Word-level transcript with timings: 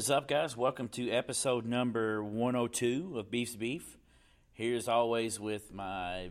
Is 0.00 0.10
up, 0.10 0.28
guys? 0.28 0.56
Welcome 0.56 0.88
to 0.92 1.10
episode 1.10 1.66
number 1.66 2.24
102 2.24 3.18
of 3.18 3.30
Beef's 3.30 3.54
Beef. 3.54 3.98
Here, 4.54 4.74
as 4.74 4.88
always, 4.88 5.38
with 5.38 5.74
my 5.74 6.30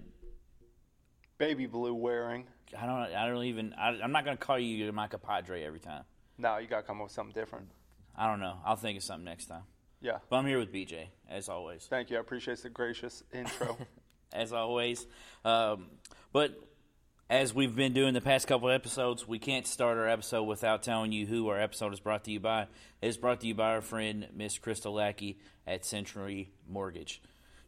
baby 1.38 1.68
blue 1.68 1.94
wearing. 1.94 2.48
I 2.76 2.88
don't. 2.88 2.98
I 2.98 3.28
don't 3.28 3.44
even. 3.44 3.74
I, 3.74 3.90
I'm 4.02 4.12
not 4.12 4.26
going 4.26 4.36
to 4.36 4.44
call 4.44 4.58
you 4.58 4.92
my 4.92 5.06
compadre 5.06 5.64
every 5.64 5.80
time. 5.80 6.04
No, 6.40 6.58
you 6.58 6.66
got 6.66 6.78
to 6.78 6.82
come 6.82 6.98
up 6.98 7.04
with 7.04 7.12
something 7.12 7.40
different. 7.40 7.68
I 8.18 8.26
don't 8.26 8.40
know. 8.40 8.58
I'll 8.66 8.76
think 8.76 8.98
of 8.98 9.04
something 9.04 9.26
next 9.26 9.46
time. 9.46 9.66
Yeah. 10.02 10.18
But 10.32 10.38
I'm 10.38 10.48
here 10.48 10.58
with 10.58 10.74
BJ, 10.74 11.10
as 11.30 11.48
always. 11.48 11.86
Thank 11.88 12.10
you. 12.10 12.18
I 12.18 12.22
appreciate 12.22 12.58
the 12.64 12.72
gracious 12.72 13.22
intro. 13.32 13.78
as 14.34 14.52
always. 14.52 15.06
Um, 15.46 15.92
but 16.34 16.60
as 17.30 17.54
we've 17.54 17.76
been 17.76 17.94
doing 17.94 18.14
the 18.14 18.22
past 18.22 18.48
couple 18.48 18.70
of 18.70 18.74
episodes, 18.74 19.28
we 19.28 19.38
can't 19.38 19.68
start 19.68 19.98
our 19.98 20.08
episode 20.08 20.44
without 20.44 20.82
telling 20.82 21.12
you 21.12 21.26
who 21.28 21.48
our 21.50 21.60
episode 21.60 21.94
is 21.94 22.00
brought 22.00 22.24
to 22.24 22.32
you 22.32 22.40
by. 22.40 22.68
It's 23.02 23.18
brought 23.18 23.42
to 23.42 23.48
you 23.48 23.54
by 23.54 23.70
our 23.76 23.82
friend 23.82 24.28
Miss 24.36 24.58
Crystal 24.58 24.94
Lackey 24.94 25.38
at 25.68 25.86
Century 25.86 26.50
Mortgage. 26.68 27.22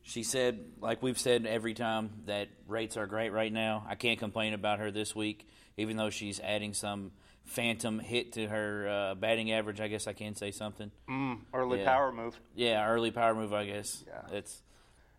She 0.03 0.23
said, 0.23 0.59
like 0.79 1.03
we've 1.03 1.19
said 1.19 1.45
every 1.45 1.75
time, 1.75 2.09
that 2.25 2.49
rates 2.67 2.97
are 2.97 3.05
great 3.05 3.31
right 3.31 3.53
now. 3.53 3.85
I 3.87 3.93
can't 3.93 4.17
complain 4.17 4.53
about 4.53 4.79
her 4.79 4.89
this 4.89 5.15
week, 5.15 5.47
even 5.77 5.95
though 5.95 6.09
she's 6.09 6.39
adding 6.39 6.73
some 6.73 7.11
phantom 7.45 7.99
hit 7.99 8.33
to 8.33 8.47
her 8.47 8.87
uh, 8.89 9.15
batting 9.15 9.51
average. 9.51 9.79
I 9.79 9.89
guess 9.89 10.07
I 10.07 10.13
can 10.13 10.33
say 10.33 10.49
something. 10.49 10.89
Mm, 11.07 11.41
early 11.53 11.79
Yeah. 11.79 11.85
power 11.85 12.11
move. 12.11 12.39
Yeah, 12.55 12.87
early 12.87 13.11
power 13.11 13.35
move. 13.35 13.53
I 13.53 13.65
guess. 13.67 14.03
Yeah. 14.07 14.37
It's. 14.37 14.63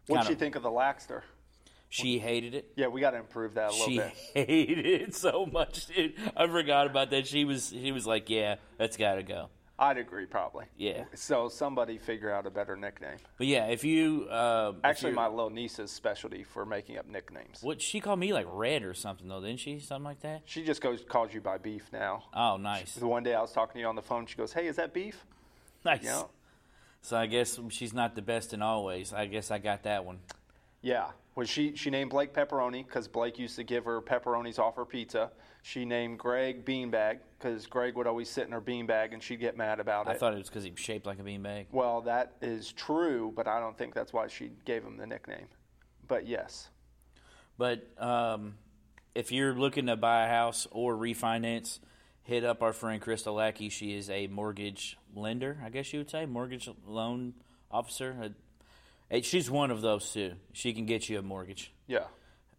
What'd 0.09 0.27
she 0.27 0.35
think 0.35 0.57
of 0.57 0.65
the 0.65 0.71
Laxter? 0.71 1.23
She 1.93 2.19
hated 2.19 2.55
it. 2.55 2.73
Yeah, 2.75 2.87
we 2.87 3.03
got 3.03 3.11
to 3.11 3.19
improve 3.19 3.55
that 3.55 3.69
a 3.69 3.73
little 3.73 3.87
she 3.87 3.99
bit. 3.99 4.13
hated 4.49 4.87
it 4.87 5.15
so 5.15 5.45
much. 5.45 5.87
Dude. 5.87 6.15
I 6.35 6.47
forgot 6.47 6.87
about 6.87 7.11
that. 7.11 7.27
She 7.27 7.45
was 7.45 7.69
she 7.69 7.93
was 7.93 8.07
like, 8.07 8.31
"Yeah, 8.31 8.57
that's 8.79 8.97
got 8.97 9.17
to 9.17 9.23
go." 9.23 9.51
I'd 9.79 9.99
agree, 9.99 10.25
probably. 10.27 10.67
Yeah. 10.77 11.05
So 11.15 11.49
somebody 11.49 11.99
figure 11.99 12.31
out 12.33 12.47
a 12.47 12.51
better 12.51 12.77
nickname. 12.77 13.17
But 13.37 13.47
yeah, 13.49 13.67
if 13.67 13.85
you 13.85 14.27
uh, 14.31 14.73
Actually, 14.85 15.11
you're- 15.11 15.17
my 15.23 15.29
little 15.29 15.51
niece's 15.51 15.91
specialty 15.91 16.45
for 16.45 16.65
making 16.65 16.97
up 16.99 17.07
nicknames. 17.09 17.59
what 17.63 17.83
she 17.83 18.01
called 18.01 18.21
me 18.21 18.33
like 18.33 18.47
Red 18.49 18.85
or 18.85 18.95
something 18.95 19.29
though, 19.29 19.41
didn't 19.43 19.61
she? 19.61 19.79
Something 19.81 20.05
like 20.05 20.21
that. 20.21 20.43
She 20.47 20.65
just 20.65 20.81
goes 20.81 21.05
calls 21.07 21.35
you 21.35 21.41
by 21.43 21.59
beef 21.59 21.91
now. 21.93 22.25
Oh, 22.33 22.57
nice, 22.57 22.95
The 22.95 23.07
one 23.07 23.23
day 23.23 23.35
I 23.35 23.41
was 23.43 23.53
talking 23.53 23.75
to 23.75 23.81
you 23.81 23.87
on 23.87 23.97
the 23.97 24.03
phone, 24.03 24.25
she 24.25 24.37
goes, 24.37 24.53
"Hey, 24.55 24.67
is 24.67 24.77
that 24.77 24.95
beef?" 24.95 25.27
nice. 25.85 26.05
Yeah. 26.05 26.23
So 27.03 27.17
I 27.19 27.27
guess 27.27 27.59
she's 27.71 27.93
not 27.93 28.15
the 28.15 28.23
best 28.23 28.55
in 28.55 28.63
all 28.63 28.85
ways. 28.85 29.13
I 29.13 29.27
guess 29.27 29.51
I 29.51 29.59
got 29.59 29.83
that 29.83 30.05
one. 30.07 30.21
Yeah. 30.81 31.09
Well, 31.35 31.47
she 31.47 31.75
she 31.77 31.91
named 31.91 32.11
Blake 32.11 32.35
pepperoni 32.35 32.87
because 32.87 33.09
Blake 33.09 33.39
used 33.39 33.57
to 33.57 33.65
give 33.65 33.85
her 33.85 34.01
pepperonis 34.03 34.59
off 34.59 34.77
her 34.77 34.85
pizza. 34.85 35.31
She 35.63 35.85
named 35.85 36.19
Greg 36.19 36.65
beanbag 36.65 37.21
because 37.39 37.67
Greg 37.67 37.95
would 37.95 38.07
always 38.07 38.29
sit 38.29 38.47
in 38.47 38.53
her 38.53 38.61
beanbag 38.61 39.15
and 39.15 39.23
she'd 39.23 39.41
get 39.41 39.57
mad 39.57 39.81
about 39.81 40.09
I 40.09 40.13
it. 40.13 40.15
I 40.15 40.19
thought 40.19 40.35
it 40.35 40.39
was 40.39 40.49
because 40.49 40.65
he 40.65 40.71
was 40.71 40.81
shaped 40.81 41.07
like 41.07 41.19
a 41.19 41.23
beanbag. 41.23 41.67
well, 41.73 42.03
that 42.03 42.33
is 42.43 42.73
true, 42.73 43.33
but 43.35 43.47
I 43.47 43.61
don't 43.61 43.79
think 43.79 43.95
that's 43.95 44.13
why 44.13 44.27
she 44.29 44.51
gave 44.65 44.83
him 44.83 44.97
the 44.97 45.07
nickname. 45.07 45.47
But 46.09 46.27
yes, 46.27 46.69
But 47.57 47.89
um, 47.97 48.57
if 49.15 49.33
you're 49.33 49.55
looking 49.55 49.87
to 49.87 49.97
buy 49.97 50.27
a 50.27 50.29
house 50.29 50.67
or 50.71 50.97
refinance, 50.97 51.79
hit 52.23 52.45
up 52.45 52.63
our 52.63 52.73
friend 52.73 53.01
Crystal 53.01 53.35
Lackey. 53.35 53.69
She 53.69 53.95
is 53.95 54.11
a 54.11 54.27
mortgage 54.27 54.99
lender, 55.15 55.59
I 55.65 55.71
guess 55.71 55.93
you 55.93 56.01
would 56.01 56.11
say, 56.11 56.27
mortgage 56.27 56.69
loan 56.87 57.35
officer. 57.71 58.17
Uh, 58.23 58.29
She's 59.21 59.51
one 59.51 59.71
of 59.71 59.83
those 59.83 60.11
too. 60.13 60.33
She 60.53 60.73
can 60.73 60.87
get 60.87 61.09
you 61.09 61.19
a 61.19 61.23
mortgage. 61.23 61.73
yeah. 61.87 62.05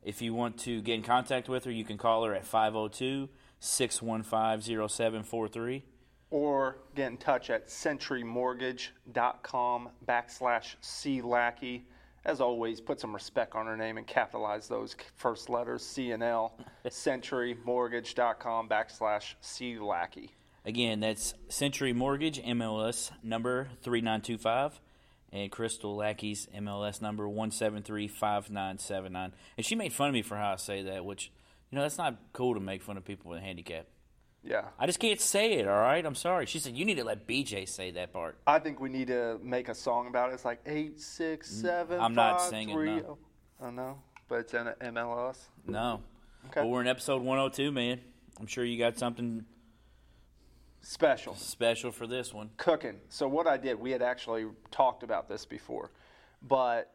If 0.03 0.21
you 0.21 0.33
want 0.33 0.57
to 0.59 0.81
get 0.81 0.95
in 0.95 1.01
contact 1.01 1.47
with 1.47 1.63
her, 1.63 1.71
you 1.71 1.85
can 1.85 1.97
call 1.97 2.25
her 2.25 2.35
at 2.35 2.45
502 2.45 3.29
615 3.59 4.89
0743. 4.89 5.83
Or 6.29 6.77
get 6.93 7.07
in 7.07 7.15
touch 7.17 7.49
at 7.49 7.69
centurymortgage.com 7.69 9.89
backslash 10.05 10.75
C 10.81 11.21
Lackey. 11.21 11.85
As 12.25 12.41
always, 12.41 12.81
put 12.81 12.99
some 12.99 13.13
respect 13.13 13.55
on 13.55 13.65
her 13.65 13.77
name 13.77 13.97
and 13.97 14.05
capitalize 14.07 14.67
those 14.67 14.95
first 15.15 15.49
letters 15.49 15.85
C 15.85 16.11
and 16.11 16.21
L. 16.23 16.57
centurymortgage.com 16.85 18.67
backslash 18.69 19.33
C 19.41 19.79
Lackey. 19.79 20.31
Again, 20.65 20.99
that's 21.01 21.33
Century 21.49 21.91
Mortgage, 21.93 22.41
MLS 22.41 23.11
number 23.21 23.67
3925, 23.83 24.79
and 25.33 25.51
Crystal 25.51 25.95
Lackey's 25.95 26.47
MLS 26.55 27.01
number 27.01 27.25
1735979. 27.25 29.31
And 29.57 29.65
she 29.65 29.75
made 29.75 29.91
fun 29.91 30.09
of 30.09 30.13
me 30.13 30.21
for 30.21 30.37
how 30.37 30.53
I 30.53 30.55
say 30.57 30.83
that, 30.83 31.03
which, 31.03 31.31
you 31.71 31.75
know, 31.75 31.81
that's 31.81 31.97
not 31.97 32.17
cool 32.33 32.53
to 32.53 32.59
make 32.59 32.83
fun 32.83 32.97
of 32.97 33.03
people 33.03 33.31
with 33.31 33.39
a 33.39 33.41
handicap. 33.41 33.87
Yeah. 34.43 34.65
I 34.77 34.85
just 34.85 34.99
can't 34.99 35.19
say 35.19 35.53
it, 35.53 35.67
all 35.67 35.79
right? 35.79 36.05
I'm 36.05 36.15
sorry. 36.15 36.45
She 36.45 36.59
said, 36.59 36.77
you 36.77 36.85
need 36.85 36.97
to 36.97 37.03
let 37.03 37.27
BJ 37.27 37.67
say 37.67 37.89
that 37.91 38.13
part. 38.13 38.37
I 38.45 38.59
think 38.59 38.79
we 38.79 38.89
need 38.89 39.07
to 39.07 39.39
make 39.41 39.69
a 39.69 39.75
song 39.75 40.07
about 40.07 40.29
it. 40.29 40.33
It's 40.33 40.45
like 40.45 40.59
eight 40.67 41.01
six 41.01 41.51
mm, 41.51 41.61
seven. 41.61 41.99
I'm 41.99 42.13
not 42.13 42.39
five, 42.39 42.49
singing, 42.49 42.75
three, 42.75 42.95
no. 42.97 43.17
oh. 43.61 43.65
I 43.65 43.71
know, 43.71 43.97
but 44.27 44.41
it's 44.41 44.53
in 44.53 44.65
MLS. 44.65 45.37
No. 45.65 46.01
Okay. 46.47 46.61
But 46.61 46.67
we're 46.67 46.81
in 46.81 46.87
episode 46.87 47.23
102, 47.23 47.71
man. 47.71 48.01
I'm 48.39 48.47
sure 48.47 48.65
you 48.65 48.77
got 48.77 48.99
something 48.99 49.45
Special. 50.85 51.33
special 51.35 51.91
for 51.91 52.05
this 52.07 52.33
one. 52.33 52.49
cooking. 52.57 52.99
So 53.09 53.27
what 53.27 53.47
I 53.47 53.57
did, 53.57 53.79
we 53.79 53.91
had 53.91 54.01
actually 54.01 54.45
talked 54.69 55.01
about 55.01 55.29
this 55.29 55.45
before, 55.45 55.91
but 56.41 56.93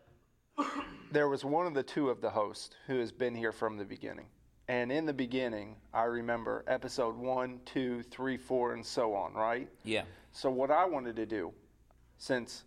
there 1.10 1.28
was 1.28 1.44
one 1.44 1.66
of 1.66 1.74
the 1.74 1.82
two 1.82 2.10
of 2.10 2.20
the 2.20 2.30
hosts 2.30 2.76
who 2.86 2.98
has 2.98 3.10
been 3.10 3.34
here 3.34 3.52
from 3.52 3.78
the 3.78 3.84
beginning. 3.84 4.26
And 4.68 4.92
in 4.92 5.06
the 5.06 5.14
beginning, 5.14 5.76
I 5.94 6.04
remember 6.04 6.62
episode 6.68 7.16
one, 7.16 7.60
two, 7.64 8.02
three, 8.02 8.36
four, 8.36 8.74
and 8.74 8.84
so 8.84 9.14
on, 9.14 9.32
right? 9.32 9.68
Yeah. 9.84 10.02
So 10.32 10.50
what 10.50 10.70
I 10.70 10.84
wanted 10.84 11.16
to 11.16 11.24
do, 11.24 11.54
since 12.18 12.64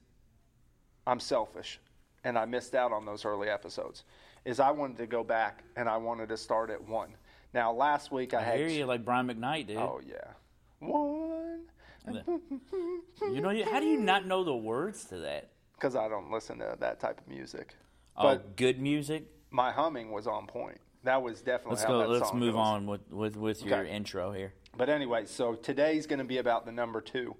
I'm 1.05 1.19
selfish 1.19 1.79
and 2.23 2.37
I 2.37 2.45
missed 2.45 2.73
out 2.73 2.91
on 2.91 3.05
those 3.05 3.23
early 3.25 3.49
episodes, 3.49 4.03
is 4.45 4.59
I 4.59 4.71
wanted 4.71 4.97
to 4.97 5.05
go 5.05 5.23
back 5.23 5.63
and 5.75 5.87
I 5.87 5.97
wanted 5.97 6.29
to 6.29 6.37
start 6.37 6.71
at 6.71 6.81
one. 6.87 7.15
Now 7.53 7.71
last 7.71 8.11
week 8.11 8.33
I, 8.33 8.39
I 8.39 8.41
had 8.41 8.59
hear 8.59 8.67
you 8.69 8.85
like 8.87 9.05
Brian 9.05 9.27
McKnight, 9.27 9.67
dude. 9.67 9.77
oh 9.77 10.01
yeah, 10.03 10.31
one 10.81 11.61
You 13.31 13.41
know, 13.41 13.63
how 13.71 13.79
do 13.79 13.85
you 13.85 13.99
not 13.99 14.25
know 14.25 14.43
the 14.43 14.55
words 14.55 15.05
to 15.05 15.17
that? 15.19 15.49
because 15.75 15.95
I 15.95 16.07
don't 16.07 16.29
listen 16.31 16.59
to 16.59 16.77
that 16.79 16.99
type 16.99 17.19
of 17.19 17.27
music. 17.27 17.73
Oh, 18.15 18.21
But 18.23 18.55
good 18.55 18.79
music. 18.79 19.25
my 19.49 19.71
humming 19.71 20.11
was 20.11 20.27
on 20.27 20.45
point. 20.45 20.77
That 21.03 21.23
was 21.23 21.41
definitely 21.41 21.71
Let's 21.71 21.83
how 21.83 21.89
go. 21.89 21.99
that 21.99 22.09
Let's 22.09 22.29
song 22.29 22.39
move 22.39 22.53
goes. 22.53 22.59
on 22.59 22.85
with 22.85 23.09
with, 23.11 23.35
with 23.35 23.65
your 23.65 23.79
Okay. 23.79 23.91
intro 23.91 24.31
here. 24.31 24.53
But 24.77 24.89
anyway, 24.89 25.25
so 25.25 25.55
today's 25.55 26.05
going 26.05 26.19
to 26.19 26.25
be 26.25 26.37
about 26.37 26.65
the 26.67 26.71
number 26.71 27.01
two, 27.01 27.35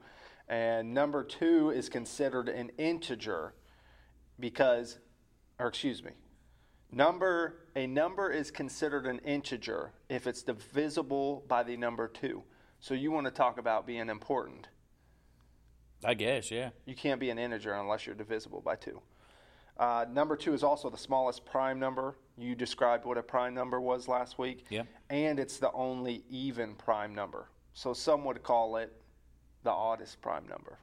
and 0.49 0.91
number 0.93 1.23
two 1.23 1.69
is 1.69 1.87
considered 1.87 2.49
an 2.49 2.69
integer 2.79 3.53
because, 4.39 4.97
or 5.59 5.67
excuse 5.67 6.03
me, 6.03 6.11
number 6.91 7.67
a 7.75 7.85
number 7.85 8.31
is 8.31 8.49
considered 8.49 9.05
an 9.05 9.19
integer 9.19 9.93
if 10.09 10.25
it's 10.25 10.41
divisible 10.41 11.43
by 11.47 11.61
the 11.61 11.77
number 11.77 12.07
two. 12.07 12.43
So 12.81 12.95
you 12.95 13.11
want 13.11 13.27
to 13.27 13.31
talk 13.31 13.59
about 13.59 13.85
being 13.85 14.09
important. 14.09 14.67
I 16.03 16.15
guess, 16.15 16.49
yeah. 16.49 16.71
You 16.85 16.95
can't 16.95 17.19
be 17.19 17.29
an 17.29 17.37
integer 17.37 17.73
unless 17.73 18.07
you're 18.07 18.15
divisible 18.15 18.59
by 18.59 18.75
two. 18.75 18.99
Uh, 19.77 20.05
number 20.11 20.35
two 20.35 20.53
is 20.53 20.63
also 20.63 20.89
the 20.89 20.97
smallest 20.97 21.45
prime 21.45 21.79
number. 21.79 22.15
You 22.37 22.55
described 22.55 23.05
what 23.05 23.19
a 23.19 23.23
prime 23.23 23.53
number 23.53 23.79
was 23.79 24.07
last 24.07 24.39
week. 24.39 24.65
Yeah. 24.69 24.83
And 25.11 25.39
it's 25.39 25.57
the 25.57 25.71
only 25.73 26.23
even 26.29 26.73
prime 26.73 27.13
number. 27.13 27.49
So 27.73 27.93
some 27.93 28.25
would 28.25 28.41
call 28.41 28.77
it 28.77 28.91
the 29.63 29.71
oddest 29.71 30.19
prime 30.19 30.47
number. 30.47 30.79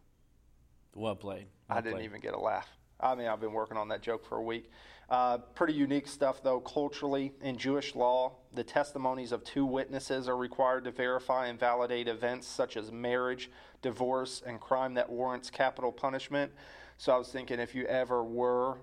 Well 0.95 1.17
played. 1.17 1.49
I 1.69 1.81
didn't 1.81 1.95
played. 1.95 2.05
even 2.05 2.21
get 2.21 2.35
a 2.35 2.39
laugh. 2.39 2.69
I 3.01 3.17
mean, 3.17 3.27
I've 3.27 3.41
been 3.41 3.53
working 3.53 3.77
on 3.77 3.89
that 3.89 4.03
joke 4.03 4.25
for 4.25 4.37
a 4.37 4.43
week. 4.43 4.71
Uh, 5.09 5.39
pretty 5.55 5.73
unique 5.73 6.07
stuff, 6.07 6.43
though, 6.43 6.61
culturally. 6.61 7.33
In 7.41 7.57
Jewish 7.57 7.95
law, 7.95 8.33
the 8.53 8.63
testimonies 8.63 9.33
of 9.33 9.43
two 9.43 9.65
witnesses 9.65 10.29
are 10.29 10.37
required 10.37 10.85
to 10.85 10.91
verify 10.91 11.47
and 11.47 11.59
validate 11.59 12.09
events 12.09 12.47
such 12.47 12.77
as 12.77 12.93
marriage, 12.93 13.51
divorce, 13.81 14.43
and 14.47 14.61
crime 14.61 14.95
that 14.95 15.09
warrants 15.09 15.49
capital 15.49 15.93
punishment. 15.93 16.53
So 16.99 17.13
I 17.13 17.17
was 17.17 17.29
thinking 17.29 17.59
if 17.59 17.75
you 17.75 17.87
ever 17.87 18.23
were 18.23 18.79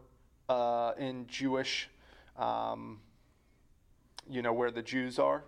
uh, 0.50 0.94
in 0.98 1.28
Jewish, 1.28 1.90
um, 2.38 3.00
you 4.28 4.42
know, 4.42 4.54
where 4.54 4.72
the 4.72 4.82
Jews 4.82 5.20
are, 5.20 5.44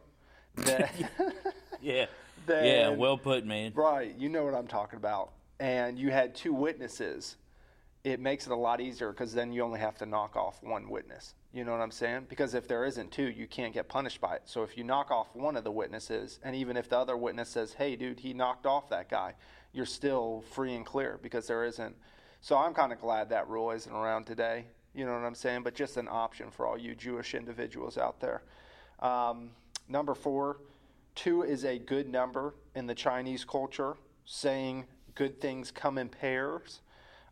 that, 0.58 0.94
Yeah. 1.82 2.06
yeah. 2.50 2.90
Well 2.90 3.18
put, 3.18 3.46
man. 3.46 3.74
Right, 3.76 4.16
you 4.18 4.30
know 4.30 4.44
what 4.44 4.54
I'm 4.54 4.68
talking 4.68 4.98
about. 4.98 5.32
And 5.60 5.98
you 5.98 6.12
had 6.12 6.36
two 6.36 6.54
witnesses. 6.54 7.38
It 8.08 8.22
makes 8.22 8.46
it 8.46 8.54
a 8.54 8.56
lot 8.56 8.80
easier 8.80 9.12
because 9.12 9.34
then 9.34 9.52
you 9.52 9.62
only 9.64 9.82
have 9.82 9.98
to 9.98 10.06
knock 10.06 10.38
off 10.38 10.64
one 10.64 10.88
witness. 10.88 11.34
You 11.52 11.66
know 11.66 11.74
what 11.74 11.82
I'm 11.82 11.92
saying? 11.92 12.28
Because 12.30 12.54
if 12.54 12.66
there 12.66 12.86
isn't 12.86 13.12
two, 13.12 13.28
you 13.28 13.48
can't 13.48 13.74
get 13.74 13.90
punished 13.90 14.22
by 14.22 14.36
it. 14.36 14.44
So 14.46 14.64
if 14.64 14.78
you 14.78 14.86
knock 14.86 15.12
off 15.12 15.28
one 15.36 15.58
of 15.58 15.66
the 15.66 15.74
witnesses, 15.74 16.40
and 16.42 16.56
even 16.56 16.78
if 16.78 16.88
the 16.88 16.98
other 16.98 17.18
witness 17.18 17.50
says, 17.50 17.74
hey, 17.74 17.98
dude, 17.98 18.22
he 18.22 18.34
knocked 18.34 18.66
off 18.66 18.88
that 18.92 19.10
guy, 19.10 19.34
you're 19.74 19.86
still 19.86 20.46
free 20.54 20.74
and 20.74 20.86
clear 20.86 21.20
because 21.22 21.48
there 21.48 21.66
isn't. 21.66 21.98
So 22.40 22.56
I'm 22.56 22.74
kind 22.74 22.94
of 22.94 23.02
glad 23.02 23.28
that 23.28 23.50
rule 23.50 23.72
isn't 23.72 23.92
around 23.92 24.24
today. 24.24 24.68
You 24.96 25.06
know 25.06 25.12
what 25.12 25.26
I'm 25.26 25.36
saying? 25.36 25.64
But 25.64 25.76
just 25.76 25.98
an 25.98 26.08
option 26.10 26.50
for 26.50 26.66
all 26.66 26.78
you 26.78 26.96
Jewish 26.96 27.36
individuals 27.36 27.98
out 27.98 28.22
there. 28.22 28.44
Um, 29.02 29.50
number 29.90 30.16
four, 30.16 30.62
two 31.14 31.44
is 31.44 31.66
a 31.66 31.78
good 31.78 32.08
number 32.08 32.56
in 32.74 32.88
the 32.88 32.96
Chinese 32.96 33.44
culture. 33.44 33.98
Saying 34.24 34.86
Good 35.14 35.42
Things 35.42 35.72
Come 35.72 35.98
in 35.98 36.08
Pairs 36.08 36.80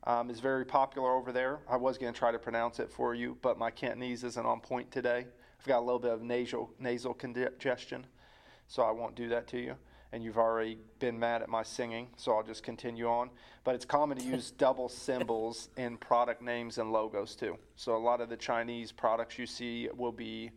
um, 0.06 0.30
is 0.30 0.40
very 0.40 0.66
popular 0.66 1.12
over 1.14 1.32
there. 1.32 1.60
I 1.70 1.78
was 1.78 1.98
going 1.98 2.14
to 2.14 2.18
try 2.18 2.32
to 2.32 2.40
pronounce 2.40 2.80
it 2.80 2.92
for 2.92 3.16
you, 3.16 3.38
but 3.42 3.58
my 3.58 3.72
Cantonese 3.72 4.24
isn't 4.24 4.46
on 4.46 4.60
point 4.60 4.92
today. 4.92 5.26
I've 5.60 5.68
got 5.68 5.80
a 5.80 5.86
little 5.86 6.00
bit 6.00 6.12
of 6.12 6.22
nasal 6.22 6.72
nasal 6.80 7.14
congestion, 7.14 8.06
so 8.68 8.84
I 8.84 8.92
won't 8.92 9.16
do 9.16 9.30
that 9.30 9.48
to 9.48 9.60
you. 9.60 9.76
And 10.12 10.24
you've 10.24 10.38
already 10.38 10.78
been 11.00 11.20
mad 11.20 11.42
at 11.42 11.50
my 11.50 11.64
singing, 11.64 12.08
so 12.16 12.34
I'll 12.34 12.44
just 12.44 12.64
continue 12.64 13.08
on. 13.08 13.30
But 13.64 13.76
it's 13.76 13.86
common 13.86 14.18
to 14.20 14.24
use 14.36 14.52
double 14.52 14.88
symbols 14.88 15.70
in 15.76 15.98
product 15.98 16.42
names 16.42 16.78
and 16.78 16.92
logos 16.92 17.36
too. 17.36 17.58
So 17.76 17.96
a 17.96 17.98
lot 17.98 18.22
of 18.22 18.30
the 18.30 18.38
Chinese 18.38 18.92
products 18.92 19.40
you 19.40 19.48
see 19.48 19.90
will 19.96 20.12
be 20.12 20.52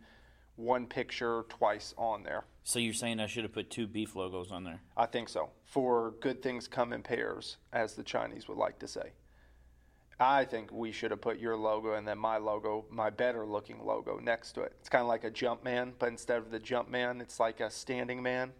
one 0.56 0.86
picture 0.86 1.44
twice 1.48 1.94
on 1.96 2.22
there. 2.22 2.44
So 2.64 2.78
you're 2.78 2.92
saying 2.92 3.20
I 3.20 3.26
should 3.26 3.44
have 3.44 3.52
put 3.52 3.70
two 3.70 3.86
beef 3.86 4.14
logos 4.14 4.50
on 4.50 4.64
there? 4.64 4.80
I 4.96 5.06
think 5.06 5.28
so. 5.28 5.50
For 5.64 6.14
good 6.20 6.42
things 6.42 6.68
come 6.68 6.92
in 6.92 7.02
pairs, 7.02 7.56
as 7.72 7.94
the 7.94 8.02
Chinese 8.02 8.48
would 8.48 8.58
like 8.58 8.78
to 8.80 8.88
say. 8.88 9.12
I 10.20 10.44
think 10.44 10.72
we 10.72 10.90
should 10.90 11.12
have 11.12 11.20
put 11.20 11.38
your 11.38 11.56
logo 11.56 11.94
and 11.94 12.06
then 12.06 12.18
my 12.18 12.38
logo, 12.38 12.84
my 12.90 13.08
better 13.08 13.46
looking 13.46 13.84
logo 13.84 14.18
next 14.18 14.52
to 14.52 14.62
it. 14.62 14.72
It's 14.80 14.88
kind 14.88 15.02
of 15.02 15.08
like 15.08 15.22
a 15.22 15.30
jump 15.30 15.62
man, 15.62 15.92
but 15.98 16.08
instead 16.08 16.38
of 16.38 16.50
the 16.50 16.58
jump 16.58 16.90
man, 16.90 17.20
it's 17.20 17.38
like 17.38 17.60
a 17.60 17.70
standing 17.70 18.20
man. 18.20 18.52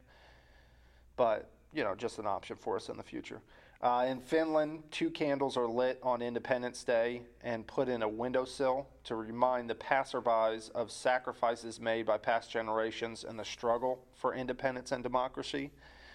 But, 1.17 1.51
you 1.73 1.83
know, 1.83 1.97
just 1.97 2.21
an 2.21 2.27
option 2.27 2.57
for 2.57 2.77
us 2.77 2.89
in 2.89 2.97
the 2.97 3.03
future. 3.03 3.41
Uh, 3.81 4.07
in 4.09 4.21
Finland, 4.21 4.83
two 4.91 5.11
candles 5.11 5.57
are 5.57 5.67
lit 5.67 5.99
on 6.03 6.23
Independence 6.23 6.85
Day 6.85 7.23
and 7.43 7.67
put 7.67 7.89
in 7.89 8.03
a 8.03 8.09
windowsill 8.09 8.89
to 9.05 9.17
remind 9.17 9.69
the 9.71 9.75
passerbys 9.75 10.71
of 10.73 10.91
sacrifices 10.91 11.81
made 11.81 12.07
by 12.07 12.19
past 12.19 12.51
generations 12.51 13.25
in 13.25 13.37
the 13.37 13.45
struggle 13.45 14.05
for 14.15 14.35
independence 14.35 14.93
and 14.93 15.03
democracy. 15.03 15.71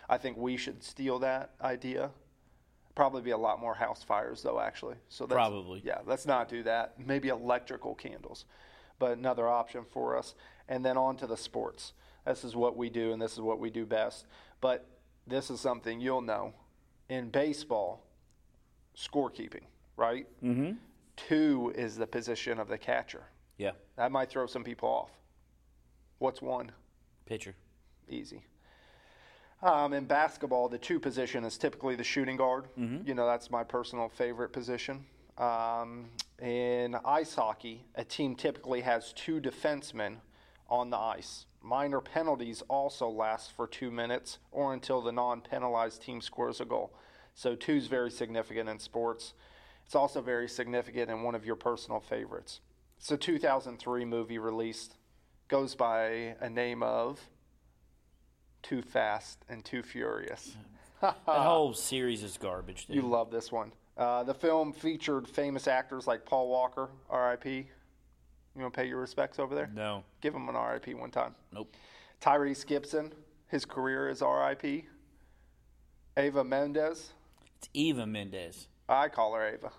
I 0.09 0.17
think 0.17 0.37
we 0.37 0.57
should 0.57 0.83
steal 0.83 1.19
that 1.19 1.51
idea 1.61 2.11
Probably 2.95 3.21
be 3.21 3.31
a 3.31 3.37
lot 3.37 3.59
more 3.59 3.73
house 3.73 4.03
fires 4.03 4.43
though, 4.43 4.59
actually. 4.59 4.95
So 5.09 5.25
that's, 5.25 5.35
Probably. 5.35 5.81
Yeah, 5.83 5.99
let's 6.05 6.25
not 6.25 6.47
do 6.47 6.63
that. 6.63 6.93
Maybe 6.99 7.29
electrical 7.29 7.95
candles, 7.95 8.45
but 8.99 9.17
another 9.17 9.47
option 9.47 9.83
for 9.91 10.17
us. 10.17 10.35
And 10.69 10.85
then 10.85 10.97
on 10.97 11.17
to 11.17 11.27
the 11.27 11.37
sports. 11.37 11.93
This 12.25 12.43
is 12.43 12.55
what 12.55 12.77
we 12.77 12.89
do, 12.89 13.11
and 13.11 13.21
this 13.21 13.33
is 13.33 13.41
what 13.41 13.59
we 13.59 13.69
do 13.69 13.85
best. 13.85 14.25
But 14.61 14.85
this 15.27 15.49
is 15.49 15.59
something 15.59 15.99
you'll 15.99 16.21
know. 16.21 16.53
In 17.09 17.29
baseball, 17.29 18.05
scorekeeping, 18.95 19.63
right? 19.97 20.27
Mm-hmm. 20.43 20.73
Two 21.15 21.73
is 21.75 21.97
the 21.97 22.07
position 22.07 22.59
of 22.59 22.67
the 22.67 22.77
catcher. 22.77 23.23
Yeah. 23.57 23.71
That 23.97 24.11
might 24.11 24.29
throw 24.29 24.45
some 24.45 24.63
people 24.63 24.89
off. 24.89 25.11
What's 26.19 26.41
one? 26.41 26.71
Pitcher. 27.25 27.55
Easy. 28.07 28.43
Um, 29.63 29.93
in 29.93 30.03
basketball, 30.03 30.67
the 30.67 30.77
two 30.77 30.99
position 30.99 31.45
is 31.45 31.57
typically 31.57 31.95
the 31.95 32.03
shooting 32.03 32.35
guard. 32.35 32.65
Mm-hmm. 32.77 33.07
You 33.07 33.15
know, 33.15 33.25
that's 33.25 33.49
my 33.49 33.63
personal 33.63 34.09
favorite 34.09 34.49
position. 34.49 35.05
Um, 35.37 36.09
in 36.41 36.97
ice 37.05 37.33
hockey, 37.33 37.85
a 37.95 38.03
team 38.03 38.35
typically 38.35 38.81
has 38.81 39.13
two 39.13 39.39
defensemen 39.39 40.17
on 40.69 40.89
the 40.89 40.97
ice. 40.97 41.45
Minor 41.61 42.01
penalties 42.01 42.61
also 42.67 43.07
last 43.07 43.53
for 43.53 43.65
two 43.65 43.89
minutes 43.89 44.39
or 44.51 44.73
until 44.73 45.01
the 45.01 45.13
non 45.13 45.39
penalized 45.39 46.01
team 46.01 46.19
scores 46.19 46.59
a 46.59 46.65
goal. 46.65 46.93
So, 47.33 47.55
two 47.55 47.75
is 47.75 47.87
very 47.87 48.11
significant 48.11 48.67
in 48.67 48.79
sports. 48.79 49.33
It's 49.85 49.95
also 49.95 50.21
very 50.21 50.49
significant 50.49 51.09
in 51.09 51.23
one 51.23 51.35
of 51.35 51.45
your 51.45 51.55
personal 51.55 52.01
favorites. 52.01 52.59
It's 52.97 53.11
a 53.11 53.17
2003 53.17 54.03
movie 54.03 54.39
released, 54.39 54.97
goes 55.47 55.73
by 55.73 56.35
a 56.41 56.49
name 56.49 56.83
of 56.83 57.19
too 58.63 58.81
Fast 58.81 59.45
and 59.49 59.63
Too 59.63 59.83
Furious. 59.83 60.55
that 61.01 61.15
whole 61.27 61.73
series 61.73 62.23
is 62.23 62.37
garbage. 62.37 62.87
Dude. 62.87 62.95
You 62.95 63.01
love 63.03 63.29
this 63.29 63.51
one. 63.51 63.71
Uh, 63.97 64.23
the 64.23 64.33
film 64.33 64.73
featured 64.73 65.27
famous 65.27 65.67
actors 65.67 66.07
like 66.07 66.25
Paul 66.25 66.49
Walker, 66.49 66.89
R.I.P. 67.09 67.69
You 68.55 68.61
want 68.61 68.73
to 68.73 68.79
pay 68.79 68.87
your 68.87 68.99
respects 68.99 69.37
over 69.37 69.53
there? 69.53 69.69
No. 69.73 70.03
Give 70.21 70.33
him 70.33 70.49
an 70.49 70.55
R.I.P. 70.55 70.93
one 70.95 71.11
time. 71.11 71.35
Nope. 71.51 71.75
Tyrese 72.21 72.65
Gibson, 72.65 73.11
his 73.47 73.65
career 73.65 74.09
is 74.09 74.21
R.I.P. 74.21 74.85
Ava 76.17 76.43
Mendes. 76.43 77.11
It's 77.57 77.69
Eva 77.73 78.05
Mendes. 78.05 78.67
I 78.87 79.09
call 79.09 79.33
her 79.33 79.47
Ava. 79.47 79.71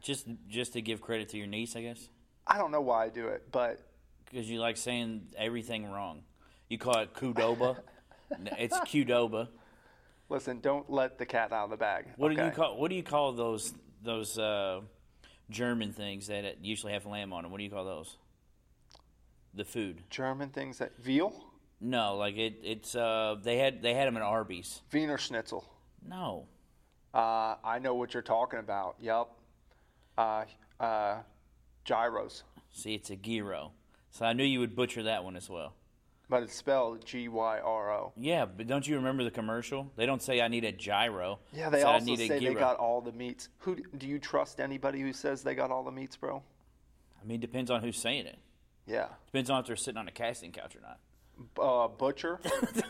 Just 0.00 0.26
just 0.48 0.74
to 0.74 0.82
give 0.82 1.00
credit 1.00 1.30
to 1.30 1.38
your 1.38 1.46
niece, 1.46 1.76
I 1.76 1.82
guess. 1.82 2.08
I 2.46 2.58
don't 2.58 2.70
know 2.70 2.80
why 2.80 3.06
I 3.06 3.08
do 3.08 3.28
it, 3.28 3.44
but 3.50 3.80
because 4.24 4.50
you 4.50 4.60
like 4.60 4.76
saying 4.76 5.28
everything 5.36 5.90
wrong. 5.90 6.22
You 6.68 6.78
call 6.78 6.98
it 6.98 7.14
Kudoba. 7.14 7.78
it's 8.30 8.78
Qdoba. 8.78 9.48
Listen, 10.28 10.60
don't 10.60 10.90
let 10.90 11.18
the 11.18 11.26
cat 11.26 11.52
out 11.52 11.64
of 11.64 11.70
the 11.70 11.76
bag. 11.76 12.06
What 12.16 12.32
okay? 12.32 12.40
do 12.40 12.46
you 12.46 12.52
call 12.52 12.78
What 12.78 12.88
do 12.88 12.96
you 12.96 13.02
call 13.02 13.32
those 13.32 13.74
those 14.02 14.38
uh, 14.38 14.80
German 15.50 15.92
things 15.92 16.28
that 16.28 16.64
usually 16.64 16.92
have 16.92 17.06
lamb 17.06 17.32
on 17.32 17.42
them? 17.42 17.52
What 17.52 17.58
do 17.58 17.64
you 17.64 17.70
call 17.70 17.84
those? 17.84 18.16
The 19.54 19.64
food. 19.64 20.02
German 20.10 20.48
things 20.48 20.78
that 20.78 20.96
veal. 20.98 21.32
No, 21.80 22.16
like 22.16 22.36
it. 22.36 22.60
It's 22.62 22.94
uh, 22.94 23.36
they 23.42 23.58
had 23.58 23.82
they 23.82 23.94
had 23.94 24.08
them 24.08 24.16
at 24.16 24.22
Arby's. 24.22 24.80
Wiener 24.92 25.18
Schnitzel. 25.18 25.68
No. 26.06 26.46
Uh, 27.12 27.56
I 27.62 27.78
know 27.78 27.94
what 27.94 28.14
you're 28.14 28.22
talking 28.22 28.58
about. 28.58 28.96
Yep. 29.00 29.28
Uh, 30.18 30.44
uh, 30.80 31.16
gyros. 31.84 32.42
See, 32.72 32.94
it's 32.94 33.10
a 33.10 33.16
gyro. 33.16 33.72
So 34.10 34.24
I 34.24 34.32
knew 34.32 34.44
you 34.44 34.60
would 34.60 34.74
butcher 34.74 35.04
that 35.04 35.22
one 35.22 35.36
as 35.36 35.48
well. 35.48 35.74
But 36.28 36.42
it's 36.42 36.54
spelled 36.54 37.04
G 37.04 37.28
Y 37.28 37.60
R 37.60 37.92
O. 37.92 38.12
Yeah, 38.16 38.46
but 38.46 38.66
don't 38.66 38.86
you 38.86 38.96
remember 38.96 39.24
the 39.24 39.30
commercial? 39.30 39.90
They 39.96 40.06
don't 40.06 40.22
say 40.22 40.40
I 40.40 40.48
need 40.48 40.64
a 40.64 40.72
gyro. 40.72 41.38
Yeah, 41.52 41.68
they 41.68 41.82
"I 41.82 41.94
also 41.94 42.06
need 42.06 42.20
a 42.20 42.26
say 42.28 42.38
they 42.38 42.54
got 42.54 42.76
all 42.76 43.00
the 43.02 43.12
meats. 43.12 43.50
Who 43.58 43.76
do 43.96 44.06
you 44.06 44.18
trust? 44.18 44.58
Anybody 44.60 45.00
who 45.00 45.12
says 45.12 45.42
they 45.42 45.54
got 45.54 45.70
all 45.70 45.84
the 45.84 45.92
meats, 45.92 46.16
bro? 46.16 46.42
I 47.20 47.26
mean, 47.26 47.40
depends 47.40 47.70
on 47.70 47.82
who's 47.82 48.00
saying 48.00 48.26
it. 48.26 48.38
Yeah. 48.86 49.08
Depends 49.26 49.50
on 49.50 49.60
if 49.60 49.66
they're 49.66 49.76
sitting 49.76 49.98
on 49.98 50.08
a 50.08 50.12
casting 50.12 50.50
couch 50.52 50.74
or 50.76 50.80
not. 50.80 50.98
Uh, 51.58 51.88
butcher. 51.88 52.38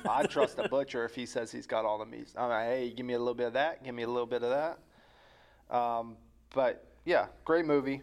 I 0.08 0.24
trust 0.26 0.58
a 0.58 0.68
butcher 0.68 1.04
if 1.04 1.14
he 1.14 1.24
says 1.26 1.50
he's 1.50 1.66
got 1.66 1.84
all 1.84 1.98
the 1.98 2.04
meats. 2.06 2.34
I'm 2.36 2.50
like, 2.50 2.66
hey, 2.66 2.92
give 2.94 3.06
me 3.06 3.14
a 3.14 3.18
little 3.18 3.34
bit 3.34 3.48
of 3.48 3.52
that. 3.54 3.82
Give 3.82 3.94
me 3.94 4.02
a 4.02 4.08
little 4.08 4.26
bit 4.26 4.42
of 4.42 4.50
that. 4.50 5.76
Um, 5.76 6.16
but 6.54 6.84
yeah, 7.04 7.26
great 7.44 7.64
movie. 7.64 8.02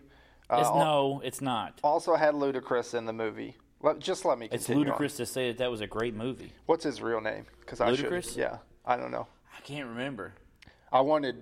Uh, 0.50 0.58
It's, 0.60 0.70
no, 0.70 1.22
it's 1.24 1.42
not. 1.42 1.80
Also 1.84 2.16
had 2.16 2.34
Ludacris 2.34 2.94
in 2.94 3.06
the 3.06 3.14
movie. 3.14 3.56
Let, 3.84 4.00
just 4.00 4.26
let 4.26 4.38
me 4.38 4.46
It's 4.52 4.66
continue. 4.66 4.82
on. 4.84 4.88
ludicrous 4.88 5.18
to 5.18 5.26
say 5.26 5.48
that 5.50 5.58
that 5.58 5.72
was 5.72 5.82
a 5.82 5.88
great 5.88 6.14
movie. 6.16 6.54
What's 6.68 6.84
his 6.84 7.02
real 7.02 7.22
name? 7.22 7.46
Because 7.60 7.82
I 7.82 7.94
should. 7.96 8.06
Ludacris? 8.12 8.38
Yeah, 8.38 8.58
I 8.86 8.96
don't 8.98 9.12
know. 9.12 9.28
I 9.58 9.62
can't 9.62 9.88
remember. 9.90 10.34
I 10.92 11.02
wanted. 11.02 11.36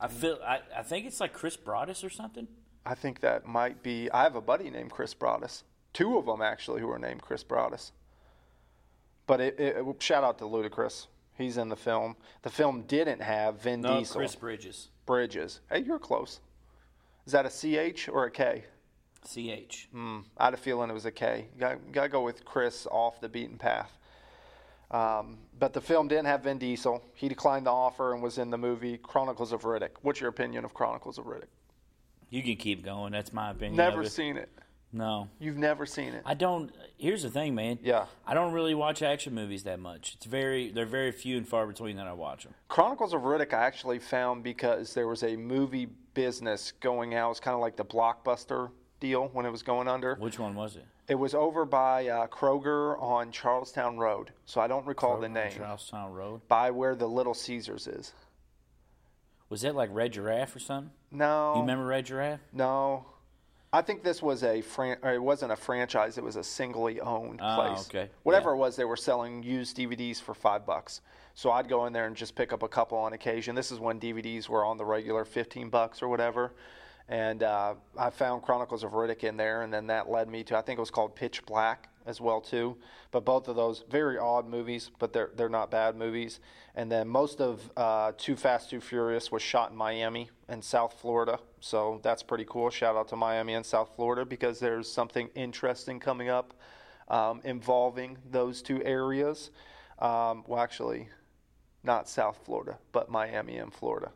I 0.00 0.08
feel 0.08 0.38
I, 0.46 0.60
I 0.76 0.82
think 0.82 1.06
it's 1.06 1.20
like 1.20 1.32
Chris 1.32 1.56
Broadus 1.56 2.04
or 2.04 2.10
something. 2.10 2.46
I 2.84 2.94
think 2.94 3.20
that 3.20 3.46
might 3.46 3.82
be. 3.82 4.10
I 4.10 4.22
have 4.22 4.36
a 4.36 4.40
buddy 4.40 4.70
named 4.70 4.90
Chris 4.90 5.12
Broadus. 5.14 5.64
Two 5.92 6.16
of 6.18 6.26
them 6.26 6.42
actually 6.42 6.80
who 6.80 6.90
are 6.90 6.98
named 6.98 7.22
Chris 7.22 7.42
Broadus. 7.42 7.92
But 9.26 9.40
it, 9.40 9.58
it, 9.58 9.76
it- 9.76 10.02
shout 10.02 10.22
out 10.24 10.38
to 10.38 10.44
Ludacris. 10.44 11.06
He's 11.36 11.58
in 11.58 11.68
the 11.68 11.76
film. 11.76 12.16
The 12.42 12.50
film 12.50 12.82
didn't 12.82 13.20
have 13.20 13.60
Vin 13.60 13.80
No, 13.82 13.98
Diesel. 13.98 14.16
Chris 14.20 14.34
Bridges. 14.34 14.88
Bridges. 15.04 15.60
Hey, 15.70 15.80
you're 15.80 15.98
close. 15.98 16.40
Is 17.26 17.32
that 17.32 17.44
a 17.44 17.50
CH 17.50 18.08
or 18.08 18.24
a 18.24 18.30
K? 18.30 18.64
CH. 19.26 19.88
Mm, 19.94 20.24
I 20.36 20.46
had 20.46 20.54
a 20.54 20.56
feeling 20.56 20.90
it 20.90 20.94
was 20.94 21.06
a 21.06 21.12
K. 21.12 21.48
Got, 21.58 21.92
got 21.92 22.02
to 22.04 22.08
go 22.08 22.22
with 22.22 22.44
Chris 22.44 22.86
off 22.90 23.20
the 23.20 23.28
beaten 23.28 23.58
path. 23.58 23.98
Um, 24.90 25.38
but 25.58 25.72
the 25.72 25.80
film 25.80 26.08
didn't 26.08 26.26
have 26.26 26.44
Vin 26.44 26.58
Diesel. 26.58 27.02
He 27.14 27.28
declined 27.28 27.66
the 27.66 27.72
offer 27.72 28.14
and 28.14 28.22
was 28.22 28.38
in 28.38 28.50
the 28.50 28.58
movie 28.58 28.98
Chronicles 28.98 29.52
of 29.52 29.62
Riddick. 29.62 29.90
What's 30.02 30.20
your 30.20 30.30
opinion 30.30 30.64
of 30.64 30.74
Chronicles 30.74 31.18
of 31.18 31.24
Riddick? 31.24 31.48
You 32.30 32.42
can 32.42 32.56
keep 32.56 32.84
going. 32.84 33.12
That's 33.12 33.32
my 33.32 33.50
opinion. 33.50 33.76
Never 33.76 34.02
it. 34.02 34.10
seen 34.10 34.36
it. 34.36 34.48
No, 34.92 35.28
You've 35.40 35.58
never 35.58 35.84
seen 35.84 36.14
it. 36.14 36.22
I 36.24 36.34
don't. 36.34 36.72
Here's 36.96 37.22
the 37.22 37.28
thing, 37.28 37.54
man. 37.54 37.78
Yeah. 37.82 38.06
I 38.26 38.34
don't 38.34 38.52
really 38.52 38.74
watch 38.74 39.02
action 39.02 39.34
movies 39.34 39.64
that 39.64 39.78
much. 39.78 40.14
It's 40.14 40.24
very 40.24 40.70
they're 40.70 40.86
very 40.86 41.12
few 41.12 41.36
and 41.36 41.46
far 41.46 41.66
between 41.66 41.96
that 41.96 42.06
I 42.06 42.12
watch 42.12 42.44
them. 42.44 42.54
Chronicles 42.68 43.12
of 43.12 43.22
Riddick 43.22 43.52
I 43.52 43.66
actually 43.66 43.98
found 43.98 44.42
because 44.42 44.94
there 44.94 45.08
was 45.08 45.22
a 45.22 45.36
movie 45.36 45.88
business 46.14 46.72
going 46.80 47.14
out. 47.14 47.32
It's 47.32 47.40
kind 47.40 47.54
of 47.54 47.60
like 47.60 47.76
the 47.76 47.84
blockbuster 47.84 48.70
deal 49.00 49.28
when 49.32 49.46
it 49.46 49.50
was 49.50 49.62
going 49.62 49.88
under. 49.88 50.14
Which 50.16 50.38
one 50.38 50.54
was 50.54 50.76
it? 50.76 50.84
It 51.08 51.14
was 51.14 51.34
over 51.34 51.64
by 51.64 52.08
uh, 52.08 52.26
Kroger 52.26 53.00
on 53.00 53.30
Charlestown 53.30 53.96
Road. 53.98 54.32
So 54.44 54.60
I 54.60 54.66
don't 54.66 54.86
recall 54.86 55.20
the 55.20 55.28
name. 55.28 55.52
Charlestown 55.56 56.12
Road. 56.12 56.40
By 56.48 56.70
where 56.70 56.94
the 56.94 57.06
Little 57.06 57.34
Caesars 57.34 57.86
is. 57.86 58.12
Was 59.48 59.60
that 59.62 59.76
like 59.76 59.90
Red 59.92 60.12
Giraffe 60.12 60.56
or 60.56 60.58
something? 60.58 60.90
No. 61.12 61.54
You 61.54 61.60
remember 61.60 61.86
Red 61.86 62.06
Giraffe? 62.06 62.40
No. 62.52 63.06
I 63.72 63.82
think 63.82 64.02
this 64.02 64.22
was 64.22 64.42
a 64.42 64.60
fran- 64.62 64.98
or 65.02 65.12
it 65.12 65.22
wasn't 65.22 65.52
a 65.52 65.56
franchise. 65.56 66.18
It 66.18 66.24
was 66.24 66.36
a 66.36 66.42
singly 66.42 67.00
owned 67.00 67.40
Oh, 67.42 67.54
place. 67.56 67.86
okay. 67.88 68.10
Whatever 68.22 68.50
Yeah. 68.50 68.56
it 68.56 68.58
was, 68.58 68.76
they 68.76 68.84
were 68.84 68.96
selling 68.96 69.42
used 69.42 69.76
DVDs 69.76 70.20
for 70.20 70.34
five 70.34 70.64
bucks. 70.66 71.02
So 71.34 71.50
I'd 71.52 71.68
go 71.68 71.86
in 71.86 71.92
there 71.92 72.06
and 72.06 72.16
just 72.16 72.34
pick 72.34 72.52
up 72.52 72.62
a 72.62 72.68
couple 72.68 72.96
on 72.98 73.12
occasion. 73.12 73.54
This 73.54 73.70
is 73.70 73.78
when 73.78 74.00
DVDs 74.00 74.48
were 74.48 74.64
on 74.64 74.78
the 74.78 74.84
regular 74.84 75.24
fifteen 75.24 75.68
bucks 75.68 76.00
or 76.02 76.08
whatever. 76.08 76.54
And 77.08 77.42
uh, 77.42 77.74
I 77.96 78.10
found 78.10 78.42
Chronicles 78.42 78.82
of 78.82 78.92
Riddick 78.92 79.22
in 79.22 79.36
there, 79.36 79.62
and 79.62 79.72
then 79.72 79.86
that 79.88 80.10
led 80.10 80.28
me 80.28 80.42
to 80.44 80.56
I 80.56 80.62
think 80.62 80.78
it 80.78 80.80
was 80.80 80.90
called 80.90 81.14
Pitch 81.14 81.44
Black 81.46 81.88
as 82.04 82.20
well 82.20 82.40
too. 82.40 82.76
But 83.10 83.24
both 83.24 83.48
of 83.48 83.56
those 83.56 83.84
very 83.90 84.18
odd 84.18 84.48
movies, 84.48 84.90
but 84.98 85.12
they're 85.12 85.30
they're 85.36 85.48
not 85.48 85.70
bad 85.70 85.96
movies. 85.96 86.40
And 86.74 86.90
then 86.90 87.08
most 87.08 87.40
of 87.40 87.70
uh, 87.76 88.12
Too 88.16 88.36
Fast 88.36 88.70
Too 88.70 88.80
Furious 88.80 89.30
was 89.30 89.42
shot 89.42 89.70
in 89.70 89.76
Miami 89.76 90.30
and 90.48 90.62
South 90.62 90.94
Florida, 91.00 91.38
so 91.60 92.00
that's 92.02 92.22
pretty 92.22 92.44
cool. 92.48 92.70
Shout 92.70 92.96
out 92.96 93.08
to 93.08 93.16
Miami 93.16 93.54
and 93.54 93.64
South 93.64 93.90
Florida 93.94 94.24
because 94.24 94.58
there's 94.58 94.90
something 94.90 95.28
interesting 95.34 96.00
coming 96.00 96.28
up 96.28 96.54
um, 97.08 97.40
involving 97.44 98.18
those 98.30 98.62
two 98.62 98.82
areas. 98.84 99.50
Um, 99.98 100.44
well, 100.46 100.60
actually, 100.60 101.08
not 101.82 102.08
South 102.08 102.40
Florida, 102.44 102.78
but 102.92 103.08
Miami 103.08 103.56
and 103.58 103.72
Florida. 103.72 104.10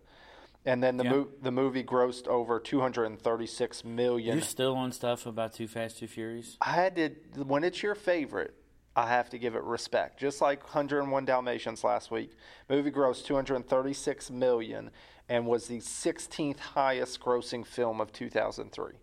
And 0.66 0.82
then 0.82 0.96
the 0.98 1.04
Yeah. 1.04 1.10
mo- 1.10 1.28
the 1.40 1.50
movie 1.50 1.82
grossed 1.82 2.26
over 2.28 2.60
236 2.60 3.84
million. 3.84 4.36
You're 4.36 4.44
still 4.44 4.76
on 4.76 4.92
stuff 4.92 5.24
about 5.26 5.54
Too 5.54 5.66
Fast, 5.66 5.98
Too 5.98 6.06
Furious? 6.06 6.56
I 6.60 6.72
had 6.72 6.96
to 6.96 7.10
when 7.44 7.64
it's 7.64 7.82
your 7.82 7.94
favorite, 7.94 8.54
I 8.94 9.06
have 9.08 9.30
to 9.30 9.38
give 9.38 9.54
it 9.54 9.62
respect. 9.62 10.20
Just 10.20 10.40
like 10.42 10.62
101 10.62 11.24
Dalmatians 11.24 11.82
last 11.84 12.10
week, 12.10 12.32
movie 12.68 12.90
grossed 12.90 13.24
236 13.24 14.30
million 14.30 14.90
and 15.28 15.46
was 15.46 15.68
the 15.68 15.78
16th 15.80 16.58
highest 16.58 17.20
grossing 17.20 17.64
film 17.64 18.00
of 18.00 18.12
2003. 18.12 18.94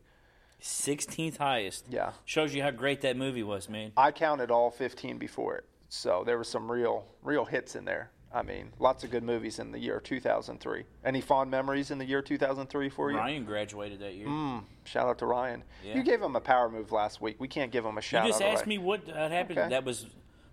16th 0.62 1.38
highest. 1.38 1.86
Yeah. 1.90 2.14
Shows 2.26 2.54
you 2.54 2.62
how 2.64 2.72
great 2.72 3.02
that 3.02 3.16
movie 3.16 3.44
was, 3.44 3.70
man. 3.70 3.94
I 3.96 4.12
counted 4.12 4.52
all 4.52 4.70
15 4.72 5.18
before 5.18 5.56
it, 5.56 5.66
so 5.90 6.24
there 6.26 6.38
were 6.38 6.44
some 6.44 6.72
real 6.72 7.06
real 7.24 7.46
hits 7.46 7.76
in 7.76 7.86
there. 7.86 8.12
I 8.38 8.44
mean, 8.44 8.72
lots 8.78 9.04
of 9.04 9.10
good 9.10 9.24
movies 9.24 9.58
in 9.58 9.72
the 9.72 9.80
year 9.80 10.00
2003. 10.00 10.84
Any 11.04 11.22
fond 11.22 11.50
memories 11.50 11.90
in 11.90 11.98
the 11.98 12.06
year 12.06 12.22
2003 12.22 12.90
for 12.90 13.10
you? 13.10 13.18
Ryan 13.18 13.46
graduated 13.46 14.00
that 14.02 14.14
year. 14.14 14.28
Mm, 14.28 14.62
shout 14.84 15.08
out 15.08 15.18
to 15.20 15.26
Ryan. 15.26 15.64
Yeah. 15.84 15.96
You 15.96 16.04
gave 16.04 16.22
him 16.22 16.36
a 16.36 16.40
power 16.40 16.70
move 16.70 16.92
last 16.92 17.20
week. 17.20 17.38
We 17.40 17.48
can't 17.48 17.72
give 17.72 17.84
him 17.84 17.98
a 17.98 18.02
shout 18.02 18.22
out. 18.22 18.26
you 18.28 18.32
just 18.34 18.44
out. 18.44 18.50
asked 18.50 18.60
right? 18.62 18.68
me 18.68 18.78
what 18.78 19.10
uh, 19.10 19.28
happened. 19.28 19.58
Okay. 19.58 19.70
That 19.70 19.84
was 19.84 20.06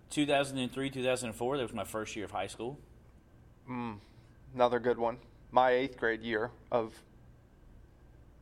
2003, 0.09 0.89
2004. 0.89 1.57
That 1.59 1.63
was 1.63 1.75
my 1.75 1.85
first 1.85 2.17
year 2.17 2.25
of 2.25 2.31
high 2.31 2.47
school. 2.47 2.79
Another 4.55 4.79
good 4.79 4.97
one. 4.97 5.19
My 5.51 5.73
eighth 5.73 5.99
grade 5.99 6.23
year 6.23 6.53
of 6.73 6.95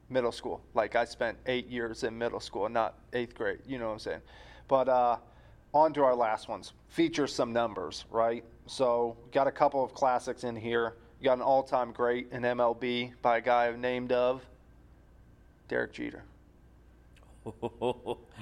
middle 0.08 0.30
school. 0.30 0.61
Like 0.72 0.94
I 0.94 1.04
spent 1.04 1.37
eight 1.46 1.66
years 1.66 2.04
in 2.04 2.16
middle 2.16 2.38
school, 2.38 2.68
not 2.68 2.94
eighth 3.12 3.34
grade. 3.34 3.58
You 3.66 3.80
know 3.80 3.88
what 3.88 3.94
I'm 3.94 3.99
saying? 3.99 4.20
But 4.68 4.88
uh, 4.88 5.16
on 5.75 5.92
to 5.94 6.04
our 6.04 6.14
last 6.14 6.49
ones. 6.49 6.75
Feature 6.90 7.26
some 7.26 7.52
numbers, 7.52 8.04
right? 8.08 8.44
So 8.66 9.16
got 9.33 9.47
a 9.47 9.52
couple 9.52 9.85
of 9.85 9.95
classics 9.95 10.45
in 10.45 10.57
here. 10.57 10.95
You 11.21 11.25
got 11.25 11.35
an 11.38 11.42
all-time 11.42 11.92
great 11.92 12.28
in 12.33 12.42
MLB 12.42 13.12
by 13.23 13.38
a 13.38 13.40
guy 13.40 13.73
named 13.76 14.12
of 14.12 14.45
Derek 15.69 15.92
Jeter. 15.92 16.25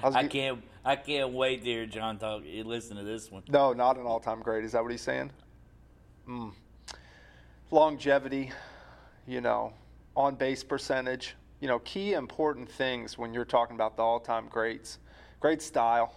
I 0.03 0.23
get- 0.23 0.31
can't. 0.31 0.63
I 0.83 0.95
can't 0.95 1.31
wait 1.31 1.63
to 1.63 1.69
hear 1.69 1.85
John 1.85 2.17
talk. 2.17 2.41
Listen 2.43 2.97
to 2.97 3.03
this 3.03 3.31
one. 3.31 3.43
No, 3.47 3.71
not 3.73 3.97
an 3.97 4.05
all-time 4.07 4.41
great. 4.41 4.63
Is 4.63 4.71
that 4.71 4.81
what 4.81 4.91
he's 4.91 5.01
saying? 5.01 5.31
Mm. 6.27 6.53
Longevity, 7.69 8.51
you 9.27 9.41
know, 9.41 9.73
on 10.15 10.35
base 10.35 10.63
percentage, 10.63 11.35
you 11.59 11.67
know, 11.67 11.79
key 11.79 12.13
important 12.13 12.69
things 12.69 13.17
when 13.17 13.31
you're 13.33 13.45
talking 13.45 13.75
about 13.75 13.95
the 13.95 14.01
all-time 14.01 14.47
greats. 14.49 14.97
Great 15.39 15.61
style, 15.61 16.15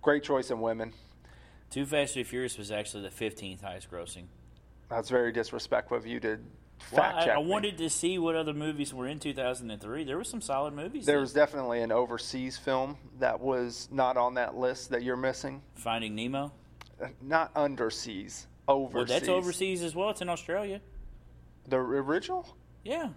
great 0.00 0.22
choice 0.22 0.50
in 0.50 0.60
women. 0.60 0.92
Too 1.70 1.84
Fast, 1.86 2.14
Too 2.14 2.24
Furious 2.24 2.56
was 2.58 2.70
actually 2.70 3.02
the 3.02 3.10
15th 3.10 3.62
highest 3.62 3.90
grossing. 3.90 4.24
That's 4.88 5.10
very 5.10 5.32
disrespectful 5.32 5.96
of 5.96 6.06
you 6.06 6.20
to 6.20 6.38
Well, 6.92 7.02
fact 7.02 7.16
I, 7.18 7.24
check. 7.26 7.34
I 7.34 7.38
wanted 7.38 7.78
to 7.78 7.90
see 7.90 8.18
what 8.18 8.36
other 8.36 8.54
movies 8.54 8.94
were 8.94 9.06
in 9.08 9.18
2003. 9.18 10.04
There 10.04 10.16
were 10.16 10.24
some 10.24 10.40
solid 10.40 10.74
movies. 10.74 11.06
There 11.06 11.14
there. 11.16 11.20
was 11.20 11.32
definitely 11.32 11.80
an 11.82 11.90
overseas 11.92 12.56
film 12.56 12.96
that 13.18 13.40
was 13.40 13.88
not 13.90 14.16
on 14.16 14.34
that 14.34 14.56
list 14.56 14.90
that 14.90 15.02
you're 15.02 15.16
missing. 15.16 15.60
Finding 15.74 16.14
Nemo. 16.14 16.52
Uh, 17.02 17.08
Not 17.20 17.52
underseas, 17.54 18.46
overseas. 18.68 18.94
Well, 18.94 19.04
that's 19.04 19.28
overseas 19.28 19.82
as 19.82 19.94
well. 19.94 20.10
It's 20.10 20.22
in 20.22 20.28
Australia. 20.30 20.80
The 21.68 21.76
original? 21.76 22.46
Yeah, 22.84 23.08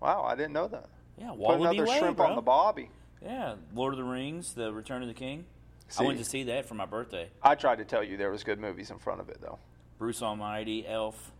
Wow, 0.00 0.24
I 0.24 0.34
didn't 0.34 0.54
know 0.54 0.66
that. 0.66 0.86
yeah. 1.16 1.28
Put 1.28 1.38
Wallaby 1.38 1.76
another 1.78 1.88
Way, 1.90 1.98
shrimp 2.00 2.16
bro. 2.16 2.26
on 2.26 2.34
the 2.34 2.42
bobby. 2.42 2.90
Yeah, 3.22 3.54
Lord 3.74 3.92
of 3.94 3.98
the 3.98 4.04
Rings, 4.04 4.54
The 4.54 4.72
Return 4.72 5.02
of 5.02 5.06
the 5.08 5.14
King. 5.14 5.44
See? 5.92 6.04
I 6.04 6.06
went 6.06 6.18
to 6.18 6.24
see 6.24 6.44
that 6.44 6.66
for 6.66 6.74
my 6.74 6.86
birthday. 6.86 7.28
I 7.42 7.54
tried 7.54 7.76
to 7.78 7.84
tell 7.84 8.02
you 8.02 8.16
there 8.16 8.30
was 8.30 8.44
good 8.44 8.58
movies 8.58 8.90
in 8.90 8.98
front 8.98 9.20
of 9.20 9.28
it 9.28 9.38
though. 9.40 9.58
Bruce 9.98 10.22
Almighty, 10.22 10.86
Elf, 10.86 11.32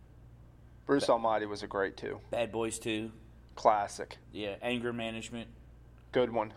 Bruce 0.85 1.09
Almighty 1.09 1.45
was 1.45 1.63
a 1.63 1.67
great 1.67 1.97
too. 1.97 2.19
Bad 2.29 2.51
Boys 2.51 2.77
2. 2.79 3.11
Classic. 3.55 4.17
Yeah, 4.31 4.55
Anger 4.61 4.91
Management, 4.93 5.47
Good 6.11 6.31
one. 6.31 6.53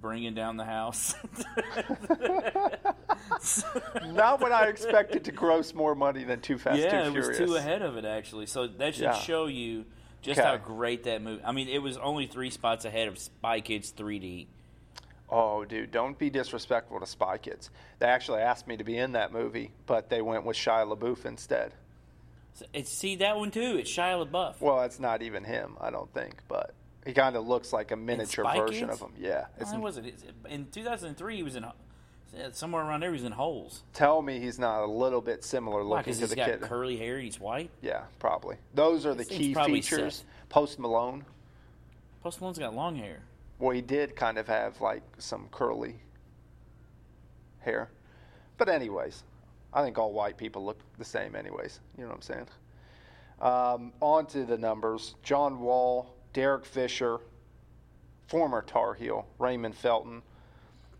Bringing 0.00 0.34
Down 0.34 0.56
the 0.56 0.64
House. 0.64 1.14
Not 4.12 4.40
what 4.40 4.52
I 4.52 4.68
expected 4.68 5.24
to 5.24 5.32
gross 5.32 5.74
more 5.74 5.94
money 5.94 6.24
than 6.24 6.40
Too 6.40 6.58
Fast, 6.58 6.78
yeah, 6.78 7.02
Too 7.04 7.08
it 7.08 7.12
Furious. 7.12 7.38
was 7.40 7.48
two 7.50 7.56
ahead 7.56 7.82
of 7.82 7.96
it 7.96 8.04
actually. 8.04 8.46
So 8.46 8.66
that 8.66 8.94
should 8.94 9.04
Yeah. 9.04 9.14
show 9.14 9.46
you 9.46 9.84
just 10.22 10.38
Okay. 10.40 10.48
how 10.48 10.56
great 10.56 11.04
that 11.04 11.20
movie. 11.22 11.42
I 11.44 11.52
mean, 11.52 11.68
it 11.68 11.78
was 11.82 11.96
only 11.98 12.26
three 12.26 12.50
spots 12.50 12.84
ahead 12.84 13.08
of 13.08 13.18
Spy 13.18 13.60
Kids 13.60 13.92
3D. 13.92 14.46
Oh, 15.34 15.64
dude, 15.64 15.90
don't 15.90 16.18
be 16.18 16.28
disrespectful 16.28 17.00
to 17.00 17.06
Spy 17.06 17.38
Kids. 17.38 17.70
They 17.98 18.06
actually 18.06 18.42
asked 18.42 18.68
me 18.68 18.76
to 18.76 18.84
be 18.84 18.98
in 18.98 19.12
that 19.12 19.32
movie, 19.32 19.72
but 19.86 20.10
they 20.10 20.20
went 20.20 20.44
with 20.44 20.58
Shia 20.58 20.86
LaBeouf 20.94 21.24
instead. 21.24 21.72
It's, 22.74 22.92
see 22.92 23.16
that 23.16 23.38
one 23.38 23.50
too. 23.50 23.76
It's 23.78 23.90
Shia 23.90 24.28
LaBeouf. 24.28 24.60
Well, 24.60 24.82
it's 24.82 25.00
not 25.00 25.22
even 25.22 25.42
him, 25.42 25.78
I 25.80 25.90
don't 25.90 26.12
think, 26.12 26.34
but 26.48 26.74
he 27.06 27.14
kind 27.14 27.34
of 27.34 27.46
looks 27.46 27.72
like 27.72 27.92
a 27.92 27.96
miniature 27.96 28.44
version 28.44 28.88
Kids? 28.90 29.00
of 29.00 29.08
him. 29.08 29.14
Yeah. 29.18 29.46
No, 29.58 29.62
It's, 29.62 29.72
it 29.72 29.78
wasn't. 29.78 30.06
It's- 30.08 30.22
In 30.50 30.66
2003, 30.70 31.36
he 31.36 31.42
was 31.42 31.56
in 31.56 31.64
somewhere 32.52 32.82
around 32.84 33.00
there. 33.00 33.08
He 33.10 33.14
was 33.14 33.24
in 33.24 33.32
holes. 33.32 33.84
tell 33.94 34.20
me 34.20 34.38
he's 34.38 34.58
not 34.58 34.82
a 34.84 34.86
little 34.86 35.22
bit 35.22 35.44
similar 35.44 35.82
Why? 35.82 35.96
looking 35.98 36.12
to 36.12 36.20
he's 36.20 36.28
the 36.30 36.36
got 36.36 36.48
kid. 36.50 36.60
curly 36.60 36.98
hair. 36.98 37.18
He's 37.18 37.40
white. 37.40 37.70
yeah, 37.80 38.02
probably. 38.18 38.56
Those 38.74 39.06
are 39.06 39.14
the 39.14 39.24
key 39.24 39.54
features. 39.54 40.16
Seth. 40.16 40.24
Post 40.50 40.78
Malone. 40.78 41.24
Post 42.22 42.40
Malone's 42.42 42.58
got 42.58 42.74
long 42.74 42.96
hair. 42.96 43.20
Well, 43.62 43.70
he 43.70 43.80
did 43.80 44.16
kind 44.16 44.38
of 44.38 44.48
have 44.48 44.80
like 44.80 45.04
some 45.18 45.46
curly 45.52 45.94
hair. 47.60 47.90
But 48.58 48.68
anyways, 48.68 49.22
I 49.72 49.84
think 49.84 49.98
all 49.98 50.12
white 50.12 50.36
people 50.36 50.64
look 50.64 50.80
the 50.98 51.04
same 51.04 51.36
anyways. 51.36 51.78
You 51.96 52.02
know 52.02 52.08
what 52.08 52.16
I'm 52.16 52.22
saying? 52.22 52.46
Um, 53.40 53.92
on 54.00 54.26
to 54.26 54.44
the 54.44 54.58
numbers. 54.58 55.14
John 55.22 55.60
Wall, 55.60 56.12
Derek 56.32 56.64
Fisher, 56.64 57.20
former 58.26 58.62
Tar 58.62 58.94
Heel, 58.94 59.28
Raymond 59.38 59.76
Felton. 59.76 60.22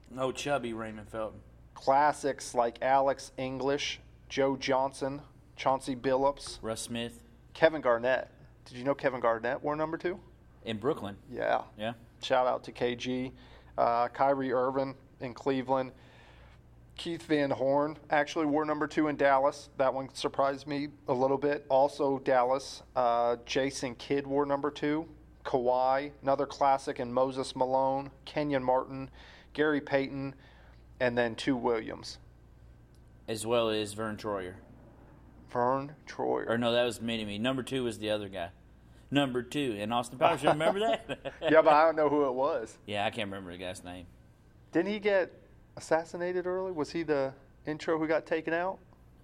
No 0.09 0.31
chubby 0.31 0.73
Raymond 0.73 1.09
Felton. 1.09 1.41
Classics 1.75 2.55
like 2.55 2.79
Alex 2.81 3.33
English, 3.39 3.99
Joe 4.29 4.57
Johnson, 4.57 5.21
Chauncey 5.57 5.97
Billups, 5.97 6.61
Russ 6.63 6.83
Smith 6.83 7.25
Kevin 7.55 7.81
Garnett. 7.81 8.31
Did 8.67 8.77
you 8.79 8.85
know 8.85 8.95
Kevin 8.95 9.19
Garnett 9.19 9.65
wore 9.65 9.75
number 9.75 9.97
two? 9.97 10.21
in 10.65 10.79
Brooklyn. 10.79 11.17
Yeah. 11.31 11.63
Yeah. 11.77 11.95
Shout 12.23 12.47
out 12.47 12.65
to 12.65 12.73
KG. 12.73 13.33
Uh, 13.77 14.09
Kyrie 14.09 14.53
Irving 14.53 14.95
in 15.21 15.35
Cleveland. 15.35 15.93
Keith 16.97 17.23
Van 17.23 17.51
Horn 17.51 17.99
actually 18.11 18.47
wore 18.47 18.65
number 18.65 18.87
two 18.87 19.09
in 19.09 19.17
Dallas. 19.17 19.71
That 19.79 19.93
one 19.93 20.15
surprised 20.15 20.67
me 20.67 20.89
a 21.09 21.13
little 21.13 21.39
bit. 21.39 21.67
Also, 21.69 22.19
Dallas. 22.19 22.83
Uh, 22.95 23.37
Jason 23.47 23.95
Kidd 23.95 24.27
wore 24.27 24.47
number 24.47 24.71
two. 24.71 25.09
Kawhi, 25.45 26.13
another 26.23 26.47
classic, 26.47 27.01
and 27.01 27.13
Moses 27.13 27.57
Malone, 27.57 28.11
Kenyon 28.25 28.63
Martin, 28.63 29.11
Gary 29.55 29.81
Payton, 29.81 30.35
and 31.01 31.19
then 31.19 31.35
two 31.35 31.57
Williams. 31.57 32.19
As 33.27 33.45
well 33.45 33.69
as 33.69 33.95
Verne 33.95 34.17
Troyer. 34.17 34.55
Verne 35.51 35.95
Troyer. 36.07 36.49
Or 36.49 36.59
no, 36.59 36.73
that 36.73 36.85
was 36.85 37.01
Me. 37.01 37.39
Number 37.39 37.63
two 37.63 37.85
was 37.85 37.99
the 37.99 38.11
other 38.11 38.29
guy. 38.29 38.51
Number 39.13 39.43
two 39.43 39.77
in 39.79 39.93
Austin 39.93 40.19
Powers. 40.19 40.43
You 40.43 40.49
remember 40.49 40.81
that? 40.81 41.35
yeah, 41.43 41.61
but 41.61 41.75
I 41.75 41.85
don't 41.85 41.97
know 41.97 42.09
who 42.09 42.25
it 42.27 42.33
was. 42.33 42.79
yeah, 42.87 43.05
I 43.05 43.11
can't 43.11 43.29
remember 43.29 43.53
the 43.53 43.59
guy's 43.59 43.85
name. 43.85 44.07
Didn't 44.73 44.91
he 44.91 44.99
get 44.99 45.31
assassinated 45.77 46.47
early? 46.47 46.73
Was 46.73 46.91
he 46.91 47.03
the 47.03 47.35
intro 47.67 47.99
who 47.99 48.09
got 48.09 48.25
taken 48.25 48.55
out? 48.55 48.79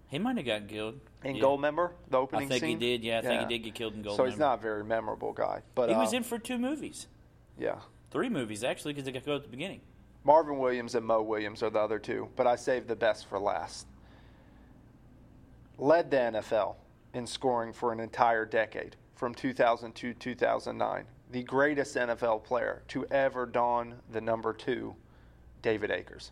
He 0.09 0.19
might 0.19 0.37
have 0.37 0.45
got 0.45 0.69
killed. 0.69 1.01
In 1.25 1.37
Yeah. 1.37 1.43
Goldmember, 1.43 1.93
the 2.11 2.19
opening? 2.19 2.47
I 2.53 2.59
think 2.59 2.65
he 2.65 2.75
did. 2.75 3.03
Yeah, 3.03 3.19
I 3.19 3.23
think 3.23 3.41
he 3.41 3.47
did 3.47 3.65
get 3.65 3.75
killed 3.75 3.95
in 3.95 4.03
Gold. 4.03 4.19
So 4.19 4.27
he's 4.27 4.39
not 4.39 4.59
a 4.59 4.63
very 4.63 4.85
memorable 4.85 5.33
guy. 5.33 5.63
But 5.75 5.89
He 5.89 5.97
was 5.97 6.13
uh, 6.13 6.19
in 6.19 6.23
for 6.23 6.39
two 6.39 6.59
movies, 6.59 7.07
Yeah. 7.59 7.77
three 8.11 8.29
movies 8.29 8.63
actually, 8.63 8.93
because 8.93 9.07
they 9.07 9.13
got 9.13 9.21
to 9.23 9.27
go 9.27 9.37
at 9.37 9.43
the 9.43 9.49
beginning. 9.49 9.81
Marvin 10.23 10.59
Williams 10.59 10.95
and 10.95 11.07
Mo 11.07 11.23
Williams 11.23 11.63
are 11.63 11.71
the 11.71 11.79
other 11.79 11.99
two, 11.99 12.29
but 12.37 12.47
I 12.47 12.57
saved 12.57 12.89
the 12.89 12.97
best 12.97 13.27
for 13.27 13.39
last. 13.39 13.87
Led 15.79 16.11
the 16.11 16.19
NFL 16.19 16.75
in 17.15 17.27
scoring 17.27 17.73
for 17.73 17.91
an 17.93 18.01
entire 18.01 18.45
decade 18.45 18.97
from 19.19 19.35
2000 19.35 19.95
to 19.97 20.15
2009. 20.15 21.05
The 21.31 21.43
greatest 21.43 21.97
NFL 21.97 22.45
player 22.45 22.83
to 22.89 23.05
ever 23.07 23.45
don 23.45 23.97
the 24.11 24.21
number 24.21 24.55
two, 24.55 24.95
David 25.61 25.91
Akers. 25.91 26.31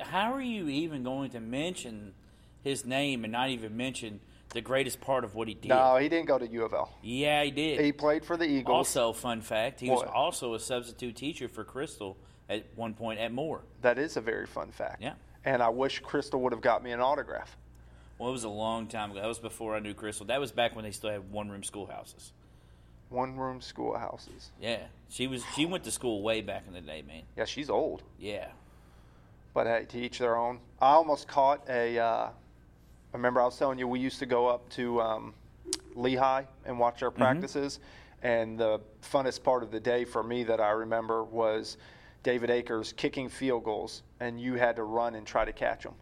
How 0.00 0.32
are 0.32 0.40
you 0.40 0.68
even 0.68 1.02
going 1.02 1.30
to 1.30 1.40
mention 1.40 2.14
his 2.62 2.84
name 2.86 3.24
and 3.24 3.32
not 3.32 3.50
even 3.50 3.76
mention 3.76 4.20
the 4.50 4.62
greatest 4.62 5.00
part 5.00 5.24
of 5.24 5.34
what 5.34 5.46
he 5.46 5.54
did? 5.54 5.68
No, 5.68 5.96
he 5.96 6.08
didn't 6.08 6.26
go 6.26 6.38
to 6.38 6.46
U 6.46 6.64
of 6.64 6.72
L. 6.72 6.90
Yeah, 7.02 7.44
he 7.44 7.50
did. 7.50 7.80
He 7.80 7.92
played 7.92 8.24
for 8.24 8.36
the 8.36 8.46
Eagles. 8.46 8.74
Also, 8.74 9.12
fun 9.12 9.42
fact, 9.42 9.80
he 9.80 9.90
was 9.90 10.04
also 10.12 10.54
a 10.54 10.60
substitute 10.60 11.14
teacher 11.16 11.48
for 11.48 11.64
Crystal 11.64 12.16
at 12.48 12.64
one 12.74 12.94
point 12.94 13.20
at 13.20 13.30
Moore. 13.30 13.62
That 13.82 13.98
is 13.98 14.16
a 14.16 14.20
very 14.20 14.46
fun 14.46 14.70
fact. 14.70 15.02
Yeah. 15.02 15.14
And 15.44 15.62
I 15.62 15.68
wish 15.68 16.00
Crystal 16.00 16.40
would 16.40 16.52
have 16.52 16.62
got 16.62 16.82
me 16.82 16.92
an 16.92 17.00
autograph. 17.00 17.56
Well, 18.18 18.28
it 18.28 18.32
was 18.32 18.44
a 18.44 18.48
long 18.48 18.86
time 18.86 19.10
ago. 19.10 19.20
That 19.20 19.28
was 19.28 19.38
before 19.38 19.74
I 19.74 19.80
knew 19.80 19.94
Crystal. 19.94 20.26
That 20.26 20.40
was 20.40 20.52
back 20.52 20.76
when 20.76 20.84
they 20.84 20.92
still 20.92 21.10
had 21.10 21.30
one 21.32 21.48
room 21.50 21.62
schoolhouses. 21.62 22.32
One 23.08 23.36
room 23.36 23.60
schoolhouses. 23.60 24.50
Yeah, 24.60 24.82
she 25.08 25.26
was. 25.26 25.44
She 25.54 25.66
went 25.66 25.84
to 25.84 25.90
school 25.90 26.22
way 26.22 26.40
back 26.40 26.64
in 26.66 26.72
the 26.72 26.80
day, 26.80 27.02
man. 27.06 27.22
Yeah, 27.36 27.44
she's 27.44 27.70
old. 27.70 28.02
Yeah. 28.18 28.48
But 29.52 29.66
hey, 29.66 29.86
to 29.88 29.98
each 29.98 30.18
their 30.18 30.36
own. 30.36 30.58
I 30.80 30.92
almost 30.92 31.28
caught 31.28 31.68
a. 31.68 31.98
Uh, 31.98 32.28
remember, 33.12 33.40
I 33.40 33.44
was 33.44 33.58
telling 33.58 33.78
you 33.78 33.86
we 33.86 34.00
used 34.00 34.18
to 34.20 34.26
go 34.26 34.48
up 34.48 34.68
to 34.70 35.00
um, 35.00 35.34
Lehigh 35.94 36.44
and 36.64 36.78
watch 36.78 37.02
our 37.02 37.10
practices, 37.10 37.78
and 38.22 38.58
the 38.58 38.80
funnest 39.02 39.42
part 39.42 39.62
of 39.62 39.70
the 39.70 39.80
day 39.80 40.04
for 40.04 40.22
me 40.22 40.44
that 40.44 40.60
I 40.60 40.70
remember 40.70 41.22
was 41.22 41.76
David 42.22 42.50
Akers 42.50 42.92
kicking 42.92 43.28
field 43.28 43.64
goals, 43.64 44.02
and 44.18 44.40
you 44.40 44.54
had 44.54 44.76
to 44.76 44.82
run 44.84 45.14
and 45.14 45.26
try 45.26 45.44
to 45.44 45.52
catch 45.52 45.82
them. 45.84 45.94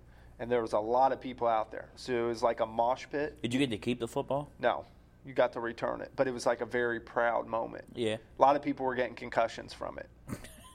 And 0.42 0.50
there 0.50 0.60
was 0.60 0.72
a 0.72 0.78
lot 0.80 1.12
of 1.12 1.20
people 1.20 1.46
out 1.46 1.70
there, 1.70 1.88
so 1.94 2.12
it 2.12 2.26
was 2.26 2.42
like 2.42 2.58
a 2.58 2.66
mosh 2.66 3.06
pit. 3.08 3.40
Did 3.42 3.54
you 3.54 3.60
get 3.60 3.70
to 3.70 3.78
keep 3.78 4.00
the 4.00 4.08
football? 4.08 4.50
No, 4.58 4.84
you 5.24 5.34
got 5.34 5.52
to 5.52 5.60
return 5.60 6.00
it, 6.00 6.10
but 6.16 6.26
it 6.26 6.34
was 6.34 6.46
like 6.46 6.60
a 6.60 6.66
very 6.66 6.98
proud 6.98 7.46
moment. 7.46 7.84
Yeah. 7.94 8.16
A 8.16 8.42
lot 8.42 8.56
of 8.56 8.62
people 8.62 8.84
were 8.84 8.96
getting 8.96 9.14
concussions 9.14 9.72
from 9.72 10.00
it. 10.00 10.08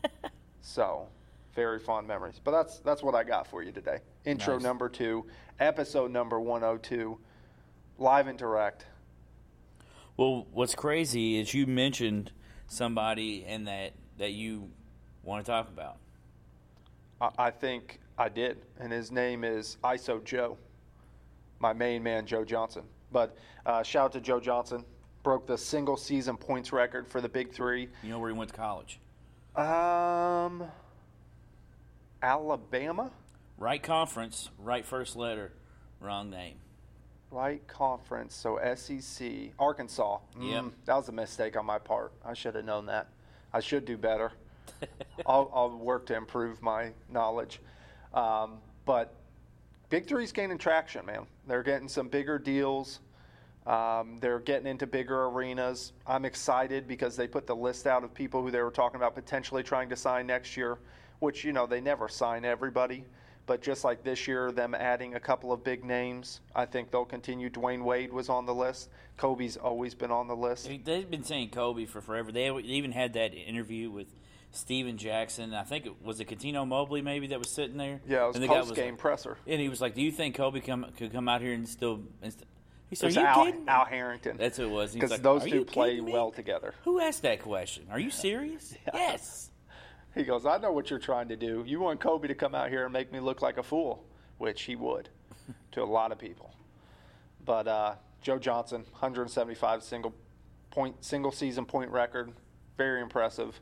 so, 0.62 1.10
very 1.54 1.80
fond 1.80 2.08
memories. 2.08 2.40
But 2.42 2.52
that's 2.52 2.80
that's 2.80 3.04
what 3.04 3.14
I 3.14 3.26
got 3.26 3.46
for 3.46 3.62
you 3.62 3.74
today. 3.74 3.98
Intro 4.24 4.54
Nice. 4.54 4.64
number 4.64 4.88
two, 4.88 5.26
episode 5.60 6.12
number 6.12 6.40
102, 6.40 7.20
live 7.98 8.28
and 8.28 8.40
direct. 8.40 8.86
Well, 10.16 10.48
what's 10.54 10.76
crazy 10.76 11.38
is 11.42 11.54
you 11.54 11.68
mentioned 11.68 12.32
somebody 12.68 13.44
in 13.44 13.66
that 13.66 13.96
that 14.18 14.32
you 14.32 14.70
want 15.24 15.46
to 15.46 15.52
talk 15.52 15.68
about. 15.68 15.98
I, 17.20 17.32
I 17.38 17.52
think 17.52 18.00
I 18.18 18.30
did, 18.30 18.58
and 18.80 18.92
his 18.92 19.12
name 19.12 19.44
is 19.44 19.78
ISO 19.84 20.24
Joe, 20.24 20.58
my 21.60 21.74
main 21.74 22.02
man, 22.02 22.26
Joe 22.26 22.44
Johnson. 22.44 22.84
But 23.12 23.38
uh, 23.66 23.84
shout 23.84 24.06
out 24.06 24.12
to 24.14 24.22
Joe 24.22 24.40
Johnson, 24.40 24.84
broke 25.24 25.46
the 25.46 25.58
single 25.58 25.98
season 25.98 26.36
points 26.36 26.72
record 26.72 27.08
for 27.08 27.22
the 27.22 27.30
Big 27.30 27.52
Three. 27.52 27.90
You 28.02 28.10
know 28.10 28.20
where 28.20 28.32
he 28.32 28.38
went 28.38 28.50
to 28.52 28.56
college? 28.56 29.00
Um, 29.56 30.64
Alabama. 32.22 33.12
Right 33.60 33.82
conference, 33.82 34.50
right 34.60 34.86
first 34.86 35.16
letter, 35.16 35.52
wrong 36.00 36.30
name. 36.30 36.58
Right 37.32 37.66
conference, 37.68 38.36
so 38.36 38.60
SEC, 38.76 39.52
Arkansas. 39.58 40.20
Yep. 40.40 40.64
Mm, 40.64 40.72
that 40.86 40.96
was 40.96 41.10
a 41.10 41.12
mistake 41.12 41.58
on 41.58 41.66
my 41.66 41.80
part. 41.80 42.14
I 42.24 42.34
should 42.34 42.56
have 42.56 42.66
known 42.66 42.86
that. 42.86 43.10
I 43.52 43.60
should 43.60 43.86
do 43.86 43.98
better. 43.98 44.32
I'll, 45.26 45.52
I'll 45.54 45.76
work 45.76 46.06
to 46.08 46.16
improve 46.16 46.62
my 46.62 46.92
knowledge. 47.10 47.60
Um, 48.18 48.58
but 48.86 49.14
Big 49.90 50.08
Three's 50.08 50.32
gaining 50.32 50.58
traction, 50.58 51.06
man. 51.06 51.28
They're 51.48 51.62
getting 51.62 51.88
some 51.88 52.08
bigger 52.08 52.40
deals. 52.40 53.00
Um, 53.68 54.18
they're 54.22 54.40
getting 54.40 54.66
into 54.66 54.88
bigger 54.88 55.26
arenas. 55.26 55.92
I'm 56.08 56.26
excited 56.26 56.88
because 56.88 57.16
they 57.16 57.28
put 57.28 57.46
the 57.46 57.56
list 57.56 57.86
out 57.86 58.04
of 58.04 58.14
people 58.14 58.42
who 58.42 58.50
they 58.50 58.62
were 58.62 58.72
talking 58.72 58.96
about 58.96 59.14
potentially 59.14 59.62
trying 59.62 59.90
to 59.90 59.96
sign 59.96 60.26
next 60.26 60.58
year, 60.58 60.80
which, 61.20 61.44
you 61.44 61.54
know, 61.54 61.68
they 61.68 61.80
never 61.80 62.08
sign 62.08 62.44
everybody. 62.44 63.04
But 63.46 63.62
just 63.62 63.84
like 63.84 64.04
this 64.04 64.28
year, 64.28 64.52
them 64.52 64.74
adding 64.74 65.14
a 65.16 65.20
couple 65.20 65.54
of 65.54 65.64
big 65.64 65.86
names, 65.86 66.42
I 66.56 66.66
think 66.66 66.92
they'll 66.92 67.06
continue. 67.06 67.50
Dwyane 67.50 67.84
Wade 67.84 68.12
was 68.12 68.30
on 68.30 68.46
the 68.46 68.54
list. 68.54 68.90
Kobe's 69.16 69.58
always 69.58 69.94
been 69.94 70.12
on 70.12 70.28
the 70.28 70.36
list. 70.36 70.70
They've 70.84 71.10
been 71.10 71.24
saying 71.24 71.50
Kobe 71.50 71.86
for 71.86 72.02
forever. 72.02 72.32
They 72.32 72.50
even 72.50 72.92
had 72.92 73.14
that 73.14 73.34
interview 73.34 73.90
with 73.92 74.08
Stephen 74.58 74.98
Jackson. 74.98 75.54
I 75.54 75.64
think 75.64 75.86
it 75.86 76.02
was 76.04 76.20
it 76.20 76.28
Cuttino 76.28 76.68
Mobley 76.68 77.02
maybe 77.02 77.28
that 77.28 77.40
was 77.40 77.50
sitting 77.50 77.78
there. 77.78 78.02
Yeah, 78.08 78.26
it 78.26 78.28
was 78.28 78.36
and 78.36 78.44
the 78.44 78.48
post 78.48 78.76
game 78.76 78.98
presser. 78.98 79.38
and 79.48 79.62
he 79.62 79.70
was 79.70 79.82
like, 79.82 79.96
"Do 79.96 80.02
you 80.02 80.12
think 80.12 80.36
Kobe 80.36 80.60
come, 80.60 80.86
could 80.98 81.12
come 81.12 81.28
out 81.30 81.42
here 81.42 81.54
and 81.54 81.68
still?" 81.68 82.02
And 82.22 82.34
st-? 82.34 82.46
He 82.90 82.96
said, 82.96 83.10
"Are 83.16 83.20
you 83.20 83.28
Al, 83.28 83.46
kidding?" 83.46 83.68
Al 83.68 83.86
Harrington. 83.86 84.38
That's 84.38 84.58
who 84.58 84.66
it 84.66 84.72
was. 84.72 84.94
Because 84.94 85.12
like, 85.12 85.22
those 85.22 85.46
two 85.46 85.66
play 85.66 86.00
well 86.00 86.32
together. 86.32 86.74
Who 86.84 87.00
asked 87.00 87.22
that 87.24 87.42
question? 87.42 87.88
Are 87.92 88.00
you 88.00 88.10
serious? 88.10 88.76
Yes. 88.94 89.52
He 90.16 90.24
goes, 90.24 90.48
I 90.48 90.58
know 90.58 90.72
what 90.72 90.90
you're 90.90 90.98
trying 90.98 91.28
to 91.28 91.36
do. 91.36 91.64
You 91.68 91.80
want 91.80 92.00
Kobe 92.00 92.28
to 92.28 92.34
come 92.34 92.56
out 92.56 92.70
here 92.70 92.86
and 92.86 92.92
make 92.92 93.12
me 93.12 93.20
look 93.20 93.44
like 93.44 93.60
a 93.60 93.64
fool, 93.64 94.04
which 94.40 94.64
he 94.64 94.76
would 94.76 95.10
to 95.74 95.84
a 95.84 95.86
lot 95.86 96.12
of 96.12 96.18
people. 96.18 96.56
But 97.46 97.68
uh, 97.68 97.96
Joe 98.24 98.40
Johnson, 98.40 98.82
175 98.94 99.84
single 99.84 100.16
point, 100.72 101.06
single 101.06 101.32
season 101.32 101.66
point 101.66 101.92
record, 101.92 102.32
very 102.78 103.00
impressive. 103.02 103.60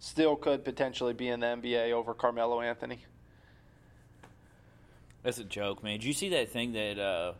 Still 0.00 0.36
could 0.36 0.64
potentially 0.64 1.12
be 1.12 1.28
in 1.28 1.40
the 1.40 1.46
NBA 1.46 1.92
over 1.92 2.14
Carmelo 2.14 2.60
Anthony. 2.60 3.04
That's 5.22 5.38
a 5.38 5.44
joke, 5.44 5.82
man. 5.82 5.98
Did 5.98 6.04
you 6.04 6.12
see 6.12 6.28
that 6.30 6.50
thing 6.50 6.72
that 6.72 6.98
uh, 6.98 7.32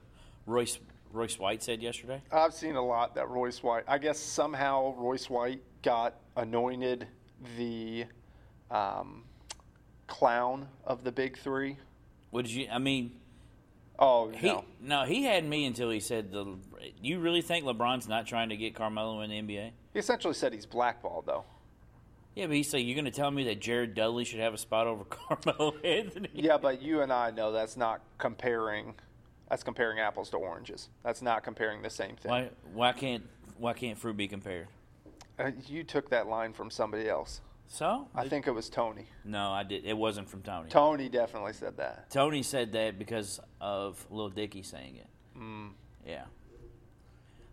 Royce 0.47 0.79
Royce 1.13 1.39
White 1.39 1.63
said 1.63 1.81
yesterday? 1.83 2.21
I've 2.33 2.53
seen 2.53 2.75
a 2.75 2.85
lot 2.85 3.15
that 3.15 3.29
Royce 3.29 3.63
White. 3.63 3.85
I 3.87 3.99
guess 3.99 4.19
somehow 4.19 4.95
Royce 4.97 5.31
White 5.31 5.63
got 5.83 6.17
anointed 6.37 7.07
the 7.57 8.07
um, 8.71 9.23
clown 10.09 10.69
of 10.85 11.05
the 11.05 11.13
big 11.13 11.39
three. 11.39 11.77
What 12.31 12.45
did 12.45 12.53
you? 12.53 12.67
I 12.71 12.79
mean, 12.79 13.13
Oh 13.99 14.31
he 14.31 14.47
no, 14.47 14.65
no, 14.81 15.05
he 15.05 15.25
had 15.25 15.45
me 15.45 15.65
until 15.65 15.91
he 15.91 15.99
said 16.01 16.31
the. 16.31 16.57
You 17.03 17.19
really 17.19 17.43
think 17.43 17.65
LeBron's 17.65 18.07
not 18.07 18.27
trying 18.27 18.51
to 18.51 18.57
get 18.57 18.75
Carmelo 18.75 19.21
in 19.23 19.31
the 19.31 19.37
NBA? 19.37 19.73
he 19.93 19.99
essentially 19.99 20.35
said 20.35 20.53
he's 20.53 20.67
blackballed 20.67 21.27
though. 21.27 21.45
Yeah, 22.39 22.47
but 22.47 22.55
he's 22.55 22.73
like, 22.73 22.87
you're 22.87 22.95
going 22.95 23.05
to 23.05 23.11
tell 23.11 23.33
me 23.33 23.43
that 23.45 23.59
Jared 23.59 23.95
Dudley 23.95 24.25
should 24.25 24.39
have 24.39 24.55
a 24.55 24.59
spot 24.59 24.87
over 24.87 25.03
Carmelo 25.11 25.75
Anthony? 25.83 26.29
Yeah, 26.33 26.57
but 26.57 26.81
you 26.81 27.03
and 27.03 27.13
I 27.13 27.33
know 27.33 27.51
that's 27.51 27.77
not 27.77 28.01
comparing. 28.17 28.95
That's 29.51 29.65
comparing 29.65 29.99
apples 29.99 30.31
to 30.31 30.37
oranges. 30.37 30.89
That's 31.03 31.21
not 31.21 31.43
comparing 31.43 31.83
the 31.83 31.91
same 31.91 32.15
thing. 32.15 32.31
Why? 32.31 32.51
Why 32.73 32.93
can't? 32.93 33.25
Why 33.57 33.73
can't 33.73 33.99
fruit 33.99 34.17
be 34.17 34.29
compared? 34.29 34.69
Uh, 35.37 35.51
you 35.67 35.83
took 35.83 36.11
that 36.11 36.29
line 36.29 36.53
from 36.53 36.71
somebody 36.71 37.09
else. 37.09 37.41
So 37.67 38.07
I 38.15 38.29
think 38.29 38.47
it 38.47 38.53
was 38.53 38.69
Tony. 38.71 39.07
no, 39.25 39.51
I 39.51 39.65
did. 39.65 39.85
It 39.85 39.97
wasn't 39.97 40.31
from 40.31 40.43
Tony. 40.43 40.71
Tony 40.71 41.09
definitely 41.09 41.55
said 41.55 41.77
that. 41.79 42.09
Tony 42.09 42.45
said 42.45 42.71
that 42.73 43.01
because 43.01 43.41
of 43.61 44.07
Lil 44.11 44.29
Dicky 44.29 44.63
saying 44.63 44.95
it. 44.95 45.07
Mm. 45.37 45.71
Yeah. 46.07 46.25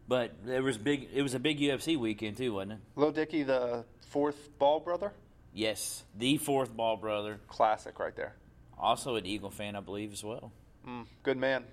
But 0.07 0.45
there 0.45 0.61
was 0.61 0.77
big. 0.77 1.07
It 1.11 1.23
was 1.23 1.33
a 1.33 1.39
big 1.39 1.59
UFC 1.59 1.97
weekend 1.97 2.37
too, 2.37 2.53
wasn't 2.53 2.73
it? 2.73 2.79
Lil 2.95 3.11
Dicky, 3.11 3.41
the 3.41 3.83
fourth 4.09 4.49
ball 4.59 4.79
brother, 4.79 5.11
Yes, 5.53 6.03
the 6.17 6.35
fourth 6.37 6.75
ball 6.75 6.97
brother, 6.97 7.39
classic 7.47 7.97
right 7.99 8.15
there. 8.15 8.35
also 8.77 9.15
an 9.15 9.25
Eagle 9.25 9.49
fan, 9.51 9.75
I 9.75 9.79
believe, 9.79 10.11
as 10.11 10.23
well. 10.23 10.51
Mm, 10.87 11.05
good 11.23 11.37
man. 11.37 11.63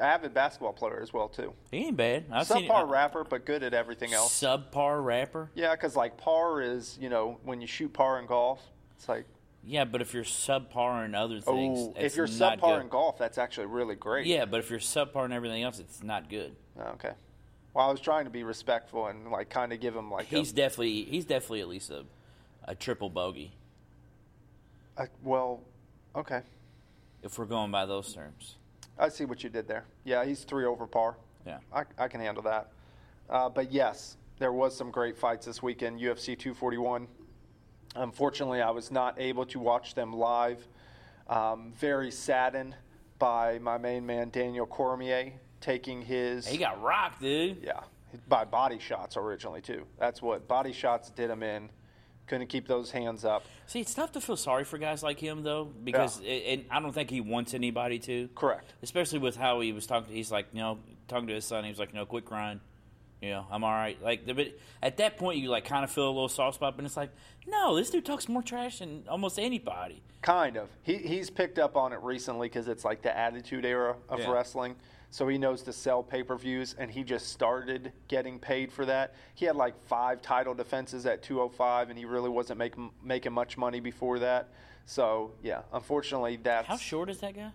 Avid 0.00 0.34
basketball 0.34 0.72
player 0.74 1.00
as 1.00 1.12
well 1.12 1.28
too. 1.28 1.54
He 1.70 1.78
ain't 1.86 1.96
bad. 1.96 2.24
I've 2.30 2.46
Subpar 2.46 2.82
it. 2.82 2.86
rapper, 2.88 3.24
but 3.24 3.46
good 3.46 3.62
at 3.62 3.72
everything 3.72 4.12
else. 4.12 4.38
Subpar 4.42 5.02
rapper. 5.02 5.50
Yeah, 5.54 5.74
because 5.74 5.96
like 5.96 6.18
par 6.18 6.60
is, 6.60 6.98
you 7.00 7.08
know, 7.08 7.38
when 7.44 7.60
you 7.62 7.66
shoot 7.66 7.92
par 7.94 8.18
in 8.18 8.26
golf, 8.26 8.60
it's 8.96 9.08
like, 9.08 9.24
Yeah, 9.64 9.84
but 9.84 10.02
if 10.02 10.12
you're 10.12 10.24
subpar 10.24 11.04
in 11.06 11.14
other 11.14 11.40
things, 11.40 11.78
oh, 11.80 11.94
it's 11.96 12.12
if 12.12 12.16
you're 12.16 12.26
subpar 12.26 12.60
good. 12.60 12.80
in 12.82 12.88
golf, 12.88 13.16
that's 13.18 13.38
actually 13.38 13.66
really 13.68 13.94
great. 13.94 14.26
Yeah, 14.26 14.44
but 14.44 14.60
if 14.60 14.68
you're 14.68 14.80
subpar 14.80 15.24
in 15.24 15.32
everything 15.32 15.62
else, 15.62 15.78
it's 15.78 16.02
not 16.02 16.28
good. 16.28 16.54
Oh, 16.78 16.88
Okay. 16.94 17.12
Well, 17.76 17.86
I 17.86 17.90
was 17.90 18.00
trying 18.00 18.24
to 18.24 18.30
be 18.30 18.42
respectful 18.42 19.08
and 19.08 19.30
like 19.30 19.50
kind 19.50 19.70
of 19.70 19.80
give 19.80 19.94
him 19.94 20.10
like 20.10 20.28
He's 20.28 20.50
a, 20.50 20.54
definitely 20.54 21.02
he's 21.02 21.26
definitely 21.26 21.60
at 21.60 21.68
least 21.68 21.90
a 21.90 22.06
a 22.64 22.74
triple 22.74 23.10
bogey 23.10 23.52
a- 24.96 25.08
well, 25.22 25.60
okay. 26.16 26.40
if 27.22 27.38
we're 27.38 27.44
going 27.44 27.70
by 27.70 27.84
those 27.84 28.14
terms. 28.14 28.54
I 28.98 29.10
see 29.10 29.26
what 29.26 29.44
you 29.44 29.50
did 29.50 29.68
there. 29.68 29.84
Yeah, 30.04 30.24
he's 30.24 30.44
three 30.44 30.64
over 30.64 30.86
par. 30.86 31.18
Yeah. 31.46 31.58
I, 31.70 31.82
I 31.98 32.08
can 32.08 32.22
handle 32.22 32.42
that. 32.44 32.72
Uh, 33.28 33.50
but 33.50 33.70
yes, 33.70 34.16
there 34.38 34.54
was 34.54 34.74
some 34.74 34.90
great 34.90 35.18
fights 35.18 35.44
this 35.44 35.62
weekend. 35.62 36.00
UFC 36.00 36.28
241. 36.28 37.06
Unfortunately, 37.94 38.62
I 38.62 38.70
was 38.70 38.90
not 38.90 39.20
able 39.20 39.44
to 39.44 39.60
watch 39.60 39.94
them 39.94 40.14
live. 40.14 40.66
Um, 41.28 41.74
very 41.76 42.10
saddened 42.10 42.74
by 43.18 43.58
my 43.58 43.76
main 43.76 44.06
man 44.06 44.30
Daniel 44.30 44.64
Cormier 44.64 45.34
taking 45.60 46.02
his 46.02 46.46
He 46.46 46.58
got 46.58 46.80
rocked, 46.82 47.20
dude. 47.20 47.62
yeah 47.62 47.80
by 48.28 48.44
body 48.44 48.78
shots 48.78 49.16
originally 49.16 49.60
too. 49.60 49.84
That's 49.98 50.22
what 50.22 50.48
body 50.48 50.72
shots 50.72 51.10
did 51.10 51.30
him 51.30 51.42
in. 51.42 51.68
Couldn't 52.26 52.48
keep 52.48 52.66
those 52.66 52.90
hands 52.90 53.24
up. 53.24 53.44
See, 53.66 53.80
it's 53.80 53.94
tough 53.94 54.12
to 54.12 54.20
feel 54.20 54.36
sorry 54.36 54.64
for 54.64 54.78
guys 54.78 55.02
like 55.02 55.20
him 55.20 55.42
though, 55.42 55.64
because 55.84 56.20
and 56.26 56.64
I 56.70 56.80
don't 56.80 56.92
think 56.92 57.10
he 57.10 57.20
wants 57.20 57.54
anybody 57.54 57.98
to. 58.00 58.28
Correct. 58.34 58.72
Especially 58.82 59.18
with 59.20 59.36
how 59.36 59.60
he 59.60 59.72
was 59.72 59.86
talking. 59.86 60.14
He's 60.14 60.32
like, 60.32 60.46
you 60.52 60.60
know, 60.60 60.78
talking 61.06 61.28
to 61.28 61.34
his 61.34 61.44
son. 61.44 61.62
He 61.64 61.70
was 61.70 61.78
like, 61.78 61.94
no, 61.94 62.04
quit 62.04 62.24
crying. 62.24 62.60
You 63.22 63.30
know, 63.30 63.46
I'm 63.50 63.62
all 63.64 63.70
right. 63.72 64.00
Like, 64.02 64.26
but 64.26 64.58
at 64.82 64.96
that 64.98 65.18
point, 65.18 65.38
you 65.38 65.48
like 65.50 65.64
kind 65.64 65.84
of 65.84 65.90
feel 65.90 66.06
a 66.06 66.10
little 66.10 66.28
soft 66.28 66.56
spot, 66.56 66.76
but 66.76 66.84
it's 66.84 66.96
like, 66.96 67.10
no, 67.46 67.76
this 67.76 67.90
dude 67.90 68.04
talks 68.04 68.28
more 68.28 68.42
trash 68.42 68.80
than 68.80 69.04
almost 69.08 69.38
anybody. 69.38 70.02
Kind 70.20 70.56
of. 70.56 70.68
He 70.82 70.96
he's 70.98 71.30
picked 71.30 71.58
up 71.60 71.76
on 71.76 71.92
it 71.92 72.00
recently 72.02 72.48
because 72.48 72.66
it's 72.66 72.84
like 72.84 73.02
the 73.02 73.16
attitude 73.16 73.64
era 73.64 73.96
of 74.08 74.18
Yeah. 74.18 74.30
wrestling. 74.32 74.74
So 75.16 75.26
he 75.28 75.38
knows 75.38 75.62
to 75.62 75.72
sell 75.72 76.02
pay 76.02 76.22
per 76.22 76.36
views, 76.36 76.76
and 76.78 76.90
he 76.90 77.02
just 77.02 77.30
started 77.30 77.90
getting 78.06 78.38
paid 78.38 78.70
for 78.70 78.84
that. 78.84 79.14
He 79.34 79.46
had 79.46 79.56
like 79.56 79.82
five 79.84 80.20
title 80.20 80.52
defenses 80.52 81.06
at 81.06 81.22
205, 81.22 81.88
and 81.88 81.98
he 81.98 82.04
really 82.04 82.28
wasn't 82.28 82.58
making 82.58 82.90
making 83.02 83.32
much 83.32 83.56
money 83.56 83.80
before 83.80 84.18
that. 84.18 84.50
So 84.84 85.32
yeah, 85.42 85.62
unfortunately, 85.72 86.38
that's 86.42 86.68
How 86.68 86.76
short 86.76 87.08
is 87.08 87.20
that 87.20 87.34
guy? 87.34 87.52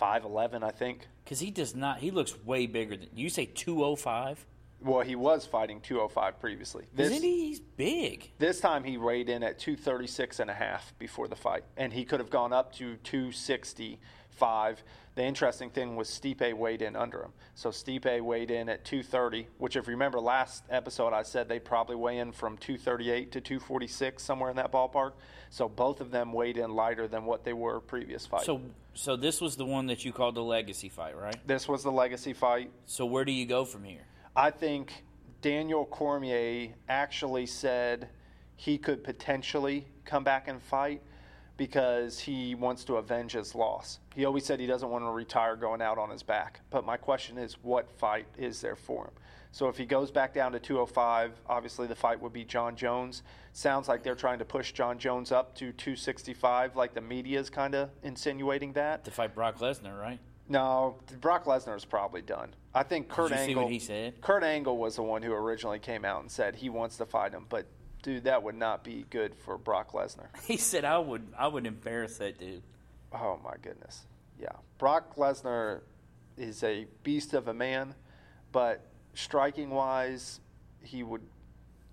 5'11, 0.00 0.62
I 0.62 0.70
think. 0.70 1.06
Because 1.24 1.40
he 1.40 1.50
does 1.50 1.74
not. 1.74 1.98
He 1.98 2.10
looks 2.10 2.42
way 2.46 2.66
bigger 2.66 2.96
than 2.96 3.10
you 3.14 3.28
say. 3.28 3.44
Two 3.44 3.84
oh 3.84 3.94
five. 3.94 4.46
Well, 4.80 5.02
he 5.02 5.14
was 5.14 5.44
fighting 5.44 5.82
205 5.82 6.40
previously. 6.40 6.84
This, 6.94 7.10
Isn't 7.10 7.22
he? 7.22 7.48
He's 7.48 7.60
big. 7.60 8.30
This 8.38 8.60
time 8.60 8.84
he 8.84 8.96
weighed 8.96 9.28
in 9.28 9.42
at 9.42 9.58
236 9.58 10.38
and 10.38 10.50
a 10.50 10.54
half 10.54 10.94
before 10.98 11.28
the 11.28 11.36
fight, 11.36 11.64
and 11.76 11.92
he 11.92 12.06
could 12.06 12.20
have 12.20 12.30
gone 12.30 12.54
up 12.54 12.72
to 12.76 12.96
265. 12.96 14.82
The 15.18 15.24
interesting 15.24 15.70
thing 15.70 15.96
was 15.96 16.08
Stipe 16.08 16.54
weighed 16.56 16.80
in 16.80 16.94
under 16.94 17.20
him. 17.20 17.32
So 17.56 17.70
Stipe 17.70 18.20
weighed 18.20 18.52
in 18.52 18.68
at 18.68 18.84
230, 18.84 19.48
which 19.58 19.74
if 19.74 19.88
you 19.88 19.90
remember 19.90 20.20
last 20.20 20.62
episode 20.70 21.12
I 21.12 21.24
said 21.24 21.48
they'd 21.48 21.64
probably 21.64 21.96
weigh 21.96 22.18
in 22.18 22.30
from 22.30 22.56
238 22.56 23.32
to 23.32 23.40
246 23.40 24.22
somewhere 24.22 24.48
in 24.48 24.54
that 24.54 24.70
ballpark. 24.70 25.14
So 25.50 25.68
both 25.68 26.00
of 26.00 26.12
them 26.12 26.32
weighed 26.32 26.56
in 26.56 26.70
lighter 26.70 27.08
than 27.08 27.24
what 27.24 27.42
they 27.42 27.52
were 27.52 27.80
previous 27.80 28.26
fight. 28.26 28.44
So, 28.44 28.60
so 28.94 29.16
this 29.16 29.40
was 29.40 29.56
the 29.56 29.64
one 29.64 29.86
that 29.86 30.04
you 30.04 30.12
called 30.12 30.36
the 30.36 30.42
legacy 30.44 30.88
fight, 30.88 31.16
right? 31.16 31.36
this 31.48 31.66
was 31.66 31.82
the 31.82 31.90
legacy 31.90 32.32
fight. 32.32 32.70
So 32.86 33.04
where 33.04 33.24
do 33.24 33.32
you 33.32 33.44
go 33.44 33.64
from 33.64 33.82
here? 33.82 34.06
I 34.36 34.52
think 34.52 35.02
Daniel 35.40 35.84
Cormier 35.84 36.74
actually 36.88 37.46
said 37.46 38.08
he 38.54 38.78
could 38.78 39.02
potentially 39.02 39.88
come 40.04 40.22
back 40.22 40.46
and 40.46 40.62
fight 40.62 41.02
because 41.58 42.20
he 42.20 42.54
wants 42.54 42.84
to 42.84 42.94
avenge 42.94 43.32
his 43.32 43.54
loss. 43.54 43.98
He 44.14 44.24
always 44.24 44.46
said 44.46 44.60
he 44.60 44.66
doesn't 44.66 44.88
want 44.88 45.04
to 45.04 45.10
retire 45.10 45.56
going 45.56 45.82
out 45.82 45.98
on 45.98 46.08
his 46.08 46.22
back. 46.22 46.60
But 46.70 46.86
my 46.86 46.96
question 46.96 47.36
is, 47.36 47.58
what 47.62 47.90
fight 47.90 48.26
is 48.38 48.62
there 48.62 48.76
for 48.76 49.04
him? 49.04 49.12
So 49.50 49.68
if 49.68 49.76
he 49.76 49.84
goes 49.84 50.10
back 50.10 50.32
down 50.32 50.52
to 50.52 50.60
205, 50.60 51.32
obviously 51.48 51.86
the 51.86 51.94
fight 51.94 52.20
would 52.20 52.32
be 52.32 52.44
Jon 52.44 52.76
Jones. 52.76 53.22
Sounds 53.52 53.88
like 53.88 54.02
they're 54.02 54.14
trying 54.14 54.38
to 54.38 54.44
push 54.44 54.72
Jon 54.72 54.98
Jones 54.98 55.32
up 55.32 55.54
to 55.56 55.72
265, 55.72 56.76
like 56.76 56.94
the 56.94 57.00
media 57.00 57.40
is 57.40 57.50
kind 57.50 57.74
of 57.74 57.90
insinuating 58.02 58.72
that. 58.74 59.04
To 59.04 59.10
fight 59.10 59.34
Brock 59.34 59.58
Lesnar, 59.58 60.00
right? 60.00 60.20
No, 60.48 60.96
Brock 61.20 61.44
Lesnar 61.44 61.76
is 61.76 61.84
probably 61.84 62.22
done. 62.22 62.54
I 62.74 62.82
think 62.82 63.08
Kurt 63.08 63.30
you 63.30 63.36
see 63.36 63.42
Angle. 63.42 63.64
what 63.64 63.72
he 63.72 63.78
said? 63.78 64.20
Kurt 64.20 64.44
Angle 64.44 64.78
was 64.78 64.96
the 64.96 65.02
one 65.02 65.22
who 65.22 65.32
originally 65.32 65.78
came 65.78 66.04
out 66.04 66.20
and 66.20 66.30
said 66.30 66.54
he 66.54 66.70
wants 66.70 66.96
to 66.98 67.06
fight 67.06 67.32
him, 67.32 67.46
but 67.48 67.66
dude, 68.02 68.24
that 68.24 68.42
would 68.42 68.54
not 68.54 68.84
be 68.84 69.04
good 69.10 69.34
for 69.34 69.58
Brock 69.58 69.92
Lesnar. 69.92 70.28
He 70.46 70.56
said 70.56 70.84
I 70.84 70.98
would. 70.98 71.26
I 71.38 71.48
would 71.48 71.66
embarrass 71.66 72.18
that 72.18 72.38
dude. 72.38 72.62
Oh 73.12 73.38
my 73.42 73.54
goodness, 73.62 74.06
yeah. 74.40 74.52
Brock 74.78 75.16
Lesnar 75.16 75.80
is 76.36 76.62
a 76.62 76.86
beast 77.02 77.34
of 77.34 77.48
a 77.48 77.54
man, 77.54 77.94
but 78.52 78.86
striking 79.14 79.70
wise, 79.70 80.40
he 80.82 81.02
would 81.02 81.22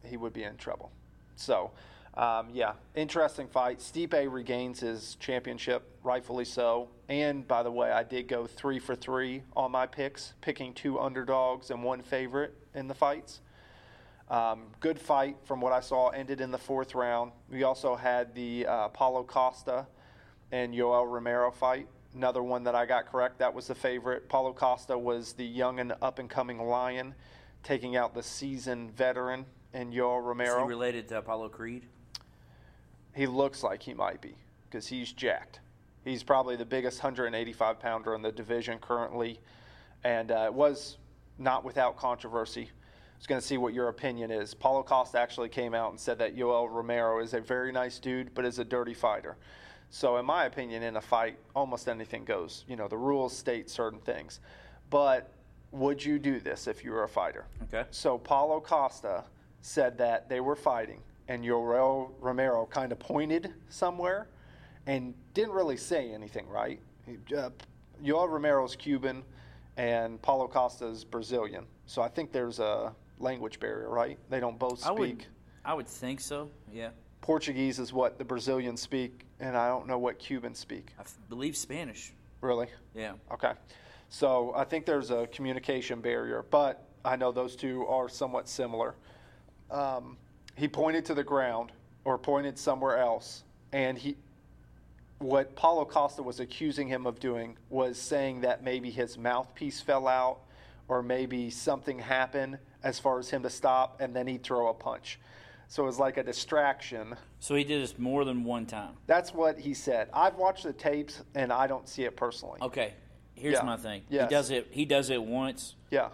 he 0.03 0.17
would 0.17 0.33
be 0.33 0.43
in 0.43 0.55
trouble. 0.57 0.91
So, 1.35 1.71
um, 2.15 2.47
yeah, 2.53 2.73
interesting 2.95 3.47
fight. 3.47 3.79
Stipe 3.79 4.31
regains 4.31 4.79
his 4.79 5.15
championship, 5.15 5.83
rightfully 6.03 6.45
so. 6.45 6.89
And 7.09 7.47
by 7.47 7.63
the 7.63 7.71
way, 7.71 7.91
I 7.91 8.03
did 8.03 8.27
go 8.27 8.47
three 8.47 8.79
for 8.79 8.95
three 8.95 9.43
on 9.55 9.71
my 9.71 9.85
picks, 9.85 10.33
picking 10.41 10.73
two 10.73 10.99
underdogs 10.99 11.71
and 11.71 11.83
one 11.83 12.01
favorite 12.01 12.55
in 12.73 12.87
the 12.87 12.93
fights. 12.93 13.41
Um, 14.29 14.63
good 14.79 14.99
fight 14.99 15.38
from 15.43 15.61
what 15.61 15.71
I 15.71 15.79
saw. 15.79 16.09
Ended 16.09 16.41
in 16.41 16.51
the 16.51 16.57
fourth 16.57 16.95
round. 16.95 17.31
We 17.49 17.63
also 17.63 17.95
had 17.95 18.33
the 18.33 18.65
uh, 18.65 18.88
Paulo 18.89 19.23
Costa 19.23 19.85
and 20.51 20.73
Yoel 20.73 21.09
Romero 21.09 21.51
fight. 21.51 21.88
Another 22.15 22.41
one 22.41 22.63
that 22.63 22.75
I 22.75 22.85
got 22.85 23.05
correct. 23.05 23.39
That 23.39 23.53
was 23.53 23.67
the 23.67 23.75
favorite. 23.75 24.29
Paulo 24.29 24.53
Costa 24.53 24.97
was 24.97 25.33
the 25.33 25.45
young 25.45 25.79
and 25.79 25.93
up 26.01 26.17
and 26.17 26.29
coming 26.29 26.65
lion, 26.65 27.13
taking 27.61 27.95
out 27.95 28.13
the 28.13 28.23
seasoned 28.23 28.95
veteran 28.95 29.45
and 29.73 29.93
Yoel 29.93 30.19
Is 30.19 30.23
he 30.23 30.27
Romero. 30.29 30.65
related 30.65 31.07
to 31.09 31.17
Apollo 31.19 31.49
Creed? 31.49 31.85
He 33.13 33.27
looks 33.27 33.63
like 33.63 33.83
he 33.83 33.93
might 33.93 34.21
be 34.21 34.35
because 34.69 34.88
he's 34.88 35.11
jacked. 35.11 35.59
He's 36.03 36.23
probably 36.23 36.55
the 36.55 36.65
biggest 36.65 37.03
185 37.03 37.79
pounder 37.79 38.15
in 38.15 38.21
the 38.21 38.31
division 38.31 38.77
currently, 38.79 39.39
and 40.03 40.31
uh, 40.31 40.43
it 40.45 40.53
was 40.53 40.97
not 41.38 41.63
without 41.63 41.97
controversy. 41.97 42.69
Was 43.25 43.27
going 43.27 43.41
to 43.41 43.47
see 43.47 43.57
what 43.57 43.73
your 43.73 43.88
opinion 43.88 44.29
is. 44.29 44.53
Paulo 44.53 44.83
Costa 44.83 45.19
actually 45.19 45.49
came 45.49 45.73
out 45.73 45.89
and 45.89 45.99
said 45.99 46.19
that 46.19 46.38
Yoel 46.38 46.69
Romero 46.69 47.23
is 47.23 47.33
a 47.33 47.41
very 47.41 47.71
nice 47.71 47.97
dude, 47.97 48.31
but 48.35 48.45
is 48.45 48.59
a 48.59 48.63
dirty 48.63 48.93
fighter. 48.93 49.35
So, 49.89 50.17
in 50.17 50.27
my 50.27 50.45
opinion, 50.45 50.83
in 50.83 50.97
a 50.97 51.01
fight, 51.01 51.39
almost 51.55 51.88
anything 51.88 52.23
goes. 52.23 52.65
You 52.67 52.75
know, 52.75 52.88
the 52.88 52.99
rules 52.99 53.35
state 53.35 53.67
certain 53.67 53.97
things. 53.97 54.41
But 54.91 55.33
would 55.71 56.05
you 56.05 56.19
do 56.19 56.39
this 56.39 56.67
if 56.67 56.83
you 56.83 56.91
were 56.91 57.01
a 57.01 57.09
fighter? 57.09 57.47
Okay. 57.63 57.88
So 57.89 58.19
Paulo 58.19 58.59
Costa 58.59 59.23
said 59.61 59.97
that 59.97 60.29
they 60.29 60.39
were 60.39 60.55
fighting, 60.55 61.01
and 61.27 61.43
Yoel 61.43 62.11
Romero 62.19 62.67
kind 62.67 62.91
of 62.91 62.99
pointed 62.99 63.55
somewhere 63.69 64.27
and 64.85 65.15
didn't 65.33 65.53
really 65.53 65.77
say 65.77 66.11
anything, 66.11 66.47
right? 66.47 66.79
Uh, 67.35 67.49
Yoel 68.03 68.29
Romero's 68.29 68.75
Cuban, 68.75 69.23
and 69.77 70.21
Paulo 70.21 70.47
Costa's 70.47 71.03
Brazilian. 71.03 71.65
So 71.88 72.03
I 72.03 72.07
think 72.07 72.31
there's 72.31 72.59
a 72.59 72.93
language 73.19 73.60
barrier, 73.60 73.89
right? 73.89 74.17
They 74.30 74.39
don't 74.39 74.60
both 74.60 74.84
I 74.86 74.88
speak. 74.88 74.97
would. 74.99 75.25
I 75.63 75.73
would 75.73 75.88
think 75.88 76.19
so. 76.19 76.49
Yeah. 76.71 76.89
Portuguese 77.21 77.80
is 77.80 77.91
what 77.91 78.17
the 78.17 78.23
Brazilians 78.25 78.82
speak, 78.82 79.25
and 79.39 79.58
I 79.58 79.67
don't 79.67 79.88
know 79.88 79.97
what 79.97 80.19
Cubans 80.19 80.60
speak. 80.60 80.93
I 80.97 81.01
f- 81.01 81.17
believe 81.28 81.58
Spanish. 81.58 82.13
Really? 82.41 82.67
Yeah. 82.93 83.13
Okay. 83.32 83.54
So 84.10 84.54
I 84.56 84.63
think 84.63 84.86
there's 84.86 85.10
a 85.10 85.28
communication 85.28 86.01
barrier, 86.01 86.45
but 86.51 86.88
I 87.04 87.15
know 87.15 87.32
those 87.32 87.56
two 87.56 87.86
are 87.88 88.08
somewhat 88.08 88.47
similar. 88.47 88.95
Um, 89.71 90.17
he 90.56 90.67
pointed 90.67 91.06
to 91.06 91.15
the 91.15 91.23
ground 91.23 91.71
or 92.04 92.17
pointed 92.19 92.60
somewhere 92.60 92.99
else, 92.99 93.43
and 93.73 93.97
he, 93.97 94.15
what 95.17 95.56
Paulo 95.56 95.86
Costa 95.86 96.21
was 96.21 96.39
accusing 96.39 96.88
him 96.88 97.08
of 97.08 97.19
doing 97.19 97.58
was 97.69 97.97
saying 97.97 98.41
that 98.41 98.63
maybe 98.63 98.91
his 98.91 99.17
mouthpiece 99.17 99.82
fell 99.82 100.08
out, 100.08 100.41
or 100.88 101.01
maybe 101.01 101.49
something 101.49 101.97
happened 101.97 102.60
as 102.86 103.00
far 103.00 103.19
as 103.19 103.30
him 103.30 103.43
to 103.43 103.50
stop, 103.50 104.00
and 104.00 104.15
then 104.15 104.28
he'd 104.28 104.43
throw 104.43 104.69
a 104.69 104.74
punch. 104.74 105.19
So 105.67 105.84
it 105.84 105.88
was 105.88 106.00
like 106.00 106.17
a 106.17 106.24
distraction. 106.24 107.15
So 107.39 107.56
he 107.56 107.63
did 107.63 107.82
this 107.82 107.98
more 107.98 108.24
than 108.24 108.43
one 108.43 108.67
time. 108.67 108.93
That's 109.08 109.34
what 109.34 109.60
he 109.60 109.74
said. 109.74 110.10
I've 110.13 110.36
watched 110.36 110.63
the 110.63 110.71
tapes, 110.74 111.21
and 111.34 111.52
I 111.52 111.65
don't 111.67 111.89
see 111.89 112.04
it 112.04 112.15
personally. 112.15 112.60
Okay. 112.62 112.93
Here's 113.34 113.56
Yeah. 113.56 113.63
my 113.63 113.76
thing. 113.76 114.04
Yes. 114.10 114.30
He 114.30 114.36
does 114.36 114.52
it. 114.52 114.67
He 114.71 114.86
does 114.86 115.10
it 115.10 115.21
once. 115.21 115.76
Yeah. 115.89 116.10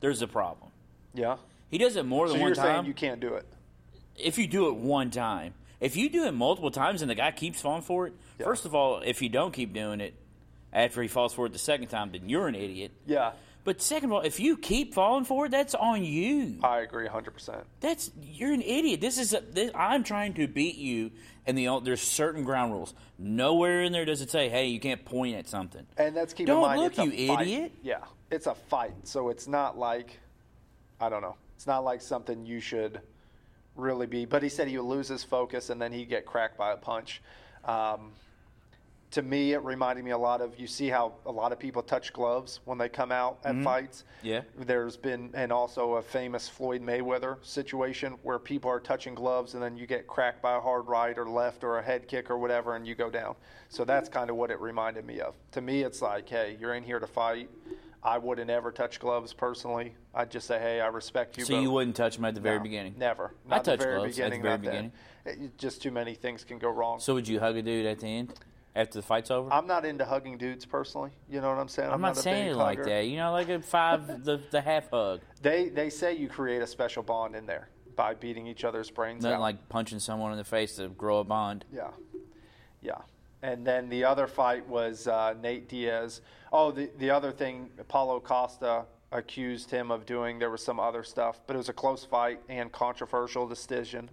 There's 0.00 0.20
a 0.22 0.28
problem. 0.28 0.70
Yeah. 1.14 1.38
He 1.70 1.78
does 1.78 1.96
it 1.96 2.04
more 2.04 2.26
So 2.26 2.32
than 2.34 2.40
you're 2.42 2.50
one 2.50 2.54
saying 2.56 2.66
time. 2.76 2.86
you 2.86 2.94
can't 2.94 3.20
do 3.20 3.34
it? 3.34 3.46
if 4.14 4.36
you 4.36 4.46
do 4.46 4.68
it 4.68 4.74
one 4.76 5.10
time, 5.10 5.54
if 5.80 5.96
you 5.96 6.10
do 6.10 6.26
it 6.26 6.32
multiple 6.32 6.70
times 6.70 7.00
and 7.00 7.10
the 7.10 7.14
guy 7.14 7.30
keeps 7.32 7.62
falling 7.62 7.80
for 7.82 8.06
it, 8.08 8.12
Yeah. 8.38 8.44
first 8.44 8.66
of 8.66 8.74
all, 8.74 9.00
if 9.00 9.22
you 9.22 9.30
don't 9.30 9.52
keep 9.52 9.72
doing 9.72 10.00
it 10.02 10.14
after 10.72 11.00
he 11.00 11.08
falls 11.08 11.32
for 11.32 11.46
it 11.46 11.52
the 11.52 11.58
second 11.58 11.88
time, 11.88 12.12
then 12.12 12.28
you're 12.28 12.46
an 12.46 12.54
idiot. 12.54 12.92
Yeah, 13.06 13.32
But 13.64 13.80
second 13.80 14.10
of 14.10 14.12
all, 14.14 14.20
if 14.22 14.40
you 14.40 14.56
keep 14.56 14.92
falling 14.92 15.24
for 15.24 15.46
it, 15.46 15.50
that's 15.50 15.74
on 15.74 16.04
you. 16.04 16.58
I 16.64 16.80
agree 16.80 17.06
100%. 17.06 17.62
That's 17.80 18.10
you're 18.20 18.52
an 18.52 18.62
idiot. 18.62 19.00
This 19.00 19.18
is 19.18 19.34
a, 19.34 19.40
this, 19.40 19.70
I'm 19.74 20.02
trying 20.02 20.34
to 20.34 20.48
beat 20.48 20.76
you, 20.76 21.12
and 21.46 21.56
the 21.56 21.80
there's 21.80 22.02
certain 22.02 22.42
ground 22.42 22.72
rules. 22.72 22.92
Nowhere 23.18 23.82
in 23.82 23.92
there 23.92 24.04
does 24.04 24.20
it 24.20 24.30
say, 24.30 24.48
"Hey, 24.48 24.66
you 24.66 24.80
can't 24.80 25.04
point 25.04 25.36
at 25.36 25.48
something." 25.48 25.86
And 25.96 26.16
let's 26.16 26.32
keep 26.34 26.48
Don't 26.48 26.56
in 26.56 26.62
mind 26.62 26.80
look, 26.80 26.98
it's 26.98 27.16
you 27.18 27.28
fight. 27.28 27.46
idiot. 27.46 27.72
Yeah, 27.82 27.98
it's 28.32 28.48
a 28.48 28.54
fight, 28.54 28.94
so 29.04 29.28
it's 29.28 29.46
not 29.46 29.78
like 29.78 30.18
I 31.00 31.08
don't 31.08 31.22
know. 31.22 31.36
It's 31.54 31.66
not 31.68 31.84
like 31.84 32.00
something 32.00 32.44
you 32.44 32.58
should 32.58 33.00
really 33.76 34.06
be. 34.06 34.24
But 34.24 34.42
he 34.42 34.48
said 34.48 34.68
he 34.68 34.78
would 34.78 34.86
lose 34.86 35.08
his 35.08 35.24
focus 35.24 35.70
and 35.70 35.80
then 35.80 35.92
he'd 35.92 36.08
get 36.08 36.26
cracked 36.26 36.56
by 36.56 36.72
a 36.72 36.76
punch. 36.76 37.22
Um, 37.64 38.12
to 39.12 39.20
me, 39.20 39.52
it 39.52 39.62
reminded 39.62 40.04
me 40.04 40.10
a 40.10 40.18
lot 40.18 40.40
of 40.40 40.58
you 40.58 40.66
see 40.66 40.88
how 40.88 41.12
a 41.26 41.30
lot 41.30 41.52
of 41.52 41.58
people 41.58 41.82
touch 41.82 42.14
gloves 42.14 42.60
when 42.64 42.78
they 42.78 42.88
come 42.88 43.12
out 43.12 43.38
at 43.44 43.62
fights. 43.62 44.04
Mm-hmm. 44.18 44.26
Yeah. 44.26 44.40
There's 44.56 44.96
been, 44.96 45.30
and 45.34 45.52
also 45.52 45.94
a 45.94 46.02
famous 46.02 46.48
Floyd 46.48 46.82
Mayweather 46.82 47.36
situation 47.44 48.16
where 48.22 48.38
people 48.38 48.70
are 48.70 48.80
touching 48.80 49.14
gloves 49.14 49.52
and 49.52 49.62
then 49.62 49.76
you 49.76 49.86
get 49.86 50.06
cracked 50.06 50.40
by 50.40 50.56
a 50.56 50.60
hard 50.60 50.88
right 50.88 51.16
or 51.18 51.28
left 51.28 51.62
or 51.62 51.78
a 51.78 51.82
head 51.82 52.08
kick 52.08 52.30
or 52.30 52.38
whatever 52.38 52.74
and 52.74 52.86
you 52.86 52.94
go 52.94 53.10
down. 53.10 53.34
So 53.68 53.84
that's 53.84 54.08
kind 54.08 54.30
of 54.30 54.36
what 54.36 54.50
it 54.50 54.58
reminded 54.60 55.04
me 55.04 55.20
of. 55.20 55.34
To 55.52 55.60
me, 55.60 55.82
it's 55.82 56.00
like, 56.00 56.26
hey, 56.26 56.56
you're 56.58 56.74
in 56.74 56.82
here 56.82 56.98
to 56.98 57.06
fight. 57.06 57.50
I 58.02 58.16
wouldn't 58.16 58.50
ever 58.50 58.72
touch 58.72 58.98
gloves 58.98 59.34
personally. 59.34 59.94
I'd 60.14 60.30
just 60.30 60.46
say, 60.46 60.58
hey, 60.58 60.80
I 60.80 60.86
respect 60.86 61.36
you. 61.36 61.44
So 61.44 61.60
you 61.60 61.70
wouldn't 61.70 61.96
touch 61.96 62.16
him 62.16 62.24
at 62.24 62.34
the 62.34 62.40
very 62.40 62.56
no, 62.56 62.62
beginning. 62.62 62.94
Never. 62.96 63.34
I 63.46 63.56
Not 63.56 63.64
the 63.64 63.70
touch 63.72 63.80
very 63.80 63.96
gloves 63.96 64.18
at 64.18 64.32
the 64.32 64.38
very 64.38 64.58
beginning. 64.58 64.92
It- 65.26 65.56
just 65.58 65.82
too 65.82 65.92
many 65.92 66.14
things 66.14 66.42
can 66.42 66.58
go 66.58 66.70
wrong. 66.70 66.98
So 66.98 67.14
would 67.14 67.28
you 67.28 67.38
hug 67.38 67.56
a 67.56 67.62
dude 67.62 67.86
at 67.86 68.00
the 68.00 68.06
end? 68.06 68.32
After 68.74 68.98
the 68.98 69.02
fight's 69.02 69.30
over? 69.30 69.52
I'm 69.52 69.66
not 69.66 69.84
into 69.84 70.04
hugging 70.04 70.38
dudes 70.38 70.64
personally. 70.64 71.10
You 71.28 71.40
know 71.40 71.48
what 71.48 71.58
I'm 71.58 71.68
saying? 71.68 71.90
I'm 71.90 72.00
not 72.00 72.16
a 72.16 72.20
saying 72.20 72.48
it 72.48 72.56
like 72.56 72.82
that. 72.84 73.06
You 73.06 73.16
know, 73.16 73.32
like 73.32 73.48
a 73.48 73.60
five, 73.60 74.24
the 74.24 74.40
the 74.50 74.60
half 74.60 74.90
hug, 74.90 75.20
They 75.40 75.68
they 75.68 75.90
say 75.90 76.14
you 76.14 76.28
create 76.28 76.62
a 76.62 76.66
special 76.66 77.02
bond 77.02 77.34
in 77.36 77.46
there 77.46 77.68
by 77.96 78.14
beating 78.14 78.46
each 78.46 78.64
other's 78.64 78.90
brains 78.90 79.22
nothing 79.22 79.36
out. 79.36 79.40
like 79.42 79.68
punching 79.68 79.98
someone 80.00 80.32
in 80.32 80.38
the 80.38 80.44
face 80.44 80.76
to 80.76 80.88
grow 80.88 81.18
a 81.18 81.24
bond. 81.24 81.64
Yeah, 81.72 81.90
yeah. 82.80 82.98
And 83.42 83.66
then 83.66 83.88
the 83.88 84.04
other 84.04 84.26
fight 84.28 84.68
was 84.68 85.08
uh, 85.08 85.34
Nate 85.42 85.68
Diaz. 85.68 86.20
Oh, 86.52 86.70
the 86.70 86.90
the 86.98 87.10
other 87.10 87.32
thing, 87.32 87.70
Paulo 87.88 88.20
Costa 88.20 88.84
accused 89.10 89.70
him 89.70 89.90
of 89.90 90.06
doing. 90.06 90.38
There 90.38 90.48
was 90.50 90.64
some 90.64 90.80
other 90.80 91.02
stuff, 91.02 91.40
but 91.46 91.54
it 91.54 91.58
was 91.58 91.68
a 91.68 91.72
close 91.74 92.04
fight 92.04 92.40
and 92.48 92.72
controversial 92.72 93.46
decision. 93.46 94.08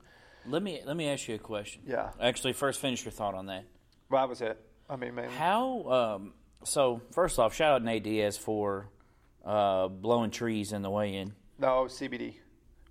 Let 0.45 0.63
me 0.63 0.81
let 0.85 0.97
me 0.97 1.07
ask 1.09 1.27
you 1.27 1.35
a 1.35 1.39
question. 1.39 1.83
Yeah. 1.85 2.09
Actually, 2.19 2.53
first 2.53 2.79
finish 2.81 3.05
your 3.05 3.11
thought 3.11 3.35
on 3.35 3.45
that. 3.45 3.65
Well, 4.09 4.21
that 4.21 4.29
was 4.29 4.41
it. 4.41 4.59
I 4.89 4.95
mean, 4.95 5.15
man. 5.15 5.29
How? 5.29 5.83
Um, 5.83 6.33
so 6.63 7.01
first 7.11 7.39
off, 7.39 7.53
shout 7.53 7.73
out 7.73 7.83
Nate 7.83 8.03
Diaz 8.03 8.37
for 8.37 8.89
uh, 9.45 9.87
blowing 9.87 10.31
trees 10.31 10.73
in 10.73 10.81
the 10.81 10.89
weigh-in. 10.89 11.33
No 11.59 11.85
CBD, 11.85 12.33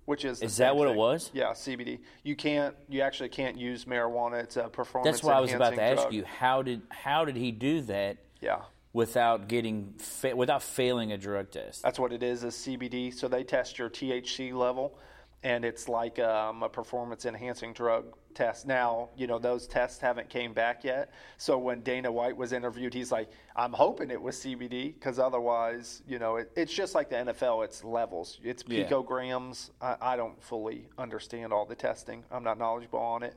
which 0.05 0.23
is 0.25 0.41
Is 0.41 0.57
that 0.57 0.75
what 0.75 0.87
it 0.87 0.95
was? 0.95 1.29
Yeah, 1.33 1.51
CBD. 1.51 1.99
You 2.23 2.35
can't. 2.35 2.75
You 2.87 3.01
actually 3.01 3.29
can't 3.29 3.57
use 3.57 3.85
marijuana. 3.85 4.43
It's 4.43 4.57
a 4.57 4.69
performance. 4.69 5.17
That's 5.17 5.23
why 5.23 5.33
I 5.33 5.39
was 5.41 5.51
about 5.51 5.69
to 5.69 5.73
enhancing 5.73 6.05
ask 6.05 6.13
you 6.13 6.23
how 6.23 6.61
did 6.61 6.81
how 6.89 7.25
did 7.25 7.35
he 7.35 7.51
do 7.51 7.81
that 7.81 8.17
Yeah. 8.41 8.61
without 8.93 9.47
getting 9.47 9.93
fa- 9.97 10.35
without 10.35 10.63
failing 10.63 11.11
a 11.11 11.17
drug 11.17 11.51
test? 11.51 11.81
That's 11.83 11.99
what 11.99 12.13
it 12.13 12.23
is, 12.23 12.43
is 12.43 12.55
CBD. 12.55 13.11
So 13.13 13.27
they 13.27 13.43
test 13.43 13.77
your 13.77 13.89
THC 13.89 14.53
level, 14.53 14.97
and 15.43 15.63
it's 15.63 15.87
like 15.87 16.19
um, 16.19 16.63
a 16.63 16.69
performance 16.69 17.25
enhancing 17.25 17.71
drug 17.73 18.13
test. 18.33 18.67
Now, 18.67 19.09
you 19.15 19.25
know, 19.25 19.39
those 19.39 19.67
tests 19.67 19.99
haven't 19.99 20.29
came 20.29 20.53
back 20.53 20.83
yet. 20.83 21.11
So 21.37 21.57
when 21.57 21.81
Dana 21.81 22.11
White 22.11 22.35
was 22.35 22.51
interviewed, 22.51 22.93
he's 22.93 23.11
like, 23.11 23.29
I'm 23.55 23.71
hoping 23.71 24.11
it 24.11 24.21
was 24.21 24.35
CBD 24.37 24.93
because 24.93 25.17
otherwise, 25.17 26.01
you 26.07 26.19
know, 26.19 26.35
it, 26.37 26.51
it's 26.55 26.73
just 26.73 26.93
like 26.93 27.09
the 27.09 27.15
NFL. 27.15 27.63
It's 27.63 27.83
levels. 27.83 28.39
It's 28.43 28.63
Yeah. 28.67 28.83
picograms. 28.87 29.69
I, 29.81 29.95
I 30.01 30.15
don't 30.17 30.41
fully 30.43 30.87
understand 30.97 31.53
all 31.53 31.65
the 31.65 31.75
testing. 31.75 32.23
I'm 32.31 32.43
not 32.43 32.57
knowledgeable 32.57 32.99
on 32.99 33.23
it. 33.23 33.35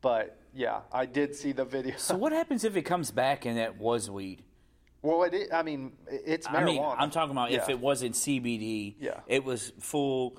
But 0.00 0.38
yeah, 0.54 0.80
I 0.92 1.06
did 1.06 1.34
see 1.34 1.52
the 1.52 1.64
video. 1.64 1.94
So 1.98 2.16
what 2.16 2.32
happens 2.32 2.64
if 2.64 2.76
it 2.76 2.82
comes 2.82 3.10
back 3.10 3.44
and 3.44 3.58
that 3.58 3.78
was 3.78 4.10
weed? 4.10 4.42
well, 5.02 5.22
it 5.24 5.48
I 5.52 5.62
mean, 5.62 5.92
it's 6.08 6.46
marijuana. 6.46 6.56
I 6.56 6.64
mean, 6.64 6.82
I'm 6.98 7.10
talking 7.10 7.32
about 7.32 7.50
if 7.52 7.68
it 7.68 7.78
wasn't 7.78 8.14
CBD, 8.14 8.94
Yeah. 8.98 9.20
it 9.26 9.44
was 9.44 9.72
full 9.78 10.38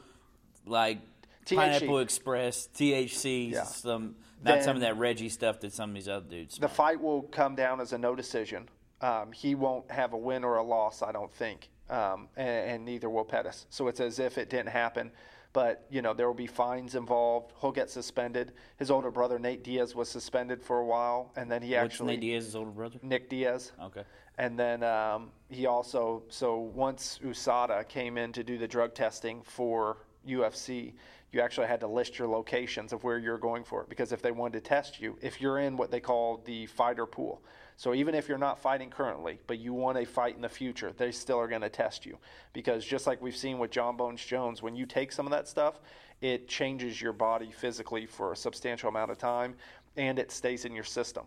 like 0.65 0.99
THC. 1.45 1.55
Pineapple 1.55 1.99
Express, 1.99 2.67
THC, 2.75 3.51
Yeah. 3.51 3.63
some 3.63 4.15
not 4.43 4.63
some 4.63 4.75
of 4.75 4.81
that 4.81 4.97
Reggie 4.97 5.29
stuff 5.29 5.59
that 5.61 5.73
some 5.73 5.89
of 5.89 5.95
these 5.95 6.07
other 6.07 6.25
dudes. 6.25 6.57
The 6.57 6.67
fight 6.67 7.01
will 7.01 7.23
come 7.23 7.55
down 7.55 7.81
as 7.81 7.93
a 7.93 7.97
no 7.97 8.15
decision. 8.15 8.69
Um, 9.01 9.31
he 9.31 9.55
won't 9.55 9.89
have 9.91 10.13
a 10.13 10.17
win 10.17 10.43
or 10.43 10.57
a 10.57 10.63
loss, 10.63 11.01
I 11.01 11.11
don't 11.11 11.33
think, 11.33 11.69
um, 11.89 12.29
and, 12.37 12.69
and 12.69 12.85
neither 12.85 13.09
will 13.09 13.25
Pettis. 13.25 13.65
So 13.69 13.87
it's 13.87 13.99
as 13.99 14.19
if 14.19 14.37
it 14.37 14.49
didn't 14.49 14.69
happen. 14.69 15.11
But 15.53 15.85
you 15.89 16.01
know 16.01 16.13
there 16.13 16.27
will 16.27 16.33
be 16.33 16.47
fines 16.47 16.95
involved. 16.95 17.53
He'll 17.61 17.71
get 17.71 17.89
suspended. 17.89 18.51
His 18.77 18.91
older 18.91 19.09
brother 19.09 19.39
Nate 19.39 19.63
Diaz 19.63 19.95
was 19.95 20.09
suspended 20.09 20.61
for 20.61 20.79
a 20.79 20.85
while, 20.85 21.31
and 21.37 21.49
then 21.49 21.61
he 21.61 21.75
What's 21.75 21.85
actually 21.85 22.13
Nate 22.13 22.21
Diaz's 22.21 22.55
older 22.57 22.71
brother? 22.71 22.99
Nick 23.01 23.29
Diaz. 23.29 23.71
Okay. 23.81 24.03
And 24.37 24.59
then 24.59 24.83
um, 24.83 25.31
he 25.47 25.65
also, 25.65 26.23
so 26.27 26.57
once 26.57 27.21
USADA 27.23 27.87
came 27.87 28.17
in 28.17 28.33
to 28.33 28.43
do 28.43 28.57
the 28.57 28.67
drug 28.67 28.93
testing 28.93 29.41
for 29.43 29.97
UFC, 30.27 30.93
you 31.31 31.41
actually 31.41 31.67
had 31.67 31.79
to 31.81 31.87
list 31.87 32.17
your 32.17 32.27
locations 32.27 32.93
of 32.93 33.03
where 33.03 33.17
you're 33.17 33.37
going 33.37 33.63
for 33.63 33.81
it. 33.81 33.89
Because 33.89 34.11
if 34.11 34.21
they 34.21 34.31
wanted 34.31 34.63
to 34.63 34.69
test 34.69 35.01
you, 35.01 35.17
if 35.21 35.41
you're 35.41 35.59
in 35.59 35.75
what 35.75 35.91
they 35.91 35.99
call 35.99 36.41
the 36.45 36.65
fighter 36.67 37.05
pool, 37.05 37.41
so 37.77 37.93
even 37.93 38.15
if 38.15 38.29
you're 38.29 38.37
not 38.37 38.57
fighting 38.57 38.89
currently, 38.89 39.39
but 39.47 39.59
you 39.59 39.73
want 39.73 39.97
a 39.97 40.05
fight 40.05 40.35
in 40.35 40.41
the 40.41 40.49
future, 40.49 40.93
they 40.95 41.11
still 41.11 41.37
are 41.37 41.47
going 41.47 41.61
to 41.61 41.69
test 41.69 42.05
you. 42.05 42.17
Because 42.53 42.85
just 42.85 43.05
like 43.05 43.21
we've 43.21 43.35
seen 43.35 43.59
with 43.59 43.71
Jon 43.71 43.97
Bones 43.97 44.23
Jones, 44.23 44.61
when 44.61 44.75
you 44.75 44.85
take 44.85 45.11
some 45.11 45.25
of 45.25 45.31
that 45.31 45.47
stuff, 45.47 45.81
it 46.21 46.47
changes 46.47 47.01
your 47.01 47.11
body 47.11 47.51
physically 47.51 48.05
for 48.05 48.31
a 48.31 48.35
substantial 48.35 48.87
amount 48.87 49.11
of 49.11 49.17
time 49.17 49.55
and 49.97 50.19
it 50.19 50.31
stays 50.31 50.65
in 50.65 50.73
your 50.73 50.83
system. 50.83 51.25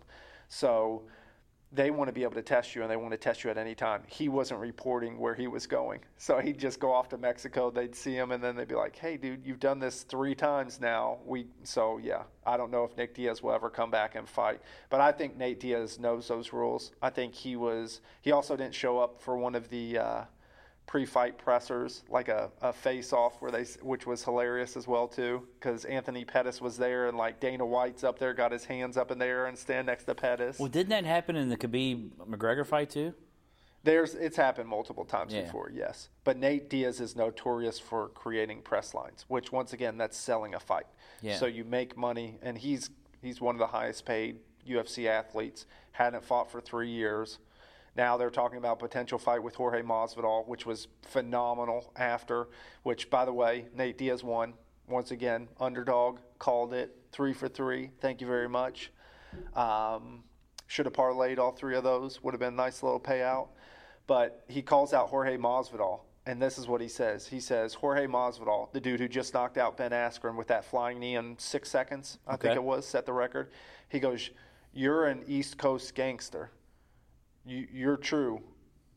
So 0.48 1.02
they 1.70 1.90
want 1.90 2.08
to 2.08 2.12
be 2.12 2.22
able 2.22 2.34
to 2.34 2.42
test 2.42 2.74
you 2.74 2.82
and 2.82 2.90
they 2.90 2.96
want 2.96 3.12
to 3.12 3.18
test 3.18 3.44
you 3.44 3.50
at 3.50 3.58
any 3.58 3.74
time. 3.74 4.02
He 4.06 4.28
wasn't 4.28 4.60
reporting 4.60 5.18
where 5.18 5.34
he 5.34 5.46
was 5.46 5.66
going. 5.66 6.00
So 6.16 6.38
he'd 6.38 6.58
just 6.58 6.80
go 6.80 6.92
off 6.92 7.08
to 7.10 7.18
Mexico, 7.18 7.70
they'd 7.70 7.94
see 7.94 8.14
him 8.14 8.32
and 8.32 8.42
then 8.42 8.56
they'd 8.56 8.68
be 8.68 8.74
like, 8.74 8.96
"Hey 8.96 9.16
dude, 9.16 9.44
you've 9.44 9.60
done 9.60 9.78
this 9.78 10.02
3 10.02 10.34
times 10.34 10.80
now." 10.80 11.18
We 11.26 11.46
so 11.64 11.98
yeah, 11.98 12.22
I 12.46 12.56
don't 12.56 12.70
know 12.70 12.84
if 12.84 12.96
Nick 12.96 13.14
Diaz 13.14 13.42
will 13.42 13.52
ever 13.52 13.68
come 13.68 13.90
back 13.90 14.14
and 14.14 14.28
fight, 14.28 14.60
but 14.88 15.00
I 15.00 15.12
think 15.12 15.36
Nate 15.36 15.60
Diaz 15.60 15.98
knows 15.98 16.26
those 16.28 16.52
rules. 16.52 16.92
I 17.02 17.10
think 17.10 17.34
he 17.34 17.56
was 17.56 18.00
he 18.22 18.32
also 18.32 18.56
didn't 18.56 18.74
show 18.74 18.98
up 18.98 19.20
for 19.20 19.36
one 19.36 19.54
of 19.54 19.68
the 19.68 19.98
uh 19.98 20.24
pre-fight 20.92 21.36
pressers, 21.38 22.02
like 22.08 22.28
a, 22.28 22.50
a 22.62 22.72
face-off 22.72 23.40
where 23.40 23.52
they, 23.52 23.62
which 23.82 24.06
was 24.06 24.24
hilarious 24.24 24.74
as 24.76 24.88
well 24.88 25.06
too, 25.06 25.46
because 25.60 25.84
Anthony 25.84 26.24
Pettis 26.24 26.60
was 26.60 26.76
there 26.78 27.06
and 27.08 27.16
like 27.16 27.38
Dana 27.38 27.64
White's 27.64 28.02
up 28.02 28.18
there, 28.18 28.32
got 28.32 28.50
his 28.50 28.64
hands 28.64 28.96
up 28.96 29.10
in 29.12 29.18
the 29.18 29.26
air 29.26 29.46
and 29.46 29.56
stand 29.56 29.86
next 29.86 30.04
to 30.04 30.14
Pettis. 30.14 30.58
Well, 30.58 30.68
didn't 30.70 30.88
that 30.88 31.04
happen 31.04 31.36
in 31.36 31.50
the 31.50 31.56
Khabib 31.58 32.08
McGregor 32.28 32.66
fight 32.66 32.90
too? 32.90 33.12
There's 33.84 34.14
it's 34.14 34.36
happened 34.36 34.68
multiple 34.68 35.04
times 35.04 35.32
Yeah. 35.32 35.42
before, 35.42 35.70
yes. 35.72 36.08
But 36.24 36.38
Nate 36.38 36.68
Diaz 36.68 37.00
is 37.00 37.14
notorious 37.14 37.78
for 37.78 38.08
creating 38.08 38.62
press 38.62 38.92
lines, 38.94 39.26
which 39.28 39.52
once 39.52 39.72
again 39.74 39.98
that's 39.98 40.16
selling 40.16 40.54
a 40.54 40.60
fight. 40.60 40.86
Yeah. 41.22 41.36
So 41.36 41.46
you 41.46 41.64
make 41.64 41.96
money, 41.96 42.38
and 42.42 42.58
he's 42.58 42.90
he's 43.22 43.40
one 43.40 43.54
of 43.54 43.60
the 43.60 43.66
highest 43.68 44.04
paid 44.06 44.38
UFC 44.68 45.06
athletes. 45.06 45.66
Hadn't 45.92 46.24
fought 46.24 46.50
for 46.50 46.60
three 46.60 46.90
years. 46.90 47.38
Now 47.96 48.16
they're 48.16 48.30
talking 48.30 48.58
about 48.58 48.78
potential 48.78 49.18
fight 49.18 49.42
with 49.42 49.54
Jorge 49.54 49.82
Masvidal, 49.82 50.46
which 50.46 50.66
was 50.66 50.88
phenomenal. 51.02 51.92
After 51.96 52.48
which, 52.82 53.10
by 53.10 53.24
the 53.24 53.32
way, 53.32 53.66
Nate 53.74 53.98
Diaz 53.98 54.22
won 54.22 54.54
once 54.86 55.10
again. 55.10 55.48
Underdog 55.60 56.18
called 56.38 56.72
it 56.72 56.96
three 57.12 57.32
for 57.32 57.48
three. 57.48 57.90
Thank 58.00 58.20
you 58.20 58.26
very 58.26 58.48
much. 58.48 58.92
Um, 59.54 60.24
should 60.66 60.86
have 60.86 60.92
parlayed 60.92 61.38
all 61.38 61.52
three 61.52 61.76
of 61.76 61.84
those. 61.84 62.22
Would 62.22 62.34
have 62.34 62.40
been 62.40 62.54
a 62.54 62.56
nice 62.56 62.82
little 62.82 63.00
payout. 63.00 63.48
But 64.06 64.44
he 64.48 64.62
calls 64.62 64.94
out 64.94 65.08
Jorge 65.08 65.36
Masvidal, 65.36 66.00
and 66.24 66.40
this 66.40 66.56
is 66.56 66.66
what 66.66 66.80
he 66.80 66.88
says. 66.88 67.26
He 67.26 67.40
says, 67.40 67.74
Jorge 67.74 68.06
Masvidal, 68.06 68.72
the 68.72 68.80
dude 68.80 69.00
who 69.00 69.08
just 69.08 69.34
knocked 69.34 69.58
out 69.58 69.76
Ben 69.76 69.90
Askren 69.90 70.34
with 70.34 70.48
that 70.48 70.64
flying 70.64 70.98
knee 70.98 71.16
in 71.16 71.38
six 71.38 71.70
seconds, 71.70 72.18
I 72.26 72.36
think 72.36 72.54
it 72.54 72.62
was, 72.62 72.86
set 72.86 73.04
the 73.04 73.12
record. 73.12 73.50
He 73.90 74.00
goes, 74.00 74.30
You're 74.72 75.06
an 75.06 75.24
East 75.26 75.58
Coast 75.58 75.94
gangster. 75.94 76.50
You, 77.48 77.66
you're 77.72 77.96
true. 77.96 78.40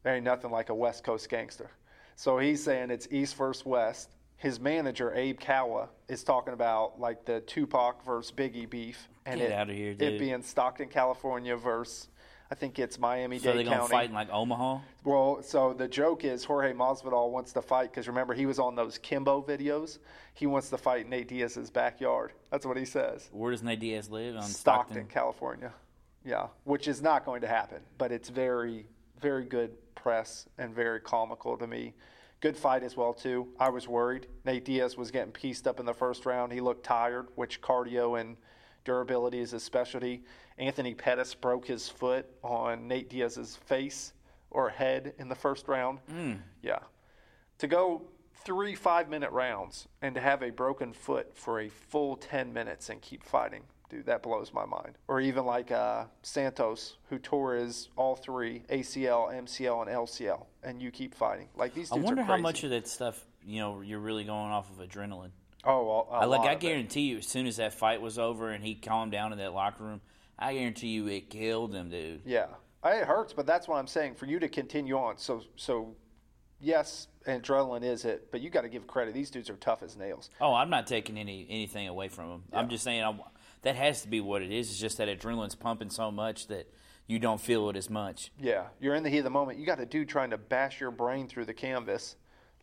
There 0.04 0.16
ain't 0.16 0.26
nothing 0.26 0.52
like 0.52 0.70
a 0.70 0.76
West 0.76 1.04
Coast 1.04 1.30
gangster. 1.30 1.70
So 2.16 2.38
he's 2.38 2.64
saying 2.64 2.92
it's 2.92 3.08
East 3.12 3.36
versus 3.36 3.66
West. 3.66 4.10
His 4.38 4.60
manager, 4.60 5.14
Abe 5.14 5.40
Kawa, 5.40 5.90
is 6.08 6.24
talking 6.24 6.54
about 6.54 7.00
like 7.00 7.26
the 7.26 7.42
Tupac 7.42 8.04
versus 8.04 8.32
Biggie 8.32 8.70
beef. 8.70 9.08
And 9.26 9.40
Get 9.40 9.52
it, 9.52 9.54
outta 9.54 9.74
here, 9.74 9.92
It 9.92 10.20
being 10.20 10.42
Stockton, 10.42 10.88
California 10.90 11.56
versus, 11.56 12.08
I 12.50 12.56
think 12.56 12.80
it's 12.80 12.98
Miami 12.98 13.38
So 13.38 13.46
Dade 13.46 13.58
they're 13.58 13.64
gonna 13.66 13.78
County. 13.78 13.92
fight 13.92 14.10
in 14.10 14.16
like 14.16 14.32
Omaha? 14.32 14.80
Well, 15.04 15.44
so 15.44 15.74
the 15.74 15.88
joke 15.88 16.26
is 16.26 16.44
Jorge 16.44 16.74
Masvidal 16.74 17.30
wants 17.30 17.54
to 17.54 17.62
fight 17.62 17.92
because 17.92 18.08
remember 18.08 18.34
he 18.34 18.48
was 18.48 18.58
on 18.58 18.76
those 18.76 18.98
Kimbo 18.98 19.44
videos. 19.44 20.00
He 20.34 20.48
wants 20.48 20.70
to 20.72 20.78
fight 20.78 21.08
Nate 21.08 21.28
Diaz's 21.28 21.70
backyard. 21.70 22.34
That's 22.50 22.66
what 22.66 22.78
he 22.78 22.86
says. 22.86 23.30
Where 23.32 23.52
does 23.52 23.62
Nate 23.62 23.80
Diaz 23.80 24.10
live? 24.10 24.36
On 24.36 24.42
Stockton, 24.42 24.54
Stockton. 24.54 25.06
California. 25.08 25.72
Yeah, 26.23 26.47
which 26.63 26.88
is 26.88 27.01
not 27.01 27.25
going 27.25 27.41
to 27.41 27.47
happen, 27.47 27.81
but 27.97 28.12
it's 28.12 28.29
very, 28.29 28.88
very 29.19 29.45
good 29.45 29.71
press 29.95 30.47
and 30.57 30.73
very 30.73 30.99
comical 30.99 31.57
to 31.57 31.67
me. 31.67 31.93
Good 32.41 32.57
fight 32.57 32.84
as 32.84 32.97
well 32.97 33.13
too. 33.13 33.47
I 33.60 33.69
was 33.69 33.88
worried. 33.88 34.27
Nate 34.45 34.65
Diaz 34.65 34.97
was 34.97 35.12
getting 35.12 35.31
pieced 35.31 35.67
up 35.67 35.79
in 35.79 35.86
the 35.86 35.93
first 35.93 36.25
round. 36.25 36.51
He 36.51 36.62
looked 36.62 36.84
tired, 36.84 37.27
which 37.36 37.62
cardio 37.62 38.19
and 38.19 38.36
durability 38.84 39.39
is 39.39 39.51
his 39.51 39.63
specialty. 39.63 40.23
Anthony 40.57 40.93
Pettis 40.93 41.36
broke 41.36 41.65
his 41.67 41.88
foot 41.88 42.27
on 42.43 42.88
Nate 42.88 43.10
Diaz's 43.10 43.55
face 43.55 44.13
or 44.49 44.69
head 44.69 45.13
in 45.17 45.29
the 45.29 45.36
first 45.36 45.67
round. 45.67 45.99
Mm. 46.12 46.39
Yeah. 46.62 46.79
To 47.60 47.67
go 47.67 48.03
three 48.43 48.73
five 48.75 49.07
minute 49.07 49.31
rounds 49.31 49.88
and 50.01 50.15
to 50.15 50.21
have 50.21 50.41
a 50.41 50.49
broken 50.49 50.93
foot 50.93 51.36
for 51.36 51.60
a 51.62 51.69
full 51.69 52.15
10 52.15 52.51
minutes 52.51 52.89
and 52.89 53.01
keep 53.01 53.23
fighting, 53.23 53.63
dude, 53.91 54.06
that 54.08 54.23
blows 54.23 54.51
my 54.54 54.65
mind. 54.65 54.97
Or 55.08 55.19
even 55.19 55.45
like 55.45 55.71
uh, 55.71 56.06
Santos, 56.23 56.97
who 57.10 57.19
tore 57.19 57.56
his 57.56 57.89
all 57.95 58.15
three 58.15 58.63
ACL, 58.69 59.32
MCL, 59.34 59.88
and 59.88 59.91
LCL, 59.91 60.45
and 60.63 60.82
you 60.82 60.89
keep 60.89 61.13
fighting. 61.13 61.49
Like 61.56 61.73
these 61.73 61.91
I 61.91 61.97
wonder 61.97 62.23
how 62.23 62.38
much 62.38 62.63
of 62.63 62.71
that 62.71 62.88
stuff 62.88 63.23
you 63.45 63.60
know 63.60 63.82
you're 63.82 63.99
really 63.99 64.23
going 64.23 64.51
off 64.51 64.69
of 64.71 64.88
adrenaline. 64.88 65.32
Oh, 65.63 66.08
a 66.10 66.13
I 66.13 66.25
like 66.25 66.49
I 66.49 66.56
guarantee 66.56 67.01
you, 67.01 67.17
as 67.17 67.27
soon 67.27 67.45
as 67.45 67.58
that 67.58 67.73
fight 67.73 68.01
was 68.01 68.17
over 68.17 68.49
and 68.49 68.63
he 68.63 68.73
calmed 68.73 69.12
down 69.12 69.32
in 69.32 69.38
that 69.38 69.54
locker 69.54 69.84
room, 69.84 70.01
I 70.39 70.56
guarantee 70.56 70.88
you 70.88 71.08
it 71.08 71.30
killed 71.30 71.75
him, 71.75 71.89
dude. 71.89 72.21
Yeah, 72.25 72.47
it 72.84 73.06
hurts, 73.06 73.34
but 73.34 73.45
that's 73.45 73.67
what 73.67 73.77
I'm 73.77 73.88
saying. 73.88 74.15
For 74.15 74.25
you 74.25 74.39
to 74.39 74.49
continue 74.49 74.97
on, 74.97 75.17
so 75.17 75.43
so, 75.56 75.95
yes, 76.60 77.08
adrenaline 77.27 77.84
is 77.84 78.06
it, 78.06 78.32
but 78.32 78.41
you 78.41 78.49
got 78.49 78.62
to 78.62 78.69
give 78.69 78.88
credit. 78.88 79.13
These 79.13 79.30
dudes 79.30 79.49
are 79.49 79.58
tough 79.58 79.84
as 79.84 79.95
nails. 79.95 80.32
Oh, 80.39 80.54
I'm 80.54 80.69
not 80.71 80.88
taking 80.88 81.17
any 81.17 81.45
anything 81.49 81.88
away 81.88 82.08
from 82.08 82.32
him. 82.32 82.43
I'm 82.54 82.69
just 82.69 82.84
saying 82.84 83.04
i 83.04 83.13
that 83.63 83.76
has 83.76 84.02
to 84.02 84.08
be 84.08 84.21
what 84.21 84.41
it 84.41 84.52
is. 84.52 84.69
It's 84.69 84.80
just 84.80 84.97
that 84.97 85.08
adrenaline's 85.08 85.56
pumping 85.56 85.89
so 85.89 86.12
much 86.12 86.47
that 86.47 86.67
you 87.08 87.19
don't 87.19 87.41
feel 87.41 87.69
it 87.69 87.76
as 87.76 87.89
much. 87.89 88.32
Yeah, 88.39 88.65
you're 88.80 88.95
in 88.95 89.04
the 89.04 89.10
heat 89.10 89.19
of 89.19 89.24
the 89.26 89.30
moment. 89.30 89.60
You 89.60 89.65
got 89.65 89.80
a 89.80 89.86
dude 89.86 90.10
trying 90.10 90.30
to 90.32 90.38
bash 90.38 90.80
your 90.80 90.91
brain 90.91 91.28
through 91.28 91.45
the 91.45 91.54
canvas. 91.54 92.15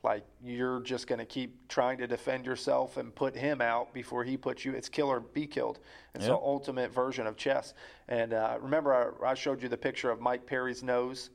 Like 0.04 0.24
you're 0.42 0.80
just 0.80 1.08
going 1.08 1.18
to 1.18 1.24
keep 1.24 1.66
trying 1.68 1.98
to 1.98 2.06
defend 2.06 2.46
yourself 2.46 2.96
and 2.96 3.12
put 3.14 3.34
him 3.34 3.61
out 3.61 3.92
before 3.92 4.22
he 4.22 4.37
puts 4.37 4.64
you. 4.64 4.72
It's 4.72 4.88
kill 4.88 5.08
or 5.08 5.18
be 5.20 5.46
killed. 5.46 5.80
It's 6.14 6.24
Yep. 6.24 6.30
the 6.30 6.37
ultimate 6.37 6.92
version 6.94 7.26
of 7.26 7.37
chess. 7.37 7.74
And 8.08 8.32
uh, 8.32 8.58
remember, 8.61 8.94
I, 9.22 9.30
I 9.30 9.34
showed 9.34 9.61
you 9.62 9.68
the 9.68 9.76
picture 9.76 10.11
of 10.11 10.20
Mike 10.20 10.46
Perry's 10.46 10.84
nose, 10.84 11.30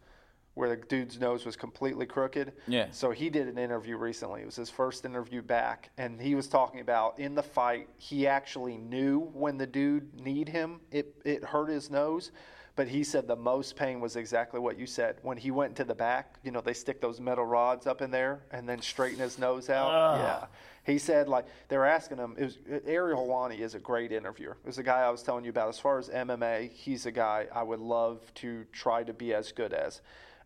where 0.56 0.70
the 0.70 0.76
dude's 0.76 1.20
nose 1.20 1.46
was 1.46 1.56
completely 1.56 2.06
crooked. 2.06 2.54
Yeah. 2.68 2.88
So 2.92 3.12
he 3.12 3.30
did 3.30 3.48
an 3.48 3.58
interview 3.58 3.98
recently. 3.98 4.42
It 4.42 4.46
was 4.46 4.56
his 4.56 4.70
first 4.70 5.04
interview 5.06 5.42
back, 5.42 5.90
and 5.98 6.22
he 6.22 6.36
was 6.36 6.48
talking 6.48 6.80
about 6.80 7.20
in 7.20 7.34
the 7.36 7.44
fight 7.44 7.90
he 7.98 8.28
actually 8.28 8.78
knew 8.78 9.20
when 9.34 9.58
the 9.58 9.68
dude 9.68 10.14
need 10.20 10.50
him. 10.50 10.80
It 10.92 11.16
it 11.26 11.44
hurt 11.44 11.70
his 11.70 11.90
nose, 11.90 12.32
but 12.76 12.88
he 12.88 13.04
said 13.04 13.28
the 13.28 13.36
most 13.36 13.76
pain 13.76 14.00
was 14.00 14.16
exactly 14.16 14.60
what 14.60 14.78
you 14.78 14.86
said 14.86 15.18
when 15.24 15.38
he 15.38 15.50
went 15.50 15.76
to 15.78 15.84
the 15.84 15.96
back. 15.96 16.36
You 16.44 16.52
know, 16.52 16.62
they 16.62 16.74
stick 16.74 17.02
those 17.02 17.20
metal 17.20 17.46
rods 17.46 17.88
up 17.88 18.02
in 18.02 18.12
there 18.12 18.44
and 18.52 18.70
then 18.70 18.82
straighten 18.82 19.20
his 19.20 19.40
nose 19.40 19.70
out. 19.70 19.90
Ugh. 19.90 20.20
Yeah. 20.20 20.46
He 20.86 21.00
said 21.00 21.28
like 21.28 21.46
they 21.68 21.78
were 21.78 21.86
asking 21.86 22.18
him. 22.18 22.36
It 22.38 22.44
was 22.44 22.58
Ariel 22.86 23.26
Helwani 23.26 23.60
is 23.60 23.74
a 23.74 23.80
great 23.80 24.12
interviewer. 24.12 24.58
It 24.64 24.68
was 24.68 24.76
the 24.76 24.84
guy 24.84 25.02
I 25.02 25.10
was 25.10 25.24
telling 25.24 25.46
you 25.46 25.50
about. 25.50 25.70
As 25.70 25.80
far 25.80 25.98
as 25.98 26.10
MMA, 26.10 26.70
he's 26.70 27.08
a 27.08 27.12
guy 27.12 27.48
I 27.52 27.64
would 27.64 27.80
love 27.80 28.20
to 28.36 28.66
try 28.72 29.04
to 29.04 29.14
be 29.14 29.34
as 29.34 29.52
good 29.52 29.74
as 29.74 30.02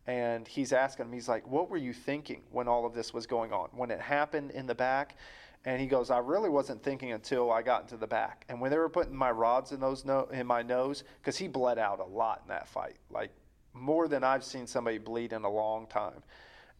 and 0.07 0.47
he's 0.47 0.71
asking 0.71 1.07
him, 1.07 1.13
he's 1.13 1.27
like, 1.27 1.45
What 1.47 1.69
were 1.69 1.77
you 1.77 1.93
thinking 1.93 2.41
when 2.51 2.67
all 2.67 2.85
of 2.85 2.93
this 2.93 3.13
was 3.13 3.27
going 3.27 3.51
on? 3.51 3.69
When 3.73 3.91
it 3.91 3.99
happened 3.99 4.51
in 4.51 4.65
the 4.65 4.75
back? 4.75 5.17
And 5.65 5.81
he 5.81 5.87
goes, 5.87 6.09
I 6.09 6.19
really 6.19 6.49
wasn't 6.49 6.81
thinking 6.81 7.11
until 7.11 7.51
I 7.51 7.61
got 7.61 7.81
into 7.81 7.97
the 7.97 8.07
back. 8.07 8.45
And 8.47 8.61
when 8.61 8.71
they 8.71 8.77
were 8.77 8.87
putting 8.87 9.15
my 9.15 9.31
rods 9.31 9.73
in 9.73 9.81
those 9.81 10.05
no- 10.05 10.29
in 10.31 10.47
my 10.47 10.61
nose, 10.61 11.03
because 11.19 11.37
he 11.37 11.47
bled 11.49 11.77
out 11.77 11.99
a 11.99 12.05
lot 12.05 12.41
in 12.43 12.49
that 12.49 12.67
fight, 12.67 12.95
like 13.11 13.31
more 13.73 14.07
than 14.07 14.23
I've 14.23 14.45
seen 14.45 14.65
somebody 14.65 14.97
bleed 14.97 15.33
in 15.33 15.43
a 15.43 15.49
long 15.49 15.87
time. 15.87 16.23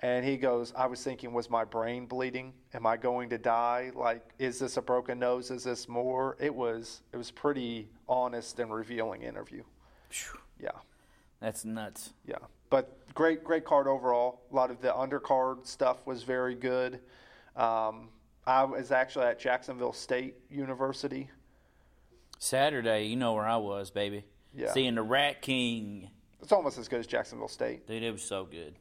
And 0.02 0.24
he 0.24 0.38
goes, 0.38 0.74
I 0.78 0.86
was 0.86 1.04
thinking, 1.04 1.34
was 1.34 1.50
my 1.50 1.66
brain 1.66 2.06
bleeding? 2.06 2.54
Am 2.76 2.86
I 2.86 2.98
going 2.98 3.30
to 3.30 3.38
die? 3.40 3.92
Like, 3.96 4.22
is 4.38 4.60
this 4.60 4.78
a 4.78 4.82
broken 4.82 5.18
nose? 5.18 5.50
Is 5.50 5.64
this 5.64 5.90
more? 5.90 6.38
It 6.40 6.54
was, 6.54 7.02
it 7.12 7.18
was 7.18 7.32
pretty 7.32 7.90
honest 8.08 8.60
and 8.60 8.72
revealing 8.72 9.24
interview. 9.24 9.64
Phew, 10.10 10.40
Yeah. 10.60 10.70
That's 11.40 11.66
nuts. 11.66 12.14
Yeah, 12.26 12.38
but 12.70 12.97
great, 13.18 13.44
great 13.44 13.66
card 13.66 13.88
overall. 13.88 14.42
A 14.52 14.56
lot 14.56 14.70
of 14.70 14.80
the 14.80 14.90
undercard 14.90 15.66
stuff 15.66 15.98
was 16.06 16.22
very 16.22 16.54
good. 16.54 17.00
Um, 17.56 18.10
I 18.46 18.64
was 18.64 18.92
actually 18.92 19.26
at 19.26 19.40
Jacksonville 19.40 19.92
State 19.92 20.36
University. 20.52 21.28
Saturday, 22.38 23.06
you 23.06 23.16
know 23.16 23.34
where 23.34 23.48
I 23.48 23.58
was, 23.58 23.90
baby. 23.90 24.24
Yeah. 24.54 24.72
Seeing 24.72 24.94
the 24.94 25.02
Rat 25.02 25.42
King. 25.42 26.12
It's 26.44 26.52
almost 26.52 26.78
as 26.78 26.88
good 26.88 27.00
as 27.00 27.08
Jacksonville 27.08 27.48
State. 27.48 27.88
Dude, 27.88 28.04
it 28.04 28.12
was 28.12 28.22
so 28.22 28.46
good. 28.46 28.76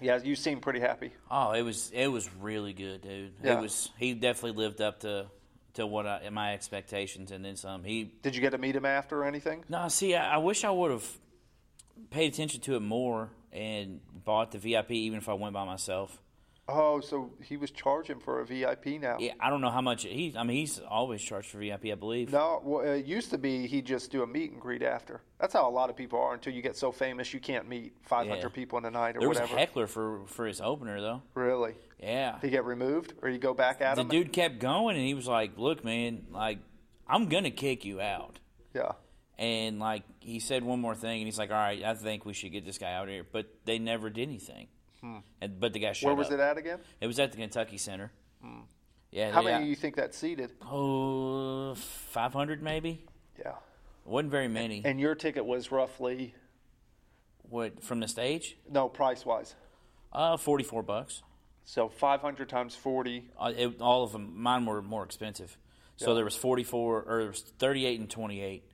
Yeah, 0.00 0.20
you 0.22 0.36
seem 0.36 0.60
pretty 0.60 0.80
happy. 0.80 1.12
Oh, 1.30 1.52
it 1.52 1.62
was 1.62 1.90
it 1.92 2.06
was 2.08 2.28
really 2.40 2.72
good, 2.72 3.02
dude. 3.02 3.34
Yeah. 3.44 3.58
It 3.58 3.60
was 3.60 3.90
he 3.98 4.14
definitely 4.14 4.62
lived 4.62 4.80
up 4.80 5.00
to 5.00 5.26
to 5.74 5.86
what 5.86 6.06
I, 6.06 6.28
my 6.30 6.54
expectations 6.54 7.30
and 7.30 7.44
then 7.44 7.56
some. 7.56 7.84
He 7.84 8.04
Did 8.22 8.34
you 8.34 8.40
get 8.40 8.50
to 8.50 8.58
meet 8.58 8.74
him 8.74 8.86
after 8.86 9.22
or 9.22 9.24
anything? 9.26 9.64
no, 9.68 9.88
see, 9.88 10.14
I, 10.14 10.34
I 10.34 10.38
wish 10.38 10.64
I 10.64 10.70
would 10.70 10.90
have 10.90 11.06
paid 12.10 12.32
attention 12.32 12.60
to 12.62 12.76
it 12.76 12.80
more 12.80 13.30
and 13.56 14.00
bought 14.24 14.50
the 14.52 14.58
VIP 14.58 14.90
even 14.92 15.18
if 15.18 15.28
I 15.28 15.32
went 15.34 15.54
by 15.54 15.64
myself. 15.64 16.20
Oh, 16.68 16.98
so 16.98 17.30
he 17.44 17.56
was 17.56 17.70
charging 17.70 18.18
for 18.18 18.40
a 18.40 18.44
VIP 18.44 19.00
now. 19.00 19.18
Yeah, 19.20 19.34
I 19.38 19.50
don't 19.50 19.60
know 19.60 19.70
how 19.70 19.80
much 19.80 20.02
he. 20.02 20.34
I 20.36 20.42
mean, 20.42 20.56
he's 20.56 20.80
always 20.80 21.22
charged 21.22 21.48
for 21.50 21.58
VIP, 21.58 21.86
I 21.86 21.94
believe. 21.94 22.32
No, 22.32 22.60
well, 22.64 22.80
it 22.84 23.06
used 23.06 23.30
to 23.30 23.38
be 23.38 23.68
he'd 23.68 23.86
just 23.86 24.10
do 24.10 24.24
a 24.24 24.26
meet 24.26 24.50
and 24.50 24.60
greet 24.60 24.82
after. 24.82 25.20
That's 25.40 25.52
how 25.52 25.68
a 25.68 25.70
lot 25.70 25.90
of 25.90 25.96
people 25.96 26.18
are 26.18 26.34
until 26.34 26.52
you 26.52 26.62
get 26.62 26.76
so 26.76 26.90
famous 26.90 27.32
you 27.32 27.38
can't 27.38 27.68
meet 27.68 27.94
500 28.02 28.42
Yeah. 28.42 28.48
people 28.48 28.78
in 28.78 28.84
a 28.84 28.90
night 28.90 29.16
or 29.16 29.20
there 29.20 29.28
was 29.28 29.38
whatever. 29.38 29.56
a 29.56 29.60
heckler 29.60 29.86
for 29.86 30.26
for 30.26 30.44
his 30.44 30.60
opener 30.60 31.00
though. 31.00 31.22
Really? 31.34 31.74
Yeah, 32.02 32.32
Did 32.40 32.48
he 32.48 32.50
get 32.50 32.64
removed 32.64 33.14
or 33.22 33.28
you 33.28 33.38
go 33.38 33.54
back 33.54 33.80
at 33.80 33.94
the 33.94 34.00
him? 34.02 34.08
dude 34.08 34.32
kept 34.32 34.58
going 34.58 34.96
and 34.96 35.06
he 35.06 35.14
was 35.14 35.28
like, 35.28 35.56
"Look, 35.56 35.84
man, 35.84 36.26
like 36.32 36.58
I'm 37.06 37.28
gonna 37.28 37.52
kick 37.52 37.84
you 37.84 38.00
out." 38.00 38.40
Yeah. 38.74 38.92
And 39.38 39.78
like 39.78 40.02
he 40.20 40.40
said 40.40 40.62
one 40.64 40.80
more 40.80 40.94
thing, 40.94 41.18
and 41.20 41.26
he's 41.26 41.38
like, 41.38 41.50
"All 41.50 41.56
right, 41.56 41.82
I 41.84 41.94
think 41.94 42.24
we 42.24 42.32
should 42.32 42.52
get 42.52 42.64
this 42.64 42.78
guy 42.78 42.92
out 42.94 43.04
of 43.04 43.10
here." 43.10 43.26
But 43.30 43.46
they 43.66 43.78
never 43.78 44.08
did 44.10 44.28
anything. 44.28 44.68
And 45.40 45.60
but 45.60 45.72
the 45.72 45.78
guy 45.78 45.92
Hmm. 45.92 46.06
Where 46.06 46.14
was 46.16 46.28
up. 46.28 46.32
it 46.34 46.40
at 46.40 46.56
again? 46.58 46.80
It 47.00 47.06
was 47.06 47.18
at 47.20 47.30
the 47.30 47.38
Kentucky 47.38 47.76
Center. 47.78 48.10
Yeah. 49.12 49.30
How 49.30 49.40
many 49.42 49.64
do 49.64 49.70
you 49.70 49.76
think 49.76 49.96
that 49.96 50.14
seated? 50.14 50.52
Oh, 50.62 51.74
500 51.76 52.62
maybe. 52.62 53.04
Yeah. 53.38 53.52
wasn't 54.04 54.30
very 54.32 54.48
many. 54.48 54.82
And 54.84 54.98
your 55.00 55.14
ticket 55.14 55.44
was 55.44 55.70
roughly 55.70 56.34
what 57.42 57.82
from 57.82 58.00
the 58.00 58.08
stage? 58.08 58.56
no 58.68 58.88
price 58.88 59.24
wise. 59.24 59.54
Uh, 60.12 60.36
44 60.36 60.82
bucks. 60.82 61.22
So 61.64 61.88
500 61.88 62.48
times 62.48 62.74
40. 62.74 63.30
Uh, 63.38 63.52
it, 63.56 63.80
all 63.80 64.02
of 64.04 64.12
them, 64.12 64.32
mine 64.40 64.64
were 64.66 64.82
more 64.82 65.04
expensive. 65.04 65.56
So 65.96 66.08
Yeah. 66.10 66.14
there 66.16 66.24
was 66.24 66.36
44, 66.36 67.02
or 67.02 67.18
there 67.18 67.28
was 67.28 67.42
38 67.42 68.00
and 68.00 68.10
28. 68.10 68.64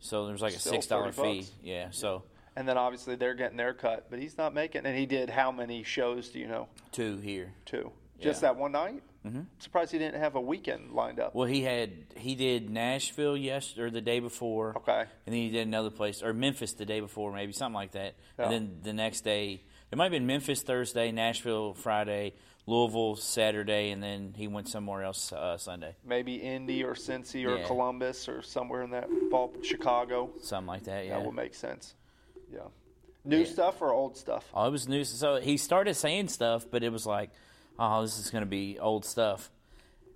So 0.00 0.26
there's 0.26 0.42
like 0.42 0.54
a 0.54 0.58
Still 0.58 0.72
six 0.72 0.86
dollar 0.86 1.12
fee. 1.12 1.38
bucks. 1.40 1.50
Yeah. 1.62 1.88
So 1.90 2.22
And 2.56 2.68
then 2.68 2.76
obviously 2.78 3.14
they're 3.16 3.34
getting 3.34 3.56
their 3.56 3.74
cut, 3.74 4.06
but 4.10 4.18
he's 4.18 4.36
not 4.38 4.54
making. 4.54 4.84
And 4.86 4.96
he 4.96 5.06
did 5.06 5.30
how 5.30 5.50
many 5.52 5.82
shows 5.82 6.28
do 6.30 6.38
you 6.38 6.46
know? 6.48 6.68
two 6.92 7.18
here. 7.18 7.52
Two. 7.66 7.92
Just 8.20 8.42
Yeah. 8.42 8.48
that 8.52 8.56
one 8.58 8.72
night? 8.72 9.02
Mm-hmm. 9.26 9.42
Surprised 9.58 9.92
he 9.92 9.98
didn't 9.98 10.20
have 10.20 10.36
a 10.36 10.40
weekend 10.40 10.92
lined 10.92 11.18
up. 11.20 11.34
Well, 11.34 11.46
he 11.46 11.62
had 11.62 11.92
he 12.16 12.34
did 12.36 12.70
Nashville 12.70 13.36
yesterday 13.36 13.82
or 13.82 13.90
the 13.90 14.00
day 14.00 14.20
before. 14.20 14.76
Okay. 14.78 15.00
And 15.00 15.08
then 15.26 15.34
he 15.34 15.50
did 15.50 15.66
another 15.66 15.90
place 15.90 16.22
or 16.22 16.32
Memphis 16.32 16.72
the 16.72 16.86
day 16.86 17.00
before, 17.00 17.32
maybe 17.32 17.52
something 17.52 17.74
like 17.74 17.92
that. 17.92 18.14
Yeah. 18.38 18.44
And 18.44 18.52
then 18.52 18.78
the 18.82 18.92
next 18.92 19.22
day, 19.22 19.62
it 19.90 19.96
might 19.98 20.04
have 20.04 20.12
been 20.12 20.26
Memphis 20.26 20.62
Thursday, 20.62 21.10
Nashville 21.12 21.74
Friday, 21.74 22.34
Louisville 22.68 23.16
Saturday, 23.16 23.90
and 23.90 24.02
then 24.02 24.34
he 24.36 24.46
went 24.46 24.68
somewhere 24.68 25.02
else 25.02 25.32
uh, 25.32 25.56
Sunday, 25.56 25.94
Maybe 26.04 26.34
Indy 26.36 26.84
or 26.84 26.94
Cincy 26.94 27.46
or 27.46 27.56
Yeah. 27.58 27.66
Columbus 27.66 28.28
or 28.28 28.42
somewhere 28.42 28.82
in 28.82 28.90
that 28.90 29.08
ball. 29.30 29.52
Chicago. 29.62 30.30
something 30.42 30.66
like 30.66 30.84
that. 30.84 31.06
Yeah. 31.06 31.16
That 31.18 31.24
would 31.26 31.34
make 31.34 31.54
sense. 31.54 31.94
Yeah. 32.52 32.60
New 33.24 33.38
Yeah. 33.40 33.46
stuff 33.46 33.80
or 33.80 33.92
old 33.92 34.16
stuff? 34.18 34.44
Oh, 34.52 34.66
it 34.66 34.70
was 34.70 34.86
new. 34.86 35.04
So 35.04 35.36
he 35.40 35.56
started 35.56 35.94
saying 35.94 36.28
stuff, 36.28 36.66
but 36.70 36.82
it 36.84 36.92
was 36.92 37.06
like, 37.06 37.30
oh, 37.78 38.02
this 38.02 38.18
is 38.18 38.30
going 38.30 38.42
to 38.42 38.46
be 38.50 38.78
old 38.78 39.04
stuff. 39.06 39.50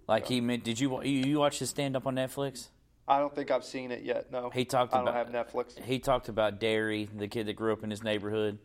Like 0.07 0.27
he 0.27 0.41
meant, 0.43 0.63
did 0.65 0.79
you 0.79 1.03
you 1.03 1.23
you 1.25 1.39
watch 1.39 1.59
his 1.59 1.71
stand 1.71 1.97
up 1.97 2.07
on 2.07 2.17
Netflix? 2.17 2.69
I 3.09 3.19
don't 3.19 3.35
think 3.35 3.51
I've 3.51 3.65
seen 3.65 3.91
it 3.93 4.03
yet. 4.05 4.31
No. 4.31 4.51
He 4.51 4.65
talked 4.67 4.93
I 4.95 4.99
don't 4.99 5.09
about- 5.09 5.33
have 5.33 5.47
Netflix. 5.47 5.79
He 5.83 5.99
talked 6.01 6.29
about 6.29 6.61
Derry, 6.61 7.09
the 7.17 7.29
kid 7.29 7.47
that 7.47 7.55
grew 7.55 7.73
up 7.73 7.83
in 7.83 7.91
his 7.91 8.03
neighborhood. 8.03 8.59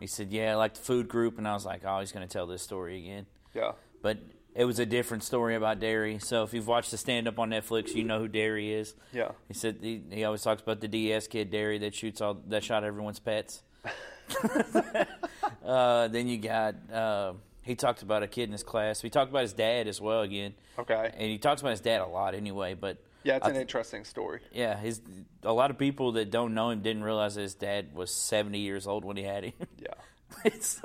He 0.00 0.06
said, 0.06 0.32
"Yeah, 0.32 0.52
I 0.52 0.54
like 0.56 0.74
the 0.74 0.80
food 0.80 1.08
group," 1.08 1.38
and 1.38 1.46
I 1.46 1.54
was 1.54 1.64
like, 1.64 1.82
"Oh, 1.84 2.00
he's 2.00 2.12
going 2.12 2.26
to 2.26 2.32
tell 2.32 2.46
this 2.46 2.62
story 2.62 2.98
again." 2.98 3.26
Yeah. 3.54 3.72
But 4.02 4.18
it 4.54 4.64
was 4.64 4.78
a 4.78 4.86
different 4.86 5.24
story 5.24 5.56
about 5.56 5.80
Derry. 5.80 6.18
So 6.18 6.44
if 6.44 6.54
you've 6.54 6.66
watched 6.66 6.90
the 6.90 6.96
stand 6.96 7.26
up 7.26 7.38
on 7.38 7.50
Netflix, 7.50 7.94
you 7.94 8.04
know 8.04 8.18
who 8.18 8.28
Derry 8.28 8.72
is. 8.72 8.94
Yeah. 9.12 9.32
He 9.48 9.54
said 9.54 9.78
he, 9.80 10.02
he 10.10 10.24
always 10.24 10.42
talks 10.42 10.62
about 10.62 10.80
the 10.80 10.88
DS 10.88 11.26
kid 11.26 11.50
Derry 11.50 11.78
that 11.78 11.94
shoots 11.94 12.20
all 12.20 12.34
that 12.48 12.62
shot 12.62 12.84
everyone's 12.84 13.18
pets. 13.18 13.62
uh, 15.64 16.08
then 16.08 16.28
you 16.28 16.38
got 16.38 16.74
uh, 16.92 17.32
he 17.62 17.74
talked 17.74 18.02
about 18.02 18.22
a 18.22 18.28
kid 18.28 18.44
in 18.44 18.52
his 18.52 18.62
class. 18.62 19.00
He 19.00 19.10
talked 19.10 19.30
about 19.30 19.42
his 19.42 19.52
dad 19.52 19.88
as 19.88 20.00
well 20.00 20.20
again. 20.20 20.54
Okay. 20.78 21.10
And 21.14 21.30
he 21.30 21.38
talks 21.38 21.60
about 21.60 21.70
his 21.70 21.80
dad 21.80 22.00
a 22.00 22.06
lot 22.06 22.34
anyway. 22.34 22.74
But 22.74 22.98
Yeah, 23.24 23.36
it's 23.36 23.46
an 23.46 23.52
th- 23.52 23.62
interesting 23.62 24.04
story. 24.04 24.40
yeah, 24.52 24.76
his 24.78 25.00
a 25.42 25.52
lot 25.52 25.70
of 25.70 25.78
people 25.78 26.12
that 26.12 26.30
don't 26.30 26.54
know 26.54 26.70
him 26.70 26.82
didn't 26.82 27.02
realize 27.02 27.34
that 27.34 27.42
his 27.42 27.54
dad 27.54 27.94
was 27.94 28.14
seventy 28.14 28.60
years 28.60 28.86
old 28.86 29.04
when 29.04 29.16
he 29.16 29.24
had 29.24 29.44
him. 29.44 29.52
Yeah. 29.78 29.94
it's 30.44 30.80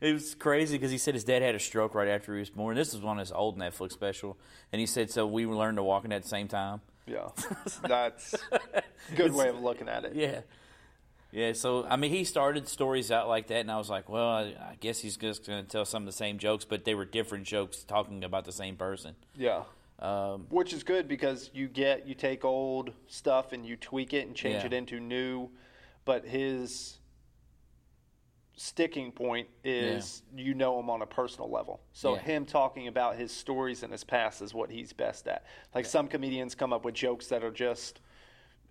it 0.00 0.12
was 0.12 0.34
crazy 0.34 0.76
because 0.76 0.90
he 0.90 0.98
said 0.98 1.14
his 1.14 1.24
dad 1.24 1.42
had 1.42 1.54
a 1.54 1.58
stroke 1.58 1.94
right 1.94 2.08
after 2.08 2.34
he 2.34 2.40
was 2.40 2.50
born. 2.50 2.76
This 2.76 2.92
was 2.92 3.02
one 3.02 3.18
of 3.18 3.20
his 3.20 3.32
old 3.32 3.58
Netflix 3.58 3.92
special, 3.92 4.36
and 4.72 4.80
he 4.80 4.86
said 4.86 5.10
so 5.10 5.26
we 5.26 5.46
learned 5.46 5.78
to 5.78 5.82
walking 5.82 6.12
at 6.12 6.22
the 6.22 6.28
same 6.28 6.48
time. 6.48 6.80
Yeah. 7.06 7.28
That's 7.82 8.34
a 8.52 8.82
good 9.16 9.32
way 9.32 9.48
of 9.48 9.60
looking 9.60 9.88
at 9.88 10.04
it. 10.04 10.14
Yeah. 10.14 10.40
Yeah, 11.30 11.52
so 11.52 11.86
I 11.86 11.96
mean, 11.96 12.10
he 12.10 12.24
started 12.24 12.68
stories 12.68 13.10
out 13.10 13.28
like 13.28 13.48
that, 13.48 13.60
and 13.60 13.70
I 13.70 13.76
was 13.76 13.90
like, 13.90 14.08
well, 14.08 14.28
I, 14.28 14.42
I 14.42 14.76
guess 14.80 14.98
he's 14.98 15.18
just 15.18 15.46
going 15.46 15.62
to 15.62 15.68
tell 15.68 15.84
some 15.84 16.02
of 16.02 16.06
the 16.06 16.12
same 16.12 16.38
jokes, 16.38 16.64
but 16.64 16.86
they 16.86 16.94
were 16.94 17.04
different 17.04 17.44
jokes 17.44 17.84
talking 17.84 18.24
about 18.24 18.46
the 18.46 18.52
same 18.52 18.76
person. 18.76 19.14
Yeah. 19.36 19.64
Um, 19.98 20.46
Which 20.50 20.72
is 20.72 20.84
good 20.84 21.08
because 21.08 21.50
you 21.52 21.66
get 21.68 22.06
you 22.06 22.14
take 22.14 22.44
old 22.44 22.92
stuff 23.08 23.52
and 23.52 23.66
you 23.66 23.76
tweak 23.76 24.14
it 24.14 24.26
and 24.26 24.36
change 24.36 24.62
Yeah. 24.62 24.66
it 24.66 24.72
into 24.72 25.00
new, 25.00 25.50
but 26.04 26.24
his 26.24 26.98
sticking 28.56 29.12
point 29.12 29.48
is 29.62 30.22
you 30.36 30.52
know 30.54 30.78
him 30.80 30.90
on 30.90 31.00
a 31.02 31.06
personal 31.06 31.48
level. 31.50 31.80
So 31.92 32.14
Yeah. 32.14 32.20
him 32.20 32.46
talking 32.46 32.88
about 32.88 33.16
his 33.16 33.30
stories 33.32 33.82
and 33.82 33.92
his 33.92 34.02
past 34.04 34.42
is 34.42 34.52
what 34.52 34.70
he's 34.70 34.92
best 34.92 35.28
at. 35.28 35.44
Like 35.74 35.84
some 35.86 36.08
comedians 36.08 36.54
come 36.54 36.72
up 36.72 36.84
with 36.84 36.94
jokes 36.94 37.28
that 37.28 37.44
are 37.44 37.52
just 37.52 38.00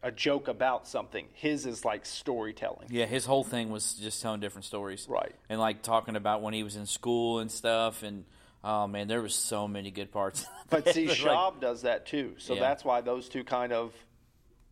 a 0.04 0.12
joke 0.12 0.48
about 0.48 0.88
something. 0.88 1.28
His 1.34 1.66
is 1.66 1.84
like 1.86 2.06
storytelling. 2.06 2.88
yeah, 2.92 3.06
his 3.06 3.26
whole 3.26 3.44
thing 3.44 3.70
was 3.70 3.94
just 3.96 4.22
telling 4.22 4.40
different 4.42 4.66
stories, 4.66 5.08
Right. 5.10 5.34
And 5.50 5.60
like 5.60 5.82
talking 5.82 6.16
about 6.16 6.42
when 6.42 6.54
he 6.54 6.64
was 6.64 6.76
in 6.76 6.86
school 6.86 7.40
and 7.40 7.50
stuff, 7.52 8.04
and 8.04 8.26
oh 8.64 8.88
man, 8.88 9.08
there 9.08 9.22
was 9.22 9.36
so 9.36 9.68
many 9.68 9.92
good 9.92 10.12
parts. 10.12 10.46
But 10.70 10.94
see, 10.94 11.08
Like, 11.08 11.18
Schaub 11.18 11.62
does 11.62 11.84
that 11.84 12.06
too. 12.06 12.36
So 12.38 12.56
Yeah. 12.56 12.62
that's 12.62 12.84
why 12.84 13.02
those 13.02 13.30
two 13.30 13.44
kind 13.44 13.72
of 13.72 13.94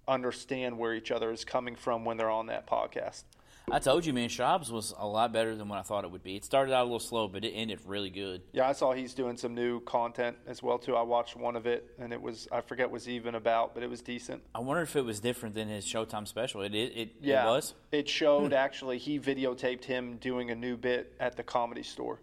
understand 0.08 0.78
where 0.78 0.94
each 0.94 1.12
other 1.12 1.32
is 1.32 1.46
coming 1.46 1.76
from 1.76 2.06
when 2.06 2.18
they're 2.18 2.30
on 2.30 2.48
that 2.48 2.68
podcast. 2.68 3.24
I 3.72 3.80
told 3.80 4.06
you, 4.06 4.14
man, 4.14 4.30
Schaub's 4.30 4.72
was 4.72 4.94
a 4.96 5.08
lot 5.08 5.34
better 5.34 5.56
than 5.56 5.68
what 5.68 5.80
I 5.80 5.82
thought 5.82 6.04
it 6.04 6.12
would 6.12 6.22
be. 6.22 6.36
It 6.36 6.46
started 6.46 6.72
out 6.72 6.82
a 6.82 6.84
little 6.84 7.00
slow, 7.00 7.28
but 7.28 7.44
it 7.44 7.50
ended 7.50 7.80
really 7.86 8.12
good. 8.12 8.44
Yeah, 8.52 8.68
I 8.68 8.74
saw 8.74 8.94
he's 8.94 9.16
doing 9.16 9.38
some 9.38 9.56
new 9.56 9.80
content 9.82 10.38
as 10.46 10.62
well 10.62 10.78
too. 10.78 10.96
I 10.96 11.02
watched 11.02 11.36
one 11.36 11.56
of 11.56 11.66
it, 11.66 11.90
and 11.98 12.14
it 12.14 12.22
was 12.22 12.48
I 12.52 12.62
forget 12.62 12.92
was 12.92 13.10
even 13.10 13.34
about, 13.34 13.74
but 13.74 13.82
it 13.82 13.90
was 13.90 14.02
decent. 14.02 14.44
I 14.54 14.60
wonder 14.60 14.84
if 14.84 14.96
it 14.96 15.04
was 15.04 15.20
different 15.20 15.56
than 15.56 15.68
his 15.68 15.86
Showtime 15.86 16.28
special. 16.28 16.62
It 16.62 16.76
it, 16.76 16.96
it, 16.96 17.10
Yeah, 17.22 17.44
it 17.44 17.50
was. 17.50 17.74
It 17.92 18.08
showed 18.08 18.50
hmm. 18.52 18.54
actually 18.54 19.00
he 19.00 19.20
videotaped 19.20 19.86
him 19.86 20.18
doing 20.18 20.52
a 20.52 20.56
new 20.56 20.78
bit 20.78 21.14
at 21.20 21.36
the 21.36 21.44
comedy 21.44 21.84
store, 21.84 22.20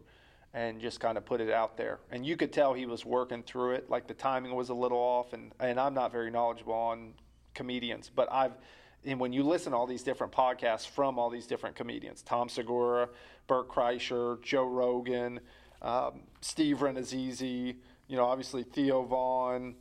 and 0.55 0.81
just 0.81 1.01
kind 1.01 1.17
of 1.17 1.25
put 1.25 1.41
it 1.41 1.51
out 1.51 1.77
there. 1.77 2.01
And 2.11 2.27
you 2.27 2.37
could 2.37 2.53
tell 2.53 2.75
he 2.75 2.87
was 2.87 3.05
working 3.05 3.43
through 3.43 3.73
it. 3.73 3.89
Like 3.89 4.07
the 4.07 4.15
timing 4.15 4.55
was 4.55 4.69
a 4.69 4.75
little 4.75 4.99
off, 4.99 5.33
and 5.33 5.53
and 5.61 5.79
I'm 5.81 5.95
not 5.95 6.13
very 6.13 6.31
knowledgeable 6.31 6.75
on 6.75 7.15
comedians, 7.55 8.11
but 8.15 8.29
I've. 8.31 8.53
And 9.05 9.19
when 9.19 9.33
you 9.33 9.43
listen 9.43 9.73
to 9.73 9.79
all 9.79 9.87
these 9.87 10.05
different 10.05 10.33
podcasts 10.33 10.87
from 10.87 11.19
all 11.19 11.29
these 11.29 11.47
different 11.47 11.75
comedians, 11.75 12.23
Tom 12.23 12.49
Segura, 12.49 13.09
Bert 13.49 13.69
Kreischer, 13.69 14.41
Joe 14.43 14.65
Rogan, 14.65 15.41
um, 15.81 16.21
Steve 16.41 16.79
Rannazzisi, 16.79 17.75
you 18.07 18.17
know, 18.17 18.25
obviously 18.25 18.63
Theo 18.63 19.03
Von, 19.03 19.75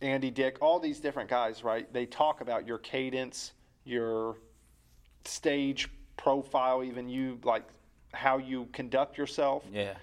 Andy 0.00 0.30
Dick, 0.30 0.58
all 0.60 0.78
these 0.78 1.00
different 1.00 1.28
guys, 1.28 1.64
right? 1.64 1.92
They 1.92 2.06
talk 2.06 2.40
about 2.42 2.64
your 2.64 2.78
cadence, 2.78 3.54
your 3.84 4.36
stage 5.24 5.88
profile, 6.16 6.84
even 6.84 7.08
you 7.08 7.38
like 7.42 7.64
how 8.14 8.38
you 8.38 8.66
conduct 8.72 9.18
yourself, 9.18 9.64
Yeah. 9.72 9.94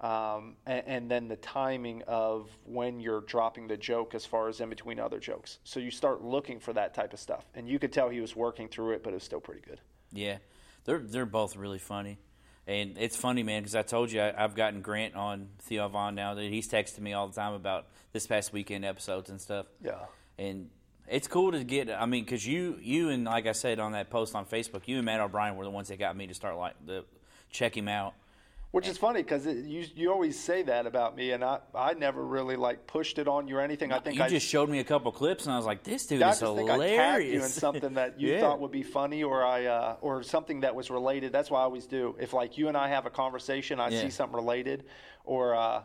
um, 0.00 0.56
and, 0.66 0.82
and 0.86 1.10
then 1.10 1.28
the 1.28 1.36
timing 1.36 2.02
of 2.06 2.48
when 2.64 3.00
you're 3.00 3.20
dropping 3.22 3.68
the 3.68 3.76
joke 3.76 4.14
as 4.14 4.24
far 4.24 4.48
as 4.48 4.60
in 4.60 4.68
between 4.68 5.00
other 5.00 5.18
jokes. 5.18 5.58
So 5.64 5.80
you 5.80 5.90
start 5.90 6.22
looking 6.22 6.60
for 6.60 6.72
that 6.74 6.94
type 6.94 7.12
of 7.12 7.18
stuff, 7.20 7.44
and 7.54 7.68
you 7.68 7.78
could 7.78 7.92
tell 7.92 8.08
he 8.08 8.20
was 8.20 8.34
working 8.36 8.68
through 8.68 8.92
it, 8.92 9.02
but 9.02 9.10
it 9.10 9.14
was 9.14 9.24
still 9.24 9.40
pretty 9.40 9.60
good. 9.60 9.80
Yeah, 10.12 10.38
they're 10.84 11.00
they're 11.00 11.26
both 11.26 11.56
really 11.56 11.78
funny, 11.78 12.18
and 12.66 12.96
it's 12.98 13.16
funny, 13.16 13.42
man, 13.42 13.62
because 13.62 13.74
I 13.74 13.82
told 13.82 14.10
you 14.10 14.20
I, 14.22 14.42
I've 14.44 14.54
gotten 14.54 14.80
Grant 14.80 15.14
on 15.16 15.48
Theo 15.60 15.88
Von 15.88 16.14
now. 16.14 16.34
That 16.34 16.44
he's 16.44 16.68
texting 16.70 17.00
me 17.00 17.12
all 17.12 17.28
the 17.28 17.34
time 17.34 17.52
about 17.52 17.86
this 18.12 18.26
past 18.26 18.52
weekend 18.52 18.84
episodes 18.86 19.28
and 19.30 19.40
stuff. 19.40 19.66
Yeah. 19.84 20.06
and 20.38 20.70
it's 21.10 21.26
cool 21.26 21.52
to 21.52 21.64
get. 21.64 21.90
I 21.90 22.04
mean, 22.06 22.24
because 22.24 22.46
you 22.46 22.78
you 22.82 23.08
and 23.10 23.24
like 23.24 23.46
I 23.46 23.52
said 23.52 23.78
on 23.80 23.92
that 23.92 24.10
post 24.10 24.34
on 24.34 24.44
Facebook, 24.46 24.82
you 24.86 24.96
and 24.96 25.04
Matt 25.06 25.20
O'Brien 25.20 25.56
were 25.56 25.64
the 25.64 25.70
ones 25.70 25.88
that 25.88 25.98
got 25.98 26.14
me 26.16 26.26
to 26.26 26.34
start 26.34 26.56
like 26.56 26.74
the 26.86 27.04
check 27.50 27.76
him 27.76 27.88
out. 27.88 28.14
Which 28.70 28.86
is 28.86 28.98
funny 28.98 29.22
because 29.22 29.46
you 29.46 29.86
you 29.96 30.12
always 30.12 30.38
say 30.38 30.62
that 30.64 30.86
about 30.86 31.16
me, 31.16 31.30
and 31.30 31.42
I 31.42 31.60
I 31.74 31.94
never 31.94 32.22
really 32.22 32.54
like 32.56 32.86
pushed 32.86 33.18
it 33.18 33.26
on 33.26 33.48
you 33.48 33.56
or 33.56 33.60
anything. 33.62 33.92
I 33.92 33.98
think 33.98 34.16
You 34.18 34.22
I 34.22 34.28
just 34.28 34.46
showed 34.46 34.68
me 34.68 34.78
a 34.78 34.84
couple 34.84 35.10
clips, 35.10 35.46
and 35.46 35.54
I 35.54 35.56
was 35.56 35.64
like, 35.64 35.82
"This 35.84 36.06
dude 36.06 36.20
I 36.20 36.30
is 36.32 36.38
think 36.40 36.52
I 36.58 36.62
tagged 36.64 36.72
hilarious." 36.82 37.32
you 37.32 37.42
in 37.42 37.48
something 37.48 37.94
that 37.94 38.20
you 38.20 38.32
Yeah. 38.32 38.40
thought 38.40 38.60
would 38.60 38.70
be 38.70 38.82
funny, 38.82 39.22
or 39.22 39.42
I 39.42 39.64
uh, 39.64 39.96
or 40.02 40.22
something 40.22 40.60
that 40.60 40.74
was 40.74 40.90
related. 40.90 41.32
That's 41.32 41.50
what 41.50 41.60
I 41.60 41.62
always 41.62 41.86
do. 41.86 42.14
If 42.20 42.34
like 42.34 42.58
you 42.58 42.68
and 42.68 42.76
I 42.76 42.88
have 42.88 43.06
a 43.06 43.10
conversation, 43.10 43.80
I 43.80 43.88
Yeah. 43.88 44.02
see 44.02 44.10
something 44.10 44.36
related, 44.36 44.84
or 45.24 45.54
uh, 45.54 45.82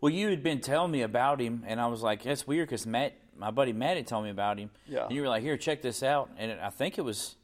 Well, 0.00 0.10
you 0.10 0.30
had 0.30 0.42
been 0.42 0.60
telling 0.62 0.90
me 0.90 1.02
about 1.02 1.38
him, 1.38 1.64
and 1.66 1.78
I 1.82 1.86
was 1.88 2.02
like, 2.02 2.22
"That's 2.22 2.46
weird," 2.46 2.66
because 2.68 2.86
Matt, 2.86 3.12
my 3.36 3.50
buddy 3.50 3.74
Matt, 3.74 3.98
had 3.98 4.06
told 4.06 4.24
me 4.24 4.30
about 4.30 4.56
him. 4.58 4.70
Yeah. 4.88 5.04
And 5.04 5.12
you 5.14 5.20
were 5.20 5.28
like, 5.28 5.42
"Here, 5.42 5.58
check 5.58 5.82
this 5.82 6.02
out," 6.02 6.30
and 6.38 6.58
I 6.58 6.70
think 6.70 6.96
it 6.96 7.02
was 7.02 7.36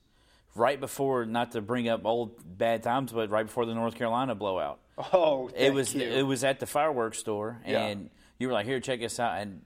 right 0.54 0.78
before, 0.80 1.24
not 1.26 1.52
to 1.52 1.60
bring 1.60 1.88
up 1.88 2.04
old 2.04 2.58
bad 2.58 2.82
times, 2.82 3.12
but 3.12 3.30
right 3.30 3.46
before 3.46 3.66
the 3.66 3.74
North 3.74 3.94
Carolina 3.94 4.34
blowout. 4.34 4.78
oh, 5.12 5.50
it 5.56 5.72
was 5.72 5.94
you. 5.94 6.02
it 6.02 6.22
was 6.22 6.44
at 6.44 6.60
the 6.60 6.66
fireworks 6.66 7.18
store, 7.18 7.60
Yeah. 7.66 7.86
and 7.86 8.10
you 8.38 8.48
were 8.48 8.52
like, 8.54 8.66
"Here, 8.66 8.80
check 8.80 9.00
this 9.00 9.20
out," 9.20 9.38
and 9.38 9.62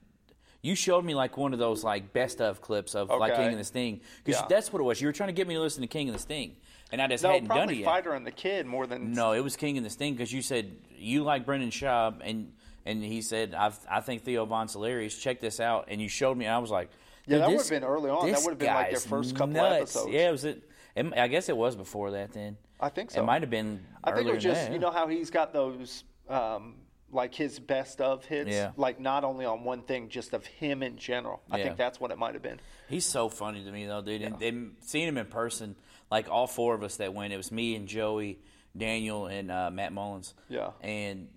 you 0.61 0.75
showed 0.75 1.03
me 1.03 1.15
like 1.15 1.35
one 1.37 1.53
of 1.53 1.59
those 1.59 1.83
like 1.83 2.13
best 2.13 2.39
of 2.41 2.61
clips 2.61 2.95
of 2.95 3.09
like 3.09 3.35
King 3.35 3.51
of 3.53 3.57
the 3.57 3.63
Sting 3.63 4.01
because 4.23 4.39
Yeah. 4.41 4.47
that's 4.47 4.71
what 4.71 4.79
it 4.79 4.83
was. 4.83 5.01
You 5.01 5.07
were 5.07 5.13
trying 5.13 5.29
to 5.29 5.33
get 5.33 5.47
me 5.47 5.55
to 5.55 5.59
listen 5.61 5.81
to 5.81 5.87
King 5.87 6.09
of 6.09 6.13
the 6.13 6.21
Sting, 6.21 6.55
and 6.91 7.01
I 7.01 7.07
just 7.07 7.23
no, 7.23 7.31
hadn't 7.31 7.47
done 7.47 7.69
it 7.69 7.77
yet. 7.77 7.85
Fighter 7.85 8.13
and 8.13 8.25
the 8.27 8.31
Kid 8.31 8.65
more 8.67 8.85
than 8.85 9.13
No, 9.13 9.31
it 9.33 9.41
was 9.41 9.55
King 9.55 9.77
and 9.77 9.85
the 9.85 9.89
Sting 9.89 10.13
because 10.13 10.31
you 10.31 10.41
said 10.41 10.71
you 10.95 11.23
like 11.23 11.45
Brendan 11.45 11.71
Schaub, 11.71 12.21
and 12.23 12.53
and 12.85 13.03
he 13.03 13.21
said 13.23 13.55
I 13.55 13.71
I 13.89 14.01
think 14.01 14.23
Theo 14.23 14.45
Von's 14.45 14.73
hilarious. 14.73 15.17
Check 15.17 15.39
this 15.39 15.59
out, 15.59 15.85
and 15.87 15.99
you 15.99 16.07
showed 16.09 16.37
me, 16.37 16.45
and 16.45 16.53
I 16.53 16.59
was 16.59 16.69
like, 16.71 16.89
Yeah, 17.25 17.39
that 17.39 17.49
would've 17.49 17.69
been 17.69 17.83
early 17.83 18.11
on. 18.11 18.29
That 18.31 18.41
would've 18.43 18.59
been 18.59 18.73
like 18.73 18.91
their 18.91 18.99
first 18.99 19.33
couple 19.35 19.53
nuts. 19.53 19.95
episodes. 19.95 20.11
Yeah, 20.13 20.29
it 20.29 20.31
was 20.31 20.45
it. 20.45 20.69
It- 20.95 21.17
I 21.17 21.27
guess 21.27 21.49
it 21.49 21.57
was 21.57 21.75
before 21.75 22.11
that. 22.11 22.33
Then 22.33 22.57
I 22.79 22.89
think 22.89 23.11
so. 23.11 23.21
It 23.21 23.25
might 23.25 23.41
have 23.41 23.49
been. 23.49 23.85
I 24.03 24.11
think 24.11 24.27
it 24.27 24.33
was 24.33 24.43
just 24.43 24.61
that, 24.61 24.73
you 24.73 24.79
know 24.79 24.91
how 24.91 25.07
he's 25.07 25.29
got 25.29 25.53
those 25.53 26.03
um, 26.29 26.75
like 27.11 27.35
his 27.35 27.59
best 27.59 28.01
of 28.01 28.25
hits, 28.25 28.49
Yeah. 28.49 28.71
like 28.75 28.99
not 28.99 29.23
only 29.23 29.45
on 29.45 29.63
one 29.63 29.83
thing, 29.83 30.09
just 30.09 30.33
of 30.33 30.45
him 30.45 30.81
in 30.81 30.97
general. 30.97 31.41
I 31.51 31.57
Yeah. 31.57 31.63
think 31.65 31.77
that's 31.77 31.99
what 31.99 32.09
it 32.11 32.17
might 32.17 32.33
have 32.33 32.41
been. 32.41 32.59
He's 32.89 33.05
so 33.05 33.29
funny 33.29 33.63
to 33.63 33.71
me 33.71 33.85
though, 33.85 34.01
dude. 34.01 34.21
And, 34.23 34.41
and 34.41 34.75
seeing 34.79 35.07
him 35.07 35.17
in 35.17 35.27
person, 35.27 35.75
like 36.09 36.29
all 36.29 36.47
four 36.47 36.73
of 36.73 36.81
us 36.81 36.95
that 36.97 37.13
went, 37.13 37.31
it 37.33 37.37
was 37.37 37.51
me 37.51 37.75
and 37.75 37.87
Joey, 37.87 38.39
Daniel, 38.75 39.27
and 39.27 39.51
uh, 39.51 39.69
Matt 39.71 39.93
Mullins. 39.93 40.33
Yeah. 40.49 40.71
And 40.81 41.27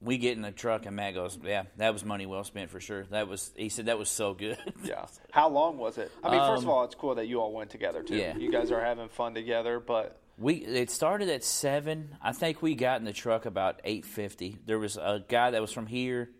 we 0.00 0.18
get 0.18 0.36
in 0.36 0.42
the 0.42 0.52
truck, 0.52 0.86
and 0.86 0.94
Matt 0.94 1.14
goes, 1.14 1.38
"Yeah, 1.42 1.64
that 1.76 1.92
was 1.92 2.04
money 2.04 2.26
well 2.26 2.44
spent 2.44 2.70
for 2.70 2.80
sure. 2.80 3.04
That 3.10 3.26
was." 3.28 3.50
He 3.56 3.68
said 3.68 3.86
that 3.86 3.98
was 3.98 4.08
so 4.08 4.34
good. 4.34 4.58
Yeah. 4.84 5.06
How 5.32 5.48
long 5.48 5.76
was 5.78 5.98
it? 5.98 6.10
I 6.22 6.30
mean, 6.30 6.40
first 6.40 6.62
of 6.62 6.68
all, 6.68 6.84
it's 6.84 6.94
cool 6.94 7.16
that 7.16 7.26
you 7.26 7.40
all 7.40 7.52
went 7.52 7.70
together 7.70 8.02
too. 8.02 8.14
Um, 8.14 8.20
yeah. 8.20 8.36
You 8.36 8.50
guys 8.52 8.70
are 8.70 8.80
having 8.84 9.08
fun 9.08 9.34
together, 9.34 9.80
but 9.80 10.20
We 10.38 10.54
it 10.54 10.90
started 10.90 11.28
at 11.28 11.42
seven. 11.42 12.16
I 12.22 12.32
think 12.32 12.62
we 12.62 12.74
got 12.76 13.00
in 13.00 13.04
the 13.04 13.12
truck 13.12 13.44
about 13.44 13.80
eight 13.84 14.04
fifty. 14.04 14.56
There 14.66 14.78
was 14.78 14.96
a 14.96 15.24
guy 15.28 15.50
that 15.50 15.60
was 15.60 15.72
from 15.72 15.86
here, 15.86 16.30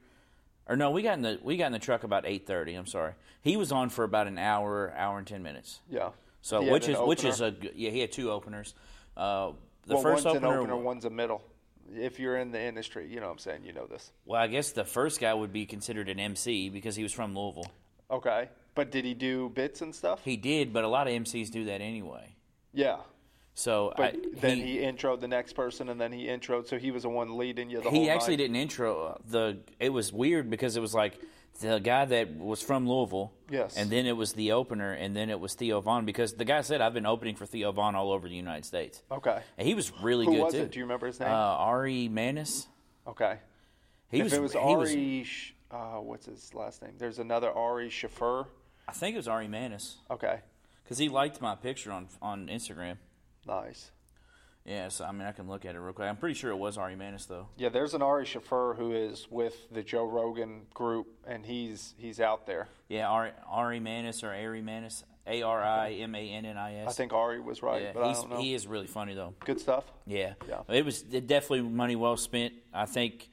or 0.69 0.77
no, 0.77 0.91
we 0.93 1.03
got 1.03 1.15
in 1.15 1.23
the 1.23 1.39
we 1.43 1.57
got 1.57 1.67
in 1.67 1.73
the 1.73 1.79
truck 1.81 2.05
about 2.05 2.25
eight 2.27 2.47
thirty. 2.47 2.75
I'm 2.75 2.87
sorry. 2.87 3.15
He 3.43 3.57
was 3.57 3.73
on 3.73 3.89
for 3.89 4.05
about 4.05 4.29
an 4.29 4.39
hour, 4.39 4.93
hour 4.97 5.19
and 5.19 5.27
ten 5.27 5.43
minutes. 5.43 5.81
yeah. 5.91 6.11
So 6.41 6.63
which 6.71 6.89
is 6.89 6.97
which 6.99 7.25
is 7.25 7.41
a 7.41 7.55
yeah 7.75 7.91
he 7.91 7.99
had 7.99 8.13
two 8.13 8.31
openers. 8.31 8.75
Uh, 9.17 9.51
the 9.87 9.95
well, 9.95 10.03
first 10.03 10.25
one's 10.25 10.37
opener, 10.37 10.53
an 10.53 10.59
opener, 10.61 10.77
one's 10.77 11.05
a 11.05 11.11
middle. 11.11 11.43
If 11.97 12.19
you're 12.21 12.37
in 12.39 12.51
the 12.53 12.61
industry, 12.61 13.09
you 13.09 13.21
know 13.21 13.27
what 13.27 13.33
I'm 13.33 13.39
saying. 13.39 13.63
You 13.65 13.73
know 13.73 13.87
this. 13.87 14.11
well, 14.25 14.41
I 14.41 14.47
guess 14.47 14.73
the 14.73 14.85
first 14.85 15.21
guy 15.21 15.33
would 15.33 15.53
be 15.53 15.67
considered 15.67 16.09
an 16.09 16.19
MC 16.21 16.69
because 16.69 16.97
he 16.97 17.03
was 17.03 17.13
from 17.13 17.35
Louisville. 17.37 17.71
Okay. 18.11 18.49
But 18.75 18.91
did 18.91 19.05
he 19.05 19.15
do 19.15 19.51
bits 19.55 19.81
and 19.83 19.95
stuff? 19.95 20.21
He 20.25 20.37
did, 20.37 20.73
but 20.73 20.85
a 20.85 20.89
lot 20.89 21.09
of 21.09 21.13
MCs 21.15 21.51
do 21.51 21.65
that 21.65 21.81
anyway. 21.81 22.35
yeah. 22.73 22.99
So 23.55 23.93
But 23.97 24.15
I, 24.15 24.19
then 24.35 24.59
he, 24.59 24.77
introed 24.79 25.19
the 25.19 25.27
next 25.27 25.55
person, 25.55 25.89
and 25.89 26.01
then 26.01 26.13
he 26.13 26.27
introed. 26.27 26.69
So 26.69 26.79
he 26.79 26.93
was 26.93 27.03
the 27.03 27.09
one 27.09 27.37
leading 27.37 27.69
you 27.71 27.81
the 27.81 27.91
whole 27.91 28.01
he 28.01 28.09
actually 28.09 28.35
night. 28.37 28.45
didn't 28.45 28.57
intro 28.57 29.21
the. 29.29 29.59
It 29.81 29.89
was 29.89 30.13
weird 30.13 30.49
because 30.49 30.77
it 30.77 30.81
was 30.81 30.95
like 30.95 31.21
the 31.61 31.79
guy 31.79 32.05
that 32.05 32.37
was 32.37 32.63
from 32.63 32.89
Louisville. 32.89 33.33
Yes. 33.51 33.77
And 33.77 33.91
then 33.91 34.07
it 34.07 34.17
was 34.17 34.33
the 34.35 34.53
opener, 34.53 34.93
and 34.93 35.15
then 35.17 35.31
it 35.31 35.41
was 35.41 35.55
Theo 35.55 35.81
Von 35.81 36.05
because 36.05 36.35
the 36.35 36.45
guy 36.45 36.61
said 36.63 36.81
I've 36.81 36.95
been 36.95 37.07
opening 37.07 37.35
for 37.37 37.47
Theo 37.47 37.73
Von 37.73 37.95
all 37.95 38.13
over 38.13 38.29
the 38.29 38.35
United 38.37 38.65
States. 38.65 39.03
Okay. 39.11 39.41
And 39.57 39.67
he 39.67 39.75
was 39.75 39.91
really 40.03 40.27
Who 40.27 40.33
good 40.37 40.45
was 40.45 40.55
too. 40.55 40.61
it? 40.61 40.71
Do 40.73 40.79
you 40.79 40.85
remember 40.85 41.07
his 41.07 41.19
name? 41.21 41.29
Uh, 41.31 41.33
Ari 41.35 42.09
Manis. 42.09 42.67
okay. 43.07 43.39
He 44.11 44.19
if 44.19 44.25
was. 44.25 44.33
it 44.33 44.43
was 44.43 44.55
Ari, 44.57 45.19
was- 45.21 45.53
uh, 45.71 46.01
what's 46.01 46.27
his 46.27 46.55
last 46.55 46.81
name? 46.83 46.93
There's 46.99 47.19
another 47.19 47.51
Ari 47.51 47.91
Shaffir. 47.91 48.47
I 48.89 48.93
think 48.93 49.15
it 49.15 49.19
was 49.19 49.29
Ari 49.29 49.49
Manis 49.49 49.99
Okay. 50.11 50.41
because 50.83 50.97
he 50.99 51.09
liked 51.11 51.41
my 51.43 51.55
picture 51.55 51.93
on 51.93 52.09
on 52.23 52.47
Instagram. 52.49 52.97
Nice. 53.47 53.91
Yeah, 54.69 54.89
so 54.89 55.05
I 55.07 55.13
mean 55.13 55.27
I 55.27 55.33
can 55.33 55.49
look 55.49 55.65
at 55.65 55.75
it 55.75 55.79
real 55.79 55.95
quick. 55.95 56.07
I'm 56.09 56.17
pretty 56.17 56.35
sure 56.35 56.51
it 56.51 56.57
was 56.59 56.77
Ari 56.77 56.95
Manis 56.95 57.25
though. 57.25 57.49
Yeah, 57.57 57.71
there's 57.71 57.95
an 57.95 58.03
Ari 58.03 58.27
Shaffir 58.27 58.77
who 58.77 58.93
is 58.93 59.27
with 59.31 59.55
the 59.73 59.83
Joe 59.83 60.05
Rogan 60.05 60.67
group, 60.75 61.07
and 61.27 61.45
he's 61.47 61.95
he's 61.97 62.21
out 62.21 62.47
there. 62.47 62.69
Yeah, 62.89 63.09
Ari, 63.09 63.31
Ari 63.49 63.81
Manis 63.81 64.23
or 64.23 64.29
Ari 64.29 64.61
Manis, 64.61 65.05
A 65.27 65.41
R 65.43 65.63
I 65.63 65.93
M 65.93 66.15
A 66.15 66.19
N 66.19 66.45
N 66.45 66.59
I 66.59 66.81
S. 66.81 66.89
I 66.91 66.93
think 66.93 67.13
Ari 67.15 67.41
was 67.41 67.63
right, 67.63 67.83
Yeah, 67.83 67.91
but 67.95 68.03
I 68.05 68.13
don't 68.13 68.31
know. 68.31 68.41
he 68.41 68.53
is 68.55 68.67
really 68.67 68.87
funny 68.87 69.15
though. 69.15 69.35
Good 69.41 69.59
stuff. 69.61 69.85
Yeah, 70.07 70.35
Yeah. 70.47 70.61
It 70.69 70.85
was 70.85 71.03
definitely 71.03 71.63
money 71.63 71.97
well 71.97 72.17
spent. 72.19 72.53
I 72.75 72.85
think 72.85 73.31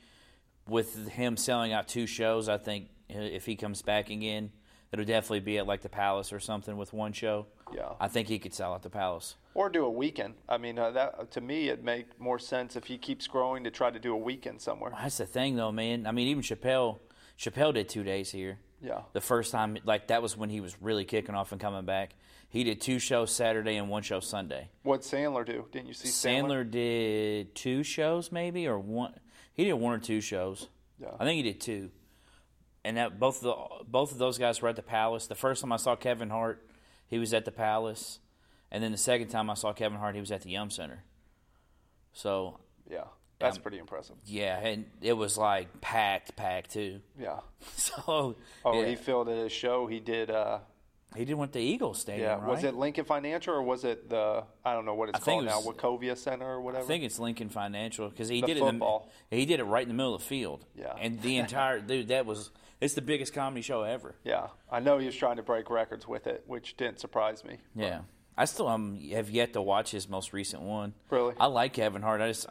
with 0.68 1.08
him 1.10 1.36
selling 1.38 1.74
out 1.74 1.88
two 1.90 2.08
shows, 2.08 2.48
I 2.50 2.58
think 2.58 2.88
uh, 3.14 3.20
if 3.20 3.46
he 3.46 3.56
comes 3.56 3.82
back 3.82 4.10
again, 4.10 4.52
it'll 4.92 5.06
definitely 5.06 5.42
be 5.42 5.58
at 5.58 5.68
like 5.68 5.82
the 5.82 5.90
Palace 5.90 6.32
or 6.32 6.40
something 6.40 6.78
with 6.78 6.94
one 6.94 7.12
show. 7.14 7.48
Yeah. 7.74 7.94
I 8.00 8.08
think 8.08 8.28
he 8.28 8.40
could 8.40 8.54
sell 8.54 8.74
out 8.74 8.84
the 8.84 8.90
Palace. 8.90 9.36
Or 9.54 9.70
do 9.70 9.86
a 9.86 9.90
weekend. 9.90 10.36
I 10.48 10.58
mean, 10.58 10.78
uh, 10.78 10.92
that 10.92 11.32
to 11.32 11.42
me, 11.42 11.70
it'd 11.70 11.84
make 11.84 12.20
more 12.20 12.40
sense 12.40 12.76
if 12.76 12.86
he 12.86 12.98
keeps 12.98 13.28
growing 13.28 13.64
to 13.64 13.72
try 13.72 13.90
to 13.90 14.00
do 14.00 14.14
a 14.14 14.18
weekend 14.18 14.62
somewhere. 14.62 14.92
That's 14.92 15.18
the 15.18 15.26
thing 15.26 15.56
though, 15.56 15.72
man. 15.72 16.06
I 16.06 16.12
mean, 16.12 16.28
even 16.28 16.44
Chappelle, 16.44 17.00
Chappelle 17.40 17.74
did 17.74 17.90
two 17.90 18.04
days 18.04 18.32
here. 18.32 18.60
Yeah. 18.82 19.02
The 19.14 19.22
first 19.22 19.52
time, 19.52 19.78
like 19.86 20.08
that 20.08 20.22
was 20.22 20.38
when 20.38 20.50
he 20.50 20.62
was 20.62 20.76
really 20.82 21.06
kicking 21.06 21.36
off 21.36 21.52
and 21.52 21.62
coming 21.62 21.86
back. 21.86 22.16
He 22.50 22.64
did 22.64 22.80
two 22.80 23.00
shows 23.00 23.32
Saturday 23.32 23.76
and 23.76 23.90
one 23.90 24.04
show 24.04 24.20
Sunday. 24.20 24.70
What'd 24.84 25.06
Sandler 25.06 25.46
do? 25.46 25.66
Didn't 25.72 25.88
you 25.88 25.94
see 25.94 26.10
Sandler? 26.10 26.64
Sandler 26.66 26.72
did 26.72 27.56
two 27.56 27.84
shows, 27.84 28.32
maybe 28.32 28.68
or 28.68 28.80
one. 28.80 29.14
He 29.54 29.66
did 29.66 29.74
one 29.74 29.94
or 29.94 30.00
two 30.00 30.22
shows. 30.22 30.70
Yeah. 31.02 31.10
I 31.20 31.26
think 31.26 31.38
he 31.38 31.44
did 31.44 31.60
two. 31.60 31.90
And 32.84 32.98
that 32.98 33.20
both 33.20 33.38
of 33.38 33.44
the 33.44 33.86
both 33.86 34.12
of 34.12 34.20
those 34.20 34.38
guys 34.38 34.62
were 34.62 34.70
at 34.70 34.76
the 34.76 34.84
Palace. 34.84 35.28
The 35.28 35.36
first 35.36 35.62
time 35.62 35.72
I 35.72 35.78
saw 35.78 35.96
Kevin 35.96 36.30
Hart, 36.30 36.66
he 37.16 37.20
was 37.20 37.34
at 37.34 37.46
the 37.46 37.52
Palace, 37.52 38.20
and 38.72 38.84
then 38.84 38.92
the 38.92 38.98
second 38.98 39.30
time 39.30 39.50
I 39.50 39.54
saw 39.54 39.72
Kevin 39.72 39.98
Hart, 40.00 40.16
he 40.16 40.20
was 40.20 40.32
at 40.34 40.42
the 40.42 40.50
Yum 40.50 40.70
Center. 40.70 41.02
So 42.12 42.60
Yeah, 42.92 43.06
that's 43.40 43.56
Um, 43.56 43.62
pretty 43.64 43.78
impressive. 43.78 44.18
yeah, 44.26 44.60
and 44.60 44.86
it 45.02 45.14
was 45.14 45.38
like 45.38 45.80
packed, 45.80 46.36
packed 46.36 46.72
too. 46.72 47.00
Yeah. 47.18 47.40
So 47.78 48.36
Oh, 48.66 48.82
yeah. 48.82 48.88
he 48.90 48.96
filled 48.98 49.30
at 49.30 49.38
his 49.38 49.52
show. 49.54 49.88
He 49.88 50.00
did. 50.02 50.30
Uh, 50.30 50.60
He 51.16 51.24
did 51.24 51.36
went 51.36 51.54
to 51.54 51.60
Eagles 51.60 52.02
Stadium, 52.02 52.28
Yeah. 52.28 52.34
right? 52.36 52.48
Was 52.48 52.66
it 52.66 52.76
Lincoln 52.76 53.06
Financial 53.06 53.54
or 53.56 53.64
was 53.64 53.86
it 53.86 54.10
the 54.10 54.44
I 54.66 54.74
don't 54.74 54.84
know 54.84 54.96
what 54.96 55.08
it's 55.08 55.16
I 55.18 55.22
think 55.22 55.44
called 55.44 55.44
it 55.46 55.50
now, 55.50 55.62
was- 55.62 55.78
Wachovia 55.78 56.18
Center 56.18 56.46
or 56.46 56.60
whatever? 56.62 56.84
I 56.84 56.88
think 56.88 57.06
it's 57.06 57.18
Lincoln 57.20 57.48
Financial 57.48 58.10
because 58.10 58.28
he 58.28 58.42
The 58.42 58.48
did 58.48 58.58
it. 58.58 58.64
In 58.64 58.80
the, 58.80 59.00
he 59.32 59.46
did 59.46 59.62
it 59.62 59.64
right 59.64 59.84
in 59.84 59.88
the 59.88 59.94
middle 59.96 60.14
of 60.14 60.22
the 60.22 60.28
field. 60.28 60.66
Yeah. 60.76 60.94
and 61.00 61.22
the 61.22 61.38
entire 61.38 61.80
dude 61.80 62.10
that 62.10 62.26
was 62.26 62.52
it's 62.82 62.94
the 62.94 63.02
biggest 63.02 63.34
comedy 63.34 63.62
show 63.62 63.84
ever. 63.84 64.16
yeah. 64.24 64.48
I 64.72 64.80
know 64.80 64.98
he 64.98 65.06
was 65.06 65.16
trying 65.16 65.38
to 65.38 65.44
break 65.44 65.70
records 65.70 66.08
with 66.08 66.28
it, 66.28 66.44
which 66.48 66.76
didn't 66.78 67.00
surprise 67.00 67.44
me. 67.46 67.58
Yeah, 67.76 68.02
I 68.38 68.46
still 68.46 68.68
um, 68.68 69.00
have 69.12 69.30
yet 69.30 69.54
to 69.54 69.62
watch 69.62 69.92
his 69.92 70.10
most 70.10 70.34
recent 70.34 70.62
one. 70.62 70.94
Really? 71.10 71.34
I 71.40 71.46
like 71.48 71.74
Kevin 71.74 72.02
Hart. 72.02 72.22
I 72.22 72.28
just 72.28 72.48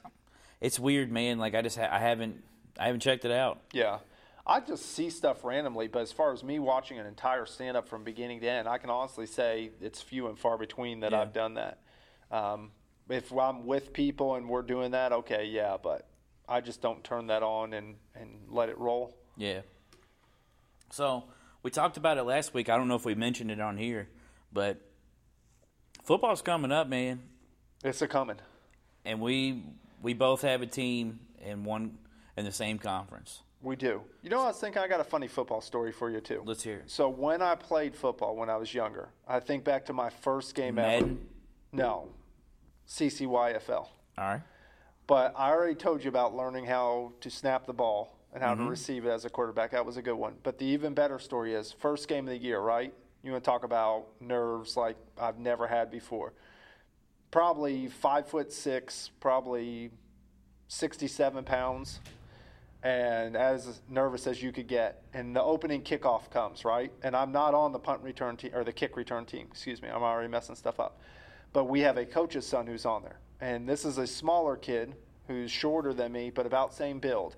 it's 0.61 0.79
weird, 0.79 1.11
man. 1.13 1.39
Like 1.39 1.55
I 1.55 1.61
just 1.63 1.77
ha- 1.79 1.89
I 1.91 1.99
haven't 1.99 2.43
I 2.79 2.87
haven't 2.87 3.01
checked 3.01 3.25
it 3.25 3.31
out. 3.33 3.61
Yeah. 3.73 3.99
I 4.47 4.61
just 4.61 4.95
see 4.95 5.09
stuff 5.09 5.43
randomly, 5.43 5.89
but 5.89 6.03
as 6.03 6.13
far 6.13 6.31
as 6.33 6.45
me 6.45 6.59
watching 6.59 6.99
an 6.99 7.07
entire 7.07 7.47
stand 7.47 7.77
up 7.79 7.89
from 7.89 8.05
beginning 8.05 8.41
to 8.41 8.47
end, 8.49 8.69
I 8.69 8.77
can 8.77 8.91
honestly 8.91 9.25
say 9.27 9.71
it's 9.81 10.03
few 10.03 10.27
and 10.29 10.39
far 10.39 10.59
between 10.59 11.01
that 11.01 11.13
Yeah. 11.13 11.23
I've 11.23 11.33
done 11.33 11.55
that. 11.55 11.79
Um, 12.31 12.71
if 13.09 13.33
I'm 13.33 13.65
with 13.67 13.93
people 13.95 14.35
and 14.35 14.47
we're 14.49 14.61
doing 14.63 14.91
that, 14.91 15.13
okay, 15.13 15.47
yeah, 15.47 15.77
but 15.83 16.07
I 16.47 16.61
just 16.61 16.83
don't 16.83 17.03
turn 17.03 17.29
that 17.29 17.43
on 17.43 17.73
and, 17.73 17.97
and 18.15 18.31
let 18.51 18.69
it 18.69 18.77
roll. 18.79 19.17
Yeah. 19.39 19.61
So 20.95 21.25
we 21.65 21.73
talked 21.73 21.97
about 21.97 22.19
it 22.19 22.23
last 22.23 22.55
week. 22.55 22.69
I 22.69 22.77
don't 22.77 22.87
know 22.87 22.95
if 22.95 23.05
we 23.05 23.17
mentioned 23.17 23.51
it 23.51 23.59
on 23.61 23.77
here, 23.77 24.09
but 24.53 24.81
football's 26.05 26.41
coming 26.41 26.71
up, 26.71 26.89
man, 26.89 27.21
It's 27.83 28.01
a 28.01 28.07
coming. 28.07 28.37
and 29.05 29.21
we 29.21 29.65
we 30.03 30.15
both 30.15 30.43
have 30.43 30.63
a 30.63 30.67
team 30.67 31.19
in 31.45 31.65
one 31.65 31.99
in 32.37 32.45
the 32.45 32.53
same 32.53 32.79
conference. 32.79 33.43
We 33.61 33.75
do. 33.75 34.03
You 34.23 34.31
know, 34.31 34.43
I 34.43 34.47
was 34.49 34.61
thinking 34.61 34.83
I 34.83 34.87
got 34.87 35.01
a 35.01 35.05
funny 35.05 35.27
football 35.27 35.61
story 35.63 35.91
for 35.91 36.11
you, 36.11 36.21
too. 36.21 36.43
Let's 36.45 36.63
hear 36.63 36.77
it. 36.77 36.91
So 36.91 37.09
when 37.09 37.43
I 37.43 37.57
played 37.57 37.97
football 37.97 38.37
when 38.37 38.49
I 38.49 38.57
was 38.57 38.73
younger, 38.73 39.09
I 39.27 39.41
think 39.41 39.65
back 39.65 39.87
to 39.87 39.93
my 39.93 40.11
first 40.11 40.55
game 40.55 40.79
ever. 40.79 41.09
No, 41.73 42.11
CCYFL. 42.87 43.71
All 43.71 43.89
right. 44.19 44.43
But 45.09 45.35
I 45.37 45.51
already 45.51 45.75
told 45.75 46.05
you 46.05 46.09
about 46.09 46.37
learning 46.37 46.67
how 46.67 47.15
to 47.21 47.31
snap 47.31 47.67
the 47.67 47.73
ball 47.73 48.17
and 48.35 48.43
how 48.43 48.55
to 48.55 48.61
mm-hmm. 48.61 48.71
receive 48.71 49.07
it 49.07 49.11
as 49.11 49.25
a 49.25 49.31
quarterback. 49.31 49.71
That 49.71 49.87
was 49.87 49.97
a 49.97 50.03
good 50.03 50.17
one. 50.17 50.35
But 50.43 50.59
the 50.59 50.67
even 50.67 50.93
better 50.93 51.19
story 51.21 51.55
is 51.55 51.73
first 51.73 52.09
game 52.09 52.27
of 52.27 52.35
the 52.35 52.39
year, 52.39 52.61
right? 52.61 52.93
You 53.23 53.31
want 53.33 53.45
to 53.45 53.51
talk 53.51 53.65
about 53.65 54.07
nerves 54.21 54.77
like 54.77 54.97
I've 55.17 55.39
never 55.39 55.67
had 55.67 55.91
before. 55.91 56.35
Probably 57.31 57.87
five 57.87 58.27
foot 58.27 58.53
six, 58.53 59.11
probably 59.21 59.91
67 60.69 61.45
pounds, 61.45 62.01
and 62.83 63.37
as 63.37 63.81
nervous 63.89 64.27
as 64.27 64.43
you 64.43 64.53
could 64.53 64.67
get. 64.67 65.03
And 65.15 65.35
the 65.35 65.43
opening 65.43 65.83
kickoff 65.83 66.29
comes, 66.31 66.65
right? 66.65 66.93
And 67.03 67.17
I'm 67.17 67.33
not 67.33 67.55
on 67.55 67.73
the 67.73 67.79
punt 67.79 68.03
return 68.03 68.37
team 68.37 68.51
or 68.53 68.65
the 68.65 68.73
kick 68.73 68.97
return 68.97 69.25
team, 69.25 69.47
excuse 69.51 69.81
me. 69.81 69.89
I'm 69.89 70.03
already 70.03 70.29
messing 70.29 70.57
stuff 70.57 70.81
up. 70.81 71.01
But 71.53 71.65
we 71.65 71.81
have 71.81 71.97
a 71.97 72.05
coach's 72.05 72.47
son 72.47 72.67
who's 72.67 72.85
on 72.85 73.03
there. 73.03 73.21
And 73.41 73.69
this 73.69 73.85
is 73.85 73.99
a 73.99 74.07
smaller 74.07 74.57
kid 74.57 74.95
who's 75.29 75.51
shorter 75.51 75.95
than 75.95 76.13
me, 76.13 76.31
but 76.31 76.47
about 76.47 76.75
same 76.75 76.99
build. 76.99 77.37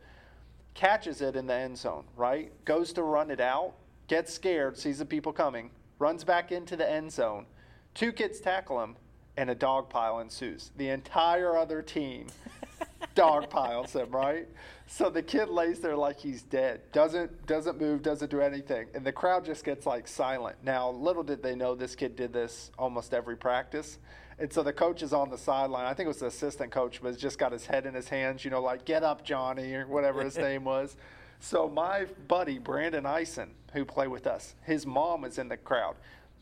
Catches 0.77 1.23
it 1.23 1.37
in 1.37 1.47
the 1.47 1.55
end 1.55 1.79
zone, 1.79 2.05
right? 2.17 2.53
Goes 2.67 2.93
to 2.93 3.03
run 3.03 3.31
it 3.31 3.41
out, 3.41 3.73
gets 4.09 4.35
scared, 4.35 4.77
sees 4.77 4.99
the 4.99 5.07
people 5.07 5.33
coming, 5.33 5.71
runs 5.99 6.23
back 6.23 6.53
into 6.53 6.77
the 6.77 6.89
end 6.89 7.11
zone. 7.11 7.47
Two 7.95 8.13
kids 8.13 8.41
tackle 8.41 8.83
him, 8.83 8.95
and 9.39 9.49
a 9.49 9.55
dog 9.55 9.89
pile 9.89 10.19
ensues. 10.19 10.73
The 10.77 10.91
entire 10.91 11.57
other 11.57 11.81
team 11.81 12.27
dog 13.15 13.49
piles 13.49 13.95
him, 13.95 14.11
right? 14.11 14.47
So 14.87 15.09
the 15.09 15.23
kid 15.23 15.49
lays 15.49 15.81
there 15.81 15.97
like 15.97 16.19
he's 16.19 16.43
dead. 16.43 16.83
Doesn't 16.93 17.47
doesn't 17.47 17.81
move, 17.81 18.03
doesn't 18.03 18.31
do 18.31 18.43
anything. 18.43 18.89
And 18.95 19.03
the 19.03 19.13
crowd 19.13 19.47
just 19.47 19.65
gets 19.65 19.87
like 19.87 20.07
silent. 20.07 20.57
Now, 20.63 20.91
little 20.91 21.23
did 21.23 21.43
they 21.43 21.55
know 21.55 21.75
this 21.75 21.97
kid 21.97 22.17
did 22.17 22.35
this 22.35 22.71
almost 22.79 23.15
every 23.15 23.37
practice. 23.37 23.99
And 24.39 24.53
so 24.53 24.63
the 24.63 24.73
coach 24.73 25.03
is 25.03 25.13
on 25.13 25.31
the 25.31 25.39
sideline. 25.39 25.87
I 25.87 25.95
think 25.95 26.07
it 26.07 26.09
was 26.09 26.19
the 26.19 26.27
assistant 26.27 26.71
coach, 26.71 27.01
but 27.03 27.17
just 27.17 27.39
got 27.39 27.53
his 27.53 27.65
head 27.67 27.87
in 27.87 27.95
his 27.95 28.09
hands, 28.09 28.45
you 28.45 28.51
know, 28.51 28.61
like 28.61 28.85
get 28.85 29.03
up, 29.03 29.25
Johnny, 29.25 29.75
or 29.75 29.87
whatever 29.87 30.23
his 30.23 30.37
name 30.49 30.65
was. 30.65 30.97
So 31.41 31.69
my 31.69 32.07
buddy 32.29 32.59
Brandon 32.59 33.07
Eisen, 33.07 33.51
who 33.73 33.85
played 33.85 34.09
with 34.09 34.27
us, 34.27 34.55
his 34.63 34.87
mom 34.87 35.23
was 35.23 35.39
in 35.39 35.49
the 35.49 35.57
crowd, 35.57 35.97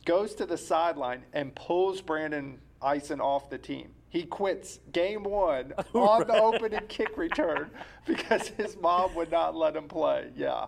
goes 0.04 0.34
to 0.36 0.46
the 0.46 0.58
sideline 0.58 1.22
and 1.32 1.54
pulls 1.54 2.00
Brandon 2.00 2.58
Eisen 2.82 3.20
off 3.20 3.48
the 3.48 3.58
team. 3.58 3.90
He 4.08 4.24
quits 4.24 4.78
game 4.92 5.24
one 5.24 5.72
on 5.94 6.26
the 6.26 6.40
opening 6.40 6.86
kick 6.88 7.16
return 7.16 7.70
because 8.06 8.48
his 8.48 8.76
mom 8.80 9.14
would 9.14 9.30
not 9.30 9.56
let 9.56 9.74
him 9.76 9.88
play. 9.88 10.30
Yeah. 10.36 10.66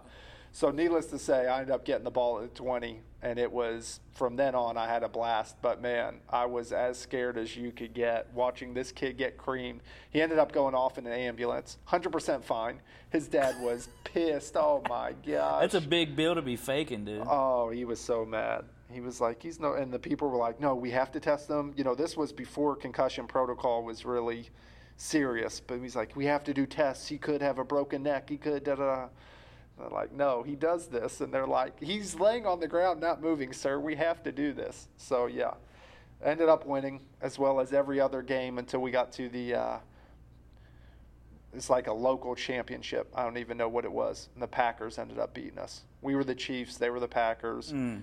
So 0.57 0.70
needless 0.70 1.04
to 1.09 1.18
say, 1.18 1.48
I 1.48 1.61
ended 1.61 1.74
up 1.74 1.84
getting 1.84 2.04
the 2.04 2.11
ball 2.11 2.40
at 2.42 2.54
20, 2.54 3.02
and 3.20 3.38
it 3.38 3.52
was 3.52 4.00
from 4.14 4.36
then 4.36 4.54
on 4.54 4.78
I 4.78 4.86
had 4.86 5.02
a 5.02 5.09
blast. 5.09 5.61
But 5.61 5.82
man, 5.82 6.20
I 6.30 6.46
was 6.46 6.72
as 6.72 6.96
scared 6.96 7.36
as 7.36 7.54
you 7.54 7.70
could 7.72 7.92
get 7.92 8.32
watching 8.32 8.72
this 8.72 8.90
kid 8.90 9.18
get 9.18 9.36
creamed. 9.36 9.82
He 10.09 10.22
ended 10.22 10.38
up 10.38 10.52
going 10.52 10.74
off 10.74 10.96
in 10.96 11.07
an 11.07 11.12
ambulance, 11.12 11.76
100% 11.86 12.42
fine. 12.42 12.80
His 13.11 13.28
dad 13.28 13.61
was 13.61 13.90
pissed. 14.04 14.57
Oh 14.57 14.82
my 14.88 15.12
gosh. 15.26 15.61
That's 15.61 15.74
a 15.74 15.80
big 15.86 16.16
bill 16.16 16.34
to 16.34 16.40
be 16.40 16.57
faking, 16.57 17.04
dude. 17.04 17.26
Oh, 17.28 17.68
he 17.68 17.84
was 17.84 18.00
so 18.00 18.24
mad. 18.24 18.64
He 18.90 19.02
was 19.02 19.20
like, 19.20 19.42
he's 19.42 19.61
no, 19.61 19.74
and 19.74 19.92
the 19.92 19.98
people 19.98 20.30
were 20.30 20.38
like, 20.38 20.59
no, 20.59 20.74
we 20.74 20.90
have 20.90 21.12
to 21.12 21.20
test 21.20 21.50
him. 21.50 21.74
You 21.76 21.84
know, 21.84 21.94
this 21.94 22.16
was 22.16 22.32
before 22.32 22.76
concussion 22.76 23.26
protocol 23.26 23.84
was 23.84 24.07
really 24.07 24.48
serious, 24.96 25.61
but 25.61 25.80
he's 25.80 25.94
like, 25.94 26.16
we 26.16 26.24
have 26.24 26.44
to 26.44 26.54
do 26.54 26.64
tests. 26.64 27.09
He 27.09 27.18
could 27.18 27.42
have 27.42 27.59
a 27.59 27.64
broken 27.64 28.04
neck. 28.04 28.30
He 28.30 28.38
could, 28.38 28.64
da 28.64 28.76
da. 28.76 28.84
da. 28.86 29.09
They're 29.79 29.89
like, 29.91 30.12
no, 30.12 30.43
he 30.43 30.55
does 30.55 30.87
this. 30.87 31.20
And 31.20 31.33
they're 31.33 31.47
like, 31.47 31.79
he's 31.83 32.14
laying 32.18 32.47
on 32.47 32.61
the 32.61 32.68
ground, 32.68 33.01
not 33.01 33.20
moving, 33.20 33.53
sir. 33.53 33.79
We 33.79 33.95
have 33.97 34.22
to 34.22 34.33
do 34.33 34.53
this. 34.53 34.89
So, 34.97 35.27
yeah. 35.27 35.55
Ended 36.24 36.49
up 36.49 36.64
winning 36.66 37.01
as 37.20 37.39
well 37.39 37.61
as 37.61 37.74
every 37.74 38.01
other 38.01 38.22
game 38.22 38.59
until 38.59 38.81
we 38.81 38.91
got 38.91 39.12
to 39.12 39.29
the, 39.29 39.55
uh, 39.55 39.79
it's 41.53 41.68
like 41.68 41.87
a 41.89 41.93
local 41.93 42.35
championship. 42.35 43.11
I 43.14 43.22
don't 43.22 43.37
even 43.37 43.57
know 43.59 43.68
what 43.68 43.85
it 43.85 43.93
was. 43.93 44.29
And 44.35 44.43
the 44.43 44.47
Packers 44.49 44.99
ended 44.99 45.18
up 45.18 45.35
beating 45.35 45.59
us. 45.59 45.83
We 46.01 46.14
were 46.14 46.24
the 46.24 46.35
Chiefs, 46.35 46.77
they 46.79 46.89
were 46.91 47.01
the 47.01 47.09
Packers. 47.09 47.72
Mm. 47.72 48.03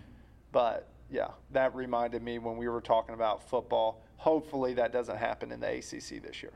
But 0.52 0.88
yeah, 1.10 1.30
that 1.52 1.74
reminded 1.76 2.22
me 2.22 2.38
when 2.40 2.58
we 2.58 2.68
were 2.68 2.82
talking 2.82 3.16
about 3.16 3.48
football. 3.50 4.02
Hopefully 4.18 4.74
that 4.76 4.94
doesn't 4.94 5.18
happen 5.18 5.52
in 5.52 5.60
the 5.60 5.68
ACC 5.68 6.22
this 6.24 6.42
year, 6.44 6.54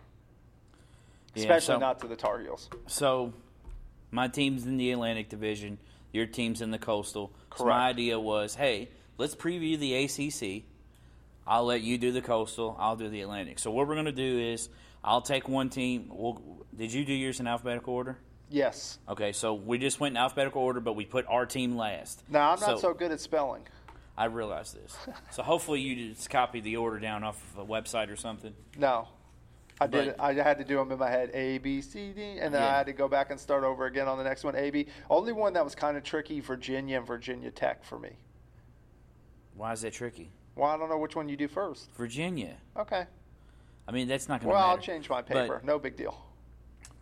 Yeah, 1.36 1.41
especially 1.41 1.76
so- 1.76 1.80
not 1.80 1.99
to 2.01 2.07
the 2.07 2.15
Tar 2.15 2.39
Heels. 2.39 2.70
So, 2.86 3.34
my 4.11 4.27
team's 4.27 4.65
in 4.65 4.77
the 4.77 4.91
Atlantic 4.91 5.29
Division. 5.29 5.77
Your 6.11 6.25
team's 6.25 6.61
in 6.61 6.71
the 6.71 6.79
Coastal. 6.79 7.31
So 7.55 7.65
my 7.65 7.89
idea 7.89 8.19
was, 8.19 8.55
hey, 8.55 8.89
let's 9.17 9.35
preview 9.35 9.77
the 9.77 9.93
ACC. 10.05 10.63
I'll 11.45 11.65
let 11.65 11.81
you 11.81 11.97
do 11.97 12.11
the 12.11 12.21
Coastal. 12.21 12.75
I'll 12.79 12.95
do 12.95 13.09
the 13.09 13.21
Atlantic. 13.21 13.59
So 13.59 13.71
what 13.71 13.87
we're 13.87 13.95
gonna 13.95 14.11
do 14.11 14.39
is, 14.39 14.69
I'll 15.03 15.21
take 15.21 15.47
one 15.47 15.69
team. 15.69 16.09
We'll, 16.09 16.41
did 16.75 16.91
you 16.91 17.05
do 17.05 17.13
yours 17.13 17.39
in 17.39 17.47
alphabetical 17.47 17.93
order? 17.93 18.17
Yes. 18.49 18.97
Okay, 19.07 19.31
so 19.31 19.53
we 19.53 19.77
just 19.77 19.99
went 19.99 20.13
in 20.13 20.17
alphabetical 20.17 20.61
order, 20.61 20.79
but 20.79 20.93
we 20.93 21.05
put 21.05 21.25
our 21.27 21.45
team 21.45 21.75
last. 21.77 22.23
Now 22.29 22.51
I'm 22.51 22.59
not 22.59 22.79
so, 22.79 22.93
good 22.93 23.11
at 23.11 23.19
spelling. 23.19 23.63
I 24.17 24.25
realize 24.25 24.73
this. 24.73 24.97
so 25.31 25.43
hopefully 25.43 25.81
you 25.81 26.13
just 26.13 26.29
copy 26.29 26.59
the 26.59 26.77
order 26.77 26.99
down 26.99 27.23
off 27.23 27.41
of 27.53 27.59
a 27.59 27.71
website 27.71 28.11
or 28.11 28.15
something. 28.15 28.53
No. 28.77 29.07
I 29.80 29.88
did. 29.88 30.15
But- 30.17 30.19
I 30.19 30.34
had 30.34 30.57
to 30.57 30.63
do 30.63 30.78
them 30.78 30.91
in 30.91 30.97
my 30.99 31.09
head. 31.09 31.30
A 31.34 31.57
B 31.59 31.82
C 31.82 32.11
D, 32.11 32.39
and 32.39 32.53
then 32.53 32.61
Yeah. 32.61 32.67
I 32.73 32.78
had 32.78 32.86
to 32.88 32.93
go 32.93 33.07
back 33.07 33.30
and 33.30 33.39
start 33.39 33.63
over 33.63 33.86
again 33.86 34.07
on 34.07 34.17
the 34.17 34.23
next 34.23 34.43
one. 34.43 34.55
A 34.55 34.69
B. 34.71 34.88
Only 35.09 35.34
one 35.34 35.53
that 35.53 35.63
was 35.63 35.75
kind 35.75 35.97
of 35.97 36.03
tricky: 36.03 36.39
Virginia 36.39 36.97
and 36.97 37.05
Virginia 37.07 37.51
Tech 37.51 37.84
for 37.84 37.99
me. 37.99 38.11
Why 39.55 39.71
is 39.73 39.82
that 39.82 39.93
tricky? 39.93 40.30
Well, 40.55 40.69
I 40.69 40.78
don't 40.78 40.89
know 40.89 40.97
which 40.97 41.15
one 41.15 41.30
you 41.30 41.38
do 41.38 41.47
first. 41.47 41.89
Virginia. 41.95 42.55
Okay. 42.75 43.05
I 43.88 43.91
mean, 43.91 44.07
that's 44.07 44.28
not 44.28 44.41
going 44.41 44.49
to 44.49 44.53
Well, 44.53 44.61
matter. 44.67 44.71
I'll 44.71 44.84
change 44.84 45.09
my 45.09 45.21
But- 45.21 45.28
paper. 45.28 45.61
no 45.63 45.80
big 45.80 45.95
deal. 45.95 46.19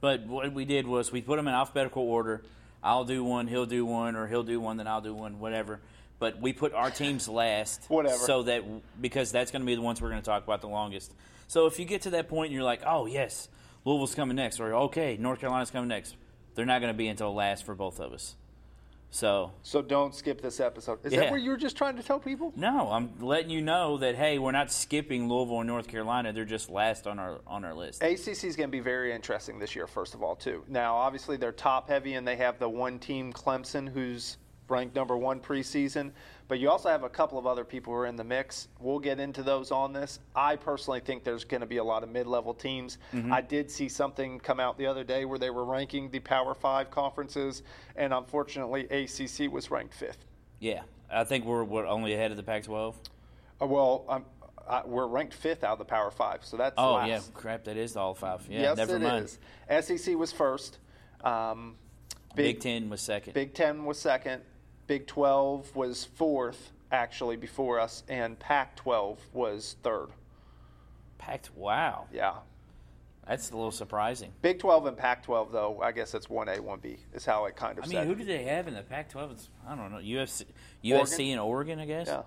But 0.01 0.25
what 0.25 0.51
we 0.53 0.65
did 0.65 0.85
was 0.87 1.11
we 1.11 1.21
put 1.21 1.37
them 1.37 1.47
in 1.47 1.53
alphabetical 1.53 2.03
order. 2.03 2.43
I'll 2.83 3.05
do 3.05 3.23
one, 3.23 3.47
he'll 3.47 3.65
do 3.65 3.85
one, 3.85 4.15
or 4.15 4.27
he'll 4.27 4.43
do 4.43 4.59
one, 4.59 4.77
then 4.77 4.87
I'll 4.87 5.01
do 5.01 5.13
one, 5.15 5.39
whatever. 5.39 5.79
But 6.19 6.39
we 6.39 6.53
put 6.53 6.73
our 6.73 6.91
teams 6.91 7.27
last, 7.27 7.85
Whatever. 7.89 8.15
so 8.17 8.43
that 8.43 8.63
because 9.01 9.31
that's 9.31 9.51
going 9.51 9.61
to 9.63 9.65
be 9.65 9.73
the 9.75 9.81
ones 9.81 10.01
we're 10.01 10.09
going 10.09 10.21
to 10.21 10.25
talk 10.25 10.43
about 10.43 10.61
the 10.61 10.67
longest. 10.67 11.13
So 11.47 11.65
if 11.67 11.79
you 11.79 11.85
get 11.85 12.01
to 12.03 12.09
that 12.11 12.27
point 12.27 12.47
and 12.47 12.55
you're 12.55 12.63
like, 12.63 12.81
oh 12.85 13.05
yes, 13.05 13.49
Louisville's 13.83 14.15
coming 14.15 14.35
next, 14.35 14.59
or 14.59 14.73
okay, 14.73 15.17
North 15.19 15.39
Carolina's 15.39 15.71
coming 15.71 15.87
next, 15.89 16.15
they're 16.55 16.65
not 16.65 16.81
going 16.81 16.91
to 16.93 16.97
be 16.97 17.07
until 17.07 17.33
last 17.33 17.65
for 17.65 17.75
both 17.75 17.99
of 17.99 18.13
us. 18.13 18.35
So 19.11 19.51
So 19.61 19.81
don't 19.81 20.13
skip 20.13 20.41
this 20.41 20.59
episode. 20.59 20.99
Is 21.05 21.13
Yeah. 21.13 21.21
that 21.21 21.31
what 21.31 21.41
you 21.41 21.51
were 21.51 21.57
just 21.57 21.77
trying 21.77 21.95
to 21.95 22.03
tell 22.03 22.19
people? 22.19 22.51
no, 22.57 22.89
I'm 22.91 23.13
letting 23.21 23.49
you 23.49 23.61
know 23.61 23.97
that 23.99 24.15
hey, 24.15 24.39
we're 24.39 24.51
not 24.51 24.71
skipping 24.71 25.29
Louisville 25.29 25.59
and 25.61 25.67
North 25.67 25.87
Carolina; 25.87 26.33
they're 26.33 26.43
just 26.43 26.69
last 26.69 27.07
on 27.07 27.17
our 27.19 27.39
on 27.47 27.63
our 27.63 27.73
list. 27.73 28.03
ACC 28.03 28.43
is 28.43 28.55
going 28.57 28.67
to 28.69 28.71
be 28.71 28.81
very 28.81 29.13
interesting 29.13 29.57
this 29.59 29.73
year, 29.75 29.87
first 29.87 30.15
of 30.15 30.23
all, 30.23 30.35
too. 30.35 30.63
Now, 30.67 30.95
obviously, 30.95 31.37
they're 31.37 31.53
top 31.53 31.87
heavy 31.87 32.15
and 32.15 32.27
they 32.27 32.35
have 32.37 32.59
the 32.59 32.67
one 32.67 32.99
team, 32.99 33.31
Clemson, 33.31 33.87
who's 33.87 34.35
ranked 34.67 34.95
number 34.95 35.17
one 35.17 35.39
preseason. 35.39 36.11
But 36.47 36.59
you 36.59 36.69
also 36.69 36.89
have 36.89 37.03
a 37.03 37.09
couple 37.09 37.39
of 37.39 37.47
other 37.47 37.63
people 37.63 37.91
who 37.91 37.99
are 37.99 38.05
in 38.05 38.15
the 38.15 38.23
mix. 38.23 38.67
We'll 38.79 38.99
get 38.99 39.19
into 39.19 39.41
those 39.41 39.71
on 39.71 39.93
this. 39.93 40.19
I 40.35 40.55
personally 40.55 40.99
think 40.99 41.23
there's 41.23 41.43
going 41.43 41.61
to 41.61 41.67
be 41.67 41.77
a 41.77 41.83
lot 41.83 42.03
of 42.03 42.09
mid 42.09 42.27
level 42.27 42.53
teams. 42.53 42.99
I 43.31 43.41
did 43.41 43.71
see 43.71 43.89
something 43.89 44.39
come 44.39 44.59
out 44.59 44.77
the 44.77 44.85
other 44.85 45.03
day 45.03 45.25
where 45.25 45.39
they 45.39 45.49
were 45.49 45.65
ranking 45.65 46.09
the 46.11 46.19
Power 46.19 46.53
Five 46.53 46.91
conferences, 46.91 47.63
and 47.95 48.13
unfortunately, 48.13 48.81
ACC 48.89 49.51
was 49.51 49.71
ranked 49.71 49.95
fifth. 49.95 50.25
Yeah, 50.59 50.83
I 51.11 51.23
think 51.23 51.45
we're, 51.45 51.63
we're 51.63 51.87
only 51.87 52.13
ahead 52.13 52.29
of 52.31 52.37
the 52.37 52.43
Pac-12. 52.43 52.93
Uh, 53.61 53.65
well, 53.65 54.05
um, 54.07 54.25
uh, 54.67 54.81
we're 54.85 55.07
ranked 55.07 55.33
fifth 55.33 55.63
out 55.63 55.73
of 55.73 55.79
the 55.79 55.85
Power 55.85 56.11
Five, 56.11 56.45
so 56.45 56.57
that's 56.57 56.75
Oh 56.77 56.93
last. 56.93 57.07
yeah, 57.09 57.19
crap, 57.33 57.63
that 57.63 57.77
is 57.77 57.93
the 57.93 57.99
all 58.01 58.13
five. 58.13 58.45
Yeah, 58.49 58.61
yes, 58.61 58.77
never 58.77 58.97
it 58.97 59.01
mind. 59.01 59.25
is. 59.25 59.85
SEC 59.85 60.15
was 60.15 60.31
first. 60.31 60.77
Um, 61.23 61.75
Big, 62.35 62.59
Ten 62.59 62.89
was 62.89 63.01
second. 63.01 63.33
Big 63.33 63.53
Ten 63.53 63.85
was 63.85 63.97
second. 63.97 64.41
Big 64.87 65.07
Twelve 65.07 65.75
was 65.75 66.05
fourth, 66.05 66.71
actually, 66.91 67.35
before 67.37 67.79
us, 67.79 68.03
and 68.07 68.37
Pac 68.39 68.75
twelve 68.75 69.19
was 69.33 69.75
third. 69.83 70.09
Packed. 71.17 71.49
Wow, 71.55 72.05
Yeah. 72.11 72.35
that's 73.27 73.49
a 73.49 73.55
little 73.55 73.71
surprising. 73.71 74.31
Big 74.41 74.59
Twelve 74.59 74.85
and 74.85 74.95
Pac 74.97 75.23
twelve, 75.23 75.51
though, 75.51 75.81
I 75.81 75.91
guess 75.91 76.11
that's 76.11 76.29
one 76.29 76.47
A, 76.49 76.59
one 76.61 76.79
B 76.79 76.97
is 77.13 77.25
how 77.25 77.45
it 77.45 77.55
kind 77.55 77.79
of 77.79 77.85
I 77.85 77.87
mean, 77.87 78.05
who 78.05 78.15
do 78.15 78.23
they 78.25 78.43
have 78.43 78.67
in 78.67 78.73
the 78.75 78.83
Pac-12? 78.83 79.31
It's, 79.31 79.49
I 79.67 79.75
don't 79.75 79.91
know. 79.91 79.97
UFC, 79.97 80.45
USC 80.83 80.93
Oregon? 80.93 81.29
and 81.31 81.39
Oregon, 81.39 81.79
I 81.79 81.85
guess. 81.85 82.07
yeah. 82.07 82.21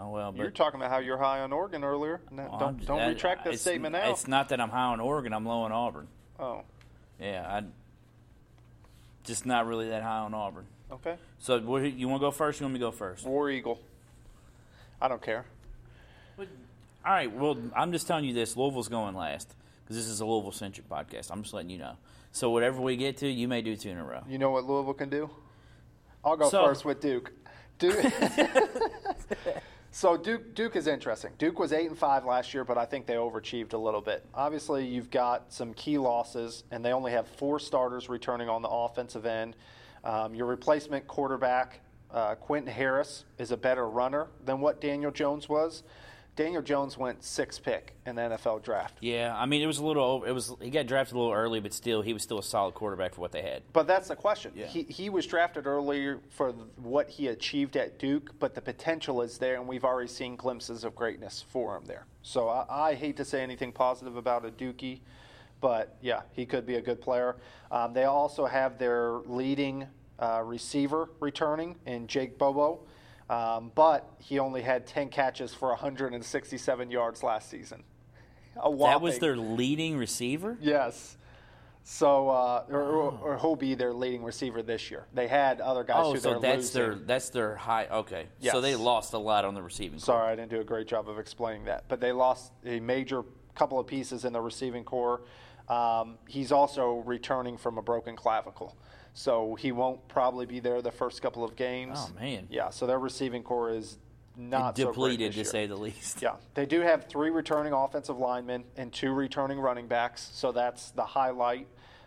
Oh 0.00 0.10
well, 0.10 0.32
You 0.32 0.38
were 0.42 0.44
but 0.50 0.54
talking 0.54 0.78
about 0.78 0.92
how 0.92 0.98
you're 0.98 1.18
high 1.18 1.40
on 1.40 1.52
Oregon 1.52 1.82
earlier. 1.82 2.20
No, 2.30 2.46
well, 2.48 2.58
don't 2.60 2.86
don't 2.86 3.08
retract 3.08 3.44
that 3.46 3.58
statement 3.58 3.94
now. 3.94 4.12
It's 4.12 4.28
not 4.28 4.50
that 4.50 4.60
I'm 4.60 4.68
high 4.70 4.84
on 4.92 5.00
Oregon. 5.00 5.32
I'm 5.32 5.44
low 5.44 5.62
on 5.62 5.72
Auburn. 5.72 6.06
Oh, 6.38 6.62
Yeah, 7.18 7.44
I 7.48 7.64
just 9.24 9.44
not 9.44 9.66
really 9.66 9.88
that 9.88 10.04
high 10.04 10.18
on 10.20 10.34
Auburn. 10.34 10.66
Okay. 10.92 11.16
So, 11.38 11.56
you 11.56 12.08
want 12.08 12.20
to 12.20 12.26
go 12.26 12.30
first? 12.30 12.60
You 12.60 12.64
want 12.64 12.74
me 12.74 12.80
to 12.80 12.86
go 12.86 12.90
first? 12.90 13.24
War 13.26 13.50
Eagle. 13.50 13.78
I 15.00 15.08
don't 15.08 15.22
care. 15.22 15.44
All 16.38 16.46
right. 17.04 17.32
Well, 17.32 17.56
I'm 17.76 17.92
just 17.92 18.06
telling 18.06 18.24
you 18.24 18.34
this. 18.34 18.56
Louisville's 18.56 18.88
going 18.88 19.14
last 19.14 19.54
because 19.84 19.96
this 19.96 20.06
is 20.06 20.20
a 20.20 20.26
Louisville 20.26 20.52
centric 20.52 20.88
podcast. 20.88 21.30
I'm 21.30 21.42
just 21.42 21.54
letting 21.54 21.70
you 21.70 21.78
know. 21.78 21.96
So 22.32 22.50
whatever 22.50 22.80
we 22.80 22.96
get 22.96 23.16
to, 23.18 23.28
you 23.28 23.48
may 23.48 23.62
do 23.62 23.76
two 23.76 23.90
in 23.90 23.98
a 23.98 24.04
row. 24.04 24.22
You 24.28 24.38
know 24.38 24.50
what 24.50 24.64
Louisville 24.64 24.94
can 24.94 25.08
do? 25.08 25.30
I'll 26.24 26.36
go 26.36 26.48
So- 26.50 26.64
first 26.66 26.84
with 26.84 27.00
Duke. 27.00 27.32
Duke. 27.78 28.04
so 29.92 30.16
Duke 30.16 30.54
Duke 30.54 30.74
is 30.76 30.86
interesting. 30.88 31.30
Duke 31.38 31.58
was 31.58 31.72
eight 31.72 31.86
and 31.88 31.96
five 31.96 32.24
last 32.24 32.52
year, 32.52 32.64
but 32.64 32.76
I 32.76 32.84
think 32.84 33.06
they 33.06 33.14
overachieved 33.14 33.72
a 33.72 33.78
little 33.78 34.00
bit. 34.00 34.24
Obviously, 34.34 34.84
you've 34.86 35.10
got 35.10 35.52
some 35.52 35.72
key 35.74 35.96
losses, 35.96 36.64
and 36.72 36.84
they 36.84 36.92
only 36.92 37.12
have 37.12 37.28
four 37.28 37.60
starters 37.60 38.08
returning 38.08 38.48
on 38.48 38.62
the 38.62 38.68
offensive 38.68 39.26
end. 39.26 39.54
Um, 40.04 40.34
your 40.34 40.46
replacement 40.46 41.06
quarterback, 41.06 41.80
uh, 42.10 42.34
Quentin 42.36 42.72
Harris, 42.72 43.24
is 43.38 43.50
a 43.50 43.56
better 43.56 43.88
runner 43.88 44.28
than 44.44 44.60
what 44.60 44.80
Daniel 44.80 45.10
Jones 45.10 45.48
was. 45.48 45.82
Daniel 46.38 46.62
Jones 46.62 46.96
went 46.96 47.24
six 47.24 47.58
pick 47.58 47.94
in 48.06 48.14
the 48.14 48.22
NFL 48.22 48.62
draft. 48.62 48.98
Yeah, 49.00 49.34
I 49.36 49.44
mean 49.46 49.60
it 49.60 49.66
was 49.66 49.78
a 49.78 49.84
little. 49.84 50.22
It 50.22 50.30
was 50.30 50.54
he 50.62 50.70
got 50.70 50.86
drafted 50.86 51.16
a 51.16 51.18
little 51.18 51.32
early, 51.32 51.58
but 51.58 51.72
still 51.72 52.00
he 52.00 52.12
was 52.12 52.22
still 52.22 52.38
a 52.38 52.44
solid 52.44 52.74
quarterback 52.74 53.14
for 53.14 53.20
what 53.20 53.32
they 53.32 53.42
had. 53.42 53.64
But 53.72 53.88
that's 53.88 54.06
the 54.06 54.14
question. 54.14 54.52
Yeah. 54.54 54.66
He, 54.66 54.84
he 54.84 55.10
was 55.10 55.26
drafted 55.26 55.66
earlier 55.66 56.20
for 56.28 56.52
what 56.76 57.10
he 57.10 57.26
achieved 57.26 57.76
at 57.76 57.98
Duke, 57.98 58.38
but 58.38 58.54
the 58.54 58.60
potential 58.60 59.20
is 59.20 59.38
there, 59.38 59.56
and 59.56 59.66
we've 59.66 59.84
already 59.84 60.06
seen 60.06 60.36
glimpses 60.36 60.84
of 60.84 60.94
greatness 60.94 61.44
for 61.48 61.76
him 61.76 61.86
there. 61.86 62.06
So 62.22 62.48
I, 62.48 62.90
I 62.90 62.94
hate 62.94 63.16
to 63.16 63.24
say 63.24 63.42
anything 63.42 63.72
positive 63.72 64.14
about 64.14 64.44
a 64.44 64.50
Dookie, 64.50 65.00
but 65.60 65.96
yeah, 66.00 66.22
he 66.32 66.46
could 66.46 66.66
be 66.66 66.76
a 66.76 66.80
good 66.82 67.00
player. 67.00 67.36
Um, 67.70 67.92
they 67.92 68.04
also 68.04 68.46
have 68.46 68.78
their 68.78 69.12
leading 69.26 69.86
uh, 70.18 70.42
receiver 70.44 71.10
returning 71.20 71.76
in 71.86 72.06
Jake 72.06 72.38
Bobo, 72.38 72.80
um, 73.30 73.70
but 73.74 74.08
he 74.18 74.38
only 74.38 74.62
had 74.62 74.86
10 74.86 75.08
catches 75.10 75.54
for 75.54 75.68
167 75.70 76.90
yards 76.90 77.22
last 77.22 77.50
season. 77.50 77.82
A 78.62 78.70
That 78.76 79.00
was 79.00 79.18
their 79.18 79.36
leading 79.36 79.96
receiver. 79.96 80.58
Yes. 80.60 81.16
So, 81.84 82.28
uh, 82.28 82.64
or, 82.68 82.80
or, 82.82 83.18
or 83.22 83.38
he'll 83.38 83.56
be 83.56 83.74
their 83.74 83.94
leading 83.94 84.22
receiver 84.22 84.62
this 84.62 84.90
year. 84.90 85.06
They 85.14 85.26
had 85.26 85.60
other 85.62 85.84
guys 85.84 86.02
Oh, 86.04 86.12
who 86.12 86.20
so 86.20 86.38
that's 86.38 86.74
losing. 86.74 86.82
their 86.82 86.94
that's 86.96 87.30
their 87.30 87.56
high. 87.56 87.86
Okay, 87.86 88.26
so 88.42 88.60
they 88.60 88.76
lost 88.76 89.14
a 89.14 89.18
lot 89.18 89.46
on 89.46 89.54
the 89.54 89.62
receiving. 89.62 89.98
Sorry, 89.98 90.30
I 90.30 90.36
didn't 90.36 90.50
do 90.50 90.60
a 90.60 90.64
great 90.64 90.86
job 90.86 91.08
of 91.08 91.18
explaining 91.18 91.64
that, 91.64 91.84
but 91.88 91.98
they 91.98 92.12
lost 92.12 92.52
a 92.66 92.78
major 92.80 93.22
couple 93.54 93.78
of 93.78 93.86
pieces 93.86 94.26
in 94.26 94.34
the 94.34 94.40
receiving 94.40 94.84
core. 94.84 95.22
Um, 95.68 96.16
he's 96.26 96.50
also 96.52 97.02
returning 97.06 97.56
from 97.56 97.78
a 97.78 97.82
broken 97.82 98.16
clavicle, 98.16 98.76
so 99.12 99.54
he 99.56 99.72
won't 99.72 100.06
probably 100.08 100.46
be 100.46 100.60
there 100.60 100.80
the 100.80 100.92
first 100.92 101.20
couple 101.20 101.44
of 101.44 101.56
games. 101.56 101.98
Oh, 102.00 102.10
man. 102.18 102.46
Yeah, 102.50 102.70
so 102.70 102.86
their 102.86 102.98
receiving 102.98 103.42
core 103.42 103.70
is 103.70 103.98
not 104.36 104.76
so 104.78 104.86
depleted 104.86 105.32
to 105.32 105.44
say 105.44 105.66
the 105.66 105.76
least. 105.76 106.22
Yeah, 106.22 106.36
they 106.54 106.64
do 106.64 106.80
have 106.80 107.06
three 107.06 107.30
returning 107.30 107.72
offensive 107.72 108.18
linemen 108.18 108.64
and 108.76 108.92
two 108.92 109.12
returning 109.12 109.58
running 109.58 109.88
backs, 109.88 110.30
so 110.32 110.52
that's 110.52 110.90
the 110.92 111.04
highlight. 111.04 111.66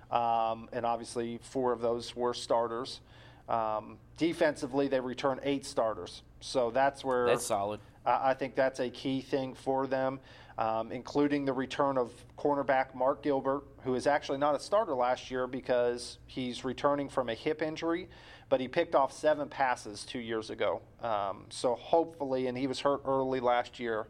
Um, 0.09 0.68
and 0.74 0.86
obviously, 0.86 1.39
four 1.41 1.72
of 1.72 1.82
those 1.82 2.16
were 2.16 2.34
starters. 2.34 2.99
Um, 3.47 3.97
defensively, 4.18 4.88
they 4.88 4.99
return 4.99 5.39
eight 5.43 5.66
starters, 5.66 6.24
so 6.39 6.72
that's 6.72 7.03
where 7.03 7.28
That's 7.28 7.45
solid. 7.45 7.80
I 8.05 8.32
I 8.32 8.34
think 8.34 8.55
that's 8.55 8.80
a 8.80 8.89
key 8.89 9.22
thing 9.22 9.53
for 9.53 9.88
them, 9.88 10.20
um, 10.58 10.91
including 10.91 11.45
the 11.45 11.54
return 11.54 11.97
of 11.97 12.12
cornerback 12.38 12.93
Mark 12.93 13.24
Gilbert, 13.24 13.64
who 13.84 13.95
is 13.95 14.08
actually 14.08 14.38
not 14.38 14.56
a 14.56 14.60
starter 14.60 14.93
last 14.93 15.32
year 15.32 15.47
because 15.47 16.18
he's 16.28 16.64
returning 16.64 17.10
from 17.10 17.30
a 17.30 17.34
hip 17.34 17.62
injury, 17.62 18.08
but 18.49 18.60
he 18.60 18.68
picked 18.68 18.95
off 18.95 19.14
seven 19.14 19.47
passes 19.47 20.04
two 20.04 20.20
years 20.20 20.49
ago. 20.49 20.82
Um, 21.02 21.45
so 21.49 21.76
hopefully, 21.76 22.47
and 22.47 22.58
he 22.58 22.68
was 22.68 22.80
hurt 22.80 23.02
early 23.06 23.39
last 23.39 23.80
year. 23.80 24.08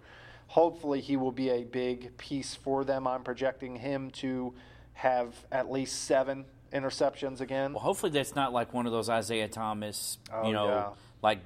Hopefully, 0.48 1.00
he 1.00 1.16
will 1.16 1.32
be 1.32 1.50
a 1.50 1.64
big 1.64 2.18
piece 2.18 2.56
for 2.56 2.84
them. 2.84 3.08
I'm 3.08 3.24
projecting 3.24 3.76
him 3.78 4.10
to 4.12 4.54
have 4.94 5.34
at 5.52 5.72
least 5.72 6.04
seven 6.04 6.46
interceptions 6.74 7.42
again. 7.42 7.74
Well, 7.74 7.84
hopefully 7.84 8.12
that's 8.12 8.36
not 8.36 8.52
like 8.54 8.74
one 8.74 8.86
of 8.86 8.92
those 8.92 9.10
Isaiah 9.10 9.48
Thomas, 9.48 10.18
Oh, 10.32 10.48
you 10.48 10.54
know, 10.54 10.68
yeah. 10.68 10.90
Like 11.22 11.40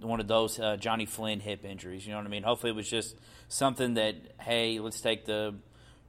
one 0.00 0.20
of 0.20 0.28
those 0.28 0.58
uh, 0.58 0.76
Johnny 0.76 1.06
Flynn 1.06 1.40
hip 1.40 1.64
injuries. 1.64 2.06
You 2.06 2.12
know 2.12 2.18
what 2.18 2.26
I 2.26 2.30
mean? 2.30 2.42
Hopefully 2.42 2.70
it 2.70 2.76
was 2.76 2.88
just 2.88 3.16
something 3.48 3.94
that 3.94 4.16
hey, 4.40 4.78
let's 4.80 5.00
take 5.00 5.24
the 5.24 5.54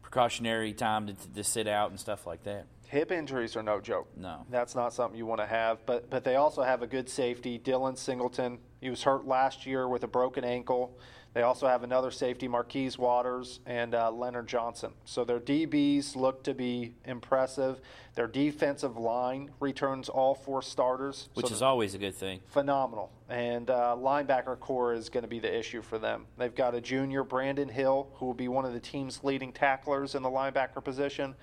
precautionary 0.01 0.74
time 0.74 1.08
to, 1.08 1.14
to 1.36 1.43
sit 1.43 1.68
out 1.68 1.91
and 1.91 1.99
stuff 1.99 2.26
like 2.26 2.43
that. 2.43 2.66
Hip 2.88 3.12
injuries 3.12 3.56
are 3.56 3.64
no 3.64 3.82
joke. 3.82 4.08
No. 4.16 4.45
That's 4.49 4.76
not 4.76 4.93
something 4.93 5.18
you 5.18 5.26
want 5.26 5.41
to 5.41 5.47
have. 5.47 5.86
But 5.86 6.10
but 6.10 6.24
they 6.24 6.36
also 6.36 6.64
have 6.64 6.82
a 6.82 6.88
good 6.88 7.10
safety, 7.10 7.60
Dylan 7.60 7.97
Singleton. 7.97 8.60
He 8.82 8.89
was 8.89 9.03
hurt 9.03 9.28
last 9.28 9.66
year 9.66 9.88
with 9.88 10.03
a 10.03 10.08
broken 10.08 10.43
ankle. 10.43 10.97
They 11.36 11.41
also 11.41 11.67
have 11.67 11.83
another 11.83 12.11
safety, 12.11 12.47
Marquise 12.47 12.97
Waters 12.97 13.59
and 13.65 13.93
uh, 13.93 14.09
Leonard 14.09 14.47
Johnson. 14.47 14.93
So 15.03 15.25
their 15.25 15.41
DBs 15.41 16.15
look 16.15 16.45
to 16.45 16.53
be 16.53 16.93
impressive. 17.03 17.81
Their 18.15 18.27
defensive 18.27 18.95
line 18.95 19.51
returns 19.59 20.07
all 20.07 20.33
four 20.33 20.61
starters, 20.61 21.27
Which 21.33 21.47
so 21.47 21.53
is 21.53 21.61
always 21.61 21.93
a 21.93 21.97
good 21.97 22.15
thing. 22.15 22.39
phenomenal. 22.47 23.11
And 23.27 23.69
uh, 23.69 23.97
linebacker 23.99 24.57
core 24.61 24.93
is 24.93 25.09
going 25.09 25.23
to 25.23 25.27
be 25.27 25.39
the 25.39 25.53
issue 25.53 25.81
for 25.81 25.99
them. 25.99 26.25
They've 26.38 26.55
got 26.55 26.73
a 26.73 26.79
junior, 26.79 27.25
Brandon 27.25 27.67
Hill, 27.67 28.07
who 28.13 28.27
will 28.27 28.33
be 28.33 28.47
one 28.47 28.63
of 28.63 28.71
the 28.71 28.79
team's 28.79 29.21
leading 29.21 29.51
tacklers 29.51 30.15
in 30.15 30.23
the 30.23 30.29
linebacker 30.29 30.81
position, 30.81 31.36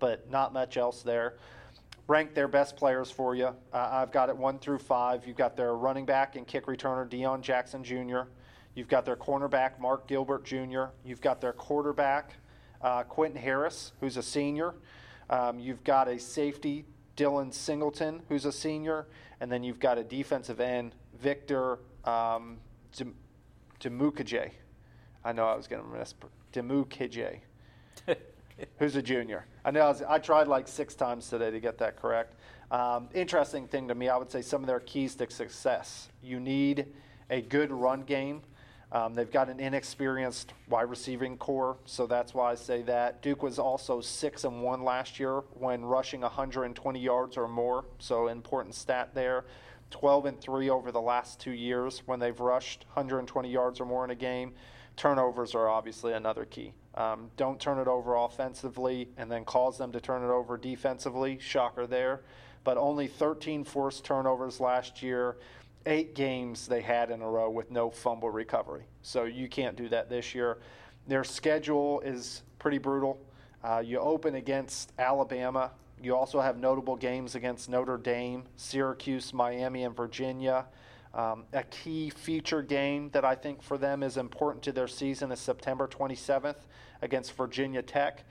but 0.00 0.28
not 0.28 0.52
much 0.52 0.76
else 0.76 1.02
there. 1.02 1.36
Rank 2.08 2.34
their 2.34 2.48
best 2.48 2.76
players 2.76 3.12
for 3.12 3.36
you. 3.36 3.54
Uh, 3.72 3.88
I've 3.92 4.10
got 4.10 4.28
it 4.28 4.36
one 4.36 4.58
through 4.58 4.78
five. 4.78 5.24
You've 5.24 5.36
got 5.36 5.56
their 5.56 5.76
running 5.76 6.04
back 6.04 6.34
and 6.34 6.44
kick 6.48 6.66
returner, 6.66 7.08
Deion 7.08 7.42
Jackson 7.42 7.84
Jr. 7.84 8.22
You've 8.76 8.88
got 8.88 9.06
their 9.06 9.16
cornerback, 9.16 9.80
Mark 9.80 10.06
Gilbert 10.06 10.44
Jr. 10.44 10.84
You've 11.02 11.22
got 11.22 11.40
their 11.40 11.54
quarterback, 11.54 12.34
uh, 12.82 13.04
Quentin 13.04 13.40
Harris, 13.40 13.92
who's 14.00 14.18
a 14.18 14.22
senior. 14.22 14.74
Um, 15.30 15.58
you've 15.58 15.82
got 15.82 16.08
a 16.08 16.18
safety, 16.18 16.84
Dylan 17.16 17.54
Singleton, 17.54 18.20
who's 18.28 18.44
a 18.44 18.52
senior, 18.52 19.06
and 19.40 19.50
then 19.50 19.64
you've 19.64 19.80
got 19.80 19.96
a 19.96 20.04
defensive 20.04 20.60
end, 20.60 20.94
Victor 21.18 21.78
um, 22.04 22.58
Dimukeje. 23.80 24.50
I 25.24 25.32
know 25.32 25.46
I 25.46 25.56
was 25.56 25.66
going 25.66 25.82
to 25.82 25.98
miss 25.98 26.14
Dimukeje, 26.52 27.38
who's 28.78 28.94
a 28.94 29.02
junior. 29.02 29.46
I 29.64 29.70
know 29.70 29.80
I, 29.80 29.88
was, 29.88 30.02
I 30.02 30.18
tried 30.18 30.48
like 30.48 30.68
six 30.68 30.94
times 30.94 31.30
today 31.30 31.50
to 31.50 31.60
get 31.60 31.78
that 31.78 31.96
correct. 31.96 32.34
Um, 32.70 33.08
interesting 33.14 33.68
thing 33.68 33.88
to 33.88 33.94
me, 33.94 34.10
I 34.10 34.18
would 34.18 34.30
say 34.30 34.42
some 34.42 34.60
of 34.60 34.66
their 34.66 34.80
keys 34.80 35.14
to 35.14 35.30
success. 35.30 36.10
You 36.22 36.40
need 36.40 36.88
a 37.30 37.40
good 37.40 37.72
run 37.72 38.02
game. 38.02 38.42
Um, 38.92 39.14
they've 39.14 39.30
got 39.30 39.48
an 39.48 39.58
inexperienced 39.58 40.52
wide 40.68 40.88
receiving 40.88 41.36
core, 41.36 41.76
so 41.86 42.06
that's 42.06 42.34
why 42.34 42.52
I 42.52 42.54
say 42.54 42.82
that. 42.82 43.20
Duke 43.20 43.42
was 43.42 43.58
also 43.58 44.00
six 44.00 44.44
and 44.44 44.62
one 44.62 44.84
last 44.84 45.18
year 45.18 45.40
when 45.54 45.84
rushing 45.84 46.20
120 46.20 47.00
yards 47.00 47.36
or 47.36 47.48
more, 47.48 47.84
so 47.98 48.28
important 48.28 48.74
stat 48.74 49.10
there. 49.12 49.44
12 49.90 50.26
and 50.26 50.40
three 50.40 50.70
over 50.70 50.90
the 50.92 51.00
last 51.00 51.40
two 51.40 51.52
years 51.52 52.02
when 52.06 52.18
they've 52.18 52.38
rushed 52.38 52.84
120 52.94 53.50
yards 53.50 53.80
or 53.80 53.86
more 53.86 54.04
in 54.04 54.10
a 54.10 54.16
game. 54.16 54.52
Turnovers 54.96 55.54
are 55.54 55.68
obviously 55.68 56.12
another 56.12 56.44
key. 56.44 56.72
Um, 56.94 57.30
don't 57.36 57.60
turn 57.60 57.78
it 57.78 57.86
over 57.86 58.16
offensively 58.16 59.08
and 59.16 59.30
then 59.30 59.44
cause 59.44 59.76
them 59.78 59.92
to 59.92 60.00
turn 60.00 60.24
it 60.24 60.32
over 60.32 60.56
defensively. 60.56 61.38
Shocker 61.38 61.86
there. 61.86 62.22
But 62.64 62.78
only 62.78 63.06
13 63.06 63.64
forced 63.64 64.04
turnovers 64.04 64.58
last 64.58 65.02
year 65.02 65.36
eight 65.86 66.14
games 66.14 66.66
they 66.66 66.82
had 66.82 67.10
in 67.10 67.22
a 67.22 67.28
row 67.28 67.48
with 67.48 67.70
no 67.70 67.90
fumble 67.90 68.30
recovery. 68.30 68.84
So 69.02 69.24
you 69.24 69.48
can't 69.48 69.76
do 69.76 69.88
that 69.88 70.10
this 70.10 70.34
year. 70.34 70.58
Their 71.06 71.24
schedule 71.24 72.00
is 72.00 72.42
pretty 72.58 72.78
brutal. 72.78 73.20
Uh, 73.62 73.82
you 73.84 73.98
open 73.98 74.34
against 74.34 74.92
Alabama. 74.98 75.70
You 76.02 76.14
also 76.14 76.40
have 76.40 76.58
notable 76.58 76.96
games 76.96 77.34
against 77.34 77.68
Notre 77.68 77.96
Dame, 77.96 78.44
Syracuse, 78.56 79.32
Miami, 79.32 79.84
and 79.84 79.96
Virginia. 79.96 80.66
Um, 81.14 81.44
a 81.54 81.62
key 81.62 82.10
feature 82.10 82.60
game 82.60 83.08
that 83.10 83.24
I 83.24 83.34
think 83.34 83.62
for 83.62 83.78
them 83.78 84.02
is 84.02 84.18
important 84.18 84.62
to 84.64 84.72
their 84.72 84.88
season 84.88 85.32
is 85.32 85.40
September 85.40 85.88
27th 85.88 86.66
against 87.00 87.32
Virginia 87.32 87.80
Tech. 87.80 88.24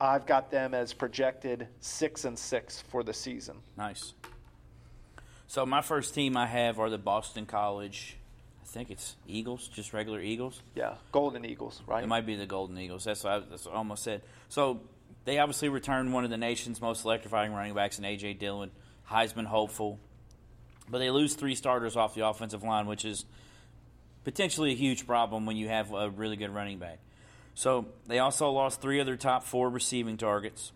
I've 0.00 0.26
got 0.26 0.50
them 0.50 0.74
as 0.74 0.92
projected 0.92 1.66
six 1.80 2.24
and 2.24 2.38
six 2.38 2.80
for 2.80 3.02
the 3.02 3.12
season. 3.12 3.56
Nice. 3.76 4.14
So 5.48 5.64
my 5.64 5.80
first 5.80 6.14
team 6.14 6.36
I 6.36 6.46
have 6.46 6.78
are 6.78 6.90
the 6.90 6.98
Boston 6.98 7.46
College. 7.46 8.16
I 8.62 8.66
think 8.66 8.90
it's 8.90 9.16
Eagles, 9.26 9.66
just 9.68 9.94
regular 9.94 10.20
Eagles. 10.20 10.60
Yeah, 10.74 10.94
Golden 11.10 11.46
Eagles, 11.46 11.80
right? 11.86 12.04
It 12.04 12.06
might 12.06 12.26
be 12.26 12.36
the 12.36 12.44
Golden 12.44 12.78
Eagles. 12.78 13.04
That's 13.04 13.24
what 13.24 13.32
I, 13.32 13.38
that's 13.40 13.64
what 13.64 13.74
I 13.74 13.78
almost 13.78 14.02
said. 14.02 14.20
So 14.50 14.80
they 15.24 15.38
obviously 15.38 15.70
returned 15.70 16.12
one 16.12 16.24
of 16.24 16.30
the 16.30 16.36
nation's 16.36 16.82
most 16.82 17.06
electrifying 17.06 17.54
running 17.54 17.72
backs 17.72 17.98
in 17.98 18.04
A.J. 18.04 18.34
Dillon, 18.34 18.70
Heisman 19.10 19.46
hopeful. 19.46 19.98
But 20.90 20.98
they 20.98 21.10
lose 21.10 21.34
three 21.34 21.54
starters 21.54 21.96
off 21.96 22.14
the 22.14 22.26
offensive 22.26 22.62
line, 22.62 22.86
which 22.86 23.06
is 23.06 23.24
potentially 24.24 24.72
a 24.72 24.76
huge 24.76 25.06
problem 25.06 25.46
when 25.46 25.56
you 25.56 25.68
have 25.68 25.94
a 25.94 26.10
really 26.10 26.36
good 26.36 26.54
running 26.54 26.78
back. 26.78 26.98
So 27.54 27.86
they 28.06 28.18
also 28.18 28.50
lost 28.50 28.82
three 28.82 29.00
other 29.00 29.16
top 29.16 29.44
four 29.44 29.70
receiving 29.70 30.18
targets, 30.18 30.72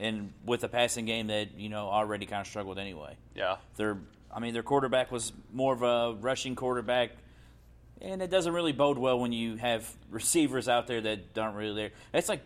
and 0.00 0.32
with 0.44 0.64
a 0.64 0.68
passing 0.68 1.04
game 1.04 1.28
that 1.28 1.56
you 1.56 1.68
know 1.68 1.88
already 1.88 2.26
kind 2.26 2.40
of 2.40 2.46
struggled 2.46 2.78
anyway. 2.78 3.16
Yeah. 3.34 3.56
Their, 3.76 3.98
I 4.34 4.40
mean, 4.40 4.54
their 4.54 4.62
quarterback 4.62 5.12
was 5.12 5.32
more 5.52 5.74
of 5.74 5.82
a 5.82 6.16
rushing 6.20 6.56
quarterback, 6.56 7.10
and 8.00 8.22
it 8.22 8.30
doesn't 8.30 8.52
really 8.52 8.72
bode 8.72 8.98
well 8.98 9.20
when 9.20 9.32
you 9.32 9.56
have 9.56 9.88
receivers 10.10 10.68
out 10.68 10.86
there 10.86 11.00
that 11.02 11.38
aren't 11.38 11.56
really 11.56 11.74
there. 11.74 11.90
It's 12.14 12.28
like 12.28 12.42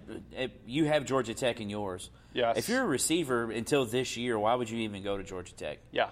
you 0.66 0.84
have 0.86 1.04
Georgia 1.04 1.34
Tech 1.34 1.60
in 1.60 1.70
yours. 1.70 2.10
Yes. 2.32 2.58
If 2.58 2.68
you're 2.68 2.82
a 2.82 2.86
receiver 2.86 3.50
until 3.50 3.86
this 3.86 4.16
year, 4.16 4.38
why 4.38 4.54
would 4.54 4.68
you 4.68 4.78
even 4.80 5.02
go 5.02 5.16
to 5.16 5.22
Georgia 5.22 5.54
Tech? 5.54 5.78
Yeah. 5.92 6.08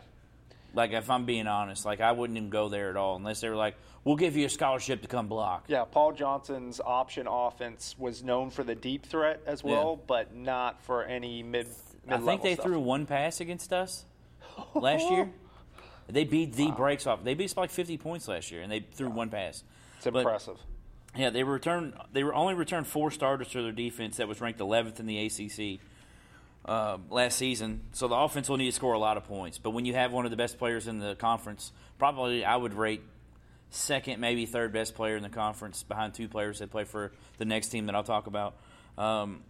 Like, 0.75 0.93
if 0.93 1.11
I'm 1.11 1.25
being 1.27 1.47
honest, 1.47 1.85
like 1.85 2.01
I 2.01 2.13
wouldn't 2.13 2.37
even 2.37 2.49
go 2.51 2.69
there 2.69 2.91
at 2.91 2.97
all 2.97 3.17
unless 3.17 3.41
they 3.41 3.49
were 3.49 3.57
like, 3.57 3.75
"We'll 4.05 4.17
give 4.17 4.37
you 4.37 4.47
a 4.47 4.49
scholarship 4.49 5.03
to 5.03 5.09
come 5.09 5.29
block." 5.29 5.65
Yeah, 5.69 5.85
Paul 5.85 6.13
Johnson's 6.13 6.81
option 6.81 7.27
offense 7.27 7.95
was 7.99 8.23
known 8.23 8.51
for 8.51 8.65
the 8.65 8.75
deep 8.75 9.05
threat 9.07 9.43
as 9.47 9.63
well, 9.63 9.97
Yeah. 9.99 10.05
but 10.07 10.35
not 10.35 10.81
for 10.83 11.05
any 11.05 11.43
mid. 11.43 11.67
I 12.09 12.19
think 12.19 12.43
they 12.43 12.55
stuff. 12.55 12.65
threw 12.67 12.81
one 12.81 13.07
pass 13.07 13.41
against 13.41 13.73
us 13.73 14.05
last 14.75 15.09
year. 15.11 15.31
They 16.09 16.25
beat 16.25 16.55
the 16.55 16.71
breaks 16.73 17.07
off. 17.07 17.23
They 17.23 17.35
beat 17.35 17.45
us 17.47 17.55
by 17.55 17.63
like 17.63 17.71
50 17.71 17.97
points 17.99 18.27
last 18.29 18.51
year, 18.51 18.61
and 18.63 18.71
they 18.73 18.81
threw 18.81 19.09
one 19.09 19.29
pass. 19.31 19.63
It's 19.99 20.07
impressive. 20.07 20.57
Yeah, 21.17 21.31
they 21.31 21.43
returned. 21.45 21.93
They 22.13 22.25
were 22.25 22.35
only 22.35 22.55
returned 22.55 22.87
four 22.87 23.11
starters 23.11 23.49
to 23.49 23.63
their 23.63 23.73
defense 23.73 24.17
that 24.17 24.27
was 24.27 24.41
ranked 24.41 24.59
11th 24.59 24.99
in 24.99 25.07
the 25.07 25.27
ACC 25.27 25.81
uh, 26.65 26.99
last 27.11 27.39
season. 27.39 27.81
So 27.93 28.09
the 28.09 28.15
offense 28.15 28.49
will 28.49 28.57
need 28.57 28.67
to 28.67 28.73
score 28.73 28.93
a 28.95 28.99
lot 28.99 29.17
of 29.17 29.25
points. 29.25 29.59
But 29.59 29.71
when 29.71 29.85
you 29.85 29.95
have 29.95 30.13
one 30.13 30.25
of 30.25 30.31
the 30.31 30.37
best 30.37 30.59
players 30.59 30.87
in 30.89 30.99
the 30.99 31.15
conference, 31.15 31.73
probably 31.99 32.45
I 32.45 32.57
would 32.57 32.75
rate 32.75 33.03
second, 33.71 34.21
maybe 34.21 34.47
third 34.47 34.73
best 34.73 34.95
player 34.95 35.17
in 35.17 35.23
the 35.23 35.29
conference 35.29 35.83
behind 35.83 36.15
two 36.15 36.29
players 36.29 36.59
that 36.59 36.71
play 36.71 36.85
for 36.85 37.13
the 37.39 37.45
next 37.45 37.69
team 37.69 37.87
that 37.87 37.95
I'll 37.95 38.05
talk 38.05 38.27
about. 38.27 38.55
Um, 38.99 39.43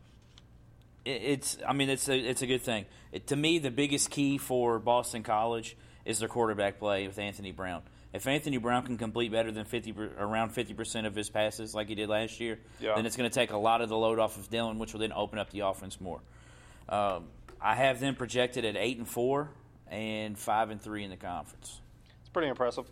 it, 1.04 1.22
it's, 1.22 1.58
I 1.66 1.72
mean, 1.72 1.90
it's 1.90 2.08
a 2.08 2.16
it's 2.16 2.42
a 2.42 2.46
good 2.46 2.62
thing. 2.62 2.86
It, 3.10 3.26
to 3.28 3.36
me, 3.36 3.58
the 3.58 3.70
biggest 3.70 4.10
key 4.10 4.38
for 4.38 4.78
Boston 4.78 5.22
College 5.22 5.76
is 6.04 6.18
their 6.20 6.28
quarterback 6.28 6.78
play 6.78 7.06
with 7.06 7.18
Anthony 7.18 7.52
Brown. 7.52 7.82
If 8.12 8.26
Anthony 8.26 8.58
Brown 8.58 8.84
can 8.84 8.98
complete 8.98 9.32
better 9.32 9.50
than 9.50 9.64
fifty 9.64 9.92
around 10.18 10.50
fifty 10.50 10.74
percent 10.74 11.06
of 11.06 11.14
his 11.14 11.28
passes 11.30 11.74
like 11.74 11.88
he 11.88 11.94
did 11.94 12.08
last 12.08 12.40
year, 12.40 12.58
Yeah. 12.78 12.94
then 12.94 13.06
it's 13.06 13.16
going 13.16 13.28
to 13.28 13.34
take 13.34 13.52
a 13.52 13.56
lot 13.56 13.80
of 13.80 13.88
the 13.88 13.96
load 13.96 14.18
off 14.18 14.36
of 14.38 14.48
Dillon, 14.50 14.78
which 14.78 14.92
will 14.92 15.00
then 15.00 15.12
open 15.12 15.38
up 15.38 15.50
the 15.50 15.60
offense 15.60 16.00
more. 16.00 16.20
Um, 16.93 17.24
I 17.59 17.74
have 17.74 18.01
them 18.01 18.14
projected 18.14 18.66
at 18.66 18.76
eight 18.76 18.99
and 18.99 19.09
four 19.09 19.49
and 19.88 20.38
five 20.38 20.68
and 20.68 20.80
three 20.80 21.05
in 21.05 21.11
the 21.11 21.16
conference. 21.16 21.80
It's 22.20 22.28
pretty 22.28 22.49
impressive. 22.49 22.84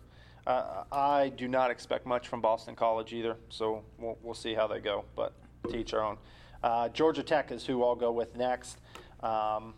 Uh, 0.47 0.85
I 0.91 1.29
do 1.29 1.47
not 1.47 1.69
expect 1.69 2.07
much 2.07 2.27
from 2.27 2.41
Boston 2.41 2.75
College 2.75 3.13
either, 3.13 3.37
so 3.49 3.83
we'll, 3.99 4.17
we'll 4.23 4.33
see 4.33 4.55
how 4.55 4.65
they 4.65 4.79
go, 4.79 5.05
but 5.15 5.33
to 5.69 5.77
each 5.77 5.93
our 5.93 6.01
own. 6.03 6.17
Uh, 6.63 6.89
Georgia 6.89 7.21
Tech 7.21 7.51
is 7.51 7.63
who 7.63 7.83
I'll 7.83 7.95
go 7.95 8.11
with 8.11 8.35
next. 8.35 8.79
Um, 9.21 9.75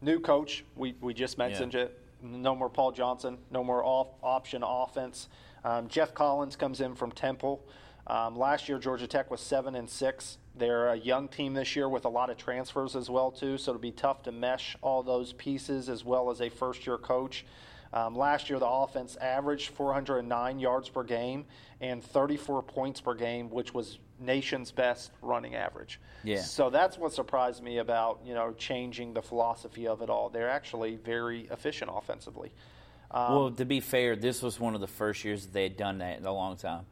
new 0.00 0.20
coach, 0.20 0.64
we, 0.76 0.94
we 1.00 1.12
just 1.12 1.36
mentioned 1.36 1.74
Yeah. 1.74 1.82
it. 1.82 2.00
No 2.22 2.54
more 2.54 2.70
Paul 2.70 2.92
Johnson, 2.92 3.38
no 3.50 3.64
more 3.64 3.84
off, 3.84 4.08
option 4.22 4.62
offense. 4.64 5.28
Um, 5.64 5.88
Geoff 5.88 6.14
Collins 6.14 6.54
comes 6.54 6.80
in 6.80 6.94
from 6.94 7.10
Temple. 7.10 7.66
Um, 8.06 8.36
last 8.36 8.68
year, 8.68 8.78
Georgia 8.78 9.08
Tech 9.08 9.28
was 9.30 9.40
seven 9.40 9.74
and 9.74 9.90
six. 9.90 10.38
They're 10.56 10.88
a 10.88 10.96
young 10.96 11.28
team 11.28 11.54
this 11.54 11.74
year 11.74 11.88
with 11.88 12.04
a 12.04 12.08
lot 12.08 12.30
of 12.30 12.36
transfers 12.36 12.94
as 12.94 13.10
well 13.10 13.30
too, 13.30 13.58
so 13.58 13.72
it'll 13.72 13.80
be 13.80 13.90
tough 13.90 14.22
to 14.24 14.32
mesh 14.32 14.76
all 14.82 15.02
those 15.02 15.32
pieces 15.32 15.88
as 15.88 16.04
well 16.04 16.30
as 16.30 16.40
a 16.40 16.48
first-year 16.48 16.98
coach. 16.98 17.44
Um, 17.92 18.16
last 18.16 18.50
year, 18.50 18.58
the 18.58 18.68
offense 18.68 19.16
averaged 19.16 19.70
409 19.70 20.58
yards 20.58 20.88
per 20.88 21.04
game 21.04 21.44
and 21.80 22.02
34 22.02 22.62
points 22.62 23.00
per 23.00 23.14
game, 23.14 23.50
which 23.50 23.72
was 23.72 23.98
nation's 24.18 24.72
best 24.72 25.12
running 25.22 25.54
average. 25.54 26.00
Yeah. 26.22 26.42
So 26.42 26.70
that's 26.70 26.98
what 26.98 27.12
surprised 27.12 27.62
me 27.62 27.78
about 27.78 28.20
you 28.24 28.34
know 28.34 28.52
changing 28.52 29.14
the 29.14 29.22
philosophy 29.22 29.86
of 29.86 30.02
it 30.02 30.10
all. 30.10 30.28
They're 30.28 30.50
actually 30.50 30.96
very 30.96 31.48
efficient 31.50 31.90
offensively. 31.94 32.52
Um, 33.10 33.34
well, 33.34 33.50
to 33.52 33.64
be 33.64 33.78
fair, 33.78 34.16
this 34.16 34.42
was 34.42 34.58
one 34.58 34.74
of 34.74 34.80
the 34.80 34.88
first 34.88 35.24
years 35.24 35.44
that 35.44 35.52
they 35.52 35.62
had 35.64 35.76
done 35.76 35.98
that 35.98 36.18
in 36.18 36.26
a 36.26 36.32
long 36.32 36.56
time. 36.56 36.84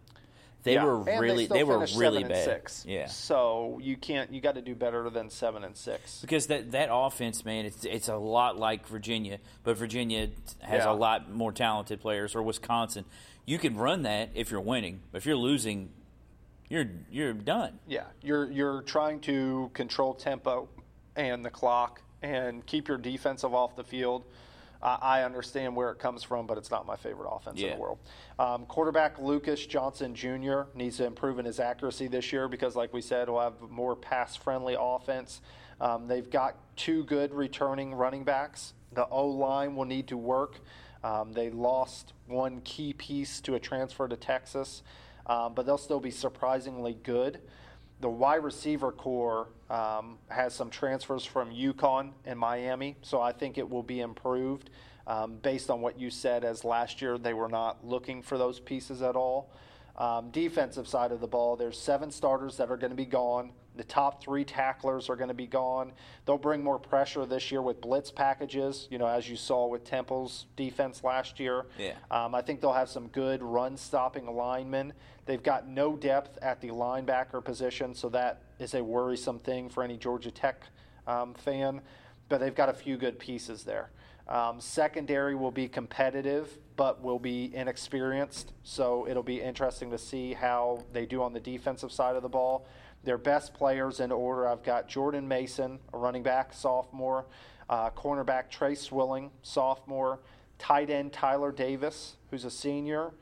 They 0.65 0.75
yeah, 0.75 0.85
were 0.85 1.09
and 1.09 1.21
really 1.21 1.47
they, 1.47 1.57
still 1.57 1.67
were 1.67 1.79
really 1.97 2.23
seven 2.23 2.29
bad. 2.29 2.37
And 2.37 2.45
six. 2.45 2.85
Yeah. 2.87 3.07
So 3.07 3.81
you 3.83 3.97
can't 3.97 4.33
you 4.33 4.41
got 4.41 4.55
to 4.55 4.63
do 4.63 4.75
better 4.75 5.11
than 5.11 5.29
seven 5.29 5.65
and 5.65 5.77
six. 5.77 6.21
Because 6.21 6.47
that 6.47 6.71
that 6.73 6.89
offense, 6.93 7.45
man, 7.45 7.65
it's 7.67 7.85
it's 7.85 8.09
a 8.09 8.17
lot 8.17 8.57
like 8.59 8.87
Virginia, 8.87 9.39
but 9.65 9.77
Virginia 9.77 10.29
has 10.61 10.85
Yeah. 10.85 10.93
a 10.93 10.95
lot 10.95 11.31
more 11.31 11.53
talented 11.53 12.01
players. 12.01 12.35
Or 12.37 12.43
Wisconsin, 12.43 13.05
you 13.45 13.59
can 13.59 13.77
run 13.77 14.03
that 14.03 14.31
if 14.35 14.51
you're 14.53 14.61
winning, 14.61 15.01
but 15.11 15.19
if 15.19 15.27
you're 15.27 15.37
losing, 15.37 15.91
you're 16.69 16.87
you're 17.11 17.33
done. 17.33 17.81
Yeah, 17.89 18.05
you're 18.23 18.49
you're 18.51 18.83
trying 18.83 19.21
to 19.23 19.71
control 19.75 20.15
tempo 20.15 20.69
and 21.17 21.45
the 21.45 21.51
clock 21.51 22.01
and 22.23 22.65
keep 22.65 22.87
your 22.87 22.99
defensive 22.99 23.53
off 23.53 23.75
the 23.75 23.85
field. 23.85 24.25
Uh, 24.83 24.99
I 25.01 25.23
understand 25.23 25.77
where 25.77 25.91
it 25.91 25.99
comes 25.99 26.25
from, 26.25 26.47
but 26.47 26.59
it's 26.59 26.71
not 26.71 26.87
my 26.87 26.97
favorite 26.97 27.29
offense 27.31 27.61
in 27.61 27.67
the 27.77 27.81
world. 27.81 27.99
Um, 28.39 28.67
quarterback 28.67 29.19
Lucas 29.21 29.65
Johnson 29.65 30.15
Jr. 30.15 30.63
needs 30.75 30.97
to 30.97 31.07
improve 31.07 31.39
in 31.39 31.45
his 31.45 31.61
accuracy 31.61 32.09
this 32.09 32.33
year 32.33 32.49
because, 32.49 32.75
like 32.75 32.93
we 32.93 33.01
said, 33.01 33.29
we'll 33.29 33.41
have 33.41 33.63
a 33.63 33.69
more 33.69 33.95
pass-friendly 33.95 34.77
offense. 34.79 35.41
Um, 35.81 36.09
they've 36.09 36.29
got 36.29 36.57
two 36.77 37.05
good 37.05 37.33
returning 37.33 37.95
running 37.95 38.25
backs. 38.25 38.75
The 38.93 39.07
O 39.09 39.29
line 39.29 39.77
will 39.77 39.85
need 39.85 40.09
to 40.09 40.17
work. 40.17 40.61
Um, 41.05 41.33
they 41.33 41.51
lost 41.51 42.13
one 42.27 42.61
key 42.63 42.93
piece 42.93 43.41
to 43.43 43.55
a 43.55 43.61
transfer 43.61 44.07
to 44.09 44.17
Texas, 44.17 44.83
um, 45.27 45.55
but 45.55 45.67
they'll 45.67 45.79
still 45.79 46.01
be 46.01 46.11
surprisingly 46.11 46.95
good. 47.03 47.41
The 48.03 48.11
wide 48.11 48.43
receiver 48.43 48.91
core 48.91 49.47
um, 49.71 50.19
has 50.27 50.53
some 50.53 50.71
transfers 50.71 51.25
from 51.25 51.53
UConn 51.53 52.11
and 52.25 52.37
Miami, 52.37 52.97
so 53.01 53.21
I 53.21 53.31
think 53.31 53.59
it 53.59 53.71
will 53.71 53.85
be 53.85 54.01
improved 54.01 54.71
um, 55.07 55.37
based 55.37 55.71
on 55.71 55.81
what 55.81 56.01
you 56.01 56.11
said. 56.11 56.43
As 56.43 56.65
last 56.65 57.01
year, 57.01 57.17
they 57.17 57.33
were 57.33 57.49
not 57.49 57.87
looking 57.87 58.21
for 58.21 58.37
those 58.37 58.59
pieces 58.59 59.03
at 59.03 59.15
all. 59.15 59.53
Um, 59.97 60.31
defensive 60.31 60.89
side 60.89 61.13
of 61.13 61.21
the 61.21 61.29
ball, 61.29 61.55
there's 61.55 61.79
seven 61.79 62.11
starters 62.11 62.57
that 62.57 62.73
are 62.73 62.77
going 62.77 62.91
to 62.91 62.97
be 62.97 63.07
gone. 63.07 63.53
The 63.77 63.85
top 63.85 64.23
three 64.23 64.45
tacklers 64.45 65.09
are 65.09 65.17
going 65.17 65.29
to 65.29 65.35
be 65.35 65.47
gone. 65.47 65.93
They'll 66.27 66.37
bring 66.39 66.63
more 66.63 66.79
pressure 66.79 67.25
this 67.25 67.51
year 67.51 67.63
with 67.63 67.81
blitz 67.81 68.11
packages, 68.11 68.87
you 68.91 68.99
know, 68.99 69.07
as 69.07 69.29
you 69.29 69.37
saw 69.37 69.67
with 69.67 69.85
Temple's 69.85 70.47
defense 70.57 71.03
last 71.03 71.41
year. 71.41 71.67
Yeah. 71.79 71.95
Um, 72.11 72.35
I 72.35 72.43
think 72.43 72.61
they'll 72.61 72.73
have 72.73 72.91
some 72.91 73.09
good 73.09 73.43
run 73.43 73.77
stopping 73.77 74.27
linemen. 74.27 74.93
They've 75.25 75.43
got 75.43 75.69
no 75.69 75.97
depth 75.97 76.39
at 76.43 76.61
the 76.61 76.69
linebacker 76.69 77.43
position, 77.43 77.95
so 77.95 78.09
that 78.11 78.43
is 78.59 78.75
a 78.75 78.83
worrisome 78.83 79.39
thing 79.39 79.69
for 79.69 79.83
any 79.83 79.97
Georgia 79.97 80.31
Tech 80.31 80.65
um, 81.07 81.35
fan. 81.35 81.81
But 82.29 82.41
they've 82.41 82.55
got 82.55 82.69
a 82.69 82.75
few 82.75 82.97
good 82.97 83.19
pieces 83.19 83.65
there. 83.65 83.91
Um, 84.29 84.61
secondary 84.61 85.35
will 85.35 85.51
be 85.51 85.69
competitive, 85.69 86.59
but 86.77 87.03
will 87.03 87.19
be 87.19 87.55
inexperienced. 87.55 88.53
So 88.63 89.07
it'll 89.09 89.23
be 89.23 89.41
interesting 89.41 89.91
to 89.91 89.99
see 89.99 90.35
how 90.35 90.85
they 90.93 91.07
do 91.07 91.23
on 91.23 91.33
the 91.33 91.41
defensive 91.41 91.93
side 91.93 92.17
of 92.17 92.23
the 92.23 92.29
ball. 92.29 92.67
Their 93.05 93.19
best 93.19 93.53
players 93.55 94.01
in 94.01 94.13
order 94.13 94.47
I've 94.47 94.63
got 94.63 94.89
Jordan 94.89 95.27
Mason, 95.27 95.79
a 95.93 95.99
running 95.99 96.23
back, 96.23 96.53
sophomore, 96.53 97.27
uh, 97.69 97.91
cornerback 97.91 98.49
Tre 98.49 98.75
Swilling, 98.75 99.31
sophomore, 99.43 100.21
tight 100.59 100.91
end 100.91 101.13
Tyler 101.13 101.51
Davis, 101.51 102.17
who's 102.31 102.45
a 102.45 102.51
senior, 102.51 103.13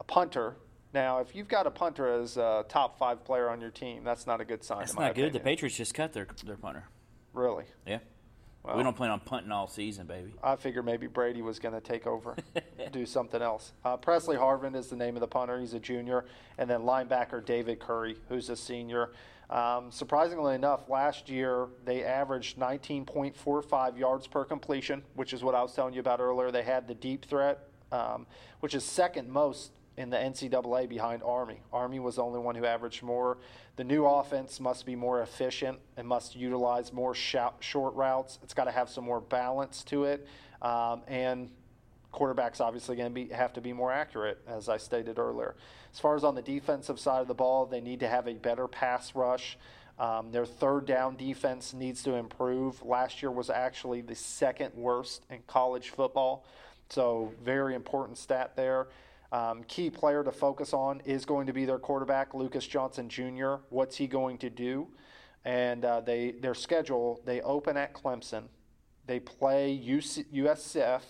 a 0.00 0.04
punter. 0.04 0.56
Now, 0.92 1.18
if 1.18 1.34
you've 1.34 1.48
got 1.48 1.66
a 1.66 1.70
punter 1.70 2.20
as 2.20 2.36
a 2.36 2.64
top 2.68 2.98
five 2.98 3.24
player 3.24 3.48
on 3.48 3.60
your 3.60 3.70
team, 3.70 4.04
that's 4.04 4.26
not 4.26 4.40
a 4.40 4.44
good 4.44 4.64
sign. 4.64 4.80
That's 4.80 4.92
in 4.92 4.96
my 4.96 5.06
not 5.08 5.14
good. 5.14 5.32
The. 5.32 5.40
Patriots 5.40 5.76
just 5.76 5.94
cut 5.94 6.12
their 6.12 6.26
their 6.44 6.56
punter. 6.56 6.88
Really? 7.32 7.64
Yeah. 7.86 7.98
Well, 8.62 8.76
we 8.76 8.82
don't 8.82 8.96
plan 8.96 9.10
on 9.10 9.20
punting 9.20 9.52
all 9.52 9.68
season, 9.68 10.06
baby. 10.06 10.34
I 10.42 10.56
figured 10.56 10.84
maybe 10.84 11.06
Brady 11.06 11.42
was 11.42 11.58
going 11.58 11.74
to 11.74 11.80
take 11.80 12.06
over, 12.06 12.36
do 12.92 13.06
something 13.06 13.40
else. 13.40 13.72
Uh, 13.84 13.96
Pressley 13.96 14.36
Harvin 14.36 14.74
is 14.74 14.88
the 14.88 14.96
name 14.96 15.16
of 15.16 15.20
the 15.20 15.28
punter. 15.28 15.58
He's 15.58 15.74
a 15.74 15.80
junior. 15.80 16.24
And 16.58 16.68
then 16.68 16.80
linebacker 16.80 17.44
David 17.44 17.80
Curry, 17.80 18.16
who's 18.28 18.50
a 18.50 18.56
senior. 18.56 19.12
Um, 19.48 19.90
surprisingly 19.90 20.54
enough, 20.54 20.88
last 20.90 21.30
year 21.30 21.68
they 21.84 22.04
averaged 22.04 22.58
19.45 22.58 23.98
yards 23.98 24.26
per 24.26 24.44
completion, 24.44 25.02
which 25.14 25.32
is 25.32 25.42
what 25.42 25.54
I 25.54 25.62
was 25.62 25.72
telling 25.72 25.94
you 25.94 26.00
about 26.00 26.20
earlier. 26.20 26.50
They 26.50 26.64
had 26.64 26.86
the 26.86 26.94
deep 26.94 27.24
threat 27.24 27.68
um, 27.92 28.26
which 28.60 28.74
is 28.74 28.84
second 28.84 29.30
most 29.30 29.72
in 29.98 30.10
the 30.10 30.16
NCAA 30.16 30.88
behind 30.88 31.22
Army. 31.24 31.60
Army 31.72 31.98
was 31.98 32.16
the 32.16 32.22
only 32.22 32.38
one 32.38 32.54
who 32.54 32.64
averaged 32.64 33.02
more. 33.02 33.36
The 33.74 33.82
new 33.82 34.06
offense 34.06 34.60
must 34.60 34.86
be 34.86 34.94
more 34.94 35.22
efficient 35.22 35.78
and 35.96 36.06
must 36.06 36.36
utilize 36.36 36.92
more 36.92 37.14
short 37.14 37.94
routes. 37.94 38.38
It's 38.44 38.54
got 38.54 38.64
to 38.64 38.70
have 38.70 38.88
some 38.88 39.04
more 39.04 39.20
balance 39.20 39.82
to 39.84 40.04
it. 40.04 40.26
Um, 40.62 41.02
and 41.08 41.50
quarterbacks 42.14 42.60
obviously 42.60 42.94
going 42.94 43.12
to 43.12 43.34
have 43.34 43.52
to 43.54 43.60
be 43.60 43.72
more 43.72 43.90
accurate, 43.90 44.38
as 44.46 44.68
I 44.68 44.76
stated 44.76 45.18
earlier. 45.18 45.56
As 45.92 45.98
far 45.98 46.14
as 46.14 46.22
on 46.22 46.36
the 46.36 46.42
defensive 46.42 47.00
side 47.00 47.20
of 47.20 47.26
the 47.28 47.34
ball, 47.34 47.66
they 47.66 47.80
need 47.80 47.98
to 48.00 48.08
have 48.08 48.28
a 48.28 48.34
better 48.34 48.68
pass 48.68 49.16
rush. 49.16 49.58
Um, 49.98 50.30
their 50.30 50.46
third 50.46 50.86
down 50.86 51.16
defense 51.16 51.74
needs 51.74 52.04
to 52.04 52.14
improve. 52.14 52.84
Last 52.84 53.20
year 53.20 53.32
was 53.32 53.50
actually 53.50 54.00
the 54.02 54.14
second 54.14 54.74
worst 54.76 55.24
in 55.28 55.40
college 55.48 55.90
football, 55.90 56.44
so 56.88 57.32
very 57.42 57.74
important 57.74 58.16
stat 58.16 58.54
there. 58.54 58.86
Um, 59.30 59.62
key 59.64 59.90
player 59.90 60.24
to 60.24 60.32
focus 60.32 60.72
on 60.72 61.02
is 61.04 61.26
going 61.26 61.46
to 61.46 61.52
be 61.52 61.66
their 61.66 61.78
quarterback, 61.78 62.32
Lucas 62.32 62.66
Johnson 62.66 63.08
Jr. 63.08 63.56
What's 63.68 63.96
he 63.96 64.06
going 64.06 64.38
to 64.38 64.50
do? 64.50 64.88
And 65.44 65.84
uh, 65.84 66.00
they 66.00 66.32
their 66.32 66.54
schedule 66.54 67.20
they 67.24 67.40
open 67.42 67.76
at 67.76 67.92
Clemson, 67.94 68.44
they 69.06 69.20
play 69.20 69.80
UC, 69.82 70.26
USF, 70.34 71.02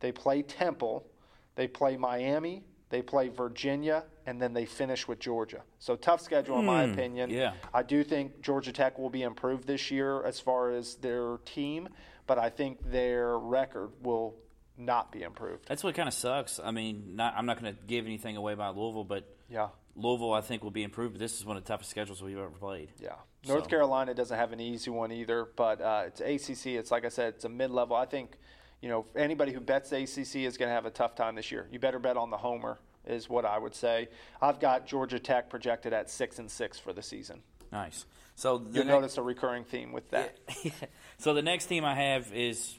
they 0.00 0.12
play 0.12 0.42
Temple, 0.42 1.06
they 1.54 1.68
play 1.68 1.96
Miami, 1.96 2.64
they 2.88 3.02
play 3.02 3.28
Virginia, 3.28 4.04
and 4.26 4.40
then 4.40 4.52
they 4.52 4.64
finish 4.64 5.06
with 5.06 5.18
Georgia. 5.18 5.62
So 5.78 5.96
tough 5.96 6.20
schedule 6.20 6.58
in 6.58 6.66
my 6.66 6.86
hmm, 6.86 6.92
opinion. 6.92 7.30
Yeah. 7.30 7.54
I 7.72 7.82
do 7.82 8.04
think 8.04 8.40
Georgia 8.42 8.72
Tech 8.72 8.98
will 8.98 9.10
be 9.10 9.22
improved 9.22 9.66
this 9.66 9.90
year 9.90 10.22
as 10.24 10.40
far 10.40 10.70
as 10.70 10.96
their 10.96 11.38
team, 11.44 11.88
but 12.26 12.38
I 12.38 12.50
think 12.50 12.78
their 12.90 13.38
record 13.38 13.90
will 14.02 14.34
not 14.76 15.12
be 15.12 15.22
improved. 15.22 15.66
That's 15.68 15.84
what 15.84 15.94
kind 15.94 16.08
of 16.08 16.14
sucks. 16.14 16.60
I 16.62 16.70
mean, 16.70 17.16
not, 17.16 17.34
I'm 17.36 17.46
not 17.46 17.60
going 17.60 17.74
to 17.74 17.80
give 17.86 18.06
anything 18.06 18.36
away 18.36 18.52
about 18.52 18.76
Louisville, 18.76 19.04
but 19.04 19.24
yeah, 19.50 19.68
Louisville 19.96 20.32
I 20.32 20.40
think 20.40 20.62
will 20.62 20.70
be 20.70 20.82
improved. 20.82 21.14
But 21.14 21.20
this 21.20 21.38
is 21.38 21.44
one 21.44 21.56
of 21.56 21.64
the 21.64 21.68
toughest 21.68 21.90
schedules 21.90 22.22
we've 22.22 22.38
ever 22.38 22.48
played. 22.48 22.90
Yeah, 23.00 23.14
North 23.46 23.64
so. 23.64 23.70
Carolina 23.70 24.14
doesn't 24.14 24.36
have 24.36 24.52
an 24.52 24.60
easy 24.60 24.90
one 24.90 25.12
either, 25.12 25.46
but 25.56 25.80
uh, 25.80 26.04
it's 26.06 26.20
ACC. 26.20 26.66
It's 26.72 26.90
like 26.90 27.04
I 27.04 27.08
said, 27.08 27.34
it's 27.34 27.44
a 27.44 27.48
mid-level. 27.48 27.94
I 27.96 28.06
think 28.06 28.38
you 28.80 28.88
know 28.88 29.06
anybody 29.14 29.52
who 29.52 29.60
bets 29.60 29.92
ACC 29.92 30.36
is 30.36 30.56
going 30.56 30.68
to 30.68 30.74
have 30.74 30.86
a 30.86 30.90
tough 30.90 31.14
time 31.14 31.34
this 31.34 31.50
year. 31.50 31.68
You 31.70 31.78
better 31.78 31.98
bet 31.98 32.16
on 32.16 32.30
the 32.30 32.38
homer, 32.38 32.78
is 33.06 33.28
what 33.28 33.44
I 33.44 33.58
would 33.58 33.74
say. 33.74 34.08
I've 34.40 34.60
got 34.60 34.86
Georgia 34.86 35.18
Tech 35.18 35.50
projected 35.50 35.92
at 35.92 36.10
six 36.10 36.38
and 36.38 36.50
six 36.50 36.78
for 36.78 36.92
the 36.92 37.02
season. 37.02 37.42
Nice. 37.70 38.06
So 38.34 38.62
you 38.72 38.84
notice 38.84 39.18
a 39.18 39.22
recurring 39.22 39.64
theme 39.64 39.92
with 39.92 40.10
that. 40.10 40.38
so 41.18 41.34
the 41.34 41.42
next 41.42 41.66
team 41.66 41.84
I 41.84 41.94
have 41.94 42.32
is. 42.32 42.78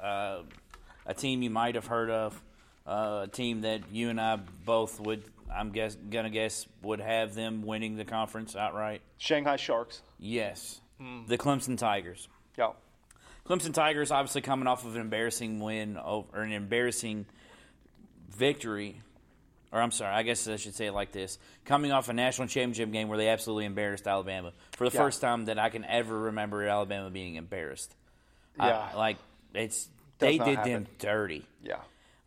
Uh, 0.00 0.42
a 1.08 1.14
team 1.14 1.42
you 1.42 1.50
might 1.50 1.74
have 1.74 1.86
heard 1.86 2.10
of, 2.10 2.40
uh, 2.86 3.22
a 3.24 3.28
team 3.28 3.62
that 3.62 3.80
you 3.90 4.10
and 4.10 4.20
I 4.20 4.36
both 4.36 5.00
would, 5.00 5.24
I'm 5.52 5.72
guess, 5.72 5.96
gonna 5.96 6.30
guess, 6.30 6.66
would 6.82 7.00
have 7.00 7.34
them 7.34 7.62
winning 7.62 7.96
the 7.96 8.04
conference 8.04 8.54
outright. 8.54 9.00
Shanghai 9.16 9.56
Sharks. 9.56 10.02
Yes, 10.20 10.80
mm. 11.00 11.26
the 11.26 11.38
Clemson 11.38 11.76
Tigers. 11.76 12.28
Yeah. 12.56 12.72
Clemson 13.46 13.72
Tigers 13.72 14.10
obviously 14.10 14.42
coming 14.42 14.68
off 14.68 14.84
of 14.84 14.94
an 14.94 15.00
embarrassing 15.00 15.58
win 15.60 15.96
over, 15.96 16.28
or 16.34 16.42
an 16.42 16.52
embarrassing 16.52 17.24
victory, 18.28 19.00
or 19.72 19.80
I'm 19.80 19.90
sorry, 19.90 20.14
I 20.14 20.22
guess 20.22 20.46
I 20.46 20.56
should 20.56 20.74
say 20.74 20.86
it 20.86 20.92
like 20.92 21.12
this: 21.12 21.38
coming 21.64 21.90
off 21.90 22.10
a 22.10 22.12
national 22.12 22.48
championship 22.48 22.92
game 22.92 23.08
where 23.08 23.16
they 23.16 23.28
absolutely 23.28 23.64
embarrassed 23.64 24.06
Alabama 24.06 24.52
for 24.72 24.88
the 24.88 24.94
yeah. 24.94 25.02
first 25.02 25.22
time 25.22 25.46
that 25.46 25.58
I 25.58 25.70
can 25.70 25.86
ever 25.86 26.18
remember 26.18 26.62
Alabama 26.66 27.08
being 27.08 27.36
embarrassed. 27.36 27.94
Yeah, 28.58 28.90
I, 28.92 28.96
like 28.96 29.16
it's 29.54 29.88
they 30.18 30.38
did 30.38 30.56
happen. 30.56 30.72
them 30.72 30.86
dirty. 30.98 31.46
Yeah. 31.62 31.78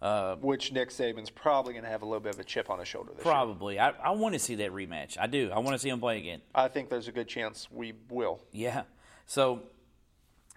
Uh, 0.01 0.35
Which 0.37 0.71
Nick 0.71 0.89
Saban's 0.89 1.29
probably 1.29 1.73
going 1.73 1.83
to 1.83 1.89
have 1.89 2.01
a 2.01 2.05
little 2.05 2.21
bit 2.21 2.33
of 2.33 2.39
a 2.39 2.43
chip 2.43 2.71
on 2.71 2.79
his 2.79 2.87
shoulder 2.87 3.11
this 3.13 3.21
probably. 3.21 3.75
year. 3.75 3.83
Probably. 3.83 4.03
I, 4.03 4.13
I 4.13 4.15
want 4.15 4.33
to 4.33 4.39
see 4.39 4.55
that 4.55 4.71
rematch. 4.71 5.17
I 5.19 5.27
do. 5.27 5.51
I 5.51 5.59
want 5.59 5.75
to 5.75 5.79
see 5.79 5.89
him 5.89 5.99
play 5.99 6.17
again. 6.17 6.41
I 6.55 6.69
think 6.69 6.89
there's 6.89 7.07
a 7.07 7.11
good 7.11 7.27
chance 7.27 7.67
we 7.71 7.93
will. 8.09 8.41
Yeah. 8.51 8.83
So 9.27 9.61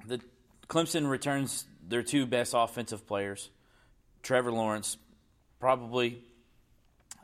the 0.06 0.20
Clemson 0.68 1.10
returns 1.10 1.66
their 1.86 2.02
two 2.02 2.24
best 2.24 2.54
offensive 2.56 3.06
players. 3.06 3.50
Trevor 4.22 4.50
Lawrence, 4.50 4.96
probably, 5.60 6.22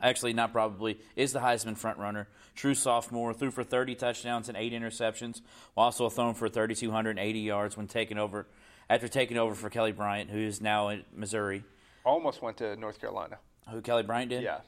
actually 0.02 0.34
not 0.34 0.52
probably, 0.52 1.00
is 1.16 1.32
the 1.32 1.40
Heisman 1.40 1.78
front 1.78 1.98
runner. 1.98 2.28
True 2.54 2.74
sophomore, 2.74 3.32
threw 3.32 3.50
for 3.50 3.64
30 3.64 3.94
touchdowns 3.94 4.50
and 4.50 4.58
eight 4.58 4.74
interceptions, 4.74 5.40
while 5.72 5.86
also 5.86 6.10
thrown 6.10 6.34
for 6.34 6.50
3,280 6.50 7.38
yards 7.38 7.78
when 7.78 7.86
taking 7.86 8.18
over– 8.18 8.46
after 8.90 9.06
taking 9.06 9.38
over 9.38 9.54
for 9.54 9.70
Kelly 9.70 9.92
Bryant, 9.92 10.30
who 10.30 10.38
is 10.38 10.60
now 10.60 10.88
in 10.88 11.04
Missouri. 11.14 11.62
Almost 12.04 12.42
went 12.42 12.56
to 12.58 12.74
North 12.76 13.00
Carolina. 13.00 13.38
Who 13.70 13.80
Kelly 13.80 14.02
Bryant 14.02 14.30
did? 14.30 14.42
Yeah. 14.42 14.58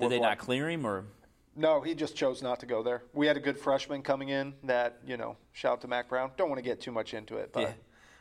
did 0.00 0.10
they 0.10 0.18
not 0.18 0.38
clear 0.38 0.68
him 0.68 0.86
or? 0.86 1.04
No, 1.54 1.82
he 1.82 1.94
just 1.94 2.16
chose 2.16 2.42
not 2.42 2.60
to 2.60 2.66
go 2.66 2.82
there. 2.82 3.02
We 3.12 3.26
had 3.26 3.36
a 3.36 3.40
good 3.40 3.58
freshman 3.58 4.02
coming 4.02 4.30
in 4.30 4.54
that 4.64 5.00
you 5.06 5.18
know. 5.18 5.36
Shout 5.52 5.72
out 5.72 5.80
to 5.82 5.88
Mack 5.88 6.08
Brown. 6.08 6.30
Don't 6.38 6.48
want 6.48 6.58
to 6.58 6.64
get 6.64 6.80
too 6.80 6.90
much 6.90 7.12
into 7.14 7.36
it, 7.36 7.52
but. 7.52 7.60
Yeah. 7.60 7.72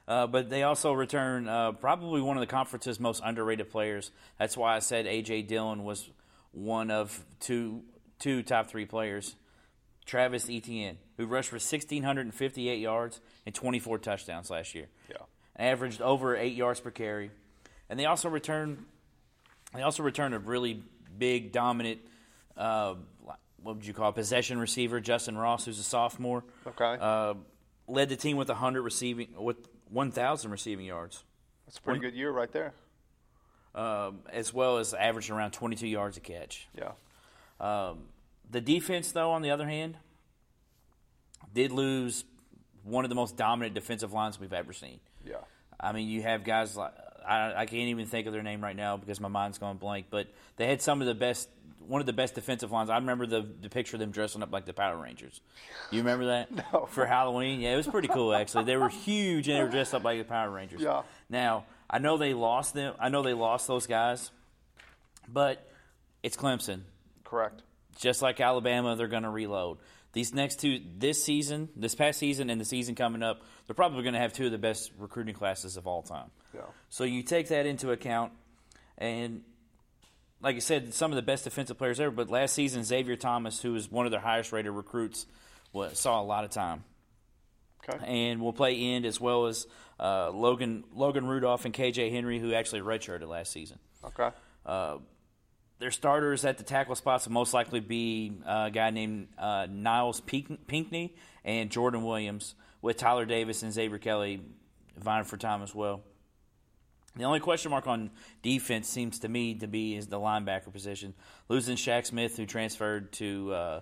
Uh, 0.08 0.28
but 0.28 0.50
they 0.50 0.64
also 0.64 0.92
return 0.92 1.48
uh, 1.48 1.72
probably 1.72 2.20
one 2.20 2.36
of 2.36 2.42
the 2.42 2.48
conference's 2.48 3.00
most 3.00 3.22
underrated 3.24 3.70
players. 3.70 4.12
That's 4.40 4.58
why 4.58 4.76
I 4.76 4.80
said 4.80 5.06
AJ 5.06 5.48
Dillon 5.48 5.86
was 5.86 6.10
one 6.52 6.92
of 6.92 7.24
two 7.40 7.84
two 8.20 8.44
top 8.44 8.68
three 8.68 8.86
players 8.86 9.36
Travis 10.06 10.50
Etienne, 10.50 10.98
who 11.16 11.28
rushed 11.28 11.50
for 11.50 11.56
1,658 11.56 12.80
yards 12.80 13.22
and 13.46 13.56
24 13.56 14.00
touchdowns 14.00 14.50
last 14.50 14.76
year. 14.76 14.88
Yeah. 15.10 15.18
Averaged 15.58 16.02
over 16.02 16.36
eight 16.36 16.56
yards 16.56 16.80
per 16.80 16.92
carry. 16.92 17.32
And 17.90 18.00
they 18.00 18.06
also 18.06 18.30
returned 18.30 18.86
they 19.74 19.82
also 19.82 20.04
returned 20.04 20.34
a 20.34 20.40
really 20.40 20.84
big, 21.18 21.52
dominant 21.52 22.00
uh, 22.58 22.96
what 23.64 23.76
would 23.76 23.86
you 23.86 23.94
call 23.94 24.10
it, 24.10 24.16
possession 24.16 24.60
receiver, 24.60 25.00
Justyn 25.00 25.40
Ross, 25.40 25.66
who's 25.66 25.80
a 25.80 25.84
sophomore. 25.84 26.44
Okay. 26.66 26.98
Uh, 27.00 27.36
led 27.88 28.10
the 28.10 28.16
team 28.16 28.38
with 28.38 28.50
100 28.50 28.82
receiving 28.82 29.30
with 29.38 29.58
1,000 29.90 30.52
receiving 30.52 30.86
yards. 30.86 31.24
That's 31.66 31.78
a 31.78 31.82
pretty 31.82 32.00
One, 32.00 32.10
good 32.10 32.18
year 32.18 32.32
right 32.32 32.52
there. 32.52 32.74
Um, 33.74 34.20
as 34.32 34.54
well 34.54 34.80
as 34.80 34.94
averaging 34.94 35.36
around 35.36 35.52
22 35.52 35.88
yards 35.88 36.18
a 36.18 36.20
catch. 36.20 36.68
Yeah. 36.78 36.92
Um, 37.60 38.06
the 38.50 38.62
defense, 38.62 39.12
though, 39.12 39.32
on 39.32 39.42
the 39.42 39.52
other 39.52 39.68
hand, 39.68 39.98
did 41.54 41.72
lose 41.72 42.26
one 42.84 43.06
of 43.06 43.10
the 43.10 43.16
most 43.16 43.38
dominant 43.38 43.76
defensive 43.76 44.14
lines 44.14 44.40
we've 44.40 44.54
ever 44.54 44.74
seen. 44.74 45.00
Yeah. 45.26 45.36
I 45.80 45.92
mean, 45.92 46.08
you 46.08 46.22
have 46.22 46.44
guys 46.44 46.76
like 46.76 46.94
I, 47.26 47.54
I 47.56 47.66
can't 47.66 47.90
even 47.90 48.06
think 48.06 48.28
of 48.28 48.34
their 48.34 48.44
name 48.44 48.62
right 48.62 48.76
now 48.76 48.98
because 48.98 49.20
my 49.20 49.28
mind's 49.28 49.58
going 49.58 49.78
blank. 49.78 50.08
But 50.10 50.28
they 50.58 50.68
had 50.68 50.82
some 50.82 51.02
of 51.02 51.08
the 51.08 51.16
best, 51.16 51.50
one 51.80 52.02
of 52.02 52.08
the 52.08 52.14
best 52.14 52.36
defensive 52.36 52.72
lines. 52.72 52.90
I 52.90 52.98
remember 52.98 53.26
the 53.26 53.42
the 53.62 53.70
picture 53.70 53.96
of 53.96 54.00
them 54.00 54.12
dressing 54.12 54.44
up 54.44 54.52
like 54.52 54.66
the 54.66 54.74
Power 54.74 54.98
Rangers. 54.98 55.42
You 55.92 56.00
remember 56.00 56.28
that 56.28 56.52
no. 56.74 56.86
for 56.86 57.06
Halloween? 57.06 57.62
Yeah, 57.62 57.74
it 57.74 57.78
was 57.78 57.88
pretty 57.88 58.08
cool 58.08 58.34
actually. 58.34 58.66
They 58.66 58.78
were 58.78 58.90
huge 58.90 59.48
and 59.48 59.58
they 59.58 59.64
were 59.64 59.70
dressed 59.70 59.94
up 59.94 60.04
like 60.04 60.20
the 60.20 60.26
Power 60.26 60.50
Rangers. 60.50 60.82
Yeah. 60.82 61.04
Now 61.30 61.66
I 61.90 62.00
know 62.00 62.18
they 62.18 62.34
lost 62.34 62.74
them. 62.74 62.96
I 63.00 63.10
know 63.10 63.22
they 63.22 63.34
lost 63.34 63.68
those 63.68 63.88
guys, 63.88 64.32
but 65.28 65.68
it's 66.24 66.38
Clemson. 66.38 66.82
Correct 67.24 67.64
just 68.02 68.22
like 68.22 68.40
Alabama, 68.40 68.96
they're 68.96 69.08
going 69.08 69.24
to 69.24 69.30
reload. 69.30 69.78
These 70.14 70.34
next 70.34 70.60
two, 70.60 70.82
this 70.98 71.24
season, 71.24 71.70
this 71.76 71.96
past 71.96 72.20
season, 72.20 72.50
and 72.50 72.60
the 72.60 72.66
season 72.66 72.96
coming 72.96 73.24
up, 73.24 73.42
they're 73.66 73.74
probably 73.74 74.04
going 74.04 74.14
to 74.14 74.20
have 74.20 74.34
two 74.34 74.46
of 74.46 74.52
the 74.52 74.58
best 74.58 74.92
recruiting 74.98 75.34
classes 75.34 75.78
of 75.78 75.88
all 75.88 76.02
time. 76.02 76.32
Yeah. 76.54 76.62
So 76.90 77.06
you 77.06 77.24
take 77.24 77.48
that 77.48 77.66
into 77.66 77.92
account, 77.92 78.34
and 78.98 79.44
like 80.42 80.56
I 80.56 80.60
said, 80.60 80.94
some 80.94 81.12
of 81.12 81.16
the 81.16 81.22
best 81.22 81.46
defensive 81.46 81.78
players 81.78 82.00
ever. 82.00 82.12
But 82.12 82.30
last 82.30 82.54
season, 82.54 82.84
Xavier 82.84 83.16
Thomas, 83.16 83.62
who 83.62 83.74
was 83.74 83.90
one 83.90 84.06
of 84.06 84.12
their 84.12 84.20
highest 84.20 84.52
rated 84.52 84.72
recruits, 84.72 85.26
was, 85.72 85.98
saw 85.98 86.20
a 86.20 86.24
lot 86.24 86.44
of 86.44 86.50
time. 86.50 86.84
Okay. 87.88 88.06
And 88.06 88.42
will 88.42 88.54
play 88.54 88.78
end 88.78 89.06
as 89.06 89.20
well 89.20 89.48
as 89.48 89.66
uh, 90.00 90.30
Logan 90.32 90.84
Logan 90.94 91.26
Rudolph 91.26 91.66
and 91.66 91.74
KJ 91.74 92.12
Henry, 92.12 92.38
who 92.40 92.54
actually 92.54 92.82
redshirted 92.82 93.28
last 93.28 93.52
season. 93.52 93.80
Okay. 94.04 94.30
Uh, 94.66 94.98
their 95.82 95.92
starters 95.92 96.46
at 96.46 96.60
the 96.60 96.64
tackle 96.64 96.96
spots 96.96 97.26
will 97.26 97.34
most 97.34 97.54
likely 97.56 97.80
be 97.80 98.32
a 98.46 98.70
guy 98.72 98.92
named 98.92 99.28
uh, 99.38 99.66
Nyles 99.66 100.22
Pinckney 100.24 101.16
and 101.44 101.72
Jordan 101.72 102.04
Williams, 102.04 102.54
with 102.84 102.98
Tyler 102.98 103.26
Davis 103.26 103.64
and 103.64 103.74
Xavier 103.74 103.98
Kelly 103.98 104.42
vying 104.96 105.26
for 105.26 105.38
time 105.38 105.64
as 105.64 105.74
well. 105.74 106.02
The 107.16 107.24
only 107.24 107.40
question 107.40 107.72
mark 107.72 107.88
on 107.88 108.12
defense 108.44 108.88
seems 108.88 109.20
to 109.20 109.28
me 109.28 109.56
to 109.56 109.68
be 109.68 109.96
is 109.96 110.08
the 110.08 110.20
linebacker 110.20 110.72
position. 110.72 111.16
Losing 111.50 111.76
Shaq 111.76 112.06
Smith, 112.06 112.38
who 112.38 112.46
transferred 112.46 113.12
to 113.14 113.52
uh, 113.52 113.82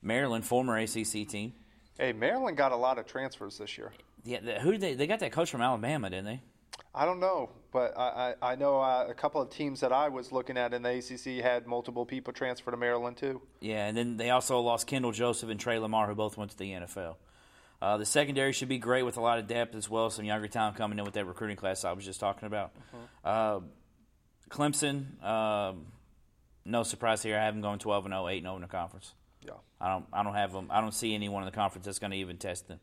Maryland, 0.00 0.46
former 0.46 0.78
ACC 0.78 1.28
team. 1.28 1.54
Hey, 1.98 2.12
Maryland 2.12 2.56
got 2.56 2.70
a 2.72 2.76
lot 2.76 2.98
of 2.98 3.06
transfers 3.06 3.58
this 3.58 3.76
year. 3.76 3.92
Yeah, 4.24 4.60
who 4.60 4.78
they 4.78 4.94
they 4.94 5.08
got 5.08 5.18
that 5.18 5.32
coach 5.32 5.50
from 5.50 5.60
Alabama, 5.60 6.08
didn't 6.08 6.24
they? 6.24 6.40
I 6.94 7.06
don't 7.06 7.20
know, 7.20 7.50
but 7.72 7.96
I, 7.96 8.34
I, 8.42 8.52
I 8.52 8.54
know 8.56 8.80
uh, 8.80 9.06
a 9.08 9.14
couple 9.14 9.40
of 9.40 9.48
teams 9.48 9.80
that 9.80 9.92
I 9.92 10.08
was 10.08 10.30
looking 10.30 10.58
at 10.58 10.74
in 10.74 10.82
the 10.82 10.90
ACC 10.90 11.42
had 11.42 11.66
multiple 11.66 12.04
people 12.04 12.34
transfer 12.34 12.70
to 12.70 12.76
Maryland 12.76 13.16
too. 13.16 13.40
Yeah, 13.60 13.86
and 13.86 13.96
then 13.96 14.18
they 14.18 14.28
also 14.30 14.60
lost 14.60 14.86
Kendall 14.86 15.12
Joseph 15.12 15.48
and 15.48 15.58
Tre 15.58 15.78
Lamar, 15.78 16.06
who 16.06 16.14
both 16.14 16.36
went 16.36 16.50
to 16.50 16.58
the 16.58 16.70
NFL. 16.70 17.16
Uh, 17.80 17.96
the 17.96 18.06
secondary 18.06 18.52
should 18.52 18.68
be 18.68 18.78
great 18.78 19.02
with 19.02 19.16
a 19.16 19.20
lot 19.20 19.38
of 19.38 19.46
depth 19.46 19.74
as 19.74 19.88
well 19.88 20.08
some 20.10 20.24
younger 20.24 20.46
talent 20.48 20.76
coming 20.76 20.98
in 20.98 21.04
with 21.04 21.14
that 21.14 21.26
recruiting 21.26 21.56
class 21.56 21.84
I 21.84 21.92
was 21.92 22.04
just 22.04 22.20
talking 22.20 22.46
about. 22.46 22.72
Uh-huh. 22.76 23.28
Uh, 23.28 23.60
Clemson, 24.50 25.20
um, 25.24 25.86
no 26.64 26.82
surprise 26.82 27.22
here. 27.22 27.38
I 27.38 27.44
have 27.44 27.54
them 27.54 27.62
going 27.62 27.78
12 27.78 28.04
and 28.04 28.12
0, 28.12 28.28
8 28.28 28.36
and 28.36 28.44
0 28.44 28.56
in 28.56 28.62
the 28.62 28.68
conference. 28.68 29.14
Yeah. 29.44 29.54
I 29.80 29.88
don't. 29.88 30.04
I 30.12 30.22
don't 30.22 30.34
have 30.34 30.52
them. 30.52 30.68
I 30.70 30.80
don't 30.80 30.94
see 30.94 31.14
anyone 31.14 31.42
in 31.42 31.46
the 31.46 31.56
conference 31.56 31.86
that's 31.86 31.98
going 31.98 32.12
to 32.12 32.16
even 32.18 32.36
test 32.36 32.68
them. 32.68 32.78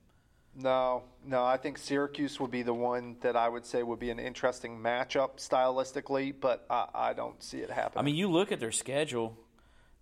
No, 0.61 1.03
no. 1.25 1.43
I 1.45 1.57
think 1.57 1.77
Syracuse 1.77 2.39
would 2.39 2.51
be 2.51 2.63
the 2.63 2.73
one 2.73 3.15
that 3.21 3.35
I 3.35 3.47
would 3.47 3.65
say 3.65 3.81
would 3.81 3.99
be 3.99 4.09
an 4.09 4.19
interesting 4.19 4.77
matchup 4.79 5.37
stylistically, 5.37 6.33
but 6.39 6.65
I, 6.69 6.87
I 6.93 7.13
don't 7.13 7.41
see 7.41 7.59
it 7.59 7.69
happening. 7.69 7.99
I 7.99 8.05
mean, 8.05 8.15
you 8.15 8.29
look 8.29 8.51
at 8.51 8.59
their 8.59 8.71
schedule. 8.71 9.37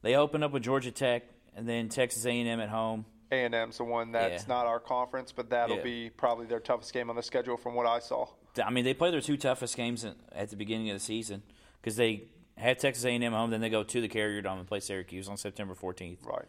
They 0.01 0.16
open 0.16 0.43
up 0.43 0.51
with 0.51 0.64
Georgia 0.64 0.91
Tech 0.91 1.24
and 1.55 1.68
then 1.68 1.89
Texas 1.89 2.26
A&M 2.26 2.60
at 2.60 2.70
home. 2.70 3.05
A 3.32 3.43
and 3.43 3.53
M's 3.53 3.78
the 3.78 3.84
one 3.84 4.14
that's 4.14 4.43
Yeah. 4.43 4.47
not 4.55 4.66
our 4.68 4.80
conference, 4.80 5.32
but 5.32 5.49
that'll 5.49 5.78
Yeah. 5.78 5.84
be 5.84 6.10
probably 6.10 6.45
their 6.45 6.60
toughest 6.62 6.93
game 6.93 7.10
on 7.10 7.16
the 7.16 7.24
schedule 7.24 7.58
from 7.58 7.76
what 7.76 7.86
I 7.86 7.99
saw. 7.99 8.28
I 8.64 8.70
mean, 8.72 8.86
they 8.86 8.93
play 8.93 9.12
their 9.12 9.22
two 9.22 9.38
toughest 9.38 9.76
games 9.76 10.05
at 10.32 10.49
the 10.49 10.55
beginning 10.55 10.89
of 10.89 10.95
the 10.95 10.99
season 11.03 11.43
because 11.82 11.95
they 11.97 12.24
had 12.55 12.80
Texas 12.80 13.05
A&M 13.05 13.22
at 13.22 13.32
home, 13.34 13.51
then 13.51 13.62
they 13.62 13.70
go 13.70 13.84
to 13.84 14.01
the 14.01 14.08
Carrier 14.08 14.41
Dome 14.41 14.60
and 14.60 14.68
play 14.68 14.80
Syracuse 14.80 15.28
on 15.30 15.38
September 15.38 15.76
14th. 15.76 16.26
Right. 16.26 16.45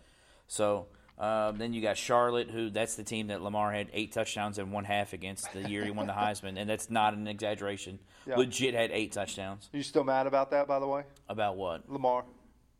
So 0.47 0.87
um, 1.19 1.59
then 1.59 1.73
you 1.73 1.83
got 1.83 1.97
Charlotte, 1.97 2.51
who 2.51 2.71
that's 2.71 2.95
the 2.95 3.03
team 3.03 3.27
that 3.29 3.43
Lamar 3.43 3.73
had 3.73 3.89
eight 3.93 4.12
touchdowns 4.12 4.59
in 4.59 4.71
one 4.71 4.85
half 4.85 5.12
against 5.12 5.53
the 5.53 5.69
year 5.69 5.85
he 5.85 5.91
won 5.91 6.07
the 6.07 6.12
Heisman, 6.12 6.57
and 6.59 6.71
that's 6.71 6.91
not 6.91 7.14
an 7.14 7.27
exaggeration. 7.27 7.99
Yeah. 8.27 8.37
Legit 8.37 8.75
had 8.75 8.91
eight 8.93 9.12
touchdowns. 9.12 9.69
You 9.73 9.83
still 9.83 10.05
mad 10.05 10.27
about 10.27 10.51
that, 10.53 10.69
by 10.69 10.79
the 10.79 10.87
way? 10.87 11.03
About 11.29 11.57
what? 11.57 11.91
Lamar 11.91 12.25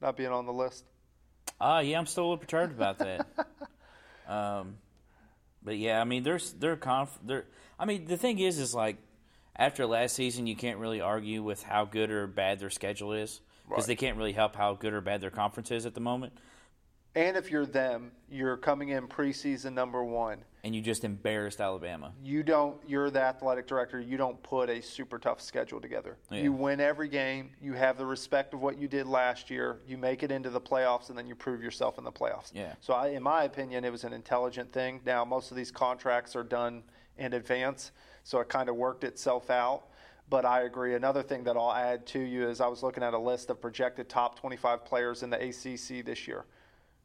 not 0.01 0.17
being 0.17 0.31
on 0.31 0.47
the 0.47 0.53
list. 0.53 0.85
Ah, 1.61 1.81
yeah, 1.81 1.99
I'm 1.99 2.07
still 2.07 2.23
a 2.25 2.27
little 2.27 2.39
perturbed 2.39 2.73
about 2.73 2.99
that. 2.99 3.27
um, 4.29 4.77
but 5.63 5.77
yeah, 5.77 6.01
I 6.01 6.05
mean, 6.05 6.23
there's 6.23 6.53
they're 6.53 6.77
conf- 6.77 7.19
they're. 7.25 7.47
I 7.79 7.85
mean, 7.85 8.05
the 8.07 8.17
thing 8.17 8.39
is, 8.39 8.59
is 8.59 8.75
like 8.75 8.99
after 9.57 9.85
last 9.87 10.15
season, 10.15 10.47
you 10.47 10.55
can't 10.55 10.79
really 10.79 11.01
argue 11.01 11.43
with 11.43 11.63
how 11.63 11.85
good 11.85 12.11
or 12.11 12.27
bad 12.29 12.61
their 12.61 12.71
schedule 12.71 13.13
is 13.13 13.41
because 13.69 13.83
Right. 13.83 13.87
they 13.89 13.97
can't 13.97 14.17
really 14.17 14.33
help 14.33 14.55
how 14.55 14.75
good 14.75 14.93
or 14.93 15.01
bad 15.01 15.21
their 15.21 15.31
conference 15.31 15.71
is 15.71 15.85
at 15.85 15.95
the 15.95 16.01
moment, 16.01 16.33
And 17.19 17.37
if 17.37 17.51
you're 17.51 17.67
them, 17.67 18.13
you're 18.31 18.57
coming 18.57 18.91
in 18.91 19.09
preseason 19.09 19.73
number 19.73 20.05
one. 20.05 20.39
and 20.63 20.73
you 20.73 20.81
just 20.81 21.03
embarrassed 21.03 21.61
Alabama. 21.61 22.13
You 22.23 22.45
don't. 22.45 22.77
You're 22.87 23.11
the 23.11 23.21
athletic 23.21 23.67
director. 23.67 23.99
You 23.99 24.17
don't 24.17 24.41
put 24.45 24.71
a 24.71 24.81
super 24.81 25.19
tough 25.19 25.41
schedule 25.41 25.81
together. 25.81 26.17
Yeah. 26.31 26.43
You 26.43 26.53
win 26.53 26.79
every 26.79 27.09
game. 27.09 27.51
You 27.61 27.73
have 27.73 27.99
the 27.99 28.07
respect 28.07 28.55
of 28.55 28.61
what 28.61 28.79
you 28.79 28.87
did 28.87 29.09
last 29.09 29.51
year. 29.51 29.81
You 29.89 29.99
make 29.99 30.23
it 30.23 30.31
into 30.31 30.49
the 30.49 30.61
playoffs, 30.61 31.09
and 31.09 31.19
then 31.19 31.27
you 31.27 31.35
prove 31.35 31.61
yourself 31.61 31.99
in 31.99 32.05
the 32.05 32.13
playoffs. 32.13 32.53
Yeah. 32.55 32.75
So, 32.81 32.95
I, 32.95 33.09
in 33.09 33.23
my 33.25 33.43
opinion, 33.45 33.85
it 33.85 33.91
was 33.91 34.05
an 34.05 34.13
intelligent 34.13 34.73
thing. 34.73 35.01
Now, 35.05 35.25
most 35.25 35.51
of 35.51 35.57
these 35.57 35.73
contracts 35.73 36.37
are 36.37 36.45
done 36.45 36.85
in 37.17 37.33
advance, 37.33 37.91
so 38.23 38.39
it 38.39 38.49
kind 38.49 38.69
of 38.69 38.77
worked 38.77 39.03
itself 39.03 39.51
out. 39.51 39.87
But 40.31 40.45
I 40.45 40.63
agree. 40.63 40.95
Another 40.95 41.25
thing 41.25 41.43
that 41.45 41.57
I'll 41.57 41.73
add 41.73 42.07
to 42.09 42.21
you 42.21 42.49
is 42.49 42.61
I 42.61 42.69
was 42.69 42.85
looking 42.85 43.03
at 43.03 43.13
a 43.13 43.19
list 43.19 43.51
of 43.51 43.61
projected 43.61 44.09
top 44.09 44.39
25 44.39 44.85
players 44.85 45.25
in 45.25 45.31
the 45.31 45.37
ACC 45.37 46.05
this 46.05 46.29
year. 46.29 46.45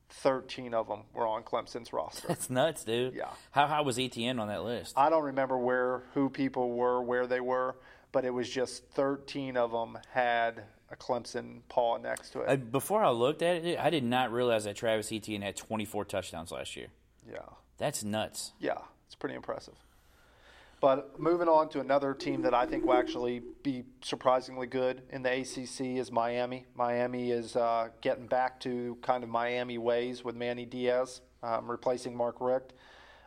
13 0.09 0.73
of 0.73 0.87
them 0.87 1.01
were 1.13 1.25
on 1.27 1.43
Clemson's 1.43 1.91
roster. 1.93 2.27
That's 2.27 2.49
nuts, 2.49 2.83
dude. 2.83 3.13
Yeah. 3.15 3.29
How 3.51 3.67
high 3.67 3.81
was 3.81 3.97
Etienne 3.99 4.39
on 4.39 4.47
that 4.47 4.63
list? 4.63 4.93
I 4.97 5.09
don't 5.09 5.23
remember 5.23 5.57
where 5.57 6.03
who 6.13 6.29
people 6.29 6.71
were, 6.71 7.01
where 7.01 7.25
they 7.27 7.39
were, 7.39 7.75
but 8.11 8.25
it 8.25 8.29
was 8.31 8.49
just 8.49 8.85
13 8.93 9.57
of 9.57 9.71
them 9.71 9.97
had 10.11 10.63
a 10.91 10.95
Clemson 10.95 11.61
paw 11.69 11.97
next 11.97 12.31
to 12.31 12.41
it. 12.41 12.49
Uh, 12.49 12.55
Before 12.57 13.03
I 13.03 13.09
looked 13.09 13.41
at 13.41 13.65
it, 13.65 13.79
I 13.79 13.89
did 13.89 14.03
not 14.03 14.31
realize 14.31 14.65
that 14.65 14.75
Travis 14.75 15.11
Etienne 15.11 15.41
had 15.41 15.55
24 15.55 16.05
touchdowns 16.05 16.51
last 16.51 16.75
year. 16.75 16.87
yeah, 17.27 17.39
That's 17.79 18.03
nuts. 18.03 18.53
yeah, 18.59 18.77
it's 19.07 19.15
pretty 19.15 19.35
impressive. 19.35 19.73
But 20.83 21.17
moving 21.17 21.47
on 21.47 21.69
to 21.69 21.79
another 21.79 22.13
team 22.13 22.41
that 22.41 22.53
I 22.53 22.65
think 22.65 22.85
will 22.85 22.95
actually 22.95 23.41
be 23.63 23.85
surprisingly 24.01 24.67
good 24.67 25.03
in 25.11 25.23
the 25.23 25.31
ACC 25.31 25.97
is 25.97 26.11
Miami. 26.11 26.65
Miami 26.75 27.31
is 27.31 27.55
uh, 27.55 27.87
getting 28.01 28.27
back 28.27 28.59
to 28.59 28.97
kind 29.01 29.23
of 29.23 29.29
Miami 29.29 29.77
ways 29.77 30.25
with 30.25 30.35
Manny 30.35 30.65
Diaz 30.65 31.21
um, 31.41 31.71
replacing 31.71 32.17
Mark 32.17 32.35
Richt. 32.41 32.73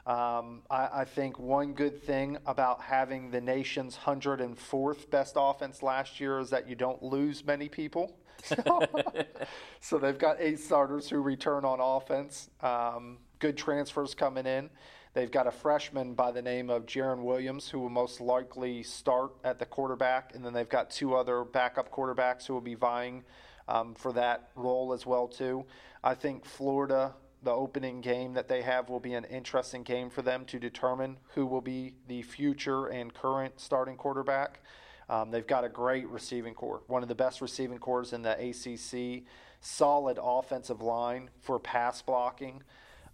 Um, 0.05 0.65
I, 0.71 0.89
I 0.93 1.05
think 1.07 1.39
one 1.39 1.73
good 1.73 2.03
thing 2.03 2.37
about 2.45 2.83
having 2.83 3.31
the 3.31 3.41
nation's 3.41 3.97
104th 3.97 5.09
best 5.09 5.37
offense 5.39 5.83
last 5.83 6.21
year 6.21 6.39
is 6.39 6.51
that 6.51 6.69
you 6.69 6.75
don't 6.75 7.03
lose 7.03 7.43
many 7.43 7.71
people. 7.71 8.19
So, 8.45 8.83
so 9.81 9.97
they've 9.97 10.19
got 10.19 10.37
eight 10.41 10.61
starters 10.61 11.09
who 11.09 11.21
return 11.21 11.65
on 11.65 11.81
offense. 11.81 12.51
Um, 12.61 13.17
good 13.39 13.57
transfers 13.57 14.15
coming 14.15 14.45
in. 14.45 14.69
They've 15.17 15.31
got 15.31 15.47
a 15.47 15.51
freshman 15.51 16.13
by 16.13 16.31
the 16.31 16.43
name 16.43 16.69
of 16.69 16.85
Jarren 16.85 17.23
Williams 17.23 17.71
who 17.71 17.81
will 17.81 17.89
most 17.89 18.21
likely 18.21 18.83
start 18.83 19.33
at 19.45 19.59
the 19.59 19.65
quarterback, 19.65 20.35
and 20.35 20.45
then 20.45 20.53
they've 20.53 20.69
got 20.69 20.91
two 20.91 21.15
other 21.15 21.43
backup 21.43 21.91
quarterbacks 21.91 22.47
who 22.47 22.53
will 22.53 22.61
be 22.61 22.75
vying 22.75 23.25
um, 23.67 23.95
for 23.95 24.13
that 24.13 24.51
role 24.57 24.93
as 24.93 25.07
well 25.07 25.27
too. 25.27 25.65
I 26.05 26.13
think 26.13 26.45
Florida, 26.45 27.15
the 27.43 27.51
opening 27.51 28.03
game 28.03 28.35
that 28.35 28.47
they 28.47 28.61
have, 28.61 28.91
will 28.91 29.01
be 29.01 29.15
an 29.15 29.25
interesting 29.25 29.85
game 29.85 30.11
for 30.11 30.21
them 30.21 30.45
to 30.45 30.59
determine 30.59 31.17
who 31.29 31.47
will 31.47 31.63
be 31.63 31.95
the 32.09 32.21
future 32.21 32.89
and 32.89 33.15
current 33.15 33.59
starting 33.59 33.97
quarterback. 33.97 34.61
Um, 35.09 35.31
they've 35.31 35.47
got 35.47 35.65
a 35.65 35.71
great 35.71 36.07
receiving 36.09 36.53
core, 36.53 36.83
one 36.89 37.03
of 37.03 37.09
the 37.09 37.15
best 37.15 37.41
receiving 37.41 37.79
cores 37.79 38.13
in 38.13 38.21
the 38.21 38.33
ACC. 38.33 39.25
Solid 39.63 40.19
offensive 40.23 40.83
line 40.83 41.31
for 41.41 41.59
pass 41.59 42.03
blocking. 42.03 42.63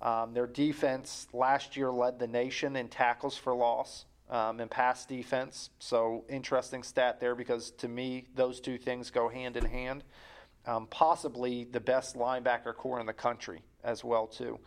Um, 0.03 0.35
their 0.35 0.49
defense 0.49 1.29
last 1.33 1.77
year 1.77 1.91
led 1.91 2.19
the 2.19 2.27
nation 2.27 2.77
in 2.77 2.89
tackles 2.89 3.37
for 3.37 3.55
loss 3.55 4.07
um, 4.29 4.59
and 4.59 4.71
pass 4.71 5.07
defense. 5.07 5.71
So 5.79 6.25
interesting 6.29 6.83
stat 6.83 7.21
there 7.21 7.37
because 7.37 7.71
to 7.73 7.89
me 7.89 8.27
those 8.35 8.61
two 8.61 8.79
things 8.79 9.11
go 9.11 9.29
hand 9.29 9.57
in 9.57 9.65
hand. 9.65 10.03
Um, 10.67 10.87
possibly 10.89 11.65
the 11.65 11.81
best 11.81 12.17
linebacker 12.17 12.75
core 12.75 13.01
in 13.01 13.07
the 13.07 13.13
country 13.13 13.63
as 13.85 14.05
well 14.05 14.27
too. 14.27 14.59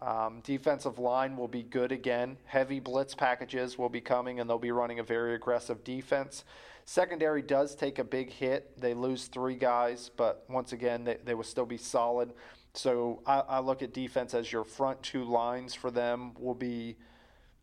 Um, 0.00 0.40
defensive 0.44 0.98
line 0.98 1.36
will 1.36 1.48
be 1.48 1.62
good 1.62 1.90
again. 1.90 2.36
Heavy 2.44 2.80
blitz 2.80 3.14
packages 3.14 3.76
will 3.76 3.88
be 3.88 4.00
coming, 4.00 4.38
and 4.38 4.48
they'll 4.48 4.58
be 4.58 4.70
running 4.70 5.00
a 5.00 5.02
very 5.02 5.34
aggressive 5.34 5.82
defense. 5.82 6.44
Secondary 6.88 7.42
does 7.42 7.74
take 7.74 7.98
a 7.98 8.02
big 8.02 8.30
hit. 8.30 8.80
They 8.80 8.94
lose 8.94 9.26
three 9.26 9.56
guys, 9.56 10.10
but 10.16 10.46
once 10.48 10.72
again, 10.72 11.04
they, 11.04 11.18
they 11.22 11.34
will 11.34 11.44
still 11.44 11.66
be 11.66 11.76
solid. 11.76 12.32
So 12.72 13.20
I, 13.26 13.40
I 13.40 13.58
look 13.58 13.82
at 13.82 13.92
defense 13.92 14.32
as 14.32 14.50
your 14.50 14.64
front 14.64 15.02
two 15.02 15.24
lines 15.24 15.74
for 15.74 15.90
them 15.90 16.32
will 16.38 16.54
be 16.54 16.96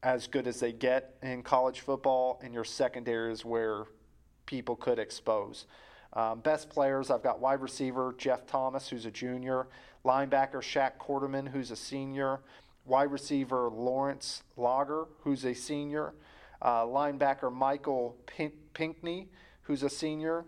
as 0.04 0.28
good 0.28 0.46
as 0.46 0.60
they 0.60 0.72
get 0.72 1.16
in 1.24 1.42
college 1.42 1.80
football, 1.80 2.40
and 2.44 2.54
your 2.54 2.64
secondary 2.64 3.34
is 3.34 3.44
where 3.44 3.86
people 4.46 4.76
could 4.76 5.00
expose. 5.00 5.66
Um, 6.14 6.42
best 6.42 6.70
players, 6.70 7.10
I've 7.10 7.24
got 7.24 7.40
wide 7.40 7.62
receiver 7.62 8.14
Jeff 8.20 8.46
Thomas, 8.46 8.90
who's 8.90 9.08
a 9.08 9.12
junior, 9.12 9.66
linebacker 10.06 10.62
Shaq 10.62 11.00
Quarterman, 11.00 11.48
who's 11.48 11.72
a 11.72 11.76
senior, 11.76 12.42
wide 12.86 13.12
receiver 13.12 13.72
Lawrence 13.72 14.44
Cager, 14.56 15.08
who's 15.22 15.46
a 15.46 15.56
senior, 15.56 16.14
uh, 16.62 16.84
linebacker 16.84 17.52
Michael 17.52 18.16
Pin- 18.26 18.54
Pinckney, 18.74 19.30
who's 19.62 19.84
a 19.84 19.90
senior, 19.90 20.46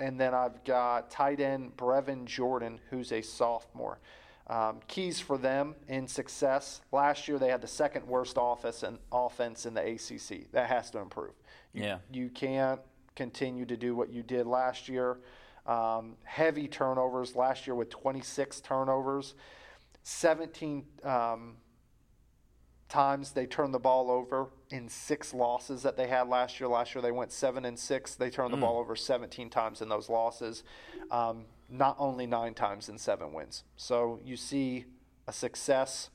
and 0.00 0.20
then 0.20 0.34
I've 0.34 0.64
got 0.64 1.10
tight 1.10 1.40
end 1.40 1.76
Brevin 1.76 2.24
Jordan, 2.24 2.80
who's 2.90 3.12
a 3.12 3.22
sophomore. 3.22 3.98
Um, 4.46 4.80
keys 4.88 5.20
for 5.20 5.36
them 5.36 5.74
in 5.88 6.08
success. 6.08 6.80
Last 6.90 7.28
year 7.28 7.38
they 7.38 7.48
had 7.48 7.60
the 7.60 7.68
second 7.68 8.06
worst 8.06 8.38
office 8.38 8.82
and 8.82 8.98
offense 9.12 9.66
in 9.66 9.74
the 9.74 9.82
ACC. 9.82 10.50
That 10.52 10.68
has 10.68 10.90
to 10.92 10.98
improve. 10.98 11.34
You, 11.74 11.82
Yeah. 11.82 11.98
You 12.10 12.30
can't 12.30 12.80
continue 13.14 13.66
to 13.66 13.76
do 13.76 13.94
what 13.94 14.10
you 14.10 14.22
did 14.22 14.46
last 14.46 14.88
year. 14.88 15.18
Um, 15.66 16.16
heavy 16.22 16.66
turnovers 16.66 17.36
last 17.36 17.66
year 17.66 17.74
with 17.74 17.90
26 17.90 18.60
turnovers. 18.62 19.34
17 20.04 20.86
um, 21.04 21.56
times 22.88 23.32
they 23.32 23.44
turned 23.44 23.74
the 23.74 23.78
ball 23.78 24.10
over 24.10 24.48
in 24.70 24.88
six 24.88 25.32
losses 25.32 25.82
that 25.82 25.96
they 25.96 26.06
had 26.06 26.28
last 26.28 26.60
year. 26.60 26.68
Last 26.68 26.94
year 26.94 27.02
they 27.02 27.12
went 27.12 27.32
seven 27.32 27.64
and 27.64 27.78
six. 27.78 28.14
They 28.14 28.30
turned 28.30 28.52
the 28.52 28.58
ball 28.58 28.78
over 28.78 28.94
17 28.96 29.50
times 29.50 29.80
in 29.80 29.88
those 29.88 30.08
losses. 30.08 30.62
Um, 31.10 31.44
not 31.68 31.96
only 31.98 32.26
nine 32.26 32.54
times 32.54 32.88
in 32.88 32.98
seven 32.98 33.32
wins. 33.32 33.64
So 33.76 34.20
you 34.24 34.36
see 34.36 34.84
a 35.26 35.32
success 35.32 36.10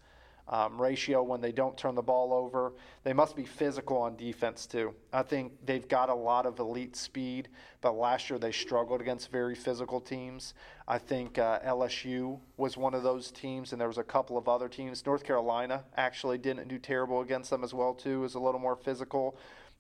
um, 0.47 0.81
ratio 0.81 1.23
when 1.23 1.41
they 1.41 1.51
don't 1.51 1.77
turn 1.77 1.95
the 1.95 2.01
ball 2.01 2.33
over. 2.33 2.73
They 3.03 3.13
must 3.13 3.35
be 3.35 3.45
physical 3.45 3.97
on 3.97 4.15
defense 4.15 4.65
too. 4.65 4.93
I 5.11 5.23
think 5.23 5.53
they've 5.65 5.87
got 5.87 6.09
a 6.09 6.13
lot 6.13 6.45
of 6.45 6.59
elite 6.59 6.95
speed, 6.95 7.49
but 7.81 7.95
last 7.95 8.29
year 8.29 8.37
they 8.37 8.51
struggled 8.51 9.01
against 9.01 9.31
very 9.31 9.55
physical 9.55 10.01
teams. 10.01 10.53
I 10.87 10.97
think 10.97 11.37
uh, 11.37 11.59
LSU 11.59 12.39
was 12.57 12.75
one 12.75 12.93
of 12.93 13.03
those 13.03 13.31
teams, 13.31 13.71
and 13.71 13.79
there 13.79 13.87
was 13.87 13.97
a 13.97 14.03
couple 14.03 14.37
of 14.37 14.49
other 14.49 14.67
teams. 14.67 15.05
North 15.05 15.23
Carolina 15.23 15.83
actually 15.95 16.37
didn't 16.37 16.67
do 16.67 16.77
terrible 16.77 17.21
against 17.21 17.49
them 17.49 17.63
as 17.63 17.73
well 17.73 17.93
too. 17.93 18.23
Is 18.23 18.35
a 18.35 18.39
little 18.39 18.59
more 18.59 18.75
physical. 18.75 19.37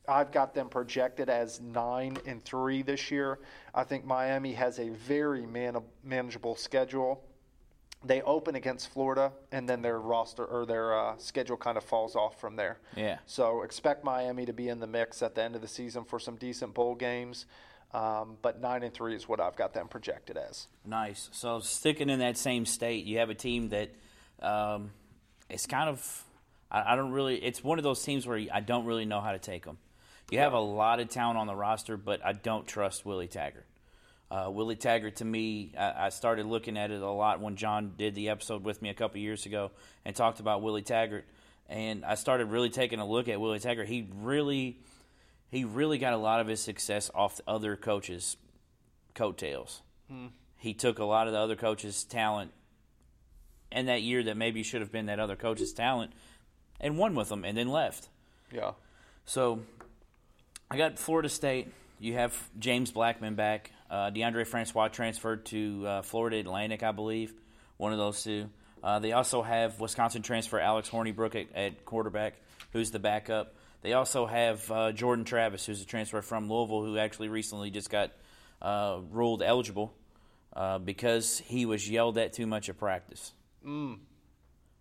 I've 0.07 0.31
got 0.31 0.53
them 0.53 0.67
projected 0.67 1.29
as 1.29 1.61
nine 1.61 2.17
and 2.25 2.43
three 2.43 2.81
this 2.81 3.09
year. 3.09 3.39
I 3.73 3.85
think 3.85 4.03
Miami 4.03 4.51
has 4.53 4.79
a 4.79 4.89
very 4.89 5.45
man- 5.45 5.81
manageable 6.03 6.55
schedule 6.55 7.23
they 8.05 8.21
open 8.21 8.55
against 8.55 8.91
Florida, 8.91 9.31
and 9.51 9.67
then 9.67 9.81
their 9.81 9.99
roster 9.99 10.45
or 10.45 10.65
their 10.65 10.97
uh, 10.97 11.17
schedule 11.17 11.57
kind 11.57 11.77
of 11.77 11.83
falls 11.83 12.15
off 12.15 12.39
from 12.39 12.55
there. 12.55 12.77
Yeah. 12.95 13.19
So 13.25 13.63
expect 13.63 14.03
Miami 14.03 14.45
to 14.45 14.53
be 14.53 14.69
in 14.69 14.79
the 14.79 14.87
mix 14.87 15.21
at 15.21 15.35
the 15.35 15.43
end 15.43 15.55
of 15.55 15.61
the 15.61 15.67
season 15.67 16.03
for 16.03 16.19
some 16.19 16.35
decent 16.35 16.73
bowl 16.73 16.95
games. 16.95 17.45
Um, 17.93 18.37
but 18.41 18.59
nine 18.59 18.81
and 18.81 18.93
three 18.93 19.15
is 19.15 19.27
what 19.27 19.39
I've 19.39 19.55
got 19.55 19.73
them 19.73 19.87
projected 19.87 20.35
as. 20.35 20.67
Nice. 20.83 21.29
So 21.31 21.59
sticking 21.59 22.09
in 22.09 22.19
that 22.19 22.37
same 22.37 22.65
state, 22.65 23.05
you 23.05 23.19
have 23.19 23.29
a 23.29 23.35
team 23.35 23.69
that 23.69 23.91
um, 24.41 24.91
it's 25.49 25.67
kind 25.67 25.89
of 25.89 26.25
I, 26.73 26.93
I 26.93 26.95
don't 26.95 27.11
really. 27.11 27.37
It's 27.37 27.63
one 27.63 27.77
of 27.77 27.83
those 27.83 28.03
teams 28.03 28.25
where 28.25 28.43
I 28.51 28.59
don't 28.59 28.85
really 28.85 29.05
know 29.05 29.21
how 29.21 29.31
to 29.31 29.39
take 29.39 29.63
them. 29.63 29.77
You 30.31 30.39
have 30.39 30.53
a 30.53 30.59
lot 30.59 30.99
of 30.99 31.09
talent 31.09 31.37
on 31.37 31.47
the 31.47 31.55
roster, 31.55 31.95
but 31.95 32.25
I 32.25 32.33
don't 32.33 32.65
trust 32.65 33.05
Willie 33.05 33.27
Taggart. 33.27 33.67
Uh, 34.31 34.49
Willie 34.49 34.75
Taggart, 34.75 35.17
to 35.17 35.25
me, 35.25 35.73
I, 35.77 36.05
I, 36.05 36.09
started 36.09 36.47
looking 36.47 36.75
at 36.75 36.89
it 36.89 37.01
a 37.01 37.09
lot 37.09 37.39
when 37.39 37.55
John 37.55 37.93
did 37.97 38.15
the 38.15 38.29
episode 38.29 38.63
with 38.63 38.81
me 38.81 38.89
a 38.89 38.93
couple 38.93 39.19
years 39.19 39.45
ago 39.45 39.69
and 40.05 40.15
talked 40.15 40.39
about 40.39 40.63
Willie 40.63 40.81
Taggart, 40.81 41.25
and 41.69 42.03
I 42.03 42.15
started 42.15 42.45
really 42.45 42.71
taking 42.71 42.99
a 42.99 43.05
look 43.05 43.27
at 43.27 43.39
Willie 43.39 43.59
Taggart. 43.59 43.87
He 43.87 44.09
really, 44.15 44.79
he 45.51 45.65
really 45.65 45.99
got 45.99 46.13
a 46.13 46.17
lot 46.17 46.39
of 46.39 46.47
his 46.47 46.61
success 46.61 47.11
off 47.13 47.37
the 47.37 47.43
other 47.47 47.75
coaches' 47.75 48.37
coattails. 49.13 49.83
Hmm. 50.09 50.27
He 50.57 50.73
took 50.73 50.97
a 50.97 51.05
lot 51.05 51.27
of 51.27 51.33
the 51.33 51.39
other 51.39 51.55
coaches' 51.55 52.03
talent, 52.03 52.51
and 53.71 53.87
that 53.87 54.01
year 54.01 54.23
that 54.23 54.35
maybe 54.35 54.63
should 54.63 54.81
have 54.81 54.91
been 54.91 55.05
that 55.07 55.19
other 55.19 55.35
coach's 55.35 55.73
talent, 55.73 56.11
and 56.79 56.97
won 56.97 57.13
with 57.13 57.29
them, 57.29 57.45
and 57.45 57.55
then 57.55 57.67
left. 57.67 58.09
Yeah. 58.51 58.71
So, 59.25 59.59
I 60.71 60.77
got 60.77 60.97
Florida 60.97 61.29
State. 61.29 61.67
You 61.99 62.13
have 62.13 62.49
James 62.57 62.89
Blackman 62.89 63.35
back. 63.35 63.72
Uh, 63.89 64.11
Deondre 64.11 64.45
Francois 64.45 64.87
transferred 64.87 65.45
to 65.47 65.85
uh, 65.85 66.01
Florida 66.01 66.37
Atlantic, 66.37 66.83
I 66.83 66.91
believe, 66.91 67.33
one 67.77 67.91
of 67.91 67.99
those 67.99 68.23
two. 68.23 68.49
Uh, 68.83 68.99
they 68.99 69.13
also 69.13 69.41
have 69.41 69.79
Wisconsin 69.79 70.21
transfer 70.21 70.59
Alex 70.59 70.89
Hornibrook 70.89 71.35
at, 71.35 71.55
at, 71.55 71.85
quarterback, 71.85 72.35
who's 72.73 72.91
the 72.91 72.99
backup. 72.99 73.55
They 73.81 73.93
also 73.93 74.25
have 74.25 74.69
uh, 74.71 74.91
Jordan 74.91 75.25
Travis, 75.25 75.65
who's 75.65 75.81
a 75.81 75.85
transfer 75.85 76.21
from 76.21 76.49
Louisville, 76.49 76.83
who 76.83 76.97
actually 76.97 77.29
recently 77.29 77.69
just 77.69 77.89
got 77.89 78.11
uh, 78.61 78.99
ruled 79.09 79.41
eligible 79.41 79.93
uh, 80.55 80.79
because 80.79 81.39
he 81.39 81.65
was 81.65 81.89
yelled 81.89 82.17
at 82.17 82.33
too 82.33 82.47
much 82.47 82.69
at 82.69 82.77
practice. 82.77 83.31
Mm. 83.65 83.99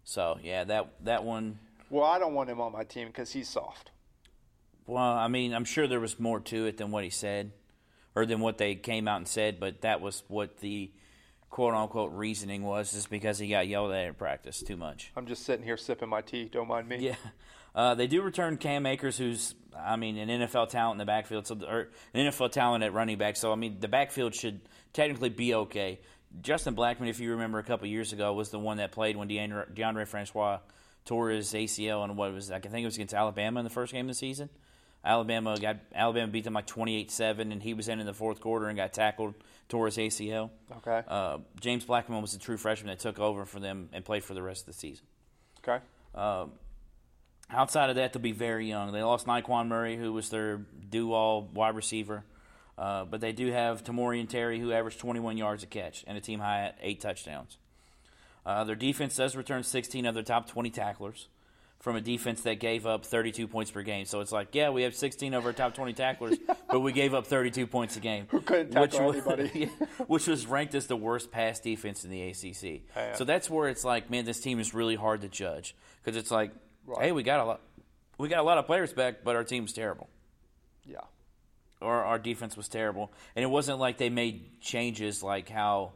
So 0.04 0.38
yeah, 0.42 0.64
that 0.64 0.92
that 1.04 1.24
one. 1.24 1.58
Well, 1.90 2.04
I 2.04 2.18
don't 2.18 2.34
want 2.34 2.50
him 2.50 2.60
on 2.60 2.72
my 2.72 2.84
team 2.84 3.08
because 3.08 3.32
he's 3.32 3.48
soft. 3.48 3.90
Well, 4.86 5.02
I 5.02 5.28
mean, 5.28 5.54
I'm 5.54 5.64
sure 5.64 5.86
there 5.86 6.00
was 6.00 6.18
more 6.18 6.40
to 6.40 6.66
it 6.66 6.76
than 6.76 6.90
what 6.90 7.04
he 7.04 7.10
said 7.10 7.52
or 8.14 8.26
than 8.26 8.40
what 8.40 8.58
they 8.58 8.74
came 8.74 9.08
out 9.08 9.18
and 9.18 9.28
said, 9.28 9.58
but 9.60 9.82
that 9.82 10.00
was 10.00 10.22
what 10.28 10.58
the 10.58 10.90
quote 11.50 11.74
unquote 11.74 12.12
reasoning 12.12 12.62
was, 12.62 12.94
is 12.94 13.06
because 13.06 13.38
he 13.38 13.48
got 13.48 13.68
yelled 13.68 13.92
at 13.92 14.06
in 14.06 14.14
practice 14.14 14.62
too 14.62 14.76
much. 14.76 15.12
I'm 15.16 15.26
just 15.26 15.44
sitting 15.44 15.64
here 15.64 15.76
sipping 15.76 16.08
my 16.08 16.20
tea. 16.20 16.44
Don't 16.44 16.68
mind 16.68 16.88
me. 16.88 16.98
Yeah. 16.98 17.16
Uh, 17.74 17.94
they 17.94 18.06
do 18.06 18.20
return 18.20 18.58
Cam 18.58 18.84
Akers, 18.84 19.16
who's, 19.16 19.54
I 19.74 19.96
mean, 19.96 20.18
an 20.18 20.28
NFL 20.28 20.68
talent 20.68 20.96
in 20.96 20.98
the 20.98 21.06
backfield, 21.06 21.46
so 21.46 21.56
or 21.66 21.88
an 22.12 22.26
NFL 22.26 22.52
talent 22.52 22.84
at 22.84 22.92
running 22.92 23.16
back. 23.16 23.36
So, 23.36 23.50
I 23.50 23.54
mean, 23.54 23.78
the 23.80 23.88
backfield 23.88 24.34
should 24.34 24.60
technically 24.92 25.30
be 25.30 25.54
okay. 25.54 26.00
Justin 26.40 26.74
Blackman, 26.74 27.08
if 27.08 27.20
you 27.20 27.30
remember 27.30 27.58
a 27.58 27.62
couple 27.62 27.86
years 27.86 28.12
ago, 28.12 28.32
was 28.32 28.50
the 28.50 28.58
one 28.58 28.78
that 28.78 28.92
played 28.92 29.16
when 29.16 29.28
Deondre, 29.28 29.72
Deondre 29.74 30.06
Francois 30.06 30.58
tore 31.04 31.30
his 31.30 31.52
ACL 31.52 32.04
and 32.04 32.16
what 32.16 32.32
was 32.32 32.50
I 32.50 32.58
think 32.60 32.82
it 32.82 32.84
was 32.84 32.94
against 32.94 33.14
Alabama 33.14 33.60
in 33.60 33.64
the 33.64 33.70
first 33.70 33.92
game 33.92 34.06
of 34.06 34.10
the 34.10 34.14
season. 34.14 34.48
Alabama 35.04 35.56
got 35.60 35.78
Alabama 35.94 36.30
beat 36.30 36.44
them 36.44 36.54
like 36.54 36.66
28-7, 36.66 37.52
and 37.52 37.62
he 37.62 37.74
was 37.74 37.88
in 37.88 37.98
in 37.98 38.06
the 38.06 38.14
fourth 38.14 38.40
quarter 38.40 38.68
and 38.68 38.76
got 38.76 38.92
tackled, 38.92 39.34
tore 39.68 39.86
his 39.86 39.96
ACL. 39.96 40.50
Okay. 40.78 41.02
Uh, 41.08 41.38
James 41.60 41.84
Blackman 41.84 42.22
was 42.22 42.32
the 42.32 42.38
true 42.38 42.56
freshman 42.56 42.88
that 42.88 43.00
took 43.00 43.18
over 43.18 43.44
for 43.44 43.58
them 43.58 43.88
and 43.92 44.04
played 44.04 44.22
for 44.22 44.34
the 44.34 44.42
rest 44.42 44.62
of 44.62 44.66
the 44.66 44.72
season. 44.74 45.04
Okay. 45.66 45.82
Uh, 46.14 46.46
outside 47.50 47.90
of 47.90 47.96
that, 47.96 48.12
they'll 48.12 48.22
be 48.22 48.32
very 48.32 48.68
young. 48.68 48.92
They 48.92 49.02
lost 49.02 49.26
Nyqwan 49.26 49.66
Murray, 49.66 49.96
who 49.96 50.12
was 50.12 50.30
their 50.30 50.58
do-all 50.90 51.42
wide 51.52 51.74
receiver, 51.74 52.24
uh, 52.78 53.04
but 53.04 53.20
they 53.20 53.32
do 53.32 53.50
have 53.50 53.82
Tamorrion 53.82 54.28
Terry, 54.28 54.60
who 54.60 54.72
averaged 54.72 55.00
21 55.00 55.36
yards 55.36 55.64
a 55.64 55.66
catch 55.66 56.04
and 56.06 56.16
a 56.16 56.20
team 56.20 56.38
high 56.38 56.66
at 56.66 56.78
eight 56.80 57.00
touchdowns. 57.00 57.58
Uh, 58.46 58.64
their 58.64 58.76
defense 58.76 59.16
does 59.16 59.34
return 59.34 59.62
16 59.62 60.06
of 60.06 60.14
their 60.14 60.22
top 60.22 60.48
20 60.48 60.70
tacklers 60.70 61.28
from 61.82 61.96
a 61.96 62.00
defense 62.00 62.42
that 62.42 62.60
gave 62.60 62.86
up 62.86 63.04
32 63.04 63.48
points 63.48 63.72
per 63.72 63.82
game. 63.82 64.06
So 64.06 64.20
it's 64.20 64.30
like, 64.30 64.54
yeah, 64.54 64.70
we 64.70 64.84
have 64.84 64.94
16 64.94 65.34
of 65.34 65.44
our 65.44 65.52
top 65.52 65.74
20 65.74 65.92
tacklers, 65.94 66.38
but 66.70 66.78
we 66.78 66.92
gave 66.92 67.12
up 67.12 67.26
32 67.26 67.66
points 67.66 67.96
a 67.96 68.00
game. 68.00 68.26
Who 68.30 68.40
couldn't 68.40 68.70
tackle 68.70 69.08
which 69.08 69.16
anybody? 69.16 69.68
Was, 69.98 70.08
which 70.08 70.26
was 70.28 70.46
ranked 70.46 70.76
as 70.76 70.86
the 70.86 70.96
worst 70.96 71.32
pass 71.32 71.58
defense 71.58 72.04
in 72.04 72.10
the 72.12 72.22
ACC. 72.22 72.82
Oh, 72.96 73.00
yeah. 73.00 73.14
So 73.14 73.24
that's 73.24 73.50
where 73.50 73.68
it's 73.68 73.84
like, 73.84 74.10
man, 74.10 74.24
this 74.24 74.38
team 74.38 74.60
is 74.60 74.72
really 74.72 74.94
hard 74.94 75.22
to 75.22 75.28
judge 75.28 75.74
because 76.02 76.16
it's 76.16 76.30
like, 76.30 76.52
right. 76.86 77.06
hey, 77.06 77.12
we 77.12 77.24
got 77.24 77.40
a 77.40 77.44
lot, 77.44 77.60
we 78.16 78.28
got 78.28 78.38
a 78.38 78.44
lot 78.44 78.58
of 78.58 78.66
players 78.66 78.92
back, 78.92 79.24
but 79.24 79.34
our 79.34 79.42
team's 79.42 79.72
terrible. 79.72 80.08
Yeah. 80.84 81.00
Or 81.80 82.04
our 82.04 82.20
defense 82.20 82.56
was 82.56 82.68
terrible, 82.68 83.12
and 83.34 83.42
it 83.42 83.48
wasn't 83.48 83.80
like 83.80 83.98
they 83.98 84.08
made 84.08 84.60
changes 84.60 85.20
like 85.20 85.48
how 85.48 85.94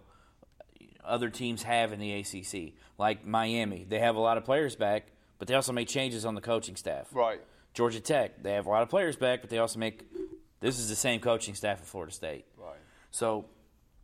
other 1.04 1.30
teams 1.30 1.62
have 1.62 1.92
in 1.92 2.00
the 2.00 2.12
ACC. 2.12 2.72
Like 2.98 3.24
Miami, 3.24 3.86
they 3.88 4.00
have 4.00 4.16
a 4.16 4.20
lot 4.20 4.36
of 4.36 4.44
players 4.44 4.74
back 4.74 5.06
but 5.38 5.48
they 5.48 5.54
also 5.54 5.72
make 5.72 5.88
changes 5.88 6.24
on 6.24 6.34
the 6.34 6.40
coaching 6.40 6.76
staff. 6.76 7.08
Right. 7.12 7.40
Georgia 7.74 8.00
Tech, 8.00 8.42
they 8.42 8.52
have 8.52 8.66
a 8.66 8.70
lot 8.70 8.82
of 8.82 8.88
players 8.88 9.16
back, 9.16 9.42
but 9.42 9.50
they 9.50 9.58
also 9.58 9.78
make 9.78 10.02
this 10.60 10.78
is 10.78 10.88
the 10.88 10.94
same 10.96 11.20
coaching 11.20 11.54
staff 11.54 11.80
at 11.80 11.86
Florida 11.86 12.12
State. 12.12 12.46
Right. 12.56 12.78
So 13.10 13.46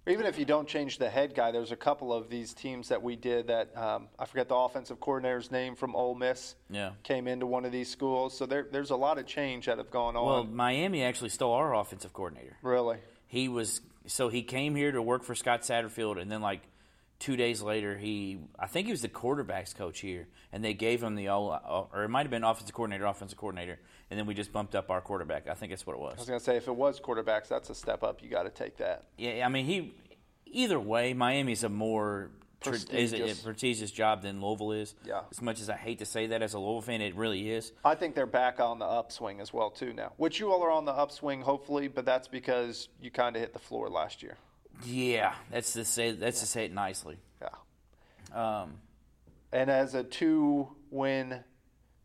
even 0.06 0.26
if 0.26 0.38
you 0.38 0.44
don't 0.44 0.66
change 0.66 0.98
the 0.98 1.08
head 1.08 1.34
guy, 1.34 1.52
there's 1.52 1.72
a 1.72 1.76
couple 1.76 2.12
of 2.12 2.28
these 2.28 2.52
teams 2.54 2.88
that 2.88 3.02
we 3.02 3.16
did 3.16 3.46
that 3.46 3.76
um, 3.76 4.08
I 4.18 4.26
forget 4.26 4.48
the 4.48 4.56
offensive 4.56 4.98
coordinator's 5.00 5.50
name 5.50 5.76
from 5.76 5.94
Ole 5.94 6.14
Miss. 6.14 6.54
Yeah, 6.70 6.92
came 7.02 7.28
into 7.28 7.46
one 7.46 7.64
of 7.64 7.72
these 7.72 7.88
schools, 7.88 8.36
so 8.36 8.46
there, 8.46 8.66
there's 8.70 8.90
a 8.90 8.96
lot 8.96 9.18
of 9.18 9.26
change 9.26 9.66
that 9.66 9.78
have 9.78 9.90
gone 9.90 10.16
on. 10.16 10.26
Well, 10.26 10.44
Miami 10.44 11.02
actually 11.04 11.30
stole 11.30 11.52
our 11.52 11.74
offensive 11.74 12.12
coordinator. 12.12 12.56
Really? 12.62 12.98
He 13.26 13.48
was 13.48 13.80
so 14.06 14.28
he 14.28 14.42
came 14.42 14.74
here 14.74 14.92
to 14.92 15.00
work 15.00 15.22
for 15.22 15.34
Scott 15.34 15.62
Satterfield, 15.62 16.20
and 16.20 16.30
then 16.30 16.42
like 16.42 16.62
two 17.22 17.36
days 17.36 17.62
later, 17.62 17.96
he 17.96 18.40
I 18.58 18.66
think 18.66 18.86
he 18.86 18.92
was 18.92 19.00
the 19.00 19.08
quarterbacks 19.08 19.74
coach 19.74 20.00
here, 20.00 20.26
and 20.52 20.64
they 20.64 20.74
gave 20.74 21.02
him 21.02 21.14
the 21.14 21.28
all, 21.28 21.52
uh, 21.52 21.96
or 21.96 22.02
it 22.02 22.08
might 22.08 22.22
have 22.22 22.30
been 22.30 22.42
offensive 22.42 22.74
coordinator, 22.74 23.06
offensive 23.06 23.38
coordinator, 23.38 23.78
and 24.10 24.18
then 24.18 24.26
we 24.26 24.34
just 24.34 24.52
bumped 24.52 24.74
up 24.74 24.90
our 24.90 25.00
quarterback. 25.00 25.48
I 25.48 25.54
think 25.54 25.70
that's 25.70 25.86
what 25.86 25.94
it 25.94 26.00
was. 26.00 26.14
I 26.16 26.20
was 26.20 26.28
gonna 26.28 26.40
say 26.40 26.56
if 26.56 26.66
it 26.66 26.74
was 26.74 27.00
quarterbacks, 27.00 27.46
that's 27.46 27.70
a 27.70 27.74
step 27.76 28.02
up. 28.02 28.22
You 28.22 28.28
got 28.28 28.42
to 28.42 28.50
take 28.50 28.76
that. 28.78 29.04
Yeah, 29.16 29.46
I 29.46 29.48
mean 29.48 29.64
he. 29.64 29.94
Either 30.46 30.78
way, 30.78 31.14
Miami's 31.14 31.64
a 31.64 31.70
more 31.70 32.30
prestigious. 32.60 33.12
Is 33.12 33.40
a 33.40 33.42
prestigious 33.42 33.90
job 33.90 34.20
than 34.20 34.42
Louisville 34.42 34.72
is. 34.72 34.94
Yeah. 35.02 35.22
As 35.30 35.40
much 35.40 35.60
as 35.60 35.70
I 35.70 35.76
hate 35.76 36.00
to 36.00 36.04
say 36.04 36.26
that 36.26 36.42
as 36.42 36.52
a 36.52 36.58
Louisville 36.58 36.82
fan, 36.82 37.00
it 37.00 37.14
really 37.14 37.50
is. 37.50 37.72
I 37.84 37.94
think 37.94 38.14
they're 38.14 38.26
back 38.26 38.60
on 38.60 38.78
the 38.78 38.84
upswing 38.84 39.40
as 39.40 39.52
well 39.52 39.70
too 39.70 39.94
now. 39.94 40.12
Which 40.18 40.40
you 40.40 40.52
all 40.52 40.62
are 40.62 40.70
on 40.70 40.84
the 40.84 40.92
upswing, 40.92 41.40
hopefully, 41.40 41.88
but 41.88 42.04
that's 42.04 42.28
because 42.28 42.88
you 43.00 43.10
kind 43.10 43.34
of 43.34 43.40
hit 43.40 43.52
the 43.52 43.58
floor 43.58 43.88
last 43.88 44.22
year. 44.22 44.36
Yeah, 44.84 45.34
that's 45.50 45.72
to 45.74 45.84
say 45.84 46.12
that's 46.12 46.40
to 46.40 46.46
say 46.46 46.64
it 46.64 46.72
nicely. 46.72 47.18
Yeah. 47.40 48.62
Um, 48.62 48.74
and 49.52 49.70
as 49.70 49.94
a 49.94 50.02
two-win 50.02 51.40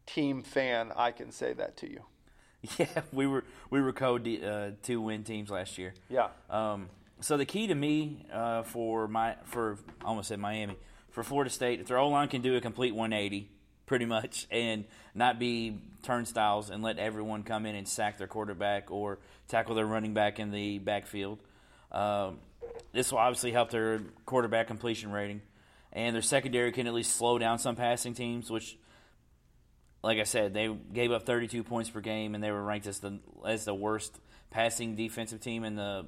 team 0.05 0.43
fan, 0.43 0.91
I 0.95 1.11
can 1.11 1.31
say 1.31 1.53
that 1.53 1.77
to 1.77 1.89
you. 1.89 2.01
Yeah, 2.77 2.87
we 3.13 3.27
were 3.27 3.45
we 3.69 3.81
were 3.81 3.93
code 3.93 4.27
uh, 4.43 4.71
two 4.81 4.99
win 4.99 5.23
teams 5.23 5.49
last 5.49 5.77
year. 5.77 5.93
Yeah. 6.09 6.29
Um, 6.49 6.89
so 7.21 7.37
the 7.37 7.45
key 7.45 7.67
to 7.67 7.75
me 7.75 8.25
uh, 8.33 8.63
for 8.63 9.07
my 9.07 9.35
for 9.45 9.77
I 10.01 10.05
almost 10.05 10.27
said 10.27 10.39
Miami 10.39 10.75
for 11.11 11.23
Florida 11.23 11.49
State, 11.49 11.79
if 11.79 11.87
their 11.87 11.97
O 11.97 12.09
line 12.09 12.27
can 12.27 12.41
do 12.41 12.55
a 12.55 12.61
complete 12.61 12.93
180, 12.93 13.49
pretty 13.87 14.05
much, 14.05 14.45
and 14.51 14.85
not 15.15 15.39
be 15.39 15.79
turnstiles 16.03 16.69
and 16.69 16.83
let 16.83 16.99
everyone 16.99 17.41
come 17.41 17.65
in 17.65 17.75
and 17.75 17.87
sack 17.87 18.19
their 18.19 18.27
quarterback 18.27 18.91
or 18.91 19.17
tackle 19.47 19.73
their 19.73 19.85
running 19.85 20.13
back 20.13 20.39
in 20.39 20.51
the 20.51 20.77
backfield. 20.77 21.39
Um, 21.91 22.37
this 22.93 23.11
will 23.11 23.19
obviously 23.19 23.51
help 23.51 23.69
their 23.69 24.01
quarterback 24.25 24.67
completion 24.67 25.11
rating, 25.11 25.41
and 25.93 26.15
their 26.15 26.21
secondary 26.21 26.71
can 26.71 26.87
at 26.87 26.93
least 26.93 27.15
slow 27.15 27.37
down 27.37 27.59
some 27.59 27.75
passing 27.75 28.13
teams. 28.13 28.49
Which, 28.49 28.77
like 30.03 30.19
I 30.19 30.23
said, 30.23 30.53
they 30.53 30.75
gave 30.93 31.11
up 31.11 31.23
32 31.25 31.63
points 31.63 31.89
per 31.89 32.01
game, 32.01 32.35
and 32.35 32.43
they 32.43 32.51
were 32.51 32.63
ranked 32.63 32.87
as 32.87 32.99
the 32.99 33.19
as 33.45 33.65
the 33.65 33.75
worst 33.75 34.19
passing 34.49 34.95
defensive 34.95 35.39
team 35.41 35.63
in 35.63 35.75
the 35.75 36.05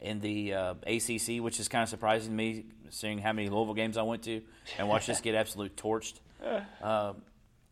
in 0.00 0.20
the 0.20 0.54
uh, 0.54 0.74
ACC, 0.86 1.42
which 1.42 1.58
is 1.58 1.68
kind 1.68 1.82
of 1.82 1.88
surprising 1.88 2.30
to 2.30 2.36
me, 2.36 2.66
seeing 2.90 3.18
how 3.18 3.32
many 3.32 3.48
Louisville 3.48 3.74
games 3.74 3.96
I 3.96 4.02
went 4.02 4.22
to 4.24 4.42
and 4.78 4.88
watched 4.88 5.08
this 5.08 5.20
get 5.20 5.34
absolutely 5.34 5.76
torched. 5.76 6.14
Uh, 6.80 7.14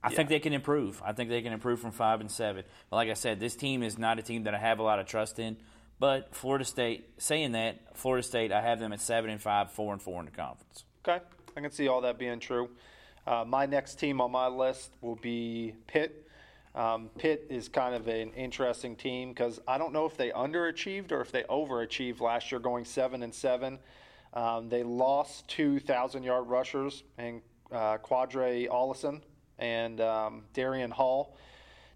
I 0.03 0.11
yeah. 0.11 0.17
think 0.17 0.29
they 0.29 0.41
can 0.41 0.53
improve. 0.53 1.01
I 1.05 1.13
think 1.13 1.31
they 1.31 1.41
can 1.41 1.53
improve 1.53 1.81
from 1.81 1.93
five 1.93 2.21
and 2.21 2.31
seven. 2.31 2.65
But 2.91 2.97
like 2.97 3.11
I 3.11 3.15
said, 3.15 3.39
this 3.39 3.55
team 3.55 3.83
is 3.85 3.97
not 3.97 4.19
a 4.19 4.23
team 4.23 4.43
that 4.45 4.55
I 4.55 4.59
have 4.59 4.81
a 4.81 4.83
lot 4.83 4.99
of 4.99 5.07
trust 5.07 5.39
in. 5.39 5.57
But 5.99 6.35
Florida 6.35 6.65
State, 6.65 7.09
saying 7.19 7.53
that, 7.53 7.97
Florida 7.97 8.23
State, 8.23 8.53
I 8.53 8.61
have 8.61 8.79
them 8.79 8.93
at 8.93 9.01
seven 9.01 9.31
and 9.31 9.41
five, 9.41 9.73
four 9.73 9.93
and 9.93 10.03
four 10.03 10.21
in 10.21 10.27
the 10.27 10.33
conference. 10.33 10.85
Okay, 11.07 11.25
I 11.57 11.61
can 11.61 11.71
see 11.71 11.89
all 11.89 12.03
that 12.03 12.19
being 12.19 12.39
true. 12.39 12.69
Uh, 13.27 13.45
my 13.47 13.67
next 13.67 13.99
team 13.99 14.21
on 14.21 14.31
my 14.31 14.47
list 14.47 14.93
will 15.01 15.17
be 15.17 15.75
Pitt. 15.87 16.29
Um, 16.75 17.09
Pitt 17.17 17.47
is 17.49 17.71
kind 17.71 17.95
of 17.95 18.07
an 18.09 18.33
interesting 18.35 18.95
team 18.97 19.31
because 19.31 19.59
I 19.67 19.79
don't 19.79 19.95
know 19.95 20.05
if 20.05 20.19
they 20.19 20.31
underachieved 20.31 21.11
or 21.11 21.23
if 21.23 21.33
they 21.33 21.43
overachieved 21.45 22.21
last 22.21 22.53
year, 22.53 22.61
going 22.61 22.85
seven 22.85 23.23
and 23.23 23.35
seven. 23.35 23.79
Um, 24.35 24.69
they 24.69 24.83
lost 24.83 25.49
two 25.49 25.81
thousand-yard 25.81 26.47
rushers 26.47 27.03
and 27.17 27.41
uh, 27.73 27.97
Qadree 27.99 28.69
Ollison 28.69 29.23
and 29.59 30.03
um, 30.03 30.43
Darrin 30.53 30.91
Hall. 30.91 31.39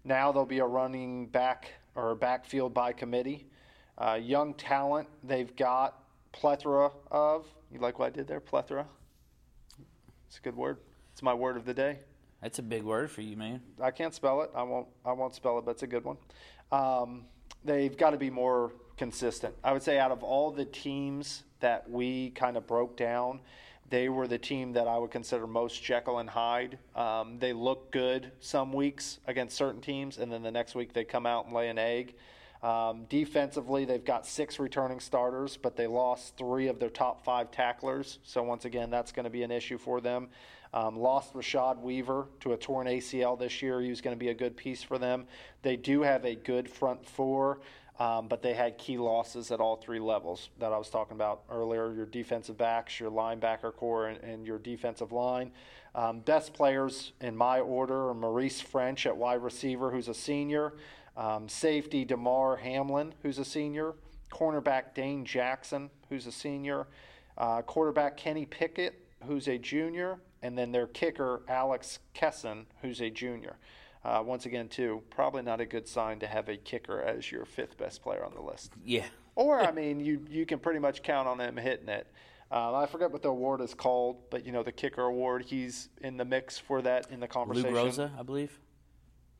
Now 0.03 0.31
they'll 0.31 0.45
be 0.47 0.59
a 0.59 0.65
running 0.65 1.27
back 1.27 1.71
or 1.93 2.15
backfield 2.15 2.73
by 2.73 2.93
committee. 2.93 3.45
Uh, 3.97 4.19
young 4.21 4.53
talent, 4.53 5.07
they've 5.23 5.55
got 5.55 6.03
plethora 6.31 6.91
of. 7.11 7.45
You 7.71 7.79
like 7.79 7.99
what 7.99 8.07
I 8.07 8.09
did 8.09 8.27
there? 8.27 8.39
Plethora. 8.39 8.85
It's 10.27 10.37
a 10.37 10.41
good 10.41 10.55
word. 10.55 10.77
It's 11.11 11.21
my 11.21 11.33
word 11.33 11.57
of 11.57 11.65
the 11.65 11.73
day. 11.73 11.99
That's 12.41 12.59
a 12.59 12.63
big 12.63 12.83
word 12.83 13.11
for 13.11 13.21
you, 13.21 13.37
man. 13.37 13.61
I 13.81 13.91
can't 13.91 14.13
spell 14.13 14.41
it. 14.41 14.49
I 14.55 14.63
won't. 14.63 14.87
I 15.05 15.11
won't 15.11 15.35
spell 15.35 15.59
it, 15.59 15.65
but 15.65 15.71
it's 15.71 15.83
a 15.83 15.87
good 15.87 16.03
one. 16.03 16.17
Um, 16.71 17.25
they've 17.63 17.95
got 17.95 18.11
to 18.11 18.17
be 18.17 18.29
more 18.29 18.71
consistent. 18.97 19.53
I 19.63 19.73
would 19.73 19.83
say 19.83 19.99
out 19.99 20.11
of 20.11 20.23
all 20.23 20.51
the 20.51 20.65
teams 20.65 21.43
that 21.59 21.89
we 21.89 22.31
kind 22.31 22.57
of 22.57 22.65
broke 22.65 22.97
down, 22.97 23.41
they 23.89 24.09
were 24.09 24.27
the 24.27 24.37
team 24.37 24.73
that 24.73 24.87
I 24.87 24.97
would 24.97 25.11
consider 25.11 25.45
most 25.45 25.83
Jekyll 25.83 26.19
and 26.19 26.29
Hyde. 26.29 26.79
Um, 26.95 27.37
they 27.37 27.53
look 27.53 27.91
good 27.91 28.31
some 28.39 28.73
weeks 28.73 29.19
against 29.27 29.55
certain 29.55 29.81
teams, 29.81 30.17
and 30.17 30.31
then 30.31 30.41
the 30.41 30.51
next 30.51 30.75
week 30.75 30.93
they 30.93 31.03
come 31.03 31.25
out 31.25 31.45
and 31.45 31.53
lay 31.53 31.69
an 31.69 31.77
egg. 31.77 32.15
Um, 32.63 33.05
defensively, 33.09 33.85
they've 33.85 34.05
got 34.05 34.27
six 34.27 34.59
returning 34.59 34.99
starters, 34.99 35.57
but 35.57 35.75
they 35.75 35.87
lost 35.87 36.37
three 36.37 36.67
of 36.67 36.79
their 36.79 36.89
top 36.89 37.23
five 37.23 37.49
tacklers. 37.49 38.19
So, 38.23 38.43
once 38.43 38.65
again, 38.65 38.91
that's 38.91 39.11
going 39.11 39.23
to 39.23 39.31
be 39.31 39.43
an 39.43 39.51
issue 39.51 39.77
for 39.77 39.99
them. 39.99 40.27
Um, 40.73 40.95
lost 40.97 41.33
Rashad 41.33 41.81
Weaver 41.81 42.27
to 42.41 42.53
a 42.53 42.57
torn 42.57 42.87
ACL 42.87 43.37
this 43.37 43.61
year. 43.61 43.81
He 43.81 43.89
was 43.89 43.99
going 43.99 44.15
to 44.15 44.19
be 44.19 44.29
a 44.29 44.33
good 44.33 44.55
piece 44.55 44.83
for 44.83 44.97
them. 44.97 45.25
They 45.63 45.75
do 45.75 46.01
have 46.03 46.23
a 46.23 46.35
good 46.35 46.69
front 46.69 47.05
four. 47.05 47.59
Um, 47.99 48.27
but 48.27 48.41
they 48.41 48.55
had 48.55 48.79
key 48.79 48.97
losses 48.97 49.51
at 49.51 49.59
all 49.59 49.75
three 49.75 49.99
levels 49.99 50.49
that 50.57 50.73
I 50.73 50.77
was 50.79 50.89
talking 50.89 51.15
about 51.15 51.43
earlier 51.51 51.93
your 51.93 52.07
defensive 52.07 52.57
backs, 52.57 52.99
your 52.99 53.11
linebacker 53.11 53.75
core, 53.75 54.07
and, 54.07 54.17
and 54.23 54.47
your 54.47 54.57
defensive 54.57 55.11
line. 55.11 55.51
Um, 55.93 56.21
best 56.21 56.51
players 56.51 57.11
in 57.21 57.35
my 57.35 57.59
order 57.59 58.09
are 58.09 58.15
Maurice 58.15 58.59
Ffrench 58.59 59.05
at 59.05 59.15
wide 59.15 59.43
receiver, 59.43 59.91
who's 59.91 60.07
a 60.07 60.15
senior, 60.15 60.73
um, 61.17 61.49
safety 61.49 62.05
Damar 62.05 62.57
Hamlin, 62.57 63.13
who's 63.21 63.37
a 63.37 63.45
senior, 63.45 63.93
cornerback 64.31 64.93
Dane 64.93 65.25
Jackson, 65.25 65.89
who's 66.09 66.27
a 66.27 66.31
senior, 66.31 66.87
uh, 67.37 67.61
quarterback 67.61 68.17
Kenny 68.17 68.45
Pickett, 68.45 69.07
who's 69.25 69.47
a 69.47 69.57
junior, 69.57 70.19
and 70.41 70.57
then 70.57 70.71
their 70.71 70.87
kicker 70.87 71.41
Alex 71.47 71.99
Kessman, 72.13 72.65
who's 72.81 73.01
a 73.01 73.09
junior. 73.09 73.57
Uh, 74.03 74.23
once 74.25 74.45
again, 74.47 74.67
too, 74.67 75.03
probably 75.11 75.43
not 75.43 75.61
a 75.61 75.65
good 75.65 75.87
sign 75.87 76.17
to 76.19 76.27
have 76.27 76.49
a 76.49 76.57
kicker 76.57 77.01
as 77.01 77.31
your 77.31 77.45
fifth 77.45 77.77
best 77.77 78.01
player 78.01 78.25
on 78.25 78.33
the 78.33 78.41
list. 78.41 78.73
Yeah. 78.83 79.05
Or, 79.35 79.61
I 79.61 79.71
mean, 79.71 79.99
you 79.99 80.25
you 80.29 80.45
can 80.45 80.59
pretty 80.59 80.79
much 80.79 81.03
count 81.03 81.27
on 81.27 81.39
him 81.39 81.55
hitting 81.55 81.87
it. 81.87 82.07
Uh, 82.51 82.75
I 82.75 82.85
forget 82.85 83.11
what 83.11 83.21
the 83.21 83.29
award 83.29 83.61
is 83.61 83.73
called, 83.73 84.29
but 84.29 84.45
you 84.45 84.51
know 84.51 84.61
the 84.61 84.73
kicker 84.73 85.03
award. 85.03 85.45
He's 85.45 85.87
in 86.01 86.17
the 86.17 86.25
mix 86.25 86.57
for 86.57 86.81
that 86.81 87.09
in 87.09 87.21
the 87.21 87.27
conversation. 87.27 87.73
Lou 87.73 87.79
Groza, 87.79 88.11
I 88.19 88.23
believe. 88.23 88.59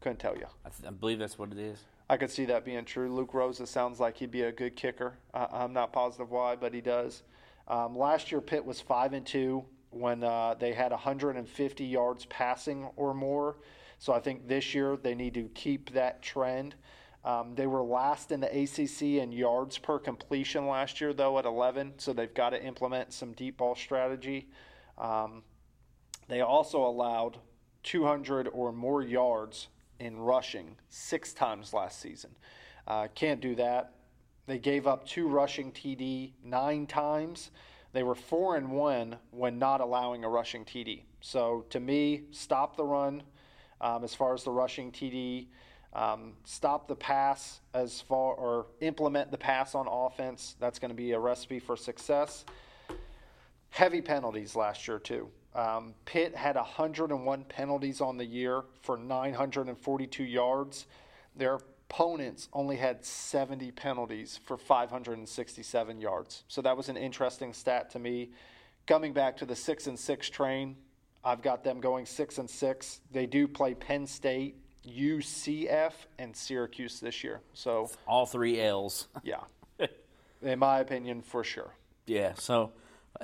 Couldn't 0.01 0.19
tell 0.19 0.35
you. 0.35 0.47
I, 0.65 0.69
th- 0.69 0.87
I 0.87 0.91
believe 0.91 1.19
that's 1.19 1.37
what 1.37 1.51
it 1.51 1.59
is. 1.59 1.79
I 2.09 2.17
could 2.17 2.31
see 2.31 2.45
that 2.45 2.65
being 2.65 2.83
true. 2.83 3.13
Lou 3.13 3.25
Groza 3.25 3.67
sounds 3.67 3.99
like 3.99 4.17
he'd 4.17 4.31
be 4.31 4.41
a 4.41 4.51
good 4.51 4.75
kicker. 4.75 5.13
Uh, 5.33 5.47
I'm 5.51 5.71
not 5.71 5.93
positive 5.93 6.29
why, 6.29 6.55
but 6.55 6.73
he 6.73 6.81
does. 6.81 7.23
Um, 7.67 7.95
last 7.95 8.31
year, 8.31 8.41
Pitt 8.41 8.65
was 8.65 8.81
five 8.81 9.13
and 9.13 9.25
two 9.25 9.63
when 9.91 10.23
uh, 10.23 10.55
they 10.59 10.73
had 10.73 10.91
150 10.91 11.85
yards 11.85 12.25
passing 12.25 12.89
or 12.95 13.13
more. 13.13 13.57
So 13.99 14.11
I 14.11 14.19
think 14.19 14.47
this 14.47 14.73
year 14.73 14.97
they 14.97 15.13
need 15.13 15.35
to 15.35 15.49
keep 15.53 15.93
that 15.93 16.21
trend. 16.21 16.75
Um, 17.23 17.53
they 17.53 17.67
were 17.67 17.83
last 17.83 18.31
in 18.31 18.39
the 18.39 18.47
ACC 18.47 19.21
in 19.21 19.31
yards 19.31 19.77
per 19.77 19.99
completion 19.99 20.65
last 20.67 20.99
year, 20.99 21.13
though, 21.13 21.37
at 21.37 21.45
11. 21.45 21.93
So 21.97 22.11
they've 22.11 22.33
got 22.33 22.49
to 22.49 22.63
implement 22.63 23.13
some 23.13 23.33
deep 23.33 23.57
ball 23.57 23.75
strategy. 23.75 24.49
Um, 24.97 25.43
they 26.27 26.41
also 26.41 26.83
allowed 26.83 27.37
200 27.83 28.47
or 28.47 28.71
more 28.71 29.03
yards 29.03 29.67
in 30.01 30.17
rushing 30.17 30.75
six 30.89 31.31
times 31.31 31.73
last 31.73 32.01
season. 32.01 32.31
Uh, 32.87 33.07
can't 33.13 33.39
do 33.39 33.53
that. 33.55 33.93
They 34.47 34.57
gave 34.57 34.87
up 34.87 35.05
two 35.05 35.27
rushing 35.27 35.71
TD 35.71 36.31
nine 36.43 36.87
times. 36.87 37.51
They 37.93 38.01
were 38.01 38.15
four 38.15 38.55
and 38.55 38.71
one 38.71 39.17
when 39.29 39.59
not 39.59 39.79
allowing 39.79 40.23
a 40.23 40.29
rushing 40.29 40.65
TD. 40.65 41.03
So 41.21 41.65
to 41.69 41.79
me, 41.79 42.23
stop 42.31 42.75
the 42.75 42.83
run 42.83 43.21
um, 43.79 44.03
as 44.03 44.15
far 44.15 44.33
as 44.33 44.43
the 44.43 44.51
rushing 44.51 44.91
TD. 44.91 45.47
Um, 45.93 46.33
stop 46.45 46.87
the 46.87 46.95
pass 46.95 47.59
as 47.75 48.01
far 48.01 48.33
or 48.33 48.67
implement 48.79 49.29
the 49.29 49.37
pass 49.37 49.75
on 49.75 49.87
offense. 49.87 50.55
That's 50.59 50.79
going 50.79 50.89
to 50.89 50.95
be 50.95 51.11
a 51.11 51.19
recipe 51.19 51.59
for 51.59 51.77
success. 51.77 52.43
Heavy 53.71 54.01
penalties 54.01 54.55
last 54.55 54.87
year 54.87 54.99
too. 54.99 55.29
Um, 55.55 55.93
Pitt 56.05 56.35
had 56.35 56.55
101 56.55 57.43
penalties 57.45 57.99
on 57.99 58.17
the 58.17 58.25
year 58.25 58.63
for 58.81 58.97
942 58.97 60.23
yards. 60.23 60.85
Their 61.35 61.55
opponents 61.89 62.47
only 62.53 62.77
had 62.77 63.03
70 63.03 63.71
penalties 63.71 64.39
for 64.45 64.57
567 64.57 65.99
yards. 65.99 66.43
So 66.47 66.61
that 66.61 66.75
was 66.75 66.89
an 66.89 66.97
interesting 66.97 67.53
stat 67.53 67.89
to 67.91 67.99
me. 67.99 68.31
Coming 68.87 69.13
back 69.13 69.37
to 69.37 69.45
the 69.45 69.55
six 69.55 69.87
and 69.87 69.97
six 69.97 70.29
train, 70.29 70.75
I've 71.23 71.41
got 71.41 71.63
them 71.63 71.79
going 71.79 72.05
six 72.05 72.37
and 72.37 72.49
six. 72.49 72.99
They 73.11 73.25
do 73.25 73.47
play 73.47 73.73
Penn 73.73 74.07
State, 74.07 74.57
UCF, 74.85 75.93
and 76.17 76.35
Syracuse 76.35 76.99
this 76.99 77.23
year. 77.23 77.41
So 77.53 77.89
all 78.07 78.25
three 78.25 78.59
L's. 78.61 79.07
yeah, 79.23 79.41
in 80.41 80.59
my 80.59 80.79
opinion, 80.79 81.21
for 81.21 81.43
sure. 81.43 81.75
Yeah. 82.05 82.33
So 82.35 82.71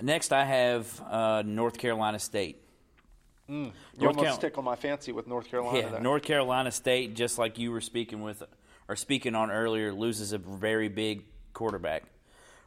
next, 0.01 0.31
I 0.31 0.43
have 0.43 1.01
uh, 1.09 1.43
North 1.45 1.77
Carolina 1.77 2.19
State. 2.19 2.61
Mm, 3.49 3.65
you 3.65 3.72
North 3.99 4.18
almost 4.18 4.26
Cal- 4.26 4.38
tickle 4.38 4.64
my 4.64 4.76
fancy 4.76 5.11
with 5.11 5.27
North 5.27 5.49
Carolina. 5.49 5.80
Yeah, 5.80 5.89
there. 5.89 6.01
North 6.01 6.23
Carolina 6.23 6.72
State, 6.72 7.15
just 7.15 7.38
like 7.38 7.57
you 7.57 7.72
were 7.72 7.81
speaking 7.81 8.22
with 8.22 8.43
or 8.89 8.95
speaking 8.95 9.35
on 9.35 9.51
earlier, 9.51 9.93
loses 9.93 10.34
a 10.34 10.38
very 10.38 10.89
big 10.89 11.23
quarterback. 11.53 12.03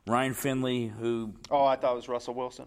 Ryan 0.07 0.35
Finley, 0.35 0.87
who 0.87 1.35
oh, 1.51 1.65
I 1.65 1.77
thought 1.77 1.93
it 1.93 1.97
was 1.97 2.09
Russell 2.09 2.35
Wilson. 2.35 2.67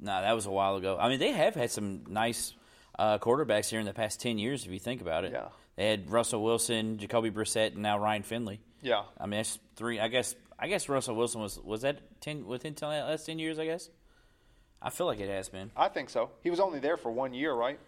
No, 0.00 0.12
nah, 0.12 0.20
that 0.20 0.32
was 0.32 0.46
a 0.46 0.50
while 0.50 0.76
ago. 0.76 0.96
I 1.00 1.08
mean, 1.08 1.18
they 1.18 1.32
have 1.32 1.54
had 1.54 1.70
some 1.70 2.02
nice 2.08 2.54
uh, 2.98 3.18
quarterbacks 3.18 3.70
here 3.70 3.80
in 3.80 3.86
the 3.86 3.94
past 3.94 4.20
ten 4.20 4.38
years, 4.38 4.66
if 4.66 4.70
you 4.70 4.78
think 4.78 5.00
about 5.00 5.24
it. 5.24 5.32
Yeah. 5.32 5.48
They 5.76 5.88
had 5.88 6.10
Russell 6.10 6.42
Wilson, 6.42 6.98
Jacoby 6.98 7.30
Brissett, 7.30 7.72
and 7.72 7.82
now 7.82 7.98
Ryan 7.98 8.24
Finley. 8.24 8.60
Yeah. 8.82 9.02
I 9.18 9.24
mean, 9.24 9.38
that's 9.38 9.58
three. 9.76 9.98
I 10.00 10.08
guess. 10.08 10.34
I 10.58 10.68
guess 10.68 10.88
Russell 10.88 11.14
Wilson 11.14 11.40
was 11.40 11.58
was 11.58 11.82
that 11.82 12.20
ten 12.20 12.46
within 12.46 12.74
ten, 12.74 12.88
last 12.88 13.26
ten 13.26 13.38
years. 13.38 13.58
I 13.58 13.64
guess. 13.66 13.90
I 14.80 14.90
feel 14.90 15.06
like 15.06 15.20
it 15.20 15.28
has 15.28 15.48
been. 15.48 15.70
I 15.76 15.88
think 15.88 16.08
so. 16.08 16.30
He 16.42 16.50
was 16.50 16.60
only 16.60 16.78
there 16.78 16.96
for 16.96 17.10
one 17.10 17.34
year, 17.34 17.52
right? 17.52 17.80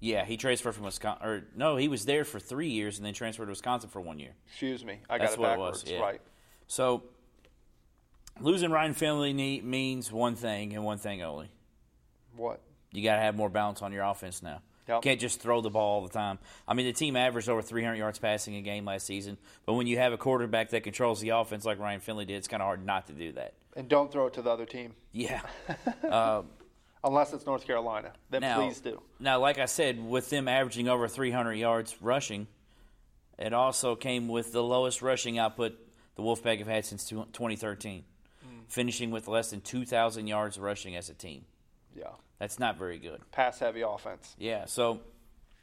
Yeah, 0.00 0.24
he 0.24 0.36
transferred 0.36 0.72
from 0.74 0.84
Wisconsin. 0.84 1.26
Or 1.26 1.44
no, 1.56 1.76
he 1.76 1.88
was 1.88 2.04
there 2.04 2.24
for 2.24 2.38
three 2.40 2.68
years 2.68 2.96
and 2.98 3.06
then 3.06 3.14
transferred 3.14 3.46
to 3.46 3.50
Wisconsin 3.50 3.90
for 3.90 4.00
one 4.00 4.18
year. 4.18 4.34
Excuse 4.46 4.84
me, 4.84 5.00
I 5.08 5.18
That's 5.18 5.36
got 5.36 5.38
it 5.38 5.40
what 5.40 5.48
backwards. 5.50 5.82
it 5.82 5.84
was. 5.84 5.92
Yeah. 5.92 6.00
Right. 6.00 6.20
So 6.66 7.02
losing 8.40 8.70
Ryan 8.70 8.94
Finley 8.94 9.32
means 9.62 10.10
one 10.10 10.36
thing 10.36 10.74
and 10.74 10.84
one 10.84 10.98
thing 10.98 11.22
only. 11.22 11.50
What? 12.36 12.60
You 12.92 13.02
got 13.02 13.16
to 13.16 13.22
have 13.22 13.36
more 13.36 13.50
balance 13.50 13.82
on 13.82 13.92
your 13.92 14.04
offense 14.04 14.42
now. 14.42 14.62
Yep. 14.90 15.02
Can't 15.02 15.20
just 15.20 15.40
throw 15.40 15.60
the 15.60 15.70
ball 15.70 16.00
all 16.00 16.02
the 16.02 16.12
time. 16.12 16.40
I 16.66 16.74
mean, 16.74 16.86
the 16.86 16.92
team 16.92 17.14
averaged 17.14 17.48
over 17.48 17.62
300 17.62 17.94
yards 17.94 18.18
passing 18.18 18.56
a 18.56 18.60
game 18.60 18.84
last 18.84 19.06
season, 19.06 19.38
but 19.64 19.74
when 19.74 19.86
you 19.86 19.98
have 19.98 20.12
a 20.12 20.18
quarterback 20.18 20.70
that 20.70 20.82
controls 20.82 21.20
the 21.20 21.28
offense 21.28 21.64
like 21.64 21.78
Ryan 21.78 22.00
Finley 22.00 22.24
did, 22.24 22.34
it's 22.34 22.48
kind 22.48 22.60
of 22.60 22.66
hard 22.66 22.84
not 22.84 23.06
to 23.06 23.12
do 23.12 23.30
that. 23.32 23.54
And 23.76 23.88
don't 23.88 24.10
throw 24.10 24.26
it 24.26 24.34
to 24.34 24.42
the 24.42 24.50
other 24.50 24.66
team. 24.66 24.94
Yeah. 25.12 25.42
uh, 26.08 26.42
Unless 27.04 27.32
it's 27.32 27.46
North 27.46 27.66
Carolina, 27.66 28.12
then 28.30 28.42
now, 28.42 28.56
please 28.56 28.80
do. 28.80 29.00
Now, 29.20 29.38
like 29.38 29.58
I 29.58 29.66
said, 29.66 30.04
with 30.04 30.28
them 30.28 30.48
averaging 30.48 30.88
over 30.88 31.06
300 31.06 31.54
yards 31.54 31.96
rushing, 32.02 32.48
it 33.38 33.54
also 33.54 33.94
came 33.94 34.28
with 34.28 34.52
the 34.52 34.62
lowest 34.62 35.00
rushing 35.02 35.38
output 35.38 35.78
the 36.16 36.22
Wolfpack 36.22 36.58
have 36.58 36.66
had 36.66 36.84
since 36.84 37.08
2013, 37.08 38.02
mm. 38.02 38.48
finishing 38.68 39.10
with 39.12 39.28
less 39.28 39.50
than 39.50 39.62
2,000 39.62 40.26
yards 40.26 40.58
rushing 40.58 40.96
as 40.96 41.08
a 41.08 41.14
team. 41.14 41.46
Yeah. 41.96 42.08
That's 42.40 42.58
not 42.58 42.78
very 42.78 42.98
good. 42.98 43.20
Pass 43.30 43.60
heavy 43.60 43.82
offense. 43.82 44.34
Yeah, 44.38 44.64
so 44.64 45.00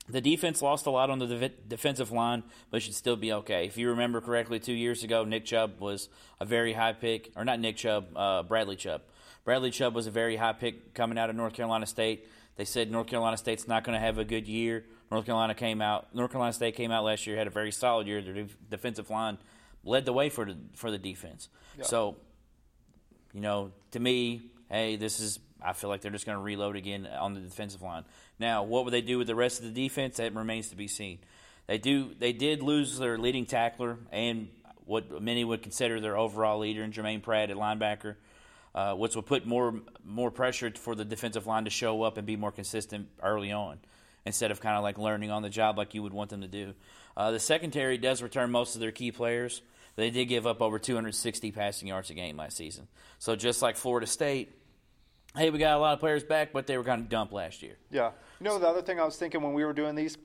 the 0.08 0.22
defense 0.22 0.62
lost 0.62 0.86
a 0.86 0.90
lot 0.91 1.10
on 1.10 1.20
the 1.20 1.28
de- 1.28 1.49
defensive 1.49 2.12
line, 2.12 2.44
but 2.72 2.82
should 2.82 2.94
still 2.94 3.18
be 3.18 3.34
okay. 3.34 3.66
If 3.66 3.78
you 3.78 3.90
remember 3.90 4.22
correctly, 4.22 4.60
two 4.60 4.74
years 4.74 5.04
ago, 5.04 5.26
Nick 5.26 5.44
Chubb 5.44 5.82
was 5.82 6.08
a 6.40 6.45
very 6.45 6.74
high 6.74 6.94
pick, 6.94 7.32
or 7.36 7.44
not 7.44 7.60
Nick 7.60 7.76
Chubb, 7.78 8.16
uh, 8.16 8.44
Bradley 8.44 8.78
Chubb. 8.78 9.02
Bradley 9.44 9.72
Chubb 9.72 9.95
was 9.95 10.08
a 10.08 10.12
very 10.12 10.36
high 10.36 10.54
pick 10.54 10.94
coming 10.94 11.18
out 11.18 11.30
of 11.30 11.36
North 11.36 11.54
Carolina 11.54 11.86
State. 11.88 12.28
They 12.58 12.66
said 12.66 12.91
North 12.91 13.08
Carolina 13.08 13.38
State's 13.38 13.68
not 13.68 13.84
going 13.84 13.99
to 13.99 14.06
have 14.06 14.18
a 14.18 14.26
good 14.26 14.48
year. 14.48 14.86
North 15.12 15.26
Carolina 15.26 15.56
came 15.56 15.82
out. 15.82 16.14
North 16.14 16.32
Carolina 16.32 16.54
State 16.54 16.76
came 16.76 16.91
out 16.91 17.04
last 17.04 17.26
year, 17.26 17.38
had 17.38 17.48
a 17.48 17.52
very 17.52 17.72
solid 17.72 18.08
year. 18.08 18.22
Their 18.22 18.45
defensive 18.70 19.10
line 19.10 19.38
led 19.84 20.06
the 20.06 20.14
way 20.14 20.30
for 20.30 20.45
the 20.45 20.58
for 20.74 20.91
the 20.91 20.98
defense. 20.98 21.49
Yeah. 21.78 21.86
So, 21.86 22.18
you 23.34 23.41
know, 23.41 23.72
to 23.91 23.99
me, 23.99 24.41
hey, 24.70 24.95
this 24.95 25.20
is 25.20 25.40
I 25.62 25.74
feel 25.74 25.90
like 25.90 26.02
they're 26.02 26.12
just 26.12 26.26
going 26.26 26.38
to 26.38 26.44
reload 26.44 26.76
again 26.76 27.08
on 27.08 27.34
the 27.34 27.40
defensive 27.40 27.82
line. 27.82 28.06
Now, 28.40 28.64
what 28.64 28.86
would 28.86 28.94
they 28.94 29.02
do 29.02 29.18
with 29.18 29.28
the 29.28 29.36
rest 29.36 29.60
of 29.60 29.66
the 29.66 29.72
defense? 29.72 30.18
That 30.18 30.36
remains 30.36 30.70
to 30.70 30.76
be 30.76 30.88
seen. 30.88 31.20
They 31.68 31.78
do. 31.78 32.12
They 32.18 32.34
did 32.34 32.62
lose 32.62 32.98
their 32.98 33.18
leading 33.18 33.46
tackler 33.46 33.98
and 34.12 34.50
what 34.86 35.22
many 35.22 35.44
would 35.44 35.62
consider 35.62 36.00
their 36.00 36.18
overall 36.18 36.60
leader 36.60 36.82
in 36.84 36.92
Jermaine 36.92 37.22
Pratt 37.22 37.50
at 37.50 37.58
linebacker, 37.58 38.16
uh, 38.74 38.94
which 38.94 39.16
would 39.16 39.26
put 39.26 39.46
more 39.46 39.76
more 40.06 40.32
pressure 40.32 40.72
for 40.72 40.96
the 40.96 41.04
defensive 41.04 41.46
line 41.46 41.66
to 41.66 41.70
show 41.70 42.04
up 42.04 42.18
and 42.18 42.26
be 42.26 42.38
more 42.38 42.52
consistent 42.52 43.10
early 43.22 43.52
on. 43.52 43.80
instead 44.26 44.52
of 44.52 44.60
kind 44.60 44.76
of 44.76 44.84
like 44.84 44.98
learning 44.98 45.32
on 45.32 45.42
the 45.42 45.50
job 45.50 45.78
like 45.78 45.94
you 45.94 46.04
would 46.04 46.14
want 46.14 46.30
them 46.30 46.42
to 46.42 46.48
do. 46.48 46.74
Uh, 47.16 47.32
the 47.32 47.40
secondary 47.40 47.98
does 47.98 48.22
return 48.22 48.52
most 48.52 48.76
of 48.76 48.82
their 48.82 48.92
key 48.92 49.12
players. 49.12 49.62
They 49.96 50.12
did 50.12 50.26
give 50.26 50.46
up 50.46 50.62
over 50.62 50.78
260 50.78 51.52
passing 51.52 51.88
yards 51.88 52.10
a 52.12 52.14
game 52.14 52.38
last 52.38 52.58
season. 52.58 52.88
So 53.18 53.36
just 53.36 53.62
like 53.62 53.78
Florida 53.78 54.06
State, 54.06 54.52
hey, 55.38 55.49
we 55.49 55.59
got 55.59 55.77
a 55.77 55.80
lot 55.80 55.93
of 55.93 55.99
players 55.99 56.23
back, 56.23 56.51
but 56.51 56.68
they 56.68 56.77
were 56.77 56.84
kind 56.84 57.01
of 57.01 57.09
dumped 57.09 57.34
last 57.34 57.61
year. 57.61 57.77
Yeah. 57.91 58.11
You 58.39 58.45
know, 58.45 58.59
the 58.59 58.68
other 58.68 58.81
thing 58.81 58.99
I 58.99 59.03
was 59.05 59.18
thinking 59.18 59.41
when 59.41 59.53
we 59.53 59.64
were 59.64 59.73
doing 59.73 59.95
these, 59.95 60.18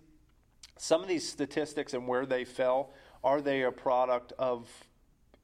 some 0.77 1.03
of 1.03 1.09
these 1.09 1.29
statistics 1.29 1.95
and 1.95 2.09
where 2.09 2.27
they 2.27 2.45
fell, 2.45 2.91
are 3.23 3.41
they 3.41 3.63
a 3.63 3.73
product 3.73 4.33
of, 4.39 4.69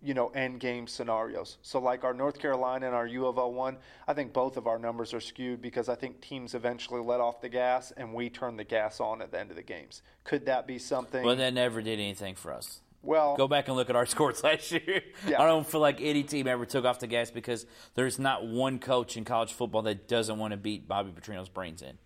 you 0.02 0.14
know, 0.14 0.28
end 0.28 0.60
game 0.60 0.86
scenarios? 0.86 1.58
So, 1.62 1.80
like 1.80 2.04
our 2.04 2.14
North 2.14 2.38
Carolina 2.38 2.86
and 2.86 2.94
our 2.94 3.06
U 3.06 3.26
of 3.26 3.38
L 3.38 3.52
one, 3.52 3.76
I 4.06 4.14
think 4.14 4.32
both 4.32 4.56
of 4.56 4.66
our 4.66 4.78
numbers 4.78 5.12
are 5.14 5.20
skewed 5.20 5.60
because 5.60 5.88
I 5.88 5.94
think 5.94 6.20
teams 6.20 6.54
eventually 6.54 7.00
let 7.00 7.20
off 7.20 7.40
the 7.40 7.48
gas 7.48 7.92
and 7.96 8.14
we 8.14 8.30
turn 8.30 8.56
the 8.56 8.64
gas 8.64 9.00
on 9.00 9.22
at 9.22 9.32
the 9.32 9.40
end 9.40 9.50
of 9.50 9.56
the 9.56 9.62
games. 9.62 10.02
Could 10.24 10.46
that 10.46 10.66
be 10.66 10.78
something? 10.78 11.24
Well, 11.24 11.36
that 11.36 11.54
never 11.54 11.82
did 11.82 11.98
anything 11.98 12.34
for 12.34 12.52
us. 12.52 12.80
Well, 13.02 13.36
Go 13.36 13.46
back 13.48 13.68
and 13.68 13.76
look 13.76 13.88
at 13.90 13.96
our 13.96 14.06
scores 14.14 14.42
last 14.42 14.70
year. 14.72 15.02
Yeah. 15.26 15.40
I 15.42 15.46
don't 15.46 15.66
feel 15.66 15.80
like 15.80 16.00
any 16.00 16.22
team 16.24 16.46
ever 16.48 16.66
took 16.66 16.84
off 16.84 16.98
the 17.00 17.06
gas 17.06 17.30
because 17.30 17.64
there's 17.94 18.18
not 18.18 18.46
one 18.46 18.78
coach 18.78 19.16
in 19.16 19.24
college 19.24 19.52
football 19.52 19.82
that 19.82 20.08
doesn't 20.08 20.38
want 20.38 20.50
to 20.52 20.56
beat 20.56 20.88
Bobby 20.88 21.10
Petrino's 21.12 21.48
brains 21.48 21.80
in. 21.82 21.96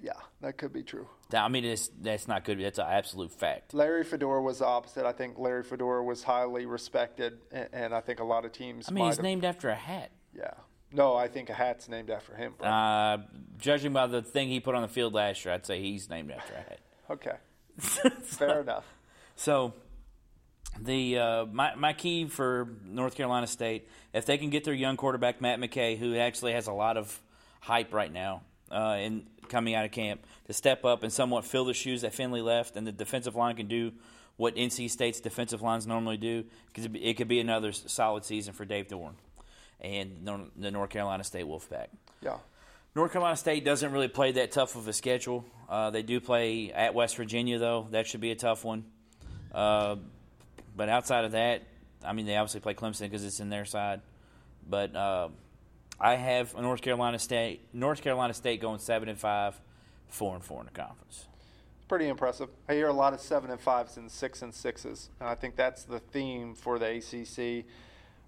yeah, 0.00 0.12
that 0.40 0.56
could 0.56 0.72
be 0.72 0.82
true. 0.82 1.08
I 1.34 1.48
mean, 1.48 1.64
it's, 1.64 1.90
that's 2.00 2.28
not 2.28 2.44
good. 2.44 2.60
That's 2.60 2.78
an 2.78 2.86
absolute 2.88 3.32
fact. 3.32 3.74
Larry 3.74 4.04
Fedora 4.04 4.40
was 4.40 4.60
the 4.60 4.66
opposite. 4.66 5.04
I 5.04 5.12
think 5.12 5.36
Larry 5.38 5.64
Fedora 5.64 6.04
was 6.04 6.22
highly 6.22 6.64
respected, 6.66 7.38
and, 7.50 7.68
and 7.72 7.94
I 7.94 8.00
think 8.00 8.20
a 8.20 8.24
lot 8.24 8.44
of 8.44 8.52
teams. 8.52 8.88
I 8.88 8.92
mean, 8.92 9.06
he's 9.06 9.16
have- 9.16 9.24
named 9.24 9.44
after 9.44 9.68
a 9.68 9.74
hat. 9.74 10.12
Yeah. 10.32 10.50
No, 10.92 11.16
I 11.16 11.26
think 11.26 11.50
a 11.50 11.54
hat's 11.54 11.88
named 11.88 12.10
after 12.10 12.34
him. 12.36 12.54
Uh, 12.60 13.18
judging 13.58 13.92
by 13.92 14.06
the 14.06 14.22
thing 14.22 14.48
he 14.48 14.60
put 14.60 14.76
on 14.76 14.82
the 14.82 14.88
field 14.88 15.12
last 15.14 15.44
year, 15.44 15.52
I'd 15.52 15.66
say 15.66 15.82
he's 15.82 16.08
named 16.08 16.30
after 16.30 16.54
a 16.54 16.58
hat. 16.58 16.78
okay. 17.10 17.36
Fair 18.22 18.60
enough. 18.60 18.84
So, 19.34 19.74
the 20.80 21.18
uh, 21.18 21.46
my 21.46 21.74
my 21.74 21.92
key 21.92 22.26
for 22.26 22.68
North 22.84 23.14
Carolina 23.14 23.46
State, 23.46 23.88
if 24.12 24.26
they 24.26 24.38
can 24.38 24.50
get 24.50 24.64
their 24.64 24.74
young 24.74 24.96
quarterback 24.96 25.40
Matt 25.40 25.58
McKay, 25.58 25.98
who 25.98 26.16
actually 26.16 26.52
has 26.52 26.66
a 26.66 26.72
lot 26.72 26.96
of 26.96 27.20
hype 27.60 27.92
right 27.92 28.12
now, 28.12 28.42
uh, 28.70 28.96
in 29.00 29.26
coming 29.48 29.74
out 29.74 29.84
of 29.84 29.92
camp, 29.92 30.24
to 30.46 30.52
step 30.52 30.84
up 30.84 31.02
and 31.02 31.12
somewhat 31.12 31.44
fill 31.44 31.64
the 31.64 31.74
shoes 31.74 32.02
that 32.02 32.14
Finley 32.14 32.42
left, 32.42 32.76
and 32.76 32.86
the 32.86 32.92
defensive 32.92 33.34
line 33.34 33.56
can 33.56 33.68
do 33.68 33.92
what 34.36 34.54
NC 34.54 34.90
State's 34.90 35.20
defensive 35.20 35.62
lines 35.62 35.86
normally 35.86 36.18
do, 36.18 36.44
because 36.66 36.88
it 36.94 37.16
could 37.16 37.28
be 37.28 37.40
another 37.40 37.72
solid 37.72 38.24
season 38.24 38.52
for 38.52 38.64
Dave 38.64 38.88
Doeren 38.88 39.14
and 39.80 40.28
the 40.56 40.70
North 40.70 40.90
Carolina 40.90 41.24
State 41.24 41.46
Wolfpack. 41.46 41.88
Yeah. 42.20 42.36
North 42.94 43.12
Carolina 43.12 43.36
State 43.36 43.64
doesn't 43.64 43.92
really 43.92 44.08
play 44.08 44.32
that 44.32 44.52
tough 44.52 44.74
of 44.74 44.88
a 44.88 44.92
schedule. 44.92 45.44
Uh, 45.68 45.90
they 45.90 46.02
do 46.02 46.20
play 46.20 46.72
at 46.72 46.94
West 46.94 47.16
Virginia, 47.16 47.58
though. 47.58 47.86
That 47.90 48.06
should 48.06 48.20
be 48.20 48.30
a 48.30 48.36
tough 48.36 48.64
one. 48.64 48.84
Uh, 49.52 49.96
but 50.76 50.88
outside 50.88 51.24
of 51.24 51.32
that, 51.32 51.62
I 52.04 52.12
mean, 52.12 52.26
they 52.26 52.36
obviously 52.36 52.60
play 52.60 52.74
Clemson 52.74 53.02
because 53.02 53.24
it's 53.24 53.40
in 53.40 53.48
their 53.48 53.64
side. 53.64 54.02
But 54.68 54.94
uh, 54.94 55.28
I 55.98 56.16
have 56.16 56.54
North 56.54 56.82
Carolina 56.82 57.18
State. 57.18 57.62
North 57.72 58.02
Carolina 58.02 58.34
State 58.34 58.60
going 58.60 58.78
seven 58.78 59.08
and 59.08 59.18
five, 59.18 59.58
four 60.08 60.34
and 60.34 60.44
four 60.44 60.60
in 60.60 60.66
the 60.66 60.72
conference. 60.72 61.26
Pretty 61.88 62.08
impressive. 62.08 62.48
I 62.68 62.74
hear 62.74 62.88
a 62.88 62.92
lot 62.92 63.12
of 63.14 63.20
seven 63.20 63.50
and 63.50 63.60
fives 63.60 63.96
and 63.96 64.10
six 64.10 64.42
and 64.42 64.52
sixes, 64.52 65.08
and 65.20 65.28
I 65.28 65.36
think 65.36 65.56
that's 65.56 65.84
the 65.84 66.00
theme 66.00 66.54
for 66.54 66.78
the 66.78 66.96
ACC. 66.96 67.64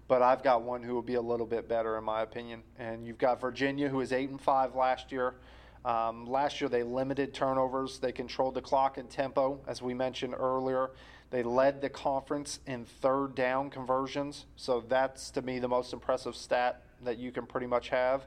But 0.07 0.23
I've 0.23 0.41
got 0.41 0.63
one 0.63 0.81
who 0.81 0.95
will 0.95 1.03
be 1.03 1.15
a 1.15 1.21
little 1.21 1.45
bit 1.45 1.69
better, 1.69 1.97
in 1.97 2.03
my 2.03 2.21
opinion. 2.21 2.63
And 2.79 3.05
you've 3.05 3.19
got 3.19 3.39
Virginia, 3.39 3.89
who 3.89 3.97
was 3.97 4.11
eight 4.11 4.29
and 4.29 4.41
five 4.41 4.75
last 4.75 5.11
year. 5.11 5.35
Um, 5.85 6.25
last 6.25 6.59
year, 6.61 6.69
they 6.69 6.83
limited 6.83 7.33
turnovers. 7.33 7.99
They 7.99 8.11
controlled 8.11 8.55
the 8.55 8.61
clock 8.61 8.97
and 8.97 9.09
tempo, 9.09 9.59
as 9.67 9.81
we 9.81 9.93
mentioned 9.93 10.35
earlier. 10.37 10.91
They 11.31 11.43
led 11.43 11.79
the 11.81 11.89
conference 11.89 12.59
in 12.65 12.85
third 12.85 13.35
down 13.35 13.69
conversions. 13.69 14.45
So 14.55 14.83
that's, 14.87 15.29
to 15.31 15.41
me, 15.41 15.59
the 15.59 15.67
most 15.67 15.93
impressive 15.93 16.35
stat 16.35 16.83
that 17.03 17.17
you 17.17 17.31
can 17.31 17.45
pretty 17.45 17.67
much 17.67 17.89
have, 17.89 18.25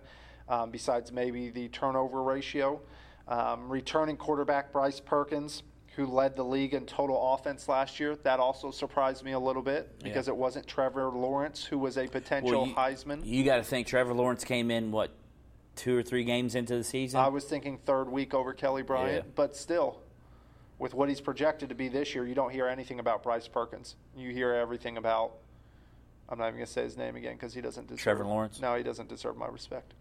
um, 0.49 0.71
besides 0.71 1.13
maybe 1.13 1.51
the 1.51 1.69
turnover 1.69 2.23
ratio. 2.23 2.81
Um, 3.29 3.69
returning 3.69 4.17
quarterback 4.17 4.73
Bryce 4.73 5.01
Perkins, 5.01 5.63
who 5.95 6.07
led 6.07 6.37
the 6.37 6.45
league 6.45 6.75
in 6.75 6.87
total 6.87 7.35
offense 7.35 7.69
last 7.69 8.01
year, 8.01 8.17
that 8.17 8.41
also 8.41 8.71
surprised 8.71 9.25
me 9.25 9.33
a 9.33 9.39
little 9.39 9.63
bit 9.63 9.99
because 10.03 10.27
Yeah. 10.27 10.33
it 10.33 10.37
wasn't 10.37 10.67
Trevor 10.67 11.11
Lawrence, 11.11 11.65
who 11.65 11.79
was 11.79 11.99
a 11.99 12.07
potential 12.09 12.69
you, 12.69 12.75
Heisman. 12.75 13.25
You 13.25 13.45
got 13.45 13.57
to 13.57 13.65
think 13.65 13.87
Trevor 13.87 14.15
Lawrence 14.15 14.43
came 14.45 14.71
in 14.71 14.91
what 14.91 15.11
two 15.77 15.97
or 15.97 16.03
three 16.03 16.25
games 16.25 16.55
into 16.55 16.77
the 16.77 16.85
season. 16.85 17.21
I 17.21 17.29
was 17.29 17.45
thinking 17.45 17.79
third 17.79 18.09
week 18.11 18.35
over 18.35 18.53
Kelly 18.53 18.83
Bryant, 18.83 19.25
Yeah. 19.25 19.31
but 19.35 19.57
still, 19.57 20.01
with 20.79 20.95
what 20.95 21.09
he's 21.09 21.21
projected 21.21 21.69
to 21.71 21.75
be 21.75 21.89
this 21.89 22.15
year, 22.15 22.27
you 22.27 22.35
don't 22.35 22.51
hear 22.51 22.67
anything 22.67 22.99
about 23.01 23.23
Bryce 23.23 23.49
Perkins. 23.49 23.97
You 24.17 24.31
hear 24.33 24.53
everything 24.53 24.97
about. 24.97 25.33
I'm 26.29 26.39
not 26.39 26.47
even 26.47 26.57
going 26.57 26.67
to 26.67 26.73
say 26.73 26.83
his 26.83 26.97
name 26.97 27.17
again 27.17 27.35
because 27.35 27.53
he 27.55 27.61
doesn't 27.61 27.89
deserve. 27.89 28.01
Trevor 28.03 28.25
Lawrence? 28.25 28.61
No, 28.61 28.75
he 28.75 28.83
doesn't 28.83 29.09
deserve 29.09 29.37
my 29.37 29.49
respect. 29.49 29.93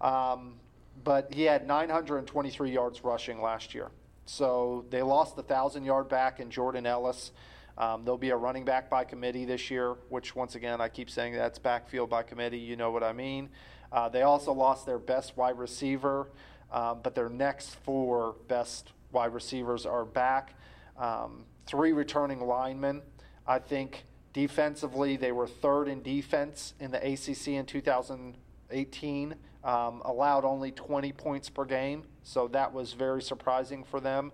Um, 0.00 0.54
but 1.02 1.32
he 1.32 1.42
had 1.42 1.66
923 1.66 2.70
yards 2.70 3.04
rushing 3.04 3.40
last 3.42 3.74
year. 3.74 3.90
So 4.26 4.84
they 4.90 5.02
lost 5.02 5.36
the 5.36 5.42
thousand 5.42 5.84
yard 5.84 6.08
back 6.08 6.40
in 6.40 6.50
Jordan 6.50 6.86
Ellis. 6.86 7.32
Um, 7.76 8.04
there'll 8.04 8.16
be 8.16 8.30
a 8.30 8.36
running 8.36 8.64
back 8.64 8.88
by 8.88 9.04
committee 9.04 9.44
this 9.44 9.70
year, 9.70 9.94
which 10.08 10.34
once 10.36 10.54
again 10.54 10.80
I 10.80 10.88
keep 10.88 11.10
saying 11.10 11.34
that's 11.34 11.58
backfield 11.58 12.08
by 12.08 12.22
committee. 12.22 12.58
You 12.58 12.76
know 12.76 12.90
what 12.90 13.02
I 13.02 13.12
mean. 13.12 13.48
Uh, 13.94 14.08
they 14.08 14.22
also 14.22 14.52
lost 14.52 14.86
their 14.86 14.98
best 14.98 15.36
wide 15.36 15.56
receiver, 15.56 16.26
um, 16.72 16.98
but 17.04 17.14
their 17.14 17.28
next 17.28 17.76
four 17.84 18.34
best 18.48 18.92
wide 19.12 19.32
receivers 19.32 19.86
are 19.86 20.04
back. 20.04 20.54
Um, 20.98 21.44
three 21.64 21.92
returning 21.92 22.44
linemen. 22.44 23.02
I 23.46 23.60
think 23.60 24.04
defensively 24.32 25.16
they 25.16 25.30
were 25.30 25.46
third 25.46 25.86
in 25.86 26.02
defense 26.02 26.74
in 26.80 26.90
the 26.90 26.98
ACC 26.98 27.48
in 27.48 27.66
2018. 27.66 29.34
Um, 29.62 30.02
allowed 30.04 30.44
only 30.44 30.72
20 30.72 31.12
points 31.12 31.48
per 31.48 31.64
game, 31.64 32.02
so 32.24 32.48
that 32.48 32.74
was 32.74 32.92
very 32.94 33.22
surprising 33.22 33.84
for 33.84 34.00
them. 34.00 34.32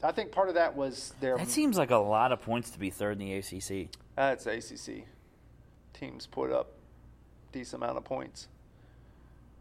I 0.00 0.12
think 0.12 0.30
part 0.30 0.48
of 0.48 0.54
that 0.54 0.76
was 0.76 1.12
their. 1.20 1.36
that 1.36 1.48
seems 1.48 1.76
like 1.76 1.90
a 1.90 1.96
lot 1.96 2.30
of 2.30 2.40
points 2.40 2.70
to 2.70 2.78
be 2.78 2.88
third 2.88 3.20
in 3.20 3.26
the 3.26 3.34
ACC. 3.34 3.88
That's 4.16 4.46
ACC. 4.46 5.06
Teams 5.92 6.26
put 6.26 6.52
up 6.52 6.74
decent 7.52 7.82
amount 7.82 7.98
of 7.98 8.04
points. 8.04 8.48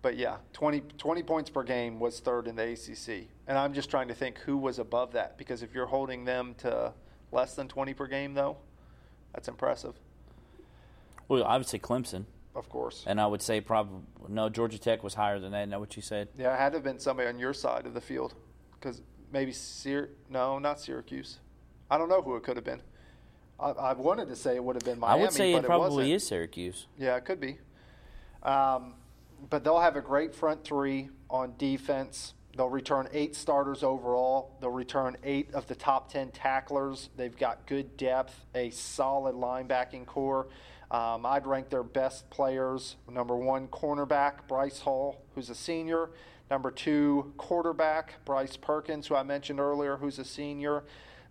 But 0.02 0.18
yeah, 0.18 0.38
20, 0.53 0.82
20 0.98 1.23
points 1.23 1.49
per 1.49 1.64
game 1.64 1.99
was 1.99 2.19
third 2.19 2.48
in 2.48 2.56
the 2.56 2.64
ACC. 2.72 3.28
And 3.48 3.57
I'm 3.57 3.73
just 3.73 3.90
trying 3.90 4.07
to 4.07 4.14
think 4.15 4.40
who 4.40 4.57
was 4.57 4.80
above 4.80 5.14
that 5.14 5.38
because 5.38 5.61
if 5.61 5.73
you're 5.73 5.86
holding 5.86 6.26
them 6.26 6.56
to 6.60 6.94
less 7.32 7.53
than 7.56 7.68
20 7.68 7.94
per 7.94 8.07
game, 8.07 8.34
though, 8.34 8.57
that's 9.34 9.48
impressive, 9.48 9.94
Well, 11.28 11.44
I 11.44 11.57
would 11.57 11.68
say 11.68 11.78
Clemson, 11.78 12.26
of 12.56 12.68
course. 12.68 13.03
and 13.07 13.22
I 13.22 13.28
would 13.28 13.41
say 13.41 13.61
probably 13.61 14.02
no. 14.28 14.49
Georgia 14.49 14.80
Tech 14.80 15.03
was 15.03 15.14
higher 15.14 15.40
than 15.40 15.52
that. 15.52 15.65
Is 15.65 15.69
that 15.69 15.80
what 15.80 15.95
you 15.95 16.02
said? 16.02 16.30
Yeah, 16.38 16.53
it 16.53 16.57
had 16.57 16.69
to 16.72 16.78
have 16.78 16.84
been 16.84 16.99
somebody 16.99 17.30
on 17.30 17.38
your 17.38 17.53
side 17.53 17.86
of 17.86 17.94
the 17.94 18.02
field 18.02 18.34
because 18.73 19.02
maybe 19.32 19.52
Syr- 19.53 20.10
no, 20.30 20.57
not 20.60 20.80
Syracuse. 20.80 21.40
I 21.90 21.98
don't 21.98 22.10
know 22.10 22.22
who 22.22 22.36
it 22.36 22.44
could 22.44 22.57
have 22.57 22.65
been. 22.65 22.82
I, 23.60 23.69
I 23.69 23.94
wanted 23.94 24.28
to 24.30 24.36
say 24.36 24.56
it 24.56 24.64
would 24.64 24.76
have 24.76 24.84
been 24.84 24.99
Miami, 24.99 25.19
I 25.19 25.23
would 25.23 25.32
say 25.34 25.53
but 25.53 25.64
it 25.64 25.68
probably 25.68 26.11
is 26.11 26.26
Syracuse. 26.28 26.88
Yeah, 26.98 27.15
it 27.18 27.26
could 27.26 27.40
be. 27.40 27.60
Um, 28.44 28.95
but 29.50 29.64
they'll 29.64 29.80
have 29.80 29.96
a 29.96 30.02
great 30.02 30.34
front 30.34 30.64
three 30.64 31.10
on 31.30 31.54
defense. 31.58 32.34
They'll 32.56 32.70
return 32.70 33.08
eight 33.14 33.36
starters 33.36 33.82
overall. 33.82 34.58
They'll 34.60 34.72
return 34.72 35.18
eight 35.24 35.54
of 35.54 35.68
the 35.68 35.76
top 35.76 36.12
10 36.12 36.32
tacklers. 36.32 37.10
They've 37.16 37.36
got 37.36 37.66
good 37.66 37.96
depth, 37.96 38.46
a 38.54 38.70
solid 38.72 39.36
linebacking 39.36 40.06
core. 40.06 40.48
Um, 40.92 41.26
I'd 41.26 41.48
rank 41.48 41.70
their 41.70 41.84
best 41.84 42.30
players 42.30 42.98
number 43.10 43.36
one, 43.36 43.70
cornerback 43.70 44.48
Bryce 44.50 44.80
Hall, 44.80 45.24
who's 45.34 45.50
a 45.50 45.56
senior. 45.56 46.10
Number 46.50 46.70
two, 46.70 47.34
quarterback 47.38 48.26
Bryce 48.26 48.58
Perkins, 48.58 49.08
who 49.08 49.16
I 49.16 49.24
mentioned 49.24 49.62
earlier, 49.62 49.96
who's 49.96 50.20
a 50.20 50.26
senior. 50.26 50.84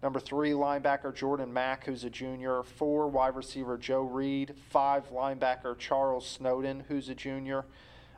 Number 0.03 0.19
three, 0.19 0.53
linebacker 0.53 1.15
Jordan 1.15 1.53
Mack, 1.53 1.85
who's 1.85 2.05
a 2.05 2.11
junior. 2.11 2.62
Four, 2.62 3.09
wide 3.09 3.37
receiver 3.37 3.77
Joe 3.77 4.01
Reed. 4.01 4.55
Five, 4.70 5.11
linebacker 5.11 5.77
Charles 5.78 6.27
Snowden, 6.27 6.85
who's 6.89 7.11
a 7.11 7.15
junior. 7.15 7.66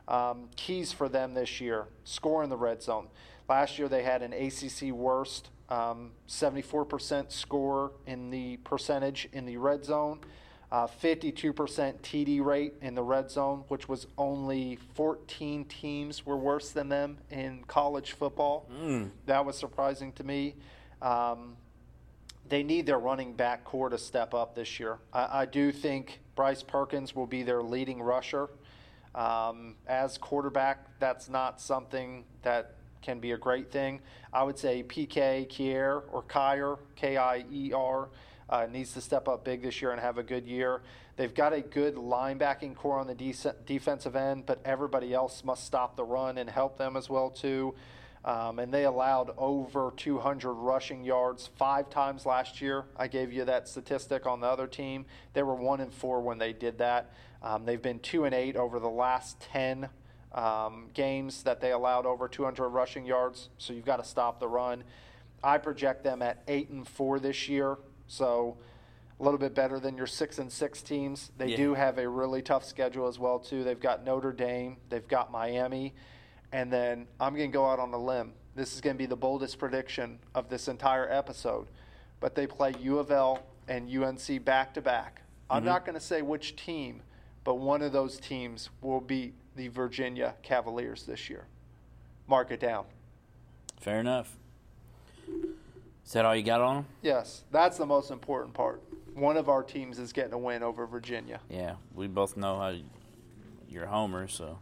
Um, 0.07 0.49
keys 0.55 0.91
for 0.91 1.07
them 1.07 1.33
this 1.33 1.61
year 1.61 1.87
score 2.03 2.43
in 2.43 2.49
the 2.49 2.57
red 2.57 2.81
zone. 2.81 3.07
Last 3.47 3.79
year 3.79 3.87
they 3.87 4.03
had 4.03 4.21
an 4.21 4.33
ACC 4.33 4.91
worst, 4.91 5.49
um, 5.69 6.11
74% 6.27 7.31
score 7.31 7.91
in 8.05 8.29
the 8.29 8.57
percentage 8.57 9.29
in 9.31 9.45
the 9.45 9.57
red 9.57 9.85
zone. 9.85 10.19
Uh, 10.71 10.87
52% 10.87 11.53
TD 12.01 12.43
rate 12.43 12.73
in 12.81 12.95
the 12.95 13.03
red 13.03 13.29
zone, 13.29 13.63
which 13.67 13.87
was 13.87 14.07
only 14.17 14.79
14 14.95 15.65
teams 15.65 16.25
were 16.25 16.35
worse 16.35 16.71
than 16.71 16.89
them 16.89 17.19
in 17.29 17.63
college 17.67 18.13
football. 18.13 18.67
That 19.27 19.45
was 19.45 19.55
surprising 19.55 20.11
to 20.13 20.23
me. 20.23 20.55
Um, 20.99 21.57
they 22.49 22.63
need 22.63 22.87
their 22.87 22.97
running 22.97 23.33
back 23.33 23.63
core 23.65 23.89
to 23.89 23.99
step 23.99 24.33
up 24.33 24.55
this 24.55 24.79
year. 24.79 24.97
I, 25.13 25.41
I 25.41 25.45
do 25.45 25.71
think 25.71 26.21
Bryce 26.35 26.63
Perkins 26.63 27.15
will 27.15 27.27
be 27.27 27.43
their 27.43 27.61
leading 27.61 28.01
rusher. 28.01 28.49
Um, 29.15 29.75
as 29.87 30.17
quarterback, 30.17 30.99
that's 30.99 31.29
not 31.29 31.61
something 31.61 32.25
that 32.41 32.75
can 33.01 33.19
be 33.19 33.31
a 33.31 33.37
great 33.37 33.71
thing. 33.71 33.99
I 34.31 34.43
would 34.43 34.57
say 34.57 34.83
PK 34.83 35.47
Kier 35.47 36.03
or 36.11 36.23
Kier, 36.23 36.79
K 36.95 37.17
I 37.17 37.45
E 37.51 37.71
R, 37.73 38.09
uh, 38.49 38.65
needs 38.71 38.93
to 38.93 39.01
step 39.01 39.27
up 39.27 39.43
big 39.43 39.61
this 39.61 39.81
year 39.81 39.91
and 39.91 40.01
have 40.01 40.17
a 40.17 40.23
good 40.23 40.47
year. 40.47 40.81
They've 41.15 41.33
got 41.33 41.53
a 41.53 41.61
good 41.61 41.95
linebacking 41.95 42.75
core 42.75 42.99
on 42.99 43.05
the 43.05 43.13
de- 43.13 43.35
defensive 43.65 44.15
end, 44.15 44.45
but 44.47 44.59
everybody 44.65 45.13
else 45.13 45.43
must 45.43 45.65
stop 45.65 45.95
the 45.95 46.03
run 46.03 46.39
and 46.39 46.49
help 46.49 46.77
them 46.77 46.97
as 46.97 47.09
well 47.09 47.29
too. 47.29 47.75
Um, 48.25 48.57
and 48.59 48.73
they 48.73 48.85
allowed 48.85 49.31
over 49.37 49.91
200 49.97 50.53
rushing 50.53 51.03
yards 51.03 51.49
five 51.57 51.89
times 51.89 52.25
last 52.25 52.61
year. 52.61 52.85
I 52.95 53.07
gave 53.07 53.33
you 53.33 53.45
that 53.45 53.67
statistic 53.67 54.25
on 54.25 54.39
the 54.39 54.47
other 54.47 54.65
team. 54.65 55.05
They 55.33 55.43
were 55.43 55.55
one 55.55 55.81
and 55.81 55.93
four 55.93 56.21
when 56.21 56.37
they 56.37 56.53
did 56.53 56.77
that. 56.77 57.11
Um, 57.43 57.65
they've 57.65 57.81
been 57.81 57.99
two 57.99 58.23
and 58.25 58.33
eight 58.33 58.55
over 58.55 58.79
the 58.79 58.89
last 58.89 59.39
10 59.41 59.89
um, 60.31 60.89
games 60.93 61.43
that 61.43 61.59
they 61.59 61.71
allowed 61.71 62.05
over 62.05 62.27
200 62.27 62.69
rushing 62.69 63.05
yards. 63.05 63.49
So 63.57 63.73
you've 63.73 63.85
got 63.85 63.97
to 63.97 64.03
stop 64.03 64.39
the 64.39 64.47
run. 64.47 64.83
I 65.43 65.57
project 65.57 66.03
them 66.03 66.21
at 66.21 66.41
eight 66.47 66.69
and 66.69 66.87
four 66.87 67.19
this 67.19 67.49
year. 67.49 67.77
So 68.07 68.57
a 69.19 69.23
little 69.23 69.37
bit 69.37 69.53
better 69.53 69.79
than 69.79 69.97
your 69.97 70.07
six 70.07 70.39
and 70.39 70.51
six 70.51 70.81
teams. 70.81 71.31
They 71.37 71.47
Yeah. 71.49 71.57
do 71.57 71.73
have 71.73 71.97
a 71.97 72.07
really 72.07 72.41
tough 72.41 72.63
schedule 72.63 73.07
as 73.07 73.19
well 73.19 73.39
too. 73.39 73.63
They've 73.63 73.79
got 73.79 74.03
Notre 74.03 74.31
Dame. 74.31 74.77
They've 74.89 75.07
got 75.07 75.31
Miami. 75.31 75.93
And 76.51 76.71
then 76.71 77.07
I'm 77.19 77.35
going 77.35 77.49
to 77.51 77.53
go 77.53 77.67
out 77.69 77.79
on 77.79 77.93
a 77.93 77.97
limb. 77.97 78.33
This 78.55 78.73
is 78.73 78.81
going 78.81 78.95
to 78.95 78.97
be 78.97 79.05
the 79.07 79.15
boldest 79.17 79.57
prediction 79.59 80.19
of 80.33 80.47
this 80.49 80.67
entire 80.67 81.11
episode. 81.11 81.67
But 82.19 82.35
they 82.35 82.47
play 82.47 82.73
U 82.79 82.99
of 82.99 83.11
L 83.11 83.39
and 83.67 83.89
UNC 83.89 84.43
back 84.45 84.73
to 84.75 84.81
back. 84.81 85.23
I'm 85.49 85.65
not 85.65 85.85
going 85.85 85.95
to 85.95 86.01
say 86.01 86.21
which 86.21 86.55
team, 86.55 87.01
but 87.43 87.55
one 87.55 87.81
of 87.81 87.91
those 87.91 88.19
teams 88.19 88.69
will 88.81 89.01
beat 89.01 89.33
the 89.55 89.67
Virginia 89.67 90.35
Cavaliers 90.41 91.03
this 91.03 91.29
year. 91.29 91.45
Mark 92.27 92.51
it 92.51 92.59
down. 92.59 92.85
Fair 93.79 93.99
enough. 93.99 94.37
Is 96.05 96.11
that 96.13 96.25
all 96.25 96.35
you 96.35 96.43
got 96.43 96.61
on 96.61 96.75
them? 96.75 96.85
Yes, 97.01 97.43
that's 97.51 97.77
the 97.77 97.85
most 97.85 98.11
important 98.11 98.53
part. 98.53 98.81
One 99.13 99.37
of 99.37 99.49
our 99.49 99.63
teams 99.63 99.99
is 99.99 100.11
getting 100.11 100.33
a 100.33 100.37
win 100.37 100.63
over 100.63 100.85
Virginia. 100.87 101.39
Yeah, 101.49 101.75
we 101.93 102.07
both 102.07 102.35
know 102.35 102.57
how 102.57 102.75
you're 103.69 103.85
a 103.85 103.89
homer, 103.89 104.27
so 104.27 104.59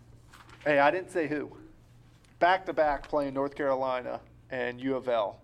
Hey, 0.65 0.77
I 0.77 0.91
didn't 0.91 1.09
say 1.09 1.27
who. 1.27 1.51
Back 2.39 2.67
to 2.67 2.73
back 2.73 3.07
playing 3.07 3.33
North 3.33 3.55
Carolina 3.55 4.19
and 4.51 4.79
U 4.79 4.95
of 4.95 5.07
L. 5.07 5.39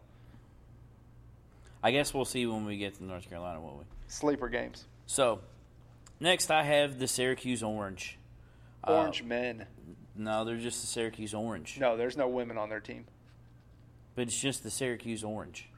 I 1.82 1.92
guess 1.92 2.14
we'll 2.14 2.26
see 2.26 2.46
when 2.46 2.66
we 2.66 2.78
get 2.78 2.96
to 2.96 3.04
North 3.04 3.28
Carolina, 3.28 3.60
won't 3.60 3.78
we? 3.78 3.84
Sleeper 4.08 4.48
games. 4.48 4.86
So, 5.08 5.40
next 6.20 6.52
I 6.52 6.64
have 6.64 7.00
the 7.00 7.08
Syracuse 7.08 7.64
Orange. 7.64 8.18
Uh, 8.88 8.94
Orange 8.94 9.24
men. 9.24 9.66
No, 10.16 10.46
they're 10.46 10.58
just 10.58 10.82
the 10.82 10.88
Syracuse 10.88 11.34
Orange. 11.34 11.78
No, 11.80 11.96
there's 11.98 12.18
no 12.18 12.28
women 12.28 12.58
on 12.58 12.70
their 12.70 12.80
team. 12.80 13.06
But 14.16 14.24
it's 14.28 14.40
just 14.40 14.64
the 14.64 14.72
Syracuse 14.72 15.24
Orange. 15.24 15.70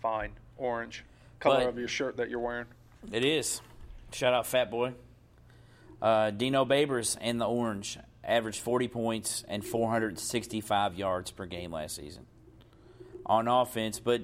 Fine. 0.00 0.32
Orange. 0.56 1.04
Color 1.40 1.60
But- 1.60 1.68
of 1.70 1.78
your 1.78 1.88
shirt 1.88 2.16
that 2.18 2.30
you're 2.30 2.38
wearing. 2.40 2.66
It 3.10 3.24
is. 3.24 3.60
Shout 4.12 4.32
out 4.32 4.46
Fat 4.46 4.70
Boy. 4.70 4.92
Uh, 6.00 6.30
Dino 6.30 6.64
Babers 6.64 7.16
and 7.20 7.40
the 7.40 7.46
Orange 7.46 7.98
averaged 8.24 8.60
40 8.60 8.88
points 8.88 9.44
and 9.48 9.64
465 9.64 10.94
yards 10.96 11.30
per 11.32 11.46
game 11.46 11.72
last 11.72 11.96
season 11.96 12.26
on 13.26 13.48
offense. 13.48 13.98
But 13.98 14.22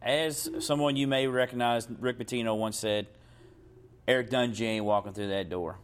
as 0.00 0.48
someone 0.60 0.96
you 0.96 1.06
may 1.06 1.26
recognize, 1.26 1.88
Rick 2.00 2.18
Pitino 2.18 2.56
once 2.56 2.78
said, 2.78 3.06
Eric 4.06 4.30
Dungey 4.30 4.62
ain't 4.62 4.84
walking 4.84 5.12
through 5.12 5.28
that 5.28 5.48
door. 5.48 5.78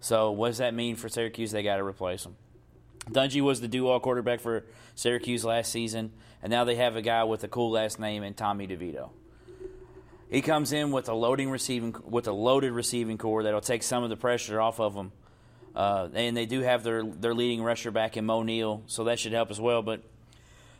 so 0.00 0.30
what 0.30 0.48
does 0.48 0.58
that 0.58 0.74
mean 0.74 0.96
for 0.96 1.08
Syracuse? 1.08 1.50
They 1.50 1.62
got 1.62 1.76
to 1.76 1.84
replace 1.84 2.24
him. 2.24 2.36
Dungey 3.10 3.40
was 3.40 3.60
the 3.60 3.68
do-all 3.68 4.00
quarterback 4.00 4.40
for 4.40 4.66
Syracuse 4.94 5.44
last 5.44 5.72
season, 5.72 6.12
and 6.42 6.50
now 6.50 6.64
they 6.64 6.76
have 6.76 6.96
a 6.96 7.02
guy 7.02 7.24
with 7.24 7.42
a 7.44 7.48
cool 7.48 7.70
last 7.70 7.98
name 7.98 8.22
in 8.22 8.34
Tommy 8.34 8.66
DeVito. 8.66 9.10
He 10.30 10.42
comes 10.42 10.72
in 10.72 10.90
with 10.90 11.08
a 11.08 11.14
loading 11.14 11.50
receiving 11.50 11.94
with 12.04 12.26
a 12.28 12.32
loaded 12.32 12.72
receiving 12.72 13.16
core 13.16 13.42
that'll 13.44 13.62
take 13.62 13.82
some 13.82 14.02
of 14.02 14.10
the 14.10 14.16
pressure 14.16 14.60
off 14.60 14.78
of 14.78 14.94
them. 14.94 15.12
Uh, 15.74 16.08
and 16.12 16.36
they 16.36 16.44
do 16.44 16.60
have 16.60 16.82
their 16.82 17.02
their 17.02 17.34
leading 17.34 17.62
rusher 17.62 17.90
back 17.90 18.16
in 18.16 18.26
Moe 18.26 18.42
Neal, 18.42 18.82
so 18.86 19.04
that 19.04 19.18
should 19.18 19.32
help 19.32 19.50
as 19.50 19.60
well. 19.60 19.80
But 19.80 20.02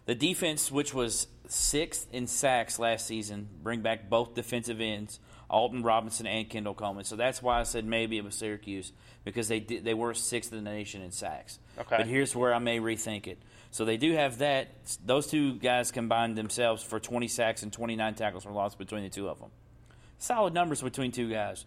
the 0.05 0.15
defense, 0.15 0.71
which 0.71 0.93
was 0.93 1.29
sixth 1.49 2.07
in 2.13 2.27
sacks 2.27 2.79
last 2.79 3.07
season, 3.07 3.49
bring 3.63 3.81
back 3.81 4.11
both 4.11 4.35
defensive 4.35 4.81
ends, 4.81 5.19
Alton 5.51 5.83
Robinson 5.83 6.27
and 6.27 6.49
Kendall 6.49 6.75
Coleman. 6.75 7.05
So 7.05 7.17
that's 7.17 7.43
why 7.43 7.61
I 7.61 7.63
said 7.63 7.85
maybe 7.85 8.19
it 8.19 8.25
was 8.25 8.35
Syracuse 8.35 8.93
because 9.25 9.49
they 9.49 9.61
did, 9.61 9.85
they 9.85 9.95
were 9.95 10.15
sixth 10.15 10.53
in 10.53 10.65
the 10.65 10.71
nation 10.71 11.03
in 11.03 11.11
sacks. 11.11 11.59
Okay. 11.79 11.97
But 11.99 12.07
here's 12.07 12.37
where 12.37 12.53
I 12.53 12.59
may 12.59 12.81
rethink 12.81 13.27
it. 13.27 13.39
So 13.71 13.85
they 13.85 13.97
do 13.97 14.13
have 14.13 14.39
that. 14.39 14.69
Those 15.05 15.27
two 15.27 15.55
guys 15.55 15.91
combined 15.91 16.37
themselves 16.37 16.83
for 16.83 16.99
20 17.01 17.29
sacks 17.29 17.63
and 17.63 17.73
29 17.73 18.15
tackles 18.15 18.45
for 18.45 18.53
loss 18.53 18.75
between 18.75 19.03
the 19.03 19.11
two 19.11 19.29
of 19.29 19.39
them. 19.39 19.51
Solid 20.19 20.55
numbers 20.55 20.83
between 20.83 21.13
two 21.13 21.31
guys. 21.31 21.65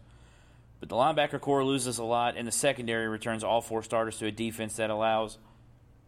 But 0.80 0.90
the 0.90 0.96
linebacker 0.96 1.40
core 1.40 1.64
loses 1.64 2.00
a 2.00 2.04
lot, 2.04 2.36
and 2.38 2.48
the 2.48 2.52
secondary 2.52 3.08
returns 3.08 3.44
all 3.44 3.62
four 3.62 3.84
starters 3.84 4.18
to 4.18 4.26
a 4.26 4.32
defense 4.32 4.78
that 4.78 4.90
allows 4.90 5.38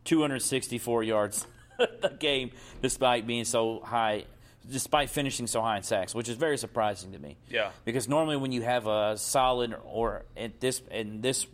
264 0.05 1.03
yards 1.03 1.45
a 2.03 2.09
game, 2.09 2.51
despite 2.81 3.27
being 3.27 3.45
so 3.45 3.81
high, 3.81 4.25
despite 4.69 5.09
finishing 5.09 5.47
so 5.47 5.61
high 5.61 5.77
in 5.77 5.83
sacks, 5.83 6.15
which 6.15 6.29
is 6.29 6.35
very 6.35 6.57
surprising 6.57 7.11
to 7.11 7.19
me. 7.19 7.37
Yeah. 7.49 7.71
Because 7.85 8.07
normally 8.07 8.37
when 8.37 8.51
you 8.51 8.61
have 8.61 8.87
a 8.87 9.17
solid, 9.17 9.75
or 9.85 10.23
at 10.37 10.59
this 10.59 10.81
in 10.91 11.21
this 11.21 11.45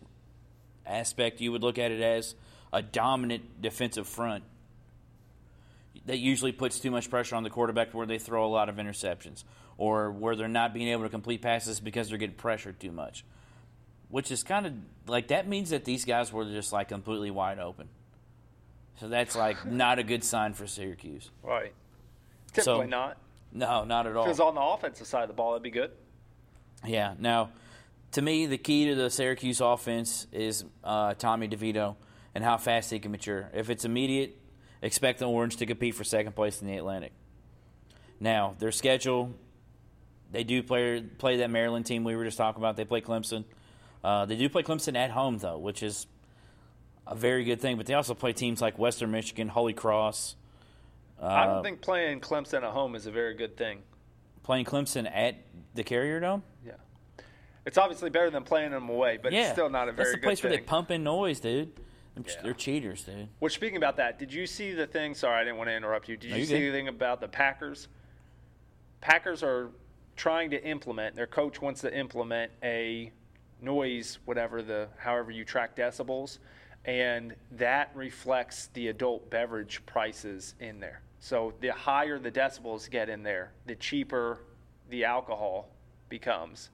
aspect, 0.86 1.42
you 1.42 1.52
would 1.52 1.64
look 1.64 1.78
at 1.78 1.92
it 1.92 2.02
as 2.02 2.36
a 2.72 2.82
dominant 2.82 3.62
defensive 3.62 4.08
front. 4.08 4.44
That 6.06 6.18
usually 6.18 6.52
puts 6.52 6.80
too 6.80 6.92
much 6.92 7.10
pressure 7.10 7.36
on 7.36 7.44
the 7.44 7.50
quarterback 7.50 7.94
where 7.94 8.08
they 8.08 8.18
throw 8.20 8.46
a 8.46 8.50
lot 8.50 8.70
of 8.70 8.76
interceptions 8.78 9.44
or 9.78 10.12
where 10.12 10.36
they're 10.36 10.48
not 10.48 10.74
being 10.74 10.90
able 10.90 11.04
to 11.04 11.10
complete 11.10 11.42
passes 11.42 11.80
because 11.80 12.10
they're 12.10 12.18
getting 12.18 12.36
pressured 12.36 12.80
too 12.80 12.92
much. 12.92 13.24
Which 14.10 14.32
is 14.32 14.44
kind 14.44 14.66
of 14.66 14.74
like 15.08 15.28
that 15.28 15.48
means 15.48 15.70
that 15.70 15.86
these 15.86 16.06
guys 16.06 16.34
were 16.34 16.46
just 16.46 16.74
like 16.74 16.88
completely 16.90 17.32
wide 17.32 17.60
open. 17.60 17.90
So 19.00 19.08
that's 19.08 19.36
like 19.36 19.66
not 19.66 20.00
a 20.00 20.04
good 20.04 20.24
sign 20.24 20.54
for 20.54 20.68
Syracuse. 20.68 21.30
Right. 21.44 21.74
So- 22.54 22.62
Typically 22.64 22.88
not. 22.88 23.18
No, 23.52 23.84
not 23.84 24.06
at 24.06 24.16
all. 24.16 24.26
Because 24.26 24.40
on 24.40 24.54
the 24.54 24.62
offensive 24.62 25.08
side 25.08 25.24
of 25.24 25.28
the 25.28 25.34
ball, 25.34 25.52
that'd 25.54 25.64
be 25.64 25.72
good. 25.72 25.92
Yeah. 26.86 27.16
Now, 27.18 27.50
to 28.12 28.22
me, 28.22 28.46
the 28.46 28.60
key 28.60 28.86
to 28.90 28.96
the 28.96 29.10
Syracuse 29.10 29.60
offense 29.60 30.28
is 30.32 30.66
uh, 30.84 31.16
Tommy 31.16 31.48
DeVito 31.48 31.96
and 32.36 32.44
how 32.44 32.58
fast 32.58 32.92
he 32.92 33.00
can 33.00 33.12
mature. 33.12 33.50
If 33.54 33.72
it's 33.72 33.86
immediate, 33.86 34.38
expect 34.84 35.18
the 35.20 35.26
Orange 35.26 35.58
to 35.58 35.66
compete 35.66 35.96
for 35.96 36.04
second 36.04 36.36
place 36.36 36.62
in 36.62 36.68
the 36.68 36.78
Atlantic. 36.78 37.12
Now, 38.20 38.56
their 38.60 38.72
schedule, 38.72 39.34
they 40.32 40.44
do 40.44 40.62
play 40.62 41.02
play 41.02 41.38
that 41.38 41.50
Maryland 41.50 41.86
team 41.88 42.04
we 42.04 42.16
were 42.16 42.26
just 42.26 42.38
talking 42.38 42.62
about. 42.62 42.76
They 42.78 42.86
play 42.86 43.02
Clemson. 43.02 43.46
Uh, 44.04 44.26
they 44.26 44.36
do 44.36 44.48
play 44.48 44.62
Clemson 44.62 44.96
at 44.96 45.10
home 45.12 45.40
though, 45.40 45.58
which 45.58 45.82
is 45.82 46.06
a 47.08 47.16
very 47.16 47.44
good 47.46 47.60
thing. 47.62 47.78
But 47.78 47.88
they 47.88 47.96
also 47.96 48.14
play 48.14 48.34
teams 48.34 48.62
like 48.62 48.78
Western 48.78 49.10
Michigan, 49.12 49.48
Holy 49.48 49.74
Cross. 49.74 50.36
Uh, 51.22 51.26
I 51.28 51.46
don't 51.46 51.64
think 51.64 51.82
playing 51.82 52.22
Clemson 52.22 52.58
at 52.64 52.72
home 52.72 52.96
is 52.96 53.06
a 53.06 53.12
very 53.12 53.34
good 53.34 53.58
thing. 53.58 53.82
playing 54.44 54.66
Clemson 54.66 55.10
at 55.14 55.36
the 55.76 55.84
Carrier 55.84 56.20
Dome. 56.20 56.44
Yeah. 56.66 56.74
It's 57.66 57.78
obviously 57.78 58.10
better 58.10 58.30
than 58.30 58.44
playing 58.44 58.72
them 58.72 58.90
away, 58.90 59.20
but 59.22 59.32
yeah, 59.32 59.42
it's 59.42 59.52
still 59.52 59.70
not 59.70 59.90
a 59.90 59.92
very 59.92 60.06
good. 60.06 60.14
That's 60.14 60.22
the 60.22 60.26
place 60.26 60.44
where 60.44 60.52
they 60.52 60.60
pump 60.64 60.92
in 60.92 61.04
noise, 61.04 61.40
dude. 61.40 61.72
Yeah. 62.18 62.34
They're 62.44 62.54
cheaters, 62.54 63.04
dude. 63.04 63.30
Which, 63.40 63.54
speaking 63.54 63.78
about 63.78 63.96
that, 63.98 64.18
did 64.20 64.34
you 64.34 64.46
see 64.48 64.74
the 64.74 64.88
thing? 64.88 65.14
Sorry, 65.14 65.40
I 65.40 65.44
didn't 65.44 65.58
want 65.58 65.70
to 65.70 65.76
interrupt 65.76 66.10
you. 66.10 66.18
Did 66.18 66.32
No, 66.32 66.38
you 66.38 66.46
see 66.46 66.54
good. 66.58 66.64
anything 66.64 66.88
about 66.90 67.22
the 67.22 67.28
Packers? 67.30 67.88
Packers 69.02 69.42
are 69.44 69.70
trying 70.18 70.50
to 70.52 70.62
implement. 70.66 71.16
Their 71.16 71.28
coach 71.28 71.62
wants 71.62 71.80
to 71.82 71.96
implement 71.98 72.52
a 72.64 73.12
noise, 73.62 74.20
whatever 74.26 74.62
the, 74.62 74.88
however 74.98 75.32
you 75.32 75.46
track 75.46 75.76
decibels, 75.78 76.40
and 76.86 77.36
that 77.52 77.92
reflects 77.96 78.68
the 78.74 78.88
adult 78.90 79.30
beverage 79.30 79.86
prices 79.86 80.56
in 80.60 80.80
there. 80.82 81.02
So 81.20 81.54
the 81.60 81.70
higher 81.70 82.18
the 82.18 82.32
decibels 82.32 82.90
get 82.90 83.10
in 83.10 83.24
there, 83.24 83.52
the 83.66 83.76
cheaper 83.76 84.40
the 84.90 85.06
alcohol 85.06 85.70
becomes. 86.08 86.70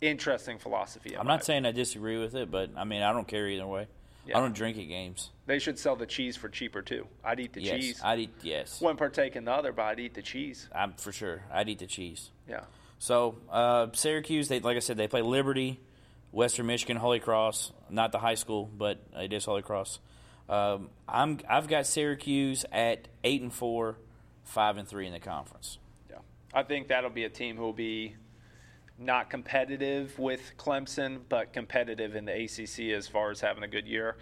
Interesting 0.00 0.58
philosophy. 0.58 1.16
I'm 1.16 1.26
not 1.26 1.44
saying 1.44 1.64
I 1.64 1.72
disagree 1.72 2.18
with 2.18 2.34
it, 2.34 2.50
but 2.50 2.70
I 2.76 2.84
mean 2.84 3.02
I 3.02 3.12
don't 3.12 3.26
care 3.26 3.48
either 3.48 3.66
way. 3.66 3.86
Yeah. 4.26 4.38
I 4.38 4.40
don't 4.40 4.54
drink 4.54 4.78
at 4.78 4.86
games. 4.86 5.30
They 5.46 5.58
should 5.58 5.78
sell 5.78 5.96
the 5.96 6.06
cheese 6.06 6.36
for 6.36 6.48
cheaper 6.48 6.82
too. 6.82 7.06
I'd 7.24 7.40
eat 7.40 7.52
the 7.52 7.62
yes, 7.62 7.80
cheese. 7.80 8.00
I'd 8.04 8.18
eat. 8.20 8.30
Yes, 8.42 8.80
Wouldn't 8.80 8.98
partake 8.98 9.34
in 9.36 9.44
the 9.44 9.52
other, 9.52 9.72
but 9.72 9.82
I'd 9.82 10.00
eat 10.00 10.14
the 10.14 10.22
cheese. 10.22 10.68
I'm 10.74 10.92
for 10.92 11.12
sure. 11.12 11.42
I'd 11.52 11.68
eat 11.68 11.80
the 11.80 11.86
cheese. 11.86 12.30
Yeah. 12.48 12.60
So 12.98 13.36
uh, 13.50 13.88
Syracuse, 13.94 14.48
they 14.48 14.60
like 14.60 14.76
I 14.76 14.80
said, 14.80 14.96
they 14.96 15.08
play 15.08 15.22
Liberty, 15.22 15.80
Western 16.30 16.66
Michigan, 16.66 16.96
Holy 16.96 17.18
Cross. 17.18 17.72
Not 17.90 18.12
the 18.12 18.18
high 18.18 18.36
school, 18.36 18.70
but 18.76 18.98
it 19.16 19.32
is 19.32 19.44
Holy 19.44 19.62
Cross. 19.62 19.98
Um, 20.52 20.90
I'm 21.08 21.38
I've 21.48 21.66
got 21.66 21.86
Syracuse 21.86 22.66
at 22.70 23.08
eight 23.24 23.40
and 23.40 23.50
four, 23.52 23.96
five 24.44 24.76
and 24.76 24.86
three 24.86 25.06
in 25.06 25.12
the 25.14 25.18
conference. 25.18 25.78
Yeah. 26.10 26.18
I 26.52 26.62
think 26.62 26.88
that'll 26.88 27.08
be 27.08 27.24
a 27.24 27.30
team 27.30 27.56
who 27.56 27.62
will 27.62 27.72
be 27.72 28.16
not 28.98 29.30
competitive 29.30 30.18
with 30.18 30.52
Clemson, 30.58 31.20
but 31.30 31.54
competitive 31.54 32.14
in 32.16 32.26
the 32.26 32.32
ACC 32.32 32.94
as 32.94 33.08
far 33.08 33.30
as 33.30 33.40
having 33.40 33.62
a 33.62 33.68
good 33.68 33.86
year. 33.86 34.16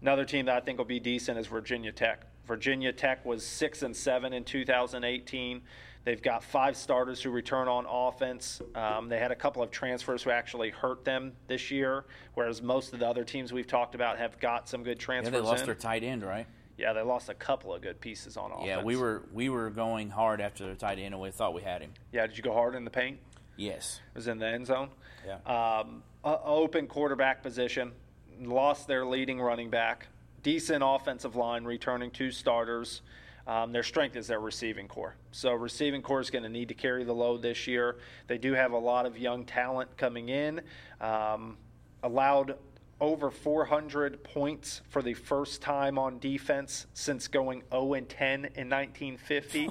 Another 0.00 0.24
team 0.24 0.46
that 0.46 0.56
I 0.56 0.60
think 0.60 0.78
will 0.78 0.84
be 0.84 1.00
decent 1.00 1.36
is 1.36 1.48
Virginia 1.48 1.90
Tech. 1.90 2.26
Virginia 2.46 2.92
Tech 2.92 3.24
was 3.24 3.44
six 3.44 3.82
and 3.82 3.96
seven 3.96 4.32
in 4.32 4.44
2018. 4.44 5.62
They've 6.04 6.22
got 6.22 6.42
five 6.42 6.76
starters 6.76 7.22
who 7.22 7.30
return 7.30 7.68
on 7.68 7.86
offense. 7.88 8.60
Um, 8.74 9.08
they 9.08 9.18
had 9.18 9.30
a 9.30 9.36
couple 9.36 9.62
of 9.62 9.70
transfers 9.70 10.22
who 10.22 10.30
actually 10.30 10.70
hurt 10.70 11.04
them 11.04 11.32
this 11.46 11.70
year, 11.70 12.06
whereas 12.34 12.60
most 12.60 12.92
of 12.92 12.98
the 12.98 13.08
other 13.08 13.24
teams 13.24 13.52
we've 13.52 13.66
talked 13.66 13.94
about 13.94 14.18
have 14.18 14.38
got 14.40 14.68
some 14.68 14.82
good 14.82 14.98
transfers. 14.98 15.32
Yeah, 15.32 15.40
they 15.40 15.46
lost 15.46 15.60
in. 15.60 15.66
their 15.66 15.74
tight 15.76 16.02
end, 16.02 16.24
right? 16.24 16.46
yeah, 16.76 16.92
they 16.92 17.02
lost 17.02 17.28
a 17.28 17.34
couple 17.34 17.72
of 17.72 17.80
good 17.82 18.00
pieces 18.00 18.36
on 18.36 18.50
offense. 18.50 18.66
Yeah, 18.66 18.82
we 18.82 18.96
were 18.96 19.22
we 19.32 19.48
were 19.48 19.70
going 19.70 20.10
hard 20.10 20.40
after 20.40 20.64
their 20.64 20.74
tight 20.74 20.98
end, 20.98 21.14
and 21.14 21.20
we 21.20 21.30
thought 21.30 21.54
we 21.54 21.62
had 21.62 21.80
him. 21.82 21.92
Yeah, 22.10 22.26
did 22.26 22.36
you 22.36 22.42
go 22.42 22.52
hard 22.52 22.74
in 22.74 22.84
the 22.84 22.90
paint? 22.90 23.18
Yes. 23.56 24.00
It 24.14 24.18
was 24.18 24.26
in 24.26 24.38
the 24.38 24.46
end 24.46 24.66
zone. 24.66 24.88
Yeah. 25.24 25.78
Um, 25.78 26.02
open 26.24 26.88
quarterback 26.88 27.42
position, 27.42 27.92
lost 28.40 28.88
their 28.88 29.04
leading 29.06 29.40
running 29.40 29.70
back. 29.70 30.08
Decent 30.42 30.82
offensive 30.84 31.36
line, 31.36 31.64
returning 31.64 32.10
two 32.10 32.32
starters. 32.32 33.02
Um, 33.46 33.72
their 33.72 33.82
strength 33.82 34.16
is 34.16 34.26
their 34.26 34.40
receiving 34.40 34.86
core. 34.86 35.16
So 35.32 35.52
receiving 35.52 36.02
core 36.02 36.20
is 36.20 36.30
going 36.30 36.44
to 36.44 36.48
need 36.48 36.68
to 36.68 36.74
carry 36.74 37.04
the 37.04 37.12
load 37.12 37.42
this 37.42 37.66
year. 37.66 37.96
They 38.28 38.38
do 38.38 38.52
have 38.52 38.72
a 38.72 38.78
lot 38.78 39.04
of 39.06 39.18
young 39.18 39.44
talent 39.44 39.96
coming 39.96 40.28
in. 40.28 40.60
Um, 41.00 41.56
allowed 42.02 42.56
over 43.02 43.32
400 43.32 44.22
points 44.22 44.80
for 44.88 45.02
the 45.02 45.12
first 45.12 45.60
time 45.60 45.98
on 45.98 46.20
defense 46.20 46.86
since 46.94 47.26
going 47.26 47.64
0 47.72 47.94
and 47.94 48.08
10 48.08 48.44
in 48.54 48.70
1950. 48.70 49.68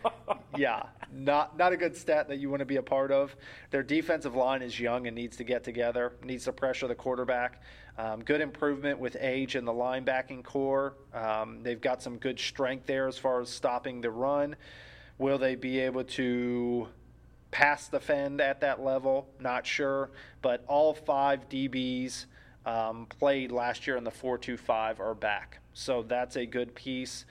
yeah, 0.56 0.84
not 1.12 1.58
not 1.58 1.72
a 1.72 1.76
good 1.76 1.96
stat 1.96 2.28
that 2.28 2.38
you 2.38 2.48
want 2.48 2.60
to 2.60 2.66
be 2.66 2.76
a 2.76 2.82
part 2.82 3.10
of. 3.10 3.34
Their 3.72 3.82
defensive 3.82 4.36
line 4.36 4.62
is 4.62 4.78
young 4.78 5.08
and 5.08 5.16
needs 5.16 5.36
to 5.38 5.44
get 5.44 5.64
together. 5.64 6.12
Needs 6.22 6.44
to 6.44 6.52
pressure 6.52 6.86
the 6.86 6.94
quarterback. 6.94 7.62
Um, 7.98 8.22
good 8.22 8.40
improvement 8.40 9.00
with 9.00 9.16
age 9.18 9.56
in 9.56 9.64
the 9.64 9.72
linebacking 9.72 10.44
core. 10.44 10.94
Um, 11.12 11.64
they've 11.64 11.80
got 11.80 12.00
some 12.00 12.16
good 12.16 12.38
strength 12.38 12.86
there 12.86 13.08
as 13.08 13.18
far 13.18 13.40
as 13.40 13.48
stopping 13.48 14.00
the 14.00 14.10
run. 14.12 14.54
Will 15.18 15.36
they 15.36 15.56
be 15.56 15.80
able 15.80 16.04
to 16.04 16.86
pass 17.50 17.88
defend 17.88 18.40
at 18.40 18.60
that 18.60 18.80
level? 18.80 19.26
Not 19.40 19.66
sure, 19.66 20.10
but 20.42 20.64
all 20.68 20.94
five 20.94 21.48
DBs 21.48 22.26
um, 22.68 23.06
played 23.06 23.50
last 23.50 23.86
year 23.86 23.96
in 23.96 24.04
the 24.04 24.10
4-2-5 24.10 25.00
are 25.00 25.14
back, 25.14 25.60
so 25.72 26.02
that's 26.02 26.36
a 26.36 26.44
good 26.44 26.74
piece. 26.74 27.24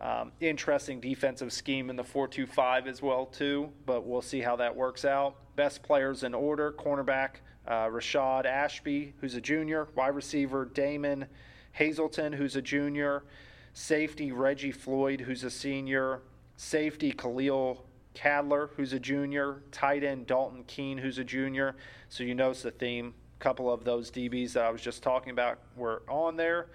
Um, 0.00 0.32
interesting 0.40 1.00
defensive 1.00 1.52
scheme 1.52 1.90
in 1.90 1.96
the 1.96 2.02
4-2-5 2.02 2.88
as 2.88 3.00
well 3.00 3.26
too, 3.26 3.70
but 3.86 4.04
we'll 4.04 4.22
see 4.22 4.40
how 4.40 4.56
that 4.56 4.74
works 4.74 5.04
out. 5.04 5.36
Best 5.54 5.84
players 5.84 6.24
in 6.24 6.34
order: 6.34 6.72
cornerback 6.72 7.36
uh, 7.68 7.86
Rashad 7.86 8.46
Ashby, 8.46 9.14
who's 9.20 9.36
a 9.36 9.40
junior; 9.40 9.86
wide 9.94 10.14
receiver 10.16 10.64
Damon 10.64 11.26
Hazelton, 11.72 12.32
who's 12.32 12.56
a 12.56 12.62
junior; 12.62 13.22
safety 13.74 14.32
Reggie 14.32 14.72
Floyd, 14.72 15.20
who's 15.20 15.44
a 15.44 15.50
senior; 15.50 16.22
safety 16.56 17.12
Khalil 17.12 17.84
Ladler, 18.16 18.70
who's 18.76 18.92
a 18.92 18.98
junior; 18.98 19.62
tight 19.70 20.02
end 20.02 20.26
Dalton 20.26 20.64
Keene, 20.64 20.98
who's 20.98 21.18
a 21.18 21.24
junior. 21.24 21.76
So 22.08 22.24
you 22.24 22.34
notice 22.34 22.62
the 22.62 22.72
theme. 22.72 23.14
Couple 23.40 23.72
of 23.72 23.84
those 23.84 24.10
DBs 24.10 24.52
that 24.52 24.64
I 24.64 24.70
was 24.70 24.82
just 24.82 25.02
talking 25.02 25.30
about 25.30 25.58
were 25.76 26.02
on 26.08 26.36
there. 26.36 26.68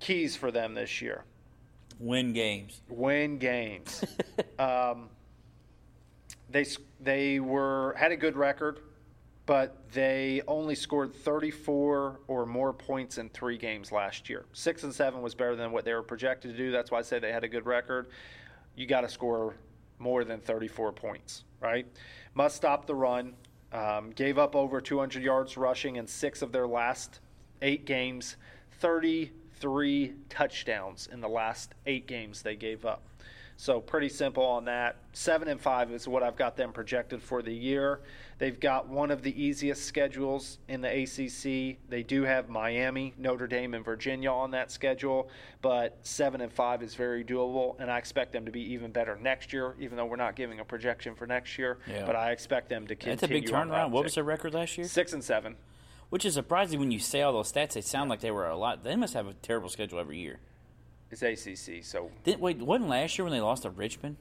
Keys 0.00 0.36
for 0.36 0.50
them 0.50 0.74
this 0.74 1.00
year 1.00 1.24
Win 1.98 2.32
games. 2.34 2.82
win 2.90 3.38
games. 3.38 4.04
um, 4.58 5.08
they 6.50 6.66
they 7.00 7.40
were 7.40 7.94
had 7.96 8.12
a 8.12 8.16
good 8.16 8.36
record, 8.36 8.80
but 9.46 9.88
they 9.92 10.42
only 10.48 10.74
scored 10.74 11.14
34 11.14 12.20
or 12.26 12.44
more 12.44 12.72
points 12.74 13.16
in 13.18 13.28
three 13.30 13.56
games 13.56 13.92
last 13.92 14.28
year. 14.28 14.44
Six 14.52 14.82
and 14.82 14.92
seven 14.92 15.22
was 15.22 15.34
better 15.34 15.56
than 15.56 15.72
what 15.72 15.84
they 15.84 15.94
were 15.94 16.02
projected 16.02 16.50
to 16.52 16.56
do. 16.58 16.70
That's 16.70 16.90
why 16.90 16.98
I 16.98 17.02
say 17.02 17.18
they 17.20 17.32
had 17.32 17.44
a 17.44 17.48
good 17.48 17.64
record. 17.66 18.08
You 18.74 18.86
got 18.86 19.02
to 19.02 19.08
score 19.08 19.54
more 19.98 20.24
than 20.24 20.40
34 20.40 20.92
points, 20.92 21.44
right? 21.60 21.86
Must 22.34 22.54
stop 22.54 22.86
the 22.86 22.94
run. 22.94 23.32
Um, 23.76 24.10
gave 24.12 24.38
up 24.38 24.56
over 24.56 24.80
200 24.80 25.22
yards 25.22 25.58
rushing 25.58 25.96
in 25.96 26.06
six 26.06 26.40
of 26.40 26.50
their 26.50 26.66
last 26.66 27.20
eight 27.60 27.84
games. 27.84 28.36
33 28.80 30.14
touchdowns 30.30 31.10
in 31.12 31.20
the 31.20 31.28
last 31.28 31.74
eight 31.84 32.06
games 32.06 32.40
they 32.40 32.56
gave 32.56 32.86
up. 32.86 33.02
So 33.58 33.80
pretty 33.80 34.10
simple 34.10 34.44
on 34.44 34.66
that. 34.66 34.96
Seven 35.14 35.48
and 35.48 35.58
five 35.58 35.90
is 35.90 36.06
what 36.06 36.22
I've 36.22 36.36
got 36.36 36.56
them 36.56 36.72
projected 36.72 37.22
for 37.22 37.40
the 37.40 37.54
year. 37.54 38.00
They've 38.38 38.60
got 38.60 38.86
one 38.86 39.10
of 39.10 39.22
the 39.22 39.42
easiest 39.42 39.84
schedules 39.86 40.58
in 40.68 40.82
the 40.82 40.88
ACC. 40.88 41.78
They 41.88 42.02
do 42.02 42.24
have 42.24 42.50
Miami, 42.50 43.14
Notre 43.16 43.46
Dame, 43.46 43.72
and 43.72 43.82
Virginia 43.82 44.30
on 44.30 44.50
that 44.50 44.70
schedule, 44.70 45.30
but 45.62 45.96
seven 46.02 46.42
and 46.42 46.52
five 46.52 46.82
is 46.82 46.94
very 46.94 47.24
doable, 47.24 47.80
and 47.80 47.90
I 47.90 47.96
expect 47.96 48.32
them 48.32 48.44
to 48.44 48.52
be 48.52 48.60
even 48.74 48.92
better 48.92 49.16
next 49.16 49.54
year. 49.54 49.74
Even 49.80 49.96
though 49.96 50.04
we're 50.04 50.16
not 50.16 50.36
giving 50.36 50.60
a 50.60 50.64
projection 50.64 51.14
for 51.14 51.26
next 51.26 51.56
year, 51.56 51.78
Yeah. 51.86 52.04
but 52.04 52.14
I 52.14 52.32
expect 52.32 52.68
them 52.68 52.86
to 52.88 52.94
continue. 52.94 53.16
That's 53.16 53.22
a 53.22 53.28
big 53.28 53.46
turnaround. 53.46 53.90
What 53.90 54.04
was 54.04 54.14
their 54.16 54.24
record 54.24 54.52
last 54.52 54.76
year? 54.76 54.86
Six 54.86 55.14
and 55.14 55.24
seven. 55.24 55.56
Which 56.10 56.26
is 56.26 56.34
surprising 56.34 56.78
when 56.78 56.90
you 56.90 56.98
say 56.98 57.22
all 57.22 57.32
those 57.32 57.50
stats. 57.50 57.72
They 57.72 57.80
sound 57.80 58.10
like 58.10 58.20
they 58.20 58.30
were 58.30 58.46
a 58.46 58.56
lot. 58.56 58.84
They 58.84 58.96
must 58.96 59.14
have 59.14 59.26
a 59.26 59.32
terrible 59.34 59.70
schedule 59.70 59.98
every 59.98 60.18
year. 60.18 60.40
It's 61.10 61.22
ACC, 61.22 61.84
so 61.84 62.10
Didn't, 62.24 62.40
wait, 62.40 62.58
wasn't 62.58 62.90
last 62.90 63.16
year 63.16 63.24
when 63.24 63.32
they 63.32 63.40
lost 63.40 63.62
to 63.62 63.70
Richmond? 63.70 64.16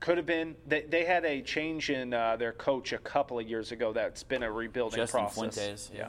could 0.00 0.18
have 0.18 0.26
been. 0.26 0.56
They, 0.66 0.82
they 0.82 1.04
had 1.04 1.24
a 1.24 1.42
change 1.42 1.90
in 1.90 2.12
uh, 2.12 2.36
their 2.36 2.52
coach 2.52 2.92
a 2.92 2.98
couple 2.98 3.38
of 3.38 3.48
years 3.48 3.72
ago. 3.72 3.92
That's 3.92 4.22
been 4.22 4.42
a 4.42 4.50
rebuilding 4.50 4.98
Justin 4.98 5.20
process. 5.22 5.56
Fuentes, 5.56 5.90
yeah. 5.94 6.08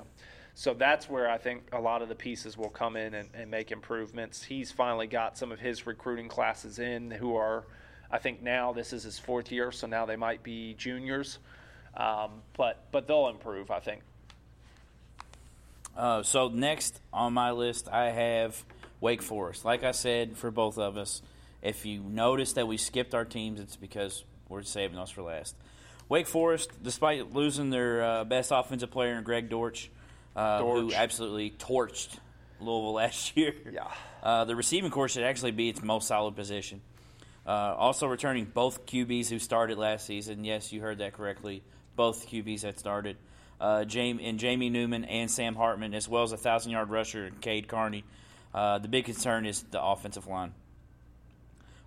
So 0.56 0.74
that's 0.74 1.10
where 1.10 1.30
I 1.30 1.38
think 1.38 1.70
a 1.72 1.80
lot 1.80 2.02
of 2.02 2.10
the 2.10 2.16
pieces 2.16 2.58
will 2.58 2.70
come 2.70 2.96
in 2.96 3.14
and, 3.14 3.30
and 3.34 3.52
make 3.52 3.72
improvements. 3.72 4.44
He's 4.44 4.72
finally 4.72 5.08
got 5.08 5.38
some 5.38 5.52
of 5.52 5.60
his 5.60 5.86
recruiting 5.86 6.30
classes 6.30 6.80
in 6.80 7.12
who 7.12 7.36
are, 7.36 7.66
I 8.12 8.18
think 8.18 8.42
now 8.42 8.74
this 8.74 8.92
is 8.92 9.04
his 9.04 9.20
fourth 9.20 9.52
year, 9.52 9.72
so 9.72 9.86
now 9.86 10.08
they 10.08 10.16
might 10.16 10.42
be 10.42 10.74
juniors. 10.74 11.40
Um, 11.96 12.42
but 12.56 12.86
but 12.92 13.08
they'll 13.08 13.30
improve, 13.30 13.72
I 13.72 13.80
think. 13.80 14.02
Uh, 15.96 16.22
so 16.22 16.50
next 16.50 17.00
on 17.12 17.34
my 17.34 17.52
list, 17.52 17.88
I 17.88 18.12
have 18.12 18.64
Wake 19.00 19.22
Forest. 19.22 19.66
Like 19.66 19.84
I 19.84 19.92
said, 19.92 20.38
for 20.38 20.52
both 20.52 20.78
of 20.78 20.98
us, 20.98 21.22
if 21.62 21.86
you 21.86 22.02
notice 22.02 22.54
that 22.54 22.68
we 22.68 22.78
skipped 22.78 23.14
our 23.14 23.26
teams, 23.26 23.60
it's 23.60 23.76
because 23.76 24.24
we're 24.50 24.64
saving 24.64 24.98
us 24.98 25.10
for 25.10 25.22
last. 25.22 25.56
Wake 26.10 26.28
Forest, 26.28 26.72
despite 26.82 27.34
losing 27.34 27.70
their 27.70 28.04
uh, 28.04 28.24
best 28.24 28.52
offensive 28.54 28.92
player 28.92 29.18
in 29.18 29.24
Greg 29.24 29.50
Dortch, 29.50 29.92
uh, 30.36 30.62
who 30.62 30.94
absolutely 30.94 31.50
torched 31.52 32.10
Louisville 32.60 32.94
last 32.94 33.36
year. 33.36 33.54
Yeah. 33.72 33.88
Uh, 34.24 34.46
the 34.46 34.56
receiving 34.56 34.92
core 34.92 35.10
should 35.10 35.24
actually 35.24 35.52
be 35.52 35.70
its 35.70 35.82
most 35.84 36.08
solid 36.08 36.36
position. 36.36 36.82
Uh, 37.46 37.76
also 37.78 38.08
returning 38.08 38.46
both 38.46 38.86
QBs 38.86 39.30
who 39.30 39.40
started 39.40 39.78
last 39.78 40.06
season. 40.06 40.44
Yes, 40.44 40.72
you 40.74 40.82
heard 40.82 40.98
that 41.00 41.14
correctly. 41.14 41.64
Both 41.96 42.30
QBs 42.30 42.62
that 42.62 42.78
started. 42.78 43.18
Uh, 43.60 43.86
Jamie, 43.86 44.26
and 44.26 44.38
Jamie 44.38 44.70
Newman 44.70 45.06
and 45.06 45.32
Sam 45.32 45.56
Hartman, 45.56 45.94
as 45.94 46.08
well 46.08 46.24
as 46.24 46.32
a 46.32 46.38
thousand 46.38 46.72
yard 46.72 46.90
rusher, 46.90 47.32
Cade 47.42 47.68
Carney. 47.68 48.04
Uh, 48.58 48.80
the 48.80 48.88
big 48.88 49.06
concern 49.06 49.46
is 49.46 49.62
the 49.70 49.80
offensive 49.80 50.26
line, 50.26 50.52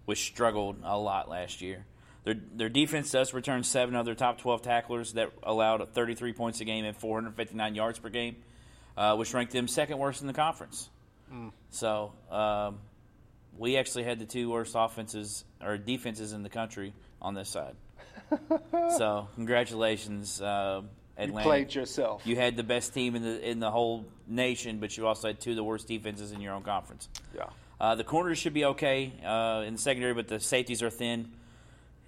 which 0.04 0.20
struggled 0.20 0.76
a 0.84 0.96
lot 0.96 1.28
last 1.28 1.60
year. 1.60 1.84
Their, 2.22 2.36
their 2.54 2.68
defense 2.68 3.10
does 3.10 3.34
return 3.34 3.64
seven 3.64 3.96
of 3.96 4.06
their 4.06 4.14
top 4.14 4.38
12 4.38 4.62
tacklers 4.62 5.14
that 5.14 5.32
allowed 5.42 5.84
33 5.92 6.32
points 6.32 6.60
a 6.60 6.64
game 6.64 6.84
and 6.84 6.96
459 6.96 7.74
yards 7.74 7.98
per 7.98 8.08
game, 8.08 8.36
uh, 8.96 9.16
which 9.16 9.34
ranked 9.34 9.52
them 9.52 9.66
second 9.66 9.98
worst 9.98 10.20
in 10.20 10.28
the 10.28 10.32
conference. 10.32 10.88
So 11.70 12.12
um, 12.30 12.78
we 13.58 13.76
actually 13.76 14.04
had 14.04 14.20
the 14.20 14.24
two 14.24 14.48
worst 14.48 14.74
offenses 14.76 15.44
or 15.60 15.76
defenses 15.76 16.32
in 16.32 16.44
the 16.44 16.50
country 16.50 16.94
on 17.20 17.34
this 17.34 17.48
side. 17.48 17.74
so 18.96 19.26
congratulations, 19.34 20.40
uh, 20.40 20.82
You 21.28 21.32
played 21.32 21.74
yourself. 21.74 22.26
You 22.26 22.36
had 22.36 22.56
the 22.56 22.62
best 22.62 22.94
team 22.94 23.14
in 23.16 23.22
the 23.22 23.50
in 23.50 23.60
the 23.60 23.70
whole 23.70 24.06
nation, 24.26 24.78
but 24.78 24.96
you 24.96 25.06
also 25.06 25.28
had 25.28 25.40
two 25.40 25.50
of 25.50 25.56
the 25.56 25.64
worst 25.64 25.88
defenses 25.88 26.32
in 26.32 26.40
your 26.40 26.54
own 26.54 26.62
conference. 26.62 27.08
yeah. 27.34 27.44
Uh, 27.80 27.94
the 27.94 28.04
corners 28.04 28.36
should 28.36 28.52
be 28.52 28.66
okay 28.66 29.10
uh, 29.24 29.64
in 29.66 29.72
the 29.72 29.78
secondary, 29.78 30.12
but 30.12 30.28
the 30.28 30.38
safeties 30.38 30.82
are 30.82 30.90
thin 30.90 31.30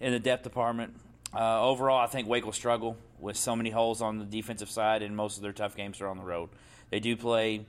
in 0.00 0.12
the 0.12 0.18
depth 0.18 0.42
department. 0.42 0.94
Uh, 1.34 1.66
overall, 1.66 1.98
I 1.98 2.06
think 2.08 2.28
Wake 2.28 2.44
will 2.44 2.52
struggle 2.52 2.96
with 3.18 3.38
so 3.38 3.56
many 3.56 3.70
holes 3.70 4.02
on 4.02 4.18
the 4.18 4.26
defensive 4.26 4.68
side, 4.68 5.02
and 5.02 5.16
most 5.16 5.38
of 5.38 5.42
their 5.42 5.52
tough 5.54 5.74
games 5.74 6.02
are 6.02 6.08
on 6.08 6.18
the 6.18 6.24
road. 6.24 6.50
They 6.90 7.00
do 7.00 7.16
play 7.16 7.64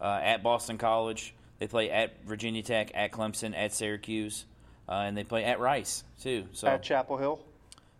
uh, 0.00 0.20
at 0.22 0.44
Boston 0.44 0.78
College. 0.78 1.34
They 1.58 1.66
play 1.66 1.90
at 1.90 2.24
Virginia 2.24 2.62
Tech, 2.62 2.92
at 2.94 3.10
Clemson, 3.10 3.56
at 3.56 3.72
Syracuse, 3.72 4.44
uh, 4.88 4.92
and 4.92 5.16
they 5.16 5.24
play 5.24 5.44
at 5.44 5.58
Rice 5.58 6.04
too. 6.22 6.46
So 6.52 6.68
At 6.68 6.84
Chapel 6.84 7.16
Hill. 7.16 7.40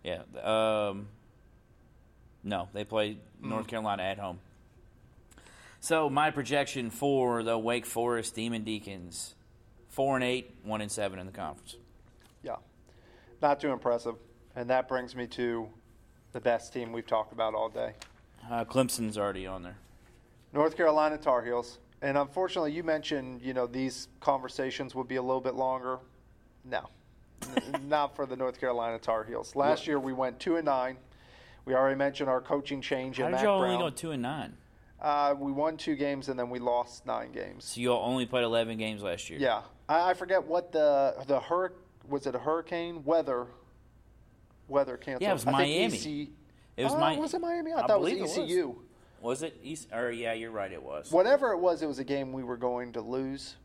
yeah. 0.05 0.23
Um, 0.41 1.09
no, 2.43 2.69
they 2.73 2.85
play 2.85 3.19
North 3.41 3.67
Carolina 3.67 4.03
at 4.03 4.19
home. 4.19 4.39
So 5.81 6.11
my 6.11 6.31
projection 6.31 6.91
for 6.91 7.43
the 7.43 7.57
Wake 7.57 7.87
Forest 7.87 8.35
Demon 8.35 8.65
Deacons, 8.65 9.35
four 9.89 10.17
and 10.17 10.25
eight, 10.25 10.55
one 10.65 10.81
and 10.81 10.91
seven 10.91 11.19
in 11.19 11.27
the 11.27 11.33
conference. 11.33 11.77
Yeah. 12.43 12.57
Not 13.41 13.61
too 13.61 13.71
impressive. 13.71 14.17
And 14.57 14.71
that 14.71 14.89
brings 14.89 15.15
me 15.15 15.27
to 15.29 15.69
the 16.33 16.41
best 16.41 16.73
team 16.73 16.93
we've 16.93 17.07
talked 17.07 17.33
about 17.33 17.55
all 17.55 17.69
day. 17.69 17.93
Uh, 18.51 18.65
Clemson's 18.65 19.17
already 19.17 19.47
on 19.47 19.63
there. 19.63 19.77
North 20.53 20.77
Carolina 20.77 21.19
Tar 21.19 21.43
Heels. 21.45 21.79
And 22.01 22.17
unfortunately, 22.17 22.73
you 22.73 22.83
mentioned 22.85 23.43
you 23.43 23.55
know 23.55 23.67
these 23.67 24.09
conversations 24.21 24.95
would 24.95 25.09
be 25.09 25.17
a 25.17 25.23
little 25.23 25.41
bit 25.41 25.55
longer. 25.55 25.99
No, 26.65 26.89
N- 27.57 27.89
not 27.89 28.15
for 28.15 28.25
the 28.25 28.37
North 28.37 28.61
Carolina 28.61 28.99
Tar 28.99 29.25
Heels. 29.25 29.57
Last 29.57 29.87
year 29.87 29.99
we 29.99 30.13
went 30.13 30.39
two 30.39 30.57
and 30.57 30.65
nine. 30.65 30.97
We 31.65 31.75
already 31.75 31.97
mentioned 31.97 32.29
our 32.31 32.41
coaching 32.41 32.81
change 32.81 33.19
How 33.19 33.27
in 33.27 33.31
did 33.33 33.37
Mack 33.37 33.45
y'all 33.45 33.61
Brown. 33.61 33.75
only 33.75 33.91
go 33.91 33.95
two 33.95 34.11
and 34.13 34.23
nine? 34.23 34.57
Uh, 35.01 35.35
we 35.39 35.53
won 35.53 35.77
two 35.77 35.95
games 35.95 36.29
and 36.29 36.39
then 36.39 36.51
we 36.51 36.59
lost 36.59 37.07
nine 37.07 37.31
games. 37.31 37.65
So 37.67 37.81
y'all 37.81 38.03
only 38.05 38.27
played 38.27 38.45
eleven 38.45 38.79
games 38.79 39.03
last 39.03 39.31
year. 39.31 39.39
Yeah, 39.39 39.63
I, 39.89 40.11
I 40.11 40.15
forget 40.15 40.45
what 40.45 40.73
the 40.73 41.15
the 41.27 41.39
hur 41.41 41.73
was 42.09 42.27
it 42.27 42.35
a 42.35 42.39
hurricane 42.39 43.05
weather 43.05 43.47
weather 44.67 44.97
canceled. 44.97 45.23
Yeah, 45.23 45.31
it 45.31 45.35
was 45.35 45.47
I 45.47 45.53
think 45.65 45.93
Miami. 45.93 46.23
EC 46.25 46.29
It 46.77 46.85
was 46.85 46.93
Oh, 46.95 47.11
Mi- 47.11 47.17
was 47.19 47.35
it 47.35 47.41
Miami? 47.41 47.73
I, 47.73 47.77
I 47.79 47.87
thought 47.87 47.91
it 47.91 48.01
was 48.01 48.11
believe 48.11 48.19
it 48.19 48.23
was. 48.23 48.39
ECU. 48.39 48.75
Was 49.21 49.43
it 49.43 49.57
East? 49.63 49.89
Or 49.93 50.11
yeah, 50.11 50.33
you're 50.33 50.51
right. 50.51 50.71
It 50.73 50.83
was. 50.83 51.11
Whatever 51.11 51.53
it 51.53 51.59
was, 51.59 51.83
it 51.83 51.87
was 51.87 51.99
a 51.99 52.05
game 52.05 52.33
we 52.33 52.43
were 52.45 52.57
going 52.57 52.93
to 52.93 53.01
lose. 53.01 53.57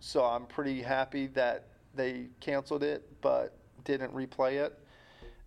So 0.00 0.24
I'm 0.24 0.46
pretty 0.46 0.82
happy 0.82 1.28
that 1.28 1.66
they 1.94 2.26
canceled 2.40 2.82
it, 2.82 3.08
but 3.22 3.54
didn't 3.84 4.12
replay 4.14 4.64
it. 4.64 4.78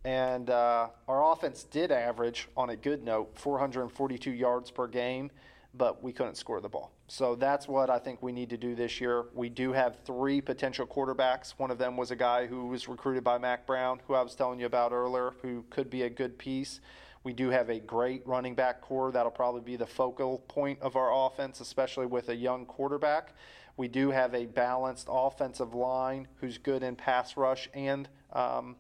And 0.03 0.49
uh, 0.49 0.87
our 1.07 1.31
offense 1.31 1.63
did 1.63 1.91
average, 1.91 2.47
on 2.55 2.69
a 2.69 2.75
good 2.75 3.03
note, 3.03 3.31
442 3.35 4.31
yards 4.31 4.71
per 4.71 4.87
game, 4.87 5.31
but 5.73 6.01
we 6.01 6.13
couldn't 6.13 6.35
score 6.35 6.61
the 6.61 6.69
ball. 6.69 6.91
So 7.07 7.35
that's 7.35 7.67
what 7.67 7.89
I 7.89 7.99
think 7.99 8.21
we 8.21 8.31
need 8.31 8.49
to 8.49 8.57
do 8.57 8.75
this 8.75 8.99
year. 8.99 9.25
We 9.33 9.49
do 9.49 9.71
have 9.71 9.97
three 10.05 10.41
potential 10.41 10.85
quarterbacks. 10.85 11.51
One 11.57 11.71
of 11.71 11.77
them 11.77 11.97
was 11.97 12.11
a 12.11 12.15
guy 12.15 12.47
who 12.47 12.67
was 12.67 12.87
recruited 12.87 13.23
by 13.23 13.37
Mack 13.37 13.65
Brown, 13.65 13.99
who 14.07 14.13
I 14.13 14.21
was 14.21 14.35
telling 14.35 14.59
you 14.59 14.65
about 14.65 14.91
earlier, 14.91 15.33
who 15.41 15.63
could 15.69 15.89
be 15.89 16.03
a 16.03 16.09
good 16.09 16.37
piece. 16.37 16.79
We 17.23 17.33
do 17.33 17.49
have 17.49 17.69
a 17.69 17.79
great 17.79 18.25
running 18.25 18.55
back 18.55 18.81
core 18.81 19.11
that'll 19.11 19.31
probably 19.31 19.61
be 19.61 19.75
the 19.75 19.85
focal 19.85 20.39
point 20.47 20.79
of 20.81 20.95
our 20.95 21.27
offense, 21.27 21.59
especially 21.59 22.05
with 22.05 22.29
a 22.29 22.35
young 22.35 22.65
quarterback. 22.65 23.33
We 23.75 23.87
do 23.87 24.11
have 24.11 24.33
a 24.33 24.45
balanced 24.45 25.07
offensive 25.09 25.73
line 25.73 26.27
who's 26.39 26.57
good 26.57 26.83
in 26.83 26.95
pass 26.95 27.37
rush 27.37 27.69
and 27.73 28.09
um, 28.33 28.75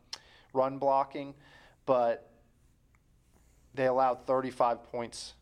run 0.57 0.79
blocking, 0.79 1.35
but 1.85 2.29
they 3.75 3.85
allowed 3.85 4.25
35 4.25 4.83
points 4.83 5.35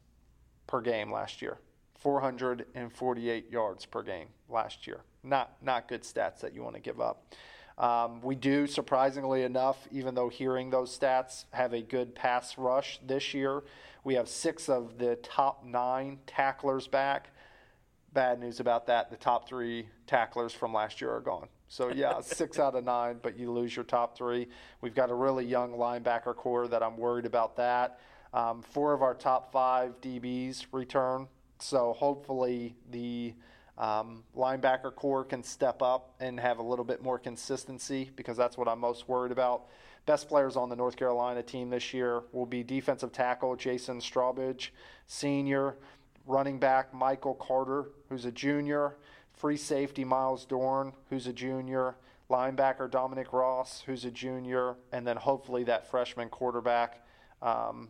per 0.68 0.82
game 0.82 1.12
last 1.12 1.42
year, 1.42 1.58
448 2.00 3.50
yards 3.50 3.86
per 3.86 4.04
game 4.04 4.28
last 4.50 4.86
year. 4.86 5.00
Not 5.24 5.56
not 5.64 5.88
good 5.88 6.04
stats 6.04 6.42
that 6.42 6.54
you 6.54 6.62
want 6.62 6.76
to 6.76 6.82
give 6.82 7.02
up. 7.02 7.34
Um, 7.78 8.22
we 8.22 8.36
do, 8.36 8.68
surprisingly 8.68 9.44
enough, 9.44 9.88
even 9.92 10.16
though 10.16 10.30
hearing 10.30 10.70
those 10.70 10.98
stats, 10.98 11.46
have 11.52 11.74
a 11.74 11.82
good 11.82 12.14
pass 12.16 12.58
rush 12.58 13.00
this 13.06 13.34
year. 13.34 13.64
We 14.04 14.14
have 14.16 14.30
six 14.30 14.70
of 14.70 14.98
the 14.98 15.16
top 15.18 15.66
nine 15.66 16.20
tacklers 16.28 16.88
back. 16.88 17.32
Bad 18.14 18.40
news 18.40 18.60
about 18.60 18.88
that: 18.88 19.10
the 19.10 19.18
top 19.18 19.48
three 19.48 19.88
tacklers 20.08 20.54
from 20.54 20.74
last 20.74 21.02
year 21.02 21.12
are 21.12 21.22
gone. 21.22 21.48
So 21.76 21.90
yeah, 21.90 22.22
six 22.22 22.58
out 22.58 22.74
of 22.76 22.86
nine, 22.86 23.20
but 23.22 23.38
you 23.38 23.52
lose 23.52 23.76
your 23.76 23.84
top 23.84 24.16
three. 24.16 24.48
We've 24.80 24.96
got 24.96 25.12
a 25.12 25.14
really 25.14 25.44
young 25.44 25.74
linebacker 25.74 26.34
core 26.34 26.70
that 26.70 26.82
I'm 26.82 26.96
worried 26.96 27.26
about 27.26 27.58
that. 27.58 28.00
Um, 28.34 28.62
four 28.62 28.94
of 28.94 29.02
our 29.02 29.14
top 29.14 29.52
five 29.52 30.00
DBs 30.00 30.68
return, 30.72 31.28
so 31.60 31.92
hopefully 31.92 32.78
the 32.92 33.34
um, 33.78 34.24
linebacker 34.38 34.96
core 34.96 35.26
can 35.26 35.44
step 35.44 35.82
up 35.82 36.16
and 36.22 36.40
have 36.40 36.60
a 36.60 36.64
little 36.64 36.86
bit 36.86 37.04
more 37.04 37.20
consistency 37.20 38.10
because 38.16 38.38
that's 38.38 38.58
what 38.58 38.70
I'm 38.70 38.80
most 38.80 39.10
worried 39.10 39.34
about. 39.34 39.66
Best 40.06 40.30
players 40.30 40.56
on 40.56 40.70
the 40.70 40.78
North 40.78 40.96
Carolina 40.96 41.44
team 41.44 41.70
this 41.70 41.94
year 41.94 42.24
will 42.32 42.46
be 42.46 42.64
defensive 42.64 43.12
tackle 43.12 43.54
Jason 43.58 44.00
Strawbridge, 44.00 44.70
senior, 45.08 45.76
running 46.26 46.58
back 46.58 46.94
Michael 46.94 47.36
Carter, 47.36 47.90
who's 48.08 48.24
a 48.24 48.32
junior, 48.32 48.96
free 49.36 49.58
safety 49.58 50.04
Miles 50.04 50.46
Dorn, 50.46 50.94
who's 51.10 51.28
a 51.28 51.34
junior, 51.34 51.96
linebacker 52.30 52.90
Dominique 52.90 53.34
Ross, 53.34 53.84
who's 53.86 54.06
a 54.06 54.12
junior, 54.12 54.76
and 54.92 55.06
then 55.06 55.18
hopefully 55.18 55.64
that 55.66 55.90
freshman 55.90 56.30
quarterback, 56.30 57.06
um, 57.42 57.90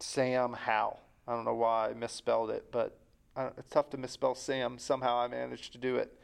Sam 0.00 0.52
Howell. 0.52 1.00
I 1.26 1.34
don't 1.34 1.44
know 1.44 1.54
why 1.54 1.88
I 1.90 1.94
misspelled 1.94 2.50
it, 2.50 2.66
but 2.70 2.98
uh, 3.36 3.50
it's 3.56 3.70
tough 3.70 3.90
to 3.90 3.96
misspell 3.96 4.34
Sam. 4.34 4.78
Somehow 4.78 5.18
I 5.18 5.28
managed 5.28 5.72
to 5.72 5.78
do 5.78 5.96
it. 5.96 6.18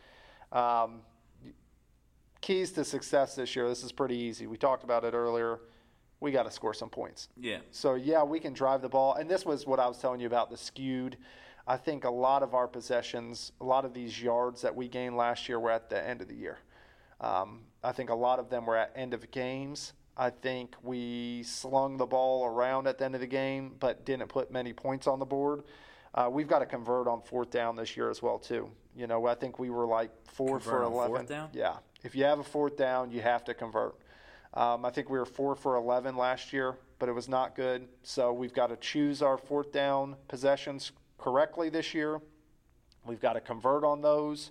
Um, 0.53 1.01
keys 2.41 2.73
to 2.73 2.85
success 2.85 3.35
this 3.35 3.55
year. 3.57 3.69
This 3.69 3.83
is 3.83 3.93
pretty 3.93 4.17
easy. 4.17 4.47
We 4.47 4.57
talked 4.57 4.85
about 4.85 5.05
it 5.05 5.15
earlier. 5.15 5.61
We 6.21 6.31
got 6.31 6.43
to 6.45 6.51
score 6.51 6.75
some 6.75 6.91
points. 6.91 7.29
Yeah. 7.37 7.59
So 7.71 7.95
yeah, 7.95 8.23
we 8.23 8.41
can 8.41 8.53
drive 8.53 8.83
the 8.83 8.89
ball, 8.89 9.15
and 9.15 9.29
this 9.29 9.47
was 9.47 9.67
what 9.67 9.81
I 9.81 9.87
was 9.87 9.99
telling 9.99 10.21
you 10.21 10.27
about 10.27 10.51
the 10.51 10.57
skewed. 10.57 11.17
I 11.71 11.77
think 11.77 12.03
a 12.03 12.11
lot 12.11 12.43
of 12.43 12.53
our 12.53 12.67
possessions, 12.67 13.53
a 13.61 13.65
lot 13.65 13.85
of 13.85 13.95
these 13.95 14.21
yards 14.21 14.63
that 14.63 14.75
we 14.75 14.89
gained 14.89 15.17
last 15.17 15.49
year 15.49 15.61
were 15.61 15.71
at 15.71 15.89
the 15.89 16.05
end 16.05 16.21
of 16.21 16.27
the 16.27 16.35
year. 16.35 16.59
Um, 17.21 17.61
I 17.85 17.93
think 17.93 18.11
a 18.11 18.15
lot 18.15 18.41
of 18.41 18.51
them 18.51 18.67
were 18.67 18.77
at 18.77 18.91
end 18.97 19.15
of 19.15 19.31
games. 19.31 19.93
I 20.17 20.31
think 20.31 20.75
we 20.83 21.45
slung 21.45 21.97
the 21.97 22.07
ball 22.07 22.45
around 22.45 22.89
at 22.89 22.99
the 22.99 23.05
end 23.05 23.15
of 23.15 23.21
the 23.21 23.29
game, 23.29 23.77
but 23.79 24.05
didn't 24.05 24.27
put 24.31 24.51
many 24.51 24.73
points 24.73 25.07
on 25.07 25.21
the 25.21 25.25
board. 25.25 25.63
Uh, 26.13 26.29
we've 26.29 26.49
got 26.49 26.59
to 26.59 26.67
convert 26.67 27.07
on 27.07 27.23
fourth 27.23 27.53
down 27.53 27.77
this 27.77 27.97
year 27.97 28.11
as 28.11 28.21
well 28.21 28.41
too. 28.41 28.69
You 28.97 29.07
know, 29.07 29.25
I 29.27 29.37
think 29.37 29.61
we 29.61 29.71
were 29.71 29.87
like 29.87 30.11
four 30.27 30.59
convert 30.59 30.63
for 30.63 30.83
eleven. 30.83 31.17
fourth 31.19 31.29
down? 31.29 31.51
Yeah, 31.53 31.77
if 32.03 32.17
you 32.17 32.25
have 32.25 32.41
a 32.41 32.45
fourth 32.45 32.77
down, 32.77 33.13
you 33.13 33.21
have 33.21 33.45
to 33.45 33.55
convert. 33.55 33.95
Um, 34.55 34.85
I 34.85 34.91
think 34.91 35.09
we 35.09 35.21
were 35.21 35.25
four 35.25 35.55
for 35.55 35.77
11 35.77 36.17
last 36.17 36.53
year, 36.53 36.77
but 36.99 37.09
it 37.09 37.13
was 37.13 37.29
not 37.29 37.55
good. 37.55 37.87
So 38.03 38.33
we've 38.33 38.53
got 38.53 38.67
to 38.71 38.77
choose 38.77 39.23
our 39.23 39.39
fourth 39.39 39.71
down 39.71 40.17
possessions 40.27 40.91
correctly 41.21 41.69
this 41.69 41.95
year. 41.95 42.21
We've 43.07 43.21
got 43.21 43.35
to 43.35 43.41
convert 43.41 43.85
on 43.85 44.01
those. 44.01 44.51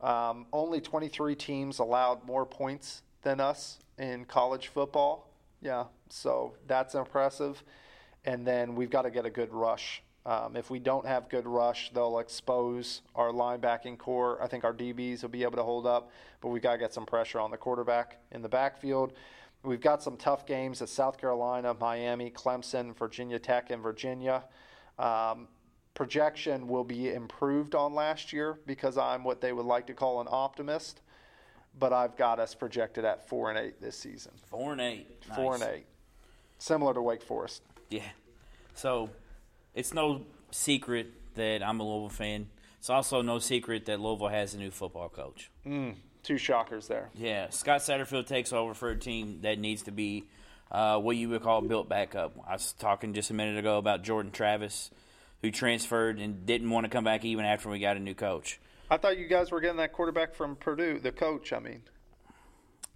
Um, 0.00 0.46
only 0.52 0.80
23 0.80 1.34
teams 1.34 1.78
allowed 1.78 2.24
more 2.24 2.46
points 2.46 3.02
than 3.22 3.40
us 3.40 3.78
in 3.98 4.24
college 4.26 4.68
football. 4.68 5.30
Yeah, 5.60 5.84
so 6.08 6.54
that's 6.66 6.94
impressive. 6.94 7.62
And 8.24 8.46
then 8.46 8.74
we've 8.74 8.90
got 8.90 9.02
to 9.02 9.10
get 9.10 9.24
a 9.24 9.30
good 9.30 9.52
rush. 9.52 10.02
Um, 10.26 10.56
if 10.56 10.70
we 10.70 10.80
don't 10.80 11.06
have 11.06 11.28
good 11.28 11.46
rush, 11.46 11.90
they'll 11.94 12.18
expose 12.18 13.02
our 13.14 13.30
linebacking 13.30 13.96
core. 13.96 14.42
I 14.42 14.48
think 14.48 14.64
our 14.64 14.74
DBs 14.74 15.22
will 15.22 15.28
be 15.28 15.44
able 15.44 15.56
to 15.56 15.62
hold 15.62 15.86
up, 15.86 16.10
but 16.40 16.48
we've 16.48 16.62
got 16.62 16.72
to 16.72 16.78
get 16.78 16.92
some 16.92 17.06
pressure 17.06 17.38
on 17.38 17.52
the 17.52 17.56
quarterback 17.56 18.18
in 18.32 18.42
the 18.42 18.48
backfield. 18.48 19.12
We've 19.62 19.80
got 19.80 20.02
some 20.02 20.16
tough 20.16 20.44
games 20.44 20.82
at 20.82 20.88
South 20.88 21.16
Carolina, 21.16 21.74
Miami, 21.74 22.30
Clemson, 22.30 22.96
Virginia 22.96 23.38
Tech, 23.38 23.70
and 23.70 23.82
Virginia. 23.82 24.44
Um, 24.98 25.46
projection 25.96 26.68
will 26.68 26.84
be 26.84 27.12
improved 27.12 27.74
on 27.74 27.92
last 27.94 28.32
year 28.32 28.58
because 28.66 28.96
I'm 28.96 29.24
what 29.24 29.40
they 29.40 29.52
would 29.52 29.66
like 29.66 29.86
to 29.88 29.94
call 29.94 30.20
an 30.20 30.28
optimist, 30.30 31.00
but 31.76 31.92
I've 31.92 32.16
got 32.16 32.38
us 32.38 32.54
projected 32.54 33.04
at 33.04 33.28
four 33.28 33.50
and 33.50 33.58
eight 33.58 33.80
this 33.80 33.98
season. 33.98 34.32
Four 34.48 34.72
and 34.72 34.80
eight. 34.80 35.24
Four 35.34 35.52
Nice. 35.58 35.62
and 35.62 35.70
eight, 35.78 35.86
similar 36.58 36.94
to 36.94 37.02
Wake 37.02 37.22
Forest. 37.22 37.62
Yeah. 37.90 38.02
So 38.74 39.10
it's 39.74 39.92
no 39.94 40.22
secret 40.50 41.08
that 41.34 41.62
I'm 41.62 41.80
a 41.80 41.82
Louisville 41.82 42.10
fan. 42.10 42.46
It's 42.78 42.90
also 42.90 43.22
no 43.22 43.38
secret 43.40 43.86
that 43.86 43.98
Louisville 43.98 44.28
has 44.28 44.54
a 44.54 44.58
new 44.58 44.70
football 44.70 45.08
coach. 45.08 45.50
Two 46.22 46.38
shockers 46.38 46.88
there. 46.88 47.08
Yeah, 47.14 47.48
Scott 47.50 47.80
Satterfield 47.80 48.26
takes 48.26 48.52
over 48.52 48.74
for 48.74 48.90
a 48.90 48.98
team 48.98 49.40
that 49.42 49.58
needs 49.58 49.82
to 49.84 49.92
be 49.92 50.24
uh, 50.70 50.98
what 50.98 51.16
you 51.16 51.28
would 51.30 51.42
call 51.42 51.62
built 51.62 51.88
back 51.88 52.14
up. 52.14 52.34
I 52.46 52.52
was 52.52 52.72
talking 52.74 53.14
just 53.14 53.30
a 53.30 53.34
minute 53.34 53.56
ago 53.58 53.78
about 53.78 54.02
Jordan 54.02 54.30
Travis, 54.32 54.90
who 55.46 55.52
transferred 55.52 56.18
and 56.18 56.44
didn't 56.44 56.68
want 56.70 56.84
to 56.84 56.90
come 56.90 57.04
back 57.04 57.24
even 57.24 57.44
after 57.44 57.68
we 57.68 57.78
got 57.78 57.96
a 57.96 58.00
new 58.00 58.14
coach. 58.14 58.58
I 58.90 58.96
thought 58.96 59.16
you 59.16 59.28
guys 59.28 59.50
were 59.52 59.60
getting 59.60 59.76
that 59.78 59.92
quarterback 59.92 60.34
from 60.34 60.56
Purdue, 60.56 60.98
the 60.98 61.12
coach. 61.12 61.52
I 61.52 61.60
mean, 61.60 61.82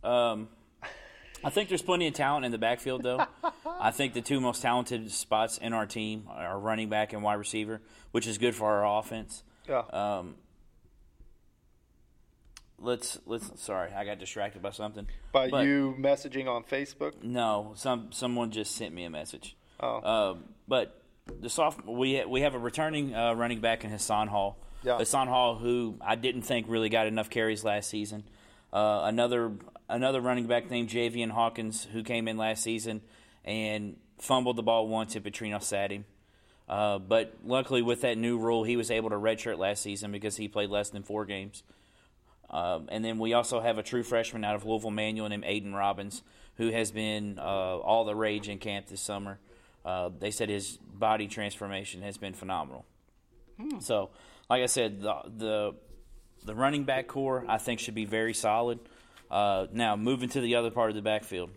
Um, 0.03 0.49
I 1.45 1.51
think 1.51 1.69
there's 1.69 1.83
plenty 1.83 2.07
of 2.09 2.15
talent 2.15 2.45
in 2.45 2.51
the 2.53 2.59
backfield, 2.59 3.03
though. 3.05 3.25
I 3.81 3.93
think 3.93 4.15
the 4.15 4.21
two 4.21 4.41
most 4.41 4.63
talented 4.63 5.11
spots 5.13 5.59
in 5.59 5.73
our 5.73 5.87
team 5.87 6.25
are 6.29 6.59
running 6.59 6.89
back 6.89 7.13
and 7.13 7.23
wide 7.23 7.35
receiver, 7.35 7.81
which 8.11 8.27
is 8.27 8.37
good 8.39 8.55
for 8.57 8.67
our 8.69 8.99
offense. 8.99 9.43
yeah. 9.69 9.83
Um, 9.93 10.35
let's 12.79 13.19
let's. 13.27 13.61
Sorry, 13.63 13.93
I 13.93 14.05
got 14.05 14.19
distracted 14.19 14.61
by 14.63 14.71
something. 14.71 15.07
By 15.33 15.51
but- 15.51 15.67
you 15.67 15.95
messaging 15.99 16.49
on 16.49 16.65
Facebook. 16.65 17.23
No, 17.23 17.73
some 17.77 18.11
someone 18.13 18.51
just 18.51 18.75
sent 18.75 18.93
me 18.95 19.05
a 19.05 19.11
message. 19.11 19.57
Oh. 19.81 20.03
Um, 20.33 20.45
but 20.69 21.00
the 21.41 21.51
soft 21.51 21.87
we 21.87 22.25
we 22.25 22.43
have 22.43 22.55
a 22.55 22.59
returning 22.59 23.15
uh, 23.15 23.35
running 23.35 23.61
back 23.61 23.85
in 23.85 23.91
Hassan 23.91 24.29
Hall. 24.29 24.59
Yeah. 24.83 24.99
Hassan 24.99 25.29
Hall, 25.29 25.57
who 25.57 25.97
I 26.01 26.17
didn't 26.17 26.43
think 26.43 26.67
really 26.69 26.89
got 26.89 27.07
enough 27.07 27.29
carries 27.29 27.65
last 27.65 27.91
season. 27.91 28.25
Uh, 28.73 29.03
another 29.05 29.53
another 29.89 30.21
running 30.21 30.47
back 30.47 30.71
named 30.71 30.89
Javian 30.89 31.31
Hawkins, 31.31 31.87
who 31.93 32.03
came 32.03 32.29
in 32.29 32.37
last 32.37 32.63
season 32.63 33.03
and 33.45 33.97
fumbled 34.19 34.57
the 34.57 34.63
ball 34.63 34.87
once 34.89 35.17
and 35.17 35.25
Petrino 35.25 35.63
sat 35.63 35.91
him. 35.91 36.05
Uh, 36.69 36.99
but 36.99 37.35
luckily, 37.45 37.83
with 37.83 38.03
that 38.03 38.17
new 38.17 38.39
rule, 38.39 38.63
he 38.63 38.77
was 38.77 38.91
able 38.91 39.11
to 39.11 39.17
redshirt 39.17 39.59
last 39.59 39.83
season 39.83 40.13
because 40.13 40.37
he 40.37 40.47
played 40.47 40.71
less 40.71 40.91
than 40.91 41.03
four 41.03 41.25
games. 41.25 41.65
Um, 42.49 42.89
and 42.91 43.05
then 43.05 43.19
we 43.19 43.33
also 43.33 43.61
have 43.61 43.79
a 43.79 43.83
true 43.83 44.03
freshman 44.03 44.45
out 44.45 44.55
of 44.55 44.65
Louisville 44.65 44.91
Manual 44.91 45.29
named 45.29 45.45
Aidan 45.47 45.75
Robbins, 45.75 46.23
who 46.57 46.71
has 46.71 46.91
been 46.93 47.39
uh, 47.39 47.43
all 47.43 48.05
the 48.05 48.15
rage 48.15 48.49
in 48.49 48.59
camp 48.59 48.87
this 48.87 49.01
summer. 49.01 49.39
Uh, 49.85 50.11
they 50.19 50.31
said 50.31 50.49
his 50.49 50.79
body 50.79 51.27
transformation 51.27 52.03
has 52.03 52.19
been 52.19 52.35
phenomenal. 52.35 52.85
So, 53.81 54.11
like 54.49 54.63
I 54.63 54.67
said, 54.67 55.03
the 55.03 55.15
the 55.37 55.75
the 56.45 56.55
running 56.55 56.85
back 56.85 57.09
core 57.09 57.45
I 57.49 57.59
think 57.59 57.81
should 57.81 57.95
be 57.95 58.07
very 58.07 58.33
solid. 58.35 58.81
Uh, 59.31 59.67
now 59.73 59.97
moving 59.97 60.29
to 60.31 60.41
the 60.41 60.57
other 60.57 60.71
part 60.71 60.91
of 60.91 60.97
the 60.97 61.03
backfield, 61.03 61.51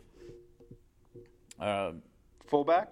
uh, 1.60 1.94
Fullback? 2.48 2.90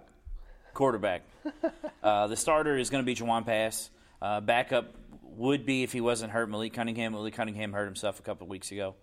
quarterback. 0.74 1.22
uh, 2.02 2.26
the 2.26 2.36
starter 2.36 2.76
is 2.76 2.90
going 2.90 3.04
to 3.04 3.06
be 3.06 3.14
Jawon 3.14 3.46
Pass. 3.46 3.90
Uh, 4.20 4.40
backup 4.40 4.94
would 5.22 5.64
be 5.64 5.82
if 5.82 5.92
he 5.92 6.00
wasn't 6.00 6.32
hurt 6.32 6.48
Malik 6.48 6.72
Cunningham. 6.72 7.12
Malik 7.12 7.34
Cunningham 7.34 7.72
hurt 7.72 7.84
himself 7.86 8.18
a 8.18 8.22
couple 8.22 8.44
of 8.44 8.50
weeks 8.50 8.72
ago. 8.72 8.94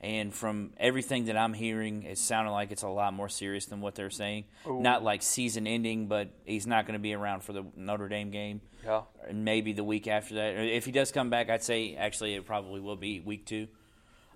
And 0.00 0.32
from 0.32 0.72
everything 0.76 1.24
that 1.26 1.38
I'm 1.38 1.54
hearing, 1.54 2.02
it 2.02 2.18
sounded 2.18 2.50
like 2.52 2.70
it's 2.70 2.82
a 2.82 2.88
lot 2.88 3.14
more 3.14 3.30
serious 3.30 3.66
than 3.66 3.80
what 3.80 3.94
they're 3.94 4.10
saying. 4.10 4.44
Not 4.82 5.02
like 5.02 5.22
season 5.22 5.66
ending, 5.66 6.06
but 6.06 6.28
he's 6.44 6.66
not 6.66 6.86
going 6.86 6.98
to 6.98 7.02
be 7.02 7.14
around 7.14 7.42
for 7.42 7.54
the 7.54 7.64
Notre 7.76 8.08
Dame 8.08 8.30
game. 8.30 8.60
Yeah. 8.84 9.02
And 9.26 9.44
maybe 9.44 9.72
the 9.72 9.84
week 9.84 10.06
after 10.06 10.34
that. 10.34 10.56
If 10.58 10.84
he 10.84 10.92
does 10.92 11.12
come 11.12 11.30
back, 11.30 11.48
I'd 11.48 11.62
say 11.62 11.96
actually 11.96 12.34
it 12.34 12.44
probably 12.44 12.80
will 12.80 12.96
be 12.96 13.20
week 13.20 13.46
two. 13.46 13.68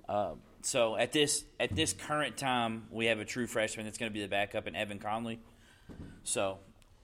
Uh, 0.08 0.32
so 0.62 0.96
at 0.96 1.12
this 1.12 1.44
at 1.58 1.76
this 1.76 1.92
current 1.92 2.36
time, 2.36 2.86
we 2.90 3.06
have 3.06 3.20
a 3.20 3.24
true 3.24 3.46
freshman 3.46 3.86
that's 3.86 3.98
going 3.98 4.10
to 4.10 4.14
be 4.14 4.22
the 4.22 4.28
backup 4.28 4.66
in 4.66 4.74
Evan 4.74 4.98
Conley. 4.98 5.40
So 6.24 6.58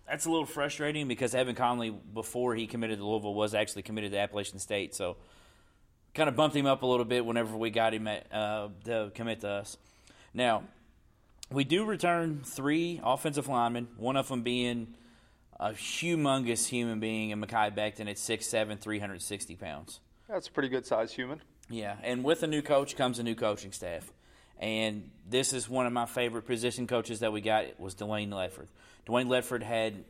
that's 0.08 0.24
a 0.24 0.30
little 0.30 0.46
frustrating 0.46 1.08
because 1.08 1.34
Evan 1.34 1.54
Conley, 1.54 1.90
before 1.90 2.54
he 2.54 2.66
committed 2.66 2.98
to 2.98 3.06
Louisville, 3.06 3.34
was 3.34 3.54
actually 3.54 3.82
committed 3.82 4.12
to 4.12 4.18
Appalachian 4.18 4.58
State. 4.58 4.94
So 4.94 5.16
kind 6.16 6.28
of 6.30 6.34
bumped 6.34 6.56
him 6.56 6.66
up 6.66 6.82
a 6.82 6.86
little 6.86 7.04
bit 7.04 7.24
whenever 7.24 7.56
we 7.56 7.70
got 7.70 7.92
him 7.92 8.08
at, 8.08 8.26
uh, 8.32 8.68
to 8.84 9.12
commit 9.14 9.42
to 9.42 9.48
us. 9.48 9.76
Now, 10.32 10.64
we 11.50 11.62
do 11.62 11.84
return 11.84 12.40
three 12.42 13.00
offensive 13.04 13.48
linemen, 13.48 13.88
one 13.98 14.16
of 14.16 14.28
them 14.28 14.42
being 14.42 14.94
a 15.60 15.70
humongous 15.70 16.66
human 16.66 17.00
being 17.00 17.30
in 17.30 17.40
Mekhi 17.40 17.74
Becton 17.76 18.08
at 18.08 18.16
6'7", 18.16 18.80
360 18.80 19.56
pounds. 19.56 20.00
That's 20.28 20.48
a 20.48 20.50
pretty 20.50 20.70
good 20.70 20.86
size 20.86 21.12
human. 21.12 21.42
Yeah, 21.68 21.96
and 22.02 22.24
with 22.24 22.42
a 22.42 22.46
new 22.46 22.62
coach 22.62 22.96
comes 22.96 23.18
a 23.18 23.22
new 23.22 23.34
coaching 23.34 23.72
staff. 23.72 24.10
And 24.58 25.10
this 25.28 25.52
is 25.52 25.68
one 25.68 25.86
of 25.86 25.92
my 25.92 26.06
favorite 26.06 26.46
position 26.46 26.86
coaches 26.86 27.20
that 27.20 27.32
we 27.32 27.42
got 27.42 27.78
was 27.78 27.94
Dwayne 27.94 28.30
Ledford. 28.30 28.68
Dwayne 29.06 29.26
Ledford 29.26 29.62
had 29.62 30.04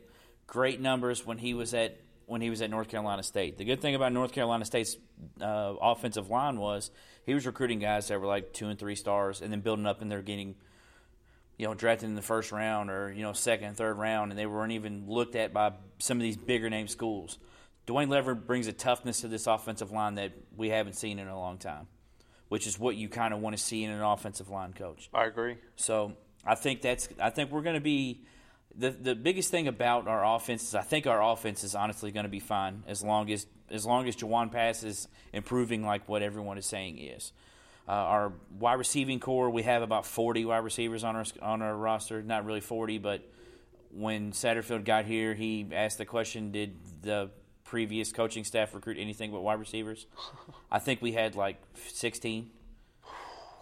great 0.47 0.79
numbers 0.79 1.25
when 1.25 1.37
he 1.37 1.53
was 1.53 1.73
at 1.73 1.97
when 2.27 2.41
he 2.41 2.49
was 2.49 2.61
at 2.61 2.69
North 2.69 2.89
Carolina 2.89 3.23
State. 3.23 3.57
The 3.57 3.65
good 3.65 3.81
thing 3.81 3.95
about 3.95 4.13
North 4.13 4.33
Carolina 4.33 4.65
State's 4.65 4.97
uh, 5.41 5.73
offensive 5.81 6.29
line 6.29 6.59
was 6.59 6.91
he 7.25 7.33
was 7.33 7.45
recruiting 7.45 7.79
guys 7.79 8.09
that 8.09 8.19
were 8.19 8.27
like 8.27 8.53
two 8.53 8.67
and 8.67 8.77
three 8.77 8.95
stars, 8.95 9.41
and 9.41 9.51
then 9.51 9.61
building 9.61 9.85
up, 9.85 10.01
and 10.01 10.11
they're 10.11 10.21
getting 10.21 10.55
you 11.57 11.65
know 11.65 11.73
drafted 11.73 12.09
in 12.09 12.15
the 12.15 12.21
first 12.21 12.51
round 12.51 12.91
or 12.91 13.11
you 13.11 13.23
know 13.23 13.33
second, 13.33 13.75
third 13.75 13.97
round, 13.97 14.31
and 14.31 14.37
they 14.37 14.45
weren't 14.45 14.73
even 14.73 15.05
looked 15.07 15.35
at 15.35 15.53
by 15.53 15.71
some 15.99 16.17
of 16.17 16.21
these 16.21 16.37
bigger 16.37 16.69
name 16.69 16.87
schools. 16.87 17.39
Dwayne 17.87 18.09
Ledford 18.09 18.45
brings 18.45 18.67
a 18.67 18.73
toughness 18.73 19.21
to 19.21 19.29
this 19.29 19.47
offensive 19.47 19.91
line 19.91 20.15
that 20.15 20.33
we 20.55 20.69
haven't 20.69 20.93
seen 20.93 21.19
in 21.19 21.29
a 21.29 21.39
long 21.39 21.57
time, 21.57 21.87
which 22.49 22.67
is 22.67 22.77
what 22.77 22.97
you 22.97 23.07
kind 23.07 23.33
of 23.33 23.39
want 23.39 23.55
to 23.55 23.63
see 23.63 23.85
in 23.85 23.89
an 23.89 24.01
offensive 24.01 24.49
line 24.49 24.73
coach. 24.73 25.09
I 25.13 25.25
agree. 25.25 25.55
So 25.77 26.11
I 26.45 26.55
think 26.55 26.81
that's 26.81 27.07
I 27.21 27.29
think 27.29 27.51
we're 27.51 27.61
going 27.61 27.75
to 27.75 27.81
be 27.81 28.25
the 28.77 28.91
the 28.91 29.15
biggest 29.15 29.51
thing 29.51 29.67
about 29.67 30.07
our 30.07 30.35
offense 30.35 30.63
is 30.63 30.75
I 30.75 30.81
think 30.81 31.07
our 31.07 31.21
offense 31.21 31.63
is 31.63 31.75
honestly 31.75 32.11
going 32.11 32.25
to 32.25 32.29
be 32.29 32.39
fine 32.39 32.83
as 32.87 33.03
long 33.03 33.29
as 33.31 33.47
as 33.69 33.85
long 33.85 34.07
as 34.07 34.15
Jawon 34.15 34.51
Pass 34.51 34.83
is 34.83 35.07
improving 35.33 35.85
like 35.85 36.07
what 36.07 36.21
everyone 36.21 36.57
is 36.57 36.65
saying 36.65 36.99
is. 36.99 37.33
Uh, 37.87 37.91
our 37.91 38.33
wide 38.59 38.73
receiving 38.73 39.19
core, 39.19 39.49
we 39.49 39.63
have 39.63 39.81
about 39.81 40.05
40 40.05 40.45
wide 40.45 40.57
receivers 40.57 41.03
on 41.03 41.15
our 41.15 41.25
on 41.41 41.61
our 41.61 41.75
roster. 41.75 42.21
Not 42.21 42.45
really 42.45 42.61
40, 42.61 42.97
but 42.99 43.21
when 43.91 44.31
Satterfield 44.31 44.83
got 44.83 45.05
here, 45.05 45.33
he 45.33 45.67
asked 45.71 45.97
the 45.97 46.05
question: 46.05 46.51
Did 46.51 46.75
the 47.01 47.31
previous 47.63 48.11
coaching 48.11 48.43
staff 48.43 48.73
recruit 48.73 48.97
anything 48.99 49.31
but 49.31 49.41
wide 49.41 49.59
receivers? 49.59 50.05
I 50.71 50.79
think 50.79 51.01
we 51.01 51.13
had 51.13 51.35
like 51.35 51.57
16 51.93 52.51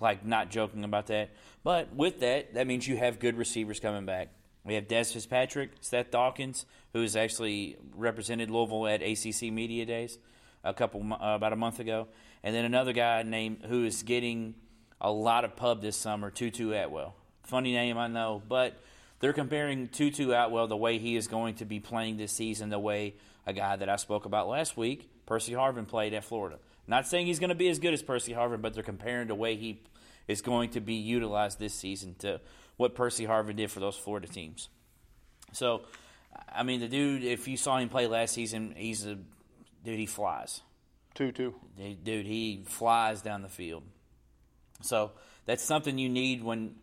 like 0.01 0.25
not 0.25 0.49
joking 0.49 0.83
about 0.83 1.07
that. 1.07 1.29
But 1.63 1.95
with 1.95 2.19
that, 2.19 2.53
that 2.55 2.67
means 2.67 2.87
you 2.87 2.97
have 2.97 3.19
good 3.19 3.37
receivers 3.37 3.79
coming 3.79 4.05
back. 4.05 4.29
We 4.65 4.73
have 4.73 4.87
Dez 4.87 5.13
Fitzpatrick, 5.13 5.71
Seth 5.81 6.09
Dawkins, 6.09 6.65
who 6.91 7.01
has 7.01 7.15
actually 7.15 7.77
represented 7.95 8.49
Louisville 8.49 8.87
at 8.87 9.03
ACC 9.03 9.53
Media 9.53 9.85
Days 9.85 10.17
a 10.63 10.73
couple 10.73 11.01
uh, 11.13 11.17
about 11.21 11.53
a 11.53 11.55
month 11.55 11.79
ago, 11.79 12.07
and 12.43 12.55
then 12.55 12.65
another 12.65 12.91
guy 12.91 13.21
named 13.21 13.63
who 13.67 13.85
is 13.85 14.01
getting 14.01 14.55
a 14.99 15.11
lot 15.11 15.45
of 15.45 15.55
pub 15.55 15.81
this 15.81 15.95
summer, 15.95 16.31
Tutu 16.31 16.71
Atwell. 16.71 17.15
Funny 17.43 17.73
name, 17.73 17.99
I 17.99 18.07
know, 18.07 18.41
but 18.49 18.81
they're 19.19 19.33
comparing 19.33 19.87
Tutu 19.87 20.31
Atwell 20.31 20.67
the 20.67 20.75
way 20.75 20.97
he 20.97 21.15
is 21.15 21.27
going 21.27 21.55
to 21.55 21.65
be 21.65 21.79
playing 21.79 22.17
this 22.17 22.31
season, 22.31 22.69
the 22.69 22.79
way 22.79 23.13
a 23.45 23.53
guy 23.53 23.75
that 23.75 23.87
I 23.87 23.97
spoke 23.97 24.25
about 24.25 24.47
last 24.47 24.75
week, 24.75 25.07
Percy 25.27 25.53
Harvin, 25.53 25.87
played 25.87 26.15
at 26.15 26.23
Florida. 26.23 26.57
Not 26.87 27.05
saying 27.05 27.27
he's 27.27 27.39
going 27.39 27.49
to 27.49 27.55
be 27.55 27.69
as 27.69 27.77
good 27.77 27.93
as 27.93 28.01
Percy 28.01 28.33
Harvin, 28.33 28.63
but 28.63 28.73
they're 28.73 28.83
comparing 28.83 29.27
the 29.27 29.35
way 29.35 29.55
he 29.55 29.83
is 30.27 30.41
going 30.41 30.71
to 30.71 30.81
be 30.81 30.95
utilized 30.95 31.59
this 31.59 31.75
season 31.75 32.15
to 32.19 32.41
what 32.77 32.95
Percy 32.95 33.25
Harvin 33.25 33.55
did 33.55 33.71
for 33.71 33.79
those 33.79 33.95
Florida 33.95 34.27
teams. 34.27 34.69
So, 35.53 35.83
I 36.53 36.63
mean, 36.63 36.79
the 36.79 36.87
dude, 36.87 37.23
if 37.23 37.47
you 37.47 37.57
saw 37.57 37.77
him 37.77 37.89
play 37.89 38.07
last 38.07 38.33
season, 38.33 38.73
he's 38.75 39.05
a 39.05 39.17
dude, 39.83 39.99
he 39.99 40.05
flies. 40.05 40.61
Two 41.13 41.31
two. 41.31 41.55
Dude, 41.77 42.25
he 42.25 42.63
flies 42.65 43.21
down 43.21 43.41
the 43.41 43.49
field. 43.49 43.83
So 44.81 45.11
that's 45.45 45.63
something 45.63 45.97
you 45.97 46.09
need 46.09 46.43
when 46.43 46.75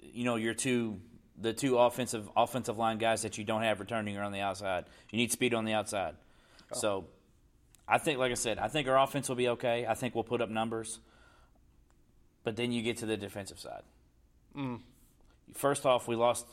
you 0.00 0.24
know 0.24 0.36
your 0.36 0.54
two 0.54 1.00
the 1.40 1.52
two 1.52 1.78
offensive 1.78 2.28
offensive 2.36 2.78
line 2.78 2.98
guys 2.98 3.22
that 3.22 3.36
you 3.36 3.44
don't 3.44 3.62
have 3.62 3.80
returning 3.80 4.16
are 4.16 4.22
on 4.22 4.32
the 4.32 4.40
outside. 4.40 4.84
You 5.10 5.18
need 5.18 5.32
speed 5.32 5.54
on 5.54 5.64
the 5.64 5.72
outside. 5.72 6.14
Oh. 6.72 6.78
So 6.78 7.04
I 7.86 7.98
think, 7.98 8.18
like 8.18 8.30
I 8.30 8.34
said, 8.34 8.58
I 8.58 8.68
think 8.68 8.88
our 8.88 8.98
offense 8.98 9.28
will 9.28 9.36
be 9.36 9.48
okay. 9.48 9.86
I 9.86 9.94
think 9.94 10.14
we'll 10.14 10.24
put 10.24 10.40
up 10.40 10.50
numbers. 10.50 11.00
But 12.44 12.56
then 12.56 12.72
you 12.72 12.82
get 12.82 12.98
to 12.98 13.06
the 13.06 13.16
defensive 13.16 13.58
side. 13.58 13.82
Mm. 14.56 14.80
First 15.54 15.86
off, 15.86 16.08
we 16.08 16.16
lost 16.16 16.46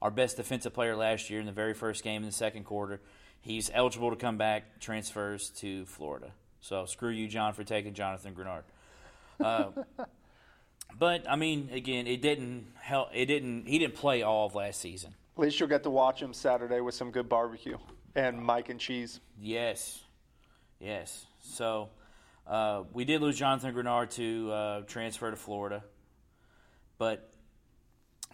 our 0.00 0.10
best 0.10 0.36
defensive 0.36 0.74
player 0.74 0.94
last 0.96 1.30
year 1.30 1.40
in 1.40 1.46
the 1.46 1.52
very 1.52 1.74
first 1.74 2.04
game 2.04 2.22
in 2.22 2.28
the 2.28 2.34
second 2.34 2.64
quarter. 2.64 3.00
He's 3.40 3.70
eligible 3.72 4.10
to 4.10 4.16
come 4.16 4.36
back, 4.36 4.80
transfers 4.80 5.50
to 5.56 5.84
Florida. 5.86 6.32
So 6.60 6.86
screw 6.86 7.10
you, 7.10 7.26
John, 7.26 7.54
for 7.54 7.64
taking 7.64 7.94
Jonathan 7.94 8.34
Greenard. 8.34 8.62
Uh, 9.40 9.70
but 10.98 11.28
I 11.28 11.36
mean, 11.36 11.70
again, 11.72 12.06
it 12.06 12.22
didn't 12.22 12.66
help. 12.80 13.08
It 13.12 13.26
didn't. 13.26 13.66
He 13.66 13.78
didn't 13.78 13.96
play 13.96 14.22
all 14.22 14.46
of 14.46 14.54
last 14.54 14.80
season. 14.80 15.14
At 15.36 15.42
least 15.42 15.58
you'll 15.58 15.68
get 15.68 15.82
to 15.84 15.90
watch 15.90 16.20
him 16.20 16.32
Saturday 16.32 16.80
with 16.80 16.94
some 16.94 17.10
good 17.10 17.28
barbecue 17.28 17.78
and 18.14 18.38
Mike 18.38 18.68
and 18.68 18.78
cheese. 18.78 19.20
Yes, 19.40 20.00
yes. 20.78 21.26
So 21.40 21.88
uh, 22.46 22.84
we 22.92 23.04
did 23.04 23.22
lose 23.22 23.38
Jonathan 23.38 23.74
Greenard 23.74 24.10
to 24.10 24.52
uh, 24.52 24.80
transfer 24.82 25.30
to 25.30 25.36
Florida, 25.36 25.82
but 26.98 27.31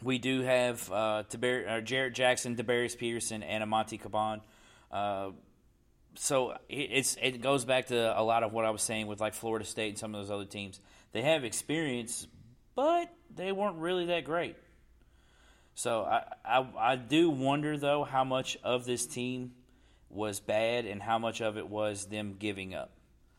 we 0.03 0.19
do 0.19 0.43
have 0.43 0.91
uh, 0.93 1.23
Tabar- 1.29 1.69
uh, 1.69 1.81
Jarrett 1.81 2.15
Jackson, 2.15 2.57
Debarius 2.57 2.97
Peterson, 2.97 3.43
and 3.43 3.62
Amonte 3.65 4.01
Caban. 4.01 4.41
Uh, 4.91 5.31
so 6.15 6.53
it, 6.69 6.91
it's 6.93 7.16
it 7.20 7.41
goes 7.41 7.65
back 7.65 7.87
to 7.87 8.19
a 8.19 8.23
lot 8.23 8.43
of 8.43 8.53
what 8.53 8.65
I 8.65 8.70
was 8.70 8.83
saying 8.83 9.07
with 9.07 9.20
like 9.20 9.35
Florida 9.35 9.65
State 9.65 9.91
and 9.91 9.99
some 9.99 10.15
of 10.15 10.20
those 10.20 10.31
other 10.31 10.45
teams. 10.45 10.81
They 11.12 11.23
have 11.23 11.45
experience, 11.45 12.27
but 12.75 13.12
they 13.35 13.53
weren't 13.53 13.77
really 13.77 14.07
that 14.07 14.25
great. 14.25 14.57
So 15.75 16.03
I, 16.03 16.25
I 16.45 16.66
I 16.79 16.97
do 16.97 17.31
wonder 17.31 17.77
though 17.77 18.05
how 18.05 18.25
much 18.25 18.59
of 18.65 18.85
this 18.85 19.07
team 19.07 19.53
was 20.11 20.41
bad 20.41 20.87
and 20.87 21.03
how 21.03 21.19
much 21.19 21.41
of 21.41 21.57
it 21.57 21.69
was 21.69 22.07
them 22.07 22.37
giving 22.39 22.75
up. 22.75 22.91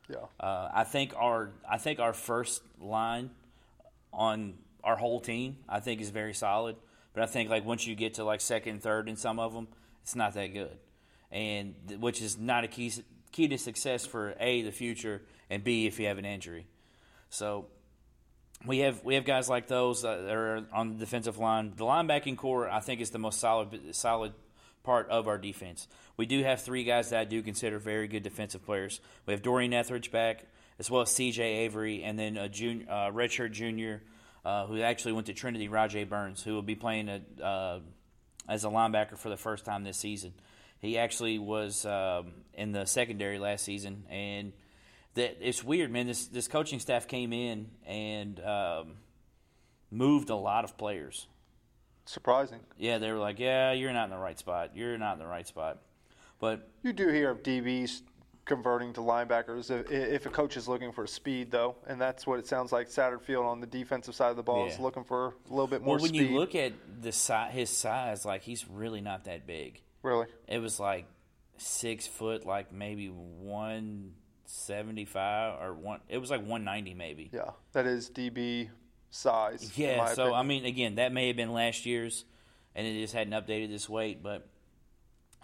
Yeah. 0.10 0.18
Uh, 0.40 0.70
I 0.74 0.84
think 0.86 1.14
our 1.16 1.52
I 1.70 1.78
think 1.78 2.00
our 2.00 2.14
first 2.14 2.62
line 2.80 3.32
on 4.14 4.56
our 4.84 4.96
whole 4.96 5.20
team 5.20 5.58
I 5.68 5.80
think 5.80 6.02
is 6.02 6.10
very 6.10 6.34
solid, 6.34 6.76
but 7.14 7.24
I 7.24 7.26
think 7.26 7.50
like 7.50 7.66
once 7.66 7.86
you 7.86 7.96
get 7.96 8.16
to 8.16 8.24
like 8.24 8.42
second, 8.42 8.82
third 8.82 9.10
in 9.10 9.16
some 9.16 9.40
of 9.40 9.54
them, 9.54 9.68
it's 10.04 10.16
not 10.16 10.34
that 10.34 10.48
good, 10.54 10.78
and 11.32 11.76
which 12.00 12.22
is 12.22 12.38
not 12.38 12.64
a 12.64 12.68
key 12.68 12.92
key 13.32 13.48
to 13.48 13.58
success 13.58 14.06
for 14.06 14.36
a 14.40 14.64
the 14.64 14.72
future 14.72 15.22
and 15.50 15.64
b 15.64 15.86
if 15.86 16.00
you 16.00 16.08
have 16.08 16.18
an 16.18 16.26
injury. 16.26 16.66
So 17.30 17.68
we 18.66 18.80
have 18.80 19.04
we 19.04 19.16
have 19.16 19.26
guys 19.26 19.50
like 19.50 19.68
those 19.68 20.02
that 20.02 20.20
are 20.30 20.66
on 20.74 20.94
the 20.94 20.96
defensive 20.96 21.38
line. 21.38 21.74
The 21.76 21.86
linebacking 21.86 22.38
core, 22.38 22.70
I 22.70 22.80
think, 22.80 23.02
is 23.02 23.12
the 23.12 23.20
most 23.20 23.40
solid 23.40 23.96
solid 23.96 24.34
part 24.84 25.10
of 25.10 25.28
our 25.28 25.38
defense. 25.38 25.88
We 26.18 26.26
do 26.26 26.44
have 26.44 26.62
three 26.62 26.84
guys 26.84 27.10
that 27.12 27.20
I 27.20 27.24
do 27.26 27.42
consider 27.42 27.80
very 27.80 28.08
good 28.08 28.24
defensive 28.24 28.66
players. 28.66 29.00
We 29.26 29.34
have 29.34 29.42
Dorian 29.42 29.74
Etheridge 29.74 30.12
back, 30.12 30.46
as 30.80 30.90
well 30.90 31.02
as 31.02 31.12
C.J. 31.12 31.44
Avery, 31.44 32.04
and 32.04 32.18
then 32.18 32.38
a 32.38 32.50
junior, 32.50 32.86
uh, 32.90 33.12
redshirt 33.12 33.52
junior 33.52 34.02
uh, 34.46 34.66
who 34.66 34.82
actually 34.82 35.14
went 35.14 35.28
to 35.28 35.34
Trinity, 35.34 35.68
Rodjay 35.68 36.08
Burns, 36.08 36.44
who 36.44 36.54
will 36.54 36.62
be 36.62 36.76
playing 36.76 37.10
a, 37.10 37.44
uh, 37.44 37.80
as 38.48 38.64
a 38.64 38.68
linebacker 38.68 39.18
for 39.18 39.30
the 39.30 39.38
first 39.38 39.66
time 39.66 39.84
this 39.84 39.98
season. 39.98 40.34
He 40.80 40.98
actually 40.98 41.40
was 41.40 41.86
um, 41.86 42.32
in 42.54 42.72
the 42.72 42.86
secondary 42.86 43.38
last 43.38 43.66
season, 43.66 44.06
and 44.10 44.54
that 45.16 45.38
it's 45.42 45.64
weird, 45.64 45.92
man. 45.92 46.08
This 46.08 46.28
this 46.28 46.48
coaching 46.48 46.80
staff 46.80 47.08
came 47.08 47.34
in 47.34 47.70
and 47.86 48.40
um, 48.40 48.94
moved 49.92 50.30
a 50.30 50.36
lot 50.36 50.64
of 50.64 50.78
players. 50.78 51.28
Surprising. 52.06 52.62
Yeah, 52.78 52.98
they 52.98 53.12
were 53.12 53.18
like, 53.18 53.40
"Yeah, 53.40 53.74
you're 53.74 53.92
not 53.92 54.06
in 54.06 54.12
the 54.12 54.18
right 54.18 54.40
spot. 54.40 54.72
You're 54.74 54.98
not 54.98 55.14
in 55.14 55.20
the 55.20 55.28
right 55.28 55.48
spot." 55.48 55.80
But 56.40 56.70
You 56.82 56.94
do 56.94 57.10
hear 57.10 57.32
of 57.32 57.44
DBs 57.44 58.02
converting 58.50 58.92
to 58.94 59.00
linebackers. 59.02 59.72
If, 59.72 59.90
if 59.90 60.26
a 60.26 60.30
coach 60.30 60.58
is 60.58 60.68
looking 60.68 60.92
for 60.92 61.08
speed, 61.08 61.52
though, 61.52 61.78
and 61.88 62.02
that's 62.02 62.28
what 62.28 62.40
it 62.40 62.48
sounds 62.48 62.74
like. 62.74 62.90
Satterfield 62.90 63.46
on 63.46 63.62
the 63.62 63.68
defensive 63.68 64.14
side 64.16 64.32
of 64.32 64.36
the 64.36 64.44
ball 64.44 64.68
is 64.68 64.78
looking 64.80 65.06
for 65.06 65.28
a 65.28 65.50
little 65.50 65.68
bit 65.68 65.82
more 65.82 65.96
Well, 65.96 66.02
when 66.02 66.10
speed. 66.10 66.30
you 66.32 66.38
look 66.38 66.56
at 66.56 66.74
the 67.02 67.14
si- 67.14 67.52
his 67.52 67.70
size, 67.70 68.26
like 68.26 68.42
he's 68.42 68.68
really 68.68 69.00
not 69.00 69.24
that 69.24 69.48
big. 69.48 69.82
really, 70.04 70.28
It 70.48 70.60
was 70.60 70.80
like 70.80 71.06
six 71.58 72.06
foot, 72.08 72.46
like 72.46 72.74
maybe 72.74 73.08
one 73.08 74.14
seventy 74.46 75.06
five 75.06 75.62
or 75.62 75.74
one. 75.74 76.00
It 76.10 76.18
was 76.18 76.30
like 76.30 76.46
one 76.46 76.64
ninety 76.66 76.94
maybe. 76.94 77.30
yeah, 77.32 77.52
that 77.74 77.86
is 77.86 78.10
DB 78.10 78.70
size. 79.12 79.72
Yeah, 79.78 80.06
so 80.08 80.24
opinion. 80.24 80.34
I 80.36 80.44
mean, 80.44 80.66
again, 80.66 80.96
that 80.96 81.12
may 81.14 81.28
have 81.28 81.36
been 81.38 81.54
last 81.54 81.86
year's, 81.86 82.26
and 82.76 82.86
it 82.88 83.00
just 83.00 83.14
hadn't 83.14 83.34
updated 83.34 83.70
this 83.70 83.88
weight. 83.88 84.22
But 84.24 84.48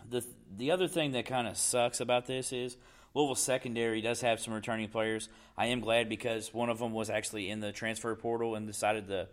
the 0.09 0.23
the 0.57 0.71
other 0.71 0.87
thing 0.87 1.11
that 1.13 1.25
kind 1.25 1.47
of 1.47 1.57
sucks 1.57 1.99
about 1.99 2.25
this 2.27 2.53
is 2.53 2.77
Louisville 3.15 3.35
secondary 3.35 4.01
does 4.01 4.21
have 4.21 4.41
some 4.41 4.53
returning 4.53 4.89
players. 4.89 5.29
I 5.57 5.67
am 5.67 5.79
glad 5.79 6.09
because 6.09 6.53
one 6.53 6.69
of 6.69 6.79
them 6.79 6.91
was 6.91 7.09
actually 7.09 7.49
in 7.49 7.61
the 7.61 7.71
transfer 7.71 8.13
portal 8.15 8.55
and 8.55 8.67
decided 8.67 9.07
to 9.07 9.27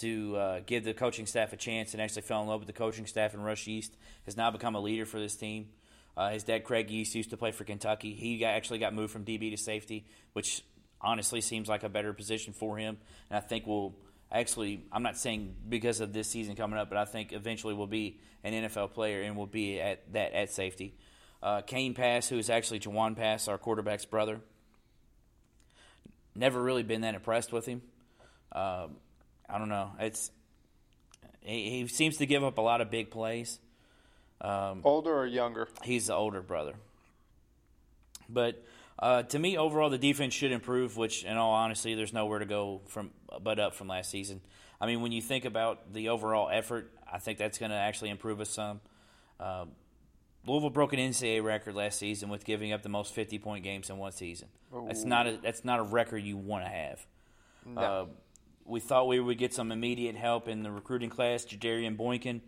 to 0.00 0.36
uh, 0.36 0.60
give 0.64 0.84
the 0.84 0.94
coaching 0.94 1.26
staff 1.26 1.52
a 1.52 1.56
chance 1.56 1.92
and 1.92 2.00
actually 2.00 2.22
fell 2.22 2.40
in 2.42 2.46
love 2.48 2.60
with 2.60 2.68
the 2.68 2.72
coaching 2.72 3.06
staff. 3.06 3.34
And 3.34 3.44
Russ 3.44 3.66
Yeast 3.66 3.96
has 4.26 4.36
now 4.36 4.50
become 4.50 4.76
a 4.76 4.80
leader 4.80 5.04
for 5.04 5.18
this 5.18 5.34
team. 5.34 5.68
Uh, 6.16 6.30
his 6.30 6.44
dad, 6.44 6.62
Craig 6.62 6.90
Yeast, 6.90 7.14
used 7.14 7.30
to 7.30 7.36
play 7.36 7.50
for 7.50 7.64
Kentucky. 7.64 8.14
He 8.14 8.38
got, 8.38 8.48
actually 8.48 8.78
got 8.78 8.94
moved 8.94 9.12
from 9.12 9.24
DB 9.24 9.50
to 9.50 9.56
safety, 9.56 10.04
which 10.34 10.62
honestly 11.00 11.40
seems 11.40 11.68
like 11.68 11.82
a 11.82 11.88
better 11.88 12.12
position 12.12 12.52
for 12.52 12.76
him. 12.76 12.98
And 13.30 13.36
I 13.36 13.40
think 13.40 13.66
will 13.66 13.96
actually, 14.30 14.84
I'm 14.92 15.02
not 15.02 15.16
saying 15.16 15.54
because 15.68 16.00
of 16.00 16.12
this 16.12 16.28
season 16.28 16.54
coming 16.54 16.78
up, 16.78 16.88
but 16.88 16.98
I 16.98 17.04
think 17.04 17.32
eventually 17.32 17.74
will 17.74 17.86
be 17.86 18.20
an 18.44 18.52
NFL 18.52 18.92
player 18.92 19.22
and 19.22 19.36
will 19.36 19.46
be 19.46 19.80
at 19.80 20.12
that 20.12 20.32
at 20.32 20.52
safety. 20.52 20.94
Uh, 21.42 21.60
Kane 21.62 21.94
Pass, 21.94 22.28
who 22.28 22.38
is 22.38 22.50
actually 22.50 22.80
Jawon 22.80 23.16
Pass, 23.16 23.48
our 23.48 23.58
quarterback's 23.58 24.04
brother. 24.04 24.40
Never 26.34 26.62
really 26.62 26.82
been 26.82 27.02
that 27.02 27.14
impressed 27.14 27.52
with 27.52 27.66
him. 27.66 27.82
Um 28.52 28.96
I 29.48 29.58
don't 29.58 29.70
know. 29.70 29.92
It's 29.98 30.30
he, 31.40 31.70
he 31.70 31.86
seems 31.86 32.18
to 32.18 32.26
give 32.26 32.44
up 32.44 32.58
a 32.58 32.60
lot 32.60 32.80
of 32.80 32.90
big 32.90 33.10
plays. 33.10 33.58
older 34.84 35.12
or 35.16 35.26
younger. 35.26 35.68
He's 35.82 36.08
the 36.08 36.14
older 36.14 36.42
brother. 36.42 36.74
But 38.28 38.62
uh, 38.98 39.22
to 39.22 39.38
me, 39.38 39.56
overall, 39.56 39.88
the 39.90 39.98
defense 39.98 40.34
should 40.34 40.52
improve. 40.52 40.96
Which, 40.96 41.24
in 41.24 41.36
all 41.36 41.52
honesty, 41.52 41.94
there's 41.94 42.12
nowhere 42.12 42.40
to 42.40 42.44
go 42.44 42.82
from 42.88 43.10
but 43.40 43.58
up 43.58 43.74
from 43.74 43.88
last 43.88 44.10
season. 44.10 44.42
I 44.80 44.86
mean, 44.86 45.00
when 45.00 45.12
you 45.12 45.22
think 45.22 45.44
about 45.44 45.92
the 45.92 46.10
overall 46.10 46.48
effort, 46.52 46.92
I 47.10 47.18
think 47.18 47.38
that's 47.38 47.58
going 47.58 47.70
to 47.70 47.76
actually 47.76 48.10
improve 48.10 48.40
us 48.40 48.50
some. 48.50 48.80
Uh, 49.40 49.64
Louisville 50.46 50.70
broke 50.70 50.92
an 50.92 50.98
NCAA 50.98 51.42
record 51.42 51.74
last 51.74 51.98
season 51.98 52.28
with 52.30 52.44
giving 52.44 52.72
up 52.72 52.82
the 52.82 52.88
most 52.88 53.12
50 53.12 53.38
point 53.38 53.64
games 53.64 53.90
in 53.90 53.98
one 53.98 54.12
season. 54.12 54.48
That's 54.86 55.04
not 55.04 55.26
a 55.26 55.38
that's 55.42 55.64
not 55.64 55.78
a 55.80 55.82
record 55.82 56.18
you 56.18 56.36
want 56.36 56.64
to 56.64 56.70
have. 56.70 57.06
Uh, 57.76 58.06
we 58.64 58.80
thought 58.80 59.08
we 59.08 59.20
would 59.20 59.38
get 59.38 59.52
some 59.52 59.72
immediate 59.72 60.14
help 60.16 60.48
in 60.48 60.62
the 60.62 60.70
recruiting 60.70 61.10
class. 61.10 61.44
Jadarian 61.44 61.96
Boykin, 61.96 62.40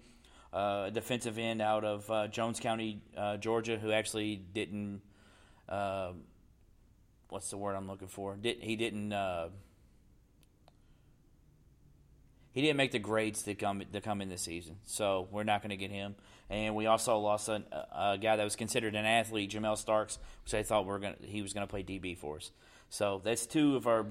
uh, 0.52 0.84
a 0.86 0.90
defensive 0.90 1.38
end 1.38 1.60
out 1.60 1.84
of 1.84 2.10
uh, 2.10 2.28
Jones 2.28 2.60
County, 2.60 3.02
uh, 3.16 3.36
Georgia, 3.36 3.78
who 3.78 3.92
actually 3.92 4.36
didn't. 4.36 5.02
Uh, 5.68 6.12
what's 7.28 7.50
the 7.50 7.56
word 7.56 7.74
I'm 7.74 7.86
looking 7.86 8.08
for? 8.08 8.36
Did 8.36 8.58
he 8.62 8.76
didn't? 8.76 9.12
Uh, 9.12 9.48
he 12.52 12.62
didn't 12.62 12.76
make 12.76 12.92
the 12.92 12.98
grades 12.98 13.42
to 13.44 13.54
come 13.54 13.82
to 13.92 14.00
come 14.00 14.20
in 14.20 14.28
this 14.28 14.42
season, 14.42 14.76
so 14.84 15.28
we're 15.30 15.44
not 15.44 15.62
going 15.62 15.70
to 15.70 15.76
get 15.76 15.90
him. 15.90 16.16
And 16.50 16.74
we 16.74 16.86
also 16.86 17.16
lost 17.18 17.48
a, 17.48 17.62
a 17.92 18.18
guy 18.18 18.36
that 18.36 18.42
was 18.44 18.56
considered 18.56 18.96
an 18.96 19.06
athlete, 19.06 19.52
Jamel 19.52 19.78
Starks, 19.78 20.18
which 20.44 20.52
I 20.52 20.64
thought 20.64 20.84
we 20.84 20.92
are 20.92 20.98
gonna, 20.98 21.16
he 21.22 21.42
was 21.42 21.52
going 21.52 21.66
to 21.66 21.70
play 21.70 21.84
DB 21.84 22.18
for 22.18 22.36
us. 22.36 22.50
So 22.88 23.20
that's 23.24 23.46
two 23.46 23.76
of 23.76 23.86
our. 23.86 24.06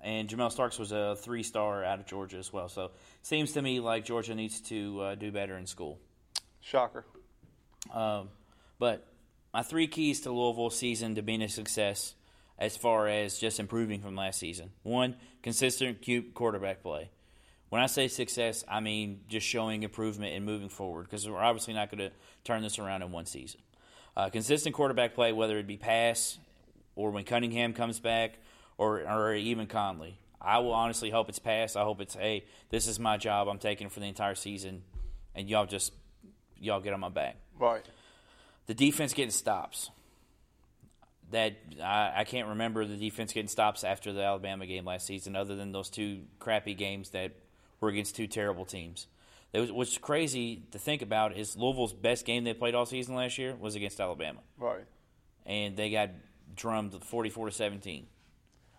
And 0.00 0.28
Jamel 0.28 0.52
Starks 0.52 0.78
was 0.78 0.92
a 0.92 1.16
three 1.16 1.42
star 1.42 1.82
out 1.82 1.98
of 1.98 2.06
Georgia 2.06 2.36
as 2.36 2.52
well. 2.52 2.68
So 2.68 2.92
seems 3.22 3.52
to 3.52 3.62
me 3.62 3.80
like 3.80 4.04
Georgia 4.04 4.34
needs 4.34 4.60
to 4.62 5.00
uh, 5.00 5.14
do 5.14 5.32
better 5.32 5.56
in 5.56 5.66
school. 5.66 5.98
Shocker. 6.60 7.04
Um, 7.92 8.28
but 8.78 9.06
my 9.52 9.62
three 9.62 9.88
keys 9.88 10.20
to 10.20 10.30
Louisville 10.30 10.70
season 10.70 11.14
to 11.14 11.22
being 11.22 11.42
a 11.42 11.48
success, 11.48 12.14
as 12.58 12.76
far 12.76 13.08
as 13.08 13.38
just 13.38 13.58
improving 13.58 14.00
from 14.00 14.14
last 14.14 14.38
season. 14.38 14.70
One, 14.82 15.16
consistent 15.42 16.02
cute 16.02 16.34
quarterback 16.34 16.82
play. 16.82 17.10
When 17.70 17.82
I 17.82 17.86
say 17.86 18.08
success, 18.08 18.64
I 18.68 18.80
mean 18.80 19.20
just 19.28 19.46
showing 19.46 19.82
improvement 19.82 20.34
and 20.34 20.44
moving 20.44 20.68
forward 20.70 21.04
because 21.04 21.28
we're 21.28 21.38
obviously 21.38 21.74
not 21.74 21.90
going 21.90 21.98
to 22.10 22.10
turn 22.44 22.62
this 22.62 22.78
around 22.78 23.02
in 23.02 23.12
one 23.12 23.26
season. 23.26 23.60
Uh, 24.16 24.30
consistent 24.30 24.74
quarterback 24.74 25.14
play, 25.14 25.32
whether 25.32 25.58
it 25.58 25.66
be 25.66 25.76
pass 25.76 26.38
or 26.96 27.10
when 27.10 27.24
Cunningham 27.24 27.72
comes 27.74 28.00
back 28.00 28.38
or, 28.78 29.00
or 29.00 29.34
even 29.34 29.66
Conley. 29.66 30.18
I 30.40 30.58
will 30.58 30.72
honestly 30.72 31.10
hope 31.10 31.28
it's 31.28 31.38
pass. 31.38 31.76
I 31.76 31.82
hope 31.82 32.00
it's, 32.00 32.14
hey, 32.14 32.44
this 32.70 32.86
is 32.88 32.98
my 32.98 33.16
job. 33.16 33.48
I'm 33.48 33.58
taking 33.58 33.88
it 33.88 33.92
for 33.92 34.00
the 34.00 34.06
entire 34.06 34.34
season, 34.34 34.82
and 35.34 35.48
y'all 35.48 35.66
just 35.66 35.92
y'all 36.60 36.80
get 36.80 36.92
on 36.92 36.98
my 37.00 37.08
back 37.08 37.36
Right. 37.58 37.84
the 38.66 38.74
defense 38.74 39.14
getting 39.14 39.30
stops. 39.30 39.90
That 41.30 41.56
I, 41.82 42.12
I 42.18 42.24
can't 42.24 42.48
remember 42.48 42.86
the 42.86 42.96
defense 42.96 43.32
getting 43.32 43.48
stops 43.48 43.84
after 43.84 44.12
the 44.12 44.22
Alabama 44.22 44.66
game 44.66 44.84
last 44.86 45.06
season, 45.06 45.36
other 45.36 45.54
than 45.56 45.72
those 45.72 45.90
two 45.90 46.22
crappy 46.38 46.74
games 46.74 47.10
that 47.10 47.32
were 47.80 47.88
against 47.88 48.16
two 48.16 48.26
terrible 48.26 48.64
teams. 48.64 49.06
That 49.52 49.60
was, 49.60 49.72
what's 49.72 49.96
crazy 49.98 50.62
to 50.72 50.78
think 50.78 51.00
about 51.02 51.36
is 51.36 51.56
Louisville's 51.56 51.92
best 51.94 52.26
game 52.26 52.44
they 52.44 52.54
played 52.54 52.74
all 52.74 52.84
season 52.86 53.14
last 53.14 53.38
year 53.38 53.54
was 53.54 53.74
against 53.74 53.98
Alabama, 54.00 54.40
Right. 54.58 54.84
and 55.46 55.76
they 55.76 55.90
got 55.90 56.10
drummed 56.54 56.92
forty-four 57.04 57.46
to 57.46 57.52
seventeen. 57.52 58.06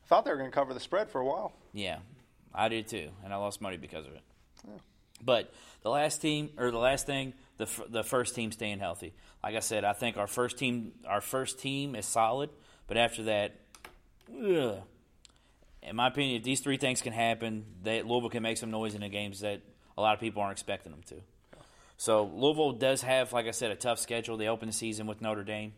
I 0.03 0.07
Thought 0.07 0.25
they 0.25 0.31
were 0.31 0.37
going 0.37 0.49
to 0.51 0.55
cover 0.55 0.73
the 0.73 0.79
spread 0.79 1.09
for 1.09 1.21
a 1.21 1.25
while. 1.25 1.53
Yeah, 1.73 1.99
I 2.53 2.67
did 2.69 2.87
too, 2.87 3.09
and 3.23 3.33
I 3.33 3.37
lost 3.37 3.61
money 3.61 3.77
because 3.77 4.05
of 4.05 4.13
it. 4.13 4.21
But 5.21 5.53
the 5.81 5.89
last 5.89 6.21
team, 6.21 6.49
or 6.57 6.71
the 6.71 6.77
last 6.77 7.05
thing, 7.05 7.33
the 7.57 7.65
f- 7.65 7.81
the 7.89 8.03
first 8.03 8.35
team 8.35 8.51
staying 8.51 8.79
healthy. 8.79 9.13
Like 9.43 9.55
I 9.55 9.59
said, 9.59 9.83
I 9.83 9.93
think 9.93 10.17
our 10.17 10.27
first 10.27 10.57
team, 10.57 10.93
our 11.07 11.19
first 11.21 11.59
team 11.59 11.93
is 11.95 12.05
solid, 12.05 12.49
but 12.87 12.95
after 12.97 13.23
that, 13.23 13.55
ugh. 14.31 14.77
In 15.83 15.95
my 15.95 16.07
opinion, 16.07 16.37
if 16.37 16.43
these 16.43 16.59
three 16.59 16.77
things 16.77 17.01
can 17.01 17.13
happen, 17.13 17.65
that 17.83 18.05
Louisville 18.05 18.29
can 18.29 18.43
make 18.43 18.57
some 18.57 18.71
noise 18.71 18.95
in 18.95 19.01
the 19.01 19.09
games 19.09 19.41
that 19.41 19.61
a 19.97 20.01
lot 20.01 20.13
of 20.13 20.19
people 20.19 20.41
aren't 20.41 20.53
expecting 20.53 20.91
them 20.91 21.03
to. 21.07 21.15
So 21.97 22.23
Louisville 22.33 22.71
does 22.71 23.01
have, 23.01 23.33
like 23.33 23.45
I 23.45 23.51
said, 23.51 23.71
a 23.71 23.75
tough 23.75 23.99
schedule. 23.99 24.37
They 24.37 24.47
open 24.47 24.67
the 24.67 24.73
season 24.73 25.07
with 25.07 25.21
Notre 25.21 25.43
Dame. 25.43 25.73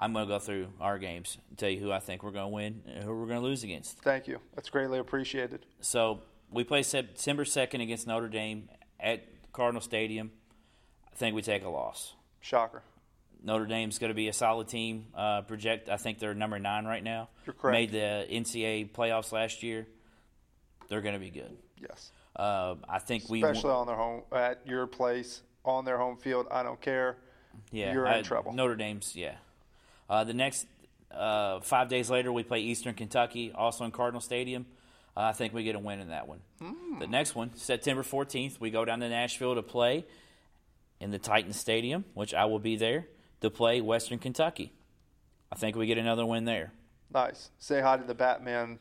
I'm 0.00 0.12
going 0.12 0.26
to 0.26 0.34
go 0.34 0.38
through 0.40 0.68
our 0.80 0.98
games 0.98 1.38
and 1.48 1.56
tell 1.56 1.68
you 1.70 1.78
who 1.78 1.92
I 1.92 2.00
think 2.00 2.22
we're 2.24 2.32
going 2.32 2.46
to 2.46 2.54
win 2.54 2.82
and 2.86 3.04
who 3.04 3.14
we're 3.14 3.26
going 3.26 3.40
to 3.40 3.46
lose 3.46 3.62
against. 3.62 3.98
Thank 3.98 4.26
you. 4.26 4.40
That's 4.54 4.68
greatly 4.68 4.98
appreciated. 4.98 5.66
So 5.80 6.22
we 6.50 6.64
play 6.64 6.82
September 6.82 7.44
2nd 7.44 7.82
against 7.82 8.06
Notre 8.06 8.28
Dame 8.28 8.68
at 8.98 9.24
Cardinal 9.52 9.80
Stadium. 9.80 10.32
I 11.12 11.16
think 11.16 11.36
we 11.36 11.42
take 11.42 11.64
a 11.64 11.68
loss. 11.68 12.14
Shocker. 12.40 12.82
Notre 13.44 13.66
Dame's 13.66 13.98
going 13.98 14.08
to 14.08 14.14
be 14.14 14.28
a 14.28 14.32
solid 14.32 14.68
team. 14.68 15.06
Uh, 15.14 15.42
project, 15.42 15.90
I 15.90 15.98
think 15.98 16.18
they're 16.18 16.34
number 16.34 16.58
nine 16.58 16.86
right 16.86 17.04
now. 17.04 17.28
You're 17.46 17.52
correct. 17.54 17.72
Made 17.74 17.92
the 17.92 18.26
NCAA 18.30 18.90
playoffs 18.90 19.32
last 19.32 19.62
year. 19.62 19.86
They're 20.88 21.02
going 21.02 21.14
to 21.14 21.20
be 21.20 21.30
good. 21.30 21.56
Yes. 21.80 22.10
Uh, 22.34 22.76
I 22.88 22.98
think 22.98 23.28
we, 23.28 23.42
Especially 23.44 23.70
on 23.70 23.86
their 23.86 23.96
home 23.96 24.22
at 24.32 24.66
your 24.66 24.86
place 24.86 25.42
on 25.64 25.84
their 25.84 25.98
home 25.98 26.16
field. 26.16 26.46
I 26.50 26.62
don't 26.62 26.80
care. 26.80 27.16
yeah, 27.70 27.92
you're 27.92 28.06
in 28.06 28.12
I- 28.14 28.22
trouble. 28.22 28.54
Notre 28.54 28.76
Dame's, 28.76 29.14
yeah. 29.14 29.34
Uh, 30.08 30.24
the 30.24 30.34
next 30.34 30.66
uh, 31.10 31.60
five 31.60 31.88
days 31.88 32.10
later, 32.10 32.32
we 32.32 32.42
play 32.42 32.60
Eastern 32.60 32.94
Kentucky, 32.94 33.52
also 33.54 33.84
in 33.84 33.90
Cardinal 33.90 34.20
Stadium. 34.20 34.66
Uh, 35.16 35.20
I 35.20 35.32
think 35.32 35.54
we 35.54 35.62
get 35.64 35.76
a 35.76 35.78
win 35.78 36.00
in 36.00 36.08
that 36.08 36.26
one. 36.26 36.40
Hmm. 36.60 36.98
The 36.98 37.06
next 37.06 37.34
one, 37.34 37.54
September 37.56 38.02
14th, 38.02 38.58
we 38.58 38.70
go 38.70 38.84
down 38.84 39.00
to 39.00 39.08
Nashville 39.08 39.54
to 39.54 39.62
play 39.62 40.04
in 40.98 41.10
the 41.10 41.18
Titan 41.18 41.52
Stadium, 41.52 42.04
which 42.14 42.34
I 42.34 42.46
will 42.46 42.58
be 42.58 42.76
there 42.76 43.06
to 43.40 43.50
play 43.50 43.80
Western 43.80 44.18
Kentucky. 44.18 44.72
I 45.52 45.56
think 45.56 45.76
we 45.76 45.86
get 45.86 45.98
another 45.98 46.24
win 46.26 46.44
there. 46.44 46.72
Nice. 47.12 47.50
Say 47.58 47.80
hi 47.80 47.96
to 47.96 48.04
the 48.04 48.14
Batman. 48.14 48.78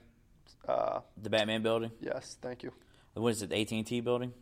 Uh, 0.68 1.02
The 1.22 1.30
Batman 1.30 1.62
Building. 1.62 1.92
yes, 2.00 2.38
thank 2.42 2.64
you. 2.64 2.72
What 3.14 3.30
is 3.30 3.42
it? 3.42 3.50
The 3.50 3.62
AT&T 3.62 4.02
Building. 4.02 4.34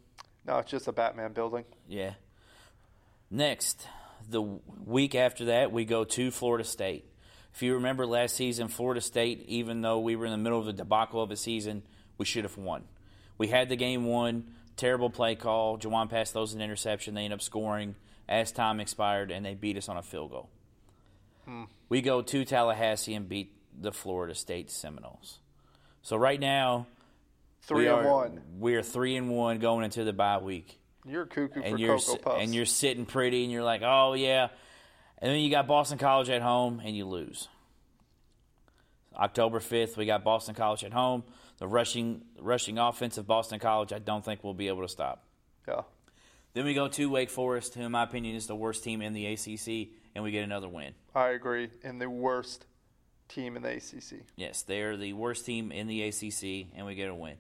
No, 0.46 0.58
it's 0.60 0.72
just 0.72 0.88
a 0.88 0.92
Batman 0.92 1.34
building. 1.34 1.66
Yeah. 1.88 2.14
Next, 3.30 3.88
the 4.30 4.42
week 4.42 5.16
after 5.16 5.46
that, 5.46 5.72
we 5.72 5.86
go 5.86 6.04
to 6.04 6.32
Florida 6.32 6.64
State. 6.64 7.06
If 7.54 7.62
you 7.62 7.76
remember 7.76 8.06
last 8.06 8.36
season, 8.36 8.68
Florida 8.68 9.02
State, 9.02 9.46
even 9.48 9.82
though 9.82 10.00
we 10.00 10.16
were 10.16 10.26
in 10.26 10.32
the 10.32 10.38
middle 10.38 10.60
of 10.60 10.66
the 10.66 10.74
debacle 10.74 11.22
of 11.22 11.32
a 11.32 11.36
season, 11.36 11.84
we 12.18 12.26
should 12.26 12.44
have 12.44 12.58
won. 12.58 12.84
We 13.38 13.48
had 13.48 13.70
the 13.70 13.76
game 13.76 14.06
won. 14.06 14.46
Terrible 14.78 15.10
play 15.10 15.36
call. 15.36 15.78
Jawon 15.78 16.10
passed 16.10 16.34
those 16.34 16.54
an 16.54 16.62
interception. 16.62 17.14
They 17.14 17.26
end 17.26 17.34
up 17.34 17.42
scoring 17.42 17.96
as 18.28 18.52
time 18.52 18.80
expired, 18.80 19.32
and 19.32 19.46
they 19.46 19.54
beat 19.56 19.78
us 19.78 19.90
on 19.90 19.98
a 19.98 20.02
field 20.02 20.32
goal. 20.32 20.50
Hmm. 21.46 21.64
We 21.90 22.02
go 22.02 22.22
to 22.22 22.46
Tallahassee 22.46 23.14
and 23.14 23.28
beat 23.28 23.54
the 23.80 23.92
Florida 23.92 24.36
State 24.36 24.70
Seminoles. 24.70 25.40
So 26.02 26.18
right 26.18 26.40
now, 26.40 26.88
Three 27.62 27.84
we 27.84 27.88
and 27.88 28.06
are, 28.06 28.12
one. 28.12 28.42
We 28.60 28.76
are 28.76 28.82
three 28.82 29.16
and 29.16 29.30
one 29.30 29.60
going 29.60 29.86
into 29.86 30.04
the 30.04 30.14
bye 30.14 30.40
week 30.40 30.80
You're 31.06 31.26
cuckoo 31.26 31.62
and 31.62 31.76
for 31.76 31.80
you're 31.80 31.98
Cocoa 32.00 32.18
Puffs. 32.18 32.38
and 32.42 32.56
you're 32.56 32.66
sitting 32.66 33.06
pretty, 33.06 33.44
and 33.44 33.52
you're 33.52 33.64
like, 33.64 33.82
oh 33.84 34.14
yeah, 34.14 34.50
and 35.20 35.32
then 35.32 35.40
you 35.40 35.52
got 35.52 35.68
Boston 35.68 35.98
College 35.98 36.30
at 36.30 36.42
home, 36.42 36.82
and 36.84 36.96
you 36.96 37.06
lose. 37.06 37.48
October 39.16 39.60
5th, 39.60 39.98
we 39.98 40.06
got 40.06 40.24
Boston 40.24 40.56
College 40.56 40.84
at 40.84 40.94
home. 40.94 41.24
The 41.60 41.68
rushing 41.68 42.24
rushing 42.40 42.80
offense 42.80 43.18
of 43.20 43.28
Boston 43.28 43.60
College, 43.60 43.94
I 43.94 44.00
don't 44.00 44.26
think 44.26 44.44
we'll 44.44 44.54
be 44.56 44.68
able 44.68 44.82
to 44.82 44.88
stop. 44.88 45.24
Yeah. 45.68 45.82
Then 46.54 46.66
we 46.66 46.74
go 46.74 46.88
to 46.90 47.10
Wake 47.10 47.30
Forest, 47.30 47.76
who, 47.76 47.82
in 47.82 47.92
my 47.92 48.04
opinion, 48.04 48.36
is 48.36 48.48
the 48.48 48.56
worst 48.56 48.84
team 48.84 49.02
in 49.02 49.14
the 49.14 49.26
ACC, 49.28 49.90
and 50.16 50.24
we 50.24 50.32
get 50.32 50.44
another 50.44 50.68
win. 50.68 50.94
I 51.16 51.30
agree. 51.30 51.70
And 51.84 52.02
the 52.02 52.10
worst 52.10 52.66
team 53.30 53.56
in 53.56 53.64
the 53.64 53.70
ACC. 53.70 54.24
Yes, 54.36 54.62
they 54.64 54.82
are 54.82 54.98
the 54.98 55.14
worst 55.14 55.46
team 55.46 55.72
in 55.72 55.88
the 55.88 56.04
ACC, 56.04 56.68
and 56.76 56.86
we 56.86 56.96
get 56.96 57.10
a 57.10 57.16
win. 57.16 57.36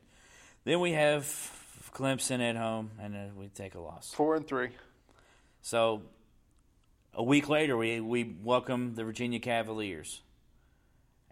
Then 0.64 0.80
we 0.80 0.94
have 0.94 1.26
Clemson 1.94 2.40
at 2.40 2.56
home, 2.56 2.92
and 3.02 3.16
uh, 3.16 3.20
we 3.36 3.48
take 3.48 3.76
a 3.76 3.80
loss. 3.82 4.14
Four 4.14 4.36
and 4.38 4.48
three. 4.48 4.70
So 5.62 6.04
a 7.14 7.24
week 7.24 7.50
later, 7.50 7.76
we, 7.76 8.00
we 8.00 8.36
welcome 8.42 8.96
the 8.96 9.04
Virginia 9.04 9.40
Cavaliers. 9.40 10.22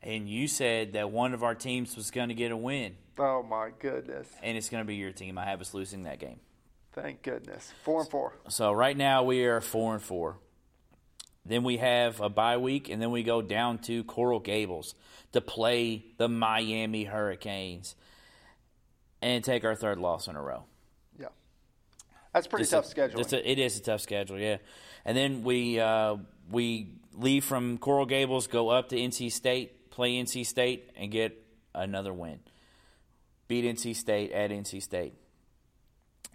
And 0.04 0.30
you 0.30 0.48
said 0.48 0.94
that 0.94 1.12
one 1.12 1.34
of 1.34 1.44
our 1.44 1.56
teams 1.56 1.96
was 1.96 2.12
going 2.12 2.30
to 2.30 2.36
get 2.36 2.52
a 2.52 2.58
win, 2.58 2.96
Oh 3.18 3.44
my 3.44 3.70
goodness. 3.80 4.28
and 4.42 4.58
it's 4.58 4.70
going 4.70 4.84
to 4.84 4.88
be 4.88 4.96
your 4.96 5.12
team. 5.12 5.38
I 5.38 5.46
have 5.46 5.60
us 5.62 5.74
losing 5.74 6.04
that 6.04 6.20
game. 6.20 6.40
Thank 7.02 7.22
goodness. 7.24 7.72
Four 7.84 8.02
and 8.02 8.10
four. 8.10 8.34
So 8.50 8.72
right 8.72 8.96
now 8.98 9.24
we 9.24 9.46
are 9.46 9.62
four 9.62 9.94
and 9.94 10.02
four. 10.04 10.38
Then 11.46 11.64
we 11.64 11.78
have 11.78 12.20
a 12.20 12.30
bye 12.30 12.58
week, 12.58 12.90
and 12.90 13.02
then 13.02 13.12
we 13.12 13.24
go 13.24 13.42
down 13.42 13.80
to 13.80 14.04
Coral 14.04 14.40
Gables 14.40 14.94
to 15.32 15.42
play 15.42 16.06
the 16.18 16.28
Miami 16.28 17.06
Hurricanes 17.06 17.96
and 19.22 19.44
take 19.44 19.64
our 19.64 19.76
third 19.76 19.98
loss 19.98 20.28
in 20.28 20.36
a 20.36 20.42
row. 20.42 20.64
Yeah. 21.20 21.28
That's 22.34 22.48
pretty 22.48 22.64
It's 22.64 22.72
tough 22.72 22.86
a- 22.86 22.90
schedule. 22.90 23.20
it's 23.22 23.34
a- 23.34 23.50
it 23.50 23.58
is 23.60 23.78
a 23.80 23.82
tough 23.82 24.02
schedule, 24.02 24.38
yeah. 24.40 24.58
And 25.06 25.18
then 25.18 25.44
we 25.44 25.80
uh, 25.80 26.18
we 26.52 26.94
leave 27.14 27.46
from 27.46 27.78
Coral 27.78 28.06
Gables, 28.06 28.48
go 28.48 28.70
up 28.70 28.90
to 28.90 28.98
NC 28.98 29.32
State, 29.32 29.90
play 29.90 30.22
NC 30.22 30.46
State, 30.46 30.92
and 30.96 31.12
get 31.12 31.42
another 31.74 32.14
win. 32.14 32.40
Beat 33.48 33.66
NC 33.66 33.96
State 33.96 34.32
at 34.32 34.52
NC 34.52 34.82
State. 34.84 35.14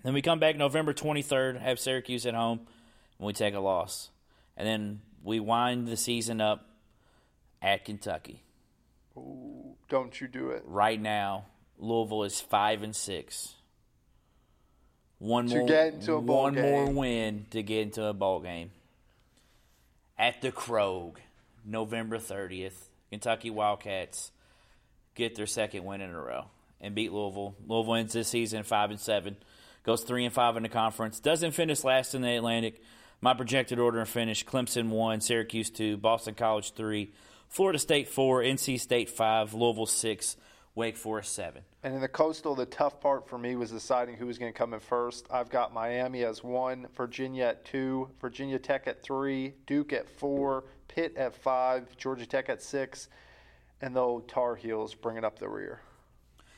Then 0.05 0.15
we 0.15 0.23
come 0.23 0.39
back 0.39 0.57
November 0.57 0.93
23rd, 0.93 1.61
have 1.61 1.81
Syracuse 1.81 2.27
at 2.27 2.35
home, 2.35 2.61
and 3.19 3.27
we 3.27 3.33
take 3.33 3.55
a 3.55 3.61
loss. 3.61 4.11
And 4.57 4.69
then 4.69 5.01
we 5.25 5.41
wind 5.41 5.89
the 5.89 5.97
season 5.97 6.41
up 6.41 6.69
at 7.61 7.85
Kentucky. 7.85 8.43
Ooh, 9.17 9.75
don't 9.89 10.21
you 10.21 10.29
do 10.29 10.51
it. 10.51 10.63
Right 10.67 11.01
now, 11.01 11.47
Louisville 11.79 12.25
is 12.25 12.41
five 12.41 12.83
and 12.83 12.95
six. 12.95 13.55
One 15.19 15.49
To 15.49 15.59
more, 15.59 15.69
get 15.69 15.95
into 15.95 16.15
a 16.15 16.21
bowl 16.21 16.43
one 16.43 16.55
more 16.55 16.87
win 16.91 17.47
to 17.51 17.63
get 17.63 17.83
into 17.83 18.05
a 18.05 18.13
bowl 18.13 18.41
game. 18.41 18.73
At 20.19 20.43
the 20.43 20.53
Krog, 20.53 21.17
November 21.65 22.19
thirtieth, 22.19 22.91
Kentucky 23.11 23.51
Wildcats 23.51 24.33
get 25.15 25.35
their 25.35 25.47
second 25.47 25.85
win 25.85 26.01
in 26.01 26.11
a 26.11 26.21
row 26.21 26.47
and 26.81 26.95
beat 26.95 27.13
Louisville. 27.13 27.55
Louisville 27.67 27.95
ends 27.95 28.13
this 28.13 28.29
season 28.29 28.65
five 28.65 28.91
and 28.91 29.01
seven, 29.01 29.37
goes 29.85 30.03
three 30.03 30.25
and 30.25 30.35
five 30.35 30.57
in 30.57 30.65
the 30.65 30.69
conference. 30.69 31.21
Doesn't 31.21 31.53
finish 31.53 31.85
last 31.85 32.15
in 32.15 32.23
the 32.23 32.37
Atlantic. 32.37 32.83
My 33.21 33.35
projected 33.35 33.79
order 33.79 34.01
and 34.01 34.09
finish: 34.09 34.45
Clemson 34.45 34.89
one, 34.89 35.21
Syracuse 35.21 35.71
two, 35.71 35.97
Boston 35.97 36.35
College 36.35 36.73
three, 36.75 37.13
Florida 37.49 37.79
State 37.79 38.09
four, 38.09 38.43
NC 38.43 38.81
State 38.81 39.09
five, 39.09 39.55
Louisville 39.55 39.87
six, 39.87 40.37
Wake 40.75 40.97
Forest 40.97 41.33
seven. 41.33 41.63
And 41.83 41.95
in 41.95 42.01
the 42.01 42.09
coastal, 42.09 42.55
the 42.55 42.67
tough 42.67 43.01
part 43.01 43.29
for 43.29 43.39
me 43.39 43.57
was 43.57 43.71
deciding 43.71 44.17
who 44.17 44.27
was 44.27 44.39
going 44.39 44.53
to 44.53 44.59
come 44.59 44.75
in 44.75 44.81
first. 44.81 45.27
I've 45.31 45.51
got 45.51 45.73
Miami 45.73 46.25
as 46.25 46.43
one, 46.43 46.89
Virginia 46.97 47.45
at 47.45 47.65
two, 47.65 48.11
Virginia 48.21 48.59
Tech 48.59 48.89
at 48.89 49.03
three, 49.03 49.55
Duke 49.67 49.93
at 49.93 50.09
four, 50.09 50.65
Pitt 50.89 51.17
at 51.17 51.35
five, 51.35 51.97
Georgia 51.97 52.27
Tech 52.27 52.49
at 52.49 52.63
six, 52.63 53.09
and 53.81 53.95
the 53.95 54.23
Tar 54.27 54.57
Heels 54.57 54.95
bringing 54.95 55.25
up 55.25 55.39
the 55.39 55.49
rear. 55.49 55.81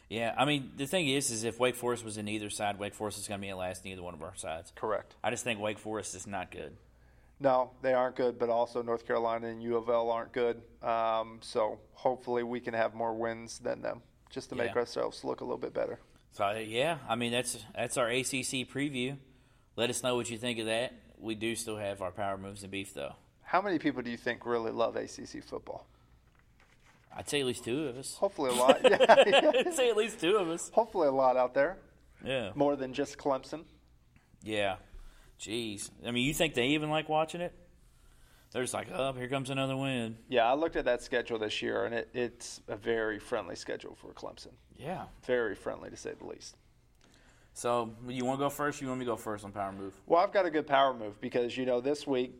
Yeah, 0.08 0.34
I 0.36 0.44
mean 0.44 0.72
the 0.76 0.86
thing 0.86 1.08
is, 1.08 1.30
is 1.30 1.44
if 1.44 1.58
Wake 1.58 1.74
Forest 1.74 2.04
was 2.04 2.16
in 2.16 2.28
either 2.28 2.50
side, 2.50 2.78
Wake 2.78 2.94
Forest 2.94 3.18
is 3.18 3.28
going 3.28 3.40
to 3.40 3.44
be 3.44 3.50
at 3.50 3.56
last 3.56 3.84
in 3.84 3.92
either 3.92 4.02
one 4.02 4.14
of 4.14 4.22
our 4.22 4.36
sides. 4.36 4.72
Correct. 4.76 5.14
I 5.22 5.30
just 5.30 5.44
think 5.44 5.60
Wake 5.60 5.78
Forest 5.78 6.14
is 6.14 6.26
not 6.26 6.50
good. 6.50 6.76
No, 7.38 7.72
they 7.82 7.92
aren't 7.92 8.16
good, 8.16 8.38
but 8.38 8.48
also 8.48 8.82
North 8.82 9.06
Carolina 9.06 9.48
and 9.48 9.62
U 9.62 9.76
of 9.76 9.88
L 9.88 10.10
aren't 10.10 10.32
good. 10.32 10.62
Um, 10.82 11.38
so 11.42 11.80
hopefully 11.92 12.42
we 12.42 12.60
can 12.60 12.72
have 12.72 12.94
more 12.94 13.12
wins 13.14 13.58
than 13.58 13.82
them, 13.82 14.00
just 14.30 14.48
to 14.50 14.54
make 14.54 14.74
ourselves 14.74 15.22
look 15.22 15.42
a 15.42 15.44
little 15.44 15.58
bit 15.58 15.74
better. 15.74 15.98
So 16.32 16.50
yeah, 16.52 16.98
I 17.08 17.14
mean 17.16 17.32
that's 17.32 17.58
that's 17.74 17.96
our 17.96 18.08
ACC 18.08 18.68
preview. 18.68 19.16
Let 19.74 19.90
us 19.90 20.02
know 20.02 20.16
what 20.16 20.30
you 20.30 20.38
think 20.38 20.58
of 20.58 20.66
that. 20.66 20.94
We 21.18 21.34
do 21.34 21.54
still 21.56 21.76
have 21.76 22.00
our 22.00 22.12
power 22.12 22.38
moves 22.38 22.62
and 22.62 22.70
beef 22.70 22.94
though. 22.94 23.14
How 23.42 23.60
many 23.60 23.78
people 23.78 24.02
do 24.02 24.10
you 24.10 24.16
think 24.16 24.44
really 24.44 24.70
love 24.70 24.96
ACC 24.96 25.42
football? 25.42 25.86
I'd 27.16 27.28
say 27.28 27.40
at 27.40 27.46
least 27.46 27.64
two 27.64 27.86
of 27.88 27.96
us. 27.96 28.14
Hopefully 28.16 28.50
a 28.50 28.54
lot. 28.60 28.80
yeah, 28.84 29.24
yeah. 29.26 29.52
I'd 29.66 29.74
say 29.74 29.88
at 29.90 29.96
least 29.96 30.20
two 30.20 30.36
of 30.36 30.48
us. 30.48 30.70
Hopefully 30.74 31.08
a 31.08 31.12
lot 31.12 31.36
out 31.36 31.54
there, 31.54 31.78
Yeah, 32.24 32.50
more 32.54 32.76
than 32.76 32.92
just 32.92 33.16
Clemson. 33.18 33.64
yeah. 34.42 34.76
Jeez, 35.40 35.90
I 36.06 36.12
mean, 36.12 36.26
you 36.26 36.32
think 36.32 36.54
they 36.54 36.68
even 36.68 36.88
like 36.88 37.10
watching 37.10 37.42
it? 37.42 37.52
They're 38.52 38.62
just 38.62 38.72
like, 38.72 38.88
oh, 38.90 39.12
here 39.12 39.28
comes 39.28 39.50
another 39.50 39.76
win. 39.76 40.16
Yeah, 40.30 40.50
I 40.50 40.54
looked 40.54 40.76
at 40.76 40.86
that 40.86 41.02
schedule 41.02 41.38
this 41.38 41.60
year, 41.60 41.84
and 41.84 41.94
it, 41.94 42.08
it's 42.14 42.62
a 42.68 42.76
very 42.76 43.18
friendly 43.18 43.54
schedule 43.54 43.94
for 43.96 44.14
Clemson. 44.14 44.52
Yeah. 44.78 45.04
Very 45.26 45.54
friendly, 45.54 45.90
to 45.90 45.96
say 45.96 46.12
the 46.18 46.24
least. 46.26 46.56
So 47.52 47.90
you 48.08 48.24
want 48.24 48.38
to 48.38 48.44
go 48.44 48.48
first? 48.48 48.80
You 48.80 48.88
want 48.88 49.00
me 49.00 49.04
to 49.04 49.10
go 49.12 49.16
first 49.16 49.44
on 49.44 49.52
power 49.52 49.72
move? 49.72 49.92
Well, 50.06 50.22
I've 50.22 50.32
got 50.32 50.46
a 50.46 50.50
good 50.50 50.66
power 50.66 50.94
move 50.94 51.20
because 51.20 51.54
you 51.56 51.66
know 51.66 51.82
this 51.82 52.06
week 52.06 52.32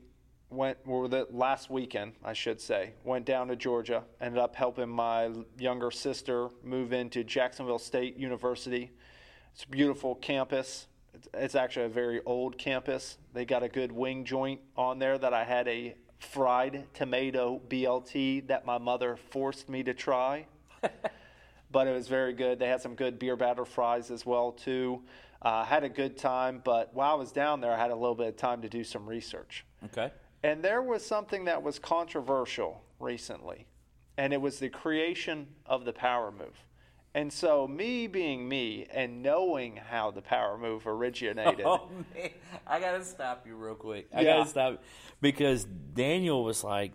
went 0.51 0.79
or 0.87 1.09
the 1.09 1.27
last 1.31 1.71
weekend, 1.71 2.13
I 2.25 2.33
should 2.33 2.61
say, 2.61 2.93
went 3.05 3.25
down 3.25 3.49
to 3.49 3.57
Georgia. 3.57 4.05
Ended 4.21 4.39
up 4.39 4.55
helping 4.55 4.89
my 4.89 5.31
younger 5.59 5.91
sister 5.91 6.49
move 6.63 6.93
into 6.93 7.25
Jacksonville 7.25 7.79
State 7.79 8.17
University. 8.17 8.93
It's 9.53 9.65
a 9.65 9.69
beautiful 9.69 10.15
campus. 10.17 10.87
It's, 11.15 11.29
it's 11.35 11.55
actually 11.55 11.87
a 11.87 11.91
very 11.91 12.21
old 12.25 12.59
campus. 12.59 13.19
They 13.33 13.45
got 13.45 13.63
a 13.63 13.69
good 13.69 13.91
wing 13.91 14.25
joint 14.25 14.61
on 14.77 14.99
there 14.99 15.19
that 15.19 15.33
I 15.33 15.45
had 15.45 15.67
a 15.69 15.95
fried 16.19 16.85
tomato 16.95 17.61
BLT 17.69 18.47
that 18.49 18.65
my 18.65 18.79
mother 18.79 19.17
forced 19.17 19.69
me 19.69 19.83
to 19.83 19.95
try. 19.95 20.47
but 21.71 21.87
it 21.87 21.93
was 21.93 22.09
very 22.09 22.33
good. 22.33 22.59
They 22.59 22.69
had 22.69 22.81
some 22.81 22.95
good 22.95 23.19
beer 23.19 23.37
batter 23.37 23.65
fries 23.65 24.11
as 24.11 24.25
well 24.25 24.53
too. 24.53 25.03
Uh, 25.43 25.65
had 25.65 25.85
a 25.85 25.89
good 25.89 26.17
time, 26.17 26.61
but 26.65 26.95
while 26.95 27.13
I 27.13 27.15
was 27.15 27.33
down 27.33 27.61
there, 27.61 27.73
I 27.73 27.79
had 27.79 27.91
a 27.91 27.95
little 27.95 28.15
bit 28.15 28.29
of 28.29 28.37
time 28.37 28.63
to 28.63 28.69
do 28.69 28.83
some 28.83 29.07
research. 29.07 29.65
Okay. 29.85 30.11
And 30.47 30.63
there 30.63 30.81
was 30.81 31.05
something 31.05 31.47
that 31.47 31.63
was 31.63 31.79
controversial 31.81 32.83
recently, 33.01 33.67
and 34.17 34.33
it 34.33 34.41
was 34.41 34.61
the 34.61 34.69
creation 34.69 35.49
of 35.67 35.85
the 35.85 35.93
power 35.93 36.31
move. 36.31 36.57
And 37.15 37.33
so, 37.33 37.67
me 37.67 38.07
being 38.07 38.49
me 38.49 38.87
and 38.93 39.23
knowing 39.23 39.77
how 39.77 40.11
the 40.13 40.23
power 40.23 40.57
move 40.57 40.87
originated, 40.87 41.63
Oh 41.67 41.89
man, 42.15 42.31
I 42.67 42.79
gotta 42.79 43.03
stop 43.05 43.45
you 43.47 43.57
real 43.57 43.75
quick. 43.75 44.07
I 44.15 44.21
Yeah. 44.21 44.37
gotta 44.37 44.51
stop 44.51 44.83
because 45.21 45.65
Daniel 45.65 46.45
was 46.45 46.63
like, 46.63 46.93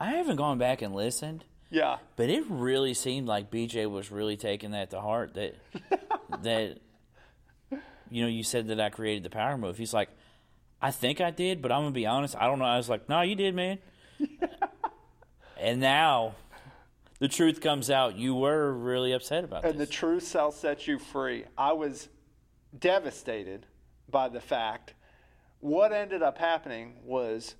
I 0.00 0.10
haven't 0.10 0.36
gone 0.36 0.58
back 0.58 0.82
and 0.82 0.94
listened, 0.94 1.44
yeah, 1.70 1.98
but 2.16 2.30
it 2.30 2.44
really 2.48 2.94
seemed 2.94 3.28
like 3.28 3.48
BJ 3.50 3.88
was 3.88 4.10
really 4.10 4.36
taking 4.36 4.72
that 4.72 4.90
to 4.90 5.00
heart. 5.00 5.34
That 5.34 5.54
that 6.42 6.78
you 8.10 8.22
know, 8.22 8.28
you 8.28 8.42
said 8.42 8.68
that 8.68 8.80
I 8.80 8.88
created 8.88 9.22
the 9.22 9.30
power 9.30 9.56
move. 9.58 9.76
He's 9.76 9.92
like, 9.94 10.08
I 10.80 10.90
think 10.90 11.20
I 11.20 11.30
did, 11.30 11.60
but 11.60 11.72
I'm 11.72 11.80
gonna 11.82 11.90
be 11.90 12.06
honest, 12.06 12.36
I 12.36 12.46
don't 12.46 12.58
know. 12.58 12.64
I 12.64 12.76
was 12.76 12.88
like, 12.88 13.08
No, 13.08 13.20
you 13.22 13.34
did, 13.34 13.54
man. 13.54 13.78
and 15.60 15.80
now 15.80 16.34
the 17.18 17.28
truth 17.28 17.60
comes 17.60 17.90
out. 17.90 18.16
You 18.16 18.34
were 18.34 18.72
really 18.72 19.12
upset 19.12 19.44
about 19.44 19.62
this. 19.62 19.72
and 19.72 19.80
the 19.80 19.86
truth 19.86 20.28
shall 20.30 20.52
set 20.52 20.86
you 20.86 20.98
free. 20.98 21.44
I 21.56 21.72
was 21.72 22.08
devastated 22.78 23.66
by 24.08 24.28
the 24.28 24.40
fact. 24.40 24.94
What 25.60 25.92
ended 25.92 26.22
up 26.22 26.38
happening 26.38 26.94
was 27.04 27.56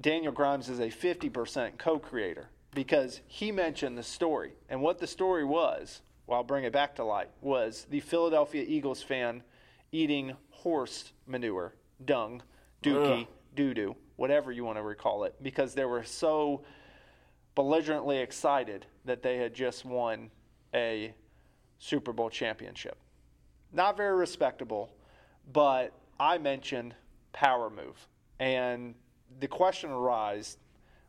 Daniel 0.00 0.32
Grimes 0.32 0.68
is 0.68 0.80
a 0.80 0.88
50% 0.88 1.78
co 1.78 1.98
creator 1.98 2.48
because 2.74 3.20
he 3.26 3.52
mentioned 3.52 3.96
the 3.96 4.02
story. 4.02 4.52
And 4.68 4.82
what 4.82 4.98
the 4.98 5.06
story 5.06 5.44
was, 5.44 6.00
well, 6.26 6.38
I'll 6.38 6.44
bring 6.44 6.64
it 6.64 6.72
back 6.72 6.96
to 6.96 7.04
light, 7.04 7.28
was 7.40 7.86
the 7.88 8.00
Philadelphia 8.00 8.64
Eagles 8.66 9.02
fan 9.02 9.42
eating 9.92 10.36
horse 10.50 11.12
manure, 11.26 11.72
dung, 12.04 12.42
dookie, 12.82 13.26
doo 13.54 13.74
doo, 13.74 13.96
whatever 14.16 14.52
you 14.52 14.64
want 14.64 14.78
to 14.78 14.82
recall 14.82 15.24
it, 15.24 15.34
because 15.42 15.74
they 15.74 15.84
were 15.84 16.04
so 16.04 16.62
belligerently 17.54 18.18
excited 18.18 18.86
that 19.04 19.22
they 19.22 19.36
had 19.36 19.54
just 19.54 19.84
won 19.84 20.30
a 20.74 21.12
Super 21.78 22.12
Bowl 22.12 22.30
championship. 22.30 22.96
Not 23.72 23.96
very 23.96 24.16
respectable, 24.16 24.90
but 25.52 25.92
I 26.20 26.38
mentioned 26.38 26.94
power 27.32 27.70
move. 27.70 28.08
And 28.38 28.94
the 29.40 29.48
question 29.48 29.90
arose 29.90 30.56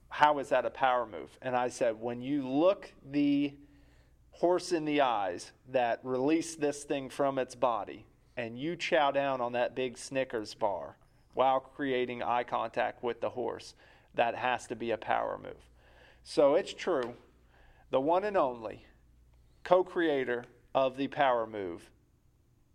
how 0.09 0.39
is 0.39 0.49
that 0.49 0.65
a 0.65 0.71
power 0.71 1.05
move? 1.05 1.37
And 1.41 1.55
I 1.55 1.69
said, 1.69 2.01
when 2.01 2.21
you 2.21 2.47
look 2.47 2.91
the 3.11 3.53
horse 4.31 4.71
in 4.71 4.85
the 4.85 5.01
eyes 5.01 5.51
that 5.69 5.99
released 6.03 6.59
this 6.59 6.83
thing 6.83 7.09
from 7.09 7.37
its 7.37 7.53
body, 7.53 8.05
and 8.39 8.57
you 8.57 8.73
chow 8.77 9.11
down 9.11 9.41
on 9.41 9.51
that 9.51 9.75
big 9.75 9.97
Snickers 9.97 10.53
bar 10.53 10.95
while 11.33 11.59
creating 11.59 12.23
eye 12.23 12.45
contact 12.45 13.03
with 13.03 13.19
the 13.19 13.29
horse, 13.31 13.73
that 14.15 14.33
has 14.33 14.65
to 14.67 14.77
be 14.77 14.91
a 14.91 14.97
power 14.97 15.37
move. 15.43 15.69
So 16.23 16.55
it's 16.55 16.73
true. 16.73 17.15
the 17.89 17.99
one 17.99 18.23
and 18.23 18.37
only 18.37 18.85
co-creator 19.65 20.45
of 20.73 20.95
the 20.95 21.07
power 21.07 21.45
move, 21.45 21.89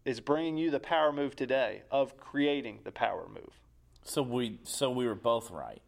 is 0.05 0.21
bringing 0.21 0.59
you 0.59 0.71
the 0.71 0.81
power 0.81 1.13
move 1.13 1.35
today 1.35 1.83
of 1.91 2.19
creating 2.19 2.81
the 2.85 2.93
power 2.93 3.27
move. 3.27 3.59
So 4.03 4.21
we 4.21 4.59
so 4.65 4.91
we 4.91 5.07
were 5.07 5.15
both 5.15 5.51
right. 5.51 5.81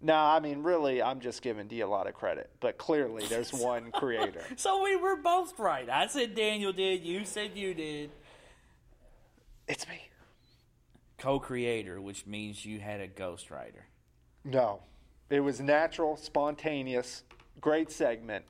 No, 0.00 0.14
I 0.14 0.40
mean, 0.40 0.62
really, 0.62 1.02
I'm 1.02 1.20
just 1.20 1.42
giving 1.42 1.66
D 1.68 1.80
a 1.80 1.86
lot 1.86 2.06
of 2.06 2.14
credit, 2.14 2.50
but 2.60 2.78
clearly 2.78 3.26
there's 3.26 3.52
one 3.52 3.90
creator. 3.92 4.42
So 4.56 4.82
we 4.82 4.96
were 4.96 5.16
both 5.16 5.58
right. 5.58 5.90
I 5.90 6.06
said 6.06 6.34
Daniel 6.34 6.72
did. 6.72 7.04
You 7.04 7.26
said 7.26 7.50
you 7.54 7.74
did. 7.74 8.10
It's 9.68 9.88
me. 9.88 10.08
Co-creator, 11.18 12.00
which 12.00 12.26
means 12.26 12.64
you 12.64 12.80
had 12.80 13.00
a 13.00 13.08
ghostwriter. 13.08 13.84
No, 14.44 14.80
it 15.30 15.40
was 15.40 15.60
natural, 15.60 16.16
spontaneous, 16.16 17.22
great 17.60 17.90
segment, 17.90 18.44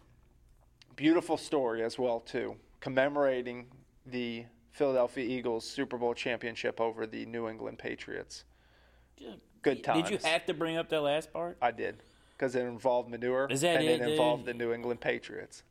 beautiful 0.96 1.36
story 1.36 1.84
as 1.84 1.98
well 1.98 2.18
too, 2.20 2.56
commemorating 2.80 3.66
the 4.06 4.44
Philadelphia 4.72 5.24
Eagles 5.24 5.64
Super 5.64 5.96
Bowl 5.96 6.14
championship 6.14 6.80
over 6.80 7.06
the 7.06 7.26
New 7.26 7.48
England 7.48 7.78
Patriots. 7.78 8.44
Good 9.62 9.84
time. 9.84 10.02
Did 10.02 10.10
you 10.10 10.18
have 10.28 10.44
to 10.46 10.54
bring 10.54 10.76
up 10.76 10.88
that 10.88 11.00
last 11.00 11.32
part? 11.32 11.56
I 11.62 11.70
did 11.70 12.02
because 12.36 12.56
it 12.56 12.64
involved 12.64 13.08
manure 13.08 13.46
Is 13.48 13.60
that 13.60 13.76
and 13.76 13.84
it, 13.84 14.00
it 14.00 14.08
involved 14.10 14.46
dude? 14.46 14.54
the 14.54 14.58
New 14.58 14.72
England 14.72 15.00
Patriots. 15.00 15.62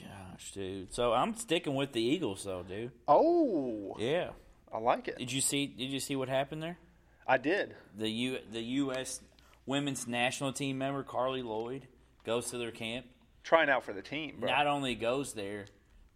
Gosh, 0.00 0.52
dude. 0.52 0.92
So 0.94 1.12
I'm 1.12 1.36
sticking 1.36 1.74
with 1.74 1.92
the 1.92 2.00
Eagles, 2.00 2.44
though, 2.44 2.62
dude. 2.66 2.90
Oh, 3.06 3.94
Yeah. 3.98 4.30
I 4.74 4.78
like 4.78 5.06
it. 5.08 5.16
Did 5.18 5.30
you 5.32 5.40
see? 5.40 5.66
Did 5.66 5.90
you 5.92 6.00
see 6.00 6.16
what 6.16 6.28
happened 6.28 6.62
there? 6.62 6.78
I 7.26 7.38
did. 7.38 7.74
The 7.96 8.08
U 8.08 8.38
the 8.50 8.60
U.S. 8.60 9.20
women's 9.66 10.06
national 10.08 10.52
team 10.52 10.76
member 10.78 11.02
Carly 11.04 11.42
Lloyd 11.42 11.86
goes 12.24 12.50
to 12.50 12.58
their 12.58 12.72
camp. 12.72 13.06
Trying 13.44 13.68
out 13.70 13.84
for 13.84 13.92
the 13.92 14.02
team, 14.02 14.36
bro. 14.40 14.50
Not 14.50 14.66
only 14.66 14.94
goes 14.94 15.34
there, 15.34 15.66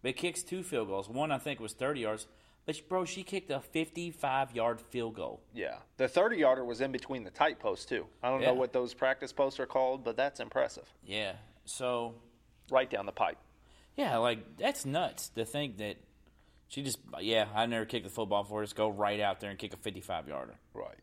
but 0.01 0.15
kicks 0.15 0.43
two 0.43 0.63
field 0.63 0.87
goals. 0.89 1.07
One 1.07 1.31
I 1.31 1.37
think 1.37 1.59
was 1.59 1.73
30 1.73 2.01
yards, 2.01 2.27
but 2.65 2.75
bro, 2.89 3.05
she 3.05 3.21
kicked 3.23 3.49
a 3.51 3.59
55 3.61 4.55
yard 4.55 4.81
field 4.81 5.15
goal. 5.15 5.39
yeah, 5.53 5.75
the 5.97 6.07
30 6.07 6.37
yarder 6.37 6.65
was 6.65 6.81
in 6.81 6.91
between 6.91 7.23
the 7.23 7.29
tight 7.31 7.59
posts 7.59 7.85
too. 7.85 8.05
I 8.23 8.29
don't 8.29 8.41
Yeah. 8.41 8.47
know 8.47 8.55
what 8.55 8.73
those 8.73 8.93
practice 8.93 9.31
posts 9.31 9.59
are 9.59 9.65
called, 9.67 10.03
but 10.03 10.17
that's 10.17 10.39
impressive. 10.39 10.91
Yeah. 11.05 11.33
So 11.65 12.15
Right 12.71 12.89
down 12.89 13.05
the 13.05 13.11
pipe. 13.11 13.37
yeah, 13.95 14.17
like 14.17 14.57
that's 14.57 14.85
nuts 14.85 15.29
to 15.29 15.45
think 15.45 15.77
that 15.77 15.97
she 16.69 16.83
just 16.83 16.99
yeah 17.19 17.47
I 17.53 17.65
never 17.65 17.85
kicked 17.85 18.05
the 18.05 18.09
football 18.09 18.43
for 18.45 18.63
Just 18.63 18.75
go 18.75 18.89
right 18.89 19.19
out 19.19 19.41
there 19.41 19.49
and 19.49 19.59
kick 19.59 19.73
a 19.73 19.77
55 19.77 20.29
yarder. 20.29 20.55
Right. 20.73 20.95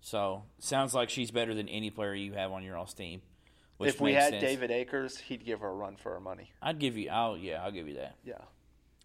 So 0.00 0.42
sounds 0.58 0.94
like 0.94 1.08
she's 1.08 1.30
better 1.30 1.54
than 1.54 1.68
any 1.68 1.90
player 1.90 2.14
you 2.14 2.34
have 2.34 2.52
on 2.52 2.62
your 2.62 2.76
all 2.76 2.86
team. 2.86 3.22
If 3.80 4.00
we 4.00 4.14
had 4.14 4.30
sense. 4.30 4.42
David 4.42 4.70
Akers, 4.70 5.18
he'd 5.18 5.44
give 5.44 5.60
her 5.60 5.68
a 5.68 5.74
run 5.74 5.96
for 5.96 6.12
her 6.12 6.20
money. 6.20 6.50
I'd 6.62 6.78
give 6.78 6.96
you. 6.96 7.08
Oh 7.12 7.34
yeah, 7.34 7.62
I'll 7.62 7.72
give 7.72 7.88
you 7.88 7.94
that. 7.94 8.16
Yeah. 8.24 8.38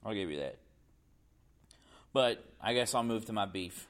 I'll 0.06 0.14
give 0.14 0.30
you 0.30 0.40
that. 0.40 0.57
But 2.14 2.44
I 2.61 2.73
guess 2.73 2.95
I'll 2.95 3.03
move 3.03 3.26
to 3.26 3.34
my 3.34 3.45
beef. 3.45 3.88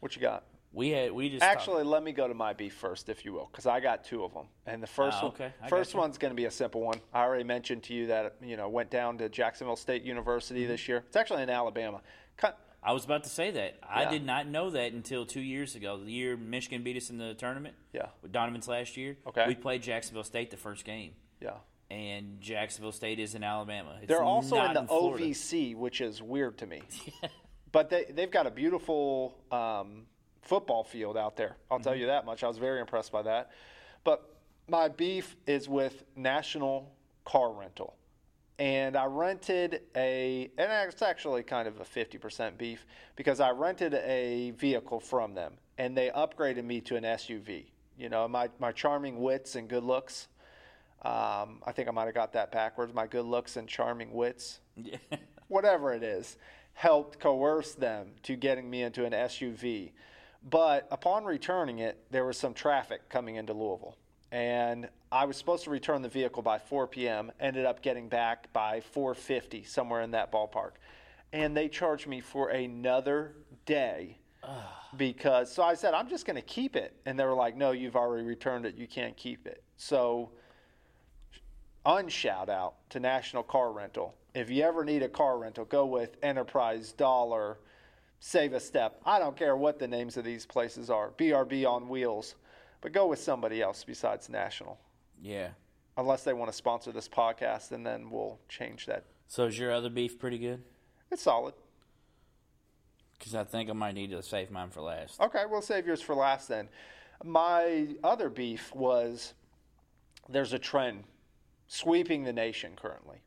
What 0.00 0.16
you 0.16 0.22
got? 0.22 0.44
We 0.72 0.90
had 0.90 1.10
we 1.12 1.28
just 1.30 1.42
Actually, 1.42 1.82
let 1.82 2.02
me 2.04 2.12
go 2.12 2.28
to 2.28 2.34
my 2.34 2.52
beef 2.52 2.74
first, 2.74 3.08
if 3.08 3.24
you 3.24 3.32
will, 3.32 3.48
because 3.50 3.66
I 3.66 3.80
got 3.80 4.04
two 4.04 4.22
of 4.22 4.32
them. 4.32 4.46
And 4.66 4.80
the 4.80 4.86
first 4.86 5.18
Ah, 5.20 5.26
okay. 5.26 5.52
I 5.60 5.68
first 5.68 5.94
one's 5.96 6.16
going 6.16 6.30
to 6.30 6.36
be 6.36 6.44
a 6.44 6.50
simple 6.50 6.80
one. 6.80 7.00
I 7.12 7.22
already 7.22 7.42
mentioned 7.44 7.82
to 7.84 7.94
you 7.94 8.06
that 8.06 8.36
you 8.40 8.56
know 8.56 8.68
went 8.68 8.88
down 8.90 9.18
to 9.18 9.28
Jacksonville 9.28 9.76
State 9.76 10.02
University 10.04 10.60
Mm-hmm. 10.60 10.70
this 10.70 10.88
year. 10.88 11.02
It's 11.08 11.16
actually 11.16 11.42
in 11.42 11.50
Alabama. 11.50 12.00
Cut. 12.36 12.58
I 12.82 12.92
was 12.92 13.04
about 13.04 13.24
to 13.24 13.30
say 13.30 13.50
that. 13.50 13.78
I 13.86 14.06
did 14.06 14.24
not 14.24 14.46
know 14.46 14.70
that 14.70 14.92
until 14.92 15.26
two 15.26 15.42
years 15.42 15.74
ago. 15.74 15.98
The 16.02 16.10
year 16.12 16.36
Michigan 16.36 16.82
beat 16.82 16.96
us 16.96 17.10
in 17.10 17.18
the 17.18 17.34
tournament. 17.34 17.74
Yeah. 17.92 18.06
With 18.22 18.32
Donovan's 18.32 18.68
last 18.68 18.96
year. 18.96 19.18
Okay. 19.26 19.44
We 19.48 19.54
played 19.54 19.82
Jacksonville 19.82 20.24
State 20.24 20.50
the 20.50 20.56
first 20.56 20.84
game. 20.86 21.12
Yeah. 21.42 21.56
And 21.90 22.40
Jacksonville 22.40 22.92
State 22.92 23.18
is 23.18 23.34
in 23.34 23.42
Alabama. 23.44 23.96
It's 23.98 24.08
They're 24.08 24.22
also 24.22 24.64
in 24.64 24.72
the 24.74 24.84
Florida. 24.84 25.24
OVC, 25.24 25.74
which 25.76 26.00
is 26.00 26.22
weird 26.22 26.56
to 26.58 26.66
me. 26.66 26.80
but 27.72 27.90
they 27.90 28.04
they've 28.14 28.30
got 28.30 28.46
a 28.46 28.50
beautiful 28.50 29.34
um, 29.52 30.06
football 30.42 30.84
field 30.84 31.16
out 31.16 31.36
there. 31.36 31.56
I'll 31.70 31.80
tell 31.80 31.94
you 31.94 32.06
that 32.06 32.24
much. 32.24 32.42
I 32.42 32.48
was 32.48 32.58
very 32.58 32.80
impressed 32.80 33.12
by 33.12 33.22
that. 33.22 33.50
But 34.04 34.34
my 34.68 34.88
beef 34.88 35.36
is 35.46 35.68
with 35.68 36.04
National 36.16 36.92
Car 37.24 37.52
Rental. 37.52 37.96
And 38.58 38.94
I 38.96 39.06
rented 39.06 39.82
a, 39.96 40.50
and 40.58 40.88
it's 40.88 41.02
actually 41.02 41.42
kind 41.42 41.66
of 41.66 41.80
a 41.80 41.84
50% 41.84 42.58
beef 42.58 42.86
because 43.16 43.40
I 43.40 43.50
rented 43.50 43.94
a 43.94 44.50
vehicle 44.52 45.00
from 45.00 45.34
them 45.34 45.54
and 45.78 45.96
they 45.96 46.10
upgraded 46.10 46.64
me 46.64 46.80
to 46.82 46.96
an 46.96 47.04
SUV. 47.04 47.64
You 47.96 48.10
know, 48.10 48.28
my, 48.28 48.50
my 48.58 48.72
charming 48.72 49.20
wits 49.20 49.56
and 49.56 49.66
good 49.68 49.82
looks. 49.82 50.28
Um, 51.02 51.62
I 51.66 51.72
think 51.72 51.88
I 51.88 51.90
might 51.90 52.04
have 52.04 52.14
got 52.14 52.34
that 52.34 52.52
backwards. 52.52 52.92
My 52.92 53.06
good 53.06 53.24
looks 53.24 53.56
and 53.56 53.66
charming 53.66 54.12
wits 54.12 54.60
Yeah. 54.76 54.96
whatever 55.48 55.92
it 55.92 56.02
is, 56.02 56.36
helped 56.74 57.18
coerce 57.18 57.74
them 57.74 58.12
to 58.22 58.36
getting 58.36 58.70
me 58.70 58.82
into 58.82 59.04
an 59.04 59.12
SUV. 59.12 59.92
But 60.48 60.88
upon 60.90 61.24
returning 61.24 61.80
it, 61.80 61.98
there 62.10 62.24
was 62.24 62.38
some 62.38 62.54
traffic 62.54 63.08
coming 63.08 63.36
into 63.36 63.52
Louisville. 63.52 63.96
And 64.32 64.88
I 65.12 65.24
was 65.24 65.36
supposed 65.36 65.64
to 65.64 65.70
return 65.70 66.02
the 66.02 66.08
vehicle 66.08 66.42
by 66.42 66.58
4 66.58 66.86
p.m., 66.86 67.32
ended 67.40 67.66
up 67.66 67.82
getting 67.82 68.08
back 68.08 68.52
by 68.52 68.80
4.50, 68.94 69.66
somewhere 69.66 70.02
in 70.02 70.12
that 70.12 70.30
ballpark. 70.32 70.72
And 71.32 71.56
they 71.56 71.68
charged 71.68 72.06
me 72.06 72.20
for 72.20 72.50
another 72.50 73.34
day 73.66 74.18
because, 74.96 75.52
so 75.52 75.62
I 75.62 75.74
said, 75.74 75.94
I'm 75.94 76.08
just 76.08 76.26
going 76.26 76.36
to 76.36 76.42
keep 76.42 76.76
it. 76.76 76.96
And 77.06 77.18
they 77.18 77.24
were 77.24 77.34
like, 77.34 77.56
no, 77.56 77.72
you've 77.72 77.96
already 77.96 78.24
returned 78.24 78.66
it. 78.66 78.76
You 78.76 78.86
can't 78.86 79.16
keep 79.16 79.46
it. 79.46 79.62
So 79.76 80.30
unshout 81.84 82.48
out 82.48 82.74
to 82.90 83.00
National 83.00 83.42
Car 83.42 83.72
Rental. 83.72 84.14
If 84.34 84.50
you 84.50 84.62
ever 84.62 84.84
need 84.84 85.02
a 85.02 85.08
car 85.08 85.38
rental, 85.38 85.64
go 85.64 85.86
with 85.86 86.16
Enterprise, 86.22 86.92
Dollar, 86.92 87.58
Save 88.20 88.52
a 88.52 88.60
Step. 88.60 89.00
I 89.04 89.18
don't 89.18 89.36
care 89.36 89.56
what 89.56 89.78
the 89.78 89.88
names 89.88 90.16
of 90.16 90.24
these 90.24 90.44
places 90.46 90.90
are. 90.90 91.10
BRB 91.18 91.66
on 91.66 91.88
wheels. 91.88 92.36
But 92.82 92.92
go 92.92 93.06
with 93.06 93.18
somebody 93.18 93.60
else 93.62 93.82
besides 93.84 94.28
National. 94.28 94.78
yeah. 95.20 95.48
Unless 95.96 96.22
they 96.24 96.32
want 96.32 96.50
to 96.50 96.56
sponsor 96.56 96.92
this 96.92 97.08
podcast, 97.08 97.72
and 97.72 97.84
then 97.84 98.08
we'll 98.10 98.38
change 98.48 98.86
that. 98.86 99.04
So 99.26 99.44
is 99.46 99.58
your 99.58 99.70
other 99.72 99.90
beef 99.90 100.18
pretty 100.18 100.38
good? 100.38 100.62
It's 101.10 101.20
solid. 101.22 101.52
Because 103.18 103.34
I 103.34 103.44
think 103.44 103.68
I 103.68 103.74
might 103.74 103.94
need 103.94 104.10
to 104.12 104.22
save 104.22 104.50
mine 104.50 104.70
for 104.70 104.80
last. 104.80 105.20
Okay, 105.20 105.42
we'll 105.50 105.60
save 105.60 105.86
yours 105.86 106.00
for 106.00 106.14
last 106.14 106.48
then. 106.48 106.68
My 107.22 107.88
other 108.02 108.30
beef 108.30 108.74
was 108.74 109.34
there's 110.28 110.54
a 110.54 110.58
trend 110.58 111.04
sweeping 111.66 112.24
the 112.24 112.32
nation 112.32 112.72
currently. 112.80 113.18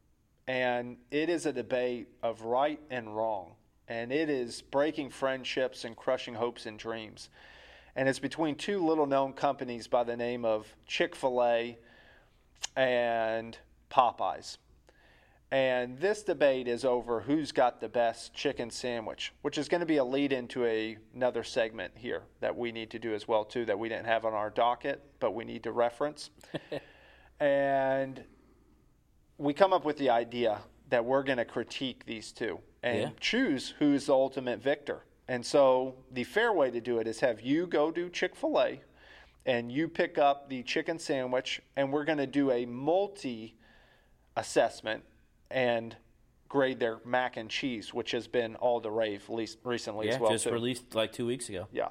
And 0.47 0.97
it 1.11 1.29
is 1.29 1.45
a 1.45 1.53
debate 1.53 2.07
of 2.23 2.41
right 2.41 2.79
and 2.89 3.15
wrong. 3.15 3.51
And 3.87 4.11
it 4.11 4.29
is 4.29 4.61
breaking 4.61 5.09
friendships 5.09 5.83
and 5.83 5.95
crushing 5.95 6.35
hopes 6.35 6.65
and 6.65 6.79
dreams. 6.79 7.29
And 7.95 8.09
it's 8.09 8.19
between 8.19 8.55
two 8.55 8.83
little 8.83 9.05
known 9.05 9.33
companies 9.33 9.87
by 9.87 10.03
the 10.03 10.17
name 10.17 10.45
of 10.45 10.73
Chick 10.87 11.15
fil 11.15 11.43
A 11.43 11.77
and 12.75 13.57
Popeyes. 13.91 14.57
And 15.51 15.99
this 15.99 16.23
debate 16.23 16.67
is 16.67 16.83
over 16.83 17.21
who's 17.21 17.51
got 17.51 17.79
the 17.79 17.87
best 17.87 18.33
chicken 18.33 18.71
sandwich, 18.71 19.33
which 19.43 19.59
is 19.59 19.69
going 19.69 19.81
to 19.81 19.85
be 19.85 19.97
a 19.97 20.03
lead 20.03 20.33
into 20.33 20.65
a, 20.65 20.97
another 21.13 21.43
segment 21.43 21.93
here 21.95 22.23
that 22.39 22.57
we 22.57 22.71
need 22.71 22.89
to 22.89 22.97
do 22.97 23.13
as 23.13 23.27
well 23.27 23.45
too 23.45 23.63
that 23.65 23.77
we 23.77 23.87
didn't 23.87 24.07
have 24.07 24.25
on 24.25 24.33
our 24.33 24.49
docket, 24.49 25.03
but 25.19 25.35
we 25.35 25.45
need 25.45 25.61
to 25.61 25.71
reference. 25.71 26.31
and 27.39 28.23
we 29.37 29.53
come 29.53 29.73
up 29.73 29.85
with 29.85 29.97
the 29.97 30.09
idea 30.09 30.59
that 30.93 31.03
we're 31.03 31.23
going 31.23 31.39
to 31.39 31.45
critique 31.45 32.05
these 32.05 32.31
two 32.31 32.59
and 32.83 32.99
Yeah. 32.99 33.09
choose 33.19 33.73
who's 33.79 34.05
the 34.05 34.13
ultimate 34.13 34.59
victor. 34.59 35.01
And 35.27 35.43
so 35.43 35.95
the 36.11 36.23
fair 36.23 36.53
way 36.53 36.69
to 36.69 36.79
do 36.79 36.99
it 36.99 37.07
is 37.07 37.19
have 37.21 37.41
you 37.41 37.65
go 37.65 37.89
do 37.89 38.11
Chick 38.11 38.35
fil 38.35 38.61
A 38.61 38.79
and 39.47 39.71
you 39.71 39.87
pick 39.87 40.19
up 40.19 40.49
the 40.49 40.61
chicken 40.61 40.99
sandwich, 40.99 41.61
and 41.75 41.91
we're 41.91 42.03
going 42.05 42.19
to 42.19 42.27
do 42.27 42.51
a 42.51 42.65
multi 42.67 43.55
assessment 44.37 45.03
and 45.49 45.95
grade 46.47 46.79
their 46.79 46.99
mac 47.03 47.37
and 47.37 47.49
cheese, 47.49 47.91
which 47.91 48.11
has 48.11 48.27
been 48.27 48.55
all 48.57 48.79
the 48.79 48.91
rave 48.91 49.27
least 49.29 49.57
recently 49.63 50.07
Yeah, 50.07 50.13
as 50.13 50.19
well. 50.19 50.31
just 50.31 50.43
too. 50.43 50.51
released 50.51 50.93
like 50.93 51.11
two 51.11 51.25
weeks 51.25 51.49
ago. 51.49 51.67
Yeah. 51.71 51.89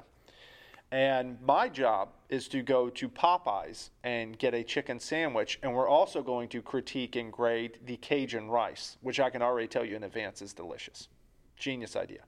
And 0.92 1.40
my 1.40 1.70
job 1.70 2.10
is 2.28 2.48
to 2.48 2.60
go 2.60 2.90
to 2.90 3.08
Popeyes 3.08 3.88
and 4.04 4.38
get 4.38 4.52
a 4.52 4.62
chicken 4.62 5.00
sandwich. 5.00 5.58
And 5.62 5.72
we're 5.74 5.88
also 5.88 6.22
going 6.22 6.50
to 6.50 6.60
critique 6.60 7.16
and 7.16 7.32
grade 7.32 7.78
the 7.86 7.96
Cajun 7.96 8.50
rice, 8.50 8.98
which 9.00 9.18
I 9.18 9.30
can 9.30 9.40
already 9.40 9.68
tell 9.68 9.86
you 9.86 9.96
in 9.96 10.04
advance 10.04 10.42
is 10.42 10.52
delicious. 10.52 11.08
Genius 11.56 11.96
idea. 11.96 12.20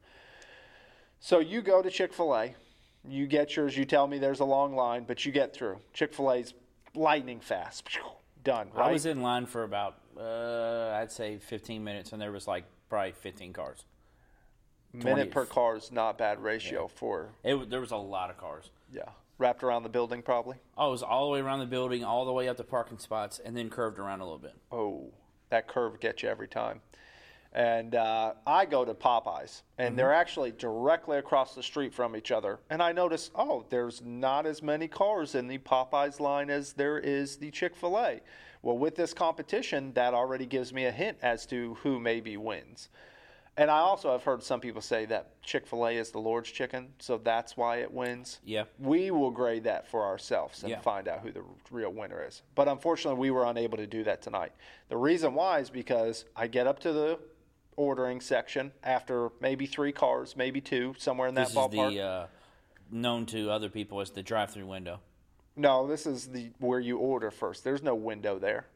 So 1.20 1.41
you 1.41 1.61
go 1.61 1.82
to 1.82 1.91
Chick 1.91 2.15
fil 2.15 2.35
A, 2.35 2.55
you 3.07 3.27
get 3.27 3.55
yours, 3.55 3.77
you 3.77 3.85
tell 3.85 4.07
me 4.07 4.19
there's 4.19 4.41
a 4.41 4.47
long 4.47 4.74
line, 4.74 5.05
but 5.07 5.27
you 5.27 5.32
get 5.32 5.53
through. 5.55 5.78
Chick 5.93 6.15
fil 6.15 6.32
A's 6.32 6.55
lightning 6.95 7.41
fast. 7.41 7.86
Done, 8.45 8.69
right? 8.74 8.89
I 8.89 8.93
was 8.93 9.05
in 9.05 9.20
line 9.20 9.45
for 9.45 9.65
about, 9.65 9.99
uh, 10.19 10.99
I'd 11.01 11.12
say 11.12 11.36
15 11.36 11.85
minutes, 11.85 12.12
and 12.12 12.20
there 12.20 12.32
was 12.32 12.49
like 12.49 12.65
probably 12.89 13.12
15 13.12 13.53
cars. 13.53 13.85
Minute 14.95 15.31
20 15.31 15.31
per 15.31 15.45
car 15.47 15.77
is 15.77 15.91
not 15.93 16.16
bad 16.19 16.41
ratio 16.43 16.89
for, 16.89 17.31
It, 17.43 17.69
there 17.69 17.81
was 17.81 17.91
a 17.91 17.97
lot 17.97 18.31
of 18.31 18.39
cars. 18.39 18.71
yeah. 18.93 19.09
wrapped 19.39 19.62
around 19.65 19.83
the 19.83 19.89
building, 19.89 20.23
probably. 20.23 20.57
Oh, 20.79 20.89
it 20.89 20.93
was 20.93 21.03
all 21.03 21.27
the 21.27 21.33
way 21.33 21.41
around 21.41 21.59
the 21.59 21.66
building, 21.66 22.05
all 22.05 22.25
the 22.25 22.33
way 22.33 22.49
up 22.49 22.57
to 22.59 22.65
parking 22.65 22.99
spots, 22.99 23.41
and 23.45 23.57
then 23.57 23.69
curved 23.71 23.99
around 23.99 24.21
a 24.21 24.25
little 24.25 24.39
bit. 24.39 24.55
Oh, 24.71 25.11
that 25.51 25.66
curve 25.66 25.99
gets 26.01 26.23
you 26.23 26.29
every 26.29 26.49
time. 26.49 26.81
And 27.53 27.95
uh, 27.95 28.35
I 28.47 28.65
go 28.65 28.85
to 28.85 28.95
Popeyes, 28.95 29.62
and 29.79 29.97
they're 29.97 30.12
actually 30.12 30.51
directly 30.53 31.19
across 31.19 31.55
the 31.55 31.62
street 31.62 31.95
from 31.95 32.16
each 32.16 32.33
other. 32.33 32.59
And 32.69 32.83
I 32.83 32.91
notice, 32.91 33.31
oh, 33.37 33.65
there's 33.71 34.03
not 34.05 34.45
as 34.45 34.61
many 34.61 34.89
cars 34.89 35.37
in 35.37 35.47
the 35.47 35.59
Popeyes 35.59 36.19
line 36.19 36.51
as 36.51 36.73
there 36.73 36.99
is 36.99 37.37
the 37.37 37.53
Chick 37.53 37.77
fil 37.77 37.97
A. 37.97 38.21
Well, 38.62 38.77
with 38.79 38.97
this 38.97 39.15
competition, 39.15 39.93
that 39.93 40.15
already 40.15 40.47
gives 40.47 40.73
me 40.73 40.87
a 40.87 40.91
hint 40.91 41.19
as 41.23 41.47
to 41.47 41.75
who 41.83 42.01
maybe 42.01 42.37
wins. 42.37 42.89
And 43.56 43.70
I 43.70 43.78
also 43.78 44.10
have 44.10 44.24
heard 44.24 44.43
some 44.43 44.59
people 44.60 44.81
say 44.82 45.05
that 45.06 45.40
Chick 45.43 45.66
fil 45.66 45.86
A 45.86 45.93
is 45.93 46.10
the 46.10 46.18
Lord's 46.18 46.51
chicken, 46.51 46.89
so 46.98 47.18
that's 47.18 47.56
why 47.56 47.76
it 47.78 47.93
wins. 47.93 48.40
Yeah. 48.44 48.64
We 48.81 49.12
will 49.12 49.31
grade 49.31 49.62
that 49.64 49.86
for 49.86 50.02
ourselves 50.05 50.62
and 50.64 50.70
Yeah. 50.70 50.81
find 50.81 51.06
out 51.06 51.20
who 51.20 51.31
the 51.31 51.44
real 51.70 51.90
winner 51.90 52.24
is. 52.26 52.43
But 52.56 52.66
unfortunately, 52.66 53.20
we 53.20 53.31
were 53.31 53.44
unable 53.44 53.76
to 53.78 53.86
do 53.86 54.02
that 54.05 54.22
tonight. 54.22 54.52
The 54.89 54.97
reason 54.97 55.35
why 55.35 55.60
is 55.60 55.70
because 55.70 56.24
I 56.35 56.48
get 56.48 56.66
up 56.66 56.81
to 56.81 56.93
the 56.93 57.18
ordering 57.76 58.20
section 58.20 58.72
after 58.82 59.31
maybe 59.40 59.66
three 59.66 59.93
cars, 59.93 60.36
maybe 60.36 60.60
two, 60.60 60.94
somewhere 60.98 61.28
in 61.28 61.35
that 61.36 61.43
This 61.43 61.51
is 61.51 61.56
ballpark. 61.56 61.90
the 61.94 62.01
uh, 62.01 62.26
known 62.90 63.24
to 63.26 63.51
other 63.51 63.68
people 63.68 64.01
as 64.01 64.10
the 64.10 64.22
drive-through 64.22 64.66
window. 64.66 64.98
no, 65.55 65.86
this 65.86 66.06
is 66.06 66.26
the 66.28 66.51
where 66.59 66.81
you 66.81 66.98
order 66.98 67.31
first. 67.31 67.62
There's 67.62 67.82
no 67.85 67.94
window 67.94 68.36
there. 68.40 68.66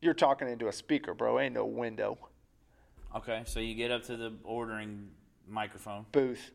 You're 0.00 0.14
talking 0.14 0.48
into 0.48 0.66
a 0.66 0.72
speaker, 0.72 1.14
bro. 1.14 1.38
Ain't 1.38 1.54
no 1.54 1.64
window. 1.64 2.18
Okay, 3.14 3.42
so 3.46 3.60
you 3.60 3.74
get 3.74 3.90
up 3.90 4.04
to 4.06 4.16
the 4.16 4.32
ordering 4.44 5.08
microphone. 5.46 6.06
booth 6.12 6.50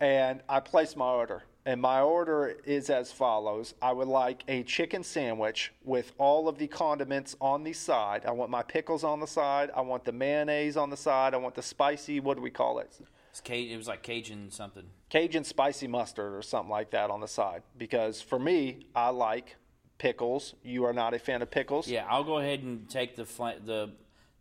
and 0.00 0.40
I 0.48 0.60
place 0.60 0.96
my 0.96 1.10
order. 1.10 1.42
And 1.66 1.80
my 1.80 2.00
order 2.00 2.56
is 2.64 2.88
as 2.88 3.12
follows 3.12 3.74
I 3.82 3.92
would 3.92 4.08
like 4.08 4.42
a 4.48 4.62
chicken 4.62 5.04
sandwich 5.04 5.72
with 5.84 6.12
all 6.16 6.48
of 6.48 6.56
the 6.58 6.66
condiments 6.66 7.36
on 7.40 7.64
the 7.64 7.74
side. 7.74 8.24
I 8.24 8.30
want 8.30 8.50
my 8.50 8.62
pickles 8.62 9.04
on 9.04 9.20
the 9.20 9.26
side. 9.26 9.70
I 9.76 9.82
want 9.82 10.04
the 10.04 10.12
mayonnaise 10.12 10.78
on 10.78 10.88
the 10.88 10.96
side. 10.96 11.34
I 11.34 11.36
want 11.36 11.54
the 11.54 11.62
spicy, 11.62 12.18
what 12.18 12.38
do 12.38 12.42
we 12.42 12.50
call 12.50 12.78
it? 12.78 12.98
It 13.46 13.76
was 13.76 13.88
like 13.88 14.02
Cajun 14.02 14.50
something. 14.50 14.84
Cajun 15.10 15.44
spicy 15.44 15.86
mustard 15.86 16.34
or 16.34 16.42
something 16.42 16.70
like 16.70 16.90
that 16.92 17.10
on 17.10 17.20
the 17.20 17.28
side. 17.28 17.62
Because 17.76 18.22
for 18.22 18.38
me, 18.38 18.86
I 18.96 19.10
like 19.10 19.56
pickles. 19.98 20.54
You 20.64 20.84
are 20.84 20.92
not 20.94 21.12
a 21.14 21.18
fan 21.18 21.42
of 21.42 21.50
pickles? 21.50 21.86
Yeah, 21.86 22.06
I'll 22.08 22.24
go 22.24 22.38
ahead 22.38 22.62
and 22.62 22.88
take 22.88 23.16
the 23.16 23.26
fl- 23.26 23.60
the 23.64 23.92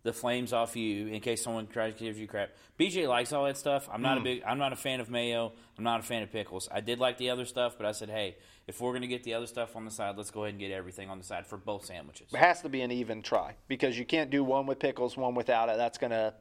the 0.03 0.13
flames 0.13 0.53
off 0.53 0.75
you 0.77 1.07
in 1.07 1.19
case 1.19 1.43
someone 1.43 1.67
tries 1.67 1.93
to 1.95 2.03
give 2.03 2.17
you 2.17 2.25
crap. 2.27 2.51
BJ 2.79 3.07
likes 3.07 3.33
all 3.33 3.43
that 3.45 3.57
stuff. 3.57 3.89
I'm 3.91 4.01
not 4.01 4.17
Hmm. 4.17 4.21
a 4.21 4.23
big. 4.23 4.43
I'm 4.45 4.57
not 4.57 4.71
a 4.71 4.77
fan 4.77 4.99
of 5.01 5.09
mayo. 5.09 5.51
I'm 5.77 5.83
not 5.83 5.99
a 5.99 6.03
fan 6.03 6.23
of 6.23 6.31
pickles. 6.31 6.69
I 6.71 6.79
did 6.79 6.99
like 6.99 7.17
the 7.17 7.29
other 7.29 7.45
stuff, 7.45 7.75
but 7.77 7.85
I 7.85 7.91
said, 7.91 8.09
hey, 8.09 8.37
if 8.67 8.79
we're 8.79 8.93
gonna 8.93 9.07
get 9.07 9.23
the 9.23 9.33
other 9.33 9.47
stuff 9.47 9.75
on 9.75 9.83
the 9.85 9.91
side, 9.91 10.15
let's 10.17 10.31
go 10.31 10.43
ahead 10.43 10.53
and 10.53 10.59
get 10.59 10.71
everything 10.71 11.09
on 11.09 11.17
the 11.17 11.23
side 11.25 11.45
for 11.45 11.57
both 11.57 11.85
sandwiches. 11.85 12.31
It 12.33 12.37
has 12.37 12.61
to 12.61 12.69
be 12.69 12.81
an 12.81 12.91
even 12.91 13.21
try 13.21 13.55
because 13.67 13.99
you 13.99 14.05
can't 14.05 14.29
do 14.29 14.43
one 14.43 14.65
with 14.65 14.79
pickles, 14.79 15.17
one 15.17 15.35
without 15.35 15.67
it. 15.69 15.75
That's 15.77 15.97
going 15.97 16.11
to 16.11 16.33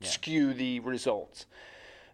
Yeah. 0.00 0.08
skew 0.08 0.52
the 0.54 0.80
results. 0.80 1.46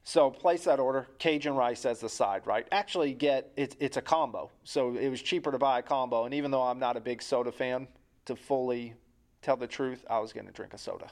So 0.04 0.30
place 0.30 0.64
that 0.64 0.78
order, 0.80 1.08
Cajun 1.18 1.54
rice 1.54 1.84
as 1.84 2.00
the 2.00 2.08
side, 2.08 2.46
right? 2.46 2.66
Actually, 2.72 3.12
get 3.14 3.52
it's 3.56 3.76
it's 3.80 3.96
a 3.96 4.02
combo. 4.02 4.50
So 4.64 4.96
it 4.96 5.08
was 5.08 5.20
cheaper 5.22 5.50
to 5.52 5.58
buy 5.58 5.80
a 5.80 5.82
combo, 5.82 6.24
and 6.24 6.32
even 6.34 6.50
though 6.50 6.62
I'm 6.62 6.78
not 6.78 6.96
a 6.96 7.00
big 7.00 7.20
soda 7.20 7.52
fan, 7.52 7.88
to 8.26 8.36
fully 8.36 8.94
tell 9.42 9.56
the 9.56 9.66
truth, 9.66 10.04
I 10.08 10.18
was 10.18 10.32
going 10.32 10.46
to 10.46 10.52
drink 10.52 10.74
a 10.74 10.78
soda. 10.78 11.10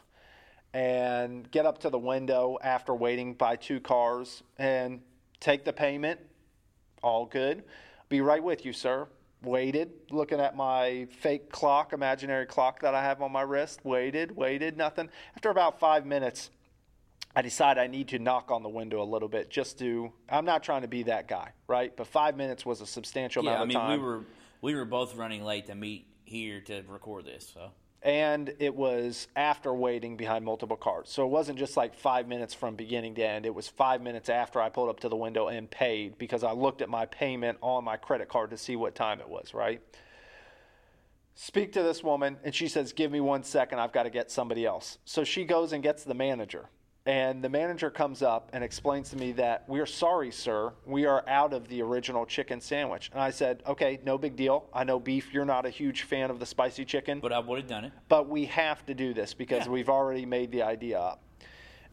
And 0.74 1.50
get 1.50 1.64
up 1.64 1.78
to 1.78 1.90
the 1.90 1.98
window 1.98 2.58
after 2.62 2.94
waiting 2.94 3.34
by 3.34 3.56
two 3.56 3.80
cars 3.80 4.42
and 4.58 5.00
take 5.40 5.64
the 5.64 5.72
payment. 5.72 6.20
All 7.02 7.24
good. 7.24 7.64
Be 8.08 8.20
right 8.20 8.42
with 8.42 8.66
you, 8.66 8.72
sir. 8.72 9.08
Waited, 9.42 9.92
looking 10.10 10.40
at 10.40 10.56
my 10.56 11.06
fake 11.20 11.50
clock, 11.50 11.92
imaginary 11.92 12.44
clock 12.44 12.80
that 12.80 12.92
I 12.94 13.02
have 13.02 13.22
on 13.22 13.30
my 13.30 13.42
wrist. 13.42 13.80
Waited, 13.84 14.36
waited, 14.36 14.76
nothing. 14.76 15.08
After 15.36 15.50
about 15.50 15.78
five 15.78 16.04
minutes, 16.04 16.50
I 17.36 17.42
decide 17.42 17.78
I 17.78 17.86
need 17.86 18.08
to 18.08 18.18
knock 18.18 18.50
on 18.50 18.64
the 18.64 18.68
window 18.68 19.00
a 19.00 19.04
little 19.04 19.28
bit 19.28 19.48
just 19.48 19.78
to. 19.78 20.12
I'm 20.28 20.44
not 20.44 20.64
trying 20.64 20.82
to 20.82 20.88
be 20.88 21.04
that 21.04 21.28
guy, 21.28 21.52
right? 21.68 21.96
But 21.96 22.08
five 22.08 22.36
minutes 22.36 22.66
was 22.66 22.80
a 22.80 22.86
substantial 22.86 23.44
Yeah, 23.44 23.62
amount 23.62 23.76
I 23.76 23.80
of 23.84 23.90
mean 23.90 24.00
we 24.00 24.04
were 24.04 24.24
we 24.60 24.74
were 24.74 24.84
both 24.84 25.14
running 25.14 25.44
late 25.44 25.66
to 25.66 25.76
meet 25.76 26.08
here 26.24 26.60
to 26.62 26.82
record 26.88 27.24
this. 27.24 27.48
So 27.54 27.70
and 28.02 28.54
it 28.58 28.74
was 28.74 29.26
after 29.34 29.74
waiting 29.74 30.16
behind 30.16 30.44
multiple 30.44 30.76
cars. 30.76 31.08
So 31.08 31.24
it 31.24 31.30
wasn't 31.30 31.58
just 31.58 31.76
like 31.76 31.94
five 31.94 32.28
minutes 32.28 32.54
from 32.54 32.76
beginning 32.76 33.14
to 33.16 33.22
end. 33.26 33.44
It 33.44 33.54
was 33.54 33.68
five 33.68 34.00
minutes 34.00 34.28
after 34.28 34.60
I 34.60 34.68
pulled 34.68 34.88
up 34.88 35.00
to 35.00 35.08
the 35.08 35.16
window 35.16 35.48
and 35.48 35.68
paid 35.68 36.16
because 36.16 36.44
I 36.44 36.52
looked 36.52 36.80
at 36.80 36.88
my 36.88 37.06
payment 37.06 37.58
on 37.60 37.84
my 37.84 37.96
credit 37.96 38.28
card 38.28 38.50
to 38.50 38.56
see 38.56 38.76
what 38.76 38.94
time 38.94 39.20
it 39.20 39.28
was, 39.28 39.52
right? 39.52 39.82
Speak 41.34 41.72
to 41.72 41.82
this 41.84 42.02
woman, 42.02 42.36
and 42.42 42.52
she 42.52 42.66
says, 42.66 42.92
Give 42.92 43.12
me 43.12 43.20
one 43.20 43.44
second, 43.44 43.78
I've 43.78 43.92
got 43.92 44.04
to 44.04 44.10
get 44.10 44.30
somebody 44.30 44.66
else. 44.66 44.98
So 45.04 45.22
she 45.22 45.44
goes 45.44 45.72
and 45.72 45.82
gets 45.82 46.02
the 46.02 46.14
manager. 46.14 46.68
And 47.08 47.42
the 47.42 47.48
manager 47.48 47.88
comes 47.90 48.20
up 48.20 48.50
and 48.52 48.62
explains 48.62 49.08
to 49.10 49.16
me 49.16 49.32
that 49.32 49.64
we're 49.66 49.86
sorry, 49.86 50.30
sir. 50.30 50.74
We 50.84 51.06
are 51.06 51.24
out 51.26 51.54
of 51.54 51.66
the 51.66 51.80
original 51.80 52.26
chicken 52.26 52.60
sandwich. 52.60 53.08
And 53.14 53.22
I 53.22 53.30
said, 53.30 53.62
okay, 53.66 53.98
no 54.04 54.18
big 54.18 54.36
deal. 54.36 54.66
I 54.74 54.84
know 54.84 55.00
beef, 55.00 55.32
you're 55.32 55.46
not 55.46 55.64
a 55.64 55.70
huge 55.70 56.02
fan 56.02 56.30
of 56.30 56.38
the 56.38 56.44
spicy 56.44 56.84
chicken 56.84 57.20
but 57.20 57.32
I 57.32 57.38
would 57.38 57.60
have 57.60 57.66
done 57.66 57.86
it. 57.86 57.92
but 58.10 58.28
we 58.28 58.44
have 58.44 58.84
to 58.84 58.94
do 58.94 59.14
this 59.14 59.32
because 59.32 59.64
Yeah. 59.64 59.72
we've 59.72 59.88
already 59.88 60.26
made 60.26 60.52
the 60.52 60.60
idea 60.60 61.00
up 61.00 61.22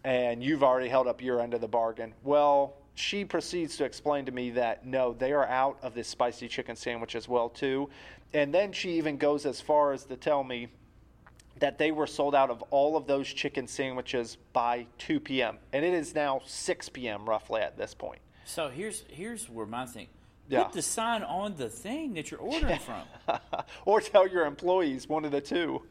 and 0.04 0.44
you've 0.44 0.64
already 0.66 0.90
held 0.90 1.08
up 1.08 1.22
your 1.22 1.40
end 1.40 1.54
of 1.54 1.62
the 1.62 1.68
bargain. 1.70 2.14
Well, 2.22 2.74
she 2.96 3.24
proceeds 3.24 3.78
to 3.78 3.86
explain 3.86 4.26
to 4.26 4.34
me 4.34 4.50
that 4.52 4.86
no, 4.86 5.14
they 5.14 5.32
are 5.32 5.48
out 5.48 5.78
of 5.82 5.94
this 5.96 6.10
spicy 6.10 6.50
chicken 6.50 6.76
sandwich 6.76 7.16
as 7.16 7.30
well 7.30 7.48
too. 7.48 7.90
And 8.34 8.54
then 8.54 8.74
she 8.74 8.98
even 8.98 9.16
goes 9.16 9.46
as 9.46 9.62
far 9.62 9.94
as 9.94 10.04
to 10.06 10.18
tell 10.18 10.44
me 10.44 10.68
that 11.60 11.78
they 11.78 11.92
were 11.92 12.08
sold 12.08 12.36
out 12.36 12.50
of 12.50 12.62
all 12.64 12.98
of 12.98 13.08
those 13.08 13.28
chicken 13.28 13.68
sandwiches 13.68 14.38
by 14.54 14.88
2 14.98 15.20
p.m. 15.20 15.58
And 15.74 15.86
it 15.86 15.94
is 15.94 16.14
now 16.14 16.42
6 16.46 16.90
p.m. 16.90 17.26
roughly 17.28 17.62
at 17.62 17.78
this 17.78 17.94
point. 17.94 18.20
So 18.46 18.70
here's 18.70 19.04
here's 19.08 19.50
where 19.50 19.66
my 19.66 19.86
thing. 19.86 20.08
Yeah. 20.48 20.64
Put 20.66 20.74
the 20.74 20.82
sign 20.82 21.24
on 21.24 21.56
the 21.56 21.70
thing 21.70 22.14
that 22.14 22.30
you're 22.30 22.40
ordering 22.40 22.80
from. 23.28 23.40
or 23.86 24.02
tell 24.02 24.28
your 24.28 24.46
employees 24.46 25.10
one 25.10 25.26
of 25.26 25.32
the 25.32 25.42
two. 25.42 25.82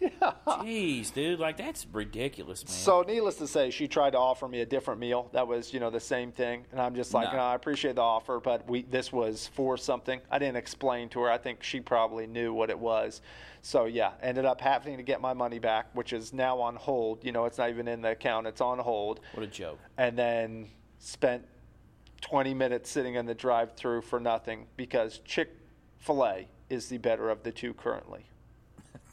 Jeez, 0.46 1.12
dude, 1.12 1.38
like 1.38 1.56
that's 1.56 1.86
ridiculous, 1.92 2.64
man. 2.64 2.72
So, 2.72 3.02
needless 3.02 3.36
to 3.36 3.46
say, 3.46 3.70
she 3.70 3.86
tried 3.88 4.10
to 4.10 4.18
offer 4.18 4.48
me 4.48 4.60
a 4.60 4.66
different 4.66 5.00
meal 5.00 5.28
that 5.32 5.46
was, 5.46 5.72
you 5.74 5.80
know, 5.80 5.90
the 5.90 6.00
same 6.00 6.32
thing, 6.32 6.64
and 6.72 6.80
I'm 6.80 6.94
just 6.94 7.12
like, 7.12 7.30
No. 7.32 7.38
no, 7.38 7.44
I 7.44 7.54
appreciate 7.54 7.96
the 7.96 8.02
offer, 8.02 8.40
but 8.40 8.68
we 8.68 8.82
this 8.82 9.12
was 9.12 9.48
for 9.48 9.76
something. 9.76 10.20
I 10.30 10.38
didn't 10.38 10.56
explain 10.56 11.08
to 11.10 11.20
her. 11.20 11.30
I 11.30 11.38
think 11.38 11.62
she 11.62 11.80
probably 11.80 12.26
knew 12.26 12.52
what 12.52 12.70
it 12.70 12.78
was. 12.78 13.20
So, 13.62 13.84
yeah, 13.84 14.12
ended 14.22 14.46
up 14.46 14.60
having 14.60 14.96
to 14.96 15.02
get 15.02 15.20
my 15.20 15.34
money 15.34 15.58
back, 15.58 15.88
which 15.94 16.12
is 16.14 16.32
now 16.32 16.58
on 16.60 16.76
hold. 16.76 17.24
You 17.24 17.32
know, 17.32 17.44
it's 17.44 17.58
not 17.58 17.68
even 17.68 17.86
in 17.88 18.00
the 18.00 18.12
account; 18.12 18.46
it's 18.46 18.60
on 18.62 18.78
hold. 18.78 19.20
what 19.34 19.42
a 19.42 19.46
joke. 19.46 19.78
And 19.98 20.16
then 20.18 20.68
spent 20.98 21.44
20 22.22 22.54
minutes 22.54 22.90
sitting 22.90 23.14
in 23.14 23.26
the 23.26 23.34
drive-through 23.34 24.02
for 24.02 24.20
nothing 24.20 24.66
because 24.76 25.18
Chick 25.24 25.50
Fil 25.98 26.24
A 26.24 26.48
is 26.68 26.88
the 26.88 26.98
better 26.98 27.30
of 27.30 27.42
the 27.42 27.50
two 27.52 27.74
currently. 27.74 28.26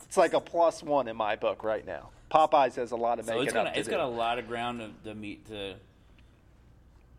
It's 0.07 0.17
like 0.17 0.33
a 0.33 0.39
plus 0.39 0.81
one 0.81 1.07
in 1.07 1.15
my 1.17 1.35
book 1.35 1.63
right 1.63 1.85
now. 1.85 2.09
Popeyes 2.31 2.75
has 2.75 2.91
a 2.91 2.95
lot 2.95 3.19
of 3.19 3.25
So 3.25 3.31
making 3.33 3.45
it's 3.47 3.53
gonna 3.53 3.69
up 3.69 3.73
to 3.75 3.79
it's 3.79 3.87
do. 3.87 3.91
got 3.95 3.99
a 4.01 4.07
lot 4.07 4.39
of 4.39 4.47
ground 4.47 4.79
to, 5.03 5.09
to 5.09 5.15
meet 5.15 5.45
to 5.47 5.75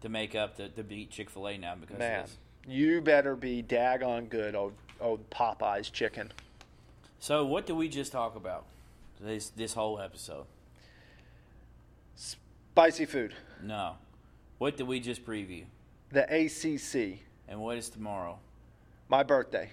to 0.03 0.09
make 0.09 0.35
up 0.35 0.57
to, 0.57 0.69
to 0.69 0.83
beat 0.83 1.11
Chick 1.11 1.31
Fil 1.31 1.49
A 1.49 1.59
now 1.59 1.75
because 1.75 1.99
Man, 1.99 2.21
of 2.21 2.27
this. 2.27 2.37
you 2.67 3.01
better 3.01 3.35
be 3.37 3.63
daggone 3.63 4.29
good, 4.29 4.55
old 4.55 4.75
old 5.01 5.29
Popeyes 5.31 5.91
chicken. 5.93 6.33
So 7.21 7.45
what 7.45 7.67
did 7.67 7.75
we 7.77 7.89
just 7.89 8.13
talk 8.13 8.37
about 8.37 8.65
this 9.21 9.49
this 9.51 9.75
whole 9.75 9.99
episode? 10.01 10.45
Spicy 12.17 13.05
food. 13.07 13.35
No, 13.63 13.97
what 14.59 14.77
did 14.77 14.87
we 14.87 15.01
just 15.01 15.25
preview? 15.27 15.65
The 16.11 16.23
ACC. 16.25 17.21
And 17.49 17.61
what 17.61 17.79
is 17.79 17.89
tomorrow? 17.89 18.39
My 19.09 19.23
birthday. 19.23 19.71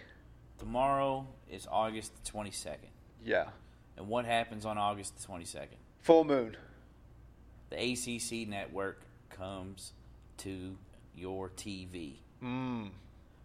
Tomorrow 0.59 1.27
is 1.51 1.67
August 1.69 2.13
the 2.23 2.29
twenty 2.31 2.51
second. 2.51 2.89
Yeah. 3.25 3.45
And 3.97 4.07
what 4.07 4.25
happens 4.25 4.65
on 4.65 4.77
August 4.77 5.17
the 5.17 5.23
twenty 5.23 5.45
second? 5.45 5.77
Full 6.01 6.23
moon. 6.23 6.55
The 7.69 7.77
ACC 7.77 8.47
network 8.47 9.01
comes 9.29 9.93
to 10.37 10.77
your 11.15 11.49
TV. 11.49 12.13
Mm. 12.43 12.91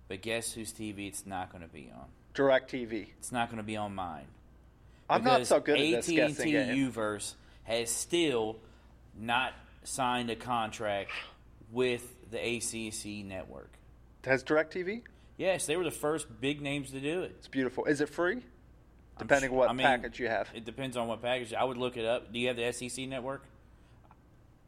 But 0.09 0.23
guess 0.23 0.52
whose 0.52 0.73
TV 0.73 1.09
it's 1.09 1.24
not 1.24 1.51
going 1.51 1.62
to 1.62 1.69
be 1.69 1.90
on? 1.94 2.07
Direct 2.35 2.70
TV. 2.70 3.09
It's 3.19 3.32
not 3.32 3.48
going 3.48 3.59
to 3.59 3.65
be 3.65 3.77
on 3.77 3.94
mine. 3.94 4.27
I'm 5.09 5.24
not 5.24 5.47
so 5.47 5.59
good 5.59 5.81
at 5.81 6.05
this 6.05 6.09
AT&T 6.09 6.16
guessing 6.16 6.52
game. 6.52 6.93
Uverse 6.93 7.35
has 7.65 7.90
still 7.90 8.57
not 9.19 9.55
signed 9.82 10.31
a 10.31 10.36
contract 10.36 11.11
with 11.73 12.31
the 12.31 12.39
ACC 12.39 13.24
network. 13.24 13.73
Has 14.24 14.43
Direct 14.43 14.73
TV? 14.74 15.02
Yes, 15.36 15.66
they 15.66 15.77
were 15.77 15.85
the 15.85 15.90
first 15.90 16.40
big 16.40 16.61
names 16.61 16.90
to 16.90 17.01
do 17.01 17.23
it. 17.23 17.35
It's 17.39 17.48
beautiful. 17.48 17.86
Is 17.86 18.01
it 18.01 18.09
free? 18.09 18.43
Depending 19.21 19.51
su- 19.51 19.57
what 19.57 19.71
I 19.71 19.73
mean, 19.73 19.87
package 19.87 20.19
you 20.19 20.29
have. 20.29 20.49
It 20.55 20.65
depends 20.65 20.97
on 20.97 21.07
what 21.09 21.23
package. 21.23 21.55
I 21.55 21.63
would 21.65 21.77
look 21.77 21.97
it 21.97 22.05
up. 22.05 22.33
Do 22.33 22.39
you 22.39 22.49
have 22.49 22.57
the 22.57 22.73
SEC 22.73 23.07
network? 23.09 23.45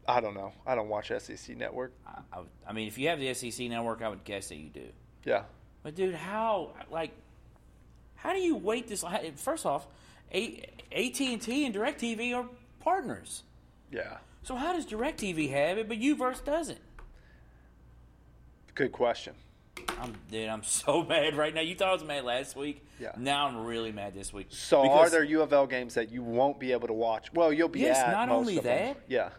I 0.07 0.19
don't 0.19 0.33
know. 0.33 0.51
I 0.67 0.75
don't 0.75 0.89
watch 0.89 1.11
SEC 1.17 1.55
Network. 1.55 1.93
I, 2.05 2.19
I, 2.33 2.39
would- 2.39 2.49
I 2.67 2.73
mean, 2.73 2.87
if 2.89 2.97
you 2.97 3.07
have 3.07 3.19
the 3.19 3.33
SEC 3.33 3.69
network, 3.69 4.01
I 4.01 4.09
would 4.09 4.23
guess 4.25 4.49
that 4.49 4.55
you 4.57 4.67
do. 4.69 4.87
Yeah. 5.23 5.43
But 5.81 5.95
dude, 5.95 6.15
how 6.15 6.71
like 6.91 7.11
how 8.15 8.33
do 8.33 8.39
you 8.39 8.55
wait 8.55 8.87
this? 8.87 9.03
First 9.37 9.65
off, 9.65 9.87
A- 10.33 10.69
AT&T 10.91 11.65
and 11.65 11.73
DirecTV 11.75 12.35
are 12.35 12.45
partners. 12.81 13.43
Yeah. 13.91 14.17
So 14.43 14.55
how 14.55 14.73
does 14.73 14.85
DirecTV 14.85 15.49
have 15.51 15.77
it, 15.77 15.87
but 15.87 15.97
UVerse 15.99 16.43
doesn't? 16.43 16.79
Good 18.75 18.91
question. 18.91 19.33
I'm, 19.99 20.13
dude, 20.29 20.49
I'm 20.49 20.63
so 20.63 21.03
mad 21.09 21.35
right 21.35 21.53
now. 21.53 21.61
You 21.61 21.75
thought 21.75 21.89
I 21.89 21.93
was 21.93 22.03
mad 22.03 22.23
last 22.25 22.55
week. 22.55 22.85
Yeah. 22.99 23.11
Now 23.17 23.47
I'm 23.47 23.57
really 23.65 23.91
mad 23.91 24.13
this 24.13 24.31
week. 24.33 24.47
So 24.49 24.89
are 24.89 25.09
there 25.09 25.23
U 25.23 25.41
of 25.41 25.51
L 25.53 25.65
games 25.67 25.93
that 25.95 26.11
you 26.11 26.23
won't 26.23 26.59
be 26.59 26.71
able 26.71 26.87
to 26.87 26.93
watch? 26.93 27.33
Well, 27.33 27.51
you'll 27.51 27.69
be 27.69 27.79
Yes, 27.81 27.97
at 27.97 28.11
not 28.11 28.27
most 28.29 28.37
only 28.37 28.57
of 28.57 28.63
them. 28.63 28.95
that. 28.95 29.01
Yeah. 29.07 29.29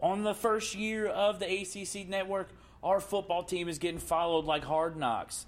on 0.00 0.22
the 0.22 0.34
first 0.34 0.74
year 0.74 1.06
of 1.06 1.38
the 1.38 1.46
ACC 1.46 2.08
network, 2.08 2.48
our 2.82 3.00
football 3.00 3.42
team 3.42 3.68
is 3.68 3.78
getting 3.78 4.00
followed 4.00 4.44
like 4.46 4.64
hard 4.64 4.96
knocks. 4.96 5.46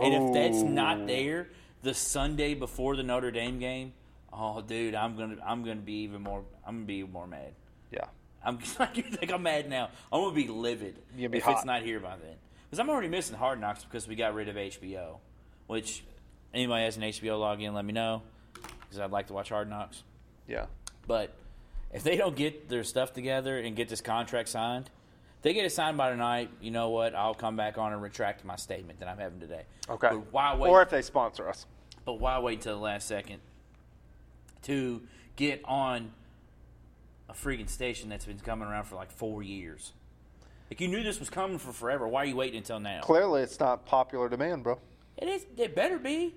And 0.00 0.12
if 0.14 0.32
that's 0.34 0.62
not 0.62 0.98
Oh. 1.00 1.06
there 1.06 1.48
the 1.82 1.94
Sunday 1.94 2.54
before 2.54 2.96
the 2.96 3.02
Notre 3.02 3.30
Dame 3.30 3.58
game, 3.58 3.92
oh 4.32 4.60
dude, 4.60 4.94
I'm 4.94 5.16
gonna 5.16 5.36
I'm 5.44 5.62
gonna 5.64 5.76
be 5.76 6.02
even 6.02 6.22
more 6.22 6.44
I'm 6.66 6.76
gonna 6.76 6.86
be 6.86 6.94
even 6.96 7.12
more 7.12 7.26
mad. 7.26 7.52
Yeah. 7.92 8.06
I'm 8.44 8.58
like 8.78 8.96
you 8.96 9.04
think 9.04 9.32
I'm 9.32 9.42
mad 9.42 9.68
now. 9.70 9.90
I'm 10.12 10.20
gonna 10.22 10.34
be 10.34 10.48
livid 10.48 10.98
gonna 11.16 11.28
be 11.28 11.38
if 11.38 11.44
hot. 11.44 11.56
it's 11.56 11.64
not 11.64 11.82
here 11.82 12.00
by 12.00 12.16
then. 12.16 12.36
Because 12.74 12.88
I'm 12.88 12.90
already 12.90 13.06
missing 13.06 13.36
Hard 13.36 13.60
Knocks 13.60 13.84
because 13.84 14.08
we 14.08 14.16
got 14.16 14.34
rid 14.34 14.48
of 14.48 14.56
HBO. 14.56 15.18
Which 15.68 16.02
anybody 16.52 16.84
has 16.84 16.96
an 16.96 17.04
HBO 17.04 17.38
login, 17.38 17.72
let 17.72 17.84
me 17.84 17.92
know 17.92 18.22
because 18.80 18.98
I'd 18.98 19.12
like 19.12 19.28
to 19.28 19.32
watch 19.32 19.50
Hard 19.50 19.70
Knocks. 19.70 20.02
Yeah. 20.48 20.66
But 21.06 21.36
if 21.92 22.02
they 22.02 22.16
don't 22.16 22.34
get 22.34 22.68
their 22.68 22.82
stuff 22.82 23.12
together 23.12 23.60
and 23.60 23.76
get 23.76 23.88
this 23.88 24.00
contract 24.00 24.48
signed, 24.48 24.86
if 25.36 25.42
they 25.42 25.54
get 25.54 25.64
it 25.64 25.70
signed 25.70 25.96
by 25.96 26.10
tonight. 26.10 26.50
You 26.60 26.72
know 26.72 26.90
what? 26.90 27.14
I'll 27.14 27.32
come 27.32 27.54
back 27.54 27.78
on 27.78 27.92
and 27.92 28.02
retract 28.02 28.44
my 28.44 28.56
statement 28.56 28.98
that 28.98 29.08
I'm 29.08 29.18
having 29.18 29.38
today. 29.38 29.66
Okay. 29.88 30.08
But 30.08 30.32
why 30.32 30.56
wait? 30.56 30.68
Or 30.68 30.82
if 30.82 30.90
they 30.90 31.02
sponsor 31.02 31.48
us. 31.48 31.66
but 32.04 32.14
why 32.14 32.40
wait 32.40 32.54
until 32.54 32.74
the 32.74 32.82
last 32.82 33.06
second 33.06 33.38
to 34.62 35.00
get 35.36 35.60
on 35.64 36.10
a 37.28 37.34
freaking 37.34 37.70
station 37.70 38.08
that's 38.08 38.24
been 38.24 38.40
coming 38.40 38.66
around 38.66 38.86
for 38.86 38.96
like 38.96 39.12
four 39.12 39.44
years? 39.44 39.92
Like 40.74 40.80
you 40.80 40.88
knew 40.88 41.04
this 41.04 41.20
was 41.20 41.30
coming 41.30 41.58
for 41.58 41.72
forever. 41.72 42.08
Why 42.08 42.22
are 42.22 42.24
you 42.24 42.34
waiting 42.34 42.56
until 42.58 42.80
now? 42.80 43.00
Clearly, 43.00 43.42
it's 43.42 43.60
not 43.60 43.86
popular 43.86 44.28
demand, 44.28 44.64
bro. 44.64 44.80
It 45.16 45.28
is. 45.28 45.46
It 45.56 45.76
better 45.76 46.00
be. 46.00 46.34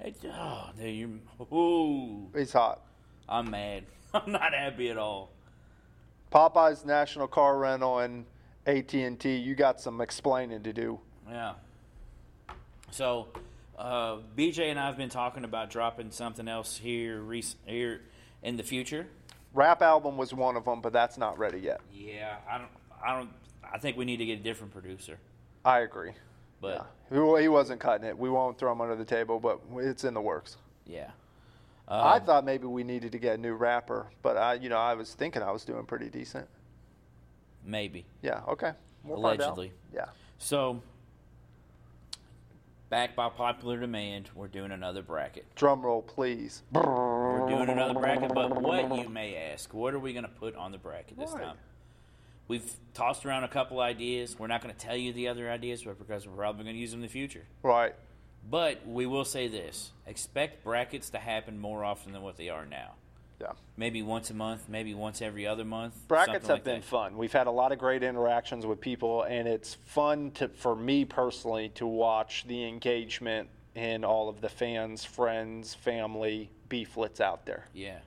It, 0.00 0.16
oh, 0.24 0.70
dude, 0.76 0.96
you're. 0.96 1.56
Ooh, 1.56 2.26
He's 2.36 2.52
hot. 2.52 2.82
I'm 3.28 3.48
mad. 3.52 3.84
I'm 4.14 4.32
not 4.32 4.52
happy 4.52 4.90
at 4.90 4.98
all. 4.98 5.30
Popeye's 6.32 6.84
National 6.84 7.28
Car 7.28 7.56
Rental 7.56 8.00
and 8.00 8.24
AT&T, 8.66 9.36
you 9.36 9.54
got 9.54 9.80
some 9.80 10.00
explaining 10.00 10.64
to 10.64 10.72
do. 10.72 10.98
Yeah. 11.30 11.52
So, 12.90 13.28
uh, 13.78 14.16
BJ 14.36 14.72
and 14.72 14.80
I 14.80 14.86
have 14.86 14.96
been 14.96 15.08
talking 15.08 15.44
about 15.44 15.70
dropping 15.70 16.10
something 16.10 16.48
else 16.48 16.76
here, 16.76 17.20
rec- 17.20 17.44
here 17.64 18.00
in 18.42 18.56
the 18.56 18.64
future. 18.64 19.06
Rap 19.54 19.82
album 19.82 20.16
was 20.16 20.34
one 20.34 20.56
of 20.56 20.64
them, 20.64 20.80
but 20.80 20.92
that's 20.92 21.16
not 21.16 21.38
ready 21.38 21.60
yet. 21.60 21.80
Yeah, 21.94 22.38
I 22.50 22.58
don't, 22.58 22.70
I 23.06 23.16
don't, 23.16 23.30
I 23.72 23.78
think 23.78 23.96
we 23.96 24.04
need 24.04 24.16
to 24.18 24.26
get 24.26 24.40
a 24.40 24.42
different 24.42 24.72
producer. 24.72 25.18
I 25.64 25.80
agree. 25.80 26.12
But 26.60 26.86
Yeah. 27.10 27.40
He 27.40 27.48
wasn't 27.48 27.80
cutting 27.80 28.06
it. 28.06 28.18
We 28.18 28.28
won't 28.30 28.58
throw 28.58 28.72
him 28.72 28.80
under 28.80 28.96
the 28.96 29.04
table, 29.04 29.38
but 29.38 29.60
it's 29.76 30.02
in 30.04 30.12
the 30.14 30.20
works. 30.20 30.56
yeah, 30.86 31.10
I 31.88 32.16
Um, 32.16 32.24
thought 32.24 32.44
maybe 32.44 32.66
we 32.66 32.82
needed 32.82 33.12
to 33.12 33.18
get 33.18 33.38
a 33.38 33.40
new 33.40 33.54
rapper, 33.54 34.08
but 34.22 34.36
I, 34.36 34.54
you 34.54 34.68
know, 34.68 34.78
I 34.78 34.94
was 34.94 35.14
thinking 35.14 35.42
I 35.42 35.52
was 35.52 35.64
doing 35.64 35.84
pretty 35.86 36.08
decent. 36.08 36.48
maybe. 37.64 38.04
Yeah. 38.22 38.42
Okay. 38.48 38.72
We'll. 39.04 39.18
Allegedly. 39.18 39.72
Yeah. 39.92 40.06
So, 40.38 40.80
back 42.90 43.14
by 43.16 43.28
popular 43.28 43.78
demand, 43.78 44.30
we're 44.34 44.46
doing 44.48 44.70
another 44.72 45.02
bracket. 45.02 45.46
Drum 45.56 45.82
roll, 45.82 46.02
please. 46.02 46.62
We're 46.72 47.48
doing 47.48 47.68
another 47.68 47.94
bracket, 47.94 48.32
but 48.34 48.60
what 48.62 48.96
you 48.98 49.08
may 49.08 49.36
ask, 49.36 49.72
what 49.74 49.94
are 49.94 49.98
we 49.98 50.12
going 50.12 50.24
to 50.24 50.30
put 50.30 50.54
on 50.56 50.70
the 50.72 50.78
bracket 50.78 51.18
this 51.18 51.32
Right. 51.32 51.42
time? 51.44 51.56
We've 52.48 52.70
tossed 52.94 53.26
around 53.26 53.44
a 53.44 53.48
couple 53.48 53.80
ideas. 53.80 54.38
We're 54.38 54.46
not 54.46 54.62
going 54.62 54.74
to 54.74 54.80
tell 54.80 54.96
you 54.96 55.12
the 55.12 55.28
other 55.28 55.50
ideas, 55.50 55.82
but 55.82 55.98
because 55.98 56.26
we're 56.26 56.36
probably 56.36 56.64
going 56.64 56.76
to 56.76 56.80
use 56.80 56.92
them 56.92 57.00
in 57.00 57.02
the 57.02 57.08
future. 57.08 57.44
Right. 57.62 57.94
But 58.48 58.86
we 58.86 59.06
will 59.06 59.24
say 59.24 59.48
this: 59.48 59.90
expect 60.06 60.62
brackets 60.62 61.10
to 61.10 61.18
happen 61.18 61.58
more 61.58 61.84
often 61.84 62.12
than 62.12 62.22
what 62.22 62.36
they 62.36 62.48
are 62.48 62.64
now. 62.64 62.92
Yeah. 63.40 63.52
Maybe 63.76 64.02
once 64.02 64.30
a 64.30 64.34
month, 64.34 64.68
maybe 64.68 64.94
once 64.94 65.20
every 65.20 65.46
other 65.46 65.64
month. 65.64 65.94
Brackets 66.08 66.46
have 66.46 66.56
like 66.56 66.64
been 66.64 66.80
that. 66.80 66.84
fun. 66.84 67.18
We've 67.18 67.32
had 67.32 67.46
a 67.46 67.50
lot 67.50 67.72
of 67.72 67.78
great 67.78 68.02
interactions 68.02 68.64
with 68.64 68.80
people, 68.80 69.24
and 69.24 69.46
it's 69.46 69.74
fun 69.84 70.30
to, 70.32 70.48
for 70.48 70.74
me 70.74 71.04
personally 71.04 71.68
to 71.74 71.86
watch 71.86 72.46
the 72.46 72.66
engagement 72.66 73.48
in 73.74 74.04
all 74.04 74.30
of 74.30 74.40
the 74.40 74.48
fans, 74.48 75.04
friends, 75.04 75.74
family 75.74 76.50
beeflets 76.70 77.20
out 77.20 77.44
there. 77.44 77.66
Yeah, 77.74 77.98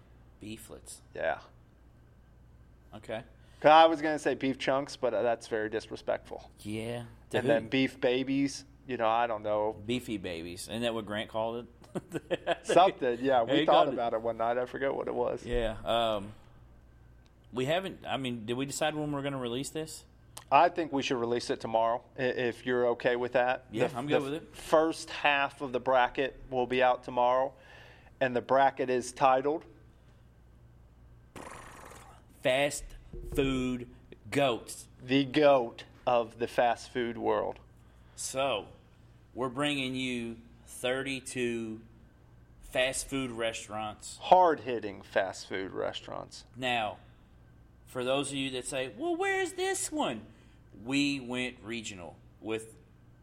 beeflets. 0.44 0.96
Yeah. 1.16 1.38
Okay. 2.96 3.22
I 3.64 3.86
was 3.88 4.02
going 4.02 4.16
to 4.16 4.20
say 4.20 4.36
beef 4.36 4.58
chunks, 4.58 4.96
but 4.96 5.14
uh, 5.14 5.22
that's 5.22 5.48
very 5.48 5.70
disrespectful. 5.70 6.50
Yeah. 6.62 7.04
And 7.34 7.42
who? 7.44 7.48
then 7.48 7.68
beef 7.68 8.00
babies, 8.00 8.64
you 8.88 8.98
know, 8.98 9.08
I 9.08 9.28
don't 9.28 9.44
know. 9.44 9.76
beefy 9.86 10.18
babies. 10.18 10.68
Isn't 10.70 10.82
that 10.82 10.94
what 10.94 11.06
Grant 11.06 11.30
called 11.30 11.66
it? 11.94 12.58
Something, 12.64 13.18
yeah. 13.22 13.44
We 13.44 13.66
thought 13.66 13.72
called 13.72 13.88
it- 13.90 13.94
about 13.96 14.14
it 14.14 14.22
one 14.22 14.38
night. 14.38 14.58
I 14.58 14.66
forget 14.66 14.94
what 14.94 15.08
it 15.08 15.14
was. 15.14 15.44
Yeah. 15.46 15.76
Um, 15.84 16.28
we 17.52 17.66
haven't. 17.66 18.00
I 18.08 18.18
mean, 18.18 18.46
did 18.46 18.56
we 18.56 18.66
decide 18.66 18.96
when 18.96 19.12
we're 19.12 19.22
going 19.22 19.34
to 19.34 19.40
release 19.40 19.70
this? 19.70 20.06
I 20.52 20.70
think 20.70 20.94
we 20.94 21.02
should 21.04 21.18
release 21.18 21.50
it 21.50 21.60
tomorrow 21.60 22.02
if 22.16 22.66
you're 22.66 22.88
okay 22.90 23.16
with 23.16 23.34
that. 23.34 23.66
Yeah, 23.72 23.88
The- 23.88 23.98
I'm 23.98 24.08
good 24.08 24.22
the 24.22 24.26
with 24.26 24.34
it. 24.36 24.56
First 24.56 25.10
half 25.10 25.62
of 25.62 25.72
the 25.74 25.80
bracket 25.80 26.40
will 26.50 26.66
be 26.68 26.82
out 26.82 27.04
tomorrow, 27.04 27.54
and 28.22 28.36
the 28.36 28.42
bracket 28.42 28.90
is 28.90 29.12
titled 29.12 29.66
Fast 32.44 32.84
food 33.36 33.88
goats. 34.32 34.86
The 35.06 35.24
GOAT 35.26 35.84
of 36.06 36.40
the 36.40 36.48
fast 36.48 36.92
food 36.92 37.18
world. 37.18 37.60
So, 38.16 38.66
we're 39.34 39.50
bringing 39.50 39.96
you 39.96 40.38
32 40.68 41.80
fast 42.72 43.08
food 43.10 43.32
restaurants. 43.32 44.18
Hard 44.22 44.62
hitting 44.62 45.02
fast 45.02 45.48
food 45.48 45.72
restaurants. 45.72 46.44
Now, 46.56 46.98
for 47.88 48.04
those 48.04 48.30
of 48.30 48.36
you 48.36 48.52
that 48.52 48.68
say, 48.68 48.92
well, 48.98 49.16
where's 49.16 49.54
this 49.54 49.92
one? 49.92 50.22
We 50.86 51.20
went 51.20 51.58
regional 51.64 52.16
with 52.42 52.76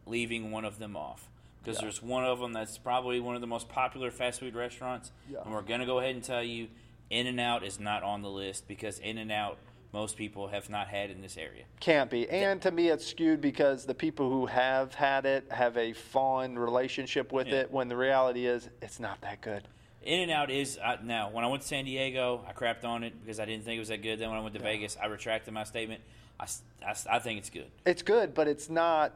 leaving 0.07 0.51
one 0.51 0.65
of 0.65 0.79
them 0.79 0.97
off. 0.97 1.29
Because 1.63 1.79
Yeah. 1.79 1.83
there's 1.83 2.03
one 2.03 2.25
of 2.25 2.39
them 2.39 2.53
that's 2.53 2.79
probably 2.79 3.19
one 3.21 3.35
of 3.35 3.41
the 3.41 3.47
most 3.47 3.69
popular 3.69 4.11
fast 4.11 4.41
food 4.41 4.55
restaurants. 4.55 5.11
Yeah. 5.31 5.41
And 5.45 5.53
we're 5.53 5.63
going 5.63 5.81
to 5.81 5.87
go 5.87 5.99
ahead 5.99 6.15
and 6.15 6.23
tell 6.23 6.43
you 6.43 6.69
In 7.11 7.27
N 7.27 7.39
Out 7.39 7.65
is 7.65 7.79
not 7.81 8.03
on 8.03 8.23
the 8.23 8.31
list 8.31 8.69
because 8.69 8.99
In 9.01 9.19
N 9.19 9.31
Out, 9.31 9.59
most 9.97 10.19
people 10.19 10.49
have 10.49 10.69
not 10.69 10.89
had 10.89 11.11
in 11.11 11.23
this 11.23 11.39
area. 11.39 11.65
Can't 11.81 12.11
be. 12.11 12.29
And 12.29 12.61
to 12.61 12.71
me, 12.71 12.89
it's 12.89 13.07
skewed 13.07 13.41
because 13.41 13.87
the 13.87 13.95
people 13.95 14.29
who 14.29 14.45
have 14.45 14.93
had 14.95 15.25
it 15.25 15.51
have 15.51 15.79
a 15.79 15.95
fond 15.95 16.61
relationship 16.61 17.33
with 17.33 17.47
Yeah. 17.47 17.61
it 17.61 17.71
when 17.71 17.89
the 17.89 17.97
reality 17.97 18.45
is 18.45 18.69
it's 18.83 19.01
not 19.01 19.23
that 19.23 19.41
good. 19.41 19.63
In 20.03 20.21
and 20.21 20.31
Out 20.31 20.51
is 20.51 20.79
uh, 20.85 20.99
now. 21.03 21.31
When 21.31 21.45
I 21.45 21.49
went 21.49 21.63
to 21.63 21.69
San 21.69 21.87
Diego, 21.87 22.45
I 22.47 22.53
crapped 22.53 22.85
on 22.85 23.05
it 23.05 23.15
because 23.25 23.41
I 23.41 23.47
didn't 23.47 23.65
think 23.65 23.77
it 23.77 23.81
was 23.81 23.89
that 23.89 24.03
good. 24.03 24.19
Then 24.19 24.29
when 24.29 24.39
I 24.39 24.43
went 24.43 24.55
to 24.57 24.61
Vegas, 24.61 24.99
I 25.03 25.07
retracted 25.07 25.55
my 25.55 25.65
statement. 25.65 26.03
I 26.39 27.19
think 27.19 27.39
it's 27.39 27.49
good. 27.49 27.71
It's 27.87 28.03
good, 28.03 28.35
but 28.35 28.47
it's 28.49 28.69
not 28.69 29.15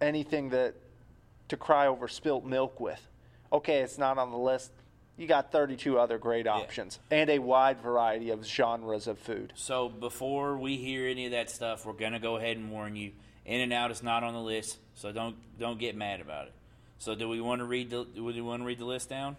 anything 0.00 0.48
that 0.48 0.74
to 1.48 1.58
cry 1.58 1.86
over 1.88 2.08
spilt 2.08 2.46
milk 2.46 2.80
with. 2.80 3.06
Okay, 3.52 3.80
it's 3.80 3.98
not 3.98 4.16
on 4.16 4.30
the 4.30 4.38
list. 4.38 4.72
You 5.16 5.26
got 5.26 5.50
32 5.50 5.98
other 5.98 6.18
great 6.18 6.46
options 6.46 6.98
and 7.10 7.30
a 7.30 7.38
wide 7.38 7.80
variety 7.80 8.30
of 8.30 8.44
genres 8.44 9.06
of 9.06 9.18
food. 9.18 9.52
So 9.56 9.88
before 9.88 10.58
we 10.58 10.76
hear 10.76 11.08
any 11.08 11.24
of 11.24 11.32
that 11.32 11.48
stuff, 11.48 11.86
we're 11.86 11.94
gonna 11.94 12.20
go 12.20 12.36
ahead 12.36 12.56
and 12.58 12.70
warn 12.70 12.96
you. 12.96 13.12
In 13.46 13.60
and 13.60 13.72
Out 13.72 13.90
is 13.90 14.02
not 14.02 14.24
on 14.24 14.34
the 14.34 14.40
list, 14.40 14.78
so 14.94 15.12
don't 15.12 15.36
don't 15.58 15.78
get 15.78 15.96
mad 15.96 16.20
about 16.20 16.48
it. 16.48 16.52
So 16.98 17.14
do 17.14 17.28
we 17.28 17.40
want 17.40 17.60
to 17.60 17.64
read 17.64 17.90
the 17.90 18.04
do 18.04 18.24
we 18.24 18.40
want 18.40 18.62
to 18.62 18.66
read 18.66 18.78
the 18.78 18.84
list 18.84 19.08
down? 19.08 19.36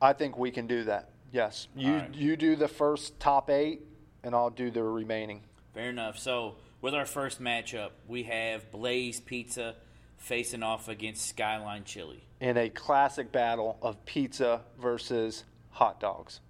I 0.00 0.12
think 0.12 0.36
we 0.36 0.50
can 0.50 0.66
do 0.66 0.84
that. 0.84 1.10
Yes. 1.30 1.68
You 1.76 1.94
right. 1.94 2.14
you 2.14 2.36
do 2.36 2.56
the 2.56 2.68
first 2.68 3.20
top 3.20 3.48
8 3.48 3.80
and 4.24 4.34
I'll 4.34 4.50
do 4.50 4.70
the 4.70 4.82
remaining. 4.82 5.42
Fair 5.72 5.90
enough. 5.90 6.18
So 6.18 6.56
with 6.80 6.94
our 6.94 7.06
first 7.06 7.40
matchup, 7.40 7.90
we 8.08 8.24
have 8.24 8.70
Blaze 8.72 9.20
Pizza 9.20 9.76
facing 10.22 10.62
off 10.62 10.88
against 10.88 11.26
Skyline 11.28 11.84
Chili. 11.84 12.22
in 12.40 12.56
a 12.56 12.68
classic 12.70 13.32
battle 13.32 13.76
of 13.82 14.04
pizza 14.04 14.62
versus 14.80 15.44
hot 15.70 16.00
dogs 16.00 16.40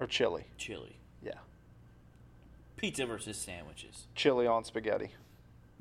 or 0.00 0.06
chili. 0.06 0.44
Chili. 0.56 0.96
Yeah. 1.22 1.34
Pizza 2.76 3.04
versus 3.06 3.36
sandwiches. 3.36 4.06
Chili 4.14 4.46
on 4.46 4.64
spaghetti. 4.64 5.10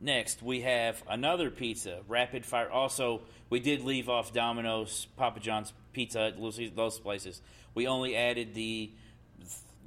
Next, 0.02 0.41
we 0.41 0.61
have 0.61 1.03
another 1.10 1.49
pizza, 1.49 2.02
rapid 2.07 2.45
fire. 2.45 2.70
Also, 2.70 3.22
we 3.49 3.60
did 3.60 3.84
leave 3.84 4.07
off 4.07 4.32
Domino's, 4.34 5.07
Papa 5.18 5.40
John's 5.40 5.74
Pizza, 5.91 6.32
Hut, 6.38 6.76
those 6.76 6.99
places. 6.99 7.41
We 7.74 7.88
only 7.88 8.16
added 8.16 8.53
the 8.53 8.91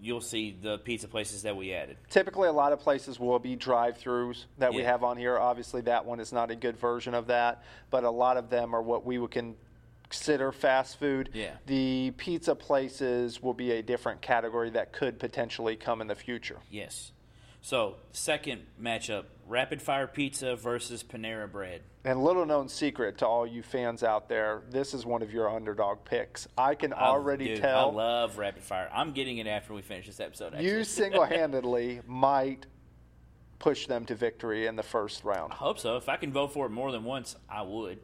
you'll 0.02 0.20
see 0.20 0.56
the 0.60 0.78
pizza 0.78 1.06
places 1.06 1.42
that 1.42 1.56
we 1.56 1.72
added. 1.72 1.96
Typically, 2.10 2.48
a 2.48 2.52
lot 2.52 2.72
of 2.72 2.80
places 2.80 3.20
will 3.20 3.38
be 3.38 3.54
drive-throughs 3.54 4.46
that 4.58 4.74
we 4.74 4.82
have 4.82 5.04
on 5.04 5.16
here. 5.16 5.38
Obviously, 5.38 5.80
that 5.82 6.04
one 6.04 6.18
is 6.18 6.32
not 6.32 6.50
a 6.50 6.56
good 6.56 6.76
version 6.76 7.14
of 7.14 7.28
that, 7.28 7.62
but 7.90 8.02
a 8.02 8.10
lot 8.10 8.36
of 8.36 8.50
them 8.50 8.74
are 8.74 8.82
what 8.82 9.06
we 9.06 9.18
would 9.18 9.30
consider 9.30 10.50
fast 10.50 10.98
food. 10.98 11.30
Yeah. 11.32 11.52
The 11.66 12.12
pizza 12.16 12.56
places 12.56 13.40
will 13.40 13.54
be 13.54 13.70
a 13.72 13.82
different 13.82 14.20
category 14.20 14.70
that 14.70 14.92
could 14.92 15.20
potentially 15.20 15.76
come 15.76 16.00
in 16.00 16.08
the 16.08 16.16
future. 16.16 16.58
Yes. 16.68 17.12
So 17.62 17.96
second 18.10 18.62
matchup: 18.80 19.24
Rapid 19.46 19.80
Fire 19.80 20.06
Pizza 20.06 20.56
versus 20.56 21.02
Panera 21.02 21.50
Bread. 21.50 21.82
And 22.04 22.24
little 22.24 22.44
known 22.44 22.68
secret 22.68 23.18
to 23.18 23.26
all 23.26 23.46
you 23.46 23.62
fans 23.62 24.02
out 24.02 24.28
there, 24.28 24.62
this 24.68 24.92
is 24.92 25.06
one 25.06 25.22
of 25.22 25.32
your 25.32 25.48
underdog 25.48 26.04
picks. 26.04 26.48
I 26.58 26.74
can 26.74 26.92
I- 26.92 27.06
already 27.06 27.46
dude, 27.46 27.60
tell 27.60 27.90
I 27.90 27.92
love 27.92 28.38
Rapid 28.38 28.64
Fire. 28.64 28.90
I'm 28.92 29.12
getting 29.12 29.38
it 29.38 29.46
after 29.46 29.72
we 29.72 29.82
finish 29.82 30.06
this 30.06 30.18
episode. 30.18 30.54
Actually. 30.54 30.68
you 30.68 30.84
single-handedly 30.84 32.00
might 32.06 32.66
push 33.60 33.86
them 33.86 34.04
to 34.06 34.16
victory 34.16 34.66
in 34.66 34.74
the 34.74 34.82
first 34.82 35.22
round. 35.22 35.52
I 35.52 35.56
hope 35.56 35.78
so. 35.78 35.96
If 35.96 36.08
I 36.08 36.16
can 36.16 36.32
vote 36.32 36.52
for 36.52 36.66
it 36.66 36.70
more 36.70 36.90
than 36.90 37.04
once, 37.04 37.36
I 37.48 37.62
would. 37.62 38.00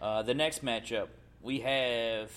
Uh, 0.00 0.22
the 0.22 0.34
next 0.34 0.64
matchup, 0.64 1.06
we 1.40 1.60
have 1.60 2.32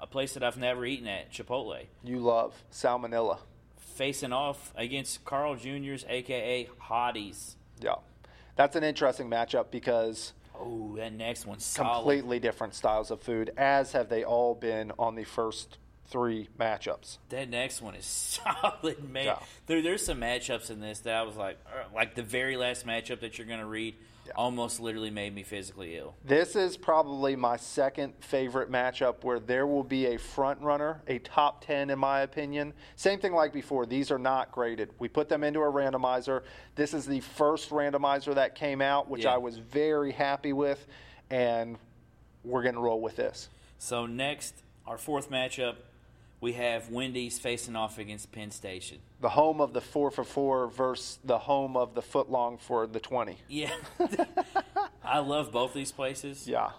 a 0.00 0.08
place 0.08 0.34
that 0.34 0.42
I've 0.42 0.56
never 0.56 0.84
eaten 0.84 1.06
at, 1.06 1.30
Chipotle, 1.32 1.86
You 2.02 2.18
love 2.18 2.60
salmonella. 2.72 3.38
Facing 3.92 4.32
off 4.32 4.72
against 4.76 5.24
Carl 5.24 5.54
Jr.'s, 5.56 6.04
aka 6.08 6.68
Hotties. 6.88 7.54
Yeah. 7.80 7.96
That's 8.56 8.76
an 8.76 8.84
interesting 8.84 9.28
matchup 9.30 9.70
because 9.70 10.32
Oh, 10.54 10.94
that 10.96 11.12
next 11.12 11.46
one's 11.46 11.64
solid. 11.64 11.94
completely 12.02 12.38
different 12.38 12.74
styles 12.74 13.10
of 13.10 13.20
food, 13.22 13.50
as 13.56 13.92
have 13.92 14.08
they 14.08 14.22
all 14.24 14.54
been 14.54 14.92
on 14.98 15.14
the 15.14 15.24
first 15.24 15.78
three 16.06 16.48
matchups. 16.60 17.16
That 17.30 17.48
next 17.48 17.80
one 17.80 17.94
is 17.94 18.04
solid, 18.42 19.02
man. 19.10 19.24
Yeah. 19.26 19.38
There, 19.66 19.80
there's 19.82 20.04
some 20.04 20.20
matchups 20.20 20.70
in 20.70 20.80
this 20.80 21.00
that 21.00 21.14
I 21.14 21.22
was 21.22 21.36
like, 21.36 21.58
uh, 21.66 21.84
like 21.94 22.14
the 22.14 22.22
very 22.22 22.56
last 22.58 22.86
matchup 22.86 23.20
that 23.20 23.38
you're 23.38 23.46
going 23.46 23.60
to 23.60 23.66
read, 23.66 23.94
Yeah. 24.34 24.42
almost 24.42 24.80
literally 24.80 25.10
made 25.10 25.34
me 25.34 25.42
physically 25.42 25.96
ill. 25.96 26.14
This 26.24 26.56
is 26.56 26.76
probably 26.76 27.36
my 27.36 27.56
second 27.56 28.14
favorite 28.20 28.70
matchup 28.70 29.22
where 29.24 29.38
there 29.40 29.66
will 29.66 29.84
be 29.84 30.06
a 30.06 30.18
front 30.18 30.60
runner, 30.60 31.02
a 31.06 31.18
top 31.20 31.64
10 31.64 31.90
in 31.90 31.98
my 31.98 32.20
opinion. 32.20 32.72
Same 32.96 33.18
thing 33.18 33.32
like 33.32 33.52
before, 33.52 33.86
these 33.86 34.10
are 34.10 34.18
not 34.18 34.52
graded. 34.52 34.90
We 34.98 35.08
put 35.08 35.28
them 35.28 35.44
into 35.44 35.60
a 35.60 35.70
randomizer. 35.72 36.42
This 36.74 36.94
is 36.94 37.06
the 37.06 37.20
first 37.20 37.70
randomizer 37.70 38.34
that 38.34 38.54
came 38.54 38.80
out, 38.80 39.08
which 39.08 39.24
Yeah. 39.24 39.34
I 39.34 39.38
was 39.38 39.58
very 39.58 40.12
happy 40.12 40.52
with, 40.52 40.86
and 41.30 41.78
we're 42.44 42.62
going 42.62 42.74
to 42.74 42.80
roll 42.80 43.00
with 43.00 43.16
this. 43.16 43.48
So 43.78 44.06
next, 44.06 44.54
our 44.86 44.98
fourth 44.98 45.30
matchup, 45.30 45.76
we 46.42 46.52
have 46.54 46.90
Wendy's 46.90 47.38
facing 47.38 47.76
off 47.76 47.98
against 47.98 48.32
Penn 48.32 48.50
Station. 48.50 48.98
The 49.20 49.30
home 49.30 49.60
of 49.60 49.72
the 49.72 49.80
4 49.80 50.10
for 50.10 50.24
4 50.24 50.66
versus 50.66 51.20
the 51.24 51.38
home 51.38 51.76
of 51.76 51.94
the 51.94 52.02
footlong 52.02 52.60
for 52.60 52.86
the 52.86 53.00
20. 53.00 53.38
Yeah, 53.48 53.70
I 55.04 55.20
love 55.20 55.52
both 55.52 55.72
these 55.72 55.92
places. 55.92 56.46
Yeah. 56.46 56.70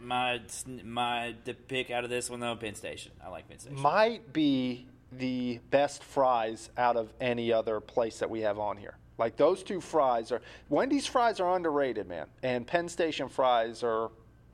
My 0.00 0.40
my 0.82 1.34
the 1.44 1.52
pick 1.52 1.90
out 1.90 2.04
of 2.04 2.10
this 2.10 2.30
one 2.30 2.40
though, 2.40 2.56
Penn 2.56 2.74
Station. 2.74 3.12
I 3.22 3.28
like 3.28 3.48
Penn 3.48 3.58
Station. 3.58 3.78
might 3.78 4.32
be 4.32 4.86
the 5.12 5.58
best 5.70 6.02
fries 6.02 6.70
out 6.78 6.96
of 6.96 7.12
any 7.20 7.52
other 7.52 7.80
place 7.80 8.20
that 8.20 8.30
we 8.30 8.40
have 8.40 8.58
on 8.58 8.78
here. 8.78 8.94
Like 9.18 9.36
those 9.36 9.62
two 9.62 9.82
fries 9.82 10.32
are 10.32 10.40
Wendy's 10.70 11.06
fries 11.06 11.40
are 11.40 11.54
underrated, 11.54 12.08
man, 12.08 12.28
and 12.42 12.66
Penn 12.66 12.88
Station 12.88 13.28
fries 13.28 13.82
are 13.82 14.10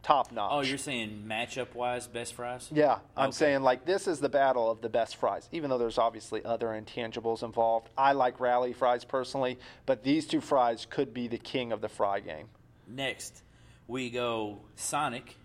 top 0.07 0.31
notch. 0.31 0.51
oh, 0.53 0.61
you're 0.61 0.79
saying 0.79 1.25
matchup 1.27 1.75
wise, 1.75 2.07
best 2.07 2.35
fries? 2.35 2.69
yeah, 2.73 2.99
I'm 3.17 3.29
Okay. 3.31 3.37
saying 3.37 3.63
like 3.63 3.85
this 3.85 4.07
is 4.07 4.21
the 4.21 4.29
battle 4.29 4.71
of 4.71 4.81
the 4.81 4.89
best 4.89 5.17
fries. 5.17 5.49
Even 5.53 5.69
though 5.69 5.79
there's 5.79 5.99
obviously 5.99 6.45
other 6.45 6.69
intangibles 6.69 7.43
involved, 7.43 7.89
I 7.99 8.13
like 8.13 8.39
rally 8.39 8.73
fries 8.73 9.05
personally, 9.05 9.59
but 9.85 10.05
these 10.05 10.27
two 10.27 10.41
fries 10.41 10.87
could 10.89 11.13
be 11.13 11.27
the 11.29 11.39
king 11.39 11.73
of 11.73 11.81
the 11.81 11.89
fry 11.89 12.21
game. 12.21 12.49
Next, 12.87 13.43
we 13.89 14.11
go 14.11 14.61
Sonic, 14.77 15.37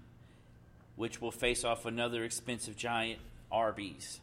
which 0.95 1.19
will 1.21 1.31
face 1.31 1.63
off 1.63 1.85
another 1.87 2.23
expensive 2.23 2.75
giant, 2.77 3.19
Arby's. 3.51 4.19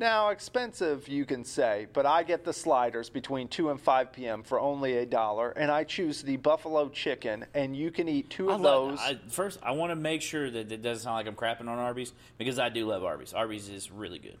Now, 0.00 0.30
expensive, 0.30 1.08
you 1.08 1.26
can 1.26 1.44
say, 1.44 1.86
but 1.92 2.06
I 2.06 2.22
get 2.22 2.42
the 2.42 2.54
sliders 2.54 3.10
between 3.10 3.48
2 3.48 3.68
and 3.68 3.78
5 3.78 4.12
p.m. 4.12 4.42
for 4.42 4.58
only 4.58 4.96
a 4.96 5.04
dollar, 5.04 5.50
and 5.50 5.70
I 5.70 5.84
choose 5.84 6.22
the 6.22 6.38
buffalo 6.38 6.88
chicken, 6.88 7.44
and 7.52 7.76
you 7.76 7.90
can 7.90 8.08
eat 8.08 8.30
two 8.30 8.50
I 8.50 8.54
of 8.54 8.60
love- 8.62 8.88
those. 8.92 8.98
I, 8.98 9.18
first, 9.28 9.58
I 9.62 9.72
want 9.72 9.90
to 9.90 9.96
make 9.96 10.22
sure 10.22 10.50
that 10.50 10.72
it 10.72 10.80
doesn't 10.80 11.04
sound 11.04 11.16
like 11.16 11.26
I'm 11.26 11.34
crapping 11.34 11.68
on 11.68 11.78
Arby's 11.78 12.14
because 12.38 12.58
I 12.58 12.70
do 12.70 12.86
love 12.86 13.04
Arby's. 13.04 13.34
Arby's 13.34 13.68
is 13.68 13.90
really 13.90 14.18
good. 14.18 14.38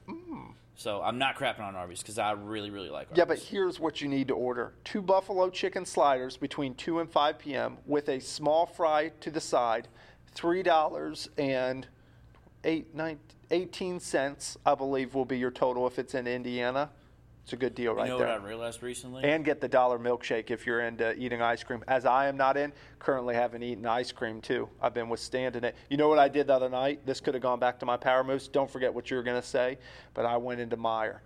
So 0.76 1.02
I'm 1.02 1.18
not 1.18 1.36
crapping 1.36 1.60
on 1.60 1.76
Arby's 1.76 2.00
because 2.00 2.18
I 2.18 2.32
really, 2.32 2.70
really 2.70 2.88
like 2.88 3.08
Arby's. 3.08 3.16
Mm. 3.16 3.18
yeah, 3.18 3.24
but 3.26 3.38
here's 3.38 3.78
what 3.78 4.00
you 4.00 4.08
need 4.08 4.28
to 4.28 4.34
order 4.34 4.72
two 4.84 5.02
buffalo 5.02 5.50
chicken 5.50 5.84
sliders 5.84 6.38
between 6.38 6.74
2 6.74 7.00
and 7.00 7.10
5 7.10 7.38
p.m. 7.38 7.76
with 7.84 8.08
a 8.08 8.18
small 8.18 8.64
fry 8.64 9.10
to 9.20 9.30
the 9.30 9.42
side, 9.42 9.88
$3 10.34 11.28
and 11.36 11.86
eight, 12.64 12.94
nine, 12.94 13.18
18 13.50 14.00
cents, 14.00 14.56
I 14.64 14.74
believe, 14.74 15.14
will 15.14 15.24
be 15.24 15.38
your 15.38 15.50
total 15.50 15.86
if 15.86 15.98
it's 15.98 16.14
in 16.14 16.26
Indiana. 16.26 16.90
It's 17.44 17.54
a 17.54 17.56
good 17.56 17.74
deal 17.74 17.94
right 17.94 18.04
you 18.04 18.12
know 18.12 18.18
there. 18.18 18.28
what 18.28 18.42
I 18.42 18.44
realized 18.44 18.82
recently? 18.82 19.24
and 19.24 19.44
get 19.44 19.60
the 19.60 19.66
dollar 19.66 19.98
milkshake 19.98 20.50
if 20.50 20.66
you're 20.66 20.82
into 20.82 21.14
eating 21.18 21.42
ice 21.42 21.64
cream. 21.64 21.82
As 21.88 22.04
I 22.04 22.28
am 22.28 22.36
not 22.36 22.56
in, 22.56 22.72
currently 22.98 23.34
haven't 23.34 23.62
eaten 23.62 23.84
ice 23.86 24.12
cream 24.12 24.40
too. 24.40 24.68
I've 24.80 24.94
been 24.94 25.08
withstanding 25.08 25.64
it. 25.64 25.74
You 25.88 25.96
know 25.96 26.08
what 26.08 26.18
I 26.18 26.28
did 26.28 26.46
the 26.46 26.54
other 26.54 26.68
night? 26.68 27.04
This 27.06 27.18
could 27.20 27.34
have 27.34 27.42
gone 27.42 27.58
back 27.58 27.80
to 27.80 27.86
my 27.86 27.96
power 27.96 28.22
moves. 28.22 28.46
Don't 28.46 28.70
forget 28.70 28.92
what 28.92 29.10
you 29.10 29.16
were 29.16 29.24
going 29.24 29.40
to 29.40 29.46
say, 29.46 29.78
but 30.14 30.26
I 30.26 30.36
went 30.36 30.60
into 30.60 30.76
Meijer. 30.76 31.20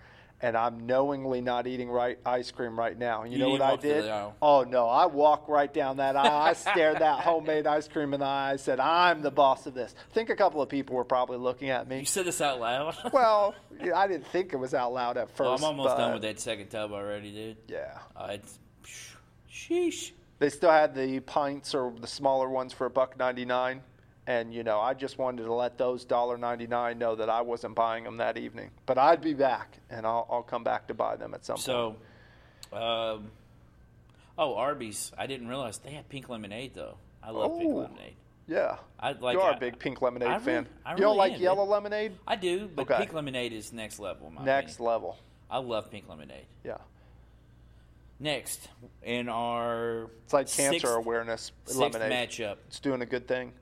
And 0.45 0.59
I'm 0.59 0.85
knowingly 0.85 1.41
not 1.41 1.67
eating 1.67 1.89
right 1.89 2.19
ice 2.27 2.51
cream 2.51 2.79
right 2.79 2.99
now. 2.99 3.23
And 3.23 3.33
you, 3.33 3.39
You 3.39 3.45
know 3.45 3.51
what 3.53 3.63
I 3.63 3.77
did? 3.77 4.05
Oh 4.43 4.63
no, 4.69 4.87
I 4.87 5.07
walked 5.07 5.49
right 5.49 5.73
down 5.73 5.97
that 5.97 6.17
aisle. 6.17 6.43
I 6.43 6.53
stared 6.53 6.99
that 6.99 7.21
homemade 7.25 7.67
ice 7.67 7.89
cream 7.89 8.13
in 8.13 8.21
the 8.21 8.27
eye. 8.27 8.51
I 8.53 8.57
said, 8.57 8.79
"I'm 8.79 9.23
the 9.23 9.31
boss 9.31 9.65
of 9.67 9.73
this." 9.73 9.95
I 10.11 10.13
think 10.13 10.29
a 10.29 10.37
couple 10.37 10.61
of 10.61 10.69
people 10.69 10.97
were 10.97 11.05
probably 11.05 11.39
looking 11.39 11.71
at 11.71 11.89
me. 11.89 12.01
you 12.01 12.05
said 12.05 12.27
this 12.27 12.43
out 12.43 12.61
loud. 12.61 12.95
Well, 13.15 13.55
I 13.95 14.07
didn't 14.07 14.27
think 14.27 14.53
it 14.53 14.57
was 14.57 14.75
out 14.75 14.93
loud 14.93 15.17
at 15.17 15.29
first. 15.31 15.41
Well, 15.41 15.55
I'm 15.55 15.65
almost 15.65 15.97
done 15.97 16.13
with 16.13 16.23
that 16.23 16.39
second 16.41 16.69
tub 16.69 16.93
already, 16.93 17.33
dude. 17.33 17.57
Yeah. 17.69 17.97
Uh, 18.15 18.29
it's, 18.33 18.59
sheesh. 19.51 20.11
They 20.41 20.51
still 20.51 20.71
had 20.71 20.95
the 20.95 21.21
pints 21.21 21.75
or 21.75 21.95
the 21.99 22.07
smaller 22.07 22.51
ones 22.51 22.73
for 22.75 22.85
a 22.87 22.91
buck 22.91 23.19
ninety 23.19 23.47
nine, 23.47 23.81
and 24.27 24.53
you 24.55 24.63
know 24.65 24.81
I 24.81 24.95
just 24.95 25.19
wanted 25.19 25.45
to 25.45 25.53
let 25.53 25.77
those 25.79 26.05
dollar 26.05 26.37
ninety 26.39 26.67
nine 26.67 26.99
know 26.99 27.15
that 27.17 27.29
I 27.29 27.43
wasn't 27.43 27.75
buying 27.75 28.05
them 28.05 28.17
that 28.19 28.37
evening. 28.39 28.71
But 28.87 28.99
I'd 28.99 29.21
be 29.21 29.35
back, 29.35 29.79
and 29.91 30.07
I'll, 30.07 30.27
I'll 30.31 30.43
come 30.43 30.65
back 30.65 30.89
to 30.89 30.95
buy 30.95 31.17
them 31.17 31.35
at 31.35 31.45
some 31.45 31.57
point. 31.57 31.65
So, 31.65 31.97
um, 32.73 33.31
oh, 34.39 34.55
Arby's. 34.57 35.13
I 35.19 35.27
didn't 35.27 35.49
realize 35.49 35.79
they 35.79 35.91
had 35.93 36.09
pink 36.09 36.29
lemonade 36.29 36.73
though. 36.75 36.97
I 37.23 37.31
love 37.31 37.59
pink 37.59 37.73
Oh. 37.73 37.77
lemonade. 37.81 38.15
Yeah, 38.47 38.77
I 39.01 39.13
like. 39.13 39.35
you 39.35 39.41
are 39.41 39.53
I- 39.53 39.57
a 39.57 39.61
big 39.61 39.79
pink 39.79 40.03
lemonade 40.03 40.29
I 40.29 40.39
fan. 40.39 40.65
really- 40.65 40.67
I 40.85 40.91
you 40.93 40.97
don't 40.99 41.07
really 41.07 41.17
like 41.19 41.33
am, 41.35 41.41
yellow 41.41 41.65
lemonade? 41.65 42.13
I 42.27 42.37
do, 42.37 42.69
but 42.75 42.83
Okay. 42.83 42.99
pink 42.99 43.13
lemonade 43.15 43.53
is 43.55 43.73
next 43.73 43.99
level. 43.99 44.31
My 44.31 44.45
Next 44.45 44.75
opinion. 44.75 44.93
level. 44.93 45.17
I 45.51 45.59
love 45.59 45.91
pink 45.91 46.09
lemonade. 46.09 46.45
Yeah, 46.63 46.77
Next, 48.21 48.69
in 49.03 49.29
our 49.29 50.09
it's 50.25 50.33
like 50.33 50.47
cancer 50.47 50.79
sixth, 50.79 50.95
awareness 50.95 51.53
sixth 51.65 51.79
lemonade. 51.81 52.13
matchup, 52.13 52.57
It's 52.69 52.81
doing 52.81 53.03
a 53.03 53.07
good 53.07 53.27
thing. 53.27 53.53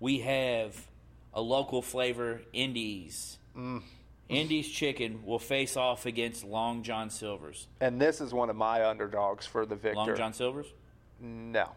We 0.00 0.18
have 0.20 0.86
a 1.32 1.40
local 1.40 1.82
flavor, 1.82 2.40
Indies. 2.52 3.38
Mm. 3.56 3.82
Indies 4.28 4.68
chicken 4.68 5.24
will 5.24 5.38
face 5.38 5.76
off 5.76 6.04
against 6.06 6.44
Long 6.44 6.82
John 6.82 7.10
Silver's. 7.10 7.68
And 7.80 8.00
this 8.00 8.20
is 8.20 8.34
one 8.34 8.50
of 8.50 8.56
my 8.56 8.84
underdogs 8.84 9.46
for 9.46 9.64
the 9.64 9.76
victor. 9.76 9.96
Long 9.96 10.16
John 10.16 10.32
Silver's? 10.32 10.66
No. 11.20 11.70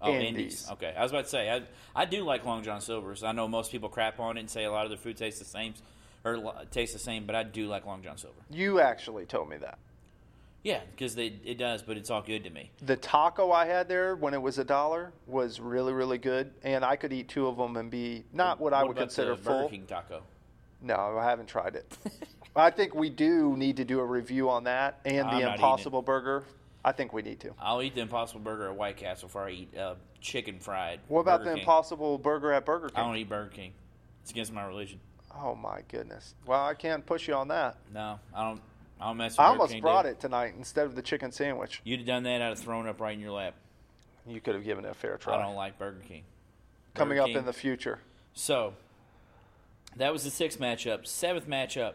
Oh, 0.00 0.12
Indies. 0.12 0.28
Indies. 0.28 0.68
Okay, 0.72 0.94
I 0.96 1.02
was 1.02 1.12
about 1.12 1.24
to 1.24 1.30
say 1.30 1.50
I, 1.50 1.62
I 1.94 2.04
do 2.04 2.24
like 2.24 2.44
Long 2.44 2.64
John 2.64 2.80
Silver's. 2.80 3.22
I 3.22 3.30
know 3.32 3.46
most 3.46 3.70
people 3.70 3.88
crap 3.88 4.18
on 4.18 4.36
it 4.36 4.40
and 4.40 4.50
say 4.50 4.64
a 4.64 4.72
lot 4.72 4.84
of 4.84 4.90
their 4.90 4.98
food 4.98 5.16
tastes 5.16 5.38
the 5.38 5.44
same, 5.44 5.74
or 6.24 6.52
tastes 6.72 6.92
the 6.92 6.98
same, 6.98 7.24
but 7.24 7.36
I 7.36 7.44
do 7.44 7.68
like 7.68 7.86
Long 7.86 8.02
John 8.02 8.18
Silver. 8.18 8.40
You 8.50 8.80
actually 8.80 9.26
told 9.26 9.48
me 9.48 9.58
that. 9.58 9.78
Yeah, 10.62 10.80
because 10.92 11.16
it 11.16 11.58
does, 11.58 11.82
but 11.82 11.96
it's 11.96 12.08
all 12.08 12.22
good 12.22 12.44
to 12.44 12.50
me. 12.50 12.70
The 12.82 12.96
taco 12.96 13.50
I 13.50 13.66
had 13.66 13.88
there 13.88 14.14
when 14.14 14.32
it 14.32 14.40
was 14.40 14.58
a 14.58 14.64
dollar 14.64 15.12
was 15.26 15.58
really, 15.58 15.92
really 15.92 16.18
good, 16.18 16.52
and 16.62 16.84
I 16.84 16.94
could 16.94 17.12
eat 17.12 17.28
two 17.28 17.48
of 17.48 17.56
them 17.56 17.76
and 17.76 17.90
be 17.90 18.24
not 18.32 18.60
what, 18.60 18.72
I 18.72 18.84
would 18.84 18.96
consider 18.96 19.34
the 19.34 19.42
Burger 19.42 19.60
full. 19.60 19.68
King 19.68 19.86
taco. 19.86 20.22
No, 20.80 21.18
I 21.18 21.24
haven't 21.24 21.46
tried 21.46 21.74
it. 21.76 21.96
I 22.56 22.70
think 22.70 22.94
we 22.94 23.10
do 23.10 23.56
need 23.56 23.76
to 23.78 23.84
do 23.84 24.00
a 24.00 24.04
review 24.04 24.50
on 24.50 24.64
that 24.64 25.00
and 25.04 25.26
I'm 25.26 25.40
the 25.40 25.52
Impossible 25.52 26.02
Burger. 26.02 26.44
I 26.84 26.92
think 26.92 27.12
we 27.12 27.22
need 27.22 27.40
to. 27.40 27.54
I'll 27.60 27.80
eat 27.82 27.94
the 27.94 28.00
Impossible 28.00 28.40
Burger 28.40 28.68
at 28.68 28.76
White 28.76 28.96
Castle 28.96 29.28
before 29.28 29.46
I 29.46 29.50
eat 29.50 29.76
uh, 29.76 29.94
chicken 30.20 30.58
fried. 30.58 31.00
What 31.08 31.20
about 31.20 31.40
Burger 31.40 31.50
the 31.50 31.54
King. 31.56 31.62
Impossible 31.62 32.18
Burger 32.18 32.52
at 32.52 32.66
Burger 32.66 32.88
King? 32.88 32.98
I 32.98 33.06
don't 33.06 33.16
eat 33.16 33.28
Burger 33.28 33.50
King. 33.50 33.72
It's 34.22 34.30
against 34.30 34.52
my 34.52 34.64
religion. 34.64 35.00
Oh 35.34 35.54
my 35.54 35.80
goodness! 35.88 36.34
Well, 36.44 36.62
I 36.62 36.74
can't 36.74 37.06
push 37.06 37.26
you 37.26 37.34
on 37.34 37.48
that. 37.48 37.78
No, 37.92 38.20
I 38.34 38.48
don't. 38.48 38.60
I 39.02 39.06
don't 39.08 39.16
mess 39.16 39.32
with 39.32 39.40
I 39.40 39.46
almost 39.46 39.80
brought 39.80 40.04
dude. 40.04 40.12
it 40.12 40.20
tonight 40.20 40.54
instead 40.56 40.86
of 40.86 40.94
the 40.94 41.02
chicken 41.02 41.32
sandwich. 41.32 41.80
You'd 41.84 42.00
have 42.00 42.06
done 42.06 42.22
that. 42.22 42.40
I'd 42.40 42.50
have 42.50 42.58
thrown 42.58 42.86
up 42.86 43.00
right 43.00 43.14
in 43.14 43.20
your 43.20 43.32
lap. 43.32 43.54
You 44.26 44.40
could 44.40 44.54
have 44.54 44.62
given 44.64 44.84
it 44.84 44.90
a 44.90 44.94
fair 44.94 45.16
try. 45.16 45.34
I 45.36 45.42
don't 45.42 45.56
like 45.56 45.76
Burger 45.78 46.02
King. 46.06 46.22
Coming 46.94 47.16
Burger 47.16 47.22
up 47.22 47.26
King. 47.28 47.36
in 47.38 47.44
the 47.44 47.52
future. 47.52 47.98
So 48.34 48.74
that 49.96 50.12
was 50.12 50.22
the 50.22 50.30
sixth 50.30 50.60
matchup. 50.60 51.06
Seventh 51.06 51.48
matchup. 51.48 51.94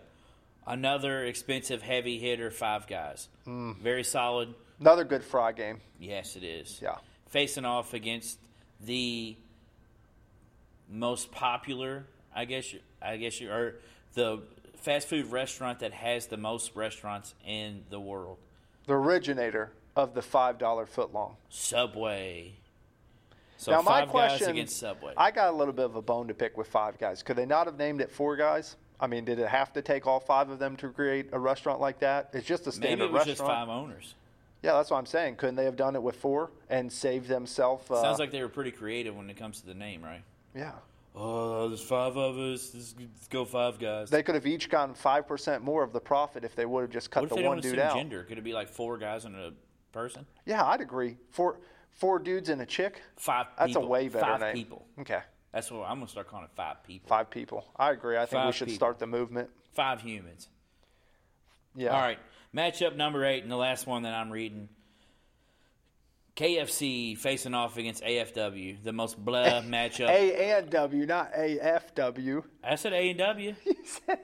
Another 0.65 1.23
expensive 1.23 1.81
heavy 1.81 2.19
hitter, 2.19 2.51
Five 2.51 2.87
Guys. 2.87 3.29
Hmm. 3.45 3.71
Very 3.81 4.03
solid. 4.03 4.53
Another 4.81 5.05
good 5.05 5.23
fry 5.23 5.53
game. 5.53 5.79
Yes, 5.99 6.35
it 6.35 6.43
is. 6.43 6.79
Yeah. 6.83 6.97
Facing 7.29 7.63
off 7.63 7.93
against 7.93 8.37
the 8.81 9.37
most 10.89 11.31
popular, 11.31 12.05
I 12.35 12.43
guess, 12.45 12.73
you- 12.73 12.81
I 13.01 13.17
guess 13.17 13.39
you 13.39 13.51
or 13.51 13.75
the 14.13 14.41
fast 14.87 15.09
food 15.09 15.29
restaurant 15.31 15.79
that 15.79 15.91
has 15.91 16.27
the 16.27 16.37
most 16.37 16.73
restaurants 16.73 17.35
in 17.45 17.83
the 17.89 17.99
world, 17.99 18.37
The 18.85 18.93
originator 18.93 19.71
of 19.97 20.13
the 20.13 20.21
five 20.21 20.57
dollar 20.57 20.85
footlong. 20.85 21.35
Subway. 21.49 22.53
So 23.57 23.71
now 23.71 23.81
my 23.81 24.05
question, 24.05 24.39
guys 24.39 24.47
against 24.47 24.79
Subway. 24.79 25.13
I 25.17 25.31
got 25.31 25.49
a 25.53 25.57
little 25.57 25.73
bit 25.73 25.85
of 25.85 25.97
a 25.97 26.01
bone 26.01 26.29
to 26.29 26.33
pick 26.33 26.57
with 26.57 26.67
five 26.67 26.97
guys. 26.97 27.21
Could 27.21 27.35
they 27.35 27.45
not 27.45 27.65
have 27.65 27.77
named 27.77 27.99
it 27.99 28.11
four 28.11 28.37
guys? 28.37 28.77
I 28.99 29.07
mean, 29.07 29.25
did 29.25 29.39
it 29.39 29.47
have 29.49 29.73
to 29.73 29.81
take 29.81 30.07
all 30.07 30.21
five 30.21 30.49
of 30.49 30.57
them 30.57 30.77
to 30.77 30.89
create 30.89 31.29
a 31.33 31.39
restaurant 31.39 31.81
like 31.81 31.99
that? 31.99 32.29
It's 32.31 32.47
just 32.47 32.65
a 32.65 32.71
standard 32.71 32.99
Maybe 32.99 33.09
it 33.09 33.11
was 33.11 33.27
restaurant. 33.27 33.37
just 33.37 33.59
five 33.59 33.67
owners. 33.69 34.15
Yeah, 34.63 34.73
that's 34.73 34.89
what 34.89 34.97
I'm 34.99 35.05
saying. 35.05 35.35
Couldn't 35.35 35.55
they 35.55 35.65
have 35.65 35.75
done 35.75 35.95
it 35.95 36.01
with 36.01 36.15
four 36.15 36.49
and 36.69 36.91
saved 36.91 37.27
themselves? 37.27 37.91
Uh, 37.91 38.01
Sounds 38.01 38.19
like 38.19 38.31
they 38.31 38.41
were 38.41 38.47
pretty 38.49 38.71
creative 38.71 39.15
when 39.17 39.29
it 39.29 39.35
comes 39.37 39.59
to 39.59 39.65
the 39.65 39.73
name, 39.75 40.01
right? 40.01 40.21
yeah. 40.55 40.71
Oh, 41.19 41.67
there's 41.67 41.81
five 41.81 42.15
of 42.15 42.37
us. 42.37 42.71
Let's 42.75 42.93
let's 42.99 43.27
go 43.27 43.43
five 43.43 43.79
guys. 43.79 44.11
They 44.11 44.21
could 44.21 44.35
have 44.35 44.45
each 44.45 44.69
gotten 44.69 44.93
five 44.93 45.27
percent 45.27 45.63
more 45.63 45.81
of 45.83 45.91
the 45.91 45.99
profit 45.99 46.43
if 46.43 46.55
they 46.55 46.65
would 46.65 46.81
have 46.81 46.91
just 46.91 47.09
cut 47.09 47.27
the 47.27 47.35
one 47.41 47.59
dude 47.59 47.79
out. 47.79 47.95
gender? 47.95 48.23
Could 48.23 48.37
it 48.37 48.43
be 48.43 48.53
like 48.53 48.69
four 48.69 48.97
guys 48.99 49.25
and 49.25 49.35
a 49.35 49.53
person? 49.91 50.27
Yeah, 50.45 50.63
I'd 50.63 50.81
agree. 50.81 51.17
Four 51.31 51.59
four 51.89 52.19
dudes 52.19 52.49
and 52.49 52.61
a 52.61 52.65
chick. 52.67 53.01
Five. 53.15 53.47
That's 53.57 53.69
people. 53.69 53.85
a 53.85 53.87
way 53.87 54.09
better 54.09 54.25
five 54.25 54.39
name. 54.41 54.53
people. 54.53 54.85
Okay, 54.99 55.21
That's 55.51 55.71
what 55.71 55.89
I'm 55.89 55.97
gonna 55.97 56.07
start 56.07 56.27
calling 56.27 56.45
it. 56.45 56.51
Five 56.55 56.83
people. 56.83 57.07
five 57.09 57.31
people. 57.31 57.65
I 57.75 57.91
agree. 57.91 58.15
I 58.17 58.27
think 58.27 58.45
we 58.45 58.51
should 58.51 58.67
people. 58.67 58.77
start 58.77 58.99
the 58.99 59.07
movement. 59.07 59.49
Five 59.73 60.01
humans. 60.01 60.49
Yeah. 61.75 61.95
All 61.95 62.01
right. 62.01 62.19
Matchup 62.55 62.95
number 62.95 63.25
eight, 63.25 63.41
and 63.43 63.51
the 63.51 63.57
last 63.57 63.87
one 63.87 64.03
that 64.03 64.13
I'm 64.13 64.31
reading. 64.31 64.69
KFC 66.37 67.17
facing 67.17 67.55
off 67.55 67.77
against 67.77 68.03
AFW, 68.03 68.81
the 68.83 68.93
most 68.93 69.17
blah 69.17 69.61
matchup. 69.63 70.07
A 70.07 70.53
and 70.53 70.69
W, 70.69 71.05
not 71.05 71.31
A 71.35 71.59
F 71.59 71.93
W. 71.95 72.43
I 72.63 72.75
said 72.75 72.93
A 72.93 73.09
and 73.09 73.19
W. 73.19 73.55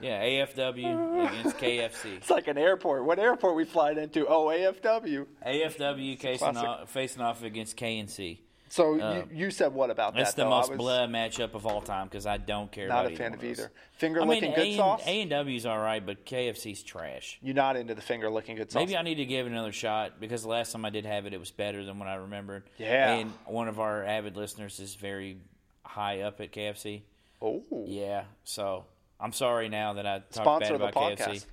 Yeah, 0.00 0.20
AFW 0.20 1.28
against 1.28 1.56
KFC. 1.58 2.16
It's 2.16 2.28
like 2.28 2.48
an 2.48 2.58
airport. 2.58 3.04
What 3.04 3.20
airport 3.20 3.54
we 3.54 3.64
fly 3.64 3.92
into? 3.92 4.26
Oh, 4.26 4.46
AFW. 4.46 5.26
AFW 5.46 6.18
facing 6.18 6.56
off, 6.56 6.90
facing 6.90 7.22
off 7.22 7.44
against 7.44 7.76
KNC. 7.76 8.40
So 8.72 8.98
Uh, 8.98 9.24
you, 9.30 9.44
you 9.44 9.50
said 9.50 9.74
what 9.74 9.90
about 9.90 10.14
That's 10.14 10.14
that? 10.14 10.18
That's 10.22 10.34
the 10.34 10.42
though? 10.44 10.48
most 10.48 10.70
was 10.70 10.78
blah 10.78 11.06
matchup 11.06 11.52
of 11.52 11.66
all 11.66 11.82
time 11.82 12.06
because 12.06 12.24
I 12.26 12.38
don't 12.38 12.72
care. 12.72 12.88
Not 12.88 13.04
a 13.04 13.14
fan 13.14 13.34
of 13.34 13.44
either. 13.44 13.70
Finger 13.98 14.22
I 14.22 14.24
mean, 14.24 14.30
licking 14.40 14.54
good 14.54 14.76
sauce. 14.76 15.02
A 15.04 15.20
and 15.20 15.28
W's 15.28 15.66
all 15.66 15.78
right, 15.78 16.04
but 16.04 16.24
KFC's 16.24 16.82
trash. 16.82 17.38
You're 17.42 17.54
not 17.54 17.76
into 17.76 17.94
the 17.94 18.00
finger 18.00 18.30
licking 18.30 18.56
good 18.56 18.72
sauce. 18.72 18.80
Maybe 18.80 18.96
I 18.96 19.02
need 19.02 19.16
to 19.16 19.26
give 19.26 19.46
it 19.46 19.50
another 19.52 19.72
shot 19.72 20.20
because 20.20 20.42
the 20.42 20.48
last 20.48 20.72
time 20.72 20.86
I 20.86 20.90
did 20.90 21.04
have 21.04 21.26
it, 21.26 21.34
it 21.34 21.38
was 21.38 21.50
better 21.50 21.84
than 21.84 21.98
what 21.98 22.08
I 22.08 22.14
remembered. 22.14 22.62
Yeah. 22.78 23.12
And 23.16 23.30
one 23.44 23.68
of 23.68 23.78
our 23.78 24.04
avid 24.06 24.38
listeners 24.38 24.80
is 24.80 24.94
very 24.94 25.36
high 25.84 26.22
up 26.22 26.40
at 26.40 26.50
KFC. 26.50 27.02
oh. 27.42 27.62
Yeah. 27.86 28.24
So 28.44 28.86
I'm 29.20 29.32
sorry 29.34 29.68
now 29.68 29.92
that 29.92 30.06
I 30.06 30.20
talked 30.20 30.34
Sponsor 30.34 30.78
bad 30.78 30.80
the 30.80 30.84
about 30.86 31.18
podcast 31.18 31.28
KFC. 31.28 31.44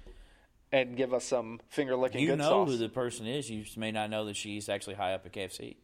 and 0.71 0.95
give 0.95 1.13
us 1.13 1.25
some 1.25 1.59
finger 1.67 1.97
licking 1.97 2.21
You 2.21 2.37
know 2.37 2.65
sauce. 2.65 2.69
who 2.69 2.77
the 2.77 2.87
person 2.87 3.27
is. 3.27 3.49
You 3.49 3.63
just 3.63 3.77
may 3.77 3.91
not 3.91 4.09
know 4.09 4.23
that 4.23 4.37
she's 4.37 4.69
actually 4.69 4.95
high 4.95 5.15
up 5.15 5.25
at 5.25 5.33
KFC. 5.33 5.75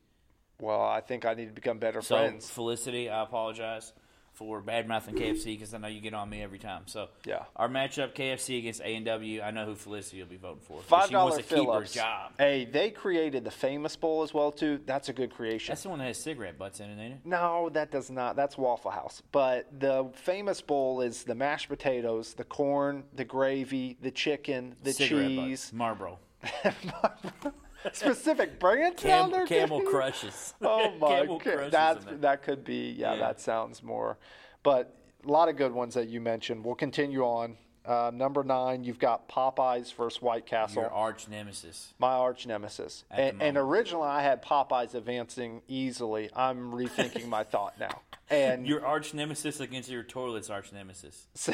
Well, 0.60 0.82
I 0.82 1.02
think 1.02 1.26
I 1.26 1.34
need 1.34 1.48
to 1.48 1.53
become 1.53 1.80
better 1.80 2.02
So 2.02 2.15
friends. 2.18 2.49
Felicity, 2.49 3.10
I 3.10 3.23
apologize 3.23 3.94
for 4.34 4.60
bad 4.60 4.86
mouthing 4.86 5.15
KFC 5.15 5.45
because 5.57 5.73
I 5.73 5.77
know 5.77 5.88
you 5.88 6.02
get 6.02 6.14
on 6.14 6.30
me 6.30 6.44
every 6.44 6.60
time. 6.60 6.84
So 6.88 7.07
Yeah. 7.26 7.44
our 7.56 7.69
matchup 7.69 8.14
KFC 8.15 8.57
against 8.60 8.82
A 8.82 8.95
and 8.95 9.06
W. 9.06 9.41
I 9.41 9.52
know 9.52 9.64
who 9.65 9.76
Felicity 9.76 10.19
will 10.22 10.27
be 10.27 10.36
voting 10.36 10.60
for. 10.60 10.82
Five 10.82 11.07
She 11.07 11.15
wants 11.15 11.38
to 11.38 11.44
keep 11.44 11.52
her 11.52 11.64
Phillips. 11.64 11.94
job. 11.94 12.34
Hey, 12.38 12.65
they 12.65 12.90
created 12.91 13.45
the 13.45 13.52
famous 13.52 13.95
bowl 13.95 14.23
as 14.23 14.34
well 14.34 14.52
too. 14.52 14.82
That's 14.86 15.07
a 15.07 15.14
good 15.14 15.34
creation. 15.34 15.72
That's 15.72 15.84
the 15.84 15.90
one 15.90 15.99
that 15.99 16.07
has 16.07 16.18
cigarette 16.22 16.57
butts 16.57 16.82
in 16.82 16.90
it, 16.90 17.02
ain't 17.02 17.14
it? 17.14 17.19
No, 17.23 17.69
that 17.69 17.91
does 17.91 18.11
not. 18.11 18.36
That's 18.36 18.57
Waffle 18.57 18.91
House. 18.91 19.22
But 19.32 19.68
the 19.80 20.10
famous 20.15 20.60
bowl 20.60 20.99
is 20.99 21.23
the 21.23 21.36
mashed 21.36 21.69
potatoes, 21.69 22.34
the 22.34 22.44
corn, 22.44 23.06
the 23.14 23.23
gravy, 23.23 23.95
the 24.02 24.11
chicken, 24.11 24.76
the 24.84 24.91
cigarette 24.91 25.27
cheese. 25.30 25.61
butts. 25.61 25.73
Marlboro. 25.73 26.19
Specific 27.94 28.60
brand 28.60 28.95
down 28.98 29.30
Cam- 29.30 29.32
there. 29.32 29.45
Camel 29.48 29.82
crushes. 29.82 30.53
Oh 30.62 30.91
my 30.99 31.26
god, 31.26 31.72
that 31.72 32.22
that 32.22 32.44
could 32.44 32.64
be. 32.64 32.95
Yeah, 32.98 33.14
Yeah. 33.14 33.20
that 33.20 33.41
sounds 33.41 33.84
more. 33.84 34.18
But 34.64 34.95
a 35.26 35.32
lot 35.32 35.49
of 35.49 35.56
good 35.57 35.72
ones 35.72 35.94
that 35.95 36.07
you 36.07 36.22
mentioned. 36.22 36.64
We'll 36.64 36.76
continue 36.76 37.24
on. 37.24 37.57
Uh, 37.86 38.12
number 38.14 38.44
nine, 38.44 38.84
you've 38.84 38.99
got 38.99 39.28
Popeyes 39.30 39.94
versus 39.94 40.22
White 40.22 40.45
Castle. 40.45 40.84
Your 40.84 40.91
arch 40.91 41.28
nemesis. 41.28 41.94
my 41.99 42.14
arch 42.14 42.48
nemesis. 42.48 43.03
And, 43.12 43.41
and 43.41 43.57
originally, 43.57 44.07
I 44.07 44.22
had 44.22 44.41
Popeyes 44.44 44.95
advancing 44.95 45.62
easily. 45.68 46.30
I'm 46.36 46.72
rethinking 46.72 47.28
my 47.28 47.44
thought 47.44 47.80
now. 47.80 48.02
And 48.28 48.66
Your 48.66 48.84
arch 48.84 49.14
nemesis 49.14 49.60
against 49.60 49.88
your 49.88 50.02
toilet's 50.02 50.49
arch 50.49 50.74
nemesis. 50.74 51.28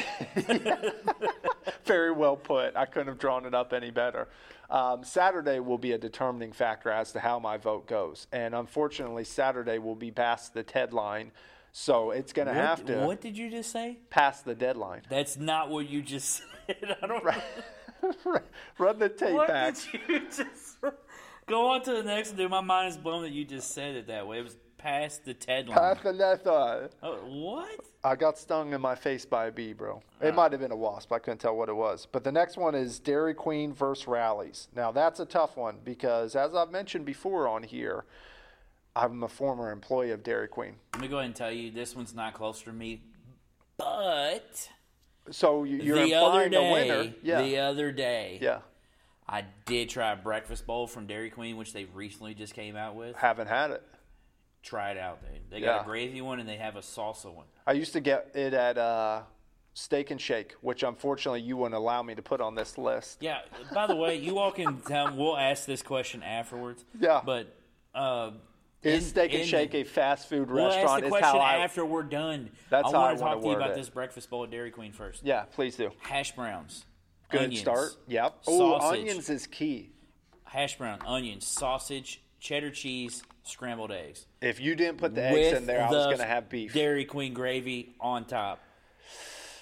very 1.84 2.12
well 2.12 2.36
put. 2.36 2.76
I 2.76 2.86
couldn't 2.86 3.08
have 3.08 3.18
drawn 3.18 3.44
it 3.44 3.54
up 3.54 3.74
any 3.74 3.90
better. 3.90 4.28
Um, 4.70 5.04
Saturday 5.04 5.60
will 5.60 5.76
be 5.76 5.92
a 5.92 5.98
determining 5.98 6.52
factor 6.52 6.88
as 6.90 7.12
to 7.12 7.20
how 7.20 7.38
my 7.38 7.58
vote 7.58 7.86
goes. 7.86 8.26
And 8.32 8.54
unfortunately, 8.54 9.24
Saturday 9.24 9.78
will 9.78 9.94
be 9.94 10.10
past 10.10 10.54
the 10.54 10.62
deadline. 10.62 11.32
So 11.72 12.10
it's 12.10 12.34
going 12.34 12.48
to 12.48 12.54
have 12.54 12.84
to 12.84 13.06
what 13.06 13.20
did 13.22 13.36
you 13.36 13.50
just 13.50 13.72
say? 13.72 13.98
pass 14.10 14.42
the 14.42 14.54
deadline. 14.54 15.02
That's 15.08 15.38
not 15.38 15.70
what 15.70 15.88
you 15.88 16.02
just 16.02 16.42
said. 16.66 16.96
I 17.02 17.06
don't 17.06 17.24
Run 18.78 18.98
the 18.98 19.08
tape 19.08 19.34
What 19.34 19.48
back. 19.48 19.74
did 19.74 20.00
you 20.08 20.20
just 20.26 20.78
go 21.46 21.70
on 21.70 21.82
to 21.82 21.92
the 21.92 22.02
next 22.02 22.32
dude? 22.32 22.50
My 22.50 22.60
mind 22.60 22.90
is 22.90 22.96
blown 22.96 23.22
that 23.22 23.32
you 23.32 23.44
just 23.44 23.70
said 23.70 23.96
it 23.96 24.06
that 24.08 24.26
way. 24.26 24.38
It 24.38 24.44
was 24.44 24.56
past 24.76 25.24
the 25.24 25.34
deadline. 25.34 25.78
Past 25.78 26.02
the 26.02 26.12
deadline. 26.12 26.88
Oh, 27.02 27.16
what? 27.26 27.80
I 28.04 28.16
got 28.16 28.36
stung 28.36 28.72
in 28.72 28.80
my 28.80 28.96
face 28.96 29.24
by 29.24 29.46
a 29.46 29.52
bee, 29.52 29.72
bro. 29.72 30.02
It 30.20 30.30
oh. 30.30 30.32
might 30.32 30.52
have 30.52 30.60
been 30.60 30.72
a 30.72 30.76
wasp. 30.76 31.12
I 31.12 31.20
couldn't 31.20 31.38
tell 31.38 31.56
what 31.56 31.68
it 31.68 31.76
was. 31.76 32.06
But 32.10 32.24
the 32.24 32.32
next 32.32 32.56
one 32.56 32.74
is 32.74 32.98
Dairy 32.98 33.34
Queen 33.34 33.72
versus 33.72 34.06
Rallies. 34.08 34.68
Now, 34.74 34.90
that's 34.90 35.20
a 35.20 35.26
tough 35.26 35.56
one 35.56 35.78
because, 35.84 36.34
as 36.34 36.54
I've 36.54 36.70
mentioned 36.70 37.06
before 37.06 37.46
on 37.46 37.62
here, 37.62 38.04
I'm 38.94 39.22
a 39.22 39.28
former 39.28 39.70
employee 39.72 40.10
of 40.10 40.22
Dairy 40.22 40.48
Queen. 40.48 40.74
Let 40.94 41.02
me 41.02 41.08
go 41.08 41.16
ahead 41.16 41.26
and 41.26 41.34
tell 41.36 41.50
you, 41.52 41.70
this 41.70 41.96
one's 41.96 42.14
not 42.14 42.34
close 42.34 42.62
to 42.62 42.72
me. 42.72 43.02
But 43.78 44.68
So 45.30 45.62
you- 45.64 45.78
you're 45.78 46.04
the 46.04 46.14
other 46.14 46.42
implying 46.44 46.50
day, 46.50 46.68
a 46.68 46.72
winner. 47.02 47.14
Yeah. 47.22 47.42
the 47.42 47.58
other 47.58 47.92
day, 47.92 48.38
yeah. 48.42 48.60
I 49.28 49.44
did 49.66 49.88
try 49.88 50.12
a 50.12 50.16
breakfast 50.16 50.66
bowl 50.66 50.86
from 50.86 51.06
Dairy 51.06 51.30
Queen, 51.30 51.56
which 51.56 51.72
they 51.72 51.84
recently 51.86 52.34
just 52.34 52.54
came 52.54 52.76
out 52.76 52.96
with. 52.96 53.16
Haven't 53.16 53.46
had 53.46 53.70
it. 53.70 53.82
Try 54.62 54.90
it 54.90 54.98
out, 54.98 55.22
dude. 55.22 55.48
They 55.48 55.60
got 55.60 55.82
a 55.82 55.84
gravy 55.84 56.20
one 56.20 56.38
and 56.40 56.48
they 56.48 56.56
have 56.56 56.76
a 56.76 56.80
salsa 56.80 57.32
one. 57.32 57.46
I 57.66 57.72
used 57.72 57.92
to 57.94 58.00
get 58.00 58.30
it 58.34 58.52
at 58.52 58.76
uh, 58.78 59.22
Steak 59.74 60.10
and 60.10 60.20
Shake, 60.20 60.52
which 60.60 60.82
unfortunately 60.82 61.40
you 61.40 61.56
wouldn't 61.56 61.74
allow 61.76 62.02
me 62.02 62.14
to 62.16 62.22
put 62.22 62.40
on 62.40 62.54
this 62.56 62.76
list. 62.76 63.18
Yeah. 63.22 63.40
By 63.72 63.86
the 63.86 63.96
way, 63.96 64.16
you 64.16 64.38
all 64.38 64.52
can 64.52 64.80
tell. 64.86 65.16
We'll 65.16 65.36
ask 65.38 65.66
this 65.66 65.82
question 65.82 66.22
afterwards. 66.22 66.84
Yeah. 67.00 67.22
But 67.24 67.46
uh, 67.94 68.32
Is 68.82 69.08
Steak 69.08 69.32
and 69.34 69.46
Shake 69.46 69.74
a 69.74 69.84
fast 69.84 70.28
food 70.28 70.50
We'll 70.50 70.66
ask 70.66 70.76
restaurant? 70.76 71.00
the 71.02 71.06
Is 71.06 71.10
question 71.10 71.28
how 71.28 71.38
I. 71.38 71.56
after 71.58 71.84
we're 71.84 72.02
done. 72.02 72.50
That's 72.68 72.88
I 72.88 72.90
how 72.92 72.98
I 72.98 73.12
want 73.12 73.18
to 73.18 73.24
talk 73.24 73.40
to 73.42 73.48
you 73.48 73.54
about 73.54 73.70
it. 73.70 73.76
this 73.76 73.88
breakfast 73.88 74.28
bowl 74.28 74.44
at 74.44 74.50
Dairy 74.50 74.70
Queen 74.72 74.92
first. 74.92 75.24
Yeah, 75.24 75.42
please 75.54 75.76
do. 75.76 75.90
Hash 76.00 76.32
browns. 76.34 76.84
Good 77.30 77.42
onions, 77.42 77.60
start. 77.60 77.96
Yep. 78.08 78.38
Oh, 78.48 78.74
onions 78.80 79.30
is 79.30 79.46
key. 79.46 79.90
Hash 80.44 80.76
brown, 80.76 80.98
onions, 81.06 81.46
sausage, 81.46 82.20
cheddar 82.40 82.70
cheese, 82.70 83.22
scrambled 83.44 83.90
eggs. 83.92 84.26
If 84.42 84.60
you 84.60 84.74
didn't 84.74 84.98
put 84.98 85.14
the 85.14 85.24
eggs 85.24 85.34
With 85.52 85.56
in 85.58 85.66
there, 85.66 85.82
I 85.84 85.90
was 85.90 86.06
going 86.06 86.18
to 86.18 86.24
have 86.24 86.50
beef. 86.50 86.74
Dairy 86.74 87.04
Queen 87.06 87.32
gravy 87.32 87.94
on 88.00 88.26
top. 88.26 88.60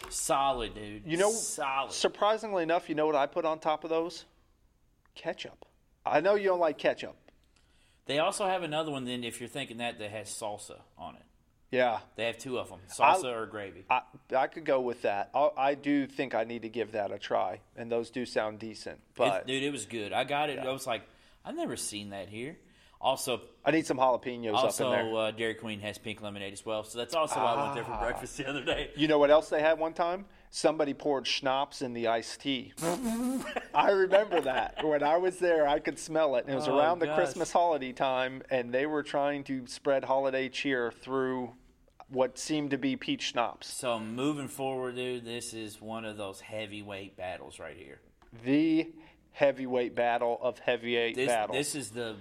Solid, 0.08 0.74
dude. 0.74 1.02
You 1.04 1.16
know, 1.18 1.30
solid. 1.30 1.92
surprisingly 1.92 2.62
enough, 2.62 2.88
you 2.88 2.94
know 2.94 3.06
what 3.06 3.14
I 3.14 3.26
put 3.26 3.44
on 3.44 3.58
top 3.60 3.84
of 3.84 3.90
those? 3.90 4.24
Ketchup. 5.14 5.66
I 6.04 6.20
know 6.20 6.34
you 6.34 6.48
don't 6.48 6.58
like 6.60 6.78
ketchup. 6.78 7.14
They 8.10 8.18
also 8.18 8.44
have 8.44 8.64
another 8.64 8.90
one. 8.90 9.04
Then, 9.04 9.22
if 9.22 9.38
you're 9.40 9.48
thinking 9.48 9.76
that, 9.76 10.00
that 10.00 10.10
has 10.10 10.28
salsa 10.28 10.80
on 10.98 11.14
it. 11.14 11.22
Yeah, 11.70 12.00
They 12.16 12.24
have 12.24 12.38
two 12.38 12.58
of 12.58 12.68
them: 12.68 12.80
salsa 12.92 13.32
or 13.32 13.46
gravy. 13.46 13.84
I, 13.88 14.00
I 14.36 14.48
could 14.48 14.64
go 14.64 14.80
with 14.80 15.02
that. 15.02 15.30
I, 15.32 15.50
I 15.56 15.74
do 15.76 16.08
think 16.08 16.34
I 16.34 16.42
need 16.42 16.62
to 16.62 16.68
give 16.68 16.90
that 16.92 17.12
a 17.12 17.18
try, 17.20 17.60
and 17.76 17.88
those 17.92 18.10
do 18.10 18.26
sound 18.26 18.58
decent. 18.58 18.98
But 19.14 19.42
It- 19.42 19.46
dude, 19.46 19.62
it 19.62 19.70
was 19.70 19.86
good. 19.86 20.12
I 20.12 20.24
got 20.24 20.50
it. 20.50 20.58
I 20.58 20.72
was 20.72 20.88
like, 20.88 21.02
I've 21.44 21.54
never 21.54 21.76
seen 21.76 22.10
that 22.10 22.28
here. 22.28 22.56
Also, 23.00 23.40
I 23.64 23.70
need 23.70 23.86
some 23.86 23.98
jalapenos 23.98 24.48
up 24.54 24.64
also 24.64 24.90
in 24.92 25.12
there. 25.12 25.16
uh, 25.16 25.30
Dairy 25.30 25.54
Queen 25.54 25.78
has 25.78 25.96
pink 25.96 26.20
lemonade 26.20 26.52
as 26.52 26.66
well. 26.66 26.82
So 26.82 26.98
that's 26.98 27.14
also 27.14 27.36
why 27.36 27.54
I 27.54 27.62
went 27.62 27.74
there 27.76 27.84
for 27.84 27.92
Ah. 27.92 28.00
breakfast 28.02 28.36
the 28.38 28.48
other 28.48 28.64
day. 28.64 28.90
You 28.96 29.06
know 29.06 29.18
what 29.20 29.30
else 29.30 29.48
they 29.50 29.62
had 29.62 29.78
one 29.78 29.92
time? 29.94 30.26
Somebody 30.52 30.94
poured 30.94 31.26
schnapps 31.28 31.80
in 31.80 31.92
the 31.92 32.08
iced 32.08 32.40
tea. 32.40 32.72
I 33.74 33.90
remember 33.92 34.40
that. 34.40 34.84
When 34.84 35.02
I 35.02 35.16
was 35.16 35.38
there, 35.38 35.68
I 35.68 35.78
could 35.78 35.96
smell 35.98 36.34
it. 36.36 36.44
And 36.44 36.52
it 36.52 36.56
was 36.56 36.66
Oh, 36.66 36.76
around 36.76 36.98
the 36.98 37.06
gosh. 37.06 37.16
Christmas 37.16 37.52
holiday 37.52 37.92
time, 37.92 38.42
and 38.50 38.74
they 38.74 38.84
were 38.86 39.04
trying 39.04 39.44
to 39.44 39.66
spread 39.68 40.04
holiday 40.04 40.48
cheer 40.48 40.90
through 40.90 41.52
what 42.08 42.36
seemed 42.36 42.72
to 42.72 42.78
be 42.78 42.96
peach 42.96 43.22
schnapps. 43.32 43.68
So 43.72 44.00
moving 44.00 44.48
forward, 44.48 44.96
dude, 44.96 45.24
this 45.24 45.54
is 45.54 45.80
one 45.80 46.04
of 46.04 46.16
those 46.16 46.40
heavyweight 46.40 47.16
battles 47.16 47.60
right 47.60 47.76
here. 47.76 48.00
The 48.44 48.88
heavyweight 49.32 49.94
battle 49.94 50.36
of 50.42 50.58
heavyweight 50.58 51.14
This 51.14 51.28
battles. 51.28 51.56
this 51.56 51.74
is 51.76 51.90
the 51.90 52.16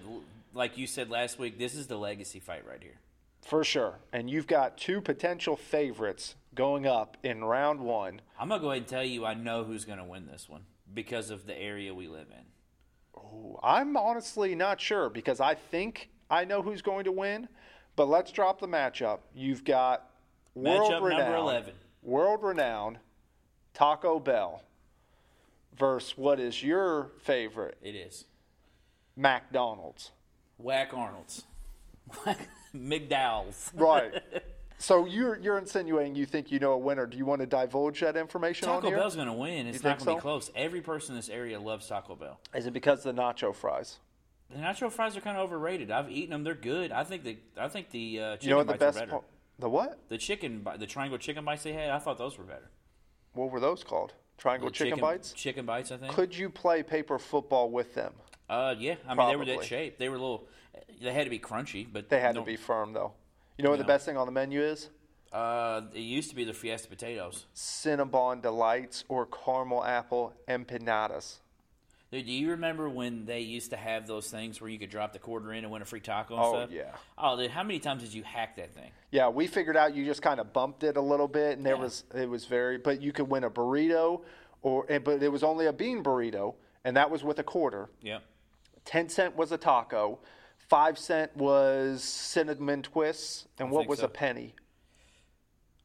like 0.53 0.77
you 0.77 0.85
said 0.85 1.10
last 1.10 1.39
week. 1.39 1.57
This 1.57 1.73
is 1.73 1.88
the 1.88 1.97
legacy 1.97 2.39
fight 2.39 2.64
right 2.68 2.81
here. 2.81 2.99
For 3.41 3.64
sure. 3.64 3.99
And 4.14 4.30
you've 4.30 4.48
got 4.48 4.78
two 4.78 5.02
potential 5.02 5.56
favorites 5.56 6.36
going 6.53 6.86
up 6.86 7.18
in 7.24 7.44
round 7.44 7.80
one. 7.80 8.22
I'm 8.40 8.49
gonna 8.49 8.61
go 8.61 8.72
ahead 8.72 8.84
and 8.84 8.88
tell 8.88 9.03
you 9.03 9.26
I 9.26 9.34
know 9.34 9.64
who's 9.64 9.86
gonna 9.86 10.06
win 10.06 10.28
this 10.28 10.48
one 10.48 10.64
because 10.94 11.30
of 11.30 11.45
the 11.45 11.57
area 11.57 11.94
we 11.94 12.07
live 12.07 12.28
in. 12.32 12.45
I'm 13.64 13.95
honestly 13.98 14.56
not 14.56 14.80
sure 14.80 15.10
because 15.10 15.40
I 15.40 15.56
think 15.56 16.10
I 16.30 16.45
know 16.45 16.61
who's 16.61 16.82
going 16.82 17.06
to 17.06 17.11
win. 17.11 17.48
But 17.95 18.07
let's 18.07 18.32
drop 18.32 18.61
the 18.61 18.68
matchup. 18.68 19.20
You've 19.36 19.66
got 19.66 20.10
world 20.53 20.90
Matchup 20.90 21.10
number 21.10 21.36
11. 21.36 21.74
world 22.02 22.44
renowned 22.44 22.99
Taco 23.74 24.20
Bell 24.22 24.64
versus 25.78 26.18
what 26.18 26.40
is 26.40 26.64
your 26.64 27.11
favorite 27.20 27.78
It 27.82 27.95
is 27.95 28.24
McDonald's. 29.18 30.11
Whack 30.57 30.94
Arnold's, 30.94 31.44
McDowell's. 32.76 33.72
Right. 33.73 34.22
so 34.77 35.06
you're 35.06 35.38
you're 35.40 35.57
insinuating 35.57 36.15
you 36.15 36.26
think 36.26 36.52
you 36.52 36.60
know 36.60 36.73
a 36.73 36.77
winner. 36.77 37.06
Do 37.06 37.18
you 37.18 37.26
want 37.26 37.41
to 37.41 37.48
divulge 37.48 37.99
that 38.02 38.15
information 38.18 38.69
on 38.69 38.81
Taco? 38.81 38.95
Bell's 38.95 39.15
gonna 39.15 39.34
win. 39.34 39.68
It's 39.68 39.84
You 39.84 39.90
not 39.90 39.99
gonna 39.99 40.18
be 40.18 40.22
close. 40.22 40.52
Every 40.56 40.81
person 40.81 41.15
in 41.15 41.19
this 41.19 41.30
area 41.30 41.60
loves 41.60 41.88
Taco 41.88 42.15
Bell. 42.15 42.40
Is 42.53 42.65
it 42.65 42.73
because 42.73 43.06
of 43.06 43.15
the 43.15 43.22
nacho 43.22 43.53
fries? 43.56 43.98
The 44.49 44.57
nacho 44.57 44.91
fries 44.91 45.15
are 45.15 45.22
kind 45.22 45.38
of 45.38 45.44
overrated. 45.44 45.91
I've 45.91 46.10
eaten 46.10 46.31
them; 46.31 46.44
they're 46.44 46.56
good. 46.56 46.91
I 46.91 47.03
think 47.03 47.23
the 47.23 47.38
I 47.57 47.68
think 47.68 47.91
the 47.91 48.19
uh, 48.19 48.31
chicken 48.34 48.48
You 48.48 48.49
know 48.52 48.57
what 48.57 48.68
the 48.68 48.73
bites 48.73 48.80
best 48.80 48.98
are 48.98 48.99
better. 49.02 49.11
part? 49.11 49.23
The 49.60 49.69
what? 49.69 49.99
The 50.10 50.18
chicken, 50.18 50.65
the 50.77 50.88
triangle 50.88 51.18
chicken 51.18 51.44
bites 51.44 51.64
they 51.64 51.73
had, 51.73 51.90
I 51.90 51.99
thought 51.99 52.18
those 52.18 52.38
were 52.38 52.45
better. 52.45 52.72
What 53.34 53.52
were 53.52 53.60
those 53.60 53.84
called? 53.84 54.14
Triangle 54.38 54.69
The 54.69 54.73
chicken, 54.73 54.99
bites? 54.99 55.34
Chicken 55.34 55.65
bites, 55.65 55.91
I 55.91 55.98
think. 55.98 56.14
Could 56.14 56.36
you 56.36 56.49
play 56.49 56.81
paper 56.81 57.19
football 57.19 57.69
with 57.69 57.94
them? 57.94 58.14
Uh, 58.49 58.73
yeah. 58.80 58.95
I 59.07 59.14
mean, 59.14 59.27
they 59.27 59.36
were 59.36 59.45
that 59.45 59.65
shape. 59.65 59.98
They 59.98 60.07
were 60.07 60.18
little. 60.18 60.48
They 60.99 61.13
had 61.13 61.23
to 61.26 61.30
be 61.30 61.39
crunchy, 61.39 61.88
but 61.91 62.09
They 62.09 62.19
had 62.19 62.35
no- 62.35 62.41
to 62.41 62.45
be 62.45 62.55
firm 62.55 62.93
though. 62.93 63.13
You 63.57 63.63
know 63.63 63.69
what 63.71 63.80
the 63.80 63.85
best 63.85 64.05
thing 64.05 64.15
on 64.17 64.26
the 64.26 64.31
menu 64.31 64.61
is? 64.61 64.89
Uh, 65.34 65.81
it 65.93 65.99
used 65.99 66.30
to 66.30 66.35
be 66.35 66.43
the 66.43 66.53
Fiesta 66.53 66.88
potatoes. 66.88 67.45
Cinnabon 67.55 68.41
delights 68.41 69.03
or 69.09 69.26
caramel 69.27 69.84
apple 69.84 70.34
empanadas. 70.47 71.38
Dude, 72.11 72.26
do 72.26 72.31
you 72.31 72.49
remember 72.49 72.89
when 72.89 73.26
they 73.26 73.41
used 73.41 73.69
to 73.69 73.77
have 73.77 74.07
those 74.07 74.31
things 74.31 74.59
where 74.59 74.69
you 74.69 74.80
could 74.80 74.89
drop 74.89 75.13
the 75.13 75.19
quarter 75.19 75.53
in 75.53 75.63
and 75.63 75.71
win 75.71 75.84
a 75.84 75.85
free 75.85 75.99
taco 75.99 76.34
and 76.35 76.43
Oh, 76.43 76.51
stuff? 76.53 76.71
yeah. 76.71 76.95
Oh, 77.19 77.38
dude, 77.38 77.51
how 77.51 77.61
many 77.61 77.77
times 77.77 78.01
did 78.01 78.13
you 78.13 78.23
hack 78.23 78.55
that 78.55 78.73
thing? 78.73 78.89
Yeah, 79.11 79.27
we 79.30 79.45
figured 79.45 79.77
out 79.77 79.93
you 79.93 80.03
just 80.05 80.23
kind 80.23 80.39
of 80.39 80.51
bumped 80.51 80.84
it 80.84 80.97
a 80.97 81.01
little 81.01 81.27
bit, 81.27 81.57
and 81.57 81.65
there 81.65 81.76
Yeah. 81.76 81.81
was 81.81 82.05
it 82.15 82.27
was 82.27 82.45
very. 82.45 82.77
But 82.80 83.01
you 83.01 83.11
could 83.11 83.30
win 83.30 83.43
a 83.43 83.49
burrito, 83.51 84.23
or 84.63 84.85
but 84.99 85.21
it 85.21 85.31
was 85.31 85.43
only 85.43 85.67
a 85.67 85.73
bean 85.73 86.03
burrito, 86.03 86.55
and 86.84 86.97
that 86.97 87.11
was 87.11 87.23
with 87.23 87.38
a 87.38 87.43
quarter. 87.43 87.89
Yeah. 88.01 88.19
Ten 88.85 89.07
cent 89.09 89.35
was 89.35 89.51
a 89.51 89.57
taco, 89.59 90.17
five 90.69 90.97
cent 90.97 91.35
was 91.35 92.03
cinnamon 92.03 92.81
twists, 92.83 93.47
and 93.57 93.71
what 93.71 93.87
was 93.87 93.99
so. 93.99 94.05
a 94.05 94.09
penny? 94.09 94.53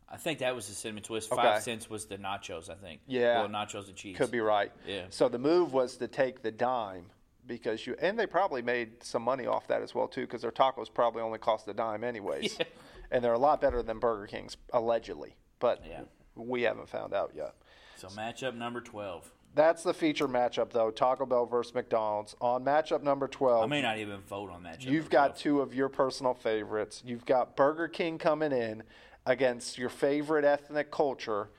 I 0.09 0.17
think 0.17 0.39
that 0.41 0.55
was 0.55 0.69
the 0.69 0.75
cinnamon 0.75 1.03
twist. 1.03 1.33
Okay. 1.33 1.43
Five 1.43 1.63
cents 1.63 1.91
was 1.91 2.07
the 2.07 2.19
nachos. 2.19 2.71
I 2.71 2.75
think. 2.75 3.01
Yeah. 3.07 3.41
Well, 3.41 3.49
nachos 3.49 3.89
and 3.89 3.97
cheese. 3.97 4.17
Could 4.17 4.31
be 4.31 4.41
right. 4.41 4.71
Yeah. 4.87 5.07
So 5.11 5.29
the 5.29 5.39
move 5.39 5.73
was 5.73 5.97
to 5.97 6.07
take 6.07 6.43
the 6.43 6.53
dime 6.53 7.07
because 7.47 7.87
you 7.87 7.97
and 8.01 8.19
they 8.19 8.27
probably 8.27 8.63
made 8.63 9.03
some 9.03 9.23
money 9.23 9.47
off 9.47 9.67
that 9.69 9.83
as 9.83 9.95
well 9.95 10.07
too 10.07 10.23
because 10.23 10.43
their 10.43 10.53
tacos 10.53 10.93
probably 10.93 11.23
only 11.23 11.39
cost 11.39 11.67
a 11.69 11.75
dime 11.75 12.05
anyways, 12.05 12.57
Yeah. 12.61 12.67
and 13.11 13.25
they're 13.25 13.33
a 13.33 13.39
lot 13.39 13.61
better 13.61 13.83
than 13.83 13.99
Burger 13.99 14.27
King's 14.27 14.57
allegedly, 14.73 15.35
but 15.59 15.83
Yeah. 15.89 16.03
we 16.37 16.63
haven't 16.63 16.89
found 16.89 17.13
out 17.13 17.33
yet. 17.35 17.55
So 17.97 18.09
matchup 18.09 18.55
number 18.55 18.81
twelve. 18.81 19.31
That's 19.55 19.83
the 19.83 19.95
feature 19.95 20.27
matchup 20.27 20.71
though: 20.71 20.91
Taco 20.91 21.27
Bell 21.27 21.47
versus 21.47 21.75
McDonald's. 21.75 22.35
On 22.41 22.65
matchup 22.65 23.03
number 23.03 23.29
twelve, 23.29 23.65
I 23.65 23.67
may 23.67 23.83
not 23.83 23.99
even 23.99 24.21
vote 24.21 24.51
on 24.51 24.63
matchup. 24.63 24.87
you've 24.87 25.11
got 25.11 25.37
12. 25.37 25.39
two 25.39 25.61
of 25.61 25.75
your 25.75 25.89
personal 25.89 26.35
favorites. 26.35 27.03
You've 27.07 27.25
got 27.25 27.57
Burger 27.57 27.89
King 27.89 28.19
coming 28.19 28.53
in 28.53 28.83
against 29.27 29.79
your 29.79 29.89
favorite 29.89 30.45
ethnic 30.45 30.91
culture, 30.91 31.51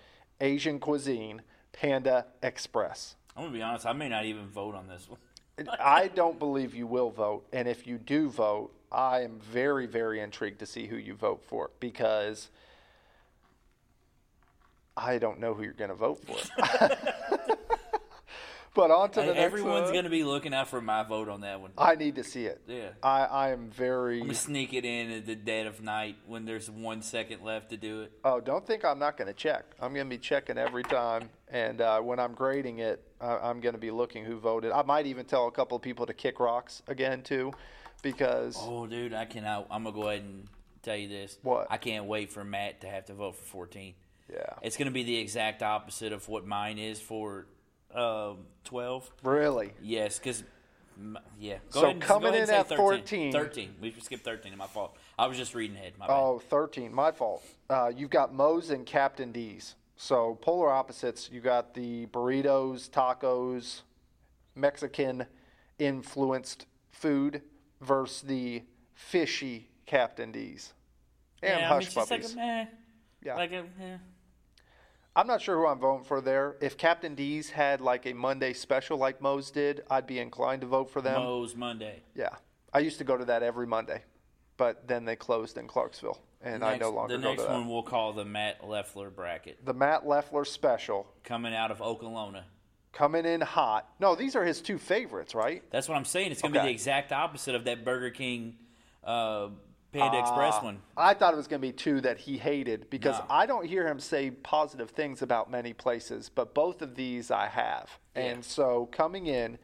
Asian 0.42 0.80
cuisine, 0.80 1.42
Panda 1.72 2.26
Express. 2.44 3.16
I'm 3.36 3.44
gonna 3.44 3.54
be 3.54 3.62
honest. 3.62 3.86
I 3.86 3.94
may 3.94 4.10
not 4.10 4.26
even 4.26 4.48
vote 4.48 4.76
on 4.76 4.88
this 4.88 5.08
one. 5.10 5.20
I 5.80 6.10
don't 6.10 6.38
believe 6.38 6.76
you 6.76 6.88
will 6.88 7.12
vote, 7.12 7.48
and 7.54 7.68
if 7.68 7.88
you 7.88 7.98
do 7.98 8.30
vote, 8.30 8.74
I 8.92 9.22
am 9.22 9.40
very, 9.40 9.88
very 9.88 10.20
intrigued 10.20 10.60
to 10.60 10.66
see 10.66 10.88
who 10.88 10.96
you 10.98 11.16
vote 11.16 11.44
for 11.48 11.72
because 11.80 12.50
I 14.98 15.18
don't 15.18 15.40
know 15.40 15.54
who 15.54 15.64
you're 15.64 15.74
going 15.74 15.90
to 15.90 15.96
vote 15.96 16.22
for. 16.26 16.38
but 18.76 18.92
on 18.92 19.10
to 19.12 19.22
the 19.22 19.26
next 19.28 19.38
one. 19.38 19.44
Everyone's 19.44 19.86
one. 19.86 19.94
gonna 19.94 20.10
be 20.10 20.24
looking 20.24 20.54
out 20.54 20.68
for 20.68 20.82
my 20.82 21.02
vote 21.04 21.30
on 21.30 21.42
that 21.42 21.60
one. 21.62 21.72
I 21.78 21.96
need 21.96 22.16
to 22.16 22.24
see 22.24 22.46
it. 22.46 22.62
Yeah. 22.68 22.90
I, 23.02 23.24
I 23.26 23.50
am 23.52 23.72
very. 23.72 24.18
I'm 24.20 24.28
gonna 24.28 24.36
sneak 24.36 24.74
it 24.74 24.86
in 24.86 25.10
at 25.12 25.26
the 25.26 25.36
dead 25.36 25.66
of 25.66 25.82
night 25.82 26.18
when 26.28 26.46
there's 26.46 26.70
one 26.70 27.02
second 27.02 27.42
left 27.44 27.70
to 27.72 27.78
do 27.78 28.02
it. 28.04 28.12
Oh, 28.24 28.40
don't 28.40 28.68
think 28.68 28.86
I'm 28.86 29.00
not 29.00 29.18
going 29.18 29.28
to 29.28 29.34
check. 29.34 29.66
I'm 29.80 29.94
going 29.94 30.06
to 30.06 30.10
be 30.10 30.18
checking 30.20 30.58
every 30.58 30.84
time, 30.84 31.30
and 31.50 31.82
uh, 31.82 32.00
when 32.02 32.20
I'm 32.20 32.34
grading 32.34 32.80
it, 32.80 33.02
I, 33.22 33.38
I'm 33.38 33.62
going 33.62 33.74
to 33.76 33.80
be 33.82 33.92
looking 33.92 34.26
who 34.26 34.38
voted. 34.38 34.72
I 34.72 34.84
might 34.84 35.06
even 35.08 35.26
tell 35.26 35.48
a 35.48 35.52
couple 35.52 35.76
of 35.78 35.82
people 35.82 36.06
to 36.06 36.14
kick 36.14 36.40
rocks 36.40 36.82
again 36.88 37.24
too, 37.24 37.54
because 38.02 38.58
Oh, 38.60 38.86
dude, 38.88 39.14
I 39.14 39.26
cannot. 39.26 39.68
I'm 39.72 39.84
gonna 39.86 39.96
go 39.96 40.10
ahead 40.10 40.22
and 40.22 40.48
tell 40.84 40.96
you 40.96 41.08
this. 41.08 41.38
What? 41.42 41.68
I 41.70 41.78
can't 41.78 42.06
wait 42.06 42.32
for 42.32 42.44
Matt 42.44 42.82
to 42.82 42.88
have 42.88 43.06
to 43.06 43.14
vote 43.14 43.36
for 43.38 43.46
14. 43.46 43.94
yeah, 44.32 44.42
It's 44.62 44.78
gonna 44.78 44.92
be 44.92 45.04
the 45.04 45.18
exact 45.18 45.64
opposite 45.64 46.12
of 46.14 46.28
what 46.28 46.46
mine 46.46 46.78
is 46.78 47.00
for 47.00 47.46
um, 47.96 48.38
12. 48.66 49.10
really. 49.24 49.72
Yes, 49.82 50.20
because 50.20 50.44
yeah. 51.40 51.58
Go 51.72 51.82
So 51.82 51.86
ahead 51.88 52.02
coming 52.02 52.34
in 52.34 52.50
at 52.50 52.68
14. 52.70 53.32
13. 53.32 53.76
We 53.82 53.94
skipped 54.00 54.24
13. 54.24 54.58
My 54.58 54.68
fault. 54.68 54.96
I 55.20 55.28
was 55.28 55.38
just 55.38 55.54
reading 55.54 55.76
ahead. 55.76 55.94
My 56.00 56.08
bad. 56.08 56.14
Oh, 56.14 56.40
13. 56.50 56.94
My 56.94 57.12
fault. 57.12 57.44
Uh, 57.70 57.92
you've 57.96 58.10
got 58.10 58.34
Moe's 58.34 58.70
and 58.70 58.86
Captain 58.86 59.32
D's. 59.32 59.76
So 59.98 60.38
polar 60.42 60.72
opposites. 60.72 61.30
You 61.32 61.42
got 61.42 61.74
the 61.74 62.06
burritos, 62.08 62.90
tacos, 62.90 63.82
Mexican 64.56 65.26
influenced 65.80 66.66
food 66.92 67.42
versus 67.82 68.22
the 68.22 68.64
fishy 68.94 69.70
Captain 69.86 70.32
D's. 70.32 70.74
And 71.44 71.50
yeah, 71.50 71.56
I 71.56 71.60
mean, 71.60 71.68
hush 71.68 71.88
it's 71.88 71.96
like 71.96 72.10
puppies. 72.10 72.34
a 72.34 72.36
meh. 72.38 72.66
Yeah. 73.24 73.36
Like 73.36 73.52
a, 73.52 73.58
eh. 73.58 73.98
I'm 75.16 75.28
not 75.28 75.42
sure 75.42 75.58
who 75.58 75.68
I'm 75.68 75.80
voting 75.80 76.04
for 76.04 76.20
there. 76.22 76.58
If 76.62 76.78
Captain 76.78 77.16
D's 77.16 77.50
had 77.50 77.80
like 77.80 78.06
a 78.06 78.14
Monday 78.14 78.52
special 78.54 78.98
like 78.98 79.22
Moe's 79.22 79.50
did, 79.50 79.84
I'd 79.90 80.06
be 80.08 80.20
inclined 80.20 80.62
to 80.62 80.68
vote 80.68 80.90
for 80.90 81.02
them. 81.02 81.22
Moe's 81.22 81.56
Monday. 81.56 82.02
Yeah. 82.16 82.36
I 82.74 82.80
used 82.80 82.98
to 82.98 83.06
go 83.06 83.16
to 83.16 83.24
that 83.26 83.42
every 83.42 83.66
Monday, 83.66 84.04
but 84.58 84.88
then 84.88 85.06
they 85.06 85.16
closed 85.16 85.58
in 85.58 85.68
Clarksville, 85.68 86.20
and 86.42 86.62
I 86.66 86.72
no 86.76 86.88
Next- 86.88 86.96
longer 86.96 87.16
the 87.18 87.24
go 87.24 87.30
next 87.30 87.42
to 87.44 87.48
that. 87.48 87.54
one 87.54 87.70
we'll 87.70 87.84
call 87.84 88.12
the 88.12 88.26
Matt 88.26 88.68
Leffler 88.68 89.10
bracket. 89.10 89.64
The 89.66 89.74
Matt 89.74 90.06
Leffler 90.06 90.44
special 90.44 91.08
Coming 91.24 91.56
out 91.56 91.72
of 91.72 91.82
Oklahoma. 91.82 92.44
coming 92.92 93.24
in 93.26 93.40
hot. 93.40 93.88
No, 94.02 94.16
these 94.16 94.36
are 94.36 94.44
his 94.44 94.62
two 94.62 94.78
favorites, 94.78 95.34
right? 95.34 95.64
That's 95.72 95.88
what 95.88 95.96
I'm 95.96 96.04
saying. 96.04 96.34
It's 96.34 96.42
going 96.42 96.54
to 96.54 96.60
be 96.60 96.66
the 96.66 96.72
exact 96.72 97.14
opposite 97.14 97.56
of 97.56 97.64
that 97.64 97.86
Burger 97.86 98.10
King 98.10 98.58
uh, 99.06 99.48
Panda 100.00 100.20
Express 100.20 100.56
Ah, 100.58 100.64
one. 100.64 100.82
I 100.98 101.14
thought 101.14 101.34
it 101.34 101.38
was 101.38 101.48
going 101.48 101.62
to 101.62 101.68
be 101.68 101.72
two 101.74 102.02
that 102.02 102.18
he 102.20 102.38
hated 102.38 102.90
because 102.90 103.18
No. 103.20 103.26
I 103.30 103.46
don't 103.46 103.66
hear 103.66 103.88
him 103.88 104.00
say 104.00 104.32
positive 104.32 104.90
things 104.92 105.22
about 105.22 105.50
many 105.50 105.74
places, 105.74 106.30
but 106.34 106.54
both 106.54 106.82
of 106.82 106.96
these 106.96 107.32
I 107.32 107.48
have. 107.48 108.00
Yeah. 108.16 108.24
And 108.24 108.46
so 108.46 108.88
coming 108.92 109.28
in, 109.28 109.58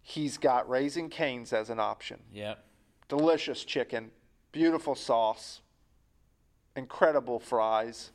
he's 0.00 0.38
got 0.38 0.68
Raising 0.68 1.08
Canes 1.10 1.52
as 1.52 1.70
an 1.70 1.78
option. 1.80 2.20
Yep. 2.32 2.64
Delicious 3.08 3.64
chicken, 3.64 4.10
beautiful 4.52 4.94
sauce, 4.94 5.60
incredible 6.76 7.38
fries, 7.38 8.10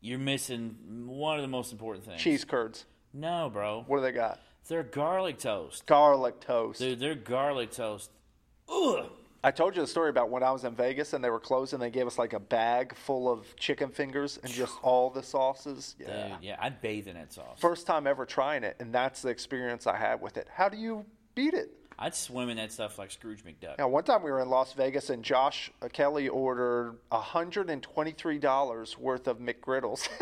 You're 0.00 0.18
missing 0.20 0.76
one 1.08 1.36
of 1.36 1.42
the 1.42 1.48
most 1.48 1.72
important 1.72 2.04
things. 2.04 2.20
cheese 2.22 2.44
curds. 2.44 2.84
No, 3.12 3.50
bro. 3.52 3.82
What 3.88 3.96
do 3.98 4.02
they 4.02 4.12
got? 4.12 4.38
They're 4.68 4.82
garlic 4.84 5.38
toast. 5.38 5.86
Garlic 5.86 6.40
toast. 6.40 6.78
Dude, 6.78 7.00
they're 7.00 7.14
garlic 7.14 7.70
toast. 7.72 8.10
Ugh. 8.68 9.06
I 9.42 9.52
told 9.52 9.76
you 9.76 9.82
the 9.82 9.88
story 9.88 10.10
about 10.10 10.30
when 10.30 10.42
I 10.42 10.50
was 10.50 10.64
in 10.64 10.74
Vegas 10.74 11.12
and 11.12 11.22
they 11.22 11.30
were 11.30 11.38
closed 11.38 11.72
and 11.72 11.80
they 11.80 11.90
gave 11.90 12.08
us 12.08 12.18
like 12.18 12.32
a 12.32 12.40
bag 12.40 12.96
full 12.96 13.30
of 13.30 13.54
chicken 13.56 13.90
fingers 13.90 14.38
and 14.42 14.52
just 14.52 14.74
all 14.82 15.10
the 15.10 15.22
sauces. 15.22 15.94
Yeah. 15.98 16.28
Dude, 16.28 16.36
yeah, 16.42 16.56
I'd 16.60 16.80
bathe 16.80 17.06
in 17.06 17.14
that 17.14 17.32
sauce. 17.32 17.58
First 17.58 17.86
time 17.86 18.06
ever 18.06 18.26
trying 18.26 18.64
it, 18.64 18.76
and 18.80 18.92
that's 18.92 19.22
the 19.22 19.28
experience 19.28 19.86
I 19.86 19.96
had 19.96 20.20
with 20.20 20.36
it. 20.36 20.48
How 20.52 20.68
do 20.68 20.76
you 20.76 21.04
beat 21.34 21.54
it? 21.54 21.70
I'd 22.00 22.14
swim 22.14 22.48
in 22.48 22.56
that 22.58 22.70
stuff 22.72 22.98
like 22.98 23.10
Scrooge 23.10 23.44
McDuck. 23.44 23.78
Now, 23.78 23.88
one 23.88 24.04
time 24.04 24.22
we 24.22 24.30
were 24.30 24.40
in 24.40 24.48
Las 24.48 24.72
Vegas 24.72 25.10
and 25.10 25.24
Josh 25.24 25.72
uh, 25.82 25.88
Kelly 25.88 26.28
ordered 26.28 26.96
$123 27.10 28.98
worth 28.98 29.26
of 29.26 29.38
McGriddles. 29.38 30.08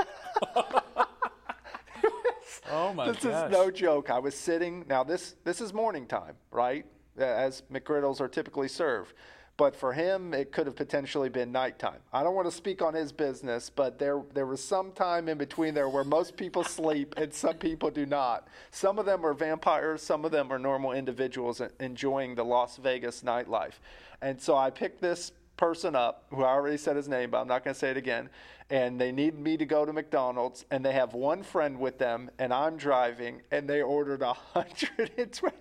Oh 2.68 2.92
my 2.92 3.06
god. 3.06 3.14
this 3.20 3.24
is 3.24 3.52
no 3.52 3.70
joke. 3.70 4.10
I 4.10 4.18
was 4.18 4.34
sitting. 4.34 4.84
Now 4.88 5.04
this 5.04 5.36
this 5.44 5.60
is 5.60 5.72
morning 5.72 6.06
time, 6.06 6.34
right? 6.50 6.84
As 7.18 7.62
McGriddles 7.72 8.20
are 8.20 8.28
typically 8.28 8.68
served. 8.68 9.14
but 9.56 9.74
for 9.74 9.92
him, 9.94 10.34
it 10.34 10.52
could 10.52 10.66
have 10.66 10.76
potentially 10.76 11.30
been 11.30 11.50
nighttime. 11.50 12.00
I 12.12 12.22
don't 12.22 12.34
want 12.34 12.46
to 12.46 12.52
speak 12.54 12.82
on 12.82 12.92
his 12.92 13.10
business, 13.10 13.70
but 13.70 13.98
there 13.98 14.22
there 14.34 14.44
was 14.46 14.62
some 14.62 14.92
time 14.92 15.28
in 15.28 15.38
between 15.38 15.72
there 15.74 15.88
where 15.88 16.04
most 16.04 16.36
people 16.36 16.62
sleep 16.64 17.14
and 17.16 17.32
some 17.32 17.54
people 17.54 17.90
do 17.90 18.04
not. 18.06 18.48
Some 18.70 18.98
of 18.98 19.06
them 19.06 19.24
are 19.24 19.32
vampires, 19.34 20.02
some 20.02 20.24
of 20.26 20.30
them 20.30 20.52
are 20.52 20.58
normal 20.58 20.92
individuals 20.92 21.62
enjoying 21.80 22.34
the 22.34 22.44
Las 22.44 22.76
Vegas 22.76 23.22
nightlife. 23.22 23.80
And 24.20 24.40
so 24.40 24.56
I 24.56 24.70
picked 24.70 25.00
this 25.00 25.32
person 25.56 25.96
up 25.96 26.24
who 26.30 26.42
I 26.42 26.48
already 26.48 26.76
said 26.76 26.96
his 26.96 27.08
name, 27.08 27.30
but 27.30 27.40
I'm 27.40 27.48
not 27.48 27.64
going 27.64 27.72
to 27.72 27.78
say 27.80 27.90
it 27.90 27.96
again. 27.96 28.28
And 28.68 29.00
they 29.00 29.12
need 29.12 29.38
me 29.38 29.56
to 29.56 29.64
go 29.64 29.86
to 29.86 29.92
McDonald's, 29.92 30.64
and 30.70 30.84
they 30.84 30.92
have 30.92 31.14
one 31.14 31.42
friend 31.42 31.78
with 31.78 31.98
them, 31.98 32.30
and 32.38 32.52
I'm 32.52 32.76
driving, 32.76 33.40
and 33.50 33.68
they 33.70 33.80
ordered 33.80 34.22
a 34.22 34.34
120 34.52 35.54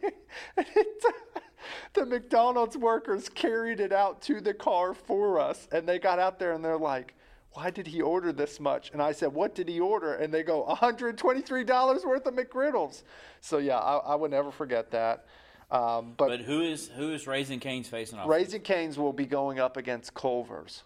the 1.94 2.06
McDonald's 2.06 2.78
workers 2.78 3.30
carried 3.30 3.80
it 3.80 3.92
out 3.92 4.22
to 4.24 4.42
the 4.42 4.54
car 4.54 4.94
for 4.94 5.40
us. 5.40 5.68
And 5.72 5.88
they 5.88 6.00
got 6.00 6.20
out 6.20 6.40
there 6.40 6.54
and 6.54 6.64
they're 6.64 6.78
like, 6.78 7.14
why 7.54 7.70
did 7.70 7.88
he 7.88 8.02
order 8.02 8.34
this 8.34 8.60
much? 8.60 8.92
And 8.92 9.02
I 9.02 9.14
said, 9.14 9.34
what 9.34 9.56
did 9.56 9.70
he 9.70 9.80
order? 9.80 10.14
And 10.14 10.34
they 10.34 10.44
go, 10.44 10.66
$123 10.66 12.06
worth 12.06 12.26
of 12.26 12.34
McGriddles. 12.34 13.04
So 13.40 13.58
yeah, 13.60 13.78
I, 13.78 13.98
I 13.98 14.16
would 14.16 14.32
never 14.32 14.52
forget 14.52 14.92
that. 14.92 15.26
Um, 15.72 16.14
but, 16.18 16.28
but 16.28 16.42
who 16.42 16.62
is 16.62 16.90
who 16.96 17.12
is 17.12 17.26
Raising 17.26 17.60
Cane's 17.60 17.88
facing 17.88 18.20
off? 18.20 18.30
Raising 18.30 18.62
Cane's 18.62 19.00
will 19.00 19.14
be 19.14 19.26
going 19.26 19.60
up 19.60 19.78
against 19.78 20.14
Culver's. 20.14 20.84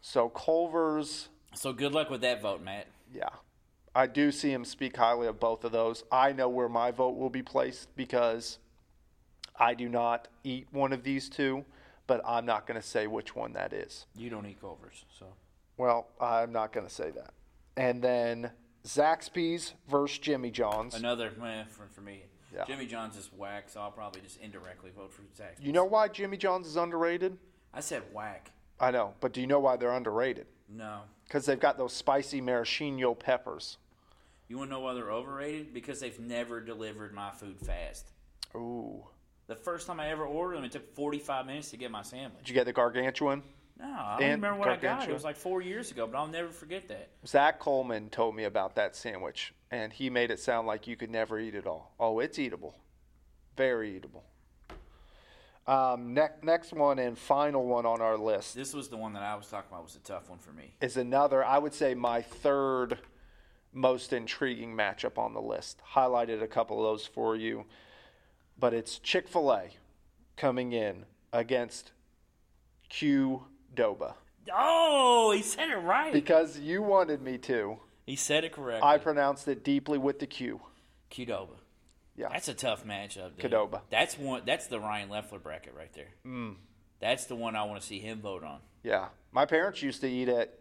So 0.00 0.30
Culver's. 0.30 1.28
So 1.54 1.72
good 1.72 1.92
luck 1.92 2.08
with 2.08 2.22
that 2.22 2.40
vote, 2.40 2.62
Matt. 2.62 2.86
Yeah, 3.12 3.28
I 3.94 4.06
do 4.06 4.32
see 4.32 4.52
him 4.52 4.64
speak 4.64 4.96
highly 4.96 5.26
of 5.26 5.38
both 5.38 5.64
of 5.64 5.72
those. 5.72 6.04
I 6.10 6.32
know 6.32 6.48
where 6.48 6.68
my 6.68 6.90
vote 6.92 7.16
will 7.16 7.30
be 7.30 7.42
placed 7.42 7.94
because 7.94 8.58
I 9.60 9.74
do 9.74 9.88
not 9.88 10.28
eat 10.42 10.66
one 10.72 10.92
of 10.92 11.04
these 11.04 11.28
two, 11.28 11.64
but 12.06 12.22
I'm 12.24 12.46
not 12.46 12.66
going 12.66 12.80
to 12.80 12.86
say 12.86 13.06
which 13.06 13.36
one 13.36 13.52
that 13.52 13.74
is. 13.74 14.06
You 14.16 14.30
don't 14.30 14.46
eat 14.46 14.60
Culver's, 14.60 15.04
so. 15.16 15.26
Well, 15.76 16.08
I'm 16.20 16.50
not 16.50 16.72
going 16.72 16.86
to 16.86 16.92
say 16.92 17.10
that. 17.10 17.34
And 17.76 18.02
then 18.02 18.50
Zaxby's 18.86 19.74
versus 19.88 20.18
Jimmy 20.18 20.50
John's. 20.50 20.94
Another 20.94 21.30
eh, 21.44 21.64
for, 21.68 21.86
for 21.92 22.00
me. 22.00 22.22
Yeah. 22.54 22.64
Jimmy 22.64 22.86
John's 22.86 23.16
is 23.16 23.30
whack, 23.36 23.68
so 23.68 23.80
I'll 23.80 23.90
probably 23.90 24.22
just 24.22 24.40
indirectly 24.40 24.90
vote 24.96 25.12
for 25.12 25.22
Zaxby's. 25.22 25.60
You 25.64 25.72
know 25.72 25.84
why 25.84 26.08
Jimmy 26.08 26.38
John's 26.38 26.66
is 26.66 26.76
underrated? 26.76 27.36
I 27.72 27.80
said 27.80 28.02
whack. 28.12 28.50
I 28.80 28.90
know, 28.90 29.14
but 29.20 29.32
do 29.32 29.42
you 29.42 29.46
know 29.46 29.60
why 29.60 29.76
they're 29.76 29.92
underrated? 29.92 30.46
No. 30.68 31.00
Because 31.24 31.44
they've 31.44 31.60
got 31.60 31.76
those 31.76 31.92
spicy 31.92 32.40
maraschino 32.40 33.14
peppers. 33.14 33.76
You 34.48 34.58
want 34.58 34.70
to 34.70 34.74
know 34.74 34.80
why 34.80 34.94
they're 34.94 35.12
overrated? 35.12 35.72
Because 35.72 36.00
they've 36.00 36.18
never 36.18 36.60
delivered 36.60 37.12
my 37.12 37.30
food 37.30 37.60
fast. 37.60 38.10
Ooh. 38.56 39.04
The 39.50 39.56
first 39.56 39.88
time 39.88 39.98
I 39.98 40.10
ever 40.10 40.24
ordered 40.24 40.58
them, 40.58 40.64
it 40.64 40.70
took 40.70 40.94
45 40.94 41.44
minutes 41.44 41.70
to 41.70 41.76
get 41.76 41.90
my 41.90 42.02
sandwich. 42.02 42.44
Did 42.44 42.50
you 42.50 42.54
get 42.54 42.66
the 42.66 42.72
gargantuan? 42.72 43.42
No, 43.80 43.84
I 43.84 44.16
don't 44.20 44.30
remember 44.30 44.60
what 44.60 44.66
gargantuan? 44.66 44.94
I 44.94 45.00
got. 45.00 45.10
It 45.10 45.12
was 45.12 45.24
like 45.24 45.34
four 45.34 45.60
years 45.60 45.90
ago, 45.90 46.06
but 46.06 46.16
I'll 46.16 46.28
never 46.28 46.50
forget 46.50 46.86
that. 46.86 47.08
Zach 47.26 47.58
Coleman 47.58 48.10
told 48.10 48.36
me 48.36 48.44
about 48.44 48.76
that 48.76 48.94
sandwich, 48.94 49.52
and 49.72 49.92
he 49.92 50.08
made 50.08 50.30
it 50.30 50.38
sound 50.38 50.68
like 50.68 50.86
you 50.86 50.94
could 50.94 51.10
never 51.10 51.40
eat 51.40 51.56
it 51.56 51.66
all. 51.66 51.96
Oh, 51.98 52.20
it's 52.20 52.38
eatable. 52.38 52.76
Very 53.56 53.96
eatable. 53.96 54.22
Um, 55.66 56.14
next, 56.14 56.44
next 56.44 56.72
one 56.72 57.00
and 57.00 57.18
final 57.18 57.66
one 57.66 57.86
on 57.86 58.00
our 58.00 58.16
list. 58.16 58.54
This 58.54 58.72
was 58.72 58.88
the 58.88 58.98
one 58.98 59.14
that 59.14 59.24
I 59.24 59.34
was 59.34 59.48
talking 59.48 59.66
about. 59.72 59.82
Was 59.82 59.96
a 59.96 59.98
tough 59.98 60.30
one 60.30 60.38
for 60.38 60.52
me. 60.52 60.76
Is 60.80 60.96
another. 60.96 61.44
I 61.44 61.58
would 61.58 61.74
say 61.74 61.94
my 61.94 62.22
third 62.22 63.00
most 63.72 64.12
intriguing 64.12 64.76
matchup 64.76 65.18
on 65.18 65.34
the 65.34 65.42
list. 65.42 65.80
Highlighted 65.94 66.40
a 66.40 66.46
couple 66.46 66.78
of 66.78 66.84
those 66.84 67.04
for 67.04 67.34
you 67.34 67.64
but 68.60 68.74
it's 68.74 68.98
Chick 68.98 69.26
fil 69.26 69.50
A 69.50 69.70
coming 70.36 70.72
in 70.72 71.06
against 71.32 71.92
Q 72.88 73.44
Doba. 73.74 74.14
Oh, 74.52 75.32
he 75.34 75.42
said 75.42 75.70
it 75.70 75.76
right. 75.76 76.12
Because 76.12 76.58
you 76.58 76.82
wanted 76.82 77.22
me 77.22 77.38
to. 77.38 77.78
He 78.06 78.16
said 78.16 78.44
it 78.44 78.52
correctly. 78.52 78.88
I 78.88 78.98
pronounced 78.98 79.46
it 79.48 79.62
deeply 79.64 79.98
with 79.98 80.18
the 80.18 80.26
Q. 80.26 80.60
Qdoba. 81.10 81.56
Yeah. 82.16 82.28
That's 82.30 82.48
a 82.48 82.54
tough 82.54 82.84
matchup. 82.84 83.36
Dude. 83.38 83.50
Qdoba. 83.50 83.80
That's 83.90 84.18
one 84.18 84.42
that's 84.44 84.66
the 84.66 84.80
Ryan 84.80 85.08
Leffler 85.08 85.38
bracket 85.38 85.74
right 85.76 85.92
there. 85.92 86.08
Mm. 86.26 86.56
That's 87.00 87.26
the 87.26 87.36
one 87.36 87.56
I 87.56 87.64
want 87.64 87.80
to 87.80 87.86
see 87.86 87.98
him 87.98 88.20
vote 88.20 88.44
on. 88.44 88.58
Yeah. 88.82 89.08
My 89.32 89.46
parents 89.46 89.82
used 89.82 90.00
to 90.02 90.08
eat 90.08 90.28
at 90.28 90.58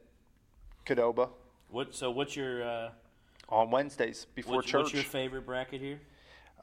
Qdoba. 0.85 1.29
What 1.69 1.95
so 1.95 2.11
what's 2.11 2.35
your 2.35 2.63
uh, 2.63 2.89
on 3.49 3.71
Wednesdays 3.71 4.27
before 4.35 4.57
what's, 4.57 4.67
church? 4.67 4.83
What's 4.83 4.93
your 4.93 5.03
favorite 5.03 5.45
bracket 5.45 5.81
here? 5.81 5.99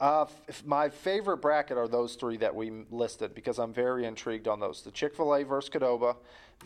Uh, 0.01 0.27
f- 0.49 0.65
my 0.67 0.89
favorite 0.89 1.39
bracket 1.39 1.79
are 1.79 1.89
those 1.89 2.17
three 2.17 2.37
that 2.37 2.55
we 2.55 2.71
listed 2.91 3.35
because 3.35 3.59
I'm 3.59 3.73
very 3.73 4.05
intrigued 4.05 4.47
on 4.47 4.61
those. 4.61 4.83
The 4.83 4.91
Chick 4.91 5.15
Fil 5.15 5.35
A 5.35 5.45
versus 5.45 5.71
Qdoba, 5.71 6.17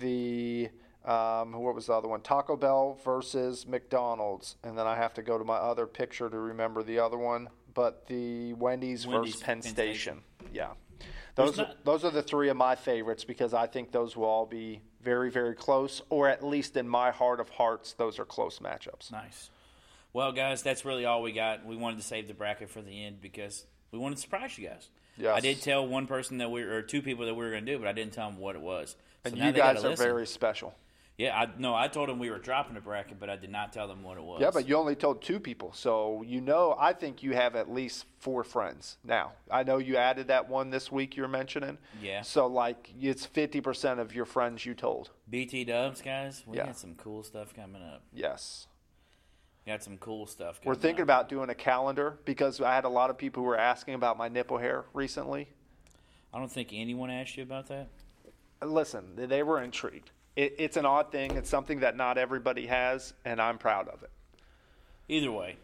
the 0.00 0.68
um, 1.04 1.52
what 1.52 1.74
was 1.74 1.86
the 1.86 1.94
other 1.94 2.08
one? 2.08 2.20
Taco 2.20 2.56
Bell 2.56 2.98
versus 3.04 3.66
McDonald's, 3.66 4.56
and 4.64 4.76
then 4.76 4.86
I 4.86 4.96
have 4.96 5.14
to 5.14 5.22
go 5.22 5.38
to 5.38 5.44
my 5.44 5.56
other 5.56 5.86
picture 5.86 6.28
to 6.28 6.38
remember 6.38 6.82
the 6.82 6.98
other 6.98 7.18
one. 7.18 7.48
But 7.72 8.06
the 8.06 8.52
Wendy's, 8.54 9.06
Wendy's 9.06 9.34
versus 9.34 9.42
Penn, 9.42 9.62
Penn 9.62 9.70
Station. 9.70 10.22
Station. 10.38 10.52
Yeah, 10.52 10.70
those 11.36 11.58
are, 11.58 11.70
those 11.84 12.04
are 12.04 12.10
the 12.10 12.22
three 12.22 12.48
of 12.48 12.56
my 12.56 12.74
favorites 12.74 13.24
because 13.24 13.54
I 13.54 13.66
think 13.66 13.92
those 13.92 14.16
will 14.16 14.24
all 14.26 14.46
be 14.46 14.82
very 15.02 15.30
very 15.30 15.54
close, 15.54 16.02
or 16.10 16.28
at 16.28 16.44
least 16.44 16.76
in 16.76 16.88
my 16.88 17.12
heart 17.12 17.38
of 17.38 17.48
hearts, 17.48 17.92
those 17.94 18.18
are 18.18 18.24
close 18.24 18.58
matchups. 18.58 19.12
Nice. 19.12 19.50
Well, 20.12 20.32
guys, 20.32 20.62
that's 20.62 20.84
really 20.84 21.04
all 21.04 21.22
we 21.22 21.32
got. 21.32 21.64
We 21.64 21.76
wanted 21.76 21.98
to 21.98 22.04
save 22.04 22.28
the 22.28 22.34
bracket 22.34 22.70
for 22.70 22.82
the 22.82 23.04
end 23.04 23.20
because 23.20 23.64
we 23.92 23.98
wanted 23.98 24.16
to 24.16 24.22
surprise 24.22 24.58
you 24.58 24.68
guys. 24.68 24.88
Yes. 25.16 25.36
I 25.36 25.40
did 25.40 25.60
tell 25.60 25.86
one 25.86 26.06
person 26.06 26.38
that 26.38 26.50
we 26.50 26.62
or 26.62 26.82
two 26.82 27.02
people 27.02 27.26
that 27.26 27.34
we 27.34 27.44
were 27.44 27.50
going 27.50 27.64
to 27.64 27.72
do, 27.72 27.78
but 27.78 27.86
I 27.86 27.92
didn't 27.92 28.12
tell 28.12 28.30
them 28.30 28.38
what 28.38 28.56
it 28.56 28.62
was. 28.62 28.96
So 29.24 29.32
and 29.32 29.38
you 29.38 29.52
guys 29.52 29.84
are 29.84 29.90
listen. 29.90 30.06
very 30.06 30.26
special. 30.26 30.74
Yeah, 31.20 31.38
I 31.38 31.48
no, 31.58 31.74
I 31.74 31.88
told 31.88 32.08
them 32.08 32.18
we 32.18 32.30
were 32.30 32.38
dropping 32.38 32.78
a 32.78 32.80
bracket, 32.80 33.20
but 33.20 33.28
I 33.28 33.36
did 33.36 33.50
not 33.50 33.74
tell 33.74 33.86
them 33.86 34.02
what 34.02 34.16
it 34.16 34.22
was. 34.22 34.40
Yeah, 34.40 34.50
but 34.50 34.66
you 34.66 34.76
only 34.76 34.94
told 34.94 35.20
two 35.20 35.38
people, 35.38 35.70
so 35.74 36.24
you 36.26 36.40
know. 36.40 36.74
I 36.80 36.94
think 36.94 37.22
you 37.22 37.34
have 37.34 37.56
at 37.56 37.70
least 37.70 38.06
four 38.20 38.42
friends 38.42 38.96
now. 39.04 39.32
I 39.50 39.62
know 39.62 39.76
you 39.76 39.98
added 39.98 40.28
that 40.28 40.48
one 40.48 40.70
this 40.70 40.90
week 40.90 41.18
you're 41.18 41.28
mentioning. 41.28 41.76
Yeah. 42.02 42.22
So 42.22 42.46
like, 42.46 42.94
it's 42.98 43.26
fifty 43.26 43.60
percent 43.60 44.00
of 44.00 44.14
your 44.14 44.24
friends 44.24 44.64
you 44.64 44.72
told. 44.72 45.10
BT 45.28 45.64
Dubs, 45.64 46.00
guys, 46.00 46.42
we 46.46 46.56
yeah. 46.56 46.64
got 46.66 46.78
some 46.78 46.94
cool 46.94 47.22
stuff 47.22 47.52
coming 47.54 47.82
up. 47.82 48.02
Yes. 48.14 48.66
Got 49.70 49.84
some 49.84 49.98
cool 49.98 50.26
stuff. 50.26 50.58
We're 50.64 50.74
thinking 50.74 51.02
up. 51.02 51.06
about 51.06 51.28
doing 51.28 51.48
a 51.48 51.54
calendar 51.54 52.18
because 52.24 52.60
I 52.60 52.74
had 52.74 52.84
a 52.84 52.88
lot 52.88 53.08
of 53.08 53.16
people 53.16 53.44
who 53.44 53.48
were 53.48 53.56
asking 53.56 53.94
about 53.94 54.18
my 54.18 54.26
nipple 54.26 54.58
hair 54.58 54.84
recently. 54.92 55.46
I 56.34 56.40
don't 56.40 56.50
think 56.50 56.70
anyone 56.72 57.08
asked 57.08 57.36
you 57.36 57.44
about 57.44 57.68
that. 57.68 57.86
Listen, 58.64 59.12
they 59.14 59.44
were 59.44 59.62
intrigued. 59.62 60.10
It, 60.34 60.56
it's 60.58 60.76
an 60.76 60.86
odd 60.86 61.12
thing. 61.12 61.36
It's 61.36 61.48
something 61.48 61.78
that 61.80 61.96
not 61.96 62.18
everybody 62.18 62.66
has, 62.66 63.12
and 63.24 63.40
I'm 63.40 63.58
proud 63.58 63.86
of 63.86 64.02
it. 64.02 64.10
Either 65.06 65.30
way, 65.30 65.54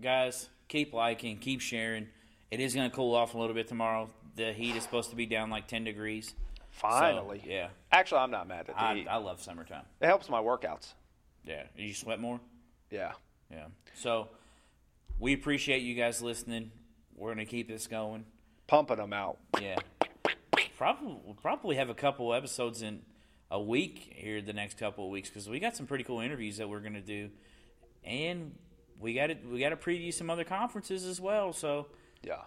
guys, 0.00 0.48
keep 0.68 0.94
liking, 0.94 1.36
keep 1.36 1.60
sharing. 1.60 2.08
It 2.50 2.58
is 2.58 2.74
going 2.74 2.88
to 2.88 2.96
cool 2.96 3.14
off 3.14 3.34
a 3.34 3.38
little 3.38 3.54
bit 3.54 3.68
tomorrow. 3.68 4.08
The 4.34 4.54
heat 4.54 4.76
is 4.76 4.82
supposed 4.82 5.10
to 5.10 5.16
be 5.16 5.26
down 5.26 5.50
like 5.50 5.66
10 5.66 5.84
degrees. 5.84 6.34
Finally. 6.70 7.40
So, 7.44 7.50
yeah. 7.50 7.68
Actually, 7.90 8.22
I'm 8.22 8.30
not 8.30 8.48
mad 8.48 8.60
at 8.60 8.66
the 8.68 8.82
I, 8.82 8.94
heat. 8.94 9.08
I 9.08 9.18
love 9.18 9.42
summertime. 9.42 9.84
It 10.00 10.06
helps 10.06 10.30
my 10.30 10.40
workouts. 10.40 10.94
Yeah. 11.44 11.64
You 11.76 11.92
sweat 11.92 12.18
more? 12.18 12.40
Yeah. 12.90 13.12
Yeah. 13.52 13.66
So 13.94 14.28
we 15.18 15.34
appreciate 15.34 15.82
you 15.82 15.94
guys 15.94 16.22
listening. 16.22 16.70
We're 17.16 17.34
going 17.34 17.46
to 17.46 17.50
keep 17.50 17.68
this 17.68 17.86
going. 17.86 18.24
Pumping 18.66 18.96
them 18.96 19.12
out. 19.12 19.38
Yeah. 19.60 19.76
Probably 20.76 21.16
we'll 21.24 21.34
probably 21.34 21.76
have 21.76 21.90
a 21.90 21.94
couple 21.94 22.34
episodes 22.34 22.82
in 22.82 23.02
a 23.50 23.60
week 23.60 24.14
here 24.16 24.40
the 24.40 24.54
next 24.54 24.78
couple 24.78 25.04
of 25.04 25.10
weeks 25.10 25.28
because 25.28 25.48
we 25.48 25.60
got 25.60 25.76
some 25.76 25.86
pretty 25.86 26.02
cool 26.02 26.20
interviews 26.20 26.56
that 26.56 26.68
we're 26.68 26.80
going 26.80 26.94
to 26.94 27.00
do, 27.00 27.30
and 28.02 28.52
we 28.98 29.14
got 29.14 29.26
to 29.28 29.36
we 29.48 29.60
got 29.60 29.68
to 29.68 29.76
preview 29.76 30.12
some 30.12 30.30
other 30.30 30.42
conferences 30.42 31.04
as 31.04 31.20
well. 31.20 31.52
So 31.52 31.86
yeah, 32.22 32.40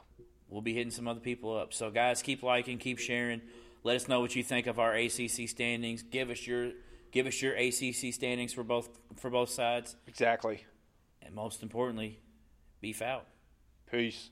we'll 0.50 0.64
be 0.64 0.74
hitting 0.74 0.92
some 0.92 1.08
other 1.08 1.20
people 1.20 1.56
up. 1.56 1.74
So 1.74 1.92
guys, 1.92 2.22
keep 2.22 2.44
liking, 2.44 2.78
keep 2.78 3.00
sharing. 3.00 3.42
Let 3.84 3.96
us 3.96 4.08
know 4.08 4.20
what 4.20 4.36
you 4.36 4.44
think 4.44 4.68
of 4.68 4.80
our 4.80 4.94
ACC 4.94 5.48
standings. 5.48 6.02
Give 6.02 6.30
us 6.30 6.46
your 6.46 6.72
give 7.12 7.28
us 7.28 7.42
your 7.42 7.54
ACC 7.54 8.14
standings 8.14 8.52
for 8.52 8.64
both 8.64 8.90
for 9.16 9.30
both 9.30 9.50
sides. 9.50 9.96
Exactly. 10.08 10.66
And 11.26 11.34
most 11.34 11.64
importantly, 11.64 12.20
be 12.80 12.94
foul. 12.94 13.24
Peace. 13.92 14.30